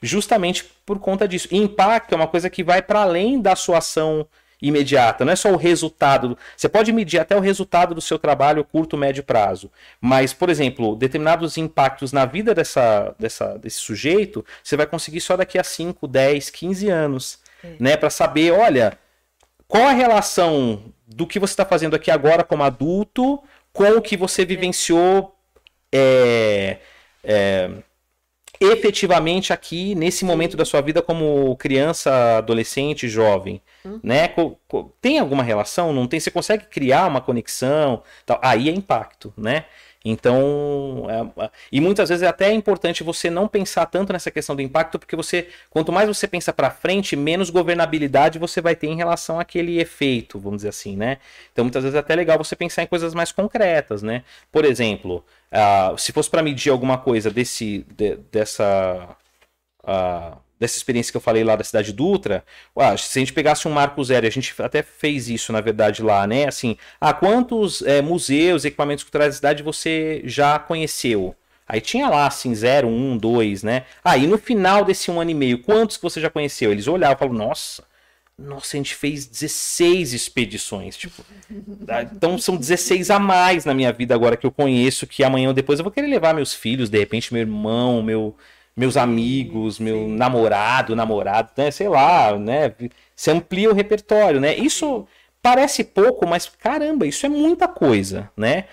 justamente 0.03 0.65
por 0.85 0.99
conta 0.99 1.27
disso. 1.29 1.49
E 1.51 1.57
impacto 1.57 2.13
é 2.13 2.17
uma 2.17 2.27
coisa 2.27 2.51
que 2.51 2.65
vai 2.65 2.83
para 2.83 3.03
além 3.03 3.41
da 3.41 3.55
sua 3.55 3.79
ação 3.79 4.27
imediata, 4.61 5.25
não 5.25 5.33
é 5.33 5.37
só 5.37 5.51
o 5.51 5.57
resultado. 5.57 6.39
Você 6.57 6.69
pode 6.69 6.93
medir 6.93 7.19
até 7.19 7.37
o 7.37 7.41
resultado 7.41 7.95
do 7.95 8.01
seu 8.01 8.17
trabalho 8.19 8.65
curto, 8.65 8.97
médio 8.97 9.25
prazo. 9.25 9.71
Mas, 10.01 10.33
por 10.33 10.49
exemplo, 10.49 10.95
determinados 10.95 11.57
impactos 11.57 12.13
na 12.13 12.25
vida 12.25 12.55
dessa, 12.55 13.15
dessa, 13.19 13.59
desse 13.59 13.79
sujeito, 13.79 14.45
você 14.63 14.77
vai 14.77 14.87
conseguir 14.87 15.21
só 15.21 15.37
daqui 15.37 15.59
a 15.59 15.65
5, 15.65 16.07
10, 16.07 16.51
15 16.51 16.89
anos. 16.89 17.39
É. 17.65 17.75
Né, 17.79 17.97
para 17.97 18.11
saber, 18.11 18.53
olha, 18.53 18.99
qual 19.67 19.85
a 19.85 19.93
relação 19.93 20.83
do 21.07 21.27
que 21.27 21.39
você 21.39 21.53
está 21.53 21.65
fazendo 21.65 21.95
aqui 21.95 22.11
agora 22.11 22.45
como 22.45 22.63
adulto 22.63 23.43
com 23.73 23.85
o 23.97 24.03
que 24.03 24.17
você 24.17 24.45
vivenciou 24.45 25.37
é, 25.93 26.79
é, 27.23 27.71
efetivamente 28.65 29.53
aqui 29.53 29.95
nesse 29.95 30.25
momento 30.25 30.57
da 30.57 30.65
sua 30.65 30.81
vida 30.81 31.03
como 31.03 31.57
criança, 31.57 32.39
adolescente, 32.39 33.09
jovem, 33.09 33.61
hum. 33.85 34.01
né? 34.03 34.29
Tem 35.01 35.19
alguma 35.19 35.43
relação? 35.43 35.93
Não 35.93 36.07
tem? 36.07 36.21
Você 36.21 36.31
consegue 36.31 36.67
criar 36.67 37.07
uma 37.07 37.21
conexão? 37.21 38.03
Tal? 38.25 38.41
Aí 38.43 38.69
é 38.69 38.73
impacto, 38.73 39.33
né? 39.37 39.65
Então, 40.05 41.07
é, 41.09 41.45
é, 41.45 41.51
e 41.71 41.81
muitas 41.81 42.09
vezes 42.09 42.23
é 42.23 42.27
até 42.27 42.53
importante 42.53 43.03
você 43.03 43.31
não 43.31 43.47
pensar 43.47 43.87
tanto 43.87 44.13
nessa 44.13 44.31
questão 44.31 44.57
do 44.57 44.63
impacto, 44.63 44.99
porque 44.99 45.15
você, 45.15 45.49
quanto 45.71 45.93
mais 45.93 46.09
você 46.09 46.27
pensa 46.27 46.53
para 46.53 46.71
frente, 46.71 47.15
menos 47.15 47.51
governabilidade 47.51 48.39
você 48.39 48.61
vai 48.61 48.75
ter 48.75 48.89
em 48.89 48.97
relação 48.97 49.39
àquele 49.39 49.81
efeito, 49.81 50.39
vamos 50.39 50.59
dizer 50.59 50.71
assim, 50.71 50.97
né? 50.97 51.19
Então, 51.53 51.65
muitas 51.65 51.83
vezes 51.83 51.97
é 51.97 52.01
até 52.01 52.15
legal 52.15 52.39
você 52.39 52.57
pensar 52.57 52.83
em 52.83 52.87
coisas 52.87 53.15
mais 53.15 53.31
concretas, 53.31 54.03
né? 54.03 54.25
Por 54.51 54.65
exemplo, 54.65 55.25
uh, 55.53 55.97
se 55.99 56.13
fosse 56.13 56.31
para 56.31 56.43
medir 56.43 56.71
alguma 56.71 56.99
coisa 56.99 57.31
desse, 57.31 57.87
de, 57.97 58.17
dessa 58.31 59.17
uh, 59.85 60.37
dessa 60.63 60.77
experiência 60.77 61.11
que 61.13 61.17
eu 61.17 61.21
falei 61.21 61.43
lá 61.43 61.57
da 61.57 61.65
cidade 61.65 61.93
Dutra, 61.93 62.45
se 62.97 63.19
a 63.19 63.21
gente 63.21 63.33
pegasse 63.33 63.67
um 63.67 63.73
marco 63.73 64.03
zero, 64.05 64.27
a 64.27 64.31
gente 64.31 64.55
até 64.63 64.81
fez 64.81 65.29
isso 65.29 65.53
na 65.53 65.61
verdade 65.61 66.03
lá, 66.03 66.25
né? 66.25 66.47
Assim, 66.47 66.77
ah, 67.01 67.13
quantos 67.13 67.83
é, 67.83 68.01
museus, 68.01 68.65
equipamentos 68.65 69.03
culturais 69.03 69.35
da 69.35 69.37
cidade 69.37 69.63
você 69.63 70.23
já 70.25 70.61
conheceu? 70.61 71.35
Aí 71.67 71.81
tinha 71.81 72.09
lá, 72.09 72.27
assim, 72.27 72.55
0, 72.55 72.87
1, 72.87 73.19
2, 73.19 73.63
né? 73.65 73.85
Aí 74.05 74.25
ah, 74.25 74.29
no 74.29 74.39
final 74.39 74.85
desse 74.85 75.11
um 75.11 75.21
ano 75.21 75.31
e 75.31 75.35
meio, 75.35 75.59
quantos 75.59 75.97
que 75.97 76.03
você 76.03 76.21
já 76.21 76.31
conheceu? 76.31 76.71
Eles 76.71 76.87
olhavam 76.87 77.17
e 77.17 77.19
falavam, 77.19 77.39
nossa, 77.49 77.83
nossa, 78.39 78.77
a 78.77 78.79
gente 78.79 78.95
fez 78.95 79.27
16 79.27 80.13
expedições. 80.13 80.97
Tipo, 80.97 81.25
então 82.13 82.39
são 82.39 82.57
16 82.57 83.11
a 83.11 83.19
mais 83.19 83.65
na 83.65 83.75
minha 83.75 83.93
vida 83.93 84.15
agora 84.15 84.37
que 84.37 84.47
eu 84.47 84.53
conheço, 84.53 85.07
que 85.07 85.25
amanhã 85.25 85.49
ou 85.49 85.55
depois 85.55 85.81
eu 85.81 85.85
vou 85.85 85.93
querer 85.93 86.07
levar 86.07 86.35
meus 86.35 86.55
filhos, 86.55 86.89
de 86.89 86.99
repente, 86.99 87.33
meu 87.33 87.41
irmão, 87.41 88.03
meu, 88.03 88.37
meus 88.77 88.97
amigos, 88.97 89.79
meu 89.79 90.07
Sim. 90.07 90.17
namorado, 90.17 90.97
namorado, 90.97 91.51
né? 91.57 91.71
Sei 91.71 91.89
lá, 91.89 92.37
né? 92.39 92.75
Você 93.15 93.31
amplia 93.31 93.71
o 93.71 93.75
repertório, 93.75 94.41
né? 94.41 94.57
Isso 94.57 95.07
parece 95.43 95.83
pouco, 95.83 96.27
mas 96.27 96.47
caramba, 96.47 97.05
isso 97.05 97.27
é 97.27 97.29
muita 97.29 97.67
coisa, 97.67 98.31
né? 98.37 98.67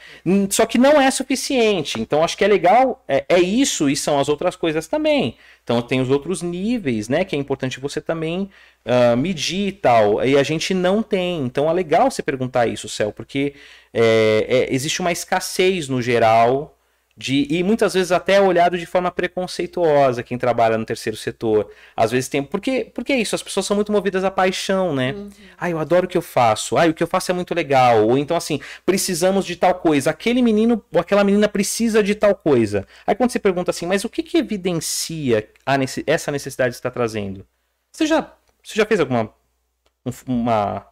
Só 0.52 0.68
que 0.68 0.78
não 0.78 1.02
é 1.02 1.10
suficiente. 1.10 2.00
Então 2.00 2.24
acho 2.24 2.38
que 2.38 2.46
é 2.46 2.48
legal, 2.48 3.04
é, 3.08 3.26
é, 3.28 3.40
isso 3.40 3.90
e 3.90 3.96
são 3.96 4.20
as 4.20 4.30
outras 4.30 4.56
coisas 4.56 4.88
também. 4.88 5.36
Então 5.64 5.82
tem 5.82 6.00
os 6.00 6.12
outros 6.12 6.44
níveis, 6.44 7.10
né? 7.10 7.26
Que 7.26 7.36
é 7.36 7.40
importante 7.40 7.80
você 7.80 8.00
também 8.00 8.50
uh, 8.86 9.18
medir 9.18 9.68
e 9.68 9.72
tal. 9.72 10.24
E 10.24 10.38
a 10.38 10.44
gente 10.44 10.74
não 10.74 11.02
tem. 11.02 11.42
Então 11.42 11.70
é 11.70 11.74
legal 11.74 12.10
você 12.12 12.22
perguntar 12.22 12.68
isso, 12.68 12.88
Céu, 12.88 13.12
porque 13.12 13.56
é, 13.92 14.46
é, 14.48 14.74
existe 14.74 15.02
uma 15.02 15.12
escassez 15.12 15.90
no 15.90 16.02
geral 16.02 16.79
de, 17.20 17.46
e 17.50 17.62
muitas 17.64 17.96
vezes 17.96 18.14
até 18.14 18.40
olhado 18.40 18.78
de 18.78 18.86
forma 18.86 19.12
preconceituosa 19.12 20.24
quem 20.24 20.38
trabalha 20.38 20.78
no 20.78 20.86
terceiro 20.86 21.18
setor. 21.18 21.70
Às 21.94 22.12
vezes 22.12 22.30
tem. 22.30 22.42
Porque, 22.42 22.90
porque 22.96 23.12
é 23.12 23.20
isso, 23.20 23.36
as 23.36 23.44
pessoas 23.44 23.66
são 23.66 23.76
muito 23.76 23.92
movidas 23.92 24.24
à 24.24 24.32
paixão, 24.32 24.96
né? 24.96 25.12
Uhum. 25.12 25.30
Ah, 25.58 25.70
eu 25.70 25.80
adoro 25.80 26.06
o 26.06 26.10
que 26.10 26.18
eu 26.18 26.22
faço. 26.22 26.78
Ah, 26.78 26.86
o 26.86 26.94
que 26.94 27.04
eu 27.04 27.08
faço 27.08 27.30
é 27.30 27.34
muito 27.34 27.54
legal. 27.54 28.08
Ou 28.08 28.18
então, 28.18 28.38
assim, 28.38 28.62
precisamos 28.86 29.46
de 29.46 29.58
tal 29.58 29.76
coisa. 29.76 30.12
Aquele 30.12 30.42
menino 30.42 30.82
ou 30.94 31.02
aquela 31.02 31.26
menina 31.26 31.50
precisa 31.50 32.02
de 32.02 32.16
tal 32.16 32.34
coisa. 32.34 32.88
Aí 33.06 33.14
quando 33.14 33.32
você 33.32 33.40
pergunta 33.40 33.70
assim, 33.70 33.86
mas 33.86 34.06
o 34.06 34.10
que, 34.10 34.24
que 34.24 34.38
evidencia 34.38 35.46
a 35.66 35.76
essa 36.08 36.32
necessidade 36.32 36.70
que 36.70 36.78
está 36.78 36.90
trazendo? 36.90 37.46
Você 37.94 38.08
já, 38.08 38.34
você 38.64 38.76
já 38.76 38.86
fez 38.86 39.02
alguma. 39.02 39.30
uma 40.26 40.88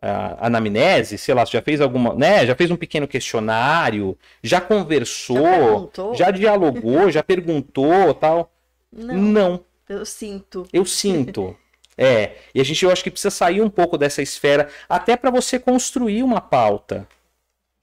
a 0.00 0.46
anamnese, 0.46 1.18
sei 1.18 1.34
lá, 1.34 1.44
já 1.44 1.62
fez 1.62 1.80
alguma, 1.80 2.14
né? 2.14 2.46
Já 2.46 2.54
fez 2.54 2.70
um 2.70 2.76
pequeno 2.76 3.08
questionário, 3.08 4.16
já 4.42 4.60
conversou, 4.60 5.90
Já 6.14 6.26
já 6.26 6.30
dialogou, 6.30 7.10
já 7.10 7.22
perguntou, 7.22 8.14
tal. 8.14 8.52
Não, 8.92 9.14
Não, 9.14 9.64
eu 9.88 10.04
sinto. 10.04 10.66
eu 10.72 10.84
sinto. 10.84 11.56
É, 11.98 12.36
e 12.54 12.60
a 12.60 12.64
gente 12.64 12.84
eu 12.84 12.90
acho 12.90 13.02
que 13.02 13.10
precisa 13.10 13.30
sair 13.30 13.62
um 13.62 13.70
pouco 13.70 13.96
dessa 13.96 14.20
esfera, 14.20 14.68
até 14.86 15.16
para 15.16 15.30
você 15.30 15.58
construir 15.58 16.22
uma 16.22 16.42
pauta 16.42 17.08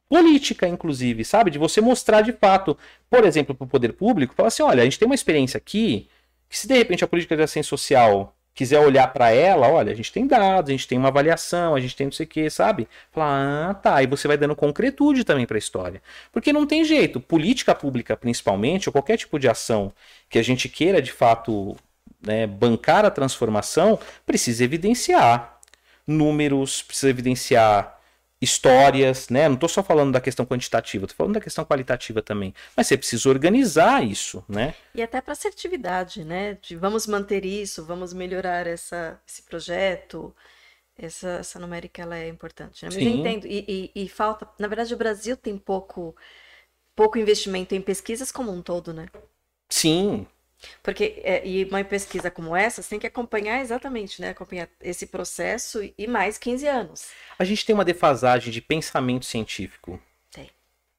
política, 0.07 0.67
inclusive, 0.67 1.25
sabe? 1.25 1.49
De 1.49 1.57
você 1.57 1.81
mostrar 1.81 2.21
de 2.21 2.31
fato, 2.33 2.77
por 3.09 3.25
exemplo, 3.25 3.55
para 3.55 3.65
o 3.65 3.67
poder 3.67 3.93
público, 3.93 4.35
falar 4.35 4.49
assim: 4.49 4.61
olha, 4.61 4.81
a 4.81 4.85
gente 4.85 4.99
tem 4.99 5.07
uma 5.07 5.15
experiência 5.15 5.57
aqui, 5.57 6.07
que 6.47 6.57
se 6.59 6.67
de 6.67 6.75
repente 6.75 7.03
a 7.03 7.07
política 7.07 7.35
de 7.35 7.41
assistência 7.41 7.69
social 7.69 8.35
quiser 8.53 8.79
olhar 8.79 9.07
para 9.11 9.31
ela, 9.31 9.67
olha, 9.67 9.91
a 9.91 9.95
gente 9.95 10.11
tem 10.11 10.27
dados, 10.27 10.69
a 10.69 10.71
gente 10.71 10.87
tem 10.87 10.97
uma 10.97 11.07
avaliação, 11.07 11.75
a 11.75 11.79
gente 11.79 11.95
tem 11.95 12.07
não 12.07 12.11
sei 12.11 12.25
o 12.25 12.29
que, 12.29 12.49
sabe? 12.49 12.87
Falar, 13.11 13.69
ah, 13.69 13.73
tá, 13.73 14.03
e 14.03 14.07
você 14.07 14.27
vai 14.27 14.37
dando 14.37 14.55
concretude 14.55 15.23
também 15.23 15.45
para 15.45 15.57
a 15.57 15.59
história. 15.59 16.01
Porque 16.31 16.53
não 16.53 16.67
tem 16.67 16.83
jeito, 16.83 17.19
política 17.19 17.73
pública 17.73 18.15
principalmente, 18.15 18.87
ou 18.89 18.93
qualquer 18.93 19.17
tipo 19.17 19.39
de 19.39 19.47
ação 19.47 19.91
que 20.29 20.37
a 20.37 20.43
gente 20.43 20.69
queira 20.69 21.01
de 21.01 21.11
fato 21.11 21.75
né, 22.21 22.47
bancar 22.47 23.05
a 23.05 23.11
transformação, 23.11 23.99
precisa 24.25 24.63
evidenciar 24.63 25.57
números, 26.07 26.81
precisa 26.81 27.09
evidenciar 27.09 27.99
histórias, 28.43 29.29
né? 29.29 29.47
Não 29.47 29.55
estou 29.55 29.69
só 29.69 29.83
falando 29.83 30.11
da 30.13 30.21
questão 30.21 30.45
quantitativa, 30.45 31.05
estou 31.05 31.17
falando 31.17 31.35
da 31.35 31.41
questão 31.41 31.65
qualitativa 31.65 32.21
também. 32.21 32.53
Mas 32.75 32.87
você 32.87 32.97
precisa 32.97 33.29
organizar 33.29 34.03
isso, 34.03 34.43
né? 34.47 34.73
E 34.93 35.01
até 35.01 35.21
para 35.21 35.33
assertividade, 35.33 36.23
né? 36.23 36.55
De 36.61 36.75
vamos 36.75 37.07
manter 37.07 37.45
isso, 37.45 37.83
vamos 37.85 38.13
melhorar 38.13 38.67
essa, 38.67 39.19
esse 39.27 39.41
projeto. 39.43 40.35
Essa, 40.97 41.29
essa 41.39 41.59
numérica 41.59 42.03
ela 42.03 42.17
é 42.17 42.27
importante, 42.27 42.85
né? 42.85 42.91
Mas 42.91 43.05
eu 43.05 43.09
Sim. 43.09 43.19
entendo. 43.19 43.47
E, 43.47 43.91
e- 43.95 44.03
e 44.05 44.09
falta. 44.09 44.47
Na 44.59 44.67
verdade, 44.67 44.93
o 44.93 44.97
Brasil 44.97 45.35
tem 45.37 45.57
pouco, 45.57 46.15
pouco 46.95 47.17
investimento 47.19 47.75
em 47.75 47.81
pesquisas 47.81 48.31
como 48.31 48.51
um 48.51 48.61
todo, 48.61 48.93
né? 48.93 49.07
Sim, 49.69 50.25
Porque 50.81 51.21
é, 51.23 51.45
e 51.45 51.65
uma 51.65 51.83
pesquisa 51.83 52.31
como 52.31 52.55
essa, 52.55 52.81
você 52.81 52.89
tem 52.89 52.99
que 52.99 53.07
acompanhar 53.07 53.61
exatamente, 53.61 54.21
né? 54.21 54.29
Acompanhar 54.29 54.69
esse 54.81 55.07
processo 55.07 55.81
e 55.97 56.07
mais 56.07 56.37
15 56.37 56.67
anos. 56.67 57.07
a 57.37 57.43
gente 57.43 57.65
tem 57.65 57.73
uma 57.73 57.85
defasagem 57.85 58.51
de 58.51 58.61
pensamento 58.61 59.25
científico, 59.25 59.99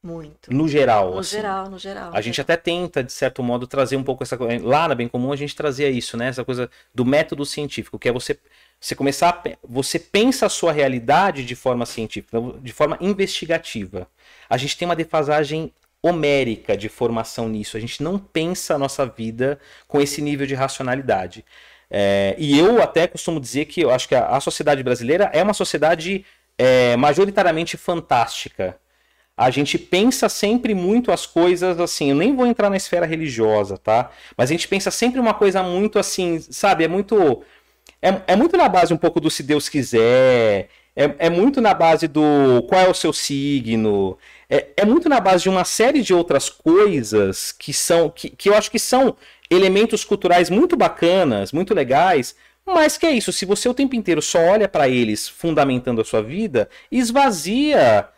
Muito. 0.04 0.52
no 0.52 0.68
geral. 0.68 1.12
No 1.12 1.18
assim. 1.20 1.30
geral, 1.30 1.70
no 1.70 1.78
geral. 1.78 2.10
A 2.12 2.20
gente 2.20 2.38
até 2.38 2.58
tenta, 2.58 3.02
de 3.02 3.10
certo 3.10 3.42
modo, 3.42 3.66
trazer 3.66 3.96
um 3.96 4.04
pouco 4.04 4.22
essa 4.22 4.36
coisa. 4.36 4.62
Lá 4.62 4.86
na 4.86 4.94
Bem 4.94 5.08
Comum 5.08 5.32
a 5.32 5.36
gente 5.36 5.56
trazia 5.56 5.88
isso, 5.88 6.14
né? 6.14 6.28
Essa 6.28 6.44
coisa 6.44 6.70
do 6.94 7.06
método 7.06 7.46
científico, 7.46 7.98
que 7.98 8.10
é 8.10 8.12
você, 8.12 8.38
você 8.78 8.94
começar 8.94 9.30
a, 9.30 9.56
Você 9.66 9.98
pensa 9.98 10.44
a 10.44 10.50
sua 10.50 10.72
realidade 10.72 11.42
de 11.42 11.56
forma 11.56 11.86
científica, 11.86 12.38
de 12.60 12.70
forma 12.70 12.98
investigativa. 13.00 14.06
A 14.46 14.58
gente 14.58 14.76
tem 14.76 14.86
uma 14.86 14.94
defasagem 14.94 15.72
homérica 16.06 16.76
de 16.76 16.88
formação 16.88 17.48
nisso. 17.48 17.76
A 17.76 17.80
gente 17.80 18.02
não 18.02 18.18
pensa 18.18 18.74
a 18.74 18.78
nossa 18.78 19.06
vida 19.06 19.58
com 19.88 20.00
esse 20.00 20.20
nível 20.20 20.46
de 20.46 20.54
racionalidade. 20.54 21.44
É, 21.90 22.34
e 22.38 22.58
eu 22.58 22.82
até 22.82 23.06
costumo 23.06 23.40
dizer 23.40 23.66
que 23.66 23.80
eu 23.80 23.90
acho 23.90 24.08
que 24.08 24.14
a, 24.14 24.28
a 24.28 24.40
sociedade 24.40 24.82
brasileira 24.82 25.30
é 25.32 25.42
uma 25.42 25.54
sociedade 25.54 26.24
é, 26.58 26.96
majoritariamente 26.96 27.76
fantástica 27.76 28.78
a 29.36 29.50
gente 29.50 29.78
pensa 29.78 30.28
sempre 30.28 30.74
muito 30.74 31.10
as 31.10 31.26
coisas 31.26 31.80
assim. 31.80 32.10
Eu 32.10 32.16
nem 32.16 32.34
vou 32.34 32.46
entrar 32.46 32.70
na 32.70 32.76
esfera 32.76 33.04
religiosa, 33.04 33.76
tá? 33.76 34.10
Mas 34.36 34.50
a 34.50 34.52
gente 34.52 34.68
pensa 34.68 34.90
sempre 34.90 35.18
uma 35.18 35.34
coisa 35.34 35.62
muito 35.62 35.98
assim, 35.98 36.38
sabe? 36.40 36.84
É 36.84 36.88
muito. 36.88 37.42
É, 38.00 38.22
é 38.28 38.36
muito 38.36 38.56
na 38.56 38.68
base 38.68 38.94
um 38.94 38.96
pouco 38.96 39.20
do 39.20 39.30
se 39.30 39.42
Deus 39.42 39.68
quiser. 39.68 40.68
É, 40.96 41.26
é 41.26 41.30
muito 41.30 41.60
na 41.60 41.74
base 41.74 42.06
do 42.06 42.62
qual 42.68 42.80
é 42.82 42.88
o 42.88 42.94
seu 42.94 43.12
signo. 43.12 44.16
É, 44.48 44.68
é 44.76 44.84
muito 44.84 45.08
na 45.08 45.20
base 45.20 45.42
de 45.44 45.48
uma 45.48 45.64
série 45.64 46.02
de 46.02 46.14
outras 46.14 46.48
coisas 46.48 47.52
que 47.52 47.72
são. 47.72 48.08
Que, 48.10 48.30
que 48.30 48.48
eu 48.48 48.54
acho 48.54 48.70
que 48.70 48.78
são 48.78 49.16
elementos 49.50 50.04
culturais 50.04 50.48
muito 50.50 50.76
bacanas, 50.76 51.52
muito 51.52 51.74
legais. 51.74 52.36
Mas 52.66 52.96
que 52.96 53.04
é 53.06 53.10
isso, 53.10 53.30
se 53.32 53.44
você 53.44 53.68
o 53.68 53.74
tempo 53.74 53.94
inteiro 53.94 54.22
só 54.22 54.38
olha 54.38 54.66
para 54.68 54.88
eles 54.88 55.28
fundamentando 55.28 56.00
a 56.00 56.04
sua 56.04 56.22
vida, 56.22 56.68
esvazia 56.90 58.08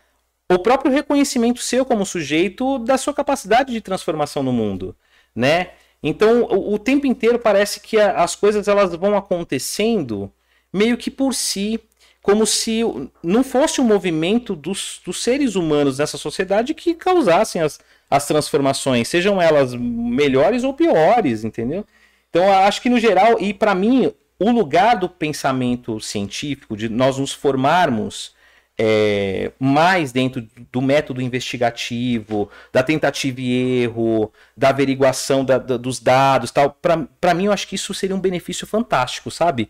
o 0.51 0.59
próprio 0.59 0.91
reconhecimento 0.91 1.59
seu 1.61 1.85
como 1.85 2.05
sujeito 2.05 2.79
da 2.79 2.97
sua 2.97 3.13
capacidade 3.13 3.73
de 3.73 3.81
transformação 3.81 4.41
no 4.43 4.53
mundo, 4.53 4.95
né? 5.35 5.71
Então, 6.01 6.43
o, 6.43 6.75
o 6.75 6.79
tempo 6.79 7.05
inteiro 7.07 7.39
parece 7.39 7.79
que 7.81 7.99
a- 7.99 8.23
as 8.23 8.35
coisas 8.35 8.67
elas 8.67 8.93
vão 8.95 9.17
acontecendo 9.17 10.31
meio 10.71 10.97
que 10.97 11.09
por 11.11 11.33
si, 11.33 11.79
como 12.21 12.45
se 12.45 12.83
o- 12.83 13.09
não 13.23 13.43
fosse 13.43 13.79
um 13.79 13.85
movimento 13.85 14.55
dos, 14.55 15.01
dos 15.05 15.23
seres 15.23 15.55
humanos 15.55 15.97
nessa 15.99 16.17
sociedade 16.17 16.73
que 16.73 16.93
causassem 16.93 17.61
as, 17.61 17.79
as 18.09 18.27
transformações, 18.27 19.07
sejam 19.07 19.41
elas 19.41 19.73
melhores 19.73 20.63
ou 20.63 20.73
piores, 20.73 21.43
entendeu? 21.43 21.85
Então, 22.29 22.51
acho 22.51 22.81
que 22.81 22.89
no 22.89 22.99
geral, 22.99 23.39
e 23.39 23.53
para 23.53 23.73
mim, 23.73 24.11
o 24.39 24.51
lugar 24.51 24.97
do 24.97 25.09
pensamento 25.09 25.99
científico, 25.99 26.75
de 26.75 26.89
nós 26.89 27.17
nos 27.17 27.31
formarmos 27.33 28.35
é, 28.79 29.51
mais 29.59 30.11
dentro 30.11 30.45
do 30.71 30.81
método 30.81 31.19
investigativo, 31.21 32.47
da 32.71 32.83
tentativa 32.83 33.41
e 33.41 33.81
erro, 33.81 34.31
da 34.55 34.69
averiguação 34.69 35.43
da- 35.43 35.57
da- 35.57 35.77
dos 35.77 35.99
dados, 35.99 36.51
tal. 36.51 36.77
Para 37.19 37.33
mim, 37.33 37.45
eu 37.45 37.51
acho 37.51 37.67
que 37.67 37.73
isso 37.75 37.91
seria 37.93 38.15
um 38.15 38.19
benefício 38.19 38.67
fantástico, 38.67 39.31
sabe? 39.31 39.69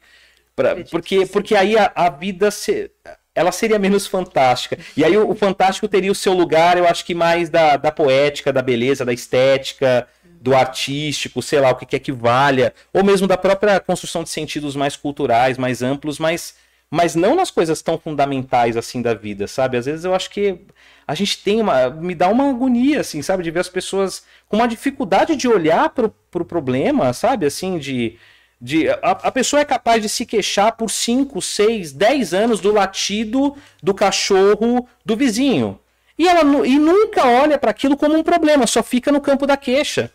Pra- 0.58 0.72
Acredito 0.72 0.92
porque, 0.92 1.26
porque 1.28 1.56
aí 1.56 1.78
a, 1.78 1.92
a 1.96 2.10
vida 2.10 2.52
se- 2.52 2.92
ela 3.36 3.52
seria 3.52 3.78
menos 3.80 4.08
fantástica. 4.08 4.78
E 4.98 5.06
aí 5.06 5.16
o, 5.18 5.30
o 5.30 5.36
fantástico 5.36 5.88
teria 5.88 6.12
o 6.12 6.16
seu 6.16 6.34
lugar, 6.34 6.78
eu 6.78 6.88
acho 6.88 7.06
que 7.06 7.14
mais 7.16 7.50
da, 7.50 7.78
da 7.78 7.92
poética, 7.92 8.52
da 8.52 8.62
beleza, 8.64 9.06
da 9.06 9.14
estética, 9.14 10.08
do 10.42 10.56
artístico, 10.56 11.42
sei 11.42 11.60
lá, 11.60 11.72
o 11.72 11.76
que 11.76 11.86
quer 11.86 12.00
que 12.00 12.12
valha, 12.12 12.74
ou 12.94 13.04
mesmo 13.04 13.28
da 13.28 13.38
própria 13.38 13.80
construção 13.80 14.24
de 14.24 14.30
sentidos 14.30 14.76
mais 14.76 14.96
culturais, 14.96 15.58
mais 15.58 15.84
amplos, 15.84 16.20
mas, 16.20 16.56
mas 16.90 17.16
não 17.16 17.36
nas 17.36 17.52
coisas 17.52 17.82
tão 17.82 17.98
fundamentais 18.00 18.78
assim 18.78 19.02
da 19.02 19.14
vida, 19.14 19.48
sabe? 19.48 19.78
Às 19.78 19.86
vezes 19.86 20.06
eu 20.06 20.16
acho 20.16 20.30
que 20.32 20.60
a 21.08 21.16
gente 21.16 21.44
tem 21.44 21.62
uma. 21.62 21.90
me 21.90 22.16
dá 22.16 22.28
uma 22.30 22.50
agonia, 22.50 23.02
assim, 23.02 23.22
sabe? 23.22 23.44
De 23.44 23.52
ver 23.52 23.60
as 23.62 23.70
pessoas 23.70 24.24
com 24.50 24.58
uma 24.58 24.68
dificuldade 24.68 25.36
de 25.36 25.48
olhar 25.48 25.90
pro, 25.90 26.10
pro 26.32 26.46
problema, 26.46 27.14
sabe? 27.14 27.46
Assim, 27.46 27.78
de. 27.80 28.18
De, 28.60 28.90
a, 28.90 28.98
a 29.02 29.32
pessoa 29.32 29.62
é 29.62 29.66
capaz 29.66 30.02
de 30.02 30.10
se 30.10 30.26
queixar 30.26 30.72
por 30.76 30.90
5, 30.90 31.42
6, 31.42 31.92
10 31.94 32.34
anos 32.34 32.60
do 32.60 32.74
latido 32.74 33.56
do 33.82 33.94
cachorro 33.94 34.88
do 35.06 35.16
vizinho. 35.16 35.80
E 36.18 36.28
ela 36.28 36.42
e 36.66 36.80
nunca 36.80 37.28
olha 37.28 37.58
para 37.60 37.70
aquilo 37.70 37.96
como 37.96 38.18
um 38.18 38.24
problema, 38.24 38.66
só 38.66 38.82
fica 38.82 39.12
no 39.12 39.22
campo 39.22 39.46
da 39.46 39.56
queixa. 39.56 40.12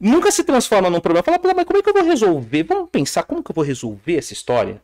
Nunca 0.00 0.30
se 0.32 0.42
transforma 0.42 0.90
num 0.90 1.00
problema. 1.00 1.22
Fala, 1.22 1.38
"Pô, 1.38 1.52
mas 1.54 1.64
como 1.64 1.78
é 1.78 1.82
que 1.82 1.88
eu 1.88 1.94
vou 1.94 2.02
resolver? 2.02 2.62
Vamos 2.64 2.88
pensar 2.90 3.22
como 3.22 3.42
que 3.42 3.50
eu 3.50 3.54
vou 3.54 3.64
resolver 3.64 4.16
essa 4.16 4.32
história? 4.32 4.82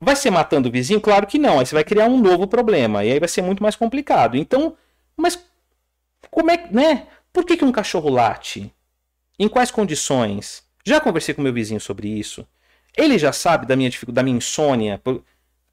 Vai 0.00 0.14
ser 0.16 0.30
matando 0.30 0.68
o 0.68 0.72
vizinho? 0.72 1.00
Claro 1.00 1.26
que 1.26 1.38
não. 1.38 1.58
Aí 1.58 1.66
você 1.66 1.74
vai 1.74 1.84
criar 1.84 2.06
um 2.06 2.18
novo 2.18 2.46
problema. 2.46 3.04
E 3.04 3.12
aí 3.12 3.18
vai 3.18 3.28
ser 3.28 3.42
muito 3.42 3.62
mais 3.62 3.76
complicado. 3.76 4.36
Então, 4.36 4.76
mas 5.16 5.38
como 6.30 6.50
é 6.50 6.56
que, 6.56 6.74
né? 6.74 7.06
Por 7.32 7.44
que, 7.44 7.56
que 7.56 7.64
um 7.64 7.72
cachorro 7.72 8.08
late? 8.08 8.72
Em 9.38 9.48
quais 9.48 9.70
condições? 9.70 10.62
Já 10.86 11.00
conversei 11.00 11.34
com 11.34 11.42
meu 11.42 11.52
vizinho 11.52 11.80
sobre 11.80 12.08
isso. 12.08 12.46
Ele 12.96 13.18
já 13.18 13.32
sabe 13.32 13.66
da 13.66 13.74
minha 13.76 13.90
dificuldade, 13.90 14.14
da 14.16 14.22
minha 14.22 14.36
insônia. 14.36 15.00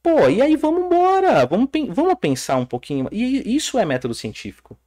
Pô, 0.02 0.28
e 0.28 0.42
aí 0.42 0.56
vamos 0.56 0.86
embora. 0.86 1.46
Vamos, 1.46 1.70
vamos 1.90 2.16
pensar 2.20 2.58
um 2.58 2.66
pouquinho. 2.66 3.08
E 3.12 3.56
isso 3.56 3.78
é 3.78 3.86
método 3.86 4.14
científico. 4.14 4.78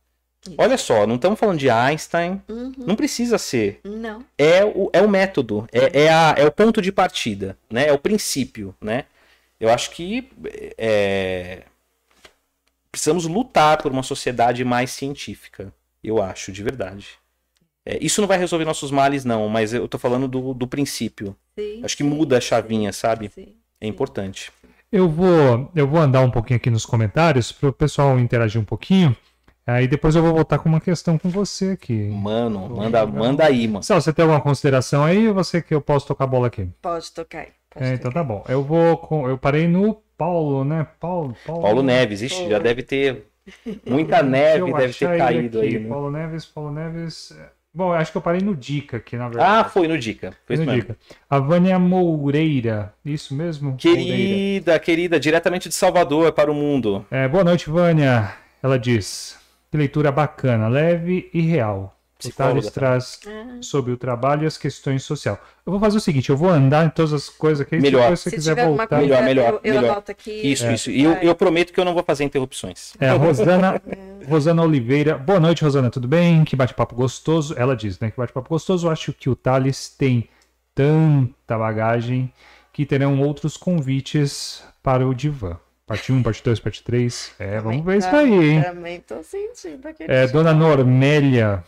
Isso. 0.44 0.54
Olha 0.58 0.76
só, 0.76 1.06
não 1.06 1.14
estamos 1.16 1.38
falando 1.38 1.58
de 1.58 1.70
Einstein. 1.70 2.42
Uhum. 2.48 2.72
Não 2.78 2.94
precisa 2.96 3.38
ser 3.38 3.80
Não. 3.84 4.24
é 4.36 4.64
o, 4.64 4.90
é 4.92 5.00
o 5.00 5.08
método, 5.08 5.66
é, 5.72 6.02
é, 6.04 6.08
a- 6.12 6.34
é 6.36 6.44
o 6.44 6.52
ponto 6.52 6.82
de 6.82 6.92
partida, 6.92 7.56
né? 7.70 7.86
É 7.88 7.92
o 7.92 7.98
princípio, 7.98 8.74
né? 8.80 9.04
Eu 9.58 9.70
acho 9.70 9.90
que 9.90 10.28
é, 10.76 11.62
precisamos 12.92 13.26
lutar 13.26 13.78
por 13.82 13.90
uma 13.90 14.02
sociedade 14.02 14.64
mais 14.64 14.90
científica, 14.90 15.72
eu 16.04 16.22
acho, 16.22 16.52
de 16.52 16.62
verdade. 16.62 17.08
É, 17.86 17.98
isso 18.04 18.20
não 18.20 18.28
vai 18.28 18.36
resolver 18.38 18.64
nossos 18.64 18.90
males, 18.90 19.24
não, 19.24 19.48
mas 19.48 19.72
eu 19.72 19.86
tô 19.88 19.98
falando 19.98 20.28
do, 20.28 20.52
do 20.52 20.66
princípio. 20.66 21.36
Sim, 21.58 21.80
Acho 21.84 21.96
que 21.96 22.02
sim, 22.02 22.10
muda 22.10 22.38
a 22.38 22.40
chavinha, 22.40 22.92
sabe? 22.92 23.30
sim. 23.34 23.54
É 23.80 23.86
importante. 23.86 24.50
Eu 24.90 25.08
vou, 25.08 25.70
eu 25.74 25.86
vou 25.86 26.00
andar 26.00 26.20
um 26.22 26.30
pouquinho 26.30 26.56
aqui 26.56 26.70
nos 26.70 26.86
comentários 26.86 27.52
para 27.52 27.68
o 27.68 27.72
pessoal 27.72 28.18
interagir 28.18 28.60
um 28.60 28.64
pouquinho. 28.64 29.14
Aí 29.66 29.86
depois 29.88 30.14
eu 30.14 30.22
vou 30.22 30.32
voltar 30.32 30.58
com 30.58 30.68
uma 30.68 30.80
questão 30.80 31.18
com 31.18 31.28
você 31.28 31.70
aqui. 31.70 32.08
Mano, 32.08 32.68
manda, 32.70 33.04
manda 33.06 33.44
aí, 33.44 33.66
mano. 33.68 33.82
Sal, 33.82 34.00
você 34.00 34.12
tem 34.12 34.22
alguma 34.22 34.40
consideração 34.40 35.04
aí 35.04 35.28
ou 35.28 35.34
você 35.34 35.60
que 35.60 35.74
eu 35.74 35.80
posso 35.80 36.06
tocar 36.06 36.24
a 36.24 36.26
bola 36.28 36.46
aqui? 36.46 36.68
Pode 36.80 37.10
tocar 37.12 37.40
aí. 37.40 37.48
Pode 37.68 37.84
É, 37.84 37.94
então 37.94 38.10
tocar. 38.10 38.20
tá 38.22 38.24
bom. 38.24 38.44
Eu 38.48 38.62
vou 38.62 38.96
com, 38.96 39.28
eu 39.28 39.36
parei 39.36 39.66
no 39.68 39.94
Paulo, 40.16 40.64
né? 40.64 40.86
Paulo, 41.00 41.36
Paulo, 41.44 41.62
Paulo 41.62 41.82
Neves, 41.82 42.22
ixi, 42.22 42.48
já 42.48 42.58
deve 42.58 42.82
ter 42.82 43.24
muita 43.84 44.22
neve, 44.24 44.72
deve 44.72 44.94
ter 44.94 45.18
caído 45.18 45.58
aqui. 45.58 45.76
aí. 45.76 45.78
Né? 45.80 45.88
Paulo 45.88 46.10
Neves, 46.10 46.46
Paulo 46.46 46.70
Neves. 46.70 47.36
Bom, 47.76 47.90
eu 47.90 47.92
acho 47.92 48.10
que 48.10 48.16
eu 48.16 48.22
parei 48.22 48.40
no 48.40 48.56
Dica 48.56 48.96
aqui, 48.96 49.18
na 49.18 49.28
verdade. 49.28 49.50
Ah, 49.50 49.62
foi 49.62 49.86
no 49.86 49.98
Dica. 49.98 50.32
Foi 50.46 50.56
no. 50.56 50.72
Dica. 50.72 50.96
A 51.28 51.38
Vânia 51.38 51.78
Moureira. 51.78 52.94
Isso 53.04 53.34
mesmo? 53.34 53.72
Moureira. 53.72 53.98
Querida, 54.00 54.78
querida, 54.78 55.20
diretamente 55.20 55.68
de 55.68 55.74
Salvador 55.74 56.32
para 56.32 56.50
o 56.50 56.54
mundo. 56.54 57.04
É, 57.10 57.28
boa 57.28 57.44
noite, 57.44 57.68
Vânia. 57.68 58.32
Ela 58.62 58.78
diz: 58.78 59.38
que 59.70 59.76
leitura 59.76 60.10
bacana, 60.10 60.68
leve 60.68 61.28
e 61.34 61.42
real. 61.42 61.95
O 62.16 62.18
Psicóloga 62.18 62.60
também. 62.60 62.70
traz 62.72 63.20
Ah, 63.26 63.58
sobre 63.60 63.92
o 63.92 63.96
trabalho 63.98 64.44
e 64.44 64.46
as 64.46 64.56
questões 64.56 65.02
sociais. 65.02 65.38
Eu 65.66 65.70
vou 65.70 65.78
fazer 65.78 65.98
o 65.98 66.00
seguinte: 66.00 66.30
eu 66.30 66.36
vou 66.36 66.48
andar 66.48 66.86
em 66.86 66.88
todas 66.88 67.12
as 67.12 67.28
coisas 67.28 67.60
aqui. 67.60 67.76
Melhor. 67.78 68.00
Depois, 68.02 68.20
se 68.20 68.24
você 68.24 68.30
Se 68.30 68.36
quiser 68.36 68.64
voltar. 68.66 68.86
coisa, 68.86 69.02
Melhor, 69.02 69.22
melhor, 69.22 69.52
eu, 69.52 69.60
eu 69.62 69.74
melhor. 69.74 69.90
anoto 69.92 70.10
aqui. 70.12 70.30
Isso, 70.30 70.64
É. 70.64 70.72
isso. 70.74 70.90
E 70.90 71.02
eu, 71.02 71.12
eu 71.14 71.34
prometo 71.34 71.72
que 71.74 71.78
eu 71.78 71.84
não 71.84 71.92
vou 71.92 72.02
fazer 72.02 72.24
interrupções. 72.24 72.94
É, 72.98 73.10
Rosana, 73.10 73.80
Rosana 74.26 74.62
Oliveira. 74.62 75.18
Boa 75.18 75.38
noite, 75.38 75.62
Rosana, 75.62 75.90
tudo 75.90 76.08
bem? 76.08 76.42
Que 76.44 76.56
bate-papo 76.56 76.94
gostoso. 76.94 77.54
Ela 77.58 77.76
diz, 77.76 78.00
né? 78.00 78.10
Que 78.10 78.16
bate-papo 78.16 78.48
gostoso. 78.48 78.86
Eu 78.86 78.90
acho 78.90 79.12
que 79.12 79.28
o 79.28 79.36
Thales 79.36 79.88
tem 79.90 80.28
tanta 80.74 81.58
bagagem 81.58 82.32
que 82.72 82.84
terão 82.86 83.20
outros 83.20 83.56
convites 83.56 84.62
para 84.82 85.06
o 85.06 85.14
Divã. 85.14 85.58
Parte 85.86 86.12
1, 86.12 86.22
parte 86.22 86.42
2, 86.42 86.58
parte 86.60 86.82
3. 86.82 87.32
É, 87.38 87.60
vamos 87.60 87.84
ver 87.84 87.98
isso 87.98 88.08
aí, 88.08 88.32
hein? 88.50 88.62
Também 88.62 89.00
tô 89.00 89.22
sentindo 89.22 89.86
aquele 89.86 90.12
É, 90.12 90.26
Dona 90.26 90.52
Normélia. 90.52 91.62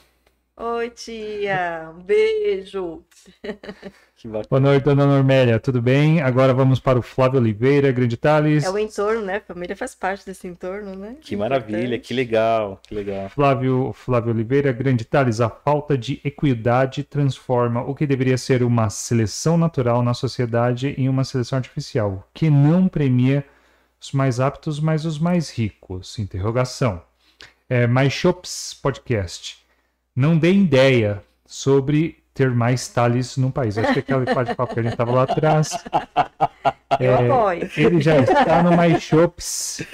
Oi, 0.61 0.91
tia. 0.91 1.93
Um 1.97 2.03
beijo. 2.03 3.05
Que 4.17 4.27
bacana. 4.27 4.47
Boa 4.51 4.61
noite, 4.61 4.83
Dona 4.83 5.07
Normélia. 5.07 5.61
Tudo 5.61 5.81
bem? 5.81 6.20
Agora 6.20 6.53
vamos 6.53 6.81
para 6.81 6.99
o 6.99 7.03
Flávio 7.03 7.39
Oliveira, 7.39 7.93
Grande 7.93 8.17
Thales. 8.17 8.65
É 8.65 8.70
o 8.70 8.77
entorno, 8.77 9.25
né? 9.25 9.39
Família 9.39 9.77
faz 9.77 9.95
parte 9.95 10.27
desse 10.27 10.49
entorno, 10.49 10.97
né? 10.97 11.15
Que 11.20 11.37
maravilha, 11.37 11.97
que 12.01 12.12
legal, 12.12 12.81
que 12.83 12.93
legal. 12.93 13.28
Flávio, 13.28 13.93
Flávio 13.93 14.33
Oliveira, 14.33 14.73
Grande 14.73 15.05
Thales, 15.05 15.41
a 15.41 15.49
falta 15.49 15.97
de 15.97 16.20
equidade 16.25 17.05
transforma 17.05 17.81
o 17.81 17.95
que 17.95 18.05
deveria 18.05 18.37
ser 18.37 18.65
uma 18.65 18.91
seleção 18.91 19.57
natural 19.57 20.03
na 20.03 20.12
sociedade 20.12 20.93
em 20.99 21.09
uma 21.09 21.23
seleção 21.23 21.57
artificial, 21.57 22.28
que 22.35 22.51
não 22.51 22.89
premia 22.89 23.45
os 24.01 24.11
mais 24.11 24.41
aptos, 24.41 24.81
mas 24.81 25.05
os 25.05 25.20
mais 25.20 25.51
ricos. 25.51 26.19
Interrogação. 26.19 27.01
É, 27.69 27.87
My 27.87 28.11
Shops 28.11 28.77
Podcast. 28.83 29.67
Não 30.18 30.36
dê 30.36 30.52
ideia 30.52 31.22
sobre 31.47 32.24
ter 32.34 32.50
mais 32.50 32.88
Thales 32.88 33.36
no 33.36 33.52
país. 33.52 33.78
Acho 33.78 33.92
que 33.92 34.00
aquele 34.00 34.24
bate-papo 34.34 34.74
que 34.74 34.80
a 34.80 34.82
gente 34.82 34.90
estava 34.90 35.12
lá 35.12 35.22
atrás. 35.22 35.70
Eu 36.98 37.12
É, 37.14 37.30
apoio. 37.30 37.70
ele 37.76 38.00
já 38.00 38.18
está 38.18 38.60
no 38.64 38.70
My 38.76 39.00
Shops. 39.00 39.86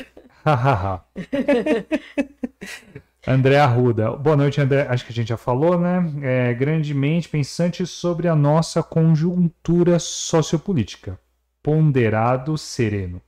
André 3.27 3.59
Arruda. 3.59 4.13
Boa 4.17 4.35
noite, 4.35 4.63
André. 4.63 4.87
Acho 4.89 5.05
que 5.05 5.13
a 5.13 5.15
gente 5.15 5.29
já 5.29 5.37
falou, 5.37 5.79
né? 5.79 6.11
É, 6.23 6.55
grandemente 6.55 7.29
pensante 7.29 7.87
sobre 7.87 8.27
a 8.27 8.35
nossa 8.35 8.83
conjuntura 8.83 9.99
sociopolítica. 9.99 11.19
Ponderado, 11.63 12.57
sereno. 12.57 13.21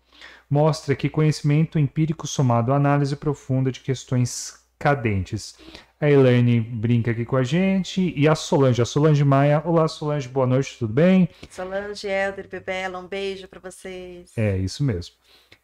Mostra 0.49 0.97
que 0.97 1.11
conhecimento 1.11 1.79
empírico 1.79 2.27
somado 2.27 2.73
à 2.73 2.77
análise 2.77 3.17
profunda 3.17 3.71
de 3.71 3.81
questões 3.81 4.65
cadentes. 4.79 5.57
A 5.99 6.11
Elaine 6.11 6.61
brinca 6.61 7.11
aqui 7.11 7.25
com 7.25 7.37
a 7.37 7.43
gente. 7.43 8.13
E 8.15 8.29
a 8.29 8.35
Solange, 8.35 8.83
a 8.83 8.85
Solange 8.85 9.25
Maia. 9.25 9.63
Olá, 9.65 9.89
Solange, 9.89 10.29
boa 10.29 10.47
noite, 10.47 10.77
tudo 10.79 10.93
bem? 10.93 11.27
Solange, 11.51 12.07
Helder, 12.07 12.47
Bebela, 12.49 12.99
um 12.99 13.07
beijo 13.07 13.49
pra 13.49 13.59
vocês. 13.59 14.31
É, 14.37 14.59
isso 14.59 14.85
mesmo. 14.85 15.15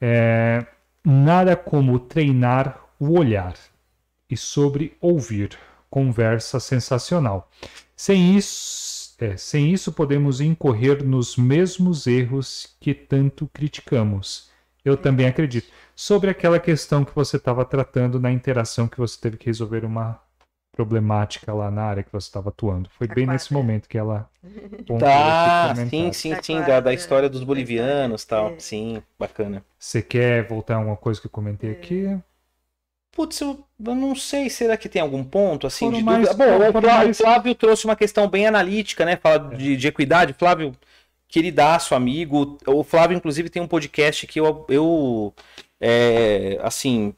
É, 0.00 0.64
nada 1.04 1.54
como 1.54 1.98
treinar 1.98 2.80
o 2.98 3.18
olhar 3.18 3.54
e 4.30 4.34
sobre 4.34 4.96
ouvir. 5.02 5.58
Conversa 5.90 6.58
sensacional. 6.58 7.50
Sem 7.94 8.34
isso, 8.34 9.14
é, 9.20 9.36
sem 9.36 9.70
isso 9.70 9.92
podemos 9.92 10.40
incorrer 10.40 11.04
nos 11.04 11.36
mesmos 11.36 12.06
erros 12.06 12.74
que 12.80 12.94
tanto 12.94 13.46
criticamos. 13.52 14.50
Eu 14.82 14.96
também 14.96 15.26
acredito. 15.26 15.68
Sobre 16.04 16.28
aquela 16.30 16.58
questão 16.58 17.04
que 17.04 17.14
você 17.14 17.36
estava 17.36 17.64
tratando 17.64 18.18
na 18.18 18.32
interação 18.32 18.88
que 18.88 18.98
você 18.98 19.16
teve 19.20 19.36
que 19.36 19.46
resolver 19.46 19.84
uma 19.84 20.20
problemática 20.72 21.54
lá 21.54 21.70
na 21.70 21.84
área 21.84 22.02
que 22.02 22.10
você 22.10 22.26
estava 22.26 22.48
atuando. 22.48 22.90
Foi 22.90 23.06
A 23.08 23.14
bem 23.14 23.24
nesse 23.24 23.50
quadra. 23.50 23.62
momento 23.62 23.88
que 23.88 23.96
ela 23.96 24.28
Tá, 24.98 25.72
sim, 25.88 26.12
sim, 26.12 26.30
Da 26.30 26.42
sim, 26.42 26.60
da, 26.62 26.80
da 26.80 26.92
história 26.92 27.28
dos 27.28 27.44
bolivianos 27.44 28.24
e 28.24 28.26
tal. 28.26 28.50
é. 28.50 28.58
Sim, 28.58 29.00
bacana. 29.16 29.64
Você 29.78 30.02
quer 30.02 30.44
voltar 30.48 30.74
a 30.74 30.78
alguma 30.78 30.96
coisa 30.96 31.20
que 31.20 31.28
eu 31.28 31.30
comentei 31.30 31.70
aqui? 31.70 32.18
Putz, 33.12 33.40
eu, 33.40 33.64
eu 33.86 33.94
não 33.94 34.16
sei, 34.16 34.50
será 34.50 34.76
que 34.76 34.88
tem 34.88 35.00
algum 35.02 35.22
ponto 35.22 35.68
assim 35.68 35.84
Foram 35.84 35.98
de 35.98 36.02
mais- 36.04 36.28
dúvida? 36.30 36.44
Bom, 36.44 36.56
o 36.56 36.72
Flávio, 36.72 36.90
mais- 37.04 37.18
Flávio 37.18 37.54
trouxe 37.54 37.84
uma 37.84 37.94
questão 37.94 38.26
bem 38.28 38.44
analítica, 38.48 39.04
né? 39.04 39.16
Fala 39.16 39.38
de, 39.54 39.76
de 39.76 39.86
equidade. 39.86 40.32
Flávio, 40.32 40.74
queridaço, 41.28 41.94
amigo. 41.94 42.58
O 42.66 42.82
Flávio, 42.82 43.16
inclusive, 43.16 43.48
tem 43.48 43.62
um 43.62 43.68
podcast 43.68 44.26
que 44.26 44.40
eu, 44.40 44.66
eu 44.68 45.32
é, 45.82 46.58
assim, 46.62 47.12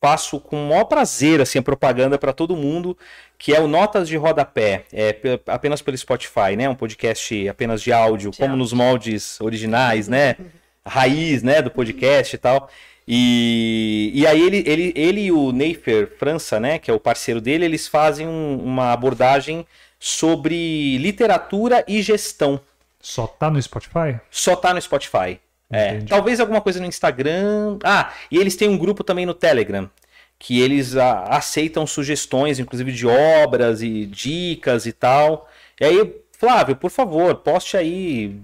faço 0.00 0.40
com 0.40 0.56
o 0.66 0.68
maior 0.70 0.84
prazer, 0.84 1.40
assim, 1.40 1.58
a 1.58 1.62
propaganda 1.62 2.18
para 2.18 2.32
todo 2.32 2.56
mundo, 2.56 2.96
que 3.38 3.54
é 3.54 3.60
o 3.60 3.68
Notas 3.68 4.08
de 4.08 4.16
Rodapé, 4.16 4.84
é, 4.92 5.12
pe- 5.12 5.40
apenas 5.46 5.80
pelo 5.82 5.96
Spotify, 5.96 6.56
né? 6.56 6.68
Um 6.68 6.74
podcast 6.74 7.48
apenas 7.48 7.82
de 7.82 7.92
áudio, 7.92 8.30
De 8.32 8.38
como 8.38 8.50
áudio. 8.50 8.58
nos 8.58 8.72
moldes 8.72 9.40
originais, 9.40 10.08
né? 10.08 10.36
Raiz, 10.84 11.42
né, 11.44 11.62
do 11.62 11.70
podcast 11.70 12.34
e 12.34 12.38
tal. 12.38 12.68
E, 13.06 14.10
e 14.14 14.26
aí 14.26 14.40
ele, 14.40 14.64
ele, 14.66 14.92
ele 14.96 15.20
e 15.26 15.32
o 15.32 15.52
Neifer 15.52 16.10
França, 16.18 16.58
né, 16.58 16.78
que 16.78 16.90
é 16.90 16.94
o 16.94 16.98
parceiro 16.98 17.40
dele, 17.40 17.64
eles 17.64 17.86
fazem 17.86 18.26
um- 18.26 18.58
uma 18.64 18.92
abordagem 18.92 19.64
sobre 19.98 20.98
literatura 20.98 21.84
e 21.86 22.02
gestão. 22.02 22.60
Só 23.00 23.26
tá 23.26 23.50
no 23.50 23.60
Spotify? 23.62 24.18
Só 24.30 24.56
tá 24.56 24.72
no 24.74 24.80
Spotify. 24.82 25.38
É, 25.72 26.00
talvez 26.02 26.38
alguma 26.38 26.60
coisa 26.60 26.78
no 26.78 26.86
Instagram. 26.86 27.78
Ah, 27.82 28.12
e 28.30 28.36
eles 28.36 28.54
têm 28.54 28.68
um 28.68 28.76
grupo 28.76 29.02
também 29.02 29.24
no 29.24 29.32
Telegram, 29.32 29.90
que 30.38 30.60
eles 30.60 30.96
ah, 30.96 31.24
aceitam 31.30 31.86
sugestões, 31.86 32.58
inclusive 32.58 32.92
de 32.92 33.06
obras 33.06 33.80
e 33.80 34.04
dicas 34.04 34.84
e 34.84 34.92
tal. 34.92 35.48
E 35.80 35.84
aí, 35.84 36.22
Flávio, 36.38 36.76
por 36.76 36.90
favor, 36.90 37.36
poste 37.36 37.76
aí, 37.76 38.40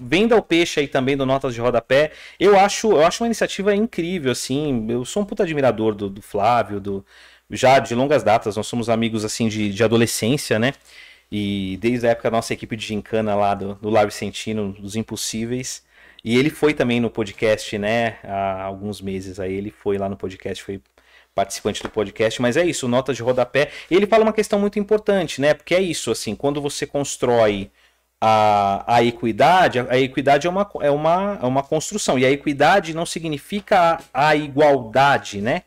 venda 0.00 0.36
o 0.36 0.42
peixe 0.42 0.80
aí 0.80 0.88
também 0.88 1.16
do 1.16 1.24
Notas 1.24 1.54
de 1.54 1.60
Rodapé. 1.60 2.10
Eu 2.40 2.58
acho, 2.58 2.90
eu 2.92 3.04
acho 3.04 3.22
uma 3.22 3.28
iniciativa 3.28 3.74
incrível, 3.74 4.32
assim. 4.32 4.86
Eu 4.88 5.04
sou 5.04 5.22
um 5.22 5.26
puta 5.26 5.44
admirador 5.44 5.94
do, 5.94 6.10
do 6.10 6.22
Flávio, 6.22 6.80
do 6.80 7.04
já 7.50 7.78
de 7.78 7.94
longas 7.94 8.22
datas. 8.22 8.56
Nós 8.56 8.66
somos 8.66 8.88
amigos 8.88 9.24
assim 9.24 9.48
de, 9.48 9.72
de 9.72 9.84
adolescência, 9.84 10.58
né? 10.58 10.72
E 11.30 11.78
desde 11.80 12.06
a 12.06 12.10
época 12.10 12.30
da 12.30 12.38
nossa 12.38 12.52
equipe 12.52 12.76
de 12.76 12.86
gincana 12.86 13.34
lá 13.34 13.54
do, 13.54 13.74
do 13.76 13.90
Lar 13.90 14.06
Vicentino, 14.06 14.72
dos 14.72 14.96
Impossíveis. 14.96 15.82
E 16.24 16.38
ele 16.38 16.50
foi 16.50 16.72
também 16.74 17.00
no 17.00 17.10
podcast, 17.10 17.76
né? 17.78 18.18
Há 18.24 18.62
alguns 18.62 19.00
meses 19.00 19.40
aí. 19.40 19.54
Ele 19.54 19.70
foi 19.70 19.98
lá 19.98 20.08
no 20.08 20.16
podcast, 20.16 20.62
foi 20.62 20.80
participante 21.34 21.82
do 21.82 21.88
podcast. 21.90 22.40
Mas 22.40 22.56
é 22.56 22.64
isso, 22.64 22.86
nota 22.86 23.12
de 23.12 23.22
rodapé. 23.22 23.70
E 23.90 23.94
ele 23.96 24.06
fala 24.06 24.22
uma 24.22 24.32
questão 24.32 24.58
muito 24.58 24.78
importante, 24.78 25.40
né? 25.40 25.52
Porque 25.54 25.74
é 25.74 25.80
isso, 25.80 26.10
assim, 26.10 26.34
quando 26.36 26.60
você 26.60 26.86
constrói 26.86 27.70
a, 28.20 28.84
a 28.96 29.02
equidade, 29.02 29.80
a, 29.80 29.86
a 29.90 29.98
equidade 29.98 30.46
é 30.46 30.50
uma, 30.50 30.70
é, 30.80 30.90
uma, 30.90 31.38
é 31.42 31.46
uma 31.46 31.62
construção. 31.62 32.16
E 32.18 32.24
a 32.24 32.30
equidade 32.30 32.94
não 32.94 33.04
significa 33.04 33.98
a, 34.14 34.28
a 34.28 34.36
igualdade, 34.36 35.40
né? 35.40 35.62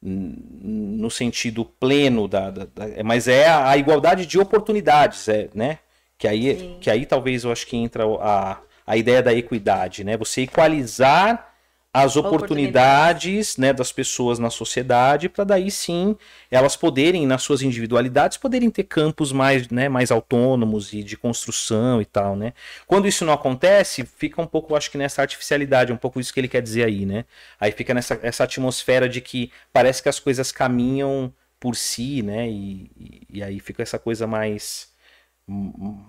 No 0.00 1.10
sentido 1.10 1.64
pleno 1.64 2.28
da, 2.28 2.50
da- 2.50 2.64
da- 2.66 3.02
mas 3.04 3.26
é 3.26 3.48
a, 3.48 3.70
a 3.70 3.76
igualdade 3.76 4.24
de 4.26 4.38
oportunidades, 4.38 5.28
é, 5.28 5.48
né? 5.54 5.78
Que 6.18 6.28
aí, 6.28 6.58
Sim. 6.58 6.76
que 6.80 6.90
aí 6.90 7.04
talvez 7.04 7.42
eu 7.44 7.50
acho 7.50 7.66
que 7.66 7.76
entra 7.76 8.04
a, 8.20 8.58
a 8.86 8.96
ideia 8.96 9.22
da 9.22 9.34
equidade, 9.34 10.04
né? 10.04 10.16
Você 10.16 10.42
equalizar 10.42 11.52
as 11.96 12.14
oportunidades, 12.14 13.56
né, 13.56 13.72
das 13.72 13.90
pessoas 13.90 14.38
na 14.38 14.50
sociedade 14.50 15.30
para 15.30 15.44
daí 15.44 15.70
sim 15.70 16.14
elas 16.50 16.76
poderem 16.76 17.26
nas 17.26 17.42
suas 17.42 17.62
individualidades 17.62 18.36
poderem 18.36 18.68
ter 18.68 18.84
campos 18.84 19.32
mais, 19.32 19.70
né, 19.70 19.88
mais 19.88 20.10
autônomos 20.10 20.92
e 20.92 21.02
de 21.02 21.16
construção 21.16 21.98
e 22.02 22.04
tal, 22.04 22.36
né? 22.36 22.52
Quando 22.86 23.08
isso 23.08 23.24
não 23.24 23.32
acontece, 23.32 24.04
fica 24.04 24.42
um 24.42 24.46
pouco, 24.46 24.76
acho 24.76 24.90
que 24.90 24.98
nessa 24.98 25.22
artificialidade, 25.22 25.90
um 25.90 25.96
pouco 25.96 26.20
isso 26.20 26.34
que 26.34 26.38
ele 26.40 26.48
quer 26.48 26.60
dizer 26.60 26.84
aí, 26.84 27.06
né? 27.06 27.24
Aí 27.58 27.72
fica 27.72 27.94
nessa 27.94 28.20
essa 28.22 28.44
atmosfera 28.44 29.08
de 29.08 29.22
que 29.22 29.50
parece 29.72 30.02
que 30.02 30.08
as 30.10 30.20
coisas 30.20 30.52
caminham 30.52 31.32
por 31.58 31.74
si, 31.74 32.22
né? 32.22 32.46
E, 32.46 33.26
e, 33.32 33.42
aí 33.42 33.58
fica 33.58 33.82
essa 33.82 33.98
coisa 33.98 34.26
mais 34.26 34.88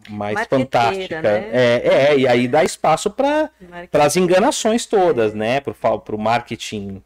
mais 0.10 0.48
fantástica. 0.48 1.22
né? 1.22 1.50
É, 1.52 1.88
é, 2.14 2.18
e 2.18 2.28
aí 2.28 2.48
dá 2.48 2.64
espaço 2.64 3.10
para 3.12 3.50
para 3.92 4.06
as 4.06 4.16
enganações 4.16 4.86
todas, 4.86 5.34
né? 5.34 5.62
Fa- 5.74 5.98
pro 6.00 6.18
marketing 6.18 7.04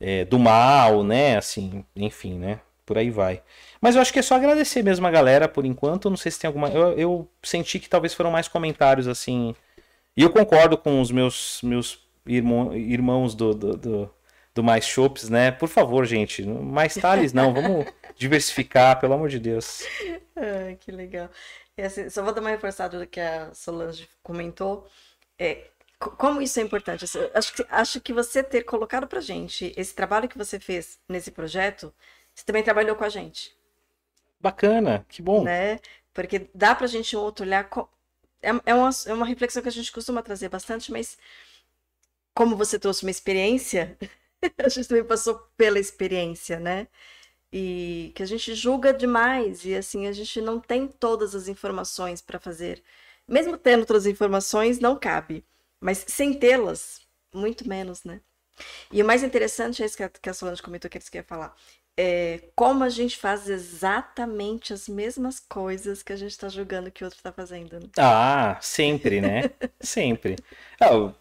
é, 0.00 0.24
do 0.24 0.38
mal, 0.38 1.02
né? 1.04 1.36
Assim, 1.36 1.84
enfim, 1.96 2.38
né? 2.38 2.60
Por 2.84 2.98
aí 2.98 3.10
vai. 3.10 3.42
Mas 3.80 3.94
eu 3.96 4.02
acho 4.02 4.12
que 4.12 4.18
é 4.18 4.22
só 4.22 4.34
agradecer 4.36 4.82
mesmo 4.82 5.06
a 5.06 5.10
galera 5.10 5.48
por 5.48 5.64
enquanto. 5.64 6.10
Não 6.10 6.16
sei 6.16 6.30
se 6.32 6.40
tem 6.40 6.48
alguma. 6.48 6.68
Eu, 6.68 6.98
eu 6.98 7.28
senti 7.42 7.78
que 7.78 7.88
talvez 7.88 8.12
foram 8.14 8.30
mais 8.30 8.48
comentários 8.48 9.08
assim. 9.08 9.54
E 10.16 10.22
eu 10.22 10.30
concordo 10.30 10.76
com 10.76 11.00
os 11.00 11.10
meus, 11.10 11.60
meus 11.62 12.00
irmão, 12.26 12.74
irmãos 12.76 13.34
do, 13.34 13.54
do, 13.54 13.76
do, 13.76 14.10
do 14.54 14.62
Mais 14.62 14.84
Shops, 14.86 15.30
né? 15.30 15.50
Por 15.52 15.68
favor, 15.68 16.04
gente. 16.04 16.42
Mais 16.44 16.94
Thales 16.94 17.32
não. 17.32 17.54
Vamos, 17.54 17.86
diversificar, 18.18 19.00
pelo 19.00 19.14
amor 19.14 19.28
de 19.30 19.38
Deus. 19.38 19.84
Ai, 20.36 20.76
que 20.78 20.90
legal. 20.92 21.30
E 21.76 21.82
assim, 21.82 22.08
só 22.10 22.22
vou 22.22 22.32
dar 22.34 22.40
uma 22.40 22.50
reforçada 22.50 22.98
do 22.98 23.06
que 23.06 23.20
a 23.20 23.52
Solange 23.54 24.08
comentou. 24.22 24.86
É, 25.38 25.70
co- 25.98 26.12
como 26.12 26.42
isso 26.42 26.60
é 26.60 26.62
importante? 26.62 27.04
Assim, 27.04 27.18
acho, 27.34 27.54
que, 27.54 27.66
acho 27.70 28.00
que 28.00 28.12
você 28.12 28.42
ter 28.42 28.64
colocado 28.64 29.06
pra 29.08 29.20
gente 29.20 29.72
esse 29.76 29.94
trabalho 29.94 30.28
que 30.28 30.38
você 30.38 30.60
fez 30.60 31.00
nesse 31.08 31.30
projeto, 31.30 31.94
você 32.34 32.44
também 32.44 32.62
trabalhou 32.62 32.96
com 32.96 33.04
a 33.04 33.08
gente, 33.08 33.56
Bacana, 34.38 35.06
que 35.08 35.22
bom. 35.22 35.50
né? 35.50 35.78
Porque 36.12 36.48
dá 36.54 36.74
pra 36.74 36.86
gente 36.86 37.16
um 37.16 37.20
outro 37.20 37.44
olhar. 37.44 37.68
É, 38.42 38.50
é, 38.66 38.74
uma, 38.74 38.90
é 39.06 39.12
uma 39.14 39.26
reflexão 39.26 39.62
que 39.62 39.68
a 39.68 39.72
gente 39.72 39.92
costuma 39.92 40.22
trazer 40.22 40.48
bastante, 40.48 40.90
mas 40.92 41.16
como 42.34 42.56
você 42.56 42.78
trouxe 42.78 43.04
uma 43.04 43.10
experiência, 43.10 43.96
a 44.58 44.68
gente 44.68 44.88
também 44.88 45.04
passou 45.04 45.38
pela 45.56 45.78
experiência, 45.78 46.58
né? 46.58 46.88
E 47.52 48.12
que 48.14 48.22
a 48.22 48.26
gente 48.26 48.54
julga 48.54 48.94
demais 48.94 49.64
e 49.64 49.74
assim 49.74 50.06
a 50.06 50.12
gente 50.12 50.40
não 50.40 50.58
tem 50.58 50.86
todas 50.86 51.34
as 51.34 51.48
informações 51.48 52.22
para 52.22 52.38
fazer. 52.38 52.82
Mesmo 53.28 53.58
tendo 53.58 53.84
todas 53.84 54.06
as 54.06 54.12
informações, 54.12 54.78
não 54.78 54.96
cabe. 54.96 55.44
Mas 55.80 56.04
sem 56.08 56.32
tê-las, 56.32 57.00
muito 57.34 57.68
menos, 57.68 58.04
né? 58.04 58.20
E 58.90 59.02
o 59.02 59.04
mais 59.04 59.22
interessante 59.22 59.82
é 59.82 59.86
isso 59.86 59.96
que 59.96 60.30
a, 60.30 60.34
Solange 60.34 60.62
comentou 60.62 60.90
que 60.90 60.96
eles 60.96 61.08
queriam 61.08 61.26
falar. 61.26 61.54
É 61.96 62.40
como 62.56 62.84
a 62.84 62.88
gente 62.88 63.18
faz 63.18 63.48
exatamente 63.50 64.72
as 64.72 64.88
mesmas 64.88 65.38
coisas 65.38 66.02
que 66.02 66.12
a 66.12 66.16
gente 66.16 66.30
está 66.30 66.48
julgando 66.48 66.90
que 66.90 67.04
o 67.04 67.06
outro 67.06 67.18
está 67.18 67.30
fazendo. 67.30 67.78
Né? 67.80 67.86
Ah, 67.98 68.58
sempre, 68.62 69.20
né? 69.20 69.50
Sempre. 69.78 70.36
Ah, 70.80 71.12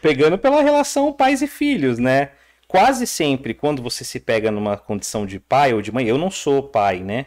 pegando 0.00 0.38
pela 0.38 0.62
relação 0.62 1.12
pais 1.12 1.42
e 1.42 1.46
filhos, 1.46 1.98
né? 1.98 2.32
Quase 2.68 3.06
sempre, 3.06 3.54
quando 3.54 3.82
você 3.82 4.04
se 4.04 4.18
pega 4.20 4.50
numa 4.50 4.76
condição 4.76 5.26
de 5.26 5.38
pai 5.38 5.74
ou 5.74 5.82
de 5.82 5.92
mãe, 5.92 6.06
eu 6.06 6.18
não 6.18 6.30
sou 6.30 6.62
pai, 6.62 7.00
né? 7.00 7.26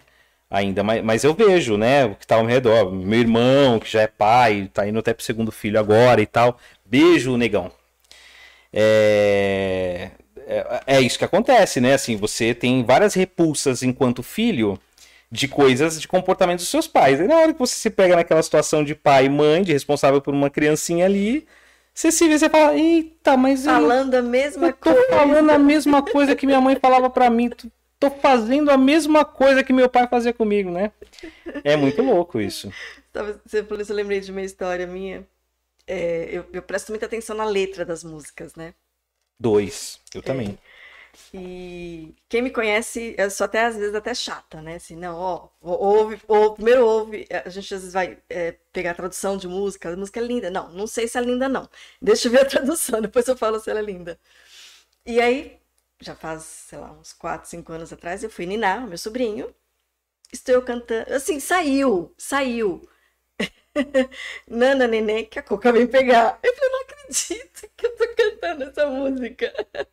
Ainda, 0.50 0.84
mas, 0.84 1.04
mas 1.04 1.24
eu 1.24 1.34
vejo, 1.34 1.78
né? 1.78 2.06
O 2.06 2.16
que 2.16 2.26
tá 2.26 2.36
ao 2.36 2.44
meu 2.44 2.54
redor. 2.54 2.92
Meu 2.92 3.20
irmão, 3.20 3.80
que 3.80 3.90
já 3.92 4.02
é 4.02 4.08
pai, 4.08 4.70
tá 4.74 4.88
indo 4.88 5.00
até 5.00 5.14
pro 5.14 5.24
segundo 5.24 5.52
filho 5.52 5.80
agora 5.80 6.22
e 6.22 6.26
tal. 6.26 6.58
Beijo, 6.86 7.38
negão. 7.38 7.72
É, 8.72 10.12
é, 10.48 10.82
é 10.88 11.02
isso 11.02 11.18
que 11.18 11.26
acontece, 11.26 11.82
né? 11.82 11.94
Assim, 11.94 12.16
você 12.16 12.54
tem 12.54 12.84
várias 12.84 13.14
repulsas 13.14 13.84
enquanto 13.84 14.24
filho 14.24 14.80
de 15.32 15.48
coisas, 15.48 16.00
de 16.00 16.08
comportamentos 16.08 16.64
dos 16.66 16.72
seus 16.72 16.88
pais. 16.88 17.20
E 17.20 17.24
na 17.24 17.36
hora 17.36 17.54
que 17.54 17.60
você 17.60 17.76
se 17.76 17.90
pega 17.90 18.16
naquela 18.16 18.42
situação 18.42 18.84
de 18.84 18.96
pai 18.96 19.26
e 19.26 19.30
mãe, 19.30 19.64
de 19.64 19.74
responsável 19.74 20.22
por 20.22 20.34
uma 20.34 20.50
criancinha 20.50 21.06
ali, 21.06 21.46
você 21.98 22.12
se 22.12 22.28
vê, 22.28 22.38
você 22.38 22.50
fala, 22.50 22.76
eita, 22.78 23.36
mas 23.36 23.66
eu, 23.66 23.72
Falando 23.74 24.14
a 24.14 24.22
mesma 24.22 24.68
eu 24.68 24.74
tô 24.74 24.94
coisa. 24.94 25.08
falando 25.10 25.50
a 25.50 25.58
mesma 25.58 26.04
coisa 26.04 26.36
que 26.36 26.46
minha 26.46 26.62
mãe 26.62 26.76
falava 26.80 27.10
pra 27.10 27.30
mim, 27.30 27.50
tô- 27.50 27.68
tô 28.00 28.12
fazendo 28.12 28.70
a 28.70 28.78
mesma 28.78 29.26
coisa 29.26 29.64
que 29.64 29.74
meu 29.74 29.90
pai 29.90 30.08
fazia 30.08 30.32
comigo, 30.32 30.70
né? 30.70 30.92
É 31.64 31.76
muito 31.76 32.02
louco 32.04 32.40
isso. 32.40 32.72
Tava- 33.12 33.42
Você 33.46 33.64
falou 33.64 33.82
isso, 33.82 33.92
eu 33.92 33.96
lembrei 33.96 34.20
de 34.20 34.32
uma 34.32 34.44
história 34.44 34.86
minha. 34.86 35.28
É, 35.88 36.30
eu, 36.32 36.46
eu 36.54 36.62
presto 36.62 36.90
muita 36.90 37.06
atenção 37.08 37.36
na 37.36 37.46
letra 37.46 37.84
das 37.86 38.04
músicas, 38.04 38.54
né? 38.56 38.74
Dois, 39.40 40.00
eu 40.14 40.22
também. 40.22 40.58
E 41.34 42.16
quem 42.30 42.42
me 42.42 42.52
conhece, 42.52 43.16
eu 43.18 43.30
sou 43.32 43.46
até 43.46 43.66
às 43.66 43.76
vezes 43.76 43.96
até 43.96 44.14
chata, 44.14 44.62
né? 44.62 44.76
Assim, 44.76 44.96
não, 44.96 45.16
ó, 45.18 45.50
ou- 45.62 45.80
ouve, 45.80 46.22
ou 46.28 46.54
primeiro 46.54 46.86
ouve, 46.86 47.28
a 47.46 47.50
gente 47.50 47.74
às 47.74 47.82
vezes 47.82 47.94
vai 47.94 48.18
é, 48.30 48.54
pegar 48.72 48.92
a 48.92 48.94
tradução 48.96 49.36
de 49.38 49.48
música, 49.48 49.90
a 49.92 49.96
música 49.98 50.20
é 50.20 50.24
linda. 50.24 50.50
Não, 50.52 50.70
não 50.72 50.88
sei 50.88 51.08
se 51.08 51.18
é 51.18 51.22
linda, 51.22 51.50
não. 51.50 51.70
Deixa 52.02 52.28
eu 52.28 52.32
ver 52.32 52.42
a 52.42 52.46
tradução, 52.50 53.02
depois 53.02 53.28
eu 53.28 53.36
falo 53.38 53.60
se 53.60 53.70
ela 53.70 53.80
é 53.80 53.84
linda. 53.84 54.20
E 55.06 55.22
aí, 55.22 55.60
já 56.02 56.16
faz, 56.16 56.44
sei 56.44 56.80
lá, 56.80 56.92
uns 56.94 57.14
4, 57.14 57.50
5 57.50 57.74
anos 57.74 57.94
atrás, 57.94 58.24
eu 58.24 58.30
fui 58.30 58.46
ninar, 58.46 58.88
meu 58.88 58.98
sobrinho. 58.98 59.54
Estou 60.34 60.62
cantando. 60.64 61.14
Assim, 61.14 61.40
saiu, 61.40 62.14
saiu. 62.18 62.88
Nana 64.48 64.88
Nenê, 64.88 65.24
que 65.26 65.40
a 65.40 65.44
Coca 65.44 65.72
vem 65.72 65.88
pegar. 65.88 66.40
Eu 66.44 66.54
falei, 66.56 66.72
não 66.72 66.82
acredito 66.82 67.70
que 67.78 67.86
eu 67.88 67.96
tô 67.96 68.08
cantando 68.16 68.64
essa 68.66 68.88
música. 68.88 69.54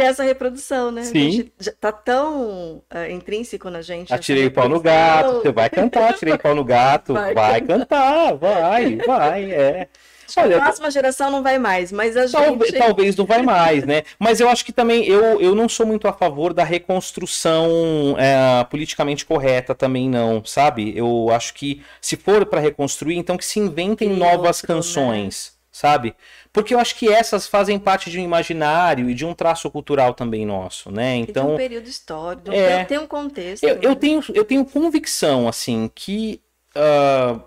Que 0.00 0.04
é 0.04 0.06
essa 0.06 0.22
reprodução, 0.22 0.90
né? 0.90 1.02
A 1.02 1.04
Sim. 1.04 1.50
tá 1.78 1.92
tão 1.92 2.82
ah, 2.88 3.10
intrínseco 3.10 3.68
na 3.68 3.82
gente. 3.82 4.10
Atirei 4.10 4.46
o 4.46 4.50
pau 4.50 4.66
no 4.66 4.80
gato, 4.80 5.42
você 5.42 5.52
vai 5.52 5.68
cantar, 5.68 6.12
atirei 6.12 6.32
o 6.32 6.38
pau 6.38 6.54
no 6.54 6.64
gato, 6.64 7.12
Vai 7.12 7.34
vai, 7.34 7.60
cantar, 7.60 8.34
vai, 8.34 8.96
vai, 8.96 9.52
é. 9.52 9.88
A 10.34 10.40
Olha, 10.40 10.58
próxima 10.58 10.90
geração 10.90 11.30
não 11.30 11.42
vai 11.42 11.58
mais, 11.58 11.92
mas 11.92 12.16
a 12.16 12.26
Talvez, 12.26 12.70
gente. 12.70 12.78
talvez 12.80 13.16
não 13.16 13.26
vai 13.26 13.42
mais, 13.42 13.84
né? 13.84 14.04
Mas 14.18 14.40
eu 14.40 14.48
acho 14.48 14.64
que 14.64 14.72
também 14.72 15.04
eu, 15.04 15.38
eu 15.38 15.54
não 15.54 15.68
sou 15.68 15.84
muito 15.84 16.08
a 16.08 16.14
favor 16.14 16.54
da 16.54 16.64
reconstrução 16.64 18.16
é, 18.16 18.64
politicamente 18.64 19.26
correta 19.26 19.74
também 19.74 20.08
não, 20.08 20.42
sabe? 20.42 20.96
Eu 20.96 21.28
acho 21.30 21.52
que 21.52 21.82
se 22.00 22.16
for 22.16 22.46
para 22.46 22.60
reconstruir, 22.60 23.18
então 23.18 23.36
que 23.36 23.44
se 23.44 23.58
inventem 23.58 24.08
novas 24.08 24.60
outro, 24.60 24.74
né? 24.74 24.80
canções, 24.80 25.52
sabe? 25.70 26.14
Porque 26.52 26.74
eu 26.74 26.80
acho 26.80 26.96
que 26.96 27.08
essas 27.08 27.46
fazem 27.46 27.78
parte 27.78 28.10
de 28.10 28.18
um 28.18 28.24
imaginário 28.24 29.08
e 29.08 29.14
de 29.14 29.24
um 29.24 29.32
traço 29.34 29.70
cultural 29.70 30.14
também 30.14 30.44
nosso, 30.44 30.90
né? 30.90 31.18
E 31.18 31.22
de 31.22 31.28
um 31.28 31.30
Então 31.30 31.56
período 31.56 31.86
histórico, 31.88 32.50
É. 32.50 32.84
tem 32.84 32.98
um 32.98 33.06
contexto. 33.06 33.62
eu, 33.64 33.78
eu 33.80 33.94
tenho, 33.96 34.20
eu 34.34 34.44
tenho 34.44 34.64
convicção, 34.64 35.46
assim, 35.46 35.88
que 35.94 36.40
ah, 36.74 37.38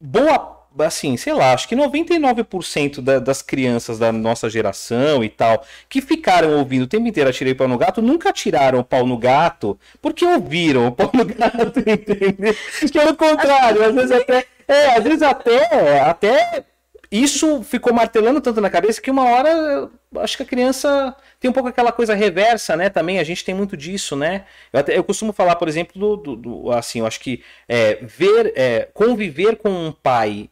boa, 0.00 0.56
assim, 0.80 1.16
sei 1.16 1.32
lá, 1.32 1.52
acho 1.52 1.68
que 1.68 1.74
99% 1.74 3.02
da- 3.02 3.18
das 3.18 3.42
crianças 3.42 3.98
da 3.98 4.12
nossa 4.12 4.48
geração 4.48 5.24
e 5.24 5.28
tal, 5.28 5.64
que 5.88 6.00
ficaram 6.00 6.58
ouvindo 6.58 6.82
o 6.82 6.86
tempo 6.86 7.06
inteiro 7.06 7.28
Atirei 7.30 7.52
o 7.52 7.56
Pau 7.56 7.68
no 7.68 7.78
Gato, 7.78 8.00
nunca 8.02 8.32
tiraram 8.32 8.78
o 8.80 8.84
pau 8.84 9.06
no 9.06 9.16
gato 9.18 9.78
porque 10.00 10.24
ouviram 10.24 10.86
o 10.88 10.92
pau 10.92 11.10
no 11.12 11.24
gato, 11.24 11.80
entendeu? 11.86 12.54
Pelo 12.92 13.16
contrário, 13.16 13.84
às 13.84 13.94
vezes 13.94 14.10
até, 14.22 14.46
é, 14.68 14.96
às 14.96 15.02
vezes 15.04 15.22
até, 15.22 16.00
até 16.00 16.64
isso 17.10 17.62
ficou 17.62 17.92
martelando 17.92 18.40
tanto 18.40 18.60
na 18.60 18.70
cabeça 18.70 19.00
que 19.00 19.10
uma 19.10 19.24
hora 19.24 19.90
acho 20.16 20.36
que 20.36 20.42
a 20.42 20.46
criança 20.46 21.14
tem 21.40 21.50
um 21.50 21.54
pouco 21.54 21.68
aquela 21.68 21.92
coisa 21.92 22.14
reversa, 22.14 22.76
né? 22.76 22.90
Também 22.90 23.18
a 23.18 23.24
gente 23.24 23.44
tem 23.44 23.54
muito 23.54 23.76
disso, 23.76 24.16
né? 24.16 24.44
Eu, 24.72 24.80
até- 24.80 24.96
eu 24.98 25.04
costumo 25.04 25.32
falar, 25.32 25.56
por 25.56 25.68
exemplo, 25.68 25.98
do, 25.98 26.16
do- 26.16 26.36
do- 26.36 26.72
assim, 26.72 27.00
eu 27.00 27.06
acho 27.06 27.20
que 27.20 27.42
é, 27.68 27.94
ver, 28.02 28.52
é, 28.56 28.88
conviver 28.94 29.56
com 29.56 29.70
um 29.70 29.92
pai 29.92 30.50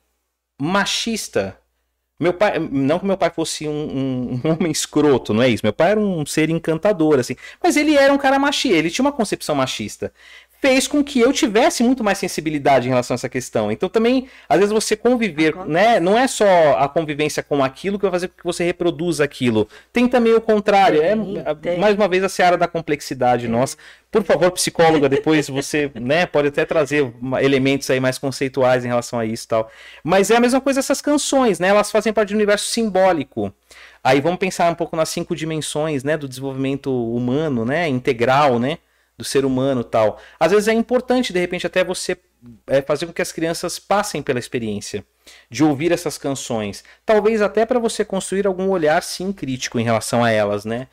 machista. 0.61 1.59
Meu 2.19 2.33
pai, 2.35 2.59
não 2.59 2.99
que 2.99 3.07
meu 3.07 3.19
pai 3.19 3.31
fosse 3.31 3.69
um, 3.69 3.73
um- 3.73 4.41
um 4.45 4.53
homem 4.53 4.73
escroto, 4.73 5.35
não 5.35 5.43
é 5.43 5.49
isso. 5.51 5.65
Meu 5.65 5.73
pai 5.73 5.93
era 5.93 6.01
um 6.01 6.25
ser 6.27 6.51
encantador, 6.51 7.19
assim. 7.19 7.37
Mas 7.63 7.77
ele 7.77 7.97
era 7.97 8.13
um 8.13 8.19
cara 8.19 8.39
machista, 8.39 8.77
ele 8.79 8.91
tinha 8.91 9.05
uma 9.05 9.13
concepção 9.13 9.55
machista. 9.55 10.13
Fez 10.67 10.89
com 10.89 11.05
que 11.05 11.21
eu 11.21 11.33
tivesse 11.33 11.85
muito 11.85 12.03
mais 12.03 12.19
sensibilidade 12.19 12.87
em 12.87 12.91
relação 12.91 13.15
a 13.15 13.17
essa 13.17 13.29
questão. 13.29 13.71
Então 13.71 13.89
também, 13.89 14.29
às 14.49 14.59
vezes 14.59 14.73
você 14.73 14.97
conviver, 14.97 15.51
Acontece. 15.51 15.71
né? 15.73 16.01
Não 16.01 16.19
é 16.19 16.27
só 16.27 16.45
a 16.79 16.89
convivência 16.89 17.41
com 17.43 17.63
aquilo 17.63 17.99
que 17.99 18.03
vai 18.03 18.11
fazer 18.11 18.29
com 18.29 18.35
que 18.37 18.45
você 18.45 18.65
reproduza 18.65 19.23
aquilo. 19.23 19.69
Tem 19.93 20.09
também 20.09 20.35
o 20.35 20.41
contrário. 20.41 21.01
Tem, 21.01 21.39
é, 21.39 21.55
tem. 21.55 21.79
mais 21.79 21.95
uma 21.95 22.09
vez 22.09 22.25
a 22.25 22.29
seara 22.29 22.59
da 22.59 22.67
complexidade 22.67 23.47
nossa. 23.47 23.77
Por 24.11 24.25
favor, 24.25 24.51
psicóloga, 24.51 25.09
depois 25.09 25.49
você, 25.49 25.91
né, 25.95 26.27
pode 26.27 26.49
até 26.49 26.65
trazer 26.65 27.13
elementos 27.41 27.89
aí 27.89 28.01
mais 28.01 28.19
conceituais 28.19 28.85
em 28.85 28.89
relação 28.89 29.19
a 29.21 29.25
isso 29.25 29.45
e 29.45 29.49
tal. 29.49 29.71
Mas 30.03 30.31
é 30.31 30.37
a 30.37 30.41
mesma 30.41 30.61
coisa 30.61 30.81
essas 30.81 31.01
canções, 31.01 31.61
né? 31.61 31.69
Elas 31.69 31.93
fazem 31.93 32.13
parte 32.13 32.31
do 32.31 32.35
universo 32.37 32.67
simbólico. 32.67 33.53
Aí 34.03 34.21
vamos 34.21 34.39
pensar 34.39 34.71
um 34.71 34.75
pouco 34.75 34.97
nas 34.97 35.09
cinco 35.09 35.35
dimensões, 35.35 36.05
né, 36.05 36.17
do 36.17 36.29
desenvolvimento 36.29 36.93
humano, 36.93 37.65
né, 37.65 37.89
integral, 37.89 38.59
né, 38.59 38.79
do 39.17 39.25
ser 39.25 39.45
humano 39.45 39.83
tal. 39.83 40.21
Às 40.39 40.53
vezes 40.53 40.69
é 40.69 40.73
importante, 40.73 41.33
de 41.33 41.41
repente, 41.41 41.67
até 41.67 41.83
você 41.83 42.17
é, 42.67 42.83
fazer 42.83 43.07
com 43.07 43.13
que 43.13 43.23
as 43.23 43.33
crianças 43.33 43.79
passem 43.79 44.23
pela 44.23 44.39
experiência 44.39 45.05
de 45.51 45.65
ouvir 45.65 45.93
essas 45.93 46.19
canções. 46.19 46.85
Talvez 47.05 47.43
até 47.43 47.65
para 47.65 47.79
você 47.79 48.05
construir 48.05 48.47
algum 48.47 48.69
olhar, 48.69 49.03
sim, 49.03 49.33
crítico 49.33 49.79
em 49.79 49.85
relação 49.85 50.23
a 50.23 50.31
elas, 50.31 50.65
né? 50.65 50.89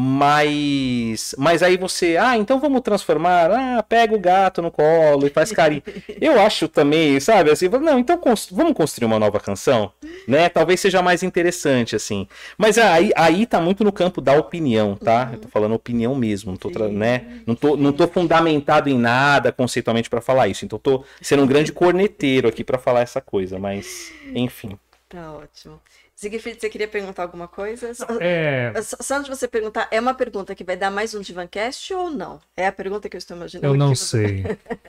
Mas, 0.00 1.34
mas 1.36 1.60
aí 1.60 1.76
você, 1.76 2.16
ah, 2.16 2.36
então 2.36 2.60
vamos 2.60 2.82
transformar, 2.82 3.50
ah, 3.50 3.82
pega 3.82 4.14
o 4.14 4.18
gato 4.18 4.62
no 4.62 4.70
colo 4.70 5.26
e 5.26 5.28
faz 5.28 5.50
carinho. 5.50 5.82
Eu 6.20 6.40
acho 6.40 6.68
também, 6.68 7.18
sabe, 7.18 7.50
assim, 7.50 7.68
não, 7.68 7.98
então 7.98 8.16
vamos 8.52 8.74
construir 8.74 9.06
uma 9.06 9.18
nova 9.18 9.40
canção, 9.40 9.90
né? 10.28 10.48
Talvez 10.48 10.78
seja 10.78 11.02
mais 11.02 11.24
interessante, 11.24 11.96
assim. 11.96 12.28
Mas 12.56 12.78
aí, 12.78 13.10
aí 13.16 13.44
tá 13.44 13.60
muito 13.60 13.82
no 13.82 13.90
campo 13.90 14.20
da 14.20 14.34
opinião, 14.34 14.94
tá? 14.94 15.30
Eu 15.32 15.40
tô 15.40 15.48
falando 15.48 15.74
opinião 15.74 16.14
mesmo, 16.14 16.52
não 16.52 16.56
tô, 16.56 16.68
né? 16.86 17.42
Não 17.44 17.56
tô, 17.56 17.76
não 17.76 17.92
tô 17.92 18.06
fundamentado 18.06 18.88
em 18.88 18.96
nada 18.96 19.50
conceitualmente 19.50 20.08
para 20.08 20.20
falar 20.20 20.46
isso. 20.46 20.64
Então 20.64 20.78
tô 20.78 21.02
sendo 21.20 21.42
um 21.42 21.46
grande 21.46 21.72
corneteiro 21.72 22.46
aqui 22.46 22.62
para 22.62 22.78
falar 22.78 23.00
essa 23.00 23.20
coisa, 23.20 23.58
mas 23.58 24.12
enfim. 24.32 24.78
Tá 25.08 25.32
ótimo. 25.32 25.80
Siegfried, 26.22 26.60
você 26.60 26.68
queria 26.68 26.88
perguntar 26.88 27.22
alguma 27.22 27.46
coisa? 27.46 27.94
Só, 27.94 28.04
É, 28.20 28.72
só- 28.82 28.96
antes 29.14 29.26
de 29.30 29.36
você 29.38 29.46
perguntar, 29.46 29.86
é 29.88 30.00
uma 30.00 30.14
pergunta 30.14 30.52
que 30.52 30.64
vai 30.64 30.76
dar 30.76 30.90
mais 30.90 31.14
um 31.14 31.20
Divancast 31.20 31.94
ou 31.94 32.10
não? 32.10 32.40
É 32.56 32.66
a 32.66 32.72
pergunta 32.72 33.08
que 33.08 33.14
eu 33.16 33.18
estou 33.18 33.36
imaginando. 33.36 33.72
eu 33.72 33.78
não 33.78 33.94
sei. 33.94 34.44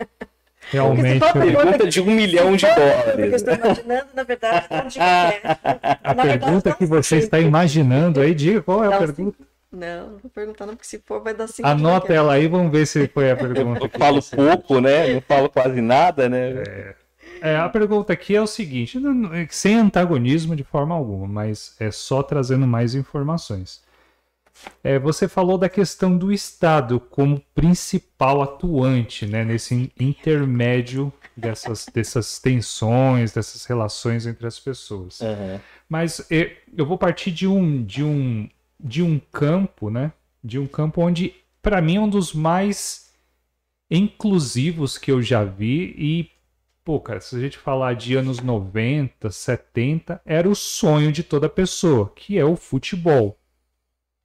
Realmente. 0.71 1.19
Porque 1.19 1.37
eu- 1.37 1.41
Pergunta 1.55 1.87
de 1.87 2.01
um 2.01 2.05
milhão 2.05 2.55
de 2.55 2.65
A 2.65 2.73
pergunta 2.73 3.03
que 3.03 3.09
eu 3.11 3.15
dólares. 3.15 3.33
estou 3.35 3.53
imaginando, 3.53 4.07
na 4.15 4.23
verdade, 4.23 4.65
é 4.71 4.75
um 4.81 4.87
Divancast. 4.89 5.41
A 6.03 6.13
Na 6.15 6.23
verdade, 6.23 6.39
pergunta 6.45 6.69
não 6.71 6.77
que 6.77 6.85
você 6.87 7.07
sei. 7.09 7.19
está 7.19 7.39
imaginando 7.39 8.21
aí, 8.21 8.33
diga 8.33 8.63
qual 8.63 8.83
é 8.83 8.87
a 8.87 8.89
Não, 8.89 8.97
pergunta. 8.97 9.37
Não, 9.71 10.09
não 10.09 10.17
vou 10.17 10.31
perguntar 10.31 10.65
não, 10.65 10.75
porque 10.75 10.87
se 10.87 10.97
for 11.05 11.21
vai 11.21 11.35
dar 11.35 11.45
cinco. 11.47 11.67
Anota 11.69 12.11
ela 12.11 12.33
aí, 12.33 12.47
vamos 12.47 12.71
ver 12.71 12.87
se 12.87 13.07
foi 13.07 13.29
a 13.29 13.35
pergunta. 13.37 13.85
Eu 13.85 13.89
falo 13.99 14.19
pouco, 14.35 14.81
né? 14.81 15.13
Não 15.13 15.21
falo 15.21 15.47
quase 15.47 15.79
nada, 15.79 16.27
né? 16.27 16.63
É, 16.67 16.95
é, 17.41 17.57
a 17.57 17.69
pergunta 17.69 18.13
aqui 18.13 18.35
é 18.35 18.41
o 18.41 18.47
seguinte, 18.47 18.99
não- 18.99 19.29
sem 19.49 19.75
antagonismo 19.75 20.55
de 20.55 20.63
forma 20.63 20.95
alguma, 20.95 21.27
mas 21.27 21.75
é 21.79 21.91
só 21.91 22.21
trazendo 22.23 22.65
mais 22.67 22.95
informações. 22.95 23.81
É, 24.83 24.99
você 24.99 25.27
falou 25.27 25.57
da 25.57 25.69
questão 25.69 26.17
do 26.17 26.31
Estado 26.33 26.99
como 26.99 27.41
principal 27.55 28.41
atuante 28.41 29.25
né, 29.25 29.45
nesse 29.45 29.73
in- 29.73 29.91
intermédio 29.99 31.13
dessas, 31.35 31.85
dessas 31.93 32.39
tensões, 32.39 33.31
dessas 33.31 33.63
relações 33.65 34.27
entre 34.27 34.45
as 34.45 34.59
pessoas. 34.59 35.21
Aham. 35.21 35.61
Mas 35.87 36.25
eh, 36.29 36.57
eu 36.75 36.85
vou 36.85 36.97
partir 36.97 37.31
de 37.31 37.47
um, 37.47 37.83
de 37.83 38.03
um, 38.03 38.49
de 38.79 39.01
um 39.01 39.17
campo, 39.31 39.89
né? 39.89 40.11
De 40.43 40.59
um 40.59 40.67
campo 40.67 41.01
onde, 41.01 41.33
para 41.61 41.81
mim, 41.81 41.95
é 41.95 41.99
um 42.01 42.09
dos 42.09 42.33
mais 42.33 43.13
inclusivos 43.89 44.97
que 44.97 45.11
eu 45.11 45.21
já 45.21 45.43
vi. 45.43 45.95
E, 45.97 46.31
pô, 46.89 46.99
cara, 46.99 47.21
se 47.21 47.35
a 47.35 47.39
gente 47.39 47.55
falar 47.55 47.93
de 47.93 48.15
anos 48.15 48.39
90, 48.39 49.29
70, 49.29 50.19
era 50.25 50.49
o 50.49 50.55
sonho 50.55 51.11
de 51.11 51.21
toda 51.21 51.47
pessoa, 51.47 52.11
que 52.15 52.35
é 52.35 52.43
o 52.43 52.55
futebol. 52.55 53.37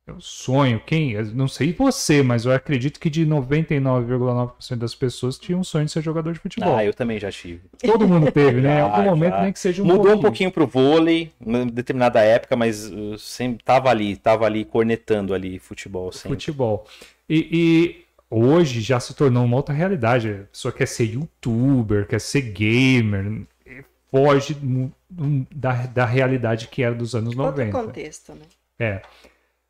É 0.06 0.12
o 0.12 0.18
sonho. 0.18 0.80
Quem? 0.86 1.12
eu 1.12 1.26
Não 1.26 1.46
sei 1.46 1.74
você, 1.74 2.22
mas 2.22 2.46
eu 2.46 2.52
acredito 2.52 2.98
que 2.98 3.10
de 3.10 3.26
99,9% 3.26 4.76
das 4.76 4.94
pessoas 4.94 5.38
tinham 5.38 5.60
um 5.60 5.64
sonho 5.64 5.84
de 5.84 5.92
ser 5.92 6.00
jogador 6.02 6.32
de 6.32 6.38
futebol. 6.38 6.74
Ah, 6.74 6.82
eu 6.82 6.94
também 6.94 7.20
já 7.20 7.30
tive. 7.30 7.60
Todo 7.84 8.08
mundo 8.08 8.32
teve, 8.32 8.62
né? 8.62 8.76
Em 8.80 8.80
algum 8.80 8.96
Já, 8.96 9.10
momento, 9.10 9.34
já. 9.34 9.42
nem 9.42 9.52
que 9.52 9.58
seja 9.58 9.82
um 9.82 9.86
Mudou 9.86 10.14
um 10.14 10.20
pouquinho 10.22 10.50
pro 10.50 10.66
vôlei, 10.66 11.32
em 11.46 11.66
determinada 11.66 12.22
época, 12.22 12.56
mas 12.56 12.90
uh, 12.90 13.18
sempre 13.18 13.62
tava 13.62 13.90
ali, 13.90 14.16
tava 14.16 14.46
ali 14.46 14.64
cornetando 14.64 15.34
ali 15.34 15.58
futebol 15.58 16.10
sempre. 16.10 16.30
futebol. 16.30 16.86
E, 17.28 17.48
e 17.52 18.03
hoje 18.30 18.80
já 18.80 18.98
se 19.00 19.14
tornou 19.14 19.44
uma 19.44 19.56
outra 19.56 19.74
realidade. 19.74 20.30
A 20.30 20.44
pessoa 20.44 20.72
quer 20.72 20.86
ser 20.86 21.04
youtuber, 21.04 22.06
quer 22.06 22.20
ser 22.20 22.42
gamer, 22.42 23.46
e 23.66 23.84
foge 24.10 24.56
da, 25.50 25.86
da 25.86 26.04
realidade 26.04 26.68
que 26.68 26.82
era 26.82 26.94
dos 26.94 27.14
anos 27.14 27.36
Outro 27.36 27.64
90. 27.64 27.72
contexto, 27.72 28.34
né? 28.34 28.44
É. 28.78 29.02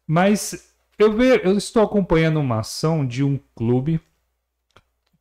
Mas 0.06 0.74
eu, 0.98 1.12
ve, 1.12 1.40
eu 1.44 1.56
estou 1.56 1.82
acompanhando 1.82 2.40
uma 2.40 2.60
ação 2.60 3.06
de 3.06 3.22
um 3.24 3.38
clube 3.54 4.00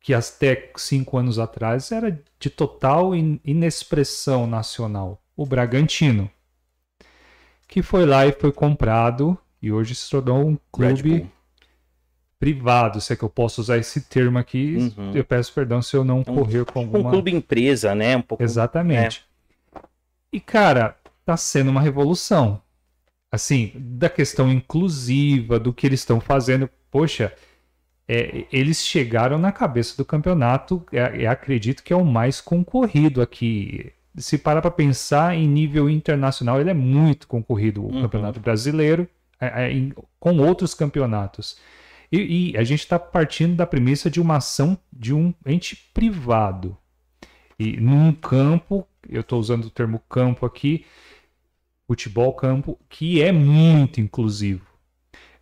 que 0.00 0.12
até 0.12 0.70
cinco 0.76 1.16
anos 1.16 1.38
atrás 1.38 1.90
era 1.90 2.22
de 2.38 2.50
total 2.50 3.14
in- 3.14 3.40
inexpressão 3.44 4.46
nacional, 4.46 5.22
o 5.34 5.46
Bragantino, 5.46 6.30
que 7.66 7.82
foi 7.82 8.04
lá 8.04 8.26
e 8.26 8.32
foi 8.32 8.52
comprado 8.52 9.36
e 9.62 9.72
hoje 9.72 9.94
se 9.94 10.10
tornou 10.10 10.46
um 10.46 10.52
Red 10.52 10.58
clube 10.70 11.18
Bull. 11.20 11.30
Privado, 12.44 13.00
se 13.00 13.12
é 13.12 13.16
que 13.16 13.22
eu 13.22 13.28
posso 13.30 13.60
usar 13.60 13.78
esse 13.78 14.02
termo 14.02 14.38
aqui. 14.38 14.76
Uhum. 14.96 15.12
Eu 15.14 15.24
peço 15.24 15.52
perdão 15.52 15.80
se 15.80 15.96
eu 15.96 16.04
não 16.04 16.18
um- 16.20 16.24
correr 16.24 16.64
com 16.66 16.80
Um 16.80 16.82
alguma... 16.84 17.10
clube 17.10 17.32
empresa, 17.34 17.94
né? 17.94 18.16
Um 18.16 18.22
pouco. 18.22 18.42
Exatamente. 18.44 19.24
E, 20.32 20.38
cara, 20.40 20.96
tá 21.24 21.36
sendo 21.36 21.70
uma 21.70 21.80
revolução. 21.80 22.60
Assim, 23.32 23.72
da 23.74 24.08
questão 24.08 24.50
inclusiva, 24.52 25.58
do 25.58 25.72
que 25.72 25.86
eles 25.86 26.00
estão 26.00 26.20
fazendo. 26.20 26.68
Poxa, 26.90 27.32
é, 28.06 28.44
eles 28.52 28.84
chegaram 28.84 29.38
na 29.38 29.50
cabeça 29.50 29.96
do 29.96 30.04
campeonato, 30.04 30.84
é, 30.92 31.24
é, 31.24 31.26
acredito 31.26 31.82
que 31.82 31.92
é 31.92 31.96
o 31.96 32.04
mais 32.04 32.40
concorrido 32.40 33.20
aqui. 33.22 33.90
Se 34.16 34.38
parar 34.38 34.60
para 34.62 34.70
pensar 34.70 35.34
em 35.34 35.48
nível 35.48 35.90
internacional, 35.90 36.60
ele 36.60 36.70
é 36.70 36.74
muito 36.74 37.26
concorrido, 37.26 37.82
o 37.82 37.92
Uhum. 37.92 38.02
campeonato 38.02 38.38
brasileiro, 38.38 39.08
é, 39.40 39.46
é, 39.68 39.90
com 40.20 40.36
outros 40.38 40.72
campeonatos. 40.74 41.56
E, 42.14 42.52
e 42.52 42.56
a 42.56 42.62
gente 42.62 42.80
está 42.80 42.96
partindo 42.96 43.56
da 43.56 43.66
premissa 43.66 44.08
de 44.08 44.20
uma 44.20 44.36
ação 44.36 44.78
de 44.92 45.12
um 45.12 45.34
ente 45.44 45.74
privado. 45.92 46.76
E 47.58 47.76
num 47.80 48.12
campo, 48.12 48.86
eu 49.08 49.20
estou 49.20 49.40
usando 49.40 49.64
o 49.64 49.70
termo 49.70 49.98
campo 50.08 50.46
aqui, 50.46 50.86
futebol 51.88 52.32
campo, 52.32 52.78
que 52.88 53.20
é 53.20 53.32
muito 53.32 54.00
inclusivo. 54.00 54.64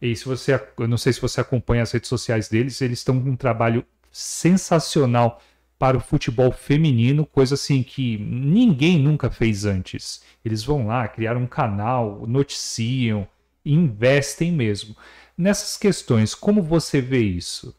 E 0.00 0.16
se 0.16 0.24
você, 0.24 0.58
eu 0.78 0.88
não 0.88 0.96
sei 0.96 1.12
se 1.12 1.20
você 1.20 1.42
acompanha 1.42 1.82
as 1.82 1.92
redes 1.92 2.08
sociais 2.08 2.48
deles, 2.48 2.80
eles 2.80 3.00
estão 3.00 3.20
com 3.20 3.30
um 3.30 3.36
trabalho 3.36 3.84
sensacional 4.10 5.42
para 5.78 5.98
o 5.98 6.00
futebol 6.00 6.50
feminino, 6.52 7.26
coisa 7.26 7.54
assim 7.54 7.82
que 7.82 8.16
ninguém 8.16 8.98
nunca 8.98 9.30
fez 9.30 9.66
antes. 9.66 10.22
Eles 10.42 10.64
vão 10.64 10.86
lá, 10.86 11.06
criaram 11.06 11.42
um 11.42 11.46
canal, 11.46 12.24
noticiam, 12.26 13.28
investem 13.64 14.50
mesmo. 14.52 14.96
Nessas 15.36 15.76
questões, 15.76 16.34
como 16.34 16.62
você 16.62 17.00
vê 17.00 17.20
isso? 17.20 17.74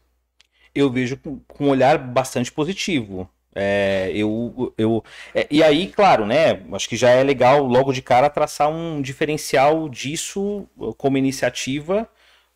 eu 0.74 0.90
vejo 0.90 1.16
com, 1.16 1.40
um 1.60 1.68
olhar 1.68 1.96
bastante 1.96 2.50
positivo. 2.50 3.28
É, 3.54 4.10
eu, 4.12 4.74
eu, 4.76 5.04
é, 5.32 5.46
e 5.48 5.62
aí, 5.62 5.86
claro, 5.86 6.26
né? 6.26 6.60
Acho 6.72 6.88
que 6.88 6.96
já 6.96 7.10
é 7.10 7.22
legal 7.22 7.64
logo 7.64 7.92
de 7.92 8.02
cara 8.02 8.28
traçar 8.28 8.68
um 8.68 9.00
diferencial 9.00 9.88
disso 9.88 10.66
uh, 10.76 10.92
como 10.94 11.16
iniciativa. 11.16 12.08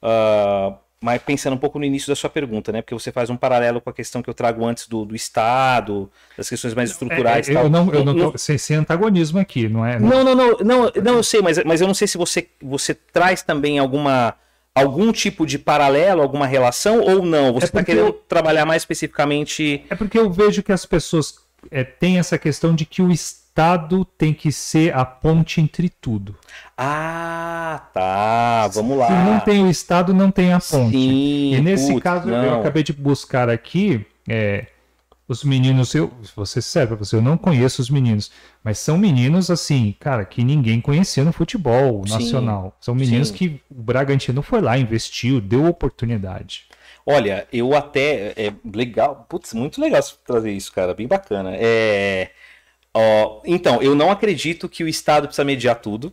ah, 0.02 0.75
mas 1.01 1.23
pensando 1.23 1.55
um 1.55 1.59
pouco 1.59 1.78
no 1.78 1.85
início 1.85 2.09
da 2.09 2.17
sua 2.17 2.28
pergunta, 2.28 2.73
né? 2.73 2.83
Porque 2.83 2.93
você 2.93 3.12
faz 3.12 3.31
um 3.31 3.36
paralelo 3.36 3.81
com 3.81 3.89
a 3.89 3.93
questão 3.93 4.20
que 4.20 4.28
eu 4.28 4.35
trago 4.35 4.67
antes 4.67 4.89
do, 4.89 5.05
do 5.05 5.15
Estado, 5.15 6.10
das 6.36 6.49
questões 6.49 6.75
mais 6.75 6.91
estruturais. 6.91 7.49
É, 7.49 7.52
e 7.52 7.55
tal. 7.55 7.62
eu 7.62 7.70
não, 7.70 7.94
eu 7.94 8.05
não 8.05 8.33
tô, 8.33 8.36
sem, 8.36 8.59
sem 8.59 8.77
antagonismo 8.78 9.39
aqui, 9.39 9.68
não 9.68 9.86
é? 9.86 9.97
Não, 10.01 10.25
não, 10.25 10.35
não, 10.35 10.59
não, 10.59 10.93
não, 11.01 11.15
eu 11.18 11.23
sei, 11.23 11.41
mas, 11.41 11.62
mas 11.62 11.81
eu 11.81 11.86
não 11.86 11.94
sei 11.94 12.09
se 12.09 12.18
você, 12.18 12.49
você 12.60 12.94
traz 12.94 13.43
também 13.43 13.78
alguma 13.78 14.35
algum 14.79 15.13
tipo 15.13 15.45
de 15.47 15.59
paralelo, 15.59 16.23
alguma 16.23 16.47
relação 16.47 17.01
ou 17.01 17.25
não. 17.25 17.53
Você 17.53 17.65
É 17.65 17.67
está 17.67 17.79
porque 17.81 17.93
querendo 17.93 18.07
eu- 18.09 18.13
trabalhar 18.29 18.65
mais 18.67 18.83
especificamente. 18.83 19.85
É 19.91 19.95
porque 19.95 20.19
eu 20.19 20.31
vejo 20.31 20.63
que 20.63 20.73
as 20.73 20.85
pessoas 20.87 21.35
é, 21.71 21.83
têm 21.85 22.19
essa 22.19 22.39
questão 22.39 22.75
de 22.75 22.85
que 22.87 23.03
o 23.03 23.11
Estado 23.11 24.05
tem 24.17 24.33
que 24.33 24.53
ser 24.53 24.95
a 24.95 25.05
ponte 25.05 25.61
entre 25.61 25.89
tudo. 25.89 26.37
Ah, 26.77 27.83
tá. 27.93 28.69
Vamos 28.69 28.97
lá. 28.97 29.07
Se 29.09 29.13
não 29.13 29.41
tem 29.41 29.65
o 29.65 29.69
Estado, 29.71 30.15
não 30.15 30.31
tem 30.31 30.53
a 30.53 30.61
ponte. 30.61 30.93
Sim, 30.97 31.55
e 31.55 31.61
nesse 31.61 31.91
putz, 31.93 32.03
caso, 32.03 32.29
eu 32.29 32.43
não. 32.53 32.61
acabei 32.61 32.83
de 32.85 32.93
buscar 32.93 33.49
aqui 33.51 34.07
é, 34.29 34.67
os 35.29 35.45
meninos. 35.45 35.95
Eu, 35.95 36.11
você 36.35 36.63
serve 36.63 36.97
você, 36.97 37.15
eu 37.15 37.23
não 37.23 37.37
conheço 37.37 37.83
os 37.83 37.91
meninos, 37.91 38.33
mas 38.65 38.79
são 38.79 38.97
meninos 38.97 39.51
assim, 39.51 39.95
cara, 40.01 40.25
que 40.25 40.43
ninguém 40.43 40.81
conhecia 40.81 41.23
no 41.23 41.33
futebol 41.33 42.03
Sim, 42.07 42.15
nacional. 42.15 42.77
São 42.81 42.95
meninos 42.95 43.29
sim. 43.29 43.35
que 43.35 43.61
o 43.71 43.83
Bragantino 43.83 44.43
foi 44.43 44.63
lá, 44.63 44.79
investiu, 44.79 45.41
deu 45.41 45.67
oportunidade. 45.67 46.67
Olha, 47.11 47.47
eu 47.51 47.75
até. 47.75 48.35
É 48.37 48.53
legal. 48.75 49.27
Putz, 49.29 49.55
muito 49.55 49.81
legal 49.81 50.03
você 50.03 50.15
trazer 50.27 50.53
isso, 50.53 50.71
cara. 50.71 50.93
Bem 50.93 51.07
bacana. 51.07 51.53
É. 51.55 52.31
ó, 52.93 53.41
então, 53.47 53.81
eu 53.81 53.95
não 53.95 54.11
acredito 54.11 54.69
que 54.69 54.85
o 54.85 54.89
Estado 54.89 55.27
precisa 55.27 55.43
mediar 55.43 55.77
tudo. 55.77 56.13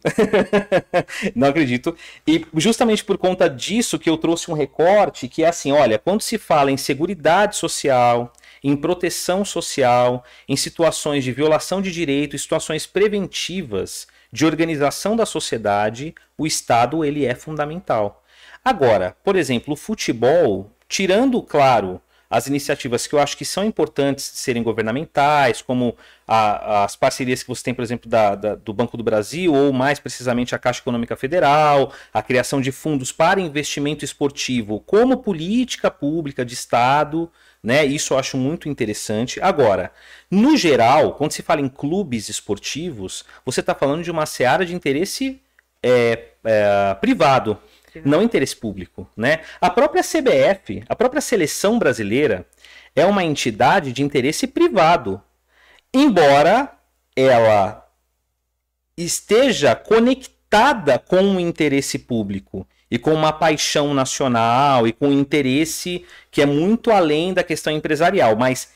não 1.35 1.49
acredito. 1.49 1.97
E 2.25 2.45
justamente 2.55 3.03
por 3.03 3.17
conta 3.17 3.49
disso 3.49 3.99
que 3.99 4.09
eu 4.09 4.15
trouxe 4.15 4.49
um 4.49 4.53
recorte 4.53 5.27
que 5.27 5.43
é 5.43 5.49
assim: 5.49 5.73
olha, 5.73 5.99
quando 5.99 6.21
se 6.21 6.37
fala 6.37 6.71
em 6.71 6.77
seguridade 6.77 7.57
social, 7.57 8.31
em 8.63 8.75
proteção 8.75 9.43
social, 9.45 10.23
em 10.47 10.55
situações 10.55 11.23
de 11.23 11.31
violação 11.31 11.81
de 11.81 11.91
direito, 11.91 12.37
situações 12.37 12.85
preventivas 12.85 14.07
de 14.31 14.45
organização 14.45 15.15
da 15.15 15.25
sociedade, 15.25 16.13
o 16.37 16.45
Estado 16.45 17.05
ele 17.05 17.25
é 17.25 17.35
fundamental. 17.35 18.23
Agora, 18.63 19.15
por 19.23 19.35
exemplo, 19.35 19.73
o 19.73 19.77
futebol, 19.77 20.71
tirando, 20.89 21.41
claro, 21.41 22.01
as 22.27 22.47
iniciativas 22.47 23.05
que 23.05 23.13
eu 23.13 23.19
acho 23.19 23.37
que 23.37 23.45
são 23.45 23.63
importantes 23.63 24.31
de 24.31 24.39
serem 24.39 24.63
governamentais, 24.63 25.61
como 25.61 25.95
a- 26.27 26.83
as 26.83 26.95
parcerias 26.95 27.43
que 27.43 27.47
você 27.47 27.63
tem, 27.63 27.73
por 27.73 27.83
exemplo, 27.83 28.09
da- 28.09 28.33
da- 28.35 28.55
do 28.55 28.73
Banco 28.73 28.97
do 28.97 29.03
Brasil, 29.03 29.53
ou 29.53 29.71
mais 29.71 29.99
precisamente 29.99 30.55
a 30.55 30.59
Caixa 30.59 30.81
Econômica 30.81 31.15
Federal, 31.15 31.93
a 32.11 32.21
criação 32.23 32.59
de 32.59 32.71
fundos 32.71 33.11
para 33.11 33.39
investimento 33.39 34.03
esportivo 34.03 34.79
como 34.81 35.17
política 35.17 35.91
pública 35.91 36.43
de 36.43 36.55
Estado, 36.55 37.31
né? 37.65 37.83
Isso 37.83 38.13
eu 38.13 38.19
acho 38.19 38.37
muito 38.37 38.69
interessante. 38.69 39.41
Agora, 39.41 39.91
no 40.29 40.55
geral, 40.55 41.15
quando 41.15 41.31
se 41.31 41.41
fala 41.41 41.61
em 41.61 41.67
clubes 41.67 42.29
esportivos, 42.29 43.25
você 43.43 43.59
está 43.59 43.73
falando 43.73 44.03
de 44.03 44.11
uma 44.11 44.27
seara 44.27 44.63
de 44.63 44.75
interesse 44.75 45.41
é, 45.81 46.27
é, 46.43 46.93
privado, 47.01 47.57
não 48.03 48.21
interesse 48.21 48.55
público, 48.55 49.09
né? 49.17 49.41
A 49.59 49.69
própria 49.69 50.03
CBF, 50.03 50.83
a 50.87 50.95
própria 50.95 51.21
seleção 51.21 51.79
brasileira, 51.79 52.45
é 52.95 53.05
uma 53.05 53.23
entidade 53.23 53.91
de 53.91 54.03
interesse 54.03 54.45
privado, 54.45 55.21
embora 55.93 56.71
ela 57.15 57.87
esteja 58.95 59.75
conectada 59.75 60.99
com 60.99 61.35
o 61.35 61.39
interesse 61.39 61.97
público 61.99 62.67
e 62.95 62.97
com 62.97 63.13
uma 63.13 63.33
paixão 63.33 63.93
nacional 63.93 64.87
e 64.87 64.93
com 64.93 65.09
um 65.09 65.19
interesse 65.19 66.05
que 66.31 66.41
é 66.41 66.45
muito 66.45 66.91
além 66.91 67.33
da 67.33 67.43
questão 67.43 67.73
empresarial, 67.73 68.35
mas 68.35 68.73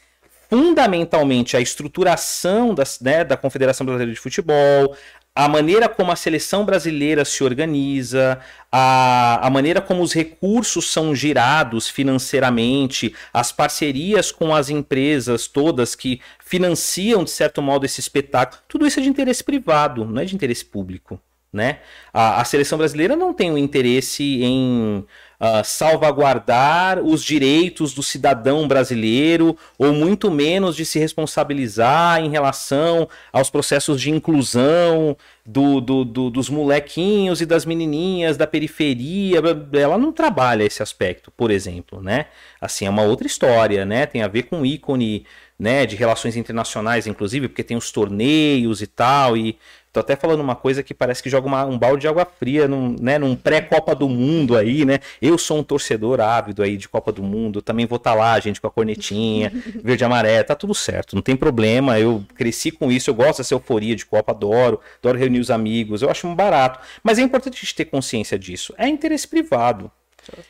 fundamentalmente 0.50 1.56
a 1.56 1.62
estruturação 1.62 2.74
das, 2.74 3.00
né, 3.00 3.24
da 3.24 3.38
Confederação 3.38 3.86
Brasileira 3.86 4.14
de 4.14 4.20
Futebol, 4.20 4.96
a 5.34 5.48
maneira 5.48 5.88
como 5.88 6.12
a 6.12 6.18
seleção 6.18 6.66
brasileira 6.66 7.24
se 7.24 7.44
organiza, 7.46 8.40
a, 8.70 9.48
a 9.48 9.50
maneira 9.50 9.80
como 9.80 10.02
os 10.02 10.12
recursos 10.12 10.92
são 10.92 11.16
girados 11.16 11.88
financeiramente, 11.88 13.16
as 13.32 13.52
parcerias 13.52 14.34
com 14.34 14.54
as 14.54 14.70
empresas 14.70 15.48
todas 15.48 15.96
que 15.96 16.20
financiam, 16.44 17.24
de 17.24 17.30
certo 17.30 17.62
modo, 17.62 17.86
esse 17.86 18.02
espetáculo, 18.02 18.62
tudo 18.68 18.86
isso 18.86 19.00
é 19.00 19.04
de 19.04 19.08
interesse 19.08 19.44
privado, 19.44 20.04
não 20.04 20.22
é 20.22 20.26
de 20.26 20.36
interesse 20.36 20.66
público. 20.66 21.22
Né? 21.52 21.80
A, 22.14 22.42
a 22.42 22.46
seleção 22.46 22.78
brasileira 22.78 23.16
não 23.16 23.34
tem 23.34 23.52
um 23.52 23.58
interesse 23.58 24.24
em 24.44 25.04
uh, 25.40 25.64
salvaguardar 25.64 27.00
os 27.00 27.24
direitos 27.24 27.92
do 27.94 28.04
cidadão 28.04 28.68
brasileiro, 28.68 29.58
ou 29.78 29.92
muito 29.92 30.30
menos 30.30 30.76
de 30.76 30.86
se 30.86 31.00
responsabilizar 31.00 32.24
em 32.24 32.30
relação 32.30 33.10
aos 33.34 33.50
processos 33.50 34.00
de 34.00 34.12
inclusão 34.12 35.18
do, 35.44 35.82
do, 35.82 36.06
do, 36.06 36.30
dos 36.30 36.50
molequinhos 36.50 37.42
e 37.42 37.48
das 37.48 37.66
menininhas 37.66 38.38
da 38.38 38.46
periferia. 38.46 39.42
Ela 39.74 39.98
não 39.98 40.12
trabalha 40.12 40.64
esse 40.64 40.84
aspecto, 40.84 41.32
por 41.32 41.50
exemplo, 41.50 42.00
né? 42.00 42.28
Assim, 42.62 42.86
é 42.86 42.90
uma 42.90 43.04
outra 43.04 43.26
história, 43.26 43.86
né? 43.86 44.06
Tem 44.06 44.22
a 44.22 44.28
ver 44.28 44.44
com 44.44 44.64
ícone 44.64 45.26
né, 45.60 45.86
de 45.86 45.98
relações 45.98 46.38
internacionais, 46.38 47.06
inclusive, 47.06 47.50
porque 47.50 47.64
tem 47.64 47.76
os 47.76 47.92
torneios 47.92 48.82
e 48.82 48.88
tal, 48.88 49.36
e 49.36 49.58
Tô 49.92 50.00
até 50.00 50.16
falando 50.16 50.42
uma 50.42 50.56
coisa 50.56 50.84
que 50.84 50.94
parece 50.94 51.24
que 51.24 51.30
joga 51.30 51.48
uma, 51.48 51.66
um 51.66 51.78
balde 51.78 52.02
de 52.02 52.08
água 52.08 52.24
fria 52.24 52.68
num, 52.68 52.96
né, 53.00 53.18
num 53.18 53.36
pré-Copa 53.36 53.96
do 53.96 54.08
Mundo 54.08 54.56
aí, 54.56 54.86
né? 54.86 55.00
Eu 55.20 55.38
sou 55.38 55.58
um 55.58 55.64
torcedor 55.64 56.22
ávido 56.22 56.62
aí 56.62 56.78
de 56.78 56.88
Copa 56.88 57.12
do 57.12 57.24
Mundo, 57.24 57.60
também 57.60 57.88
vou 57.88 57.98
estar 57.98 58.12
tá 58.12 58.16
lá, 58.16 58.40
gente, 58.40 58.62
com 58.62 58.68
a 58.68 58.72
cornetinha, 58.72 59.52
verde 59.84 60.04
e 60.04 60.06
amarelo, 60.06 60.44
tá 60.44 60.56
tudo 60.56 60.76
certo, 60.76 61.16
não 61.16 61.24
tem 61.24 61.36
problema. 61.36 62.00
Eu 62.00 62.24
cresci 62.36 62.70
com 62.70 62.92
isso, 62.92 63.10
eu 63.10 63.16
gosto 63.16 63.40
dessa 63.40 63.56
euforia 63.56 63.96
de 63.96 64.06
Copa, 64.06 64.32
adoro, 64.32 64.80
adoro 65.00 65.18
reunir 65.18 65.40
os 65.40 65.50
amigos, 65.50 66.04
eu 66.04 66.10
acho 66.10 66.28
um 66.28 66.36
barato. 66.36 66.80
Mas 67.02 67.18
é 67.18 67.24
importante 67.24 67.58
a 67.58 67.60
gente 67.60 67.74
ter 67.76 67.86
consciência 67.86 68.38
disso. 68.38 68.74
É 68.78 68.88
interesse 68.88 69.28
privado. 69.28 69.92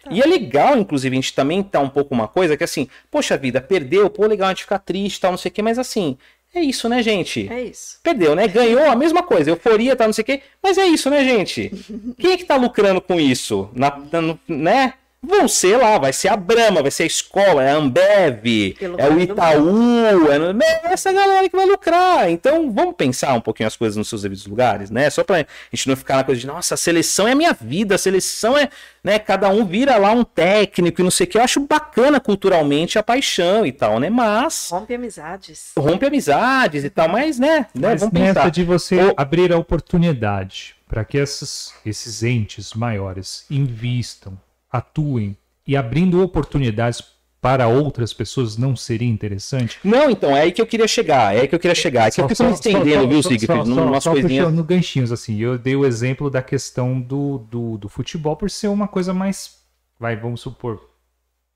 E 0.09 0.21
é 0.21 0.25
legal, 0.25 0.77
inclusive, 0.77 1.15
a 1.15 1.21
gente 1.21 1.33
também 1.33 1.63
tá 1.63 1.79
um 1.79 1.89
pouco 1.89 2.13
uma 2.13 2.27
coisa 2.27 2.57
que 2.57 2.63
assim, 2.63 2.89
poxa 3.09 3.37
vida, 3.37 3.61
perdeu, 3.61 4.09
pô, 4.09 4.25
legal 4.25 4.47
a 4.47 4.51
gente 4.51 4.63
ficar 4.63 4.79
triste 4.79 5.21
tal, 5.21 5.31
não 5.31 5.37
sei 5.37 5.49
o 5.49 5.53
que, 5.53 5.61
mas 5.61 5.79
assim, 5.79 6.17
é 6.53 6.61
isso, 6.61 6.89
né, 6.89 7.03
gente? 7.03 7.47
É 7.51 7.61
isso. 7.61 7.99
Perdeu, 8.01 8.35
né? 8.35 8.47
Ganhou 8.47 8.89
a 8.89 8.95
mesma 8.95 9.21
coisa, 9.21 9.49
euforia, 9.51 9.95
tá, 9.95 10.05
não 10.05 10.13
sei 10.13 10.23
o 10.23 10.25
quê. 10.25 10.41
Mas 10.61 10.77
é 10.77 10.85
isso, 10.85 11.09
né, 11.09 11.23
gente? 11.23 11.71
Quem 12.17 12.31
é 12.31 12.37
que 12.37 12.45
tá 12.45 12.55
lucrando 12.55 12.99
com 12.99 13.19
isso? 13.19 13.69
Na, 13.73 13.97
na, 14.11 14.37
né? 14.47 14.93
Vão 15.21 15.47
ser 15.47 15.77
lá, 15.77 15.97
vai 15.97 16.13
ser 16.13 16.29
a 16.29 16.37
Brahma, 16.37 16.81
vai 16.81 16.91
ser 16.91 17.03
a 17.03 17.07
escola, 17.07 17.63
é 17.63 17.71
a 17.71 17.75
Ambev, 17.75 18.75
é 18.79 19.09
o 19.09 19.19
Itaú, 19.19 20.25
é 20.61 20.93
essa 20.93 21.11
galera 21.11 21.47
que 21.49 21.55
vai 21.55 21.65
lucrar. 21.65 22.29
Então 22.29 22.71
vamos 22.71 22.95
pensar 22.95 23.33
um 23.33 23.41
pouquinho 23.41 23.67
as 23.67 23.75
coisas 23.75 23.97
nos 23.97 24.07
seus 24.07 24.21
devidos 24.21 24.45
lugares, 24.45 24.89
né? 24.89 25.09
Só 25.09 25.23
pra 25.23 25.45
gente 25.71 25.87
não 25.87 25.95
ficar 25.95 26.17
na 26.17 26.23
coisa 26.23 26.39
de, 26.39 26.47
nossa, 26.47 26.75
a 26.75 26.77
seleção 26.77 27.27
é 27.27 27.33
a 27.33 27.35
minha 27.35 27.53
vida, 27.53 27.95
a 27.95 27.97
seleção 27.97 28.57
é, 28.57 28.69
né? 29.03 29.19
Cada 29.19 29.49
um 29.49 29.65
vira 29.65 29.97
lá 29.97 30.11
um 30.11 30.23
técnico 30.23 31.01
e 31.01 31.03
não 31.03 31.11
sei 31.11 31.25
o 31.25 31.29
que. 31.29 31.37
Eu 31.37 31.43
acho 31.43 31.59
bacana 31.59 32.19
culturalmente 32.19 32.97
a 32.97 33.03
paixão 33.03 33.65
e 33.65 33.71
tal, 33.71 33.99
né? 33.99 34.09
Mas. 34.09 34.69
Rompe 34.71 34.95
amizades. 34.95 35.71
Rompe 35.77 36.05
amizades 36.05 36.83
e 36.83 36.89
tal, 36.89 37.09
mas, 37.09 37.37
né? 37.37 37.67
né? 37.75 37.89
Mas 37.89 37.99
vamos 37.99 38.13
pensar. 38.13 38.49
de 38.49 38.63
você 38.63 39.03
Ou... 39.03 39.13
abrir 39.17 39.51
a 39.51 39.57
oportunidade 39.57 40.75
para 40.87 41.05
que 41.05 41.17
esses, 41.17 41.73
esses 41.85 42.23
entes 42.23 42.73
maiores 42.73 43.45
invistam 43.49 44.37
atuem 44.71 45.37
e 45.65 45.75
abrindo 45.75 46.21
oportunidades 46.21 47.03
para 47.41 47.67
outras 47.67 48.13
pessoas 48.13 48.57
não 48.57 48.75
seria 48.75 49.07
interessante? 49.07 49.79
Não, 49.83 50.09
então, 50.09 50.35
é 50.35 50.41
aí 50.41 50.51
que 50.51 50.61
eu 50.61 50.67
queria 50.67 50.87
chegar, 50.87 51.35
é 51.35 51.41
aí 51.41 51.47
que 51.47 51.55
eu 51.55 51.59
queria 51.59 51.75
chegar. 51.75 52.07
É 52.07 52.09
que 52.09 52.15
só, 52.15 52.23
eu 52.23 52.29
fico 52.29 52.43
estendendo, 52.49 53.07
viu, 53.07 53.23
Siegfried, 53.23 53.69
umas 53.69 54.03
só 54.03 54.11
coisinhas... 54.11 54.53
no 54.53 54.63
ganchinhos, 54.63 55.11
assim, 55.11 55.37
eu 55.37 55.57
dei 55.57 55.75
o 55.75 55.85
exemplo 55.85 56.29
da 56.29 56.41
questão 56.41 56.99
do, 56.99 57.39
do, 57.49 57.77
do, 57.77 57.89
futebol 57.89 58.35
por 58.35 58.49
ser 58.49 58.67
uma 58.67 58.87
coisa 58.87 59.13
mais, 59.13 59.59
vai, 59.97 60.15
vamos 60.15 60.41
supor, 60.41 60.81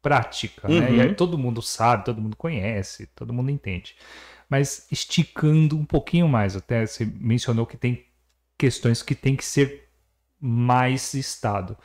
prática, 0.02 0.70
uhum. 0.70 0.80
né? 0.80 0.92
E 0.92 1.02
aí 1.02 1.08
uhum. 1.10 1.14
todo 1.14 1.38
mundo 1.38 1.62
sabe, 1.62 2.06
todo 2.06 2.22
mundo 2.22 2.36
conhece, 2.36 3.08
todo 3.16 3.34
mundo 3.34 3.52
entende. 3.52 3.96
Mas 4.50 4.88
esticando 4.92 5.78
um 5.78 5.86
pouquinho 5.86 6.28
mais, 6.28 6.56
até 6.56 6.86
você 6.86 7.06
mencionou 7.06 7.66
que 7.66 7.78
tem 7.78 8.06
questões 8.58 9.02
que 9.02 9.16
tem 9.16 9.36
que 9.36 9.44
ser 9.44 9.90
mais 10.40 11.14
Estado 11.14 11.78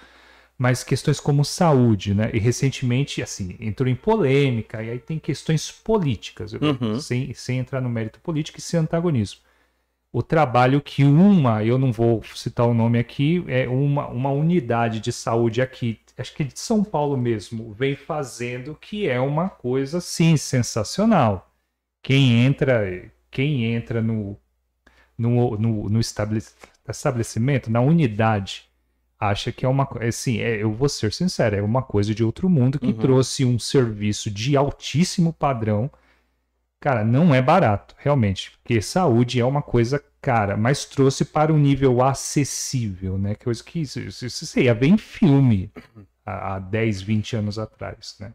mas 0.59 0.83
questões 0.83 1.21
como 1.21 1.45
saúde, 1.45 2.13
né? 2.13 2.31
E 2.35 2.39
recentemente, 2.41 3.23
assim, 3.23 3.57
entrou 3.61 3.89
em 3.89 3.95
polêmica, 3.95 4.83
e 4.83 4.91
aí 4.91 4.99
tem 4.99 5.17
questões 5.17 5.71
políticas, 5.71 6.53
uhum. 6.53 6.99
sem, 6.99 7.33
sem 7.33 7.61
entrar 7.61 7.81
no 7.81 7.89
mérito 7.89 8.19
político 8.19 8.59
e 8.59 8.61
sem 8.61 8.81
antagonismo. 8.81 9.41
O 10.13 10.21
trabalho 10.21 10.81
que 10.81 11.05
uma, 11.05 11.63
eu 11.63 11.79
não 11.79 11.93
vou 11.93 12.23
citar 12.35 12.67
o 12.67 12.75
nome 12.75 12.99
aqui, 12.99 13.45
é 13.47 13.69
uma, 13.69 14.09
uma 14.09 14.31
unidade 14.33 14.99
de 14.99 15.13
saúde 15.13 15.63
aqui, 15.63 16.01
acho 16.17 16.35
que 16.35 16.43
de 16.43 16.59
São 16.59 16.83
Paulo 16.83 17.17
mesmo, 17.17 17.73
vem 17.73 17.95
fazendo, 17.95 18.75
que 18.75 19.09
é 19.09 19.21
uma 19.21 19.49
coisa, 19.49 20.01
sim, 20.01 20.37
sensacional. 20.37 21.53
Quem 22.03 22.45
entra, 22.45 23.13
quem 23.31 23.65
entra 23.65 24.03
no, 24.03 24.37
no, 25.17 25.57
no, 25.57 25.89
no 25.89 26.01
estabelecimento, 26.01 27.71
na 27.71 27.81
unidade 27.81 28.68
acha 29.19 29.51
que 29.51 29.65
é 29.65 29.69
uma 29.69 29.89
assim, 30.01 30.39
é, 30.39 30.63
eu 30.63 30.73
vou 30.73 30.89
ser 30.89 31.13
sincero, 31.13 31.57
é 31.57 31.63
uma 31.63 31.83
coisa 31.83 32.15
de 32.15 32.23
outro 32.23 32.49
mundo 32.49 32.79
que 32.79 32.87
uhum. 32.87 32.93
trouxe 32.93 33.45
um 33.45 33.59
serviço 33.59 34.31
de 34.31 34.57
altíssimo 34.57 35.33
padrão. 35.33 35.91
Cara, 36.81 37.05
não 37.05 37.35
é 37.35 37.43
barato, 37.43 37.95
realmente, 37.99 38.53
porque 38.63 38.81
saúde 38.81 39.41
é 39.41 39.45
uma 39.45 39.63
coisa 39.63 40.03
cara, 40.21 40.57
mas 40.57 40.85
trouxe 40.85 41.25
para 41.25 41.53
um 41.53 41.59
nível 41.59 42.03
acessível, 42.03 43.19
né? 43.19 43.35
Coisa 43.35 43.63
que 43.65 43.85
você 43.85 44.63
ia 44.63 44.75
ver 44.75 44.87
em 44.87 44.99
filme 44.99 45.73
há, 46.25 46.55
há 46.55 46.59
10, 46.61 47.03
20 47.03 47.37
anos 47.37 47.59
atrás, 47.59 48.17
né? 48.21 48.33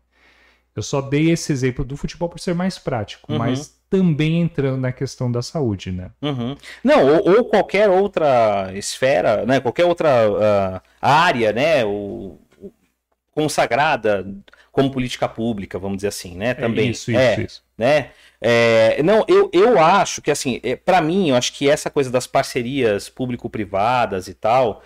Eu 0.75 0.81
só 0.81 1.01
dei 1.01 1.29
esse 1.29 1.51
exemplo 1.51 1.85
do 1.85 1.95
futebol 1.95 2.27
por 2.27 2.39
ser 2.39 2.55
mais 2.55 2.79
prático, 2.79 3.31
uhum. 3.31 3.37
mas 3.37 3.79
também 3.93 4.41
entrando 4.41 4.81
na 4.81 4.91
questão 4.91 5.31
da 5.31 5.43
saúde, 5.43 5.91
né? 5.91 6.09
Uhum. 6.19 6.57
Não, 6.83 7.05
ou, 7.05 7.37
ou, 7.37 7.45
qualquer 7.45 7.87
outra 7.87 8.71
esfera, 8.73 9.45
né? 9.45 9.59
Qualquer 9.59 9.85
outra 9.85 10.09
uh, 10.31 10.81
área, 10.99 11.53
né? 11.53 11.85
O, 11.85 12.39
consagrada 13.35 14.25
como 14.71 14.89
política 14.89 15.29
pública, 15.29 15.77
vamos 15.77 15.97
dizer 15.97 16.07
assim, 16.07 16.35
né? 16.35 16.49
É 16.49 16.53
também. 16.55 16.87
É 16.87 16.89
isso, 16.89 17.11
isso, 17.11 17.19
é, 17.19 17.41
isso. 17.41 17.63
Né? 17.77 18.09
É, 18.41 19.03
não, 19.03 19.23
eu, 19.27 19.51
eu 19.53 19.77
acho 19.77 20.23
que 20.23 20.31
assim, 20.31 20.59
é, 20.63 20.75
para 20.75 20.99
mim, 20.99 21.29
eu 21.29 21.35
acho 21.35 21.53
que 21.53 21.69
essa 21.69 21.91
coisa 21.91 22.09
das 22.09 22.25
parcerias 22.25 23.09
público-privadas 23.09 24.27
e 24.27 24.33
tal, 24.33 24.81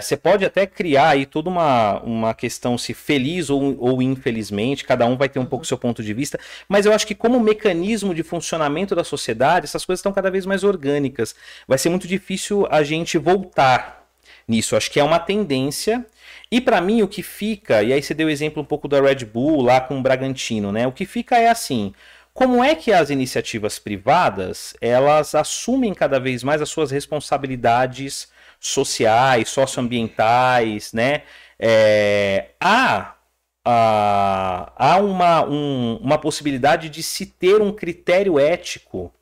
você 0.00 0.16
pode 0.16 0.44
até 0.44 0.66
criar 0.66 1.10
aí 1.10 1.26
toda 1.26 1.50
uma, 1.50 2.00
uma 2.02 2.34
questão 2.34 2.78
se 2.78 2.94
feliz 2.94 3.50
ou, 3.50 3.76
ou 3.78 4.00
infelizmente, 4.00 4.84
cada 4.84 5.04
um 5.06 5.16
vai 5.16 5.28
ter 5.28 5.40
um 5.40 5.44
pouco 5.44 5.64
seu 5.64 5.76
ponto 5.76 6.02
de 6.02 6.14
vista, 6.14 6.38
mas 6.68 6.86
eu 6.86 6.92
acho 6.92 7.06
que 7.06 7.14
como 7.14 7.40
mecanismo 7.40 8.14
de 8.14 8.22
funcionamento 8.22 8.94
da 8.94 9.02
sociedade, 9.02 9.66
essas 9.66 9.84
coisas 9.84 9.98
estão 9.98 10.12
cada 10.12 10.30
vez 10.30 10.46
mais 10.46 10.62
orgânicas. 10.62 11.34
Vai 11.66 11.78
ser 11.78 11.88
muito 11.88 12.06
difícil 12.06 12.66
a 12.70 12.82
gente 12.82 13.18
voltar 13.18 14.06
nisso. 14.46 14.76
Acho 14.76 14.90
que 14.90 15.00
é 15.00 15.04
uma 15.04 15.18
tendência. 15.18 16.06
E 16.50 16.60
para 16.60 16.80
mim 16.80 17.02
o 17.02 17.08
que 17.08 17.22
fica, 17.22 17.82
e 17.82 17.92
aí 17.92 18.02
você 18.02 18.14
deu 18.14 18.28
o 18.28 18.30
exemplo 18.30 18.62
um 18.62 18.66
pouco 18.66 18.86
da 18.86 19.00
Red 19.00 19.24
Bull 19.24 19.62
lá 19.62 19.80
com 19.80 19.98
o 19.98 20.02
Bragantino, 20.02 20.70
né? 20.70 20.86
O 20.86 20.92
que 20.92 21.06
fica 21.06 21.38
é 21.38 21.48
assim, 21.48 21.94
como 22.34 22.62
é 22.62 22.74
que 22.74 22.92
as 22.92 23.10
iniciativas 23.10 23.78
privadas, 23.78 24.74
elas 24.80 25.34
assumem 25.34 25.94
cada 25.94 26.20
vez 26.20 26.44
mais 26.44 26.60
as 26.60 26.68
suas 26.68 26.90
responsabilidades 26.90 28.28
sociais, 28.62 29.48
socioambientais, 29.48 30.92
né? 30.92 31.22
É, 31.58 32.50
há, 32.60 33.16
há, 33.64 34.96
uma, 34.98 35.44
um, 35.44 35.96
uma 35.96 36.16
possibilidade 36.16 36.88
de 36.88 37.02
se 37.02 37.26
ter 37.26 37.60
um 37.60 37.72
critério 37.72 38.38
ético 38.38 39.12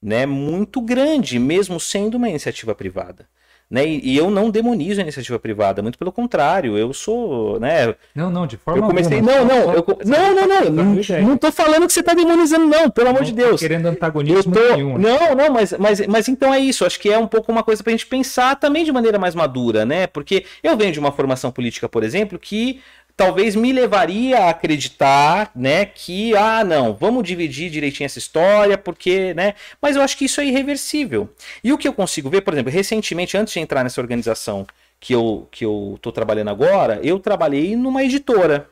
né, 0.00 0.24
muito 0.24 0.80
grande, 0.80 1.38
mesmo 1.38 1.78
sendo 1.78 2.16
uma 2.16 2.28
iniciativa 2.28 2.74
privada. 2.74 3.28
Né? 3.70 3.86
E, 3.86 4.12
e, 4.12 4.16
eu 4.16 4.30
não 4.30 4.48
demonizo 4.48 4.98
a 4.98 5.02
iniciativa 5.02 5.38
privada, 5.38 5.82
muito 5.82 5.98
pelo 5.98 6.10
contrário, 6.10 6.78
eu 6.78 6.90
sou, 6.94 7.60
né? 7.60 7.94
Não, 8.14 8.30
não, 8.30 8.46
de 8.46 8.56
forma 8.56 8.82
eu 8.82 8.88
comecei, 8.88 9.18
alguma. 9.18 9.34
Não, 9.34 9.44
não, 9.44 9.74
eu, 9.74 9.84
não, 10.06 10.34
não, 10.34 10.46
não, 10.46 10.94
não, 10.94 11.22
não 11.28 11.36
tô 11.36 11.52
falando 11.52 11.86
que 11.86 11.92
você 11.92 12.02
tá 12.02 12.14
demonizando 12.14 12.66
não, 12.66 12.88
pelo 12.88 13.10
amor 13.10 13.24
de 13.24 13.32
Deus. 13.32 13.60
querendo 13.60 13.84
antagonismo 13.86 14.54
tô, 14.54 14.74
nenhum. 14.74 14.96
Não, 14.96 15.34
não, 15.34 15.52
mas, 15.52 15.74
mas, 15.78 16.06
mas 16.06 16.28
então 16.28 16.52
é 16.54 16.58
isso, 16.58 16.86
acho 16.86 16.98
que 16.98 17.10
é 17.10 17.18
um 17.18 17.26
pouco 17.26 17.52
uma 17.52 17.62
coisa 17.62 17.82
pra 17.82 17.90
gente 17.90 18.06
pensar 18.06 18.56
também 18.56 18.84
de 18.84 18.92
maneira 18.92 19.18
mais 19.18 19.34
madura, 19.34 19.84
né? 19.84 20.06
Porque 20.06 20.46
eu 20.62 20.74
venho 20.74 20.92
de 20.92 20.98
uma 20.98 21.12
formação 21.12 21.50
política, 21.50 21.90
por 21.90 22.02
exemplo, 22.02 22.38
que 22.38 22.80
talvez 23.18 23.56
me 23.56 23.72
levaria 23.72 24.38
a 24.44 24.50
acreditar, 24.50 25.50
né, 25.52 25.84
que 25.84 26.36
ah, 26.36 26.62
não, 26.62 26.94
vamos 26.94 27.24
dividir 27.24 27.68
direitinho 27.68 28.06
essa 28.06 28.20
história, 28.20 28.78
porque, 28.78 29.34
né? 29.34 29.54
Mas 29.82 29.96
eu 29.96 30.02
acho 30.02 30.16
que 30.16 30.26
isso 30.26 30.40
é 30.40 30.46
irreversível. 30.46 31.28
E 31.64 31.72
o 31.72 31.76
que 31.76 31.88
eu 31.88 31.92
consigo 31.92 32.30
ver, 32.30 32.42
por 32.42 32.54
exemplo, 32.54 32.70
recentemente 32.70 33.36
antes 33.36 33.52
de 33.52 33.58
entrar 33.58 33.82
nessa 33.82 34.00
organização 34.00 34.64
que 35.00 35.12
eu 35.12 35.48
que 35.50 35.64
eu 35.64 35.98
tô 36.00 36.12
trabalhando 36.12 36.50
agora, 36.50 37.00
eu 37.02 37.18
trabalhei 37.18 37.74
numa 37.74 38.04
editora, 38.04 38.70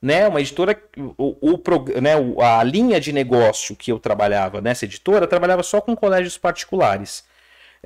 né, 0.00 0.28
uma 0.28 0.40
editora, 0.40 0.80
o, 1.18 1.36
o, 1.40 2.00
né, 2.00 2.12
a 2.44 2.62
linha 2.62 3.00
de 3.00 3.12
negócio 3.12 3.74
que 3.74 3.90
eu 3.90 3.98
trabalhava 3.98 4.60
nessa 4.60 4.84
editora, 4.84 5.26
trabalhava 5.26 5.64
só 5.64 5.80
com 5.80 5.96
colégios 5.96 6.38
particulares. 6.38 7.24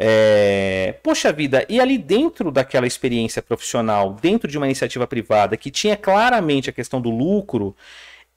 É... 0.00 0.94
Poxa 1.02 1.32
vida, 1.32 1.66
e 1.68 1.80
ali 1.80 1.98
dentro 1.98 2.52
daquela 2.52 2.86
experiência 2.86 3.42
profissional, 3.42 4.16
dentro 4.22 4.48
de 4.48 4.56
uma 4.56 4.66
iniciativa 4.66 5.08
privada 5.08 5.56
que 5.56 5.72
tinha 5.72 5.96
claramente 5.96 6.70
a 6.70 6.72
questão 6.72 7.00
do 7.00 7.10
lucro, 7.10 7.74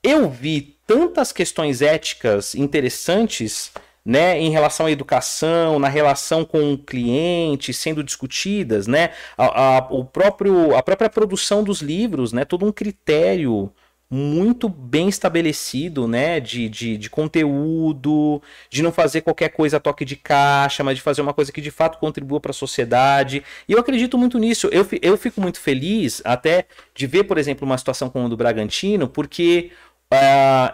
eu 0.04 0.28
vi 0.28 0.76
tantas 0.88 1.32
questões 1.32 1.84
éticas 1.84 2.56
interessantes 2.56 3.72
né, 4.04 4.40
em 4.40 4.50
relação 4.50 4.88
à 4.88 4.92
educação, 4.92 5.78
na 5.78 5.88
relação 5.88 6.44
com 6.44 6.74
o 6.74 6.78
cliente, 6.80 7.72
sendo 7.72 8.04
discutidas, 8.04 8.88
né, 8.88 9.12
a, 9.38 9.78
a, 9.78 9.88
o 9.92 10.04
próprio, 10.04 10.76
a 10.76 10.82
própria 10.82 11.10
produção 11.10 11.64
dos 11.64 11.82
livros, 11.82 12.34
né, 12.34 12.44
todo 12.44 12.66
um 12.66 12.72
critério 12.72 13.72
muito 14.14 14.68
bem 14.68 15.08
estabelecido, 15.08 16.06
né, 16.06 16.42
de, 16.42 16.68
de, 16.68 16.98
de, 16.98 17.10
conteúdo, 17.10 18.42
de 18.70 18.84
não 18.84 18.92
fazer 18.92 19.22
qualquer 19.22 19.48
coisa 19.48 19.78
a 19.78 19.80
toque 19.80 20.04
de 20.04 20.18
caixa, 20.18 20.84
mas 20.84 20.98
de 20.98 21.02
fazer 21.02 21.22
uma 21.22 21.34
coisa 21.34 21.50
que 21.50 21.62
de 21.62 21.72
fato 21.72 21.98
contribua 21.98 22.42
para 22.42 22.52
a 22.52 22.54
sociedade. 22.54 23.42
E 23.70 23.72
eu 23.72 23.80
acredito 23.80 24.18
muito 24.18 24.38
nisso. 24.38 24.68
Eu, 24.70 24.86
eu 25.02 25.18
fico 25.18 25.40
muito 25.40 25.62
feliz 25.62 26.22
até 26.26 26.66
de 26.94 27.08
ver, 27.08 27.24
por 27.24 27.38
exemplo, 27.38 27.66
uma 27.66 27.78
situação 27.78 28.10
como 28.10 28.26
a 28.26 28.28
do 28.28 28.36
Bragantino, 28.36 29.08
porque 29.08 29.72
uh, 30.14 30.74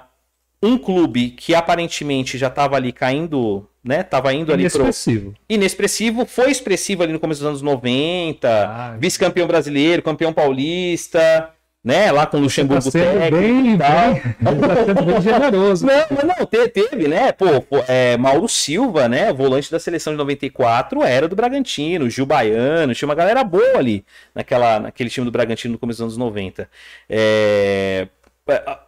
um 0.62 0.76
clube 0.76 1.30
que 1.30 1.54
aparentemente 1.54 2.40
já 2.40 2.48
estava 2.48 2.76
ali 2.76 2.92
caindo, 2.92 3.68
né? 3.84 4.02
Tava 4.02 4.34
indo 4.34 4.52
ali 4.52 4.68
pro 4.68 4.82
inexpressivo. 4.82 5.36
Inexpressivo, 5.48 6.26
foi 6.26 6.50
expressivo 6.50 7.04
ali 7.04 7.14
no 7.14 7.20
começo 7.20 7.42
dos 7.42 7.50
anos 7.50 7.62
90, 7.62 8.50
ah, 8.50 8.98
vice-campeão 8.98 9.46
brasileiro, 9.46 10.02
campeão 10.02 10.34
paulista, 10.34 11.54
né? 11.88 12.12
Lá 12.12 12.26
com 12.26 12.36
o 12.36 12.42
Luxemburgo 12.42 12.84
tá 12.84 12.92
técnico 12.92 13.38
bem, 13.38 13.74
e 13.74 13.78
tal. 13.78 14.14
Bem, 14.14 14.94
tá 14.94 15.02
bem 15.02 15.22
generoso. 15.22 15.86
Não, 15.88 16.06
mas 16.12 16.24
não, 16.26 16.46
teve, 16.46 16.68
teve 16.68 17.08
né? 17.08 17.32
Pô, 17.32 17.62
pô 17.62 17.82
é, 17.88 18.18
Mauro 18.18 18.50
Silva, 18.50 19.08
né? 19.08 19.32
Volante 19.32 19.72
da 19.72 19.80
seleção 19.80 20.12
de 20.12 20.18
94, 20.18 21.02
era 21.02 21.30
do 21.30 21.36
Bragantino, 21.36 22.10
Gil 22.10 22.26
Baiano, 22.26 22.94
tinha 22.94 23.08
uma 23.08 23.16
galera 23.16 23.42
boa 23.42 23.78
ali 23.78 24.06
naquela, 24.36 24.82
naquele 24.82 25.10
time 25.10 25.24
do 25.24 25.32
Bragantino 25.32 25.74
no 25.74 25.80
começo 25.80 26.04
dos 26.04 26.16
anos 26.16 26.18
90. 26.18 26.70
É... 27.10 28.10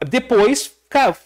Depois 0.09 0.78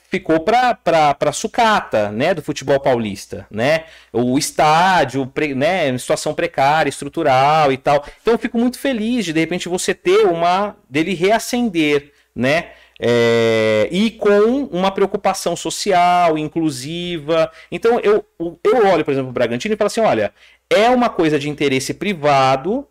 ficou 0.09 0.41
para 0.41 1.31
sucata, 1.31 2.11
né, 2.11 2.33
do 2.33 2.41
futebol 2.41 2.79
paulista, 2.79 3.47
né? 3.49 3.85
O 4.11 4.37
estádio, 4.37 5.31
né, 5.55 5.97
situação 5.97 6.33
precária, 6.33 6.89
estrutural 6.89 7.71
e 7.71 7.77
tal. 7.77 8.03
Então 8.21 8.33
eu 8.33 8.37
fico 8.39 8.57
muito 8.57 8.77
feliz 8.77 9.23
de 9.25 9.31
de 9.33 9.39
repente 9.39 9.69
você 9.69 9.93
ter 9.93 10.25
uma 10.25 10.75
dele 10.89 11.13
reacender, 11.13 12.11
né? 12.35 12.71
É, 12.99 13.87
e 13.91 14.11
com 14.11 14.65
uma 14.71 14.91
preocupação 14.91 15.55
social, 15.55 16.37
inclusiva. 16.37 17.49
Então 17.71 17.99
eu, 18.01 18.25
eu 18.63 18.87
olho, 18.87 19.05
por 19.05 19.11
exemplo, 19.11 19.29
o 19.29 19.33
Bragantino 19.33 19.73
e 19.73 19.77
falo 19.77 19.87
assim: 19.87 20.01
olha, 20.01 20.33
é 20.69 20.89
uma 20.89 21.09
coisa 21.09 21.39
de 21.39 21.49
interesse 21.49 21.93
privado 21.93 22.87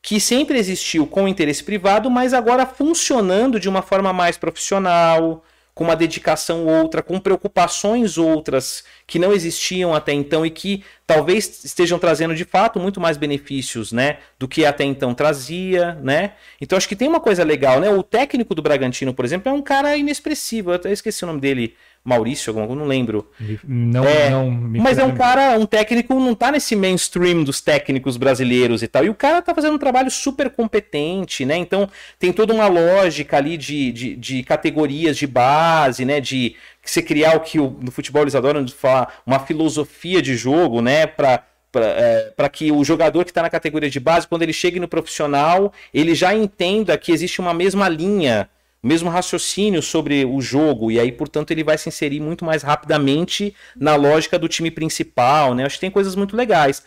que 0.00 0.18
sempre 0.18 0.58
existiu 0.58 1.06
com 1.06 1.28
interesse 1.28 1.62
privado, 1.62 2.10
mas 2.10 2.34
agora 2.34 2.66
funcionando 2.66 3.60
de 3.60 3.68
uma 3.68 3.82
forma 3.82 4.12
mais 4.12 4.36
profissional, 4.36 5.44
com 5.74 5.84
uma 5.84 5.96
dedicação 5.96 6.66
outra, 6.66 7.02
com 7.02 7.18
preocupações 7.18 8.18
outras 8.18 8.84
que 9.06 9.18
não 9.18 9.32
existiam 9.32 9.94
até 9.94 10.12
então 10.12 10.44
e 10.44 10.50
que 10.50 10.84
talvez 11.06 11.64
estejam 11.64 11.98
trazendo 11.98 12.34
de 12.34 12.44
fato 12.44 12.78
muito 12.78 13.00
mais 13.00 13.16
benefícios, 13.16 13.90
né, 13.90 14.18
do 14.38 14.46
que 14.46 14.66
até 14.66 14.84
então 14.84 15.14
trazia, 15.14 15.94
né? 16.02 16.32
Então 16.60 16.76
acho 16.76 16.88
que 16.88 16.96
tem 16.96 17.08
uma 17.08 17.20
coisa 17.20 17.42
legal, 17.44 17.80
né? 17.80 17.90
O 17.90 18.02
técnico 18.02 18.54
do 18.54 18.62
Bragantino, 18.62 19.14
por 19.14 19.24
exemplo, 19.24 19.50
é 19.50 19.52
um 19.52 19.62
cara 19.62 19.96
inexpressivo. 19.96 20.70
Eu 20.70 20.74
até 20.76 20.92
esqueci 20.92 21.24
o 21.24 21.26
nome 21.26 21.40
dele 21.40 21.74
Maurício, 22.04 22.58
algum, 22.58 22.74
não 22.74 22.86
lembro. 22.86 23.30
Não, 23.64 24.04
é, 24.04 24.28
não 24.28 24.50
Mas 24.50 24.98
é 24.98 25.04
um 25.04 25.14
cara, 25.14 25.56
um 25.56 25.64
técnico, 25.64 26.14
não 26.14 26.34
tá 26.34 26.50
nesse 26.50 26.74
mainstream 26.74 27.44
dos 27.44 27.60
técnicos 27.60 28.16
brasileiros 28.16 28.82
e 28.82 28.88
tal. 28.88 29.04
E 29.04 29.08
o 29.08 29.14
cara 29.14 29.40
tá 29.40 29.54
fazendo 29.54 29.74
um 29.74 29.78
trabalho 29.78 30.10
super 30.10 30.50
competente, 30.50 31.44
né? 31.44 31.56
Então 31.56 31.88
tem 32.18 32.32
toda 32.32 32.52
uma 32.52 32.66
lógica 32.66 33.36
ali 33.36 33.56
de, 33.56 33.92
de, 33.92 34.16
de 34.16 34.42
categorias 34.42 35.16
de 35.16 35.28
base, 35.28 36.04
né? 36.04 36.20
De 36.20 36.56
você 36.82 37.00
criar 37.00 37.36
o 37.36 37.40
que 37.40 37.60
o, 37.60 37.78
no 37.80 37.92
futebol 37.92 38.22
eles 38.22 38.34
adoram 38.34 38.64
de 38.64 38.74
falar, 38.74 39.22
uma 39.24 39.38
filosofia 39.38 40.20
de 40.20 40.36
jogo, 40.36 40.82
né? 40.82 41.06
Pra, 41.06 41.44
para 41.70 41.86
é, 41.86 42.48
que 42.50 42.72
o 42.72 42.82
jogador 42.82 43.24
que 43.24 43.30
está 43.30 43.42
na 43.42 43.50
categoria 43.50 43.88
de 43.88 44.00
base, 44.00 44.26
quando 44.26 44.42
ele 44.42 44.52
chegue 44.52 44.80
no 44.80 44.88
profissional, 44.88 45.72
ele 45.94 46.16
já 46.16 46.34
entenda 46.34 46.98
que 46.98 47.12
existe 47.12 47.40
uma 47.40 47.54
mesma 47.54 47.88
linha 47.88 48.50
mesmo 48.82 49.08
raciocínio 49.08 49.80
sobre 49.80 50.24
o 50.24 50.40
jogo, 50.40 50.90
e 50.90 50.98
aí, 50.98 51.12
portanto, 51.12 51.50
ele 51.52 51.62
vai 51.62 51.78
se 51.78 51.88
inserir 51.88 52.20
muito 52.20 52.44
mais 52.44 52.62
rapidamente 52.62 53.54
na 53.76 53.94
lógica 53.94 54.38
do 54.38 54.48
time 54.48 54.70
principal, 54.70 55.54
né? 55.54 55.64
Acho 55.64 55.76
que 55.76 55.82
tem 55.82 55.90
coisas 55.90 56.16
muito 56.16 56.36
legais. 56.36 56.82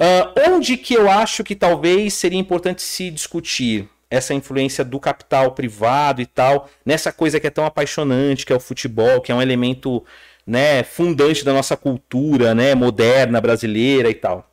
Uh, 0.00 0.50
onde 0.50 0.76
que 0.76 0.94
eu 0.94 1.10
acho 1.10 1.44
que 1.44 1.54
talvez 1.54 2.14
seria 2.14 2.38
importante 2.38 2.82
se 2.82 3.10
discutir 3.10 3.88
essa 4.10 4.32
influência 4.34 4.84
do 4.84 4.98
capital 4.98 5.52
privado 5.52 6.22
e 6.22 6.26
tal, 6.26 6.68
nessa 6.84 7.12
coisa 7.12 7.38
que 7.38 7.46
é 7.46 7.50
tão 7.50 7.66
apaixonante, 7.66 8.46
que 8.46 8.52
é 8.52 8.56
o 8.56 8.60
futebol, 8.60 9.20
que 9.20 9.30
é 9.30 9.34
um 9.34 9.42
elemento 9.42 10.04
né, 10.46 10.82
fundante 10.82 11.44
da 11.44 11.52
nossa 11.52 11.76
cultura 11.76 12.54
né, 12.54 12.74
moderna 12.74 13.40
brasileira 13.40 14.08
e 14.08 14.14
tal 14.14 14.47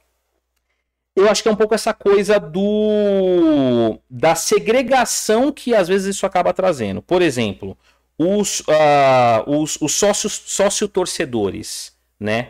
eu 1.15 1.29
acho 1.29 1.41
que 1.41 1.49
é 1.49 1.51
um 1.51 1.55
pouco 1.55 1.73
essa 1.73 1.93
coisa 1.93 2.39
do 2.39 3.99
da 4.09 4.35
segregação 4.35 5.51
que 5.51 5.73
às 5.73 5.87
vezes 5.87 6.15
isso 6.15 6.25
acaba 6.25 6.53
trazendo. 6.53 7.01
Por 7.01 7.21
exemplo, 7.21 7.77
os, 8.17 8.61
uh, 8.61 9.43
os, 9.47 9.77
os 9.81 9.93
sócios 9.93 10.41
sócio-torcedores, 10.45 11.93
né? 12.19 12.49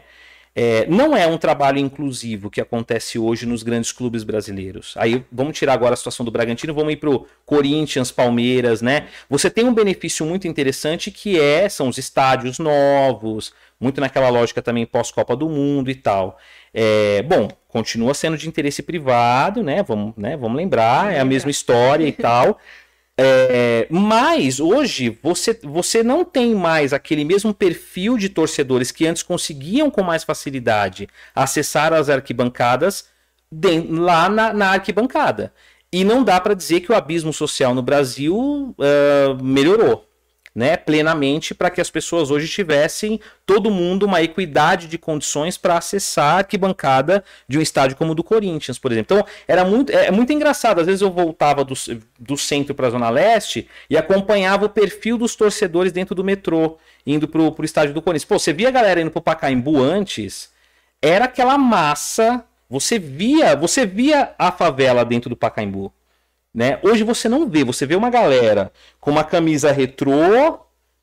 É, 0.57 0.87
não 0.87 1.17
é 1.17 1.27
um 1.27 1.37
trabalho 1.37 1.77
inclusivo 1.77 2.49
que 2.49 2.61
acontece 2.61 3.19
hoje 3.19 3.45
nos 3.45 3.61
grandes 3.61 3.91
clubes 3.91 4.23
brasileiros. 4.23 4.93
Aí 4.95 5.25
vamos 5.29 5.57
tirar 5.57 5.73
agora 5.73 5.95
a 5.95 5.97
situação 5.97 6.25
do 6.25 6.31
Bragantino, 6.31 6.73
vamos 6.73 6.93
ir 6.93 6.95
para 6.95 7.09
o 7.09 7.27
Corinthians, 7.45 8.09
Palmeiras, 8.09 8.81
né? 8.81 9.09
Você 9.29 9.49
tem 9.49 9.65
um 9.65 9.73
benefício 9.73 10.25
muito 10.25 10.47
interessante 10.47 11.11
que 11.11 11.37
é 11.37 11.67
são 11.67 11.89
os 11.89 11.97
estádios 11.97 12.57
novos, 12.57 13.53
muito 13.77 13.99
naquela 13.99 14.29
lógica 14.29 14.61
também 14.61 14.85
pós-Copa 14.85 15.35
do 15.35 15.49
Mundo 15.49 15.91
e 15.91 15.95
tal. 15.95 16.39
É, 16.77 17.23
bom, 17.23 17.47
continua 17.69 18.13
sendo 18.13 18.37
de 18.37 18.49
interesse 18.49 18.83
privado, 18.83 19.63
né? 19.63 19.81
Vamos, 19.81 20.13
né? 20.17 20.35
Vamos 20.35 20.57
lembrar, 20.57 21.13
é 21.13 21.21
a 21.21 21.25
mesma 21.25 21.49
história 21.49 22.05
e 22.05 22.11
tal. 22.11 22.59
É, 23.17 23.87
mas 23.89 24.59
hoje 24.59 25.17
você, 25.23 25.57
você 25.63 26.03
não 26.03 26.25
tem 26.25 26.53
mais 26.53 26.91
aquele 26.91 27.23
mesmo 27.23 27.53
perfil 27.53 28.17
de 28.17 28.27
torcedores 28.27 28.91
que 28.91 29.07
antes 29.07 29.23
conseguiam 29.23 29.89
com 29.89 30.03
mais 30.03 30.25
facilidade 30.25 31.07
acessar 31.33 31.93
as 31.93 32.09
arquibancadas 32.09 33.05
de, 33.49 33.79
lá 33.87 34.27
na, 34.27 34.51
na, 34.53 34.71
arquibancada. 34.71 35.53
E 35.93 36.03
não 36.03 36.25
dá 36.25 36.41
para 36.41 36.53
dizer 36.53 36.81
que 36.81 36.91
o 36.91 36.95
abismo 36.95 37.31
social 37.31 37.73
no 37.73 37.81
Brasil 37.81 38.35
uh, 38.77 39.41
melhorou 39.41 40.05
né, 40.55 40.77
plenamente 40.77 41.53
para 41.53 41.69
que 41.69 41.81
as 41.81 41.89
pessoas 41.89 42.31
hoje 42.31 42.47
tivessem 42.47 43.19
todo 43.45 43.69
mundo 43.69 44.05
uma 44.05 44.21
equidade 44.21 44.87
de 44.87 44.97
condições 44.97 45.57
para 45.57 45.77
acessar 45.77 46.35
a 46.35 46.37
arquibancada 46.37 47.25
de 47.45 47.59
um 47.59 47.61
estádio 47.61 47.97
como 47.97 48.13
o 48.13 48.15
do 48.15 48.23
Corinthians, 48.23 48.79
por 48.79 48.91
exemplo. 48.93 49.17
Então, 49.17 49.27
era 49.49 49.65
muito, 49.65 49.91
é, 49.91 50.05
é 50.05 50.11
muito 50.11 50.31
engraçado. 50.31 50.79
Às 50.79 50.85
vezes 50.85 51.01
eu 51.01 51.11
voltava 51.11 51.65
do, 51.65 51.73
do 52.17 52.37
centro 52.37 52.73
para 52.73 52.87
a 52.87 52.91
Zona 52.91 53.09
Leste 53.09 53.67
e 53.89 53.97
acompanhava 53.97 54.65
o 54.65 54.69
perfil 54.69 55.17
dos 55.17 55.35
torcedores 55.35 55.91
dentro 55.91 56.15
do 56.15 56.23
metrô, 56.23 56.77
indo 57.05 57.27
para 57.27 57.41
o 57.41 57.65
estádio 57.65 57.93
do 57.93 58.01
Corinthians. 58.01 58.25
Pô, 58.25 58.39
você 58.39 58.53
via 58.53 58.69
a 58.69 58.71
galera 58.71 59.01
indo 59.01 59.11
para 59.11 59.19
o 59.19 59.23
Pacaembu 59.23 59.83
antes, 59.83 60.49
era 61.01 61.25
aquela 61.25 61.57
massa. 61.57 62.45
Você 62.69 62.97
via, 62.97 63.55
você 63.55 63.85
via 63.85 64.33
a 64.39 64.51
favela 64.51 65.03
dentro 65.03 65.29
do 65.29 65.35
Pacaembu. 65.35 65.93
Né? 66.55 66.79
Hoje 66.81 67.03
você 67.03 67.27
não 67.27 67.49
vê, 67.49 67.65
você 67.65 67.85
vê 67.85 67.97
uma 67.97 68.09
galera 68.09 68.71
com 69.01 69.11
uma 69.11 69.25
camisa 69.25 69.73
retrô 69.73 70.57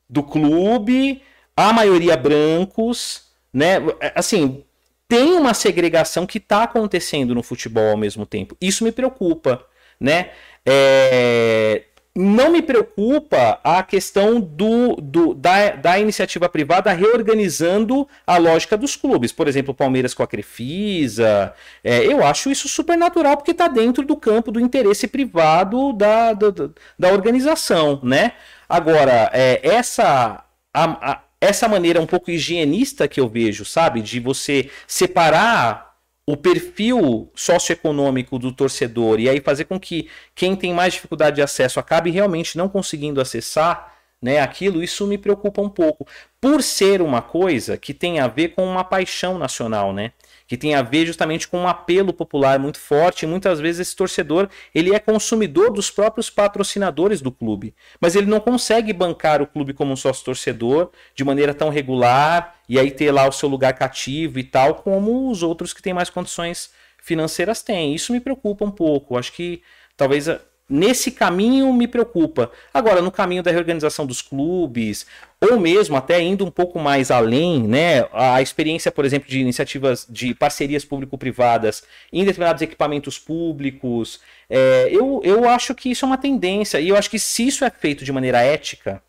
do 0.09 0.23
clube, 0.23 1.21
a 1.55 1.75
maioria 1.75 2.17
brancos, 2.17 3.25
né? 3.53 3.75
Assim, 4.15 4.65
tem 5.07 5.35
uma 5.35 5.53
segregação 5.53 6.27
que 6.27 6.39
está 6.39 6.63
acontecendo 6.63 7.35
no 7.35 7.43
futebol 7.43 7.91
ao 7.91 7.99
mesmo 7.99 8.25
tempo. 8.25 8.57
Isso 8.59 8.83
me 8.83 8.91
preocupa, 8.91 9.63
né? 10.01 10.31
É, 10.65 11.83
não 12.15 12.53
me 12.53 12.61
preocupa 12.61 13.59
a 13.65 13.83
questão 13.83 14.39
do, 14.39 14.97
do 14.97 15.33
da, 15.33 15.71
da, 15.71 15.99
iniciativa 15.99 16.47
privada 16.47 16.93
reorganizando 16.93 18.07
a 18.27 18.37
lógica 18.37 18.77
dos 18.77 18.97
clubes. 18.97 19.33
Por 19.33 19.49
exemplo, 19.49 19.73
o 19.73 19.75
Palmeiras 19.75 20.13
com 20.13 20.23
a 20.23 20.27
Crefisa. 20.27 21.55
É, 21.83 22.05
eu 22.05 22.23
acho 22.25 22.51
isso 22.51 22.69
super 22.69 22.99
natural 22.99 23.37
porque 23.37 23.53
está 23.53 23.67
dentro 23.67 24.05
do 24.05 24.15
campo 24.17 24.53
do 24.53 24.61
interesse 24.61 25.07
privado 25.07 25.95
da, 25.95 26.35
da, 26.35 26.51
da 26.99 27.09
organização. 27.09 27.99
Né? 28.03 28.33
Agora, 28.69 29.31
é, 29.33 29.61
essa, 29.63 30.45
a, 30.73 31.13
a, 31.13 31.23
essa 31.41 31.67
maneira 31.67 32.01
um 32.01 32.07
pouco 32.07 32.31
higienista 32.31 33.09
que 33.09 33.21
eu 33.21 33.29
vejo, 33.29 33.65
sabe? 33.65 34.03
De 34.03 34.21
você 34.21 34.69
separar 34.87 35.92
o 36.27 36.37
perfil 36.37 37.31
socioeconômico 37.35 38.39
do 38.39 38.53
torcedor 38.53 39.19
e 39.19 39.29
aí 39.29 39.41
fazer 39.41 39.65
com 39.65 39.79
que 39.79 40.09
quem 40.35 40.55
tem 40.55 40.73
mais 40.73 40.95
dificuldade 40.95 41.37
de 41.37 41.43
acesso 41.43 41.81
acabe 41.81 42.11
realmente 42.11 42.57
não 42.57 42.69
conseguindo 42.69 43.21
acessar, 43.21 43.93
né, 44.23 44.39
aquilo, 44.39 44.85
isso 44.85 45.05
me 45.05 45.19
preocupa 45.19 45.61
um 45.61 45.69
pouco. 45.69 46.07
Por 46.41 46.63
ser 46.63 47.03
uma 47.03 47.21
coisa 47.21 47.77
que 47.77 47.93
tem 47.93 48.21
a 48.21 48.29
ver 48.29 48.51
com 48.51 48.65
uma 48.65 48.85
paixão 48.85 49.37
nacional, 49.37 49.93
né? 49.93 50.13
Que 50.47 50.57
tem 50.57 50.77
a 50.77 50.83
ver 50.83 51.07
justamente 51.07 51.49
com 51.49 51.59
um 51.59 51.69
apelo 51.69 52.13
popular 52.13 52.57
muito 52.59 52.79
forte, 52.79 53.25
e 53.25 53.29
muitas 53.29 53.59
vezes 53.59 53.89
esse 53.89 53.97
torcedor, 53.97 54.49
ele 54.73 54.95
é 54.95 54.99
consumidor 55.01 55.73
dos 55.73 55.91
próprios 55.91 56.31
patrocinadores 56.31 57.21
do 57.21 57.33
clube, 57.33 57.75
mas 58.01 58.15
ele 58.15 58.27
não 58.27 58.39
consegue 58.39 58.93
bancar 58.93 59.43
o 59.43 59.47
clube 59.47 59.73
como 59.73 59.93
um 59.93 59.97
sócio 59.97 60.25
torcedor 60.25 60.91
de 61.17 61.25
maneira 61.25 61.53
tão 61.53 61.69
regular 61.69 62.55
e 62.73 62.79
aí 62.79 62.91
ter 62.91 63.13
lá 63.13 63.29
o 63.29 63.33
seu 63.33 63.51
lugar 63.51 63.75
cativo 63.75 64.39
e 64.39 64.45
tal, 64.45 64.77
como 64.77 65.31
os 65.31 65.43
outros 65.43 65.75
que 65.75 65.83
têm 65.83 65.93
mais 65.93 66.09
condições 66.09 66.71
financeiras 67.03 67.61
têm. 67.61 67.95
Isso 67.95 68.15
me 68.15 68.19
preocupa 68.19 68.65
um 68.65 68.71
pouco. 68.71 69.19
Acho 69.19 69.31
que 69.35 69.63
talvez 69.95 70.27
nesse 70.67 71.11
caminho 71.11 71.71
me 71.71 71.87
preocupa. 71.87 72.51
Agora, 72.73 73.03
no 73.03 73.13
caminho 73.13 73.43
da 73.43 73.51
reorganização 73.51 74.07
dos 74.07 74.23
clubes, 74.23 75.05
ou 75.39 75.61
mesmo 75.61 75.97
até 75.97 76.19
indo 76.23 76.47
um 76.47 76.51
pouco 76.51 76.79
mais 76.79 77.11
além, 77.11 77.69
né, 77.69 78.09
a 78.11 78.41
experiência, 78.41 78.91
por 78.91 79.05
exemplo, 79.05 79.29
de 79.29 79.39
iniciativas 79.39 80.07
de 80.09 80.35
parcerias 80.35 80.83
público-privadas 80.83 81.83
em 82.11 82.25
determinados 82.25 82.63
equipamentos 82.63 83.19
públicos, 83.19 84.19
é, 84.49 84.89
eu, 84.91 85.21
eu 85.23 85.47
acho 85.47 85.75
que 85.75 85.91
isso 85.91 86.07
é 86.07 86.09
uma 86.09 86.17
tendência, 86.17 86.81
e 86.81 86.89
eu 86.89 86.97
acho 86.97 87.11
que 87.11 87.19
se 87.19 87.47
isso 87.47 87.67
é 87.67 87.71
feito 87.71 88.03
de 88.03 88.13
maneira 88.13 88.41
ética, 88.41 89.03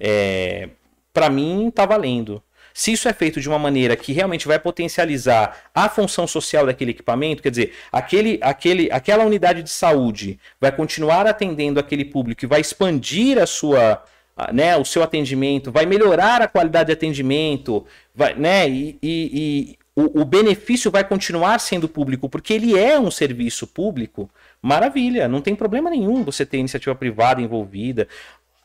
é, 0.00 0.70
para 1.12 1.28
mim 1.28 1.68
está 1.68 1.84
valendo. 1.84 2.42
Se 2.76 2.92
isso 2.92 3.08
é 3.08 3.12
feito 3.14 3.40
de 3.40 3.48
uma 3.48 3.58
maneira 3.58 3.96
que 3.96 4.12
realmente 4.12 4.46
vai 4.46 4.58
potencializar 4.58 5.70
a 5.74 5.88
função 5.88 6.26
social 6.26 6.66
daquele 6.66 6.90
equipamento, 6.90 7.42
quer 7.42 7.48
dizer, 7.48 7.72
aquele, 7.90 8.38
aquele, 8.42 8.92
aquela 8.92 9.24
unidade 9.24 9.62
de 9.62 9.70
saúde 9.70 10.38
vai 10.60 10.70
continuar 10.70 11.26
atendendo 11.26 11.80
aquele 11.80 12.04
público 12.04 12.44
e 12.44 12.46
vai 12.46 12.60
expandir 12.60 13.38
a 13.38 13.46
sua, 13.46 14.04
né, 14.52 14.76
o 14.76 14.84
seu 14.84 15.02
atendimento, 15.02 15.72
vai 15.72 15.86
melhorar 15.86 16.42
a 16.42 16.46
qualidade 16.46 16.88
de 16.88 16.92
atendimento, 16.92 17.86
vai, 18.14 18.34
né, 18.34 18.68
e, 18.68 18.98
e, 19.02 19.30
e 19.32 19.78
o, 19.96 20.20
o, 20.20 20.24
benefício 20.26 20.90
vai 20.90 21.02
continuar 21.02 21.58
sendo 21.60 21.88
público, 21.88 22.28
porque 22.28 22.52
ele 22.52 22.78
é 22.78 23.00
um 23.00 23.10
serviço 23.10 23.66
público, 23.66 24.28
maravilha, 24.60 25.26
não 25.26 25.40
tem 25.40 25.56
problema 25.56 25.88
nenhum 25.88 26.22
você 26.22 26.44
ter 26.44 26.58
iniciativa 26.58 26.94
privada 26.94 27.40
envolvida. 27.40 28.06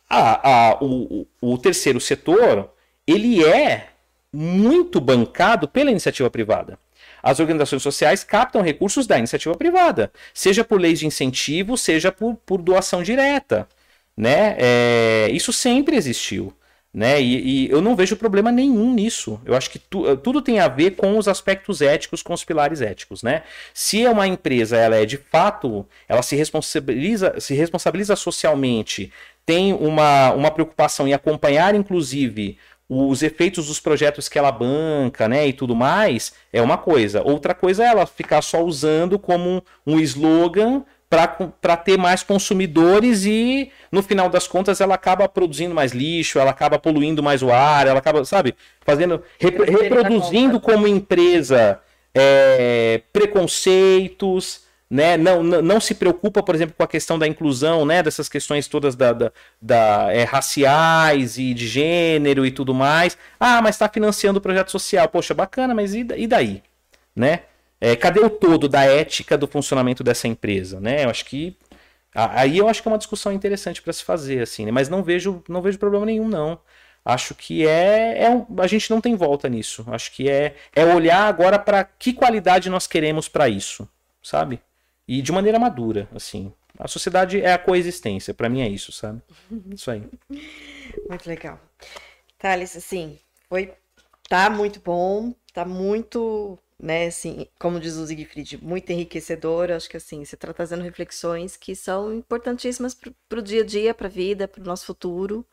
Ah, 0.10 0.42
ah, 0.44 0.78
o, 0.82 1.26
o 1.40 1.58
terceiro 1.58 2.02
setor, 2.02 2.70
ele 3.08 3.42
é 3.46 3.91
muito 4.34 5.00
bancado 5.02 5.68
pela 5.68 5.92
iniciativa 5.92 6.30
privada. 6.30 6.80
As 7.22 7.40
organizações 7.40 7.84
sociais 7.84 8.24
captam 8.24 8.62
recursos 8.62 9.06
da 9.06 9.18
iniciativa 9.18 9.56
privada, 9.56 10.12
seja 10.34 10.64
por 10.64 10.80
leis 10.80 11.00
de 11.00 11.08
incentivo, 11.08 11.78
seja 11.78 12.12
por, 12.12 12.36
por 12.46 12.62
doação 12.62 13.04
direta. 13.04 13.68
Né? 14.18 14.56
É, 14.58 15.30
isso 15.32 15.54
sempre 15.54 15.96
existiu. 15.96 16.54
Né? 16.94 17.22
E, 17.22 17.68
e, 17.68 17.72
eu 17.72 17.82
não 17.82 17.96
vejo 17.96 18.18
problema 18.18 18.52
nenhum 18.52 18.94
nisso. 18.94 19.40
Eu 19.46 19.56
acho 19.56 19.70
que 19.70 19.80
tu, 19.80 20.18
tudo 20.18 20.42
tem 20.42 20.60
a 20.60 20.68
ver 20.68 20.92
com 20.92 21.18
os 21.18 21.28
aspectos 21.28 21.82
éticos, 21.82 22.22
com 22.22 22.34
os 22.34 22.44
pilares 22.44 22.82
éticos. 22.82 23.24
Né? 23.24 23.44
Se 23.74 24.04
é 24.04 24.10
uma 24.10 24.28
empresa, 24.28 24.76
ela 24.76 24.98
é 24.98 25.06
de 25.06 25.18
fato, 25.18 25.86
ela 26.08 26.22
se 26.22 26.36
responsabiliza, 26.36 27.40
se 27.40 27.54
responsabiliza 27.54 28.16
socialmente, 28.16 29.12
tem 29.46 29.74
uma, 29.74 30.34
uma 30.34 30.52
preocupação 30.52 31.08
em 31.08 31.14
acompanhar, 31.14 31.74
inclusive, 31.76 32.58
os 32.94 33.24
efeitos 33.24 33.68
dos 33.68 33.80
projetos 33.80 34.28
que 34.28 34.38
ela 34.38 34.52
banca, 34.52 35.26
né, 35.26 35.48
e 35.48 35.54
tudo 35.54 35.74
mais, 35.74 36.34
é 36.52 36.62
uma 36.62 36.78
coisa. 36.78 37.22
Outra 37.24 37.56
coisa 37.56 37.86
é 37.86 37.88
ela 37.88 38.06
ficar 38.06 38.42
só 38.42 38.62
usando 38.62 39.18
como 39.18 39.64
um 39.88 39.98
slogan 39.98 40.84
para 41.10 41.78
ter 41.78 41.98
mais 41.98 42.22
consumidores 42.22 43.24
e 43.26 43.72
no 43.90 44.04
final 44.04 44.28
das 44.28 44.46
contas 44.46 44.82
ela 44.82 44.96
acaba 44.96 45.28
produzindo 45.30 45.74
mais 45.74 45.94
lixo, 45.94 46.38
ela 46.38 46.52
acaba 46.52 46.78
poluindo 46.78 47.24
mais 47.24 47.42
o 47.42 47.50
ar, 47.50 47.88
ela 47.88 48.00
acaba, 48.00 48.26
sabe, 48.26 48.56
fazendo 48.82 49.24
reproduzindo 49.40 50.60
como 50.60 50.86
empresa 50.86 51.80
é, 52.14 53.02
preconceitos, 53.14 54.64
né? 54.92 55.16
Não, 55.16 55.42
não, 55.42 55.62
não, 55.62 55.80
se 55.80 55.96
preocupa, 55.96 56.44
por 56.44 56.54
exemplo, 56.54 56.76
com 56.78 56.84
a 56.84 56.88
questão 56.88 57.18
da 57.18 57.26
inclusão, 57.26 57.86
né? 57.86 58.04
Dessas 58.04 58.28
questões 58.28 58.68
todas 58.68 58.94
da, 58.94 59.14
da, 59.14 59.32
da 59.62 60.14
é, 60.14 60.26
raciais 60.26 61.38
e 61.38 61.54
de 61.54 61.66
gênero 61.66 62.46
e 62.46 62.52
tudo 62.52 62.74
mais. 62.74 63.18
Ah, 63.40 63.62
mas 63.62 63.76
está 63.76 63.88
financiando 63.88 64.40
o 64.40 64.42
projeto 64.42 64.70
social. 64.70 65.08
Poxa, 65.08 65.34
bacana, 65.34 65.74
mas 65.74 65.94
e, 65.94 66.06
e 66.18 66.28
daí? 66.28 66.62
Né? 67.16 67.44
É, 67.80 67.96
cadê 67.96 68.20
o 68.20 68.30
todo 68.30 68.68
da 68.68 68.84
ética 68.84 69.38
do 69.38 69.48
funcionamento 69.48 70.04
dessa 70.04 70.28
empresa? 70.28 70.82
Né? 70.82 71.06
Eu 71.06 71.10
acho 71.10 71.24
que 71.24 71.56
aí 72.14 72.58
eu 72.58 72.68
acho 72.68 72.82
que 72.82 72.90
é 72.90 72.92
uma 72.92 72.98
discussão 72.98 73.32
interessante 73.32 73.82
para 73.82 73.94
se 73.94 74.04
fazer, 74.04 74.42
assim, 74.42 74.66
né? 74.66 74.72
mas 74.72 74.90
não 74.90 75.02
vejo, 75.02 75.42
não 75.48 75.62
vejo 75.62 75.80
problema 75.80 76.06
nenhum, 76.06 76.28
não. 76.28 76.60
Acho 77.06 77.34
que 77.34 77.66
é, 77.66 78.26
é 78.26 78.30
um, 78.30 78.46
a 78.60 78.68
gente 78.68 78.92
não 78.92 79.00
tem 79.00 79.16
volta 79.16 79.48
nisso. 79.48 79.86
Acho 79.88 80.12
que 80.12 80.30
é, 80.30 80.56
é 80.76 80.84
olhar 80.86 81.28
agora 81.28 81.58
para 81.58 81.84
que 81.86 82.12
qualidade 82.12 82.70
nós 82.70 82.88
queremos 82.88 83.30
para 83.30 83.48
isso, 83.48 83.88
sabe? 84.22 84.60
E 85.12 85.22
de 85.22 85.30
maneira 85.30 85.60
madura, 85.60 86.08
assim. 86.16 86.54
A 86.80 86.88
sociedade 86.88 87.42
é 87.42 87.52
a 87.52 87.58
coexistência, 87.58 88.34
para 88.34 88.48
mim 88.48 88.62
é 88.62 88.70
isso, 88.70 88.94
sabe? 88.94 89.22
Isso 89.76 89.92
aí. 89.92 90.08
Muito 91.10 91.28
legal. 91.28 91.60
Thales, 92.40 92.78
assim, 92.78 93.20
foi 93.50 93.74
tá 94.30 94.50
muito 94.50 94.80
bom, 94.80 95.36
tá 95.54 95.66
muito, 95.66 96.58
né, 96.80 97.08
assim, 97.08 97.46
como 97.60 97.78
diz 97.78 97.98
o 97.98 98.08
Siegfried, 98.08 98.64
muito 98.64 98.90
enriquecedor. 98.90 99.70
Acho 99.72 99.90
que 99.90 99.98
assim, 99.98 100.24
você 100.24 100.36
está 100.36 100.54
trazendo 100.54 100.82
reflexões 100.82 101.58
que 101.58 101.76
são 101.76 102.14
importantíssimas 102.14 102.96
para 103.28 103.40
o 103.40 103.42
dia 103.42 103.64
a 103.64 103.66
dia, 103.66 103.94
para 103.94 104.08
a 104.08 104.10
vida, 104.10 104.48
para 104.48 104.62
o 104.62 104.66
nosso 104.66 104.86
futuro. 104.86 105.46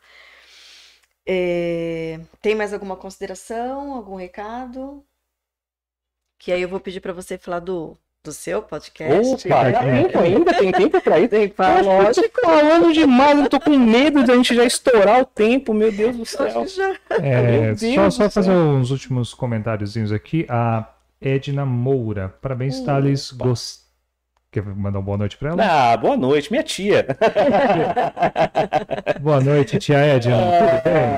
É... 1.25 2.17
Tem 2.41 2.55
mais 2.55 2.73
alguma 2.73 2.95
consideração, 2.95 3.91
algum 3.93 4.15
recado? 4.15 5.05
Que 6.37 6.53
aí 6.53 6.61
eu 6.61 6.69
vou 6.69 6.79
pedir 6.79 7.01
para 7.01 7.11
você 7.11 7.37
falar 7.37 7.59
do 7.59 7.97
do 8.23 8.33
seu 8.33 8.61
podcast. 8.61 9.47
Opa, 9.47 9.71
dá 9.71 9.79
tempo 9.79 10.19
ainda? 10.19 10.53
Tem 10.53 10.71
tempo 10.71 11.01
pra 11.01 11.19
ir? 11.19 11.29
Tem 11.29 11.47
que 11.47 11.55
falar, 11.55 11.81
lógico. 11.81 12.41
falando 12.41 12.93
demais, 12.93 13.39
eu 13.39 13.49
tô 13.49 13.59
com 13.59 13.77
medo 13.77 14.23
de 14.23 14.31
a 14.31 14.35
gente 14.35 14.53
já 14.53 14.65
estourar 14.65 15.21
o 15.21 15.25
tempo, 15.25 15.73
meu 15.73 15.91
Deus 15.91 16.17
do 16.17 16.25
céu. 16.25 16.65
É, 17.21 17.75
só, 17.75 18.09
só 18.09 18.29
fazer 18.29 18.51
uns 18.51 18.91
últimos 18.91 19.33
comentáriozinhos 19.33 20.11
aqui. 20.11 20.45
A 20.49 20.85
Edna 21.21 21.65
Moura. 21.65 22.33
Parabéns, 22.41 22.81
Thales. 22.81 23.31
Gostei. 23.31 23.87
Quer 24.51 24.65
mandar 24.65 24.97
uma 24.97 25.05
boa 25.05 25.17
noite 25.17 25.37
para 25.37 25.51
ela? 25.51 25.63
Ah, 25.63 25.95
boa 25.95 26.17
noite, 26.17 26.51
minha 26.51 26.63
tia. 26.63 27.05
boa 29.21 29.39
noite, 29.39 29.77
tia 29.77 29.99
Edna. 29.99 30.37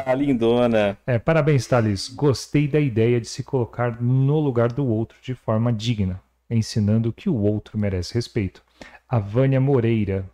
Ah, 0.05 0.13
lindona. 0.13 0.97
É, 1.07 1.17
parabéns, 1.17 1.65
Thales. 1.65 2.09
Gostei 2.09 2.67
da 2.67 2.77
ideia 2.77 3.21
de 3.21 3.27
se 3.27 3.41
colocar 3.41 4.01
no 4.01 4.38
lugar 4.38 4.73
do 4.73 4.85
outro 4.85 5.15
de 5.21 5.33
forma 5.33 5.71
digna 5.71 6.19
ensinando 6.55 7.13
que 7.13 7.30
o 7.30 7.35
outro 7.35 7.77
merece 7.77 8.13
respeito. 8.13 8.61
A 9.07 9.19
Vânia 9.19 9.59
Moreira. 9.59 10.30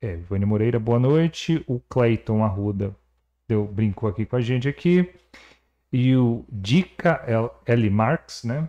É, 0.00 0.16
Vânia 0.16 0.46
Moreira, 0.46 0.78
boa 0.78 0.98
noite. 0.98 1.64
O 1.66 1.80
Clayton 1.80 2.44
Arruda 2.44 2.94
deu, 3.48 3.66
brincou 3.66 4.08
aqui 4.08 4.24
com 4.24 4.36
a 4.36 4.40
gente 4.40 4.68
aqui. 4.68 5.08
E 5.92 6.14
o 6.16 6.44
Dica 6.48 7.24
L. 7.66 7.90
Marx, 7.90 8.44
né? 8.44 8.68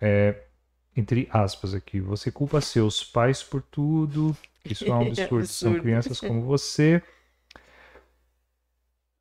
É, 0.00 0.34
entre 0.96 1.28
aspas 1.30 1.74
aqui, 1.74 2.00
você 2.00 2.30
culpa 2.30 2.60
seus 2.60 3.02
pais 3.02 3.42
por 3.42 3.62
tudo. 3.62 4.36
Isso 4.64 4.84
é 4.84 4.94
um 4.94 5.02
absurdo. 5.08 5.46
São 5.46 5.74
crianças 5.74 6.20
como 6.20 6.42
você. 6.42 7.02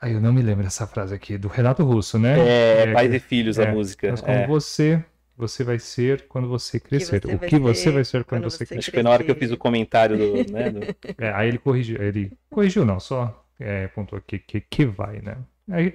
Aí 0.01 0.13
eu 0.13 0.21
não 0.21 0.31
me 0.31 0.41
lembro 0.41 0.63
dessa 0.63 0.87
frase 0.87 1.13
aqui, 1.13 1.37
do 1.37 1.49
Renato 1.49 1.83
Russo, 1.83 2.17
né? 2.17 2.39
É, 2.39 2.83
é 2.83 2.93
Pais 2.93 3.13
e 3.13 3.19
Filhos, 3.19 3.57
é, 3.57 3.67
a 3.67 3.73
música. 3.73 4.11
Mas 4.11 4.21
como 4.21 4.33
é. 4.33 4.47
você 4.47 5.03
você 5.40 5.64
vai 5.64 5.80
ser 5.80 6.27
quando 6.27 6.50
você 6.50 6.82
crescer. 6.82 7.22
Que 7.22 7.34
o 7.34 7.40
que 7.40 7.58
você 7.58 7.90
vai 7.90 8.03
ser 8.03 8.26
quando, 8.26 8.42
quando 8.42 8.51
você, 8.51 8.66
crescer. 8.66 8.80
Acho 8.80 8.92
que 8.92 8.98
foi 8.98 9.03
na 9.03 9.09
hora 9.09 9.24
que 9.24 9.32
eu 9.32 9.35
fiz 9.35 9.50
o 9.51 9.58
comentário 9.58 10.18
do. 10.18 10.51
Né, 10.51 10.69
do... 10.69 10.82
É, 11.18 11.32
aí 11.32 11.48
ele 11.48 11.58
corrigiu, 11.58 12.01
ele 12.01 12.34
corrigiu, 12.50 12.84
não, 12.84 13.00
só 13.00 13.45
é, 13.58 13.88
pontuou 13.88 14.22
que, 14.26 14.38
que, 14.38 14.59
que 14.59 14.85
vai, 14.85 15.22
né? 15.22 15.38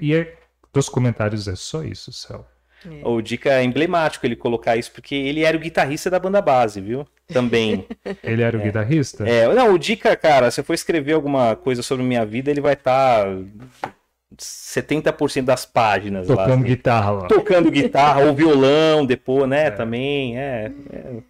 E 0.01 0.15
é, 0.15 0.35
dos 0.73 0.89
comentários 0.89 1.47
é 1.47 1.55
só 1.55 1.85
isso, 1.85 2.11
Céu. 2.11 2.47
É. 2.87 3.07
O 3.07 3.21
Dica 3.21 3.51
é 3.51 3.63
emblemático 3.63 4.25
ele 4.25 4.37
colocar 4.37 4.77
isso, 4.77 4.93
porque 4.93 5.15
ele 5.15 5.43
era 5.45 5.57
o 5.57 5.61
guitarrista 5.61 6.11
da 6.11 6.19
banda 6.19 6.41
base, 6.41 6.81
viu? 6.81 7.07
Também. 7.29 7.87
ele 8.25 8.43
era 8.43 8.57
o 8.57 8.61
é. 8.61 8.65
guitarrista? 8.65 9.29
É, 9.29 9.53
não, 9.55 9.75
o 9.75 9.79
Dica, 9.79 10.17
cara, 10.17 10.51
se 10.51 10.61
eu 10.61 10.65
for 10.65 10.75
escrever 10.75 11.13
alguma 11.13 11.55
coisa 11.55 11.83
sobre 11.83 12.05
minha 12.05 12.25
vida, 12.25 12.51
ele 12.51 12.61
vai 12.63 12.73
estar. 12.75 13.27
Tá 13.81 13.95
70% 14.39 15.43
das 15.45 15.65
páginas 15.67 16.27
Tocando 16.27 16.49
lá, 16.49 16.55
assim. 16.55 16.63
guitarra 16.65 17.11
lá. 17.11 17.27
Tocando 17.29 17.71
guitarra 17.71 18.25
ou 18.25 18.35
violão 18.35 19.05
depois, 19.05 19.49
né? 19.49 19.67
É. 19.67 19.71
Também, 19.71 20.39
é, 20.39 20.73
é. 20.93 21.23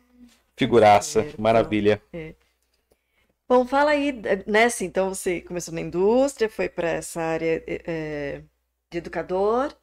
Figuraça, 0.56 1.20
é, 1.20 1.32
maravilha. 1.38 2.00
É. 2.12 2.34
Bom, 3.48 3.66
fala 3.66 3.90
aí, 3.90 4.12
né? 4.46 4.64
Assim, 4.64 4.86
então 4.86 5.12
você 5.12 5.40
começou 5.40 5.74
na 5.74 5.80
indústria, 5.80 6.48
foi 6.48 6.68
para 6.68 6.88
essa 6.88 7.20
área 7.20 7.62
é, 7.66 8.40
de 8.90 8.98
educador. 8.98 9.74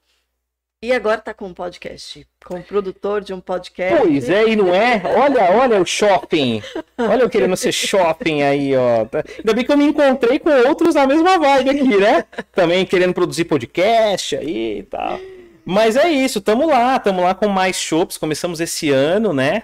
E 0.84 0.92
agora 0.92 1.22
tá 1.22 1.32
com 1.32 1.46
um 1.46 1.54
podcast, 1.54 2.28
com 2.44 2.56
um 2.56 2.62
produtor 2.64 3.22
de 3.22 3.32
um 3.36 3.40
podcast. 3.40 4.02
Pois 4.02 4.28
é, 4.28 4.50
e 4.50 4.56
não 4.56 4.74
é? 4.74 5.00
Olha, 5.16 5.52
olha 5.52 5.80
o 5.80 5.86
shopping. 5.86 6.60
Olha 6.98 7.22
eu 7.22 7.30
querendo 7.30 7.56
ser 7.56 7.72
shopping 7.72 8.42
aí, 8.42 8.76
ó. 8.76 9.06
Ainda 9.38 9.54
bem 9.54 9.64
que 9.64 9.72
eu 9.72 9.78
me 9.78 9.86
encontrei 9.86 10.40
com 10.40 10.50
outros 10.68 10.96
na 10.96 11.06
mesma 11.06 11.38
vibe 11.38 11.70
aqui, 11.70 11.98
né? 11.98 12.26
Também 12.52 12.84
querendo 12.84 13.14
produzir 13.14 13.46
podcast 13.46 14.36
aí 14.36 14.80
e 14.80 14.84
tal. 14.84 15.20
Mas 15.64 15.96
é 15.96 16.10
isso, 16.10 16.42
tamo 16.42 16.66
lá, 16.66 16.98
tamo 16.98 17.22
lá 17.22 17.36
com 17.36 17.48
mais 17.48 17.76
shows. 17.76 18.18
Começamos 18.18 18.60
esse 18.60 18.90
ano, 18.90 19.34
né? 19.34 19.62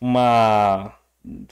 Uma 0.00 0.94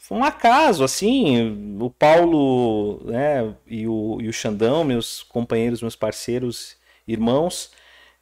foi 0.00 0.16
um 0.16 0.22
acaso, 0.22 0.84
assim, 0.84 1.76
o 1.80 1.90
Paulo 1.90 3.02
né, 3.04 3.52
e, 3.66 3.88
o, 3.88 4.18
e 4.20 4.28
o 4.28 4.32
Xandão, 4.32 4.84
meus 4.84 5.24
companheiros, 5.24 5.82
meus 5.82 5.96
parceiros, 5.96 6.76
irmãos, 7.06 7.72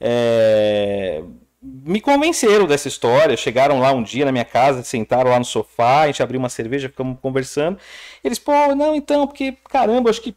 é, 0.00 1.22
me 1.62 2.00
convenceram 2.00 2.66
dessa 2.66 2.88
história. 2.88 3.36
Chegaram 3.36 3.80
lá 3.80 3.92
um 3.92 4.02
dia 4.02 4.24
na 4.24 4.32
minha 4.32 4.44
casa, 4.44 4.82
sentaram 4.82 5.30
lá 5.30 5.38
no 5.38 5.44
sofá, 5.44 6.02
a 6.02 6.06
gente 6.06 6.22
abriu 6.22 6.38
uma 6.38 6.48
cerveja, 6.48 6.88
ficamos 6.88 7.18
conversando. 7.20 7.78
Eles, 8.22 8.38
pô, 8.38 8.74
não, 8.74 8.94
então, 8.94 9.26
porque, 9.26 9.56
caramba, 9.68 10.10
acho 10.10 10.22
que. 10.22 10.34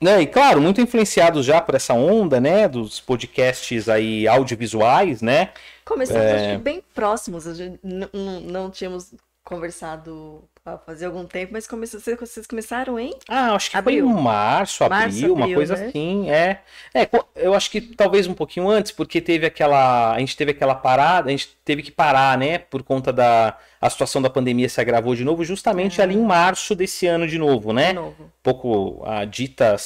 Né, 0.00 0.22
e 0.22 0.26
claro, 0.26 0.60
muito 0.60 0.80
influenciados 0.80 1.46
já 1.46 1.60
por 1.60 1.76
essa 1.76 1.94
onda, 1.94 2.40
né, 2.40 2.66
dos 2.66 2.98
podcasts 2.98 3.88
aí 3.88 4.26
audiovisuais, 4.26 5.22
né? 5.22 5.50
Começamos 5.84 6.24
é... 6.24 6.58
bem 6.58 6.82
próximos, 6.92 7.46
a 7.46 7.54
gente 7.54 7.78
não, 7.84 8.40
não 8.40 8.70
tínhamos 8.70 9.14
conversado 9.44 10.48
fazia 10.86 11.08
algum 11.08 11.24
tempo, 11.24 11.52
mas 11.52 11.66
começou, 11.66 12.00
vocês 12.00 12.46
começaram 12.46 12.98
em? 12.98 13.12
Ah, 13.28 13.52
acho 13.54 13.68
que 13.68 13.76
abril. 13.76 14.08
foi 14.08 14.16
em 14.16 14.22
março, 14.22 14.84
abril, 14.84 15.00
março, 15.00 15.18
abril 15.18 15.34
uma 15.34 15.54
coisa 15.54 15.76
né? 15.76 15.86
assim, 15.86 16.30
é. 16.30 16.60
É, 16.94 17.08
eu 17.34 17.52
acho 17.52 17.68
que 17.68 17.80
talvez 17.80 18.28
um 18.28 18.34
pouquinho 18.34 18.68
antes, 18.68 18.92
porque 18.92 19.20
teve 19.20 19.44
aquela, 19.44 20.12
a 20.12 20.18
gente 20.20 20.36
teve 20.36 20.52
aquela 20.52 20.76
parada, 20.76 21.28
a 21.28 21.32
gente 21.32 21.56
teve 21.64 21.82
que 21.82 21.90
parar, 21.90 22.38
né, 22.38 22.58
por 22.58 22.84
conta 22.84 23.12
da 23.12 23.58
a 23.80 23.90
situação 23.90 24.22
da 24.22 24.30
pandemia 24.30 24.68
se 24.68 24.80
agravou 24.80 25.16
de 25.16 25.24
novo, 25.24 25.44
justamente 25.44 26.00
é. 26.00 26.04
ali 26.04 26.14
em 26.14 26.22
março 26.22 26.72
desse 26.72 27.08
ano 27.08 27.26
de 27.26 27.36
novo, 27.36 27.72
né? 27.72 27.88
De 27.88 27.94
novo. 27.94 28.22
Um 28.22 28.30
pouco 28.40 29.02
a 29.04 29.24
dita 29.24 29.76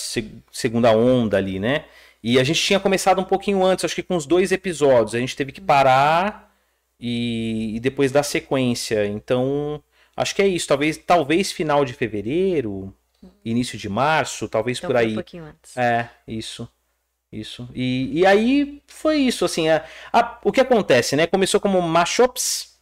segunda 0.52 0.93
onda 0.93 1.39
ali, 1.39 1.59
né? 1.59 1.86
E 2.23 2.39
a 2.39 2.44
gente 2.44 2.60
tinha 2.60 2.78
começado 2.78 3.18
um 3.18 3.25
pouquinho 3.25 3.65
antes, 3.65 3.86
acho 3.86 3.94
que 3.94 4.02
com 4.02 4.17
os 4.17 4.26
dois 4.26 4.52
episódios, 4.52 5.15
a 5.15 5.18
gente 5.18 5.35
teve 5.35 5.51
que 5.51 5.62
parar 5.62 6.45
e, 6.99 7.76
e 7.76 7.81
depois 7.81 8.12
dar 8.12 8.23
sequência. 8.23 9.07
Então, 9.07 9.83
Acho 10.16 10.34
que 10.34 10.42
é 10.42 10.49
isso. 10.49 10.66
Talvez, 10.66 10.97
talvez 10.97 11.52
final 11.52 11.84
de 11.84 11.92
fevereiro, 11.92 12.94
início 13.44 13.76
de 13.76 13.89
março, 13.89 14.49
talvez 14.49 14.78
então, 14.78 14.89
por 14.89 14.97
aí. 14.97 15.12
Um 15.12 15.16
pouquinho 15.16 15.44
antes. 15.44 15.76
É, 15.76 16.08
isso. 16.26 16.66
Isso. 17.31 17.68
E, 17.75 18.20
e 18.20 18.26
aí 18.26 18.83
foi 18.86 19.16
isso, 19.18 19.44
assim. 19.44 19.68
A, 19.68 19.84
a, 20.12 20.39
o 20.42 20.50
que 20.50 20.60
acontece, 20.60 21.16
né? 21.16 21.26
Começou 21.26 21.60
como 21.60 21.83
mashups. 21.83 22.75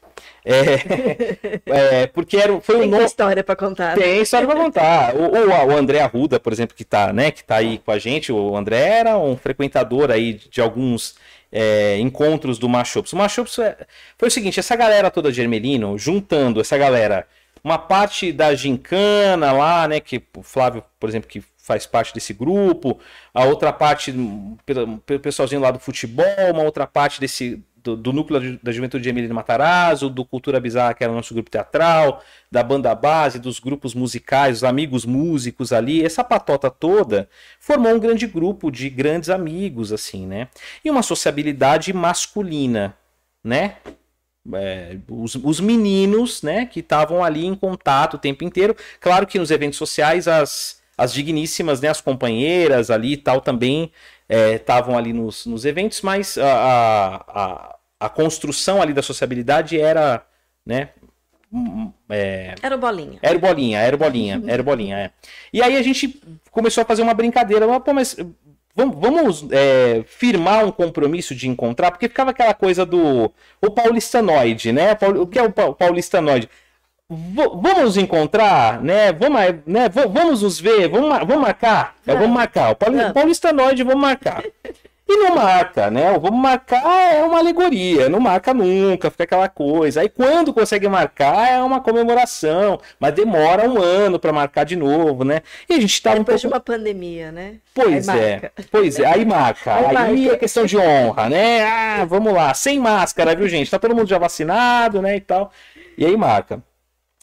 É, 0.44 1.62
é, 2.02 2.07
porque 2.07 2.36
era, 2.36 2.60
foi 2.60 2.76
Tem 2.76 2.86
um 2.86 2.91
novo... 2.91 3.02
história 3.02 3.43
para 3.43 3.57
contar. 3.57 3.97
Tem 3.97 4.20
história 4.20 4.47
para 4.47 4.57
contar. 4.57 5.17
O, 5.17 5.25
o, 5.25 5.49
o, 5.49 5.76
André 5.76 6.01
Arruda, 6.01 6.39
por 6.39 6.52
exemplo, 6.52 6.76
que 6.76 6.84
tá, 6.84 7.12
né, 7.12 7.33
que 7.33 7.43
tá 7.43 7.57
aí 7.57 7.78
com 7.78 7.91
a 7.91 7.99
gente, 7.99 8.31
o 8.31 8.55
André 8.55 8.99
era 8.99 9.18
um 9.18 9.36
frequentador 9.36 10.10
aí 10.10 10.34
de 10.34 10.60
alguns 10.60 11.17
é, 11.55 11.97
encontros 12.00 12.58
do 12.58 12.68
Mashups. 12.68 13.12
O 13.12 13.16
Mashups 13.16 13.60
é, 13.60 13.86
foi 14.18 14.26
o 14.26 14.31
seguinte, 14.31 14.58
essa 14.58 14.74
galera 14.74 15.08
toda 15.08 15.31
de 15.31 15.41
Ermelino, 15.41 15.97
juntando 15.97 16.60
essa 16.60 16.76
galera, 16.76 17.28
uma 17.62 17.78
parte 17.78 18.33
da 18.33 18.52
gincana 18.57 19.52
lá, 19.52 19.86
né, 19.86 20.00
que 20.00 20.20
o 20.36 20.42
Flávio, 20.42 20.84
por 20.99 21.08
exemplo, 21.08 21.28
que 21.28 21.42
faz 21.57 21.86
parte 21.86 22.12
desse 22.12 22.34
grupo, 22.34 22.99
a 23.33 23.44
outra 23.44 23.73
parte, 23.73 24.12
pelo 24.66 24.99
pessoalzinho 24.99 25.62
lá 25.62 25.70
do 25.70 25.78
futebol, 25.78 26.26
uma 26.52 26.65
outra 26.65 26.86
parte 26.86 27.20
desse 27.20 27.62
do, 27.85 27.95
do 27.95 28.13
núcleo 28.13 28.59
da 28.63 28.73
Juventude 28.73 29.05
de 29.05 29.11
Emílio 29.11 29.33
Matarazzo, 29.35 30.09
do 30.09 30.25
Cultura 30.25 30.59
Bizarra, 30.59 30.95
que 30.95 31.05
era 31.05 31.13
o 31.13 31.17
nosso 31.17 31.35
grupo 31.35 31.51
teatral, 31.51 32.25
da 32.51 32.63
banda 32.63 32.95
base, 32.95 33.39
dos 33.39 33.61
grupos 33.61 33.95
musicais, 33.95 34.59
os 34.59 34.65
amigos 34.65 35.05
músicos 35.05 35.73
ali, 35.73 36.03
essa 36.03 36.25
patota 36.25 36.71
toda 36.71 37.29
formou 37.61 37.95
um 37.95 38.01
grande 38.01 38.27
grupo 38.27 38.71
de 38.71 38.89
grandes 38.89 39.29
amigos, 39.29 39.93
assim, 39.93 40.27
né? 40.27 40.49
E 40.83 40.91
uma 40.91 41.03
sociabilidade 41.03 41.93
masculina, 41.93 42.97
né? 43.43 43.77
É, 44.53 44.99
os, 45.09 45.35
os, 45.37 45.59
meninos, 45.59 46.43
né, 46.43 46.67
que 46.67 46.81
estavam 46.81 47.25
ali 47.25 47.47
em 47.47 47.55
contato 47.55 48.15
o 48.15 48.19
tempo 48.19 48.45
inteiro. 48.45 48.77
Claro 49.01 49.27
que 49.27 49.39
nos 49.39 49.51
eventos 49.51 49.79
sociais 49.79 50.29
as, 50.29 50.83
as 50.99 51.15
digníssimas, 51.15 51.81
né, 51.81 51.89
as 51.89 52.03
companheiras 52.03 52.91
ali 52.91 53.15
e 53.15 53.17
tal 53.17 53.41
também 53.41 53.91
estavam 54.29 54.95
é, 54.95 54.99
ali 54.99 55.13
nos, 55.13 55.47
nos 55.47 55.65
eventos, 55.65 56.01
mas 56.01 56.39
a, 56.39 56.45
a, 56.45 57.15
a, 57.29 57.74
construção 58.08 58.82
ali 58.82 58.92
da 58.92 59.02
sociabilidade 59.02 59.81
era, 59.81 60.24
né? 60.64 60.90
É, 62.08 62.55
era 62.60 62.76
bolinha. 62.76 63.18
Era 63.23 63.39
bolinha, 63.39 63.78
era 63.78 63.97
bolinha, 63.97 64.42
era 64.47 64.62
bolinha, 64.62 64.98
é. 64.98 65.10
E 65.52 65.62
aí 65.62 65.76
a 65.76 65.82
gente 65.82 66.20
começou 66.50 66.82
a 66.82 66.84
fazer 66.84 67.02
uma 67.02 67.14
brincadeira, 67.14 67.66
mas, 67.66 67.82
pô, 67.82 67.92
mas 67.92 68.16
vamos, 68.74 68.97
vamos 68.98 69.47
é, 69.52 70.02
firmar 70.06 70.64
um 70.64 70.73
compromisso 70.73 71.34
de 71.34 71.48
encontrar, 71.48 71.92
porque 71.92 72.08
ficava 72.08 72.31
aquela 72.31 72.55
coisa 72.55 72.84
do 72.84 73.32
o 73.62 73.70
paulistanoide, 73.70 74.73
né? 74.73 74.97
O 75.16 75.26
que 75.26 75.39
é 75.39 75.42
o 75.42 75.52
paulistanoide? 75.52 76.48
vamos 77.08 77.82
nos 77.82 77.97
encontrar, 77.97 78.82
né? 78.82 79.12
Vamos, 79.12 79.40
né? 79.66 79.89
vamos 79.89 80.42
nos 80.42 80.58
ver, 80.58 80.89
vamos, 80.89 81.08
vamos 81.08 81.42
marcar. 81.42 81.94
É, 82.06 82.14
vamos 82.14 82.31
marcar. 82.31 82.73
O 82.73 82.76
Paulista, 82.76 83.12
Paulista 83.12 83.52
Noide, 83.52 83.82
vamos 83.82 84.00
marcar. 84.00 84.42
E 85.07 85.16
não 85.18 85.34
marca, 85.34 85.91
né? 85.91 86.12
O 86.12 86.20
vamos 86.20 86.41
marcar 86.41 87.15
é 87.15 87.23
uma 87.23 87.39
alegoria, 87.39 88.08
não 88.08 88.20
marca 88.20 88.55
nunca, 88.55 89.10
fica 89.10 89.24
aquela 89.24 89.49
coisa. 89.50 90.00
Aí 90.00 90.08
quando 90.08 90.52
consegue 90.52 90.89
marcar 90.89 91.50
é 91.50 91.62
uma 91.62 91.81
comemoração, 91.81 92.81
mas 92.99 93.12
demora 93.12 93.68
um 93.68 93.81
ano 93.81 94.18
para 94.18 94.33
marcar 94.33 94.65
de 94.65 94.76
novo, 94.76 95.23
né? 95.23 95.42
E 95.68 95.74
a 95.74 95.81
gente 95.81 96.00
tá 96.00 96.15
Depois 96.15 96.23
um 96.23 96.24
pouco... 96.24 96.41
de 96.41 96.47
uma 96.47 96.60
pandemia, 96.60 97.31
né? 97.31 97.57
Pois 97.74 98.08
aí 98.08 98.18
é, 98.18 98.31
marca. 98.31 98.52
pois 98.70 98.99
é, 98.99 99.07
aí 99.07 99.24
marca. 99.26 99.74
Aí, 99.74 99.84
aí 99.84 99.92
marca. 99.92 100.34
é 100.34 100.39
questão 100.39 100.65
de 100.65 100.78
honra, 100.78 101.28
né? 101.28 101.65
Ah, 101.65 102.07
vamos 102.07 102.33
lá, 102.33 102.55
sem 102.55 102.78
máscara, 102.78 103.36
viu, 103.36 103.47
gente? 103.47 103.70
Tá 103.70 103.78
todo 103.78 103.94
mundo 103.94 104.08
já 104.08 104.18
vacinado, 104.18 105.02
né, 105.02 105.16
e 105.16 105.20
tal. 105.20 105.52
E 105.99 106.07
aí 106.07 106.16
marca. 106.16 106.62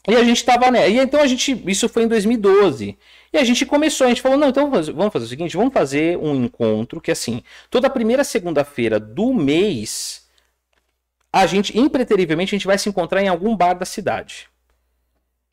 E 0.08 0.14
a 0.14 0.24
gente 0.24 0.44
tava, 0.44 0.70
né? 0.70 0.88
E 0.90 0.98
então 0.98 1.20
a 1.20 1.26
gente. 1.26 1.62
Isso 1.66 1.88
foi 1.88 2.04
em 2.04 2.08
2012. 2.08 2.98
E 3.32 3.38
a 3.38 3.44
gente 3.44 3.64
começou, 3.64 4.06
a 4.06 4.08
gente 4.10 4.20
falou, 4.20 4.36
não, 4.36 4.48
então 4.48 4.70
vamos 4.70 5.12
fazer 5.12 5.24
o 5.24 5.28
seguinte, 5.28 5.56
vamos 5.56 5.72
fazer 5.72 6.18
um 6.18 6.44
encontro 6.44 7.00
que 7.00 7.10
assim, 7.10 7.42
toda 7.70 7.88
primeira 7.88 8.24
segunda-feira 8.24 9.00
do 9.00 9.32
mês, 9.32 10.28
a 11.32 11.46
gente, 11.46 11.76
impreterivelmente, 11.78 12.54
a 12.54 12.58
gente 12.58 12.66
vai 12.66 12.76
se 12.76 12.88
encontrar 12.88 13.22
em 13.22 13.28
algum 13.28 13.56
bar 13.56 13.72
da 13.72 13.86
cidade. 13.86 14.48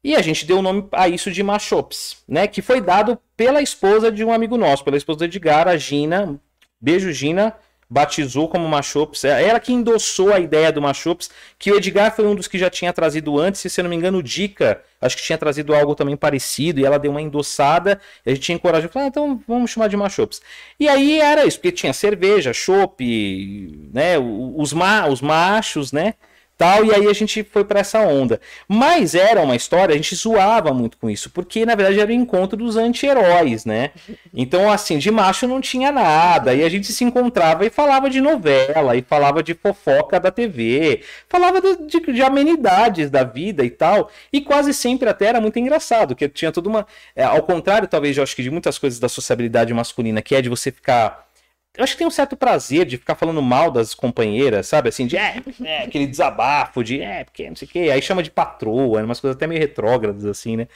E 0.03 0.15
a 0.15 0.21
gente 0.21 0.45
deu 0.45 0.59
o 0.59 0.61
nome 0.61 0.87
a 0.91 1.07
isso 1.07 1.31
de 1.31 1.41
Machops, 1.43 2.23
né? 2.27 2.47
Que 2.47 2.61
foi 2.61 2.81
dado 2.81 3.17
pela 3.35 3.61
esposa 3.61 4.11
de 4.11 4.23
um 4.23 4.31
amigo 4.31 4.57
nosso, 4.57 4.83
pela 4.83 4.97
esposa 4.97 5.19
do 5.19 5.25
Edgar, 5.25 5.67
a 5.67 5.75
Gina. 5.75 6.39
Beijo, 6.79 7.11
Gina 7.11 7.55
batizou 7.89 8.47
como 8.47 8.67
Machops. 8.67 9.23
É 9.23 9.43
ela 9.43 9.59
que 9.59 9.73
endossou 9.73 10.31
a 10.31 10.39
ideia 10.39 10.71
do 10.71 10.81
Machops, 10.81 11.29
que 11.57 11.71
o 11.71 11.75
Edgar 11.75 12.15
foi 12.15 12.25
um 12.25 12.35
dos 12.35 12.47
que 12.47 12.59
já 12.59 12.69
tinha 12.69 12.93
trazido 12.93 13.39
antes, 13.39 13.61
se 13.71 13.79
eu 13.79 13.83
não 13.83 13.89
me 13.89 13.95
engano, 13.95 14.19
o 14.19 14.23
Dica, 14.23 14.81
acho 15.01 15.17
que 15.17 15.23
tinha 15.23 15.37
trazido 15.37 15.73
algo 15.73 15.95
também 15.95 16.15
parecido, 16.15 16.79
e 16.79 16.85
ela 16.85 16.99
deu 16.99 17.11
uma 17.11 17.21
endossada, 17.21 17.99
e 18.25 18.29
a 18.29 18.33
gente 18.33 18.43
tinha 18.43 18.55
encorajado, 18.55 18.91
ah, 18.95 19.07
então 19.07 19.41
vamos 19.47 19.71
chamar 19.71 19.87
de 19.87 19.97
Machops. 19.97 20.41
E 20.79 20.87
aí 20.87 21.19
era 21.19 21.45
isso, 21.45 21.57
porque 21.57 21.71
tinha 21.71 21.93
cerveja, 21.93 22.53
chopp, 22.53 23.89
né, 23.91 24.19
os, 24.19 24.71
ma 24.71 25.07
os 25.07 25.21
machos, 25.21 25.91
né, 25.91 26.13
tal, 26.59 26.83
e 26.83 26.93
aí 26.93 27.07
a 27.07 27.13
gente 27.13 27.41
foi 27.41 27.63
para 27.63 27.79
essa 27.79 28.01
onda. 28.01 28.41
Mas 28.67 29.15
era 29.15 29.41
uma 29.41 29.55
história, 29.55 29.93
a 29.93 29.95
gente 29.95 30.13
zoava 30.13 30.73
muito 30.73 30.97
com 30.97 31.09
isso, 31.09 31.29
porque 31.29 31.65
na 31.65 31.73
verdade 31.73 32.01
era 32.01 32.11
o 32.11 32.13
encontro 32.13 32.57
dos 32.57 32.75
anti-heróis, 32.75 33.63
né? 33.63 33.91
Então, 34.33 34.69
assim, 34.69 34.97
de 34.97 35.09
macho 35.09 35.47
não 35.47 35.61
tinha 35.61 35.89
nada, 35.89 36.53
e 36.53 36.61
a 36.61 36.67
gente 36.67 36.91
se 36.91 37.05
encontrava 37.05 37.65
e 37.65 37.69
falava 37.69 38.09
de 38.09 38.19
novela, 38.19 38.97
e 38.97 39.01
falava 39.01 39.41
de 39.41 39.53
fofoca 39.53 40.19
da 40.19 40.31
TV, 40.31 41.01
falava 41.29 41.61
de, 41.61 41.87
de, 41.87 42.11
de 42.11 42.21
amenidades 42.21 43.09
da 43.09 43.23
vida 43.23 43.63
e 43.63 43.69
tal, 43.69 44.11
e 44.33 44.41
quase 44.41 44.73
sempre 44.73 45.07
até 45.07 45.27
era 45.27 45.39
muito 45.39 45.57
engraçado, 45.57 46.13
que 46.13 46.27
tinha 46.27 46.51
toda 46.51 46.67
uma. 46.67 46.85
É, 47.15 47.23
ao 47.23 47.41
contrário, 47.43 47.87
talvez, 47.87 48.17
eu 48.17 48.23
acho 48.23 48.35
que 48.35 48.43
de 48.43 48.51
muitas 48.51 48.77
coisas 48.77 48.99
da 48.99 49.07
sociabilidade 49.07 49.73
masculina, 49.73 50.21
que 50.21 50.35
é 50.35 50.41
de 50.41 50.49
você 50.49 50.71
ficar 50.71 51.28
eu 51.79 51.83
acho 51.85 51.93
que 51.93 51.99
tem 51.99 52.07
um 52.07 52.11
certo 52.11 52.35
prazer 52.35 52.85
de 52.85 52.97
ficar 52.97 53.15
falando 53.15 53.41
mal 53.41 53.71
das 53.71 53.93
companheiras, 53.93 54.67
sabe? 54.67 54.89
Assim, 54.89 55.07
de 55.07 55.15
é, 55.15 55.41
é 55.63 55.83
aquele 55.83 56.05
desabafo 56.05 56.83
de 56.83 57.01
é, 57.01 57.23
porque 57.23 57.47
não 57.47 57.55
sei 57.55 57.69
o 57.69 57.71
quê. 57.71 57.79
Aí 57.89 58.01
chama 58.01 58.21
de 58.21 58.29
patroa, 58.29 59.01
umas 59.01 59.21
coisas 59.21 59.37
até 59.37 59.47
meio 59.47 59.61
retrógradas, 59.61 60.25
assim, 60.25 60.57
né? 60.57 60.67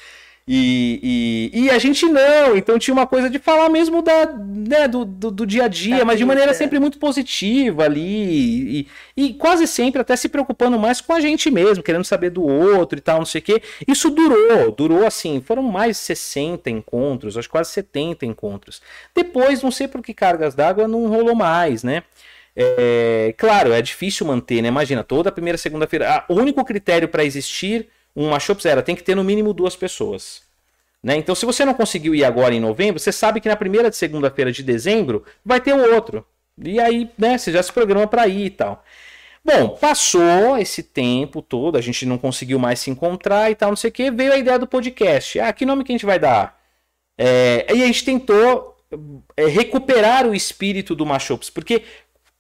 E, 0.46 1.52
e, 1.54 1.64
e, 1.64 1.70
a 1.70 1.80
gente 1.80 2.06
não, 2.06 2.58
então 2.58 2.78
tinha 2.78 2.94
uma 2.94 3.08
coisa 3.08 3.30
de 3.30 3.40
falar 3.40 3.70
mesmo 3.70 4.02
da, 4.02 4.26
né, 4.26 4.90
do, 4.90 5.06
do, 5.06 5.32
do, 5.32 5.46
dia 5.46 5.64
a 5.64 5.68
dia, 5.70 6.00
da 6.00 6.06
mas 6.06 6.18
de 6.18 6.26
maneira 6.26 6.54
sempre 6.54 6.80
muito 6.80 7.00
positiva 7.00 7.86
ali, 7.86 8.82
e, 8.82 8.88
e, 9.16 9.34
quase 9.36 9.66
sempre 9.68 10.02
até 10.02 10.18
se 10.18 10.28
preocupando 10.28 10.78
mais 10.78 11.00
com 11.00 11.14
a 11.14 11.22
gente 11.22 11.50
mesmo, 11.50 11.82
querendo 11.82 12.04
saber 12.04 12.30
do 12.30 12.44
outro 12.44 12.98
e 12.98 13.02
tal, 13.02 13.20
não 13.20 13.26
sei 13.26 13.40
o 13.40 13.42
quê. 13.42 13.62
Isso 13.88 14.10
durou, 14.10 14.70
durou 14.72 15.06
assim, 15.06 15.40
foram 15.40 15.64
mais 15.64 15.96
de 15.96 16.04
60 16.04 16.70
encontros, 16.70 17.38
acho 17.38 17.50
quase 17.50 17.72
70 17.72 18.26
encontros. 18.26 18.82
Depois, 19.16 19.64
não 19.64 19.72
sei 19.72 19.88
por 19.88 20.02
que 20.02 20.14
cargas 20.14 20.54
d'água 20.54 20.90
não 20.90 21.08
rolou 21.08 21.36
mais, 21.36 21.84
né? 21.84 22.04
é, 22.56 23.34
claro, 23.38 23.72
é 23.72 23.82
difícil 23.82 24.28
manter, 24.28 24.62
né? 24.62 24.68
Imagina, 24.68 25.04
toda 25.04 25.32
primeira 25.32 25.58
segunda-feira. 25.58 26.24
O 26.30 26.36
único 26.36 26.64
critério 26.64 27.08
para 27.08 27.26
existir 27.26 27.88
um 28.16 28.30
Mashups 28.30 28.66
era 28.66 28.82
tem 28.82 28.96
que 28.96 29.04
ter 29.04 29.16
no 29.16 29.24
mínimo 29.24 29.54
duas 29.54 29.76
pessoas. 29.76 30.42
Né? 31.02 31.18
Então, 31.18 31.36
se 31.36 31.46
você 31.46 31.66
não 31.66 31.74
conseguiu 31.74 32.16
ir 32.16 32.24
agora 32.24 32.56
em 32.56 32.60
novembro, 32.60 33.00
você 33.00 33.12
sabe 33.12 33.42
que 33.42 33.50
na 33.50 33.56
primeira 33.56 33.90
de 33.90 33.98
segunda-feira 33.98 34.52
de 34.52 34.64
dezembro 34.64 35.24
vai 35.44 35.60
ter 35.60 35.74
o 35.74 35.94
outro. 35.94 36.26
E 36.58 36.80
aí, 36.80 37.10
né, 37.18 37.38
você 37.38 37.52
já 37.52 37.62
se 37.62 37.74
programa 37.74 38.08
para 38.08 38.28
ir 38.28 38.46
e 38.46 38.50
tal. 38.50 38.84
Bom, 39.44 39.70
passou 39.70 40.58
esse 40.58 40.82
tempo 40.82 41.42
todo, 41.42 41.78
a 41.78 41.82
gente 41.82 42.06
não 42.06 42.18
conseguiu 42.18 42.58
mais 42.58 42.80
se 42.80 42.90
encontrar 42.90 43.52
e 43.52 43.56
tal, 43.56 43.72
não 43.72 43.76
sei 43.76 43.90
o 43.90 43.94
que, 43.94 44.10
veio 44.10 44.32
a 44.32 44.38
ideia 44.38 44.58
do 44.58 44.66
podcast. 44.66 45.38
Ah, 45.40 45.52
que 45.52 45.66
nome 45.66 45.84
que 45.84 45.92
a 45.92 45.96
gente 45.96 46.06
vai 46.06 46.18
dar? 46.18 46.58
É, 47.18 47.66
e 47.76 47.84
a 47.84 47.86
gente 47.86 48.06
tentou 48.06 48.78
é, 49.36 49.46
recuperar 49.48 50.26
o 50.26 50.34
espírito 50.34 50.96
do 50.96 51.06
Mashups, 51.06 51.50
porque 51.50 51.84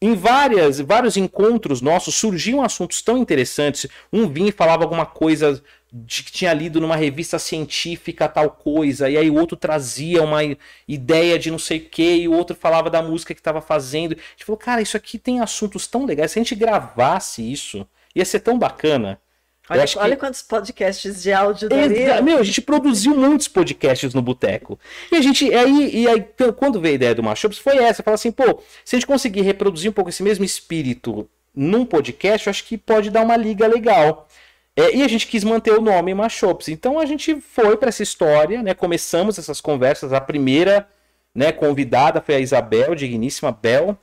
em 0.06 0.15
várias, 0.15 0.82
vários 0.82 1.15
encontros 1.15 1.80
nossos 1.80 2.15
surgiam 2.15 2.61
assuntos 2.61 3.01
tão 3.01 3.17
interessantes. 3.17 3.88
Um 4.11 4.27
vinha 4.27 4.49
e 4.49 4.51
falava 4.51 4.83
alguma 4.83 5.06
coisa 5.06 5.64
de 5.93 6.23
que 6.23 6.32
tinha 6.33 6.53
lido 6.53 6.82
numa 6.82 6.98
revista 6.98 7.40
científica 7.40 8.27
tal 8.27 8.49
coisa, 8.49 9.09
e 9.09 9.15
aí 9.15 9.30
o 9.30 9.35
outro 9.35 9.56
trazia 9.56 10.22
uma 10.22 10.41
ideia 10.85 11.40
de 11.40 11.49
não 11.49 11.57
sei 11.57 11.77
o 11.77 11.85
que, 11.90 12.15
e 12.15 12.27
o 12.27 12.33
outro 12.33 12.53
falava 12.53 12.90
da 12.90 13.01
música 13.01 13.33
que 13.33 13.40
estava 13.40 13.61
fazendo. 13.61 14.11
A 14.11 14.32
gente 14.32 14.43
falou, 14.43 14.57
cara, 14.57 14.82
isso 14.82 14.98
aqui 14.98 15.17
tem 15.17 15.40
assuntos 15.40 15.88
tão 15.88 16.06
legais. 16.06 16.32
Se 16.32 16.40
a 16.40 16.43
gente 16.43 16.56
gravasse 16.56 17.49
isso, 17.49 17.88
ia 18.14 18.25
ser 18.25 18.41
tão 18.41 18.59
bacana. 18.59 19.22
Olha, 19.69 19.85
olha 19.95 20.16
que... 20.16 20.19
quantos 20.19 20.42
podcasts 20.42 21.24
de 21.24 21.32
áudio 21.32 21.69
daria. 21.69 22.22
Meu, 22.22 22.38
a 22.38 22.43
gente 22.43 22.61
produziu 22.61 23.16
muitos 23.16 23.48
podcasts 23.48 24.14
no 24.14 24.22
Boteco. 24.22 24.77
E 25.11 25.16
a 25.16 25.22
gente, 25.22 25.53
aí, 25.53 26.01
e 26.01 26.08
aí, 26.08 26.25
quando 26.58 26.82
veio 26.82 26.93
a 26.93 26.95
ideia 26.95 27.16
do 27.16 27.24
Mashups, 27.24 27.58
foi 27.58 27.77
essa. 27.77 28.03
Fala 28.03 28.16
assim, 28.16 28.32
pô, 28.32 28.61
se 28.83 28.95
a 28.95 29.00
gente 29.00 29.08
conseguir 29.08 29.42
reproduzir 29.42 29.90
um 29.90 29.93
pouco 29.93 30.09
esse 30.09 30.22
mesmo 30.22 30.43
espírito 30.43 31.30
num 31.56 31.85
podcast, 31.85 32.48
eu 32.48 32.51
acho 32.51 32.66
que 32.66 32.77
pode 32.77 33.09
dar 33.09 33.22
uma 33.22 33.38
liga 33.38 33.66
legal. 33.66 34.27
É, 34.75 34.95
e 34.95 35.03
a 35.03 35.08
gente 35.08 35.27
quis 35.27 35.43
manter 35.43 35.72
o 35.72 35.82
nome 35.82 36.14
Mashups. 36.14 36.67
Então 36.67 37.00
a 37.00 37.06
gente 37.06 37.40
foi 37.40 37.77
para 37.77 37.90
essa 37.90 38.03
história, 38.03 38.61
né? 38.61 38.74
Começamos 38.74 39.38
essas 39.38 39.61
conversas. 39.61 40.11
A 40.11 40.19
primeira 40.19 40.88
né, 41.33 41.51
convidada 41.51 42.19
foi 42.19 42.35
a 42.35 42.40
Isabel, 42.40 42.95
digníssima 42.95 43.51
Bel. 43.51 43.98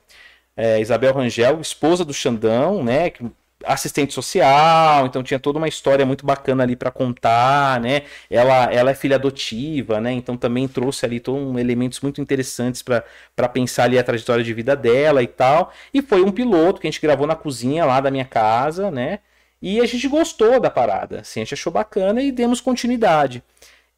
É, 0.55 0.79
Isabel 0.79 1.13
Rangel, 1.13 1.61
esposa 1.61 2.03
do 2.03 2.13
Xandão, 2.13 2.83
né? 2.83 3.09
Que 3.09 3.25
assistente 3.65 4.13
social, 4.13 5.05
então 5.05 5.23
tinha 5.23 5.39
toda 5.39 5.57
uma 5.57 5.67
história 5.67 6.05
muito 6.05 6.25
bacana 6.25 6.63
ali 6.63 6.75
para 6.75 6.91
contar, 6.91 7.79
né? 7.79 8.03
Ela, 8.29 8.71
ela 8.71 8.91
é 8.91 8.93
filha 8.93 9.15
adotiva, 9.15 9.99
né? 9.99 10.11
Então 10.11 10.37
também 10.37 10.67
trouxe 10.67 11.05
ali 11.05 11.19
todos 11.19 11.41
um, 11.41 11.57
elementos 11.59 11.99
muito 12.01 12.21
interessantes 12.21 12.81
para 12.81 13.49
pensar 13.49 13.85
ali 13.85 13.97
a 13.99 14.03
trajetória 14.03 14.43
de 14.43 14.53
vida 14.53 14.75
dela 14.75 15.23
e 15.23 15.27
tal. 15.27 15.73
E 15.93 16.01
foi 16.01 16.21
um 16.21 16.31
piloto 16.31 16.81
que 16.81 16.87
a 16.87 16.91
gente 16.91 17.01
gravou 17.01 17.27
na 17.27 17.35
cozinha 17.35 17.85
lá 17.85 17.99
da 18.01 18.11
minha 18.11 18.25
casa, 18.25 18.91
né? 18.91 19.19
E 19.61 19.79
a 19.79 19.85
gente 19.85 20.07
gostou 20.07 20.59
da 20.59 20.71
parada, 20.71 21.19
assim, 21.21 21.41
a 21.41 21.43
gente 21.43 21.53
achou 21.53 21.71
bacana 21.71 22.21
e 22.21 22.31
demos 22.31 22.59
continuidade. 22.59 23.43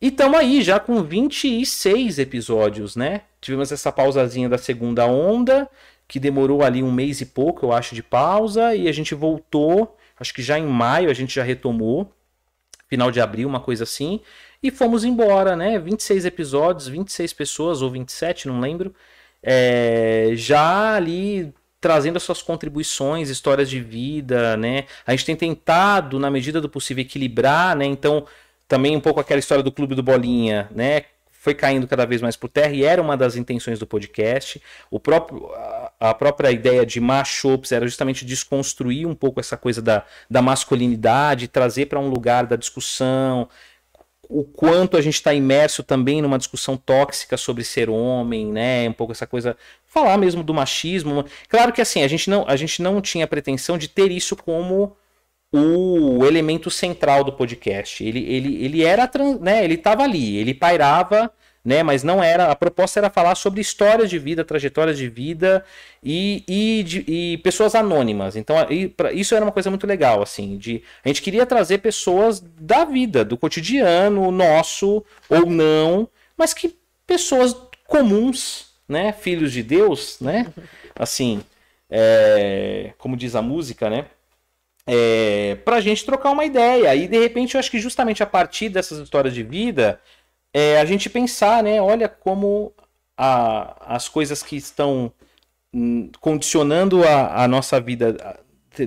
E 0.02 0.08
estamos 0.08 0.38
aí 0.38 0.62
já 0.62 0.82
com 0.82 1.02
26 1.02 2.20
episódios, 2.20 2.96
né? 2.98 3.22
Tivemos 3.40 3.72
essa 3.72 3.90
pausazinha 3.90 4.50
da 4.50 4.58
segunda 4.58 5.06
onda, 5.06 5.70
que 6.08 6.20
demorou 6.20 6.64
ali 6.64 6.84
um 6.84 6.92
mês 6.92 7.22
e 7.22 7.26
pouco, 7.26 7.66
eu 7.66 7.72
acho, 7.72 7.96
de 7.96 8.04
pausa, 8.04 8.76
e 8.76 8.88
a 8.88 8.92
gente 8.92 9.16
voltou, 9.16 9.98
acho 10.20 10.34
que 10.34 10.42
já 10.42 10.60
em 10.60 10.66
maio 10.66 11.10
a 11.10 11.14
gente 11.14 11.36
já 11.36 11.44
retomou, 11.44 12.12
final 12.88 13.10
de 13.10 13.20
abril, 13.20 13.48
uma 13.48 13.60
coisa 13.60 13.84
assim, 13.84 14.20
e 14.62 14.72
fomos 14.72 15.04
embora, 15.04 15.56
né? 15.56 15.80
26 15.80 16.26
episódios, 16.26 16.88
26 16.88 17.34
pessoas, 17.34 17.82
ou 17.82 17.90
27, 17.90 18.48
não 18.48 18.60
lembro, 18.60 18.94
é, 19.42 20.32
já 20.36 20.96
ali 20.96 21.54
trazendo 21.82 22.16
as 22.16 22.24
suas 22.24 22.42
contribuições, 22.42 23.30
histórias 23.30 23.70
de 23.70 23.82
vida, 23.82 24.56
né? 24.56 24.86
A 25.06 25.12
gente 25.12 25.26
tem 25.26 25.36
tentado, 25.36 26.18
na 26.18 26.32
medida 26.32 26.62
do 26.62 26.70
possível, 26.70 27.02
equilibrar, 27.02 27.76
né? 27.76 27.86
Então, 27.86 28.26
também 28.70 28.96
um 28.96 29.02
pouco 29.02 29.20
aquela 29.20 29.40
história 29.40 29.64
do 29.64 29.72
Clube 29.72 29.96
do 29.96 30.02
Bolinha, 30.04 30.70
né? 30.72 31.04
foi 31.44 31.54
caindo 31.54 31.86
cada 31.86 32.06
vez 32.06 32.22
mais 32.22 32.38
por 32.38 32.48
terra 32.48 32.72
e 32.72 32.86
era 32.86 33.02
uma 33.02 33.18
das 33.18 33.36
intenções 33.36 33.78
do 33.78 33.86
podcast. 33.86 34.64
O 34.90 34.98
próprio, 34.98 35.52
a 36.04 36.14
própria 36.14 36.52
ideia 36.52 36.86
de 36.86 37.00
mashups 37.00 37.72
era 37.72 37.88
justamente 37.88 38.26
desconstruir 38.26 39.08
um 39.08 39.16
pouco 39.16 39.40
essa 39.40 39.56
coisa 39.56 39.82
da, 39.82 40.04
da 40.30 40.42
masculinidade, 40.42 41.48
trazer 41.48 41.86
para 41.86 41.98
um 41.98 42.10
lugar 42.10 42.46
da 42.46 42.58
discussão, 42.58 43.48
o 44.28 44.44
quanto 44.44 44.98
a 44.98 45.02
gente 45.02 45.14
está 45.14 45.34
imerso 45.34 45.82
também 45.82 46.22
numa 46.22 46.38
discussão 46.38 46.76
tóxica 46.76 47.38
sobre 47.38 47.64
ser 47.64 47.90
homem, 47.90 48.46
né? 48.46 48.90
Um 48.90 48.92
pouco 48.92 49.14
essa 49.14 49.26
coisa, 49.26 49.56
falar 49.86 50.18
mesmo 50.18 50.44
do 50.44 50.54
machismo. 50.54 51.24
Claro 51.48 51.72
que 51.72 51.80
assim, 51.80 52.04
a 52.04 52.08
gente 52.10 52.30
não, 52.30 52.44
a 52.50 52.58
gente 52.58 52.82
não 52.82 53.00
tinha 53.00 53.26
pretensão 53.26 53.78
de 53.78 53.88
ter 53.88 54.12
isso 54.12 54.36
como 54.36 54.98
o 55.54 56.26
elemento 56.26 56.70
central 56.70 57.24
do 57.24 57.32
podcast. 57.32 58.04
Ele, 58.04 58.20
ele, 58.28 58.66
ele 58.66 58.84
era, 58.84 59.10
né, 59.40 59.64
ele 59.64 59.76
estava 59.76 60.04
ali, 60.04 60.36
ele 60.36 60.54
pairava, 60.54 61.32
né, 61.64 61.82
mas 61.84 62.04
não 62.04 62.24
era. 62.24 62.52
A 62.52 62.56
proposta 62.56 63.00
era 63.00 63.10
falar 63.10 63.36
sobre 63.36 63.62
histórias 63.62 64.10
de 64.10 64.20
vida, 64.20 64.44
trajetórias 64.44 64.98
de 64.98 65.08
vida 65.08 65.64
e, 66.04 66.44
e, 66.48 66.84
de, 66.84 67.06
e 67.08 67.38
pessoas 67.38 67.76
anônimas. 67.76 68.36
Então, 68.36 68.56
isso 69.14 69.34
era 69.36 69.46
uma 69.46 69.52
coisa 69.52 69.70
muito 69.70 69.88
legal, 69.88 70.22
assim. 70.22 70.58
De, 70.58 70.84
a 71.04 71.08
gente 71.08 71.22
queria 71.22 71.46
trazer 71.46 71.80
pessoas 71.80 72.40
da 72.40 72.84
vida, 72.86 73.24
do 73.24 73.38
cotidiano, 73.38 74.32
nosso 74.32 75.04
ou 75.30 75.46
não, 75.46 76.10
mas 76.38 76.54
que 76.54 76.76
pessoas 77.08 77.56
comuns, 77.88 78.74
né, 78.88 79.14
filhos 79.14 79.52
de 79.52 79.64
Deus, 79.64 80.18
né, 80.20 80.48
assim, 80.96 81.42
é, 81.90 82.94
como 82.98 83.16
diz 83.16 83.36
a 83.36 83.42
música, 83.42 83.90
né 83.90 84.06
é, 84.86 85.56
para 85.64 85.78
a 85.78 85.82
gente 85.82 86.06
trocar 86.06 86.32
uma 86.32 86.46
ideia. 86.46 86.96
E 86.96 87.08
de 87.08 87.20
repente 87.20 87.56
eu 87.56 87.60
acho 87.60 87.72
que 87.72 87.80
justamente 87.80 88.22
a 88.22 88.26
partir 88.26 88.70
dessas 88.70 89.00
histórias 89.00 89.34
de 89.34 89.44
vida, 89.44 90.00
é, 90.54 90.80
a 90.80 90.86
gente 90.86 91.10
pensar, 91.10 91.64
né? 91.64 91.82
Olha 91.82 92.08
como 92.08 92.74
a, 93.18 93.96
as 93.96 94.08
coisas 94.08 94.44
que 94.44 94.56
estão 94.56 95.12
hum, 95.74 96.10
condicionando 96.22 97.04
a, 97.04 97.44
a 97.44 97.48
nossa 97.48 97.80
vida 97.82 98.40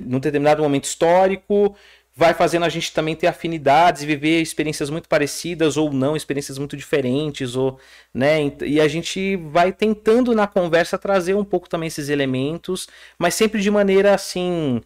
num 0.05 0.19
determinado 0.19 0.61
momento 0.61 0.85
histórico 0.85 1.75
vai 2.17 2.33
fazendo 2.33 2.65
a 2.65 2.69
gente 2.69 2.91
também 2.91 3.15
ter 3.15 3.27
afinidades 3.27 4.01
e 4.01 4.05
viver 4.07 4.41
experiências 4.41 4.89
muito 4.89 5.07
parecidas 5.07 5.77
ou 5.77 5.93
não, 5.93 6.15
experiências 6.15 6.57
muito 6.57 6.75
diferentes, 6.75 7.55
ou, 7.55 7.79
né? 8.11 8.51
E 8.65 8.81
a 8.81 8.87
gente 8.87 9.35
vai 9.35 9.71
tentando 9.71 10.33
na 10.33 10.47
conversa 10.47 10.97
trazer 10.97 11.35
um 11.35 11.45
pouco 11.45 11.69
também 11.69 11.85
esses 11.85 12.09
elementos, 12.09 12.87
mas 13.19 13.35
sempre 13.35 13.61
de 13.61 13.69
maneira 13.69 14.15
assim, 14.15 14.81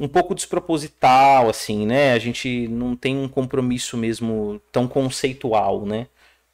um 0.00 0.08
pouco 0.08 0.34
desproposital, 0.34 1.50
assim, 1.50 1.84
né? 1.84 2.14
A 2.14 2.18
gente 2.18 2.66
não 2.68 2.96
tem 2.96 3.14
um 3.14 3.28
compromisso 3.28 3.98
mesmo 3.98 4.58
tão 4.72 4.88
conceitual, 4.88 5.84
né? 5.84 6.06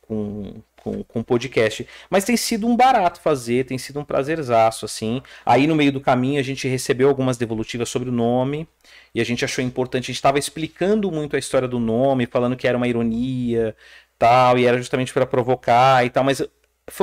Com, 0.06 0.62
com, 0.76 1.02
com 1.02 1.22
podcast. 1.22 1.84
Mas 2.08 2.24
tem 2.24 2.36
sido 2.36 2.64
um 2.68 2.76
barato 2.76 3.20
fazer, 3.20 3.66
tem 3.66 3.76
sido 3.76 3.98
um 3.98 4.04
prazerzaço, 4.04 4.84
assim. 4.84 5.20
Aí 5.44 5.66
no 5.66 5.74
meio 5.74 5.90
do 5.90 6.00
caminho 6.00 6.38
a 6.38 6.44
gente 6.44 6.68
recebeu 6.68 7.08
algumas 7.08 7.36
devolutivas 7.36 7.88
sobre 7.88 8.08
o 8.08 8.12
nome 8.12 8.68
e 9.12 9.20
a 9.20 9.24
gente 9.24 9.44
achou 9.44 9.64
importante. 9.64 10.04
A 10.04 10.06
gente 10.06 10.14
estava 10.16 10.38
explicando 10.38 11.10
muito 11.10 11.34
a 11.34 11.40
história 11.40 11.66
do 11.66 11.80
nome, 11.80 12.26
falando 12.26 12.56
que 12.56 12.68
era 12.68 12.76
uma 12.76 12.86
ironia, 12.86 13.74
tal, 14.16 14.58
e 14.58 14.64
era 14.66 14.78
justamente 14.78 15.12
para 15.12 15.26
provocar 15.26 16.06
e 16.06 16.10
tal, 16.10 16.22
mas 16.22 16.40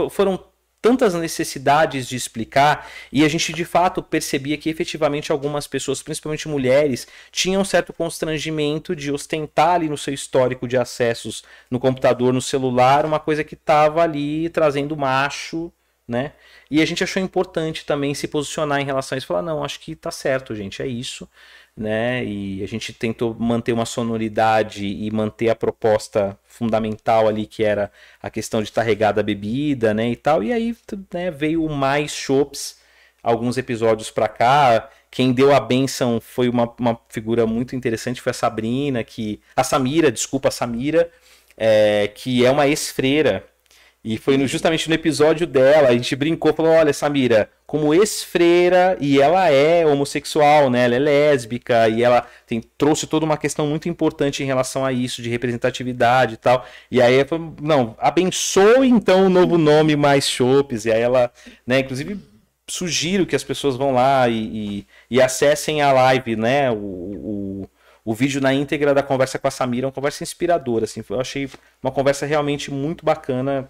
foram 0.09 0.39
tantas 0.83 1.13
necessidades 1.13 2.09
de 2.09 2.17
explicar 2.17 2.91
e 3.09 3.23
a 3.23 3.27
gente 3.29 3.53
de 3.53 3.63
fato 3.63 4.03
percebia 4.03 4.57
que 4.57 4.69
efetivamente 4.69 5.31
algumas 5.31 5.65
pessoas, 5.65 6.03
principalmente 6.03 6.49
mulheres, 6.49 7.07
tinham 7.31 7.61
um 7.61 7.65
certo 7.65 7.93
constrangimento 7.93 8.93
de 8.93 9.09
ostentar 9.09 9.75
ali 9.75 9.87
no 9.87 9.97
seu 9.97 10.13
histórico 10.13 10.67
de 10.67 10.75
acessos 10.75 11.41
no 11.71 11.79
computador, 11.79 12.33
no 12.33 12.41
celular, 12.41 13.05
uma 13.05 13.17
coisa 13.17 13.45
que 13.45 13.53
estava 13.53 14.03
ali 14.03 14.49
trazendo 14.49 14.97
macho, 14.97 15.71
né? 16.05 16.33
E 16.69 16.81
a 16.81 16.85
gente 16.85 17.01
achou 17.01 17.23
importante 17.23 17.85
também 17.85 18.13
se 18.13 18.27
posicionar 18.27 18.81
em 18.81 18.85
relação 18.85 19.15
a 19.15 19.17
isso, 19.17 19.27
falar 19.27 19.41
não, 19.41 19.63
acho 19.63 19.79
que 19.79 19.95
tá 19.95 20.11
certo, 20.11 20.53
gente, 20.53 20.81
é 20.81 20.87
isso 20.87 21.29
né? 21.75 22.23
E 22.23 22.63
a 22.63 22.67
gente 22.67 22.93
tentou 22.93 23.35
manter 23.35 23.73
uma 23.73 23.85
sonoridade 23.85 24.85
e 24.85 25.09
manter 25.11 25.49
a 25.49 25.55
proposta 25.55 26.37
fundamental 26.45 27.27
ali, 27.27 27.45
que 27.45 27.63
era 27.63 27.91
a 28.21 28.29
questão 28.29 28.61
de 28.61 28.69
estar 28.69 28.83
regada 28.83 29.21
a 29.21 29.23
bebida, 29.23 29.93
né? 29.93 30.09
E 30.09 30.15
tal. 30.15 30.43
E 30.43 30.53
aí 30.53 30.75
né, 31.13 31.31
veio 31.31 31.67
mais 31.69 32.11
shops, 32.11 32.77
alguns 33.21 33.57
episódios 33.57 34.11
para 34.11 34.27
cá. 34.27 34.89
Quem 35.09 35.33
deu 35.33 35.53
a 35.53 35.59
benção 35.59 36.19
foi 36.21 36.49
uma, 36.49 36.71
uma 36.79 36.99
figura 37.09 37.45
muito 37.45 37.75
interessante, 37.75 38.21
foi 38.21 38.31
a 38.31 38.33
Sabrina, 38.33 39.03
que. 39.03 39.41
A 39.55 39.63
Samira, 39.63 40.11
desculpa, 40.11 40.49
a 40.49 40.51
Samira, 40.51 41.11
é, 41.57 42.07
que 42.13 42.45
é 42.45 42.51
uma 42.51 42.67
ex-freira 42.67 43.45
e 44.03 44.17
foi 44.17 44.35
no, 44.37 44.45
justamente 44.45 44.89
no 44.89 44.95
episódio 44.95 45.47
dela, 45.47 45.87
a 45.87 45.93
gente 45.93 46.15
brincou, 46.15 46.53
falou: 46.53 46.73
olha, 46.73 46.91
Samira, 46.91 47.49
como 47.65 47.93
ex-freira, 47.93 48.97
e 48.99 49.21
ela 49.21 49.49
é 49.49 49.85
homossexual, 49.85 50.69
né? 50.69 50.83
Ela 50.83 50.95
é 50.95 50.99
lésbica, 50.99 51.87
e 51.87 52.03
ela 52.03 52.27
tem, 52.45 52.61
trouxe 52.77 53.07
toda 53.07 53.25
uma 53.25 53.37
questão 53.37 53.65
muito 53.65 53.87
importante 53.87 54.43
em 54.43 54.45
relação 54.45 54.85
a 54.85 54.91
isso, 54.91 55.21
de 55.21 55.29
representatividade 55.29 56.33
e 56.33 56.37
tal. 56.37 56.65
E 56.91 57.01
aí 57.01 57.23
falou, 57.23 57.55
não, 57.61 57.95
abençoe 57.97 58.89
então 58.89 59.25
o 59.25 59.29
novo 59.29 59.57
nome 59.57 59.95
mais 59.95 60.27
Chopes. 60.27 60.85
E 60.85 60.91
aí 60.91 61.01
ela, 61.01 61.31
né, 61.65 61.79
inclusive 61.79 62.19
sugiro 62.67 63.25
que 63.25 63.35
as 63.35 63.43
pessoas 63.43 63.75
vão 63.75 63.93
lá 63.93 64.27
e, 64.27 64.35
e, 64.79 64.87
e 65.11 65.21
acessem 65.21 65.81
a 65.81 65.91
live, 65.91 66.35
né? 66.35 66.71
O, 66.71 66.75
o, 66.75 67.69
o, 68.05 68.13
vídeo 68.13 68.41
na 68.41 68.53
íntegra 68.53 68.93
da 68.93 69.03
conversa 69.03 69.39
com 69.39 69.47
a 69.47 69.51
Samira, 69.51 69.87
uma 69.87 69.93
conversa 69.93 70.23
inspiradora, 70.23 70.85
assim. 70.85 71.03
Eu 71.09 71.21
achei 71.21 71.49
uma 71.81 71.91
conversa 71.91 72.25
realmente 72.25 72.71
muito 72.71 73.05
bacana, 73.05 73.69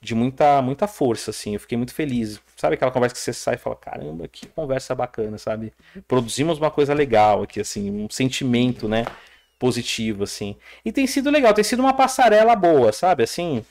de 0.00 0.14
muita, 0.14 0.62
muita 0.62 0.86
força, 0.86 1.30
assim. 1.30 1.54
Eu 1.54 1.60
fiquei 1.60 1.76
muito 1.76 1.94
feliz. 1.94 2.40
Sabe 2.56 2.74
aquela 2.74 2.90
conversa 2.90 3.14
que 3.14 3.20
você 3.20 3.32
sai 3.32 3.54
e 3.54 3.58
fala, 3.58 3.76
caramba, 3.76 4.28
que 4.28 4.46
conversa 4.46 4.94
bacana, 4.94 5.38
sabe? 5.38 5.72
Produzimos 6.06 6.58
uma 6.58 6.70
coisa 6.70 6.94
legal 6.94 7.42
aqui, 7.42 7.60
assim, 7.60 7.90
um 7.90 8.08
sentimento, 8.10 8.88
né? 8.88 9.04
Positivo, 9.58 10.24
assim. 10.24 10.56
E 10.84 10.92
tem 10.92 11.06
sido 11.06 11.30
legal, 11.30 11.52
tem 11.52 11.64
sido 11.64 11.80
uma 11.80 11.92
passarela 11.92 12.54
boa, 12.54 12.92
sabe? 12.92 13.24
Assim, 13.24 13.64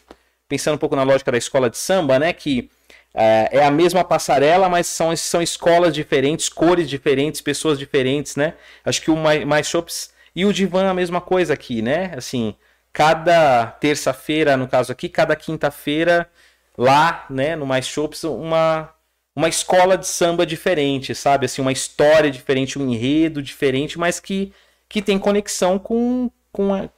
pensando 0.49 0.75
um 0.75 0.79
pouco 0.79 0.95
na 0.95 1.03
lógica 1.03 1.31
da 1.31 1.37
escola 1.37 1.69
de 1.69 1.77
samba, 1.77 2.19
né? 2.19 2.33
Que 2.33 2.69
é, 3.13 3.49
é 3.59 3.65
a 3.65 3.71
mesma 3.71 4.03
passarela, 4.03 4.67
mas 4.69 4.87
são, 4.87 5.15
são 5.15 5.41
escolas 5.41 5.93
diferentes, 5.93 6.49
cores 6.49 6.89
diferentes, 6.89 7.41
pessoas 7.41 7.79
diferentes, 7.79 8.35
né? 8.35 8.53
Acho 8.83 9.01
que 9.01 9.09
o 9.09 9.15
Mais 9.15 9.67
Shops 9.67 10.11
e 10.35 10.45
o 10.45 10.53
Divan 10.53 10.89
a 10.89 10.93
mesma 10.93 11.21
coisa 11.21 11.53
aqui, 11.53 11.81
né? 11.81 12.13
Assim, 12.15 12.53
cada 12.97 13.67
terça-feira, 13.67 14.57
no 14.57 14.67
caso 14.67 14.91
aqui, 14.91 15.07
cada 15.07 15.35
quinta-feira, 15.35 16.27
lá, 16.75 17.27
né, 17.29 17.55
no 17.55 17.63
Mais 17.63 17.85
Shops, 17.85 18.23
uma, 18.23 18.89
uma 19.35 19.47
escola 19.47 19.95
de 19.95 20.07
samba 20.07 20.47
diferente, 20.47 21.13
sabe? 21.13 21.45
Assim, 21.45 21.61
uma 21.61 21.71
história 21.71 22.31
diferente, 22.31 22.79
um 22.79 22.91
enredo 22.91 23.39
diferente, 23.39 23.99
mas 23.99 24.19
que, 24.19 24.51
que 24.89 24.99
tem 24.99 25.19
conexão 25.19 25.77
com, 25.77 26.31
com, 26.51 26.73
a, 26.73 26.89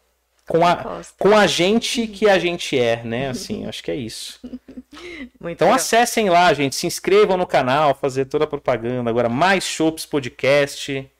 com 0.47 0.65
a, 0.65 1.01
com 1.17 1.35
a 1.35 1.45
gente 1.45 2.07
que 2.07 2.29
a 2.29 2.39
gente 2.39 2.79
é, 2.79 3.03
né? 3.03 3.27
Assim, 3.31 3.67
acho 3.67 3.83
que 3.83 3.91
é 3.91 3.95
isso. 3.95 4.39
Muito 5.37 5.55
então 5.55 5.67
legal. 5.67 5.75
acessem 5.75 6.29
lá, 6.29 6.53
gente, 6.53 6.77
se 6.77 6.87
inscrevam 6.87 7.35
no 7.35 7.45
canal, 7.45 7.93
fazer 7.93 8.23
toda 8.23 8.45
a 8.45 8.47
propaganda. 8.47 9.09
Agora, 9.09 9.27
mais 9.27 9.65
Shops 9.65 10.05
Podcast. 10.05 11.11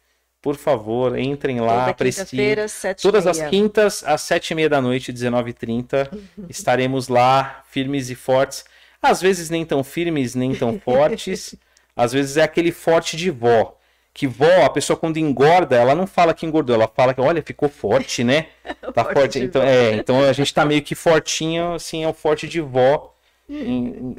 Por 0.41 0.55
favor, 0.55 1.17
entrem 1.19 1.59
lá, 1.59 1.93
prestigiem. 1.93 2.55
Todas 3.01 3.27
as 3.27 3.41
quintas, 3.41 4.03
às 4.05 4.21
sete 4.21 4.51
e 4.51 4.55
meia 4.55 4.69
da 4.69 4.81
noite, 4.81 5.11
19h30, 5.11 6.09
estaremos 6.47 7.09
lá, 7.09 7.61
firmes 7.69 8.09
e 8.09 8.15
fortes. 8.15 8.63
Às 9.01 9.21
vezes 9.21 9.49
nem 9.49 9.65
tão 9.65 9.83
firmes, 9.83 10.35
nem 10.35 10.55
tão 10.55 10.79
fortes. 10.83 11.55
Às 11.95 12.13
vezes 12.13 12.37
é 12.37 12.43
aquele 12.43 12.71
forte 12.71 13.17
de 13.17 13.29
vó 13.29 13.75
que 14.13 14.27
vó, 14.27 14.65
a 14.65 14.69
pessoa 14.69 14.97
quando 14.97 15.17
engorda, 15.17 15.77
ela 15.77 15.95
não 15.95 16.05
fala 16.05 16.33
que 16.33 16.45
engordou, 16.45 16.75
ela 16.75 16.87
fala 16.93 17.13
que, 17.13 17.21
olha, 17.21 17.41
ficou 17.41 17.69
forte, 17.69 18.21
né? 18.21 18.47
Tá 18.93 19.03
forte. 19.03 19.19
forte. 19.19 19.39
Então, 19.39 19.61
é, 19.61 19.93
então 19.93 20.21
a 20.23 20.33
gente 20.33 20.53
tá 20.53 20.65
meio 20.65 20.81
que 20.81 20.95
fortinho, 20.95 21.75
assim, 21.75 22.03
é 22.03 22.07
o 22.07 22.13
forte 22.13 22.47
de 22.47 22.59
vó, 22.59 23.13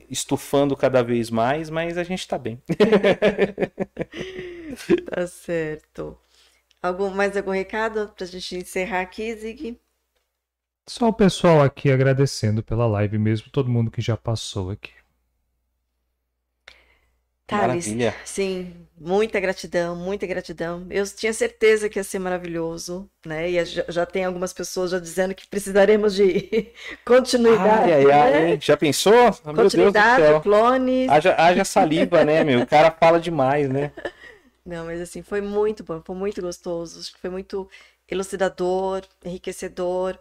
estufando 0.09 0.77
cada 0.77 1.03
vez 1.03 1.31
mais, 1.31 1.71
mas 1.71 1.97
a 1.97 2.03
gente 2.03 2.27
tá 2.27 2.37
bem. 2.37 2.61
tá 5.11 5.27
certo. 5.27 6.19
Algum, 6.83 7.11
mais 7.11 7.37
algum 7.37 7.51
recado 7.51 8.13
pra 8.17 8.27
gente 8.27 8.57
encerrar 8.57 9.03
aqui, 9.03 9.35
Zig? 9.35 9.79
Só 10.89 11.09
o 11.09 11.13
pessoal 11.13 11.63
aqui 11.63 11.91
agradecendo 11.91 12.63
pela 12.63 12.87
live 12.87 13.19
mesmo, 13.19 13.51
todo 13.51 13.71
mundo 13.71 13.91
que 13.91 14.01
já 14.01 14.17
passou 14.17 14.71
aqui. 14.71 14.93
Thales, 17.51 17.97
Maravilha. 17.97 18.15
sim, 18.25 18.87
muita 18.97 19.41
gratidão, 19.41 19.97
muita 19.97 20.25
gratidão. 20.25 20.87
Eu 20.89 21.05
tinha 21.05 21.33
certeza 21.33 21.89
que 21.89 21.99
ia 21.99 22.05
ser 22.05 22.21
maravilhoso, 22.21 23.11
né? 23.27 23.51
E 23.51 23.65
já, 23.65 23.85
já 23.89 24.07
tem 24.07 24.25
algumas 24.25 24.53
pessoas 24.53 24.93
já 24.93 25.01
dizendo 25.01 25.35
que 25.35 25.49
precisaremos 25.49 26.15
de 26.15 26.71
continuidade. 27.05 27.93
Ai, 27.93 28.11
ai, 28.11 28.31
né? 28.31 28.59
Já 28.61 28.77
pensou? 28.77 29.13
Oh, 29.45 29.53
continuidade, 29.53 30.41
clones. 30.45 31.11
Haja, 31.11 31.35
haja 31.37 31.65
saliva, 31.65 32.25
né, 32.25 32.45
meu? 32.45 32.61
O 32.61 32.67
cara 32.67 32.93
fala 32.93 33.19
demais, 33.19 33.69
né? 33.69 33.91
Não, 34.65 34.85
mas 34.85 35.01
assim, 35.01 35.21
foi 35.21 35.41
muito 35.41 35.83
bom, 35.83 36.01
foi 36.05 36.15
muito 36.15 36.41
gostoso. 36.41 37.01
Acho 37.01 37.13
que 37.13 37.19
foi 37.19 37.31
muito 37.31 37.69
elucidador, 38.09 39.03
enriquecedor. 39.25 40.17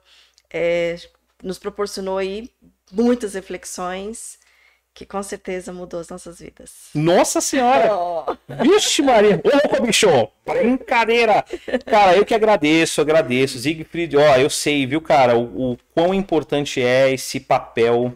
É, 0.51 0.95
nos 1.43 1.59
proporcionou 1.59 2.17
aí 2.17 2.49
muitas 2.91 3.35
reflexões 3.35 4.39
que 4.93 5.05
com 5.05 5.21
certeza 5.23 5.71
mudou 5.71 5.99
as 5.99 6.09
nossas 6.09 6.39
vidas. 6.39 6.89
Nossa 6.93 7.41
Senhora! 7.41 7.89
Oh. 7.99 8.35
Vixe, 8.63 9.01
Maria! 9.01 9.41
Ô, 9.43 9.49
louco, 9.49 9.83
bicho! 9.83 10.07
Brincadeira! 10.45 11.43
Cara, 11.85 12.15
eu 12.15 12.25
que 12.25 12.33
agradeço, 12.33 13.01
agradeço. 13.01 13.59
Siegfried, 13.59 14.17
ó, 14.17 14.37
eu 14.37 14.49
sei, 14.49 14.85
viu, 14.85 15.01
cara, 15.01 15.37
o, 15.37 15.71
o 15.71 15.77
quão 15.93 16.13
importante 16.13 16.81
é 16.81 17.11
esse 17.11 17.39
papel 17.39 18.13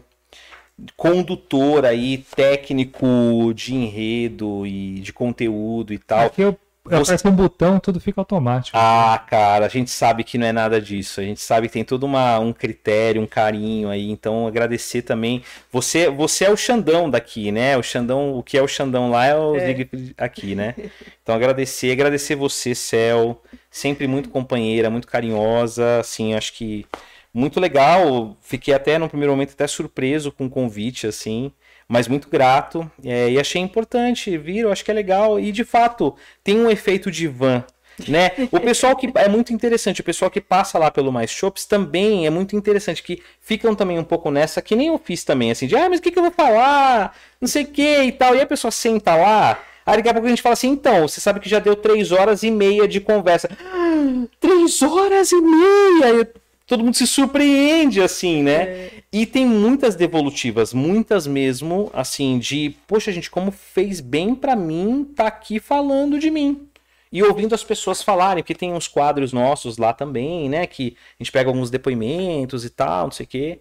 condutor 0.96 1.84
aí, 1.84 2.18
técnico 2.34 3.52
de 3.54 3.74
enredo 3.74 4.66
e 4.66 5.00
de 5.00 5.12
conteúdo 5.12 5.92
e 5.92 5.98
tal. 5.98 6.26
Aqui 6.26 6.42
eu 6.42 6.58
Você... 6.86 7.26
um 7.26 7.32
botão, 7.32 7.80
tudo 7.80 7.98
fica 7.98 8.20
automático. 8.20 8.76
Ah, 8.78 9.18
cara, 9.26 9.64
a 9.64 9.68
gente 9.68 9.90
sabe 9.90 10.22
que 10.22 10.36
não 10.36 10.46
é 10.46 10.52
nada 10.52 10.78
disso. 10.78 11.18
A 11.18 11.24
gente 11.24 11.40
sabe 11.40 11.66
que 11.66 11.72
tem 11.72 11.84
todo 11.84 12.04
uma, 12.04 12.38
um 12.38 12.52
critério, 12.52 13.22
um 13.22 13.26
carinho 13.26 13.88
aí. 13.88 14.10
Então, 14.10 14.46
agradecer 14.46 15.00
também. 15.00 15.42
Você 15.72 16.10
você 16.10 16.44
é 16.44 16.50
o 16.50 16.56
Xandão 16.56 17.08
daqui, 17.08 17.50
né? 17.50 17.76
O 17.78 17.82
Xandão, 17.82 18.36
o 18.36 18.42
que 18.42 18.58
é 18.58 18.62
o 18.62 18.68
Xandão 18.68 19.10
lá 19.10 19.24
é 19.24 19.34
o 19.34 19.56
é. 19.56 19.86
aqui, 20.18 20.54
né? 20.54 20.74
Então, 21.22 21.34
agradecer, 21.34 21.90
agradecer 21.90 22.34
você, 22.34 22.74
Cel. 22.74 23.42
Sempre 23.70 24.06
muito 24.06 24.28
companheira, 24.28 24.90
muito 24.90 25.08
carinhosa. 25.08 26.00
Assim, 26.00 26.34
acho 26.34 26.52
que 26.52 26.84
muito 27.32 27.58
legal. 27.58 28.36
Fiquei 28.42 28.74
até 28.74 28.98
no 28.98 29.08
primeiro 29.08 29.32
momento 29.32 29.52
até 29.52 29.66
surpreso 29.66 30.30
com 30.30 30.44
o 30.44 30.50
convite, 30.50 31.06
assim 31.06 31.50
mas 31.88 32.08
muito 32.08 32.28
grato 32.28 32.90
é, 33.04 33.30
e 33.30 33.38
achei 33.38 33.60
importante 33.60 34.36
vir, 34.38 34.60
eu 34.60 34.72
acho 34.72 34.84
que 34.84 34.90
é 34.90 34.94
legal 34.94 35.38
e 35.38 35.52
de 35.52 35.64
fato 35.64 36.14
tem 36.42 36.58
um 36.58 36.70
efeito 36.70 37.10
de 37.10 37.28
van. 37.28 37.64
Né? 38.08 38.32
O 38.50 38.58
pessoal 38.58 38.96
que 38.96 39.08
é 39.14 39.28
muito 39.28 39.52
interessante, 39.52 40.00
o 40.00 40.04
pessoal 40.04 40.28
que 40.28 40.40
passa 40.40 40.78
lá 40.78 40.90
pelo 40.90 41.12
Mais 41.12 41.30
Shops 41.30 41.64
também 41.64 42.26
é 42.26 42.30
muito 42.30 42.56
interessante, 42.56 43.02
que 43.02 43.22
ficam 43.40 43.72
também 43.72 43.98
um 43.98 44.04
pouco 44.04 44.32
nessa, 44.32 44.60
que 44.60 44.74
nem 44.74 44.88
eu 44.88 44.98
fiz 44.98 45.22
também, 45.22 45.52
assim, 45.52 45.68
de 45.68 45.76
ah, 45.76 45.88
mas 45.88 46.00
o 46.00 46.02
que, 46.02 46.10
que 46.10 46.18
eu 46.18 46.24
vou 46.24 46.32
falar? 46.32 47.16
Não 47.40 47.46
sei 47.46 47.62
o 47.62 47.68
que 47.68 48.02
e 48.02 48.10
tal. 48.10 48.34
E 48.34 48.40
a 48.40 48.46
pessoa 48.46 48.72
senta 48.72 49.14
lá, 49.14 49.62
aí 49.86 49.96
daqui 49.98 50.08
a 50.08 50.12
pouco 50.12 50.26
a 50.26 50.30
gente 50.30 50.42
fala 50.42 50.54
assim, 50.54 50.70
então, 50.70 51.06
você 51.06 51.20
sabe 51.20 51.38
que 51.38 51.48
já 51.48 51.60
deu 51.60 51.76
três 51.76 52.10
horas 52.10 52.42
e 52.42 52.50
meia 52.50 52.88
de 52.88 53.00
conversa. 53.00 53.48
Ah, 53.60 54.26
três 54.40 54.82
horas 54.82 55.30
e 55.30 55.40
meia! 55.40 56.06
Eu 56.08 56.26
todo 56.66 56.82
mundo 56.82 56.96
se 56.96 57.06
surpreende, 57.06 58.00
assim, 58.00 58.42
né? 58.42 58.62
É. 58.62 58.90
E 59.16 59.26
tem 59.26 59.46
muitas 59.46 59.94
devolutivas, 59.94 60.74
muitas 60.74 61.24
mesmo, 61.24 61.88
assim, 61.94 62.36
de, 62.36 62.74
poxa, 62.84 63.12
gente, 63.12 63.30
como 63.30 63.52
fez 63.52 64.00
bem 64.00 64.34
para 64.34 64.56
mim 64.56 65.04
tá 65.04 65.28
aqui 65.28 65.60
falando 65.60 66.18
de 66.18 66.32
mim. 66.32 66.68
E 67.12 67.22
ouvindo 67.22 67.54
as 67.54 67.62
pessoas 67.62 68.02
falarem, 68.02 68.42
porque 68.42 68.56
tem 68.56 68.72
uns 68.72 68.88
quadros 68.88 69.32
nossos 69.32 69.78
lá 69.78 69.92
também, 69.92 70.48
né? 70.48 70.66
Que 70.66 70.96
a 71.20 71.22
gente 71.22 71.30
pega 71.30 71.48
alguns 71.48 71.70
depoimentos 71.70 72.64
e 72.64 72.70
tal, 72.70 73.04
não 73.04 73.12
sei 73.12 73.24
o 73.24 73.28
quê. 73.28 73.60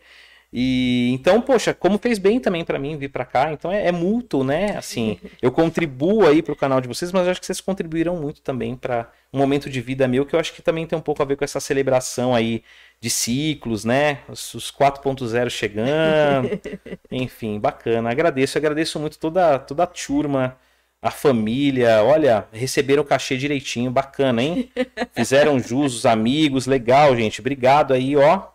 E 0.56 1.09
então, 1.11 1.41
poxa, 1.41 1.73
como 1.73 1.98
fez 1.98 2.19
bem 2.19 2.40
também 2.40 2.64
para 2.64 2.77
mim 2.77 2.95
vir 2.95 3.09
para 3.09 3.25
cá, 3.25 3.51
então 3.51 3.72
é, 3.72 3.88
é, 3.88 3.91
mútuo, 3.91 4.43
né? 4.43 4.77
Assim, 4.77 5.19
eu 5.41 5.51
contribuo 5.51 6.27
aí 6.27 6.43
pro 6.43 6.56
canal 6.56 6.80
de 6.80 6.88
vocês, 6.88 7.11
mas 7.11 7.25
eu 7.25 7.32
acho 7.32 7.40
que 7.40 7.45
vocês 7.48 7.59
contribuíram 7.59 8.15
muito 8.17 8.40
também 8.41 8.75
para 8.75 9.09
um 9.33 9.40
momento 9.40 9.67
de 9.67 9.82
vida 9.82 10.07
meu 10.07 10.27
que 10.27 10.35
eu 10.35 10.40
acho 10.40 10.53
que 10.53 10.61
também 10.61 10.85
tem 10.85 10.95
um 10.95 11.01
pouco 11.01 11.23
a 11.23 11.25
ver 11.25 11.38
com 11.38 11.43
essa 11.43 11.59
celebração 11.59 12.35
aí 12.35 12.64
de 13.01 13.09
ciclos, 13.09 13.83
né? 13.83 14.19
Os, 14.30 14.53
os 14.53 14.72
4.0 14.72 15.49
chegando. 15.49 16.49
Enfim, 17.11 17.59
bacana. 17.59 18.11
Agradeço, 18.11 18.56
agradeço 18.56 18.99
muito 18.99 19.17
toda, 19.17 19.57
toda 19.57 19.83
a 19.83 19.88
turma, 19.88 20.56
a 21.01 21.09
família. 21.09 22.03
Olha, 22.03 22.45
receberam 22.53 23.01
o 23.01 23.06
cachê 23.06 23.38
direitinho, 23.38 23.90
bacana, 23.90 24.43
hein? 24.43 24.69
Fizeram 25.14 25.59
jus, 25.59 25.95
os 25.95 26.06
amigos, 26.06 26.67
legal, 26.67 27.15
gente. 27.15 27.41
Obrigado 27.41 27.91
aí, 27.91 28.15
ó. 28.15 28.52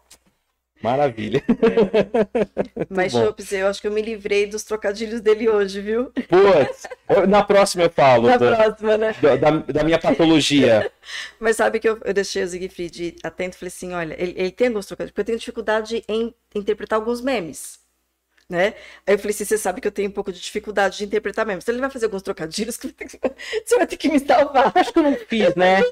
Maravilha. 0.83 1.43
É. 1.49 2.87
Mas, 2.89 3.13
Chopes, 3.13 3.53
eu 3.53 3.67
acho 3.67 3.81
que 3.81 3.87
eu 3.87 3.93
me 3.93 4.01
livrei 4.01 4.47
dos 4.47 4.63
trocadilhos 4.63 5.21
dele 5.21 5.49
hoje, 5.49 5.81
viu? 5.81 6.07
Putz, 6.07 6.87
na 7.29 7.43
próxima 7.43 7.85
eu 7.85 7.91
falo. 7.91 8.29
Na 8.29 8.37
da, 8.37 8.57
próxima, 8.57 8.97
né? 8.97 9.15
Da, 9.21 9.37
da, 9.37 9.51
da, 9.51 9.85
minha 9.85 9.99
patologia. 9.99 10.91
Mas 11.41 11.57
sabe 11.57 11.81
que 11.81 11.89
eu, 11.89 11.99
eu 12.05 12.15
deixei 12.15 12.43
o 12.43 12.49
Siegfried 12.49 13.17
atento 13.23 13.57
e 13.57 13.59
falei 13.59 13.69
assim: 13.69 13.93
olha, 13.93 14.15
ele, 14.19 14.35
ele 14.37 14.51
tem 14.51 14.69
alguns 14.69 14.87
trocadilhos, 14.87 15.11
porque 15.13 15.21
eu 15.23 15.27
tenho 15.27 15.39
dificuldade 15.39 16.05
em 16.09 16.35
interpretar 16.55 16.99
alguns 16.99 17.21
memes 17.21 17.88
né? 18.49 18.73
Aí 19.07 19.15
eu 19.15 19.19
falei 19.19 19.35
assim, 19.35 19.45
você 19.45 19.59
sabe 19.59 19.79
que 19.79 19.87
eu 19.87 19.93
tenho 19.93 20.09
um 20.09 20.13
pouco 20.13 20.33
de 20.33 20.41
dificuldade 20.41 20.97
de 20.97 21.05
interpretar 21.05 21.45
mesmo. 21.45 21.61
Então 21.63 21.75
ele 21.75 21.83
vai 21.83 21.91
fazer 21.91 22.07
alguns 22.07 22.23
trocadilhos 22.23 22.79
você 23.65 23.77
vai 23.77 23.87
ter 23.87 23.97
que 23.99 24.09
me 24.09 24.19
salvar. 24.19 24.73
Acho 24.75 24.91
que 24.91 24.99
eu 24.99 25.03
não 25.03 25.15
fiz, 25.15 25.55
né? 25.55 25.83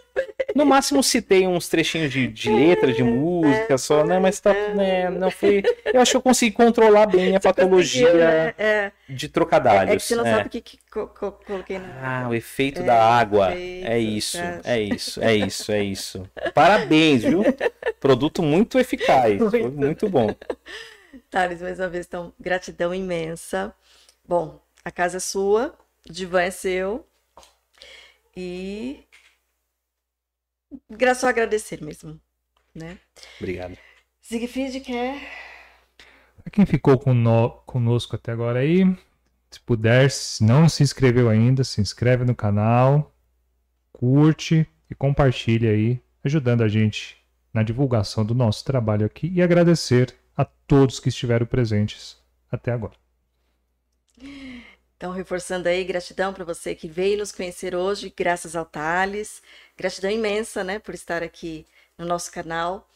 No 0.55 0.65
máximo 0.67 1.02
citei 1.02 1.47
uns 1.47 1.68
trechinhos 1.68 2.10
de, 2.10 2.26
de 2.26 2.51
letra, 2.51 2.93
de 2.93 3.02
música 3.02 3.75
é, 3.75 3.76
só, 3.76 4.05
né? 4.05 4.18
Mas 4.18 4.41
tá, 4.41 4.55
né? 4.75 5.10
Não 5.10 5.31
foi. 5.31 5.62
Eu 5.85 6.01
acho 6.01 6.12
que 6.12 6.17
eu 6.17 6.23
consegui 6.23 6.52
controlar 6.52 7.07
bem 7.07 7.36
a 7.36 7.41
patologia 7.41 8.12
né? 8.15 8.55
é. 8.57 8.93
de 9.07 9.28
trocadilhos. 9.28 9.91
É, 9.91 9.93
é, 9.93 9.97
que 9.97 10.02
você 10.02 10.17
não 10.17 10.25
sabe 10.25 10.47
o 10.47 10.51
que, 10.51 10.60
que 10.62 10.78
co 10.91 11.09
co 11.09 11.33
coloquei 11.33 11.78
na. 11.78 12.23
Ah, 12.25 12.28
o 12.28 12.35
efeito 12.35 12.83
da 12.83 12.97
água. 12.97 13.52
É 13.52 13.99
isso, 13.99 14.39
é 14.65 14.81
isso, 14.81 15.23
é 15.23 15.35
isso, 15.35 15.73
é 15.73 15.83
isso. 15.83 16.31
Parabéns, 16.55 17.23
viu? 17.23 17.43
Produto 18.01 18.43
muito 18.43 18.78
eficaz. 18.78 19.39
Muito, 19.47 19.70
muito 19.70 20.09
bom. 20.09 20.35
Thales, 21.31 21.61
mais 21.61 21.78
uma 21.78 21.89
vez, 21.89 22.07
então, 22.07 22.33
gratidão 22.39 22.95
imensa. 22.95 23.75
Bom, 24.27 24.61
A 24.86 24.91
casa 24.93 25.17
é 25.17 25.20
sua, 25.20 25.77
o 26.09 26.12
divã 26.12 26.43
é 26.43 26.51
seu. 26.53 27.05
E 28.36 29.05
só 31.17 31.28
agradecer 31.28 31.83
mesmo, 31.83 32.20
né? 32.73 32.97
Obrigado. 33.41 33.77
Siegfried 34.20 34.78
quer. 34.81 35.20
Pra 36.41 36.51
quem 36.53 36.65
ficou 36.65 36.97
conosco 36.99 38.15
até 38.15 38.31
agora 38.31 38.61
aí, 38.61 38.85
se 39.51 39.59
puder, 39.59 40.09
se 40.09 40.45
não 40.45 40.69
se 40.69 40.85
inscreveu 40.85 41.28
ainda, 41.28 41.65
se 41.65 41.81
inscreve 41.81 42.25
no 42.25 42.35
canal, 42.36 43.12
curte 43.93 44.69
e 44.89 44.95
compartilha 44.95 45.70
aí, 45.70 46.01
ajudando 46.23 46.62
a 46.62 46.69
gente 46.69 47.17
na 47.53 47.65
divulgação 47.65 48.25
do 48.25 48.35
nosso 48.35 48.65
trabalho 48.65 49.05
aqui 49.05 49.33
e 49.35 49.43
agradecer 49.43 50.15
a 50.37 50.45
todos 50.45 51.01
que 51.01 51.09
estiveram 51.09 51.47
presentes 51.47 52.19
até 52.51 52.73
agora. 52.73 52.95
Então, 54.97 55.13
reforçando 55.13 55.69
aí, 55.69 55.85
gratidão 55.85 56.33
para 56.33 56.45
você 56.45 56.75
que 56.75 56.89
veio 56.89 57.19
nos 57.19 57.31
conhecer 57.31 57.75
hoje, 57.75 58.13
graças 58.17 58.57
ao 58.57 58.65
Thales. 58.65 59.43
Gratidão 59.77 60.11
imensa, 60.11 60.65
né, 60.65 60.79
por 60.79 60.95
estar 60.95 61.23
aqui 61.23 61.67
no 61.99 62.07
nosso 62.07 62.33
canal 62.33 62.89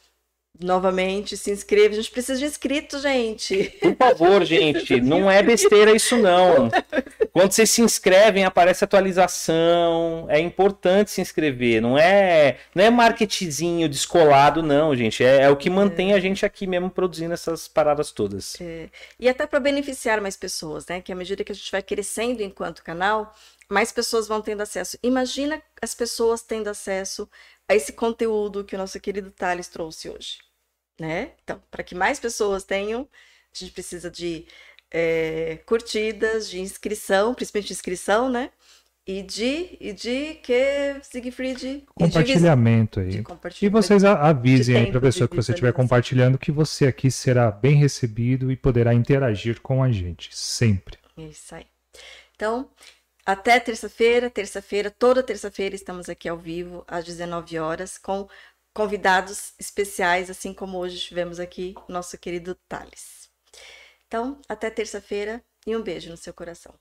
novamente, 0.59 1.37
se 1.37 1.51
inscreva. 1.51 1.95
A 1.95 1.97
gente 1.97 2.11
precisa 2.11 2.39
de 2.39 2.45
inscritos, 2.45 3.03
gente. 3.03 3.73
Por 3.81 3.97
favor, 3.97 4.45
gente, 4.45 5.01
não 5.01 5.31
é 5.31 5.43
besteira 5.43 5.95
isso 5.95 6.17
não. 6.17 6.71
Quando 7.33 7.53
vocês 7.53 7.71
se 7.71 7.81
inscrevem, 7.81 8.45
aparece 8.45 8.85
atualização. 8.85 10.27
É 10.29 10.39
importante 10.41 11.11
se 11.11 11.21
inscrever. 11.21 11.81
Não 11.81 11.97
é, 11.97 12.59
não 12.75 12.85
é 12.85 12.91
marketingzinho 12.91 13.89
descolado, 13.89 14.63
não, 14.63 14.95
gente. 14.97 15.25
É, 15.25 15.43
é 15.43 15.51
o 15.51 15.57
que 15.57 15.71
mantém 15.71 16.13
é. 16.13 16.15
a 16.15 16.21
gente 16.21 16.45
aqui 16.45 16.67
mesmo 16.67 16.91
produzindo 16.91 17.33
essas 17.33 17.69
paradas 17.69 18.11
todas. 18.11 18.61
É. 18.61 18.89
E 19.19 19.29
até 19.29 19.47
para 19.47 19.61
beneficiar 19.61 20.21
mais 20.21 20.37
pessoas, 20.37 20.87
né? 20.87 21.01
Que 21.01 21.13
à 21.13 21.17
medida 21.17 21.45
que 21.45 21.53
a 21.53 21.55
gente 21.55 21.71
vai 21.71 21.83
crescendo 21.83 22.43
enquanto 22.43 22.83
canal, 22.83 23.35
mais 23.69 23.93
pessoas 23.93 24.27
vão 24.27 24.43
tendo 24.43 24.63
acesso. 24.63 24.99
Imagina 25.03 25.63
as 25.81 25.95
pessoas 25.95 26.43
tendo 26.43 26.69
acesso 26.69 27.29
a 27.69 27.75
esse 27.75 27.93
conteúdo 27.93 28.65
que 28.65 28.75
o 28.75 28.79
nosso 28.79 28.99
querido 28.99 29.31
Thales 29.31 29.69
trouxe 29.69 30.11
hoje, 30.11 30.39
né? 30.99 31.33
Então, 31.45 31.63
para 31.71 31.85
que 31.85 31.95
mais 31.95 32.19
pessoas 32.19 32.65
tenham, 32.65 33.09
a 33.53 33.59
gente 33.59 33.73
precisa 33.73 34.11
de 34.11 34.47
é, 34.91 35.59
curtidas, 35.65 36.51
de 36.51 36.61
inscrição, 36.61 37.35
principalmente 37.35 37.73
inscrição, 37.73 38.29
né? 38.29 38.51
E 39.07 39.23
de, 39.23 39.77
e 39.81 39.93
de 39.93 40.35
que, 40.43 40.97
Siegfried? 41.03 41.85
Compartilhamento 41.95 43.01
aí. 43.01 43.25
E 43.61 43.69
vocês 43.69 44.05
avisem 44.05 44.77
aí 44.77 44.87
para 44.87 44.99
a 44.99 45.03
pessoa 45.03 45.27
que 45.27 45.35
você 45.35 45.53
estiver 45.53 45.73
compartilhando 45.73 46.39
que 46.39 46.53
você 46.53 46.87
aqui 46.87 47.11
será 47.11 47.51
bem 47.51 47.75
recebido 47.75 48.53
e 48.53 48.57
poderá 48.57 48.95
interagir 48.95 49.61
com 49.61 49.83
a 49.83 49.91
gente, 49.91 50.29
sempre. 50.37 50.99
Isso 51.17 51.55
aí. 51.55 51.67
Então, 52.37 52.69
até 53.27 53.59
terça-feira, 53.59 54.31
terça-feira, 54.31 54.91
toda 54.91 55.23
terça-feira 55.23 55.75
estamos 55.75 56.09
aqui 56.09 56.29
ao 56.29 56.39
vivo 56.39 56.85
às 56.87 57.05
19 57.05 57.59
horas 57.59 57.99
com 57.99 58.29
convidados 58.73 59.55
especiais, 59.59 60.31
assim 60.31 60.55
como 60.55 60.79
hoje 60.79 60.99
tivemos 60.99 61.41
aqui 61.41 61.75
nosso 61.89 62.17
querido 62.17 62.55
Thales. 62.69 63.20
Então, 64.11 64.41
até 64.49 64.69
terça-feira 64.73 65.41
e 65.65 65.77
um 65.77 65.83
beijo 65.85 66.11
no 66.11 66.17
seu 66.17 66.35
coração. 66.35 66.75